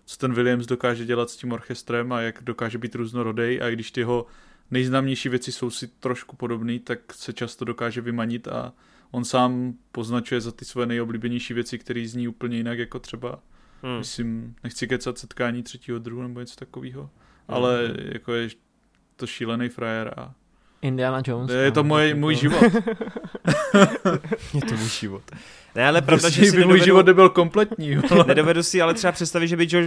co 0.06 0.16
ten 0.16 0.32
Williams 0.34 0.66
dokáže 0.66 1.04
dělat 1.04 1.30
s 1.30 1.36
tím 1.36 1.52
orchestrem 1.52 2.12
a 2.12 2.20
jak 2.20 2.42
dokáže 2.42 2.78
být 2.78 2.94
různorodý 2.94 3.60
a 3.60 3.70
když 3.70 3.90
ty 3.90 4.00
jeho 4.00 4.26
nejznámější 4.70 5.28
věci 5.28 5.52
jsou 5.52 5.70
si 5.70 5.88
trošku 5.88 6.36
podobné, 6.36 6.78
tak 6.78 7.14
se 7.14 7.32
často 7.32 7.64
dokáže 7.64 8.00
vymanit 8.00 8.48
a 8.48 8.72
on 9.10 9.24
sám 9.24 9.74
poznačuje 9.92 10.40
za 10.40 10.52
ty 10.52 10.64
své 10.64 10.86
nejoblíbenější 10.86 11.54
věci, 11.54 11.78
které 11.78 12.08
zní 12.08 12.28
úplně 12.28 12.56
jinak, 12.56 12.78
jako 12.78 12.98
třeba, 12.98 13.38
hmm. 13.82 13.98
myslím, 13.98 14.54
nechci 14.64 14.88
kecat 14.88 15.18
setkání 15.18 15.62
třetího 15.62 15.98
druhu 15.98 16.22
nebo 16.22 16.40
něco 16.40 16.56
takového, 16.56 17.02
hmm. 17.02 17.10
ale 17.48 17.94
jako 18.12 18.34
je 18.34 18.48
to 19.16 19.26
šílený 19.26 19.68
frajer 19.68 20.14
a 20.16 20.34
Indiana 20.82 21.22
Jones. 21.26 21.50
Je 21.50 21.70
to 21.70 21.84
můj, 21.84 22.14
můj 22.14 22.34
život. 22.34 22.62
je 24.54 24.60
to 24.68 24.74
můj 24.76 24.88
život. 24.88 25.22
Ne, 25.74 25.88
ale 25.88 26.02
pravda, 26.02 26.28
že 26.28 26.46
si 26.46 26.56
by 26.56 26.64
můj 26.64 26.80
život 26.80 27.06
nebyl 27.06 27.28
kompletní. 27.28 27.96
nedovedu 28.26 28.62
si 28.62 28.82
ale 28.82 28.94
třeba 28.94 29.12
představit, 29.12 29.48
že 29.48 29.56
by, 29.56 29.68
jo, 29.72 29.80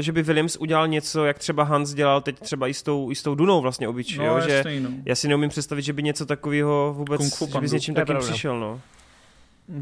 že 0.00 0.12
by 0.12 0.22
Williams 0.22 0.56
udělal 0.56 0.88
něco, 0.88 1.24
jak 1.24 1.38
třeba 1.38 1.62
Hans 1.62 1.94
dělal 1.94 2.20
teď 2.20 2.40
třeba 2.40 2.68
i 2.68 2.74
s 2.74 2.82
tou, 2.82 3.10
i 3.10 3.14
s 3.14 3.22
tou 3.22 3.34
Dunou 3.34 3.60
vlastně 3.60 3.88
obyčej, 3.88 4.18
no, 4.18 4.24
jo, 4.24 4.40
že 4.40 4.64
no. 4.80 4.90
já 5.04 5.14
si 5.14 5.28
neumím 5.28 5.50
představit, 5.50 5.82
že 5.82 5.92
by 5.92 6.02
něco 6.02 6.26
takového 6.26 6.94
vůbec, 6.96 7.38
že 7.52 7.60
by 7.60 7.68
s 7.68 7.72
něčím 7.72 7.94
takým 7.94 8.16
přišel, 8.18 8.60
no. 8.60 8.80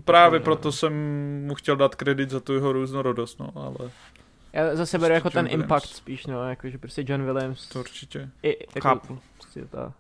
Právě 0.04 0.40
proto 0.40 0.72
jsem 0.72 0.92
mu 1.46 1.54
chtěl 1.54 1.76
dát 1.76 1.94
kredit 1.94 2.30
za 2.30 2.40
tu 2.40 2.54
jeho 2.54 2.72
různorodost, 2.72 3.38
no, 3.40 3.52
ale... 3.54 3.90
Já 4.52 4.76
zase 4.76 4.98
beru 4.98 5.14
jako 5.14 5.26
John 5.28 5.32
ten 5.32 5.44
Williams. 5.44 5.62
impact 5.62 5.88
spíš, 5.96 6.26
no, 6.26 6.48
jako 6.48 6.70
že 6.70 6.78
prostě 6.78 7.04
John 7.08 7.22
Williams. 7.24 7.68
To 7.68 7.80
určitě. 7.80 8.30
I, 8.42 8.48
jako, 8.74 8.80
Chápu. 8.80 9.18
Prostě 9.36 9.64
ta 9.64 9.92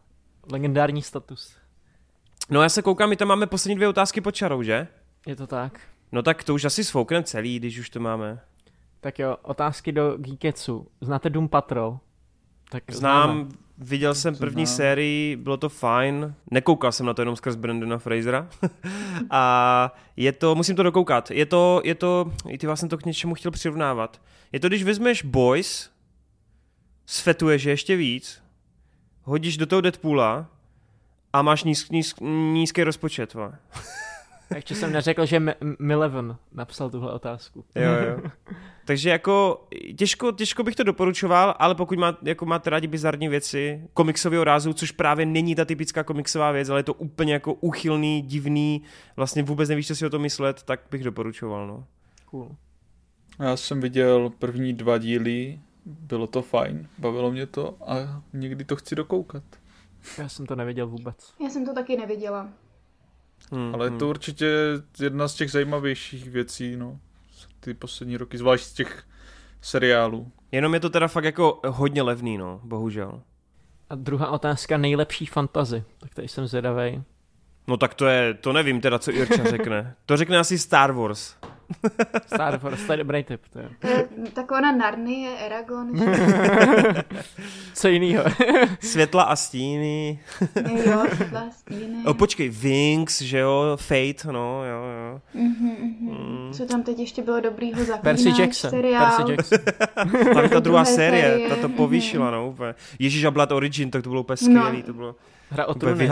legendární 0.52 1.02
status. 1.02 1.56
No 2.50 2.62
já 2.62 2.68
se 2.68 2.82
koukám, 2.82 3.08
my 3.08 3.16
tam 3.16 3.28
máme 3.28 3.46
poslední 3.46 3.76
dvě 3.76 3.88
otázky 3.88 4.20
pod 4.20 4.30
čarou, 4.30 4.62
že? 4.62 4.88
Je 5.26 5.36
to 5.36 5.46
tak. 5.46 5.80
No 6.12 6.22
tak 6.22 6.44
to 6.44 6.54
už 6.54 6.64
asi 6.64 6.84
svoukneme 6.84 7.24
celý, 7.24 7.58
když 7.58 7.78
už 7.78 7.90
to 7.90 8.00
máme. 8.00 8.40
Tak 9.00 9.18
jo, 9.18 9.36
otázky 9.42 9.92
do 9.92 10.16
Geeketsu. 10.18 10.86
Znáte 11.00 11.30
Doom 11.30 11.48
Patrol? 11.48 11.98
Tak 12.70 12.82
Znám, 12.90 13.30
známe. 13.34 13.50
Viděl 13.78 14.14
jsem 14.14 14.36
první 14.36 14.66
znám. 14.66 14.76
sérii, 14.76 15.36
bylo 15.36 15.56
to 15.56 15.68
fajn. 15.68 16.34
Nekoukal 16.50 16.92
jsem 16.92 17.06
na 17.06 17.14
to 17.14 17.22
jenom 17.22 17.36
skrz 17.36 17.54
Brandona 17.54 17.98
Frasera. 17.98 18.48
a 19.30 19.94
je 20.16 20.32
to, 20.32 20.54
musím 20.54 20.76
to 20.76 20.82
dokoukat, 20.82 21.30
je 21.30 21.46
to, 21.46 21.80
je 21.84 21.94
to, 21.94 22.32
i 22.48 22.58
ty 22.58 22.66
vlastně 22.66 22.88
to 22.88 22.98
k 22.98 23.06
něčemu 23.06 23.34
chtěl 23.34 23.50
přirovnávat. 23.50 24.20
Je 24.52 24.60
to, 24.60 24.68
když 24.68 24.82
vezmeš 24.82 25.22
Boys, 25.22 25.90
sfetuješ 27.06 27.64
ještě 27.64 27.96
víc, 27.96 28.42
hodíš 29.22 29.56
do 29.56 29.66
toho 29.66 29.80
Deadpoola 29.80 30.46
a 31.32 31.42
máš 31.42 31.64
níz, 31.64 31.90
níz, 31.90 32.14
nízký 32.52 32.82
rozpočet. 32.82 33.36
Ještě 34.54 34.74
jsem 34.74 34.92
neřekl, 34.92 35.26
že 35.26 35.42
Mileven 35.78 36.36
napsal 36.52 36.90
tuhle 36.90 37.12
otázku. 37.12 37.64
Jo, 37.74 37.92
jo. 38.08 38.30
Takže 38.84 39.10
jako 39.10 39.66
těžko, 39.96 40.32
těžko 40.32 40.62
bych 40.62 40.76
to 40.76 40.82
doporučoval, 40.82 41.54
ale 41.58 41.74
pokud 41.74 41.98
má, 41.98 42.18
jako 42.22 42.46
máte 42.46 42.70
rádi 42.70 42.86
bizarní 42.86 43.28
věci 43.28 43.88
komiksového 43.94 44.44
rázu, 44.44 44.72
což 44.72 44.90
právě 44.90 45.26
není 45.26 45.54
ta 45.54 45.64
typická 45.64 46.04
komiksová 46.04 46.52
věc, 46.52 46.68
ale 46.68 46.78
je 46.78 46.84
to 46.84 46.94
úplně 46.94 47.32
jako 47.32 47.54
uchylný, 47.54 48.22
divný, 48.22 48.82
vlastně 49.16 49.42
vůbec 49.42 49.68
nevíš, 49.68 49.86
co 49.86 49.96
si 49.96 50.06
o 50.06 50.10
tom 50.10 50.22
myslet, 50.22 50.62
tak 50.62 50.80
bych 50.90 51.04
doporučoval. 51.04 51.66
No. 51.66 51.84
Cool. 52.30 52.56
Já 53.38 53.56
jsem 53.56 53.80
viděl 53.80 54.32
první 54.38 54.72
dva 54.72 54.98
díly, 54.98 55.60
bylo 55.84 56.26
to 56.26 56.42
fajn, 56.42 56.88
bavilo 56.98 57.32
mě 57.32 57.46
to 57.46 57.76
a 57.86 58.22
někdy 58.32 58.64
to 58.64 58.76
chci 58.76 58.94
dokoukat. 58.94 59.42
Já 60.18 60.28
jsem 60.28 60.46
to 60.46 60.56
neviděl 60.56 60.86
vůbec. 60.86 61.34
Já 61.42 61.50
jsem 61.50 61.66
to 61.66 61.74
taky 61.74 61.96
neviděla. 61.96 62.48
Hmm, 63.52 63.74
Ale 63.74 63.86
je 63.86 63.90
to 63.90 64.04
hmm. 64.04 64.10
určitě 64.10 64.46
jedna 65.00 65.28
z 65.28 65.34
těch 65.34 65.50
zajímavějších 65.50 66.30
věcí, 66.30 66.76
no, 66.76 66.98
ty 67.60 67.74
poslední 67.74 68.16
roky, 68.16 68.38
zvlášť 68.38 68.64
z 68.64 68.72
těch 68.72 69.04
seriálů. 69.60 70.32
Jenom 70.52 70.74
je 70.74 70.80
to 70.80 70.90
teda 70.90 71.08
fakt 71.08 71.24
jako 71.24 71.60
hodně 71.66 72.02
levný, 72.02 72.38
no, 72.38 72.60
bohužel. 72.64 73.22
A 73.90 73.94
druhá 73.94 74.30
otázka, 74.30 74.76
nejlepší 74.78 75.26
fantazy. 75.26 75.84
Tak 75.98 76.14
tady 76.14 76.28
jsem 76.28 76.46
zvědavej. 76.46 77.02
No 77.66 77.76
tak 77.76 77.94
to 77.94 78.06
je, 78.06 78.34
to 78.34 78.52
nevím 78.52 78.80
teda, 78.80 78.98
co 78.98 79.12
Irča 79.12 79.44
řekne. 79.44 79.94
To 80.06 80.16
řekne 80.16 80.38
asi 80.38 80.58
Star 80.58 80.92
Wars. 80.92 81.36
Star 82.26 82.58
Wars, 82.58 82.86
to 82.86 82.92
je 82.92 82.96
dobrý 82.96 83.24
tip. 83.24 83.40
To 83.52 83.58
je. 83.58 83.68
Taková 84.32 84.60
na 84.60 84.72
Narnie, 84.72 85.30
Eragon. 85.38 85.92
Co 87.74 87.88
jinýho? 87.88 88.24
Světla 88.80 89.22
a 89.22 89.36
stíny. 89.36 90.18
jo, 90.86 91.04
světla 91.14 91.40
a 91.40 91.50
stíny. 91.50 92.04
O, 92.06 92.14
počkej, 92.14 92.48
Wings, 92.48 93.22
že 93.22 93.38
jo, 93.38 93.76
Fate, 93.76 94.32
no, 94.32 94.64
jo, 94.64 94.82
jo. 94.84 95.20
Mm-hmm, 95.34 95.76
mm. 96.00 96.52
Co 96.52 96.66
tam 96.66 96.82
teď 96.82 96.98
ještě 96.98 97.22
bylo 97.22 97.40
dobrýho 97.40 97.84
zaklínáč 97.84 98.02
Percy 98.02 98.42
Jackson. 98.42 98.70
Seriál. 98.70 99.16
Percy 99.16 99.32
Jackson. 99.32 99.58
tam 100.34 100.48
ta 100.48 100.60
druhá 100.60 100.84
série, 100.84 101.22
série, 101.22 101.48
ta 101.48 101.56
to 101.56 101.68
povýšila, 101.68 102.30
no, 102.30 102.48
úplně. 102.48 102.74
Ježíš 102.98 103.24
a 103.24 103.30
Blood 103.30 103.52
Origin, 103.52 103.90
tak 103.90 104.02
to 104.02 104.08
bylo 104.08 104.20
úplně 104.20 104.36
skvělý, 104.36 104.76
no. 104.76 104.82
to 104.82 104.92
bylo 104.92 105.14
Hra 105.50 105.66
o 105.66 105.74
trůny, 105.74 106.08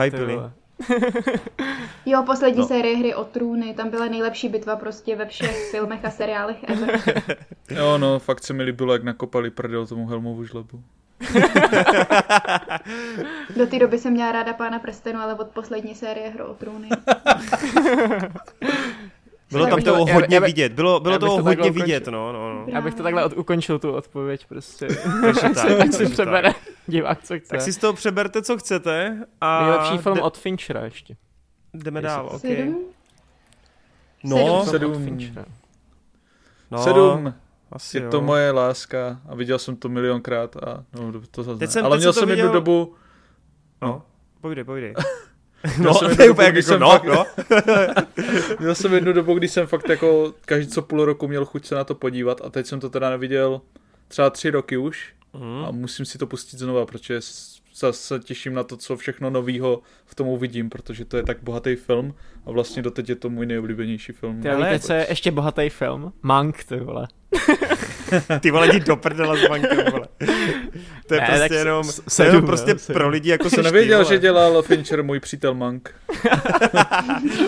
jo, 2.06 2.22
poslední 2.26 2.60
no. 2.60 2.66
série 2.66 2.96
hry 2.96 3.14
o 3.14 3.24
trůny, 3.24 3.74
tam 3.74 3.90
byla 3.90 4.06
nejlepší 4.06 4.48
bitva 4.48 4.76
prostě 4.76 5.16
ve 5.16 5.26
všech 5.26 5.56
filmech 5.70 6.04
a 6.04 6.10
seriálech 6.10 6.56
ever. 6.68 7.00
jo, 7.70 7.98
no, 7.98 8.18
fakt 8.18 8.44
se 8.44 8.52
mi 8.52 8.62
líbilo, 8.62 8.92
jak 8.92 9.04
nakopali 9.04 9.50
prdel 9.50 9.86
tomu 9.86 10.06
Helmovu 10.06 10.44
žlebu. 10.44 10.82
Do 13.56 13.66
té 13.66 13.78
doby 13.78 13.98
jsem 13.98 14.12
měla 14.12 14.32
ráda 14.32 14.52
pána 14.52 14.78
prstenu, 14.78 15.20
ale 15.20 15.34
od 15.34 15.48
poslední 15.48 15.94
série 15.94 16.28
hry 16.28 16.42
o 16.42 16.54
trůny. 16.54 16.88
Bylo 19.50 19.66
tam 19.66 19.82
toho 19.82 20.06
to, 20.06 20.12
hodně 20.12 20.36
já, 20.36 20.40
vidět, 20.40 20.72
bylo, 20.72 21.00
bylo 21.00 21.18
toho 21.18 21.36
to 21.36 21.42
hodně 21.42 21.70
vidět, 21.70 22.06
no, 22.06 22.32
no, 22.32 22.54
no. 22.54 22.64
Já 22.66 22.80
bych 22.80 22.94
to 22.94 23.02
takhle 23.02 23.24
od, 23.24 23.36
ukončil 23.36 23.78
tu 23.78 23.92
odpověď 23.92 24.46
prostě. 24.46 24.88
tak, 25.54 25.80
ať 25.80 25.92
si 25.92 26.06
přebere 26.06 26.54
divák, 26.90 27.22
co 27.22 27.38
chce. 27.38 27.48
Tak 27.48 27.60
si 27.60 27.72
z 27.72 27.76
toho 27.76 27.92
přeberte, 27.92 28.42
co 28.42 28.58
chcete. 28.58 29.26
A 29.40 29.62
Nejlepší 29.62 29.98
film 29.98 30.16
de... 30.16 30.22
od 30.22 30.38
Finchera 30.38 30.84
ještě. 30.84 31.16
Jdeme 31.74 32.00
dál, 32.00 32.26
ok. 32.32 32.42
No, 34.24 34.64
sedm. 34.64 34.94
sedm. 34.94 35.44
No, 36.70 36.78
sedm. 36.78 37.34
Asi 37.72 37.96
je 37.96 38.02
jo. 38.02 38.10
to 38.10 38.20
moje 38.20 38.50
láska 38.50 39.20
a 39.28 39.34
viděl 39.34 39.58
jsem 39.58 39.76
to 39.76 39.88
milionkrát 39.88 40.56
a 40.56 40.84
no, 40.94 41.12
to 41.30 41.42
zase 41.42 41.66
jsem, 41.66 41.84
Ale 41.84 41.98
měl 41.98 42.12
jsem 42.12 42.28
viděl... 42.28 42.44
jednu 42.44 42.52
dobu... 42.52 42.94
No, 43.82 43.88
no. 43.88 44.02
povídej, 44.40 44.64
povídej. 44.64 44.94
No, 45.78 45.94
to 46.16 46.22
je 46.22 46.30
úplně 46.30 46.46
jako, 46.46 46.58
jsem 46.58 46.80
no, 46.80 46.90
fakt, 46.90 47.04
no. 47.04 47.26
měl 48.60 48.74
jsem 48.74 48.92
jednu 48.92 49.12
dobu, 49.12 49.34
kdy 49.34 49.48
jsem 49.48 49.66
fakt 49.66 49.88
jako 49.88 50.34
každý 50.44 50.72
co 50.72 50.82
půl 50.82 51.04
roku 51.04 51.28
měl 51.28 51.44
chuť 51.44 51.66
se 51.66 51.74
na 51.74 51.84
to 51.84 51.94
podívat 51.94 52.40
a 52.40 52.50
teď 52.50 52.66
jsem 52.66 52.80
to 52.80 52.90
teda 52.90 53.10
neviděl 53.10 53.60
třeba 54.08 54.30
tři 54.30 54.50
roky 54.50 54.76
už 54.76 55.14
mm. 55.34 55.64
a 55.64 55.70
musím 55.70 56.06
si 56.06 56.18
to 56.18 56.26
pustit 56.26 56.58
znova, 56.58 56.86
protože 56.86 57.20
zase 57.74 58.18
těším 58.18 58.54
na 58.54 58.64
to, 58.64 58.76
co 58.76 58.96
všechno 58.96 59.30
novýho 59.30 59.82
v 60.04 60.14
tom 60.14 60.28
uvidím, 60.28 60.70
protože 60.70 61.04
to 61.04 61.16
je 61.16 61.22
tak 61.22 61.42
bohatý 61.42 61.76
film 61.76 62.14
a 62.46 62.50
vlastně 62.50 62.82
doteď 62.82 63.08
je 63.08 63.16
to 63.16 63.30
můj 63.30 63.46
nejoblíbenější 63.46 64.12
film. 64.12 64.42
Ty 64.42 64.48
víte, 64.48 64.78
co 64.78 64.92
je 64.92 65.06
ještě 65.08 65.30
bohatý 65.30 65.68
film? 65.68 66.12
Mank, 66.22 66.64
ty 66.64 66.76
vole. 66.76 67.08
Ty 68.40 68.50
vole, 68.50 68.68
jdi 68.68 68.80
do 68.80 68.96
prdela 68.96 69.36
s 69.36 69.48
bankem, 69.48 69.84
vole. 69.90 70.08
To 71.06 71.14
je 71.14 71.20
ne, 71.20 71.26
prostě 71.26 71.54
jenom, 71.54 71.84
sedm, 72.08 72.26
jenom 72.26 72.46
prostě 72.46 72.78
sedm. 72.78 72.94
pro 72.94 73.08
lidi 73.08 73.30
jako 73.30 73.50
Jsem 73.50 73.64
nevěděl, 73.64 74.04
že 74.04 74.18
dělal 74.18 74.62
Fincher 74.62 75.04
můj 75.04 75.20
přítel 75.20 75.54
Mank. 75.54 75.94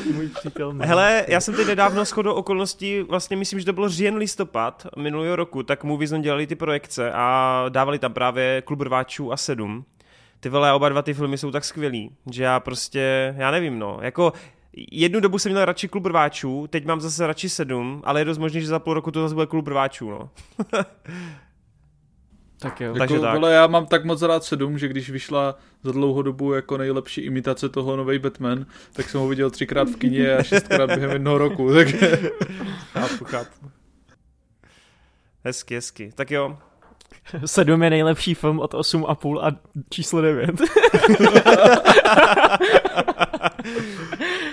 můj 0.15 0.29
přítel 0.29 0.73
Mank. 0.73 0.89
Hele, 0.89 1.25
já 1.29 1.41
jsem 1.41 1.55
teď 1.55 1.67
nedávno 1.67 2.05
shodou 2.05 2.33
okolností, 2.33 3.03
vlastně 3.03 3.37
myslím, 3.37 3.61
že 3.61 3.67
to 3.67 3.73
bylo 3.73 3.89
říjen 3.89 4.17
listopad 4.17 4.87
minulého 4.97 5.37
roku, 5.37 5.63
tak 5.63 5.85
Moviezone 5.85 6.23
dělali 6.23 6.47
ty 6.47 6.55
projekce 6.55 7.13
a 7.15 7.65
dávali 7.69 7.99
tam 7.99 8.13
právě 8.13 8.63
Klub 8.67 8.81
rváčů 8.81 9.33
a 9.33 9.37
sedm. 9.37 9.85
Ty 10.41 10.49
vole, 10.49 10.73
oba 10.73 10.89
dva 10.89 11.03
ty 11.03 11.15
filmy 11.15 11.39
jsou 11.39 11.51
tak 11.51 11.65
skvělý, 11.65 12.11
že 12.31 12.45
já 12.45 12.61
prostě, 12.61 13.35
já 13.39 13.51
nevím 13.51 13.79
no, 13.79 13.99
jako 14.03 14.33
jednu 14.77 15.21
dobu 15.21 15.39
jsem 15.39 15.53
měl 15.53 15.65
radši 15.65 15.89
klub 15.89 16.07
rváčů, 16.07 16.67
teď 16.71 16.85
mám 16.85 17.01
zase 17.01 17.27
radši 17.27 17.49
sedm, 17.49 18.03
ale 18.05 18.21
je 18.21 18.25
dost 18.25 18.39
možné, 18.39 18.61
že 18.61 18.67
za 18.67 18.79
půl 18.79 18.95
roku 18.95 19.11
to 19.11 19.23
zase 19.23 19.35
bude 19.35 19.47
klub 19.47 19.69
rváčů, 19.69 20.11
no. 20.11 20.31
tak 22.59 22.81
jo. 22.81 22.87
Jako, 22.87 22.99
Takže 22.99 23.21
tak. 23.21 23.35
Vole, 23.35 23.53
já 23.53 23.67
mám 23.67 23.87
tak 23.87 24.05
moc 24.05 24.23
rád 24.23 24.45
sedm, 24.45 24.79
že 24.79 24.89
když 24.89 25.11
vyšla 25.11 25.59
za 25.83 25.93
dlouhou 25.93 26.23
dobu 26.23 26.53
jako 26.53 26.79
nejlepší 26.79 27.21
imitace 27.21 27.69
toho 27.69 27.97
nový 27.97 28.19
Batman, 28.19 28.67
tak 28.93 29.09
jsem 29.11 29.21
ho 29.21 29.29
viděl 29.29 29.51
třikrát 29.51 29.89
v 29.89 29.97
kině 29.97 30.37
a 30.37 30.43
šestkrát 30.43 30.87
během 30.87 31.11
jednoho 31.11 31.39
roku. 31.39 31.71
Tak... 31.75 31.89
chápu, 32.93 33.25
chápu. 33.25 33.71
Hezky, 35.45 35.75
hezky. 35.75 36.13
Tak 36.15 36.31
jo, 36.31 36.59
7 37.47 37.83
je 37.83 37.91
nejlepší 37.91 38.35
film 38.35 38.61
od 38.61 38.75
8,5 38.75 39.41
a 39.45 39.53
číslo 39.91 40.21
9. 40.21 40.51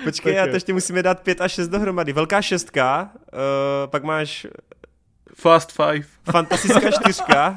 Počkej, 0.03 0.35
já 0.35 0.47
to 0.47 0.53
ještě 0.53 0.73
musíme 0.73 1.03
dát 1.03 1.19
5 1.19 1.41
a 1.41 1.47
6 1.47 1.67
dohromady. 1.67 2.13
Velká 2.13 2.41
šestka, 2.41 3.11
uh, 3.33 3.89
pak 3.89 4.03
máš... 4.03 4.47
Fast 5.35 5.71
Five. 5.71 6.07
Fantastická 6.31 6.91
čtyřka. 7.01 7.55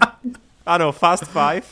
Ano, 0.66 0.92
Fast 0.92 1.24
Five. 1.24 1.62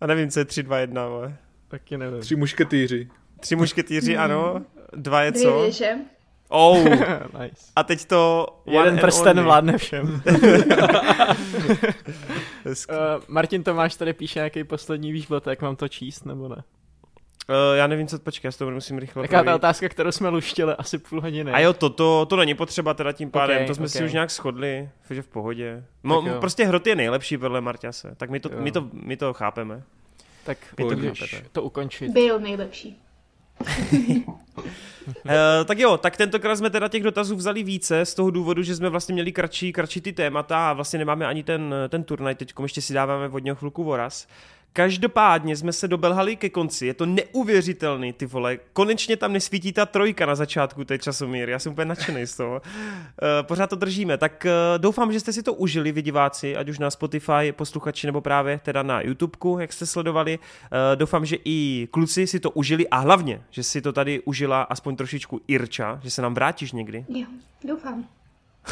A 0.00 0.06
nevím, 0.06 0.30
co 0.30 0.38
je 0.38 0.44
3, 0.44 0.62
2, 0.62 0.78
1, 0.78 1.04
ale. 1.04 1.36
Taky 1.68 1.98
nevím. 1.98 2.20
Tři 2.20 2.36
mušketýři. 2.36 3.08
Tři 3.40 3.56
mušketýři, 3.56 4.16
ano. 4.16 4.62
Dva 4.92 5.22
je 5.22 5.32
co? 5.32 5.60
Dvě 5.60 5.98
Oh, 6.48 6.84
nice. 7.40 7.72
A 7.76 7.82
teď 7.82 8.04
to... 8.04 8.46
Jeden 8.66 8.98
prsten 8.98 9.42
vládne 9.42 9.78
všem. 9.78 10.04
uh, 12.64 12.94
Martin 13.28 13.62
Tomáš 13.62 13.94
tady 13.94 14.12
píše 14.12 14.38
nějaký 14.38 14.64
poslední 14.64 15.12
výžbot, 15.12 15.46
jak 15.46 15.62
mám 15.62 15.76
to 15.76 15.88
číst, 15.88 16.24
nebo 16.24 16.48
ne? 16.48 16.56
Uh, 17.48 17.76
já 17.76 17.86
nevím, 17.86 18.06
co 18.06 18.18
počkej, 18.18 18.48
já 18.48 18.52
to 18.58 18.70
musím 18.70 18.98
rychle 18.98 19.22
Taká 19.22 19.44
ta 19.44 19.54
otázka, 19.54 19.88
kterou 19.88 20.12
jsme 20.12 20.28
luštili 20.28 20.74
asi 20.74 20.98
půl 20.98 21.20
hodiny. 21.20 21.52
A 21.52 21.58
jo, 21.60 21.72
to, 21.72 21.90
to, 21.90 22.26
to 22.26 22.36
není 22.36 22.54
potřeba 22.54 22.94
teda 22.94 23.12
tím 23.12 23.30
pádem, 23.30 23.56
okay, 23.56 23.66
to 23.66 23.74
jsme 23.74 23.84
okay. 23.84 23.88
si 23.88 24.04
už 24.04 24.12
nějak 24.12 24.30
shodli, 24.30 24.88
že 25.10 25.22
v 25.22 25.28
pohodě. 25.28 25.84
Mo, 26.02 26.22
prostě 26.40 26.64
hrot 26.64 26.86
je 26.86 26.96
nejlepší 26.96 27.38
podle 27.38 27.60
Marťase, 27.60 28.14
tak 28.16 28.30
my 28.30 28.40
to, 28.40 28.50
my 28.58 28.72
to, 28.72 28.88
my 28.92 29.16
to 29.16 29.34
chápeme. 29.34 29.82
Tak 30.44 30.58
my 30.78 30.84
to, 30.84 31.16
to 31.52 31.62
ukončit. 31.62 32.12
Byl 32.12 32.40
nejlepší. 32.40 33.05
Uh, 34.26 34.34
tak 35.64 35.78
jo, 35.78 35.96
tak 35.96 36.16
tentokrát 36.16 36.56
jsme 36.56 36.70
teda 36.70 36.88
těch 36.88 37.02
dotazů 37.02 37.36
vzali 37.36 37.62
více 37.62 38.04
z 38.04 38.14
toho 38.14 38.30
důvodu, 38.30 38.62
že 38.62 38.76
jsme 38.76 38.88
vlastně 38.88 39.12
měli 39.12 39.32
kratší, 39.32 39.72
kratší 39.72 40.00
ty 40.00 40.12
témata 40.12 40.70
a 40.70 40.72
vlastně 40.72 40.98
nemáme 40.98 41.26
ani 41.26 41.42
ten, 41.42 41.74
ten 41.88 42.04
turnaj, 42.04 42.34
teď 42.34 42.52
ještě 42.62 42.82
si 42.82 42.94
dáváme 42.94 43.28
vodně 43.28 43.54
chvilku 43.54 43.84
voraz. 43.84 44.26
Každopádně 44.76 45.56
jsme 45.56 45.72
se 45.72 45.88
dobelhali 45.88 46.36
ke 46.36 46.48
konci, 46.48 46.86
je 46.86 46.94
to 46.94 47.06
neuvěřitelný, 47.06 48.12
ty 48.12 48.26
vole. 48.26 48.58
Konečně 48.72 49.16
tam 49.16 49.32
nesvítí 49.32 49.72
ta 49.72 49.86
trojka 49.86 50.26
na 50.26 50.34
začátku 50.34 50.84
té 50.84 50.98
časomíry, 50.98 51.52
já 51.52 51.58
jsem 51.58 51.72
úplně 51.72 51.84
nadšený 51.84 52.26
z 52.26 52.36
toho. 52.36 52.62
Eh, 52.64 53.42
pořád 53.42 53.70
to 53.70 53.76
držíme, 53.76 54.18
tak 54.18 54.46
eh, 54.46 54.52
doufám, 54.78 55.12
že 55.12 55.20
jste 55.20 55.32
si 55.32 55.42
to 55.42 55.54
užili, 55.54 55.92
vy 55.92 56.02
diváci, 56.02 56.56
ať 56.56 56.68
už 56.68 56.78
na 56.78 56.90
Spotify, 56.90 57.52
posluchači, 57.52 58.06
nebo 58.06 58.20
právě 58.20 58.60
teda 58.62 58.82
na 58.82 59.00
YouTubeku, 59.00 59.58
jak 59.60 59.72
jste 59.72 59.86
sledovali. 59.86 60.38
Eh, 60.64 60.96
doufám, 60.96 61.26
že 61.26 61.36
i 61.44 61.88
kluci 61.90 62.26
si 62.26 62.40
to 62.40 62.50
užili 62.50 62.88
a 62.88 62.98
hlavně, 62.98 63.42
že 63.50 63.62
si 63.62 63.80
to 63.82 63.92
tady 63.92 64.20
užila 64.20 64.62
aspoň 64.62 64.96
trošičku 64.96 65.40
Irča, 65.48 66.00
že 66.02 66.10
se 66.10 66.22
nám 66.22 66.34
vrátíš 66.34 66.72
někdy. 66.72 67.04
Jo, 67.08 67.26
doufám. 67.64 68.04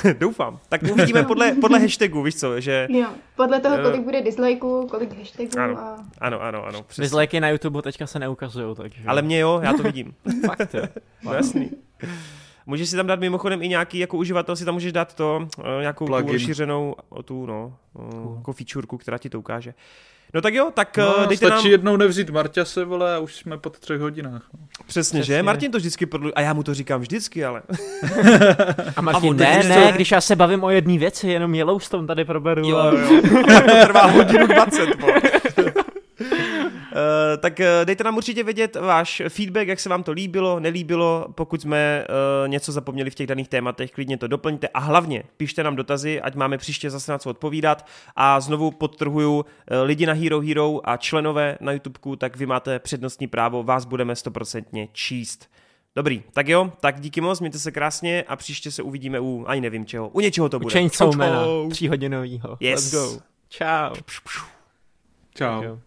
Doufám. 0.19 0.59
Tak 0.69 0.83
uvidíme 0.83 1.23
podle, 1.27 1.53
podle 1.53 1.79
hashtagu, 1.79 2.23
víš 2.23 2.37
co, 2.37 2.61
že... 2.61 2.87
Jo, 2.91 3.09
podle 3.37 3.61
toho, 3.61 3.79
kolik 3.79 4.01
bude 4.01 4.23
dislikeů, 4.23 4.87
kolik 4.87 5.19
hashtagů 5.19 5.59
ano, 5.59 5.79
a... 5.79 6.05
Ano, 6.19 6.43
ano, 6.43 6.65
ano. 6.65 6.83
Přesně. 6.83 7.03
Dislikey 7.03 7.41
na 7.41 7.49
YouTube 7.49 7.83
teďka 7.83 8.07
se 8.07 8.19
neukazují, 8.19 8.77
takže... 8.77 9.03
Ale 9.07 9.23
mě 9.23 9.39
jo, 9.39 9.61
já 9.63 9.73
to 9.73 9.83
vidím. 9.83 10.15
Fakt 10.47 10.75
jo. 10.75 10.83
Wow. 11.23 11.35
Jasný. 11.35 11.71
Můžeš 12.67 12.89
si 12.89 12.97
tam 12.97 13.07
dát 13.07 13.21
mimochodem 13.21 13.63
i 13.63 13.69
nějaký, 13.69 13.99
jako 13.99 14.17
uživatel 14.17 14.57
si 14.57 14.65
tam 14.65 14.75
můžeš 14.75 14.93
dát 14.93 15.15
to, 15.15 15.49
uh, 15.59 15.65
nějakou 15.81 16.07
tu 16.07 16.33
rozšířenou, 16.33 16.95
tu, 17.25 17.47
no, 17.47 17.77
uh, 17.93 18.37
jako 18.37 18.53
featureku, 18.53 18.99
která 18.99 19.19
ti 19.19 19.31
to 19.31 19.39
ukáže. 19.39 19.75
No 20.35 20.41
tak 20.41 20.55
jo, 20.55 20.71
tak 20.75 20.97
no, 20.97 21.27
dejte 21.29 21.47
stačí 21.47 21.65
nám... 21.65 21.73
jednou 21.73 21.97
nevzít 21.97 22.31
Marťase, 22.31 22.85
vole, 22.85 23.15
a 23.15 23.19
už 23.19 23.37
jsme 23.37 23.59
po 23.59 23.71
třech 23.71 24.01
hodinách. 24.01 24.43
No. 24.55 24.61
Přesně, 24.87 25.21
Přesně, 25.21 25.23
že? 25.23 25.43
Martin 25.43 25.71
to 25.71 25.79
vždycky 25.79 26.07
prodlují, 26.07 26.35
a 26.35 26.41
já 26.41 26.53
mu 26.53 26.63
to 26.63 26.75
říkám 26.75 27.01
vždycky, 27.01 27.45
ale... 27.45 27.63
a 28.97 29.01
Martin, 29.01 29.31
a 29.31 29.37
ne, 29.37 29.63
ne, 29.69 29.93
když 29.93 30.11
já 30.11 30.21
se 30.21 30.37
bavím 30.37 30.65
o 30.65 30.71
jedné 30.71 30.99
věci, 30.99 31.29
jenom 31.29 31.55
Yellowstone 31.55 32.07
tady 32.07 32.25
proberu. 32.25 32.69
Jo, 32.69 32.79
jo. 32.79 33.23
A 33.57 33.61
to 33.61 33.87
trvá 33.87 34.07
hodinu 34.07 34.47
20, 34.47 34.89
Uh, 35.05 35.44
tak 37.39 37.61
uh, 37.61 37.85
dejte 37.85 38.05
nám 38.05 38.17
určitě 38.17 38.43
vědět 38.43 38.77
váš 38.77 39.23
feedback, 39.29 39.69
jak 39.69 39.81
se 39.81 39.89
vám 39.89 40.03
to 40.03 40.13
líbilo, 40.13 40.61
nelíbilo, 40.61 41.27
pokud 41.35 41.63
jsme 41.63 42.07
uh, 42.09 42.49
něco 42.49 42.73
zapomněli 42.73 43.11
v 43.11 43.15
těch 43.15 43.27
daných 43.27 43.49
tématech, 43.49 43.91
klidně 43.91 44.19
to 44.19 44.27
doplňte 44.27 44.69
a 44.69 44.79
hlavně 44.79 45.23
píšte 45.37 45.63
nám 45.63 45.77
dotazy, 45.77 46.21
ať 46.21 46.35
máme 46.35 46.59
příště 46.59 46.91
zase 46.91 47.13
na 47.13 47.19
co 47.19 47.31
odpovídat 47.31 47.87
a 48.17 48.41
znovu 48.41 48.71
podtrhuju 48.71 49.45
lidi 49.83 50.07
na 50.07 50.13
Hero 50.13 50.41
Hero 50.41 50.81
a 50.85 50.97
členové 50.97 51.59
na 51.61 51.73
YouTubeku, 51.73 52.17
tak 52.17 52.37
vy 52.37 52.47
máte 52.47 52.79
přednostní 52.79 53.27
právo, 53.27 53.63
vás 53.63 53.85
budeme 53.85 54.17
stoprocentně 54.17 54.89
číst. 54.93 55.51
Dobrý, 55.97 56.23
tak 56.33 56.49
jo, 56.49 56.73
tak 56.81 57.01
díky 57.01 57.21
moc, 57.21 57.41
mějte 57.41 57.59
se 57.59 57.73
krásně 57.73 58.25
a 58.29 58.37
příště 58.37 58.71
se 58.71 58.83
uvidíme 58.83 59.21
u, 59.21 59.45
ani 59.49 59.61
nevím 59.61 59.87
čeho, 59.87 60.09
u 60.09 60.21
něčeho 60.21 60.49
to 60.49 60.59
bude. 60.59 60.73
U 60.73 60.73
Chainsaw 60.73 61.17
Mana, 61.17 61.45
tříhodinovýho. 61.71 62.57
Yes. 62.61 62.93
Let's 62.93 63.15
go. 63.15 63.23
Ciao. 63.49 63.95
Ciao. 65.35 65.81